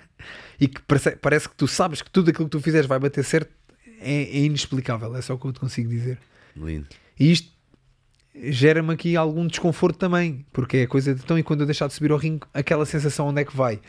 e 0.60 0.68
que 0.68 0.82
parece, 0.84 1.12
parece 1.18 1.50
que 1.50 1.56
tu 1.56 1.68
sabes 1.68 2.02
que 2.02 2.10
tudo 2.10 2.30
aquilo 2.30 2.46
que 2.46 2.52
tu 2.58 2.62
fizeres 2.62 2.88
vai 2.88 2.98
bater 3.00 3.24
certo, 3.24 3.52
é, 4.00 4.24
é 4.24 4.38
inexplicável. 4.40 5.16
É 5.16 5.22
só 5.22 5.34
o 5.34 5.40
que 5.40 5.46
eu 5.46 5.54
te 5.54 5.60
consigo 5.60 5.90
dizer. 5.90 6.18
Lindo. 6.56 6.88
E 7.20 7.32
isto 7.32 7.56
gera-me 8.36 8.94
aqui 8.94 9.16
algum 9.16 9.48
desconforto 9.48 9.98
também, 9.98 10.46
porque 10.52 10.78
é 10.78 10.84
a 10.84 10.88
coisa 10.88 11.16
de 11.16 11.22
então 11.22 11.40
e 11.40 11.44
quando 11.44 11.62
eu 11.62 11.66
deixar 11.66 11.88
de 11.88 11.94
subir 11.94 12.12
ao 12.12 12.18
ringue, 12.18 12.46
aquela 12.54 12.86
sensação 12.86 13.28
onde 13.28 13.42
é 13.42 13.46
que 13.46 13.56
vai. 13.56 13.80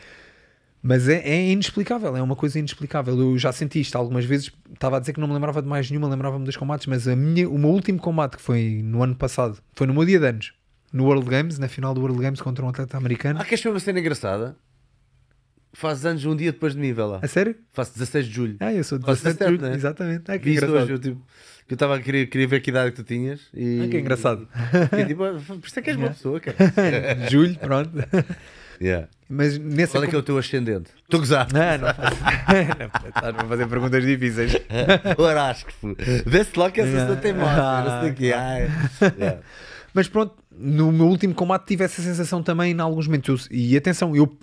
Mas 0.81 1.09
é, 1.09 1.17
é 1.27 1.49
inexplicável, 1.49 2.15
é 2.15 2.21
uma 2.21 2.35
coisa 2.35 2.57
inexplicável. 2.59 3.19
Eu 3.19 3.37
já 3.37 3.51
senti 3.51 3.81
isto 3.81 3.95
algumas 3.97 4.23
vezes, 4.23 4.51
estava 4.73 4.97
a 4.97 4.99
dizer 4.99 5.11
que 5.11 5.19
não 5.19 5.27
me 5.27 5.33
lembrava 5.33 5.61
de 5.61 5.67
mais 5.67 5.89
nenhuma, 5.89 6.07
lembrava-me 6.07 6.45
dos 6.45 6.55
combates, 6.55 6.85
mas 6.87 7.07
a 7.07 7.15
minha, 7.15 7.49
o 7.49 7.57
meu 7.57 7.71
último 7.71 7.99
combate 7.99 8.37
que 8.37 8.41
foi 8.41 8.81
no 8.83 9.03
ano 9.03 9.15
passado, 9.15 9.57
foi 9.73 9.87
no 9.87 9.93
meu 9.93 10.05
dia 10.05 10.19
de 10.19 10.25
anos, 10.25 10.53
no 10.93 11.05
World 11.05 11.29
Games, 11.29 11.59
na 11.59 11.67
final 11.67 11.93
do 11.93 12.01
World 12.01 12.21
Games 12.21 12.41
contra 12.41 12.63
um 12.63 12.69
atleta 12.69 12.95
americano. 12.95 13.39
Ah, 13.41 13.45
queres 13.45 13.61
ver 13.61 13.69
uma 13.69 13.79
cena 13.79 13.99
engraçada? 13.99 14.55
Fazes 15.73 16.05
anos 16.05 16.25
um 16.25 16.35
dia 16.35 16.51
depois 16.51 16.73
de 16.73 16.79
mim, 16.79 16.91
vê 16.93 17.03
lá. 17.03 17.19
A 17.21 17.27
sério? 17.27 17.55
Faço 17.71 17.93
16 17.93 18.25
de 18.25 18.33
julho. 18.33 18.57
Ah, 18.59 18.73
eu 18.73 18.83
sou 18.83 18.97
de 18.97 19.05
Faz 19.05 19.19
17 19.21 19.37
de 19.37 19.45
17, 19.45 19.59
julho, 19.61 19.69
né? 19.71 19.75
exatamente. 19.77 20.23
Ah, 20.31 20.37
que 20.39 20.45
Vi 20.45 20.51
engraçado. 20.53 20.75
hoje, 20.77 20.91
eu, 20.93 20.99
tipo, 20.99 21.21
que 21.67 21.73
eu 21.73 21.75
estava 21.75 21.95
a 21.95 21.99
querer, 22.01 22.27
queria 22.27 22.47
ver 22.47 22.61
que 22.61 22.69
idade 22.71 22.91
que 22.91 22.97
tu 22.97 23.03
tinhas. 23.03 23.41
E, 23.53 23.81
Ah, 23.83 23.87
que 23.89 23.97
engraçado. 23.99 24.47
E, 24.99 25.05
tipo, 25.05 25.23
ah, 25.23 25.33
por 25.47 25.59
isso 25.67 25.79
é 25.79 25.81
que 25.81 25.89
és 25.91 25.97
uma 25.97 26.09
pessoa, 26.11 26.39
cara. 26.39 26.57
julho, 27.29 27.55
pronto. 27.59 27.91
Yeah. 28.79 29.07
Mas 29.27 29.57
nessa 29.57 29.93
Qual 29.93 30.03
é 30.03 30.07
que 30.07 30.15
é 30.15 30.19
o 30.19 30.21
teu 30.21 30.37
ascendente? 30.37 30.91
Estou 31.03 31.17
a 31.17 31.21
gozar. 31.21 31.47
Não, 31.51 31.77
não 31.87 31.93
faço. 31.95 33.07
estás-me 33.07 33.41
a 33.41 33.45
fazer 33.45 33.67
perguntas 33.67 34.05
difíceis. 34.05 34.53
o 35.17 35.23
Arasco. 35.25 35.71
Vê-se 36.27 36.59
lá 36.59 36.69
que 36.69 36.81
essa 36.81 36.89
Yeah. 36.91 37.05
yeah. 37.13 37.21
tem 37.23 37.33
moto. 37.33 37.49
Ah, 37.49 38.01
não 38.03 38.15
sei. 38.15 38.33
Ai. 38.33 38.69
Yeah. 39.17 39.39
Mas 39.95 40.07
pronto, 40.07 40.35
no 40.55 40.91
meu 40.91 41.07
último 41.07 41.33
combate 41.33 41.65
tive 41.65 41.85
essa 41.85 42.03
sensação 42.03 42.43
também 42.43 42.71
em 42.71 42.79
alguns 42.79 43.07
momentos. 43.07 43.47
Eu- 43.49 43.57
e 43.57 43.75
atenção, 43.75 44.15
eu, 44.15 44.37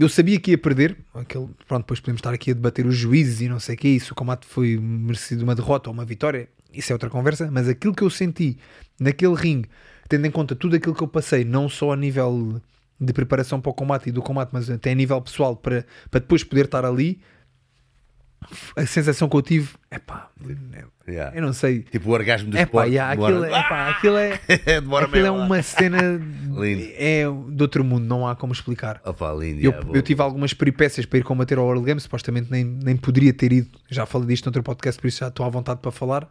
eu 0.00 0.08
sabia 0.08 0.40
que 0.40 0.52
ia 0.52 0.58
perder. 0.58 0.96
Aquele, 1.14 1.48
pronto, 1.68 1.82
depois 1.82 2.00
podemos 2.00 2.20
estar 2.20 2.32
aqui 2.32 2.50
a 2.50 2.54
debater 2.54 2.86
os 2.86 2.96
juízes 2.96 3.42
e 3.42 3.48
não 3.48 3.60
sei 3.60 3.74
o 3.74 3.78
que. 3.78 3.88
Isso 3.88 4.12
o 4.12 4.16
combate 4.16 4.46
foi 4.46 4.78
merecido 4.78 5.44
uma 5.44 5.54
derrota 5.54 5.90
ou 5.90 5.94
uma 5.94 6.04
vitória. 6.04 6.48
Isso 6.72 6.90
é 6.90 6.94
outra 6.94 7.10
conversa. 7.10 7.50
Mas 7.50 7.68
aquilo 7.68 7.94
que 7.94 8.02
eu 8.02 8.08
senti 8.08 8.56
naquele 8.98 9.34
ringue, 9.34 9.68
tendo 10.08 10.26
em 10.26 10.30
conta 10.30 10.56
tudo 10.56 10.74
aquilo 10.74 10.94
que 10.94 11.02
eu 11.02 11.08
passei, 11.08 11.44
não 11.44 11.68
só 11.68 11.92
a 11.92 11.96
nível 11.96 12.60
de 12.98 13.12
preparação 13.12 13.60
para 13.60 13.70
o 13.70 13.74
combate 13.74 14.08
e 14.08 14.12
do 14.12 14.22
combate, 14.22 14.50
mas 14.52 14.70
até 14.70 14.92
a 14.92 14.94
nível 14.94 15.20
pessoal, 15.20 15.54
para, 15.54 15.84
para 16.10 16.20
depois 16.20 16.42
poder 16.42 16.64
estar 16.64 16.84
ali, 16.84 17.20
a 18.76 18.86
sensação 18.86 19.28
que 19.28 19.36
eu 19.36 19.42
tive, 19.42 19.70
epá, 19.90 20.28
Yeah. 21.08 21.36
eu 21.36 21.42
não 21.42 21.52
sei. 21.52 21.80
Tipo 21.82 22.10
o 22.10 22.12
orgasmo 22.12 22.50
do 22.50 22.56
Epá, 22.56 22.62
esporte. 22.86 22.90
yeah, 22.90 23.14
demora- 23.16 23.34
aquilo, 23.46 23.56
epá, 23.56 23.88
aquilo 23.88 24.16
é. 24.70 24.80
demora 24.80 25.06
Aquilo 25.06 25.26
é 25.26 25.30
uma 25.32 25.60
cena 25.62 25.98
Lindo. 26.56 26.84
é 26.94 27.22
de 27.24 27.62
outro 27.62 27.82
mundo, 27.82 28.04
não 28.06 28.28
há 28.28 28.36
como 28.36 28.52
explicar. 28.52 29.00
Opa, 29.04 29.32
lindo. 29.32 29.60
Eu, 29.60 29.72
yeah, 29.72 29.88
eu 29.92 30.02
tive 30.02 30.22
algumas 30.22 30.54
peripécias 30.54 31.04
para 31.06 31.18
ir 31.18 31.22
combater 31.24 31.58
ao 31.58 31.64
World 31.64 31.84
Games, 31.84 32.04
supostamente 32.04 32.48
nem, 32.50 32.64
nem 32.64 32.96
poderia 32.96 33.32
ter 33.32 33.52
ido. 33.52 33.68
Já 33.88 34.06
falei 34.06 34.28
disto 34.28 34.46
noutro 34.46 34.62
podcast, 34.62 35.00
por 35.00 35.08
isso 35.08 35.18
já 35.18 35.28
estou 35.28 35.44
à 35.44 35.48
vontade 35.48 35.80
para 35.80 35.90
falar. 35.90 36.28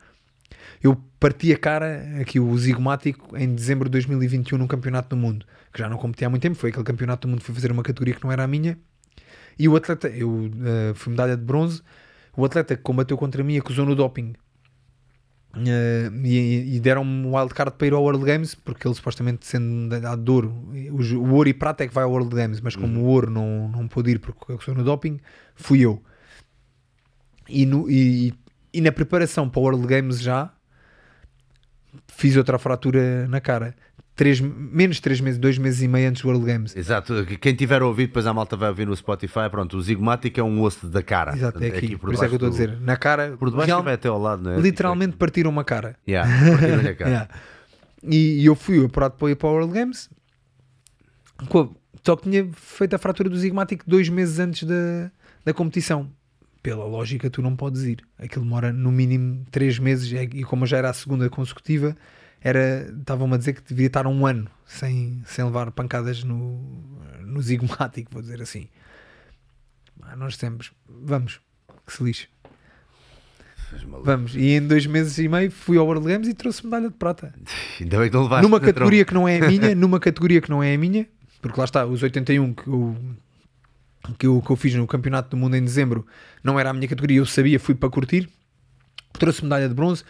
Eu 0.82 0.96
parti 1.20 1.52
a 1.52 1.58
cara, 1.58 2.02
aqui 2.22 2.40
o 2.40 2.58
zigomático, 2.58 3.36
em 3.36 3.54
dezembro 3.54 3.90
de 3.90 3.92
2021 3.92 4.58
num 4.58 4.68
campeonato 4.68 5.10
do 5.10 5.18
mundo, 5.18 5.46
que 5.74 5.80
já 5.80 5.90
não 5.90 5.98
competi 5.98 6.24
há 6.24 6.30
muito 6.30 6.42
tempo. 6.42 6.56
Foi 6.56 6.70
aquele 6.70 6.86
campeonato 6.86 7.28
do 7.28 7.32
mundo 7.32 7.40
que 7.42 7.46
fui 7.46 7.54
fazer 7.56 7.70
uma 7.70 7.84
categoria 7.84 8.14
que 8.14 8.24
não 8.24 8.32
era 8.32 8.44
a 8.46 8.48
minha. 8.48 8.78
E 9.60 9.68
o 9.68 9.76
atleta, 9.76 10.08
eu 10.10 10.50
eh, 10.64 10.94
fui 10.96 11.12
medalha 11.12 11.36
de 11.38 11.44
bronze. 11.44 11.82
O 12.36 12.46
atleta 12.46 12.76
que 12.78 12.82
combateu 12.82 13.18
contra 13.18 13.44
mim 13.44 13.58
acusou 13.58 13.86
no 13.86 13.96
doping. 13.96 14.34
Eh, 15.56 16.12
e, 16.24 16.76
e 16.76 16.80
deram-me 16.80 17.26
um 17.26 17.36
wildcard 17.36 17.76
para 17.76 17.88
ir 17.88 17.94
ao 17.94 18.04
World 18.04 18.24
Games 18.24 18.54
porque 18.54 18.88
ele 18.88 18.94
supostamente 18.94 19.48
sendo 19.48 19.90
dado 20.00 20.24
de 20.24 20.30
ouro 20.30 20.50
o, 20.92 21.02
o 21.18 21.34
ouro 21.34 21.50
e 21.50 21.56
prata 21.56 21.84
é 21.84 21.88
que 21.88 21.94
vai 21.94 22.04
ao 22.04 22.12
World 22.12 22.36
Games 22.36 22.62
mas 22.62 22.76
como 22.76 23.00
o 23.00 23.06
ouro 23.06 23.32
não, 23.32 23.68
não 23.68 23.88
pôde 23.88 24.12
ir 24.12 24.20
porque 24.20 24.54
acusou 24.54 24.76
no 24.76 24.84
doping 24.84 25.20
fui 25.56 25.80
eu 25.84 26.04
e, 27.48 27.66
no- 27.66 27.90
e- 27.90 28.32
e 28.72 28.80
na 28.80 28.92
preparação 28.92 29.50
para 29.50 29.60
o 29.60 29.64
World 29.64 29.88
Games 29.88 30.22
já 30.22 30.54
fiz 32.08 32.36
outra 32.38 32.60
fratura 32.60 33.28
na 33.28 33.42
cara 33.42 33.76
três, 34.20 34.42
menos 34.42 34.98
de 34.98 35.02
3 35.02 35.22
meses, 35.22 35.40
2 35.40 35.58
meses 35.58 35.82
e 35.82 35.88
meio 35.88 36.10
antes 36.10 36.22
do 36.22 36.28
World 36.28 36.46
Games. 36.46 36.76
Exato, 36.76 37.26
quem 37.40 37.56
tiver 37.56 37.82
ouvido, 37.82 38.08
depois 38.10 38.28
a 38.28 38.34
malta 38.34 38.58
vai 38.58 38.68
ouvir 38.68 38.86
no 38.86 38.94
Spotify. 38.94 39.50
Pronto, 39.50 39.78
o 39.78 39.82
zigomático 39.82 40.38
é 40.38 40.44
um 40.44 40.62
osso 40.62 40.90
da 40.90 41.02
cara. 41.02 41.34
Exato, 41.34 41.64
é 41.64 41.68
aqui. 41.68 41.96
por, 41.98 42.14
isso 42.14 42.26
é 42.26 42.28
que 42.28 42.34
eu 42.34 42.36
estou 42.36 42.50
a 42.50 42.52
dizer. 42.52 42.78
Na 42.82 42.98
cara, 42.98 43.38
Por 43.38 43.50
debaixo 43.50 43.68
real- 43.68 43.82
vai 43.82 43.94
até 43.94 44.10
ao 44.10 44.20
lado, 44.20 44.50
é? 44.50 44.60
literalmente 44.60 45.16
partiram 45.16 45.50
uma 45.50 45.64
cara. 45.64 45.96
Yeah, 46.06 46.30
partiram-lhe 46.52 46.90
a 46.90 46.96
cara. 46.96 47.10
Yeah. 47.10 47.30
E, 48.04 48.42
e 48.42 48.46
eu 48.46 48.56
fui 48.56 48.84
apurado 48.86 49.16
para 49.16 49.32
ir 49.32 49.36
para 49.38 49.48
o 49.48 49.54
World 49.54 49.74
Games. 49.74 50.10
Só 52.06 52.16
que 52.18 52.24
tinha 52.30 52.50
feito 52.54 52.94
a 52.96 52.98
fratura 53.00 53.30
do 53.30 53.38
zigmático 53.38 53.84
dois 53.88 54.10
meses 54.10 54.38
antes 54.40 54.64
da, 54.68 55.10
da 55.46 55.54
competição. 55.54 56.10
Pela 56.62 56.84
lógica, 56.86 57.30
tu 57.30 57.42
não 57.42 57.56
podes 57.56 57.84
ir. 57.84 58.00
Aquilo 58.18 58.44
demora 58.44 58.74
no 58.74 58.92
mínimo 58.92 59.46
três 59.50 59.80
meses. 59.80 60.12
é- 60.14 60.24
E 60.24 60.44
como 60.44 60.66
já 60.66 60.78
era 60.78 60.90
a 60.90 60.94
segunda 60.94 61.30
consecutiva, 61.30 61.96
era 62.42 62.90
estavam-me 62.98 63.36
a 63.36 63.38
dizer 63.38 63.54
que 63.54 63.62
devia 63.68 63.88
estar 63.88 64.08
um 64.08 64.26
ano 64.26 64.50
sem, 64.66 65.22
sem 65.26 65.44
levar 65.44 65.72
pancadas 65.72 66.24
no, 66.24 66.62
no 67.22 67.42
zigmático, 67.42 68.12
vou 68.12 68.22
dizer 68.22 68.42
assim. 68.42 68.68
Ah, 70.02 70.16
nós 70.16 70.38
temos, 70.38 70.72
vamos, 70.88 71.42
que 71.86 71.94
se 71.94 72.04
lixe. 72.04 72.28
Vamos, 74.04 74.36
e 74.36 74.54
em 74.54 74.66
dois 74.66 74.88
meses 74.88 75.18
e 75.20 75.28
meio 75.28 75.52
fui 75.52 75.78
ao 75.78 75.86
World 75.86 76.08
Games 76.08 76.28
e 76.28 76.34
trouxe 76.34 76.64
medalha 76.64 76.90
de 76.90 76.96
prata. 76.96 77.34
Ainda 77.80 78.00
bem 78.00 78.10
que 78.10 78.16
não 78.16 78.24
levaste 78.24 78.44
numa 78.44 78.60
categoria 78.60 79.06
que 79.06 79.14
não 79.14 79.28
é 79.28 79.38
a 79.38 79.48
minha, 79.48 79.76
numa 79.76 80.00
categoria 80.00 80.42
que 80.42 80.50
não 80.50 80.64
é 80.64 80.74
a 80.74 80.78
minha, 80.78 81.08
porque 81.42 81.60
lá 81.60 81.66
está, 81.66 81.86
os 81.86 82.02
81 82.02 82.54
que 82.54 82.68
eu, 82.68 82.98
que 84.18 84.26
eu, 84.26 84.42
que 84.42 84.50
eu 84.50 84.56
fiz 84.56 84.74
no 84.74 84.88
Campeonato 84.88 85.30
do 85.30 85.38
Mundo 85.38 85.56
em 85.56 85.64
dezembro 85.64 86.06
não 86.44 86.60
era 86.60 86.72
a 86.72 86.74
minha 86.74 86.88
categoria, 86.88 87.18
eu 87.18 87.26
sabia, 87.26 87.60
fui 87.60 87.76
para 87.76 87.90
curtir, 87.90 88.28
trouxe 89.14 89.44
medalha 89.44 89.70
de 89.70 89.76
bronze, 89.76 90.04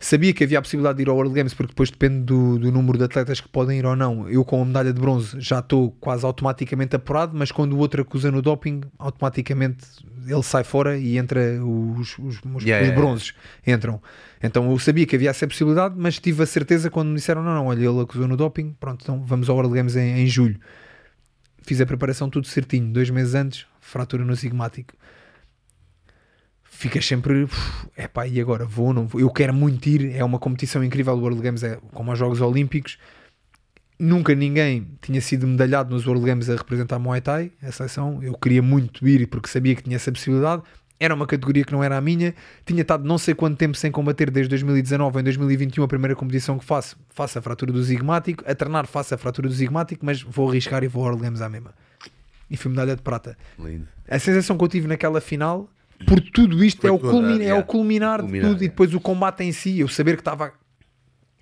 sabia 0.00 0.32
que 0.32 0.42
havia 0.42 0.58
a 0.58 0.62
possibilidade 0.62 0.96
de 0.96 1.02
ir 1.02 1.08
ao 1.10 1.14
World 1.14 1.34
Games, 1.34 1.52
porque 1.52 1.72
depois 1.72 1.90
depende 1.90 2.24
do, 2.24 2.58
do 2.58 2.72
número 2.72 2.96
de 2.96 3.04
atletas 3.04 3.38
que 3.38 3.48
podem 3.48 3.78
ir 3.78 3.84
ou 3.84 3.94
não. 3.94 4.28
Eu 4.28 4.42
com 4.44 4.62
a 4.62 4.64
medalha 4.64 4.92
de 4.94 5.00
bronze 5.00 5.38
já 5.38 5.58
estou 5.58 5.90
quase 6.00 6.24
automaticamente 6.24 6.96
apurado, 6.96 7.36
mas 7.36 7.52
quando 7.52 7.74
o 7.74 7.78
outro 7.78 8.00
acusa 8.00 8.30
no 8.30 8.40
doping, 8.40 8.80
automaticamente 8.98 9.84
ele 10.26 10.42
sai 10.42 10.64
fora 10.64 10.96
e 10.96 11.18
entra 11.18 11.40
os, 11.62 12.18
os, 12.18 12.40
os, 12.42 12.64
Yeah, 12.64 12.88
os 12.88 12.94
bronzes 12.94 13.34
entram. 13.66 14.00
Então 14.42 14.70
eu 14.70 14.78
sabia 14.78 15.04
que 15.04 15.16
havia 15.16 15.30
essa 15.30 15.46
possibilidade, 15.46 15.94
mas 15.98 16.18
tive 16.18 16.42
a 16.42 16.46
certeza 16.46 16.90
quando 16.90 17.08
me 17.08 17.16
disseram: 17.16 17.42
não, 17.42 17.54
não, 17.54 17.66
olha, 17.66 17.84
ele 17.84 18.00
acusou 18.00 18.26
no 18.26 18.36
doping, 18.36 18.74
pronto, 18.80 19.02
então 19.02 19.22
vamos 19.22 19.50
ao 19.50 19.56
World 19.56 19.74
Games 19.74 19.96
em, 19.96 20.20
em 20.20 20.26
julho. 20.26 20.58
Fiz 21.62 21.78
a 21.78 21.84
preparação 21.84 22.30
tudo 22.30 22.46
certinho, 22.46 22.90
dois 22.90 23.10
meses 23.10 23.34
antes, 23.34 23.66
fratura 23.80 24.24
no 24.24 24.34
sigmático. 24.34 24.94
Ficas 26.80 27.04
sempre, 27.04 27.46
é 27.94 28.08
pá, 28.08 28.26
e 28.26 28.40
agora 28.40 28.64
vou 28.64 28.86
ou 28.86 28.94
não 28.94 29.06
vou? 29.06 29.20
Eu 29.20 29.28
quero 29.28 29.52
muito 29.52 29.86
ir, 29.86 30.16
é 30.16 30.24
uma 30.24 30.38
competição 30.38 30.82
incrível. 30.82 31.12
O 31.12 31.20
World 31.20 31.42
Games 31.42 31.62
é 31.62 31.78
como 31.92 32.10
os 32.10 32.18
Jogos 32.18 32.40
Olímpicos. 32.40 32.96
Nunca 33.98 34.34
ninguém 34.34 34.88
tinha 35.02 35.20
sido 35.20 35.46
medalhado 35.46 35.94
nos 35.94 36.06
World 36.06 36.24
Games 36.24 36.48
a 36.48 36.56
representar 36.56 36.98
Muay 36.98 37.20
Thai, 37.20 37.52
a 37.62 37.70
seleção. 37.70 38.22
Eu 38.22 38.32
queria 38.32 38.62
muito 38.62 39.06
ir 39.06 39.26
porque 39.26 39.46
sabia 39.46 39.74
que 39.74 39.82
tinha 39.82 39.96
essa 39.96 40.10
possibilidade. 40.10 40.62
Era 40.98 41.14
uma 41.14 41.26
categoria 41.26 41.66
que 41.66 41.72
não 41.72 41.84
era 41.84 41.98
a 41.98 42.00
minha. 42.00 42.34
Tinha 42.64 42.80
estado 42.80 43.04
não 43.04 43.18
sei 43.18 43.34
quanto 43.34 43.58
tempo 43.58 43.76
sem 43.76 43.92
combater, 43.92 44.30
desde 44.30 44.48
2019 44.48 45.20
em 45.20 45.22
2021, 45.22 45.84
a 45.84 45.88
primeira 45.88 46.16
competição 46.16 46.58
que 46.58 46.64
faço. 46.64 46.96
Faço 47.10 47.38
a 47.38 47.42
fratura 47.42 47.72
do 47.72 47.82
zigmático. 47.82 48.42
A 48.46 48.54
treinar, 48.54 48.86
faço 48.86 49.14
a 49.14 49.18
fratura 49.18 49.48
do 49.48 49.54
zigmático, 49.54 50.02
mas 50.02 50.22
vou 50.22 50.48
arriscar 50.48 50.82
e 50.82 50.88
vou 50.88 51.02
ao 51.02 51.08
World 51.08 51.24
Games 51.24 51.42
à 51.42 51.48
mesma. 51.50 51.74
E 52.50 52.56
fui 52.56 52.70
medalha 52.70 52.96
de 52.96 53.02
prata. 53.02 53.36
Lindo. 53.58 53.86
A 54.08 54.18
sensação 54.18 54.56
que 54.56 54.64
eu 54.64 54.68
tive 54.68 54.88
naquela 54.88 55.20
final, 55.20 55.68
por 56.06 56.20
tudo 56.20 56.62
isto, 56.64 56.86
é 56.86 56.90
o, 56.90 56.98
culmin- 56.98 57.42
é 57.44 57.54
o 57.54 57.62
culminar, 57.64 58.22
de 58.22 58.28
tudo. 58.50 58.64
E 58.64 58.68
depois 58.68 58.94
o 58.94 59.00
combate 59.00 59.42
em 59.44 59.52
si, 59.52 59.80
eu 59.80 59.88
saber 59.88 60.14
que 60.16 60.20
estava 60.22 60.52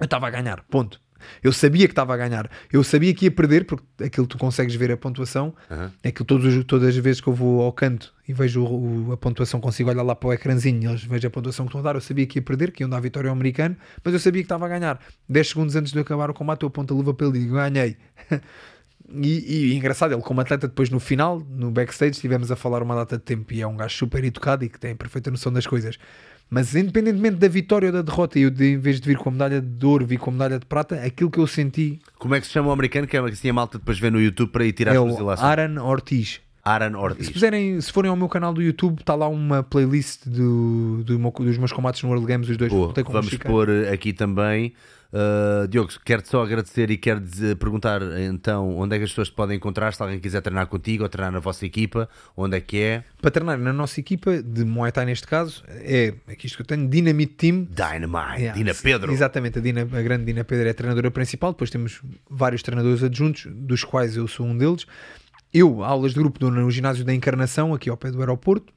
eu 0.00 0.04
estava 0.04 0.26
a 0.28 0.30
ganhar, 0.30 0.62
ponto. 0.70 1.00
Eu 1.42 1.52
sabia 1.52 1.88
que 1.88 1.92
estava 1.92 2.14
a 2.14 2.16
ganhar. 2.16 2.48
Eu 2.72 2.84
sabia 2.84 3.12
que 3.12 3.24
ia 3.24 3.30
perder, 3.32 3.64
porque 3.64 3.84
aquilo 4.04 4.24
tu 4.24 4.38
consegues 4.38 4.76
ver 4.76 4.92
a 4.92 4.96
pontuação. 4.96 5.52
É 6.00 6.12
que 6.12 6.22
todos, 6.22 6.54
os- 6.54 6.64
todas 6.64 6.90
as 6.90 6.96
vezes 6.96 7.20
que 7.20 7.26
eu 7.26 7.32
vou 7.34 7.60
ao 7.62 7.72
canto 7.72 8.14
e 8.28 8.32
vejo 8.32 8.62
o- 8.64 9.08
o- 9.08 9.12
a 9.12 9.16
pontuação, 9.16 9.60
consigo 9.60 9.90
olhar 9.90 10.02
lá 10.04 10.14
para 10.14 10.28
o 10.28 10.32
ecrãzinho 10.32 10.80
e 10.80 10.86
eles 10.86 11.02
vejo 11.02 11.26
a 11.26 11.30
pontuação 11.30 11.66
que 11.66 11.70
estão 11.70 11.80
a 11.80 11.84
dar. 11.84 11.96
Eu 11.96 12.00
sabia 12.00 12.24
que 12.24 12.38
ia 12.38 12.42
perder, 12.42 12.70
que 12.70 12.84
iam 12.84 12.88
dar 12.88 12.98
a 12.98 13.00
vitória 13.00 13.28
ao 13.28 13.34
americano, 13.34 13.76
mas 14.04 14.14
eu 14.14 14.20
sabia 14.20 14.42
que 14.42 14.46
estava 14.46 14.66
a 14.66 14.68
ganhar. 14.68 15.00
10 15.28 15.48
segundos 15.48 15.74
antes 15.74 15.90
de 15.92 15.98
acabar 15.98 16.30
o 16.30 16.34
combate, 16.34 16.62
eu 16.62 16.68
aponto 16.68 16.94
a 16.94 16.96
luva 16.96 17.12
para 17.12 17.26
ele 17.26 17.38
e 17.38 17.40
digo: 17.42 17.54
ganhei. 17.56 17.96
E, 19.10 19.70
e 19.70 19.74
engraçado, 19.76 20.12
ele 20.12 20.20
como 20.22 20.40
atleta 20.40 20.68
depois 20.68 20.90
no 20.90 21.00
final, 21.00 21.40
no 21.50 21.70
backstage, 21.70 22.12
estivemos 22.12 22.50
a 22.50 22.56
falar 22.56 22.82
uma 22.82 22.94
data 22.94 23.16
de 23.16 23.22
tempo 23.22 23.52
e 23.54 23.60
é 23.62 23.66
um 23.66 23.76
gajo 23.76 23.96
super 23.96 24.22
educado 24.22 24.64
e 24.64 24.68
que 24.68 24.78
tem 24.78 24.94
perfeita 24.94 25.30
noção 25.30 25.52
das 25.52 25.66
coisas. 25.66 25.98
Mas 26.50 26.74
independentemente 26.74 27.36
da 27.36 27.48
vitória 27.48 27.88
ou 27.88 27.92
da 27.92 28.02
derrota, 28.02 28.38
eu 28.38 28.50
de, 28.50 28.72
em 28.72 28.78
vez 28.78 29.00
de 29.00 29.06
vir 29.06 29.18
com 29.18 29.28
a 29.28 29.32
medalha 29.32 29.60
de 29.60 29.86
ouro, 29.86 30.06
vi 30.06 30.16
com 30.16 30.30
a 30.30 30.32
medalha 30.32 30.58
de 30.58 30.64
prata, 30.66 30.96
aquilo 30.96 31.30
que 31.30 31.38
eu 31.38 31.46
senti 31.46 32.00
Como 32.18 32.34
é 32.34 32.40
que 32.40 32.46
se 32.46 32.52
chama 32.52 32.68
o 32.68 32.72
americano? 32.72 33.06
Que 33.06 33.16
é 33.16 33.20
assim 33.20 33.50
a 33.50 33.52
malta 33.52 33.78
depois 33.78 33.98
vê 33.98 34.10
no 34.10 34.20
YouTube 34.20 34.50
para 34.50 34.64
ir 34.64 34.72
tirar 34.72 34.94
é 34.94 34.98
as. 34.98 35.42
Aaron 35.42 35.82
Ortiz. 35.82 36.40
Aaron 36.64 36.90
Se, 36.90 36.96
Ortiz. 36.96 37.30
puserem, 37.30 37.80
se 37.80 37.90
forem 37.92 38.10
ao 38.10 38.16
meu 38.16 38.28
canal 38.28 38.52
do 38.52 38.60
YouTube, 38.60 39.00
está 39.00 39.14
lá 39.14 39.26
uma 39.28 39.62
playlist 39.62 40.26
do, 40.26 41.02
do 41.04 41.18
meu- 41.18 41.30
dos 41.30 41.56
meus 41.56 41.72
combates 41.72 42.02
no 42.02 42.10
World 42.10 42.26
Games, 42.26 42.48
os 42.48 42.56
dois 42.58 42.70
Boa, 42.70 42.92
vamos 43.10 43.34
pôr 43.36 43.70
aqui 43.92 44.12
também. 44.12 44.74
Uh, 45.10 45.66
Diogo, 45.68 45.90
quero-te 46.04 46.28
só 46.28 46.42
agradecer 46.42 46.90
e 46.90 46.98
quero 46.98 47.22
perguntar 47.58 48.02
então 48.20 48.76
onde 48.76 48.94
é 48.94 48.98
que 48.98 49.04
as 49.04 49.10
pessoas 49.10 49.28
te 49.28 49.34
podem 49.34 49.56
encontrar 49.56 49.94
se 49.94 50.02
alguém 50.02 50.20
quiser 50.20 50.42
treinar 50.42 50.66
contigo 50.66 51.02
ou 51.02 51.08
treinar 51.08 51.32
na 51.32 51.38
vossa 51.38 51.64
equipa, 51.64 52.08
onde 52.36 52.58
é 52.58 52.60
que 52.60 52.78
é? 52.78 53.04
Para 53.20 53.30
treinar 53.30 53.58
na 53.58 53.72
nossa 53.72 53.98
equipa, 54.00 54.42
de 54.42 54.66
Muay 54.66 54.92
Thai 54.92 55.06
neste 55.06 55.26
caso, 55.26 55.64
é 55.66 56.12
aqui 56.28 56.46
isto 56.46 56.56
que 56.56 56.62
eu 56.62 56.66
tenho, 56.66 56.86
Dynamite 56.86 57.34
Team. 57.34 57.66
Dynamite, 57.70 58.38
Yeah, 58.38 58.52
Dina 58.52 58.74
Pedro. 58.74 59.10
Exatamente, 59.10 59.58
a, 59.58 59.62
Dina, 59.62 59.80
a 59.80 60.02
grande 60.02 60.26
Dina 60.26 60.44
Pedro 60.44 60.68
é 60.68 60.70
a 60.72 60.74
treinadora 60.74 61.10
principal, 61.10 61.52
depois 61.52 61.70
temos 61.70 62.02
vários 62.28 62.62
treinadores 62.62 63.02
adjuntos, 63.02 63.46
dos 63.50 63.84
quais 63.84 64.14
eu 64.14 64.28
sou 64.28 64.44
um 64.44 64.58
deles. 64.58 64.86
Eu, 65.54 65.82
aulas 65.82 66.12
de 66.12 66.18
grupo 66.20 66.38
dou 66.38 66.50
no 66.50 66.70
ginásio 66.70 67.02
da 67.02 67.14
Encarnação, 67.14 67.72
aqui 67.72 67.88
ao 67.88 67.96
pé 67.96 68.10
do 68.10 68.20
aeroporto. 68.20 68.74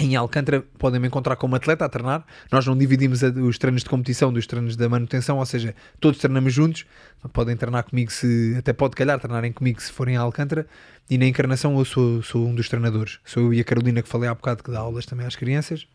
Em 0.00 0.14
Alcântara 0.14 0.62
podem 0.78 1.00
me 1.00 1.08
encontrar 1.08 1.34
como 1.34 1.56
atleta 1.56 1.84
a 1.84 1.88
treinar. 1.88 2.24
Nós 2.52 2.64
não 2.64 2.76
dividimos 2.78 3.24
a- 3.24 3.30
os 3.30 3.58
treinos 3.58 3.82
de 3.82 3.90
competição 3.90 4.32
dos 4.32 4.46
treinos 4.46 4.76
da 4.76 4.88
manutenção, 4.88 5.38
ou 5.38 5.46
seja, 5.46 5.74
todos 5.98 6.20
treinamos 6.20 6.52
juntos. 6.54 6.86
Podem 7.32 7.56
treinar 7.56 7.82
comigo 7.82 8.12
se 8.12 8.54
até 8.56 8.72
pode 8.72 8.94
calhar 8.94 9.18
treinarem 9.18 9.50
comigo 9.52 9.82
se 9.82 9.90
forem 9.90 10.16
a 10.16 10.20
Alcântara. 10.20 10.68
E 11.10 11.18
na 11.18 11.26
Encarnação 11.26 11.76
eu 11.76 11.84
sou, 11.84 12.22
sou 12.22 12.46
um 12.46 12.54
dos 12.54 12.68
treinadores. 12.68 13.18
Sou 13.24 13.42
eu 13.44 13.54
e 13.54 13.60
a 13.60 13.64
Carolina 13.64 14.00
que 14.00 14.08
falei 14.08 14.28
há 14.28 14.34
bocado 14.34 14.62
que 14.62 14.70
dá 14.70 14.78
aulas 14.78 15.04
também 15.04 15.26
às 15.26 15.34
crianças. 15.34 15.88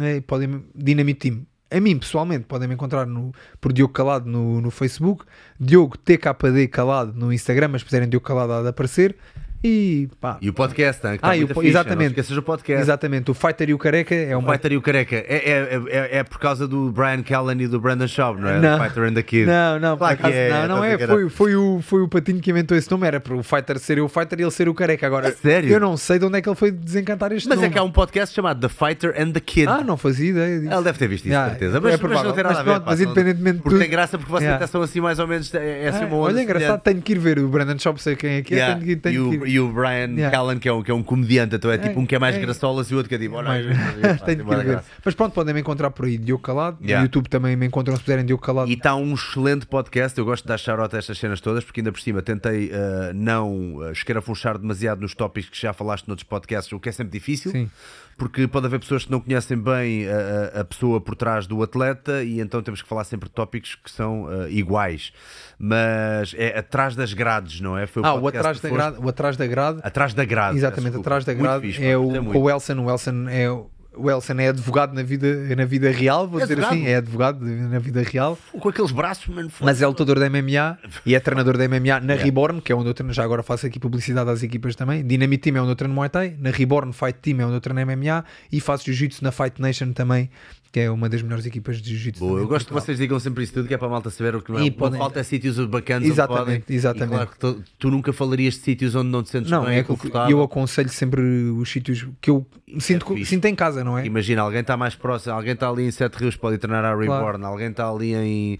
É, 0.00 0.20
podem 0.20 0.64
Dynamite 0.74 1.30
Team. 1.30 1.46
A 1.70 1.78
mim, 1.80 1.96
pessoalmente, 1.98 2.44
podem 2.46 2.66
me 2.66 2.74
encontrar 2.74 3.06
no, 3.06 3.30
por 3.60 3.72
Diogo 3.72 3.92
Calado 3.92 4.28
no, 4.28 4.60
no 4.60 4.70
Facebook, 4.70 5.24
Diogo 5.60 5.96
TKD 5.98 6.66
Calado 6.68 7.12
no 7.14 7.32
Instagram, 7.32 7.68
mas 7.68 7.82
se 7.82 7.84
puserem 7.84 8.08
Diogo 8.08 8.26
Calado 8.26 8.62
de 8.62 8.68
aparecer. 8.68 9.16
E 9.62 10.08
pá, 10.20 10.38
E 10.40 10.48
o 10.48 10.52
podcast, 10.52 11.04
hein, 11.04 11.12
que 11.12 11.16
está 11.16 11.30
Ah, 11.32 11.34
o 11.34 11.36
muito 11.38 11.52
po- 11.54 11.60
fixe, 11.60 11.70
exatamente. 11.72 11.98
Não 11.98 12.06
esqueças 12.10 12.36
o 12.36 12.42
podcast. 12.42 12.80
exatamente, 12.80 13.28
o 13.30 13.34
Fighter 13.34 13.70
e 13.70 13.74
o 13.74 13.78
Careca 13.78 14.14
é 14.14 14.36
O 14.36 14.38
uma. 14.38 14.52
Fighter 14.52 14.72
e 14.72 14.76
o 14.76 14.80
Careca 14.82 15.16
é, 15.16 15.24
é, 15.28 15.80
é, 15.88 16.18
é 16.18 16.22
por 16.24 16.38
causa 16.38 16.68
do 16.68 16.92
Brian 16.92 17.22
Callen 17.24 17.60
e 17.60 17.66
do 17.66 17.80
Brandon 17.80 18.06
Schaub, 18.06 18.40
não 18.40 18.48
é? 18.48 18.60
Não. 18.60 18.78
Fighter 18.80 19.02
and 19.02 19.14
the 19.14 19.22
Kid. 19.24 19.46
Não, 19.46 19.80
não, 19.80 19.96
Claro 19.98 20.14
acaso, 20.14 20.32
é, 20.34 20.48
não, 20.68 20.76
não 20.76 20.84
é. 20.84 20.96
Foi, 20.98 21.28
foi, 21.28 21.56
o, 21.56 21.80
foi 21.82 22.02
o 22.02 22.08
Patinho 22.08 22.40
que 22.40 22.50
inventou 22.52 22.76
esse 22.78 22.88
nome. 22.88 23.04
Era 23.08 23.18
para 23.18 23.34
o 23.34 23.42
Fighter 23.42 23.80
ser 23.80 23.98
eu 23.98 24.04
o 24.04 24.08
Fighter 24.08 24.38
e 24.38 24.42
ele 24.42 24.50
ser 24.52 24.68
o 24.68 24.74
Careca. 24.74 25.04
Agora, 25.06 25.32
sério? 25.32 25.70
eu 25.70 25.80
não 25.80 25.96
sei 25.96 26.20
de 26.20 26.24
onde 26.24 26.38
é 26.38 26.40
que 26.40 26.48
ele 26.48 26.54
foi 26.56 26.70
desencantar 26.70 27.32
este 27.32 27.48
Mas 27.48 27.56
nome. 27.56 27.66
é 27.68 27.70
que 27.72 27.78
há 27.78 27.82
um 27.82 27.90
podcast 27.90 28.32
chamado 28.34 28.60
The 28.60 28.68
Fighter 28.68 29.12
and 29.20 29.32
the 29.32 29.40
Kid. 29.40 29.66
Ah, 29.68 29.82
não 29.82 29.96
fazia 29.96 30.30
ideia 30.30 30.60
disso. 30.60 30.72
Ele 30.72 30.82
deve 30.84 30.98
ter 31.00 31.08
visto 31.08 31.24
isso, 31.24 31.32
Yeah, 31.32 31.50
certeza. 31.50 31.78
é 31.78 31.80
Mas, 31.80 31.90
mas 31.92 32.00
provável. 32.00 32.24
não 32.28 32.32
tem 32.32 32.44
nada 32.44 32.54
Mas 32.54 32.68
a 32.68 32.78
ver. 32.78 32.82
mas 32.86 33.00
independentemente 33.00 33.56
de 33.56 33.62
Porque 33.64 33.70
tudo- 33.74 33.80
tem 33.80 33.90
graça 33.90 34.16
porque 34.18 34.30
vocês 34.30 34.42
Yeah. 34.42 34.64
até 34.64 34.70
são 34.70 34.82
assim 34.82 35.00
mais 35.00 35.18
ou 35.18 35.26
menos. 35.26 35.52
É, 35.52 35.84
é 35.84 35.88
assim 35.88 36.04
Ah, 36.04 36.06
uma 36.06 36.16
onda 36.16 36.24
olha, 36.26 36.42
engraçado, 36.42 36.80
tenho 36.80 37.02
que 37.02 37.12
ir 37.12 37.18
ver 37.18 37.40
o 37.40 37.48
Brandon 37.48 37.76
Schaub, 37.76 37.98
sei 38.00 38.14
quem 38.14 38.34
é 38.36 38.42
que 38.42 38.54
é. 38.54 38.74
Tenho 38.76 39.30
que, 39.30 39.38
o, 39.38 39.46
ir. 39.46 39.47
E 39.48 39.60
o 39.60 39.72
Brian 39.72 40.08
Yeah. 40.18 40.30
Callen, 40.30 40.58
que 40.58 40.68
é, 40.68 40.72
um, 40.72 40.82
que 40.82 40.90
é 40.90 40.94
um 40.94 41.02
comediante, 41.02 41.56
então 41.56 41.70
é 41.70 41.78
tipo 41.78 41.98
É, 41.98 42.02
um 42.02 42.06
que 42.06 42.14
é 42.14 42.18
mais 42.18 42.36
é. 42.36 42.38
graçolas 42.40 42.90
e 42.90 42.94
o 42.94 42.96
outro 42.98 43.08
que 43.08 43.14
é 43.14 43.18
tipo. 43.18 43.34
olha, 43.36 43.48
Mais- 43.48 44.20
Tenho 44.22 44.44
que 44.44 44.54
ver. 44.56 44.82
Mas 45.04 45.14
pronto, 45.14 45.32
podem 45.32 45.54
me 45.54 45.60
encontrar 45.60 45.90
por 45.90 46.04
aí, 46.06 46.16
Diogo 46.18 46.42
Calado. 46.42 46.78
Yeah. 46.80 47.00
No 47.00 47.06
YouTube 47.06 47.28
também 47.28 47.56
me 47.56 47.66
encontram 47.66 47.96
se 47.96 48.02
puserem 48.02 48.24
Diogo 48.24 48.42
Calado. 48.42 48.70
E 48.70 48.74
está 48.74 48.94
um 48.94 49.14
excelente 49.14 49.66
podcast. 49.66 50.16
Eu 50.18 50.24
gosto 50.24 50.44
de 50.44 50.48
dar 50.48 50.58
shout 50.58 50.94
a 50.94 50.98
estas 50.98 51.18
cenas 51.18 51.40
todas, 51.40 51.64
porque 51.64 51.80
ainda 51.80 51.90
por 51.92 52.00
cima 52.00 52.20
tentei 52.22 52.68
uh, 52.68 53.12
não 53.14 53.76
uh, 53.76 53.90
escarafunchar 53.92 54.58
demasiado 54.58 55.00
nos 55.00 55.14
tópicos 55.14 55.50
que 55.50 55.60
já 55.60 55.72
falaste 55.72 56.06
noutros 56.08 56.28
podcasts, 56.28 56.72
o 56.72 56.78
que 56.80 56.88
é 56.88 56.92
sempre 56.92 57.12
difícil. 57.18 57.50
Sim. 57.52 57.70
Porque 58.18 58.48
pode 58.48 58.66
haver 58.66 58.80
pessoas 58.80 59.04
que 59.04 59.10
não 59.12 59.20
conhecem 59.20 59.56
bem 59.56 60.06
a, 60.08 60.60
a- 60.60 60.64
pessoa 60.64 61.00
por 61.00 61.14
trás 61.14 61.46
do 61.46 61.62
atleta 61.62 62.22
e 62.24 62.40
então 62.40 62.60
temos 62.62 62.82
que 62.82 62.88
falar 62.88 63.04
sempre 63.04 63.28
de 63.28 63.34
tópicos 63.34 63.76
que 63.76 63.90
são 63.90 64.24
uh, 64.24 64.48
iguais. 64.50 65.12
Mas 65.58 66.34
é 66.36 66.58
atrás 66.58 66.94
das 66.96 67.12
grades, 67.12 67.60
não 67.60 67.78
é? 67.78 67.86
Foi 67.86 68.02
Ah, 68.04 68.14
o 68.14 68.26
atrás, 68.28 68.60
da 68.60 68.68
grade, 68.68 68.96
o 68.98 69.08
atrás 69.08 69.36
da 69.36 69.46
grade. 69.46 69.80
Atrás 69.82 70.14
da 70.14 70.24
grade. 70.24 70.56
Exatamente, 70.58 70.96
atrás 70.96 71.24
da 71.24 71.32
grade 71.32 71.66
fixe, 71.66 71.84
é 71.84 71.92
pá, 71.92 71.98
o 71.98 72.38
o 72.42 72.50
Elson. 72.50 72.78
O 72.84 72.90
Elson 72.90 73.28
é 73.28 73.50
o. 73.50 73.70
O 73.98 74.10
Elson 74.10 74.34
é 74.38 74.48
advogado 74.48 74.94
na 74.94 75.02
vida, 75.02 75.54
na 75.56 75.64
vida 75.64 75.90
real, 75.90 76.28
vou 76.28 76.38
É 76.40 76.42
dizer 76.44 76.54
advogado? 76.54 76.72
assim, 76.78 76.86
é 76.86 76.96
advogado 76.96 77.44
na 77.44 77.78
vida 77.78 78.02
real, 78.02 78.38
Com 78.52 78.68
aqueles 78.68 78.92
braços, 78.92 79.26
mano. 79.28 79.50
mas 79.60 79.82
é 79.82 79.86
lutador 79.86 80.18
da 80.18 80.30
MMA 80.30 80.78
e 81.04 81.14
é 81.14 81.20
treinador 81.20 81.56
da 81.58 81.64
MMA 81.68 81.78
na 82.00 82.12
Yeah. 82.18 82.24
Reborn, 82.24 82.60
que 82.60 82.72
é 82.72 82.74
onde 82.76 82.88
eu 82.88 82.94
treino, 82.94 83.12
já 83.12 83.22
agora 83.24 83.42
faço 83.42 83.66
aqui 83.66 83.78
publicidade 83.78 84.30
às 84.30 84.42
equipas 84.42 84.74
também. 84.76 85.04
Dynamite 85.04 85.42
Team 85.50 85.56
é 85.56 85.60
onde 85.62 85.72
eu 85.72 85.76
treino 85.76 85.94
Muay 85.94 86.08
Thai, 86.08 86.36
na 86.38 86.50
Reborn 86.50 86.92
Fight 86.92 87.18
Team 87.20 87.40
é 87.40 87.44
onde 87.46 87.54
eu 87.56 87.60
treino 87.60 87.80
MMA 87.84 88.24
e 88.52 88.60
faço 88.60 88.84
Jiu-Jitsu 88.86 89.22
na 89.24 89.30
Fight 89.32 89.60
Nation 89.60 89.92
também, 89.92 90.30
que 90.70 90.80
é 90.80 90.90
uma 90.90 91.08
das 91.08 91.22
melhores 91.22 91.46
equipas 91.46 91.80
de 91.80 91.90
jiu-jitsu. 91.90 92.20
Boa, 92.26 92.40
eu 92.40 92.46
gosto 92.48 92.68
que 92.68 92.72
vocês 92.74 92.98
digam 92.98 93.18
sempre 93.18 93.42
isso 93.44 93.54
tudo, 93.54 93.66
que 93.66 93.74
é 93.74 93.78
para 93.78 93.86
a 93.86 93.90
malta 93.90 94.10
saber 94.10 94.36
o 94.36 94.42
que 94.42 94.52
não 94.52 94.58
é. 94.58 94.64
E 94.64 94.70
podem- 94.70 94.98
falta 94.98 95.20
é 95.20 95.22
sítios 95.22 95.56
bacanas 95.66 96.08
Exatamente, 96.08 96.60
podem. 96.62 96.76
exatamente. 96.76 97.08
Claro 97.14 97.30
que 97.30 97.38
tu, 97.38 97.62
tu 97.78 97.90
nunca 97.90 98.12
falarias 98.12 98.54
de 98.54 98.60
sítios 98.60 98.94
onde 98.94 99.08
não 99.10 99.22
te 99.22 99.30
sentes 99.30 99.50
Não, 99.50 99.64
bem, 99.64 99.78
é 99.78 99.82
confortável. 99.82 100.30
eu 100.36 100.42
aconselho 100.42 100.88
sempre 100.90 101.22
os 101.22 101.70
sítios 101.70 102.06
que 102.20 102.30
eu 102.30 102.46
sinto, 102.78 103.16
é 103.16 103.24
sinto 103.24 103.46
em 103.46 103.54
casa, 103.54 103.82
não 103.82 103.96
é? 103.96 104.04
Imagina, 104.04 104.42
alguém 104.42 104.60
está 104.60 104.76
mais 104.76 104.94
próximo, 104.94 105.32
alguém 105.34 105.54
está 105.54 105.68
ali 105.70 105.84
em 105.84 105.90
Sete 105.90 106.16
Rios, 106.16 106.36
pode 106.36 106.56
ir 106.56 106.58
treinar 106.58 106.84
a 106.84 106.94
Reborn, 106.94 107.44
alguém 107.44 107.68
está 107.70 107.88
ali 107.90 108.14
em- 108.14 108.58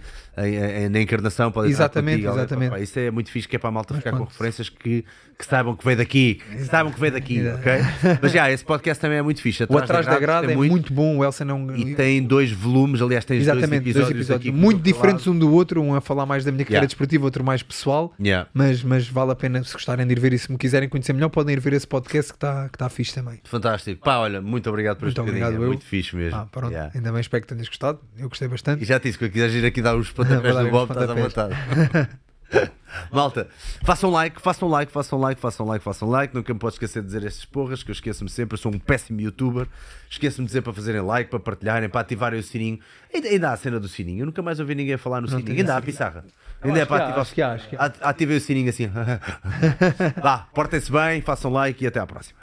na 0.91 1.01
Encarnação, 1.01 1.51
pode 1.51 1.71
Exatamente, 1.71 2.23
contigo, 2.23 2.39
exatamente. 2.39 2.71
pá, 2.71 2.81
isso 2.81 2.99
é 2.99 3.11
muito 3.11 3.31
fixe, 3.31 3.49
que 3.49 3.57
é 3.57 3.59
para 3.59 3.69
a 3.69 3.73
malta 3.73 3.95
ficar 3.95 4.11
com 4.13 4.17
pronto. 4.19 4.31
referências 4.31 4.69
que, 4.69 5.05
que 5.39 5.45
saibam 5.47 5.75
que 5.77 5.85
veio 5.85 5.97
daqui, 5.97 6.35
que 6.51 6.65
saibam 6.65 6.93
que 6.93 7.01
veio 7.01 7.13
daqui, 7.13 7.43
ok? 7.49 8.19
Mas 8.23 8.33
já, 8.33 8.51
esse 8.51 8.65
podcast 8.65 9.01
também 9.01 9.19
é 9.19 9.23
muito 9.23 9.41
fixe. 9.43 9.65
O 9.69 9.79
Atrás 9.79 10.07
da 10.07 10.19
Grada 10.19 10.51
é 10.53 10.57
muito, 10.57 10.71
muito 10.71 10.93
bom, 10.93 11.19
o 11.19 11.25
Elsa 11.25 11.45
não. 11.45 11.75
E 11.77 11.95
tem 11.95 12.23
dois 12.23 12.51
volumes, 12.53 13.01
aliás, 13.03 13.25
Exatamente, 13.29 13.85
dois 13.85 13.95
dois 13.95 14.11
episódios, 14.11 14.11
episódios, 14.31 14.49
aqui 14.49 14.53
muito 14.53 14.83
diferentes 14.83 15.27
um 15.27 15.39
do 15.39 15.53
outro, 15.53 15.83
um 15.83 15.95
a 15.95 16.01
falar 16.01 16.27
mais 16.27 16.45
da 16.45 16.53
minha 16.53 16.65
carreira 16.65 16.79
Yeah. 16.79 16.87
desportiva, 16.87 17.25
outro 17.25 17.43
mais 17.45 17.63
pessoal, 17.63 18.13
Yeah. 18.21 18.49
mas, 18.55 18.83
mas 18.83 19.09
vale 19.09 19.33
a 19.33 19.35
pena 19.35 19.63
se 19.65 19.73
gostarem 19.73 20.07
de 20.07 20.13
ir 20.13 20.21
ver 20.21 20.33
e 20.33 20.39
se 20.39 20.51
me 20.51 20.57
quiserem 20.59 20.89
conhecer 20.89 21.13
melhor, 21.13 21.29
podem 21.29 21.55
ir 21.55 21.61
ver 21.61 21.73
esse 21.73 21.87
podcast 21.87 22.33
que 22.33 22.37
está 22.37 22.69
que 22.69 22.79
tá 22.79 22.89
fixe 22.89 23.15
também. 23.15 23.41
Fantástico. 23.45 24.05
Pá, 24.05 24.19
olha, 24.19 24.41
muito 24.41 24.69
obrigado 24.69 24.99
por 24.99 25.09
este 25.09 25.19
Muito 25.21 25.29
obrigado, 25.31 25.53
é 25.55 25.57
eu. 25.65 25.67
muito 25.69 25.85
fixe 25.85 26.15
mesmo. 26.17 26.37
Ah, 26.39 26.47
pronto, 26.51 26.71
Yeah. 26.73 26.93
ainda 26.95 27.11
bem, 27.13 27.21
espero 27.21 27.43
que 27.43 27.49
tenhas 27.49 27.69
gostado. 27.69 27.99
Eu 28.19 28.29
gostei 28.29 28.47
E 28.47 28.51
bastante. 28.51 28.85
já 28.85 28.99
te 29.01 29.05
disse 29.05 29.19
que 29.19 29.25
eu 29.25 29.31
quiseres 29.31 29.55
ir 29.55 29.65
aqui 29.67 29.81
dar 29.83 29.97
os 29.97 30.11
do 30.29 30.71
Bob, 30.71 30.91
estás 30.91 31.11
à 31.11 31.15
vontade. 31.15 31.55
Malta, 33.13 33.47
façam 33.85 34.11
like, 34.11 34.41
façam 34.41 34.69
like, 34.69 34.91
façam 34.91 35.19
like, 35.21 35.41
façam 35.41 35.67
like, 35.67 35.85
façam 35.85 36.09
like. 36.09 36.35
Nunca 36.35 36.53
me 36.55 36.59
posso 36.59 36.77
esquecer 36.77 37.01
de 37.03 37.07
dizer 37.07 37.25
estas 37.27 37.45
porras, 37.45 37.83
que 37.83 37.91
eu 37.91 37.93
esqueço-me 37.93 38.31
sempre. 38.31 38.55
Eu 38.55 38.59
sou 38.59 38.75
um 38.75 38.79
péssimo 38.79 39.21
youtuber. 39.21 39.67
Esqueço-me 40.11 40.47
de 40.47 40.51
dizer 40.51 40.63
para 40.63 40.73
fazerem 40.73 41.03
like, 41.03 41.31
para 41.31 41.39
partilharem, 41.39 41.89
para 41.89 42.01
ativarem 42.01 42.41
o 42.41 42.43
sininho. 42.43 42.79
Ainda, 43.15 43.29
ainda 43.29 43.51
há 43.51 43.53
a 43.53 43.57
cena 43.57 43.79
do 43.79 43.87
sininho. 43.89 44.23
Eu 44.23 44.27
nunca 44.27 44.41
mais 44.41 44.59
ouvi 44.61 44.75
ninguém 44.75 44.97
falar 44.97 45.21
no 45.21 45.29
sininho. 45.29 45.59
Ainda 45.59 45.75
há 45.75 45.77
a 45.79 45.83
pissarra. 45.83 46.25
Ainda 46.63 46.81
é 46.81 46.87
para 46.87 47.05
ativar 47.05 47.21
acho 47.21 47.35
que 47.35 47.43
há, 47.43 47.53
acho 47.53 47.69
que 47.69 47.77
há. 47.77 47.85
At- 47.85 47.99
Ativem 48.01 48.37
o 48.37 48.41
sininho 48.41 48.71
assim. 48.71 48.91
Vá, 50.23 50.47
portem-se 50.55 50.91
bem, 50.91 51.21
façam 51.21 51.53
like 51.53 51.85
e 51.85 51.87
até 51.87 52.01
à 52.01 52.07
próxima. 52.07 52.39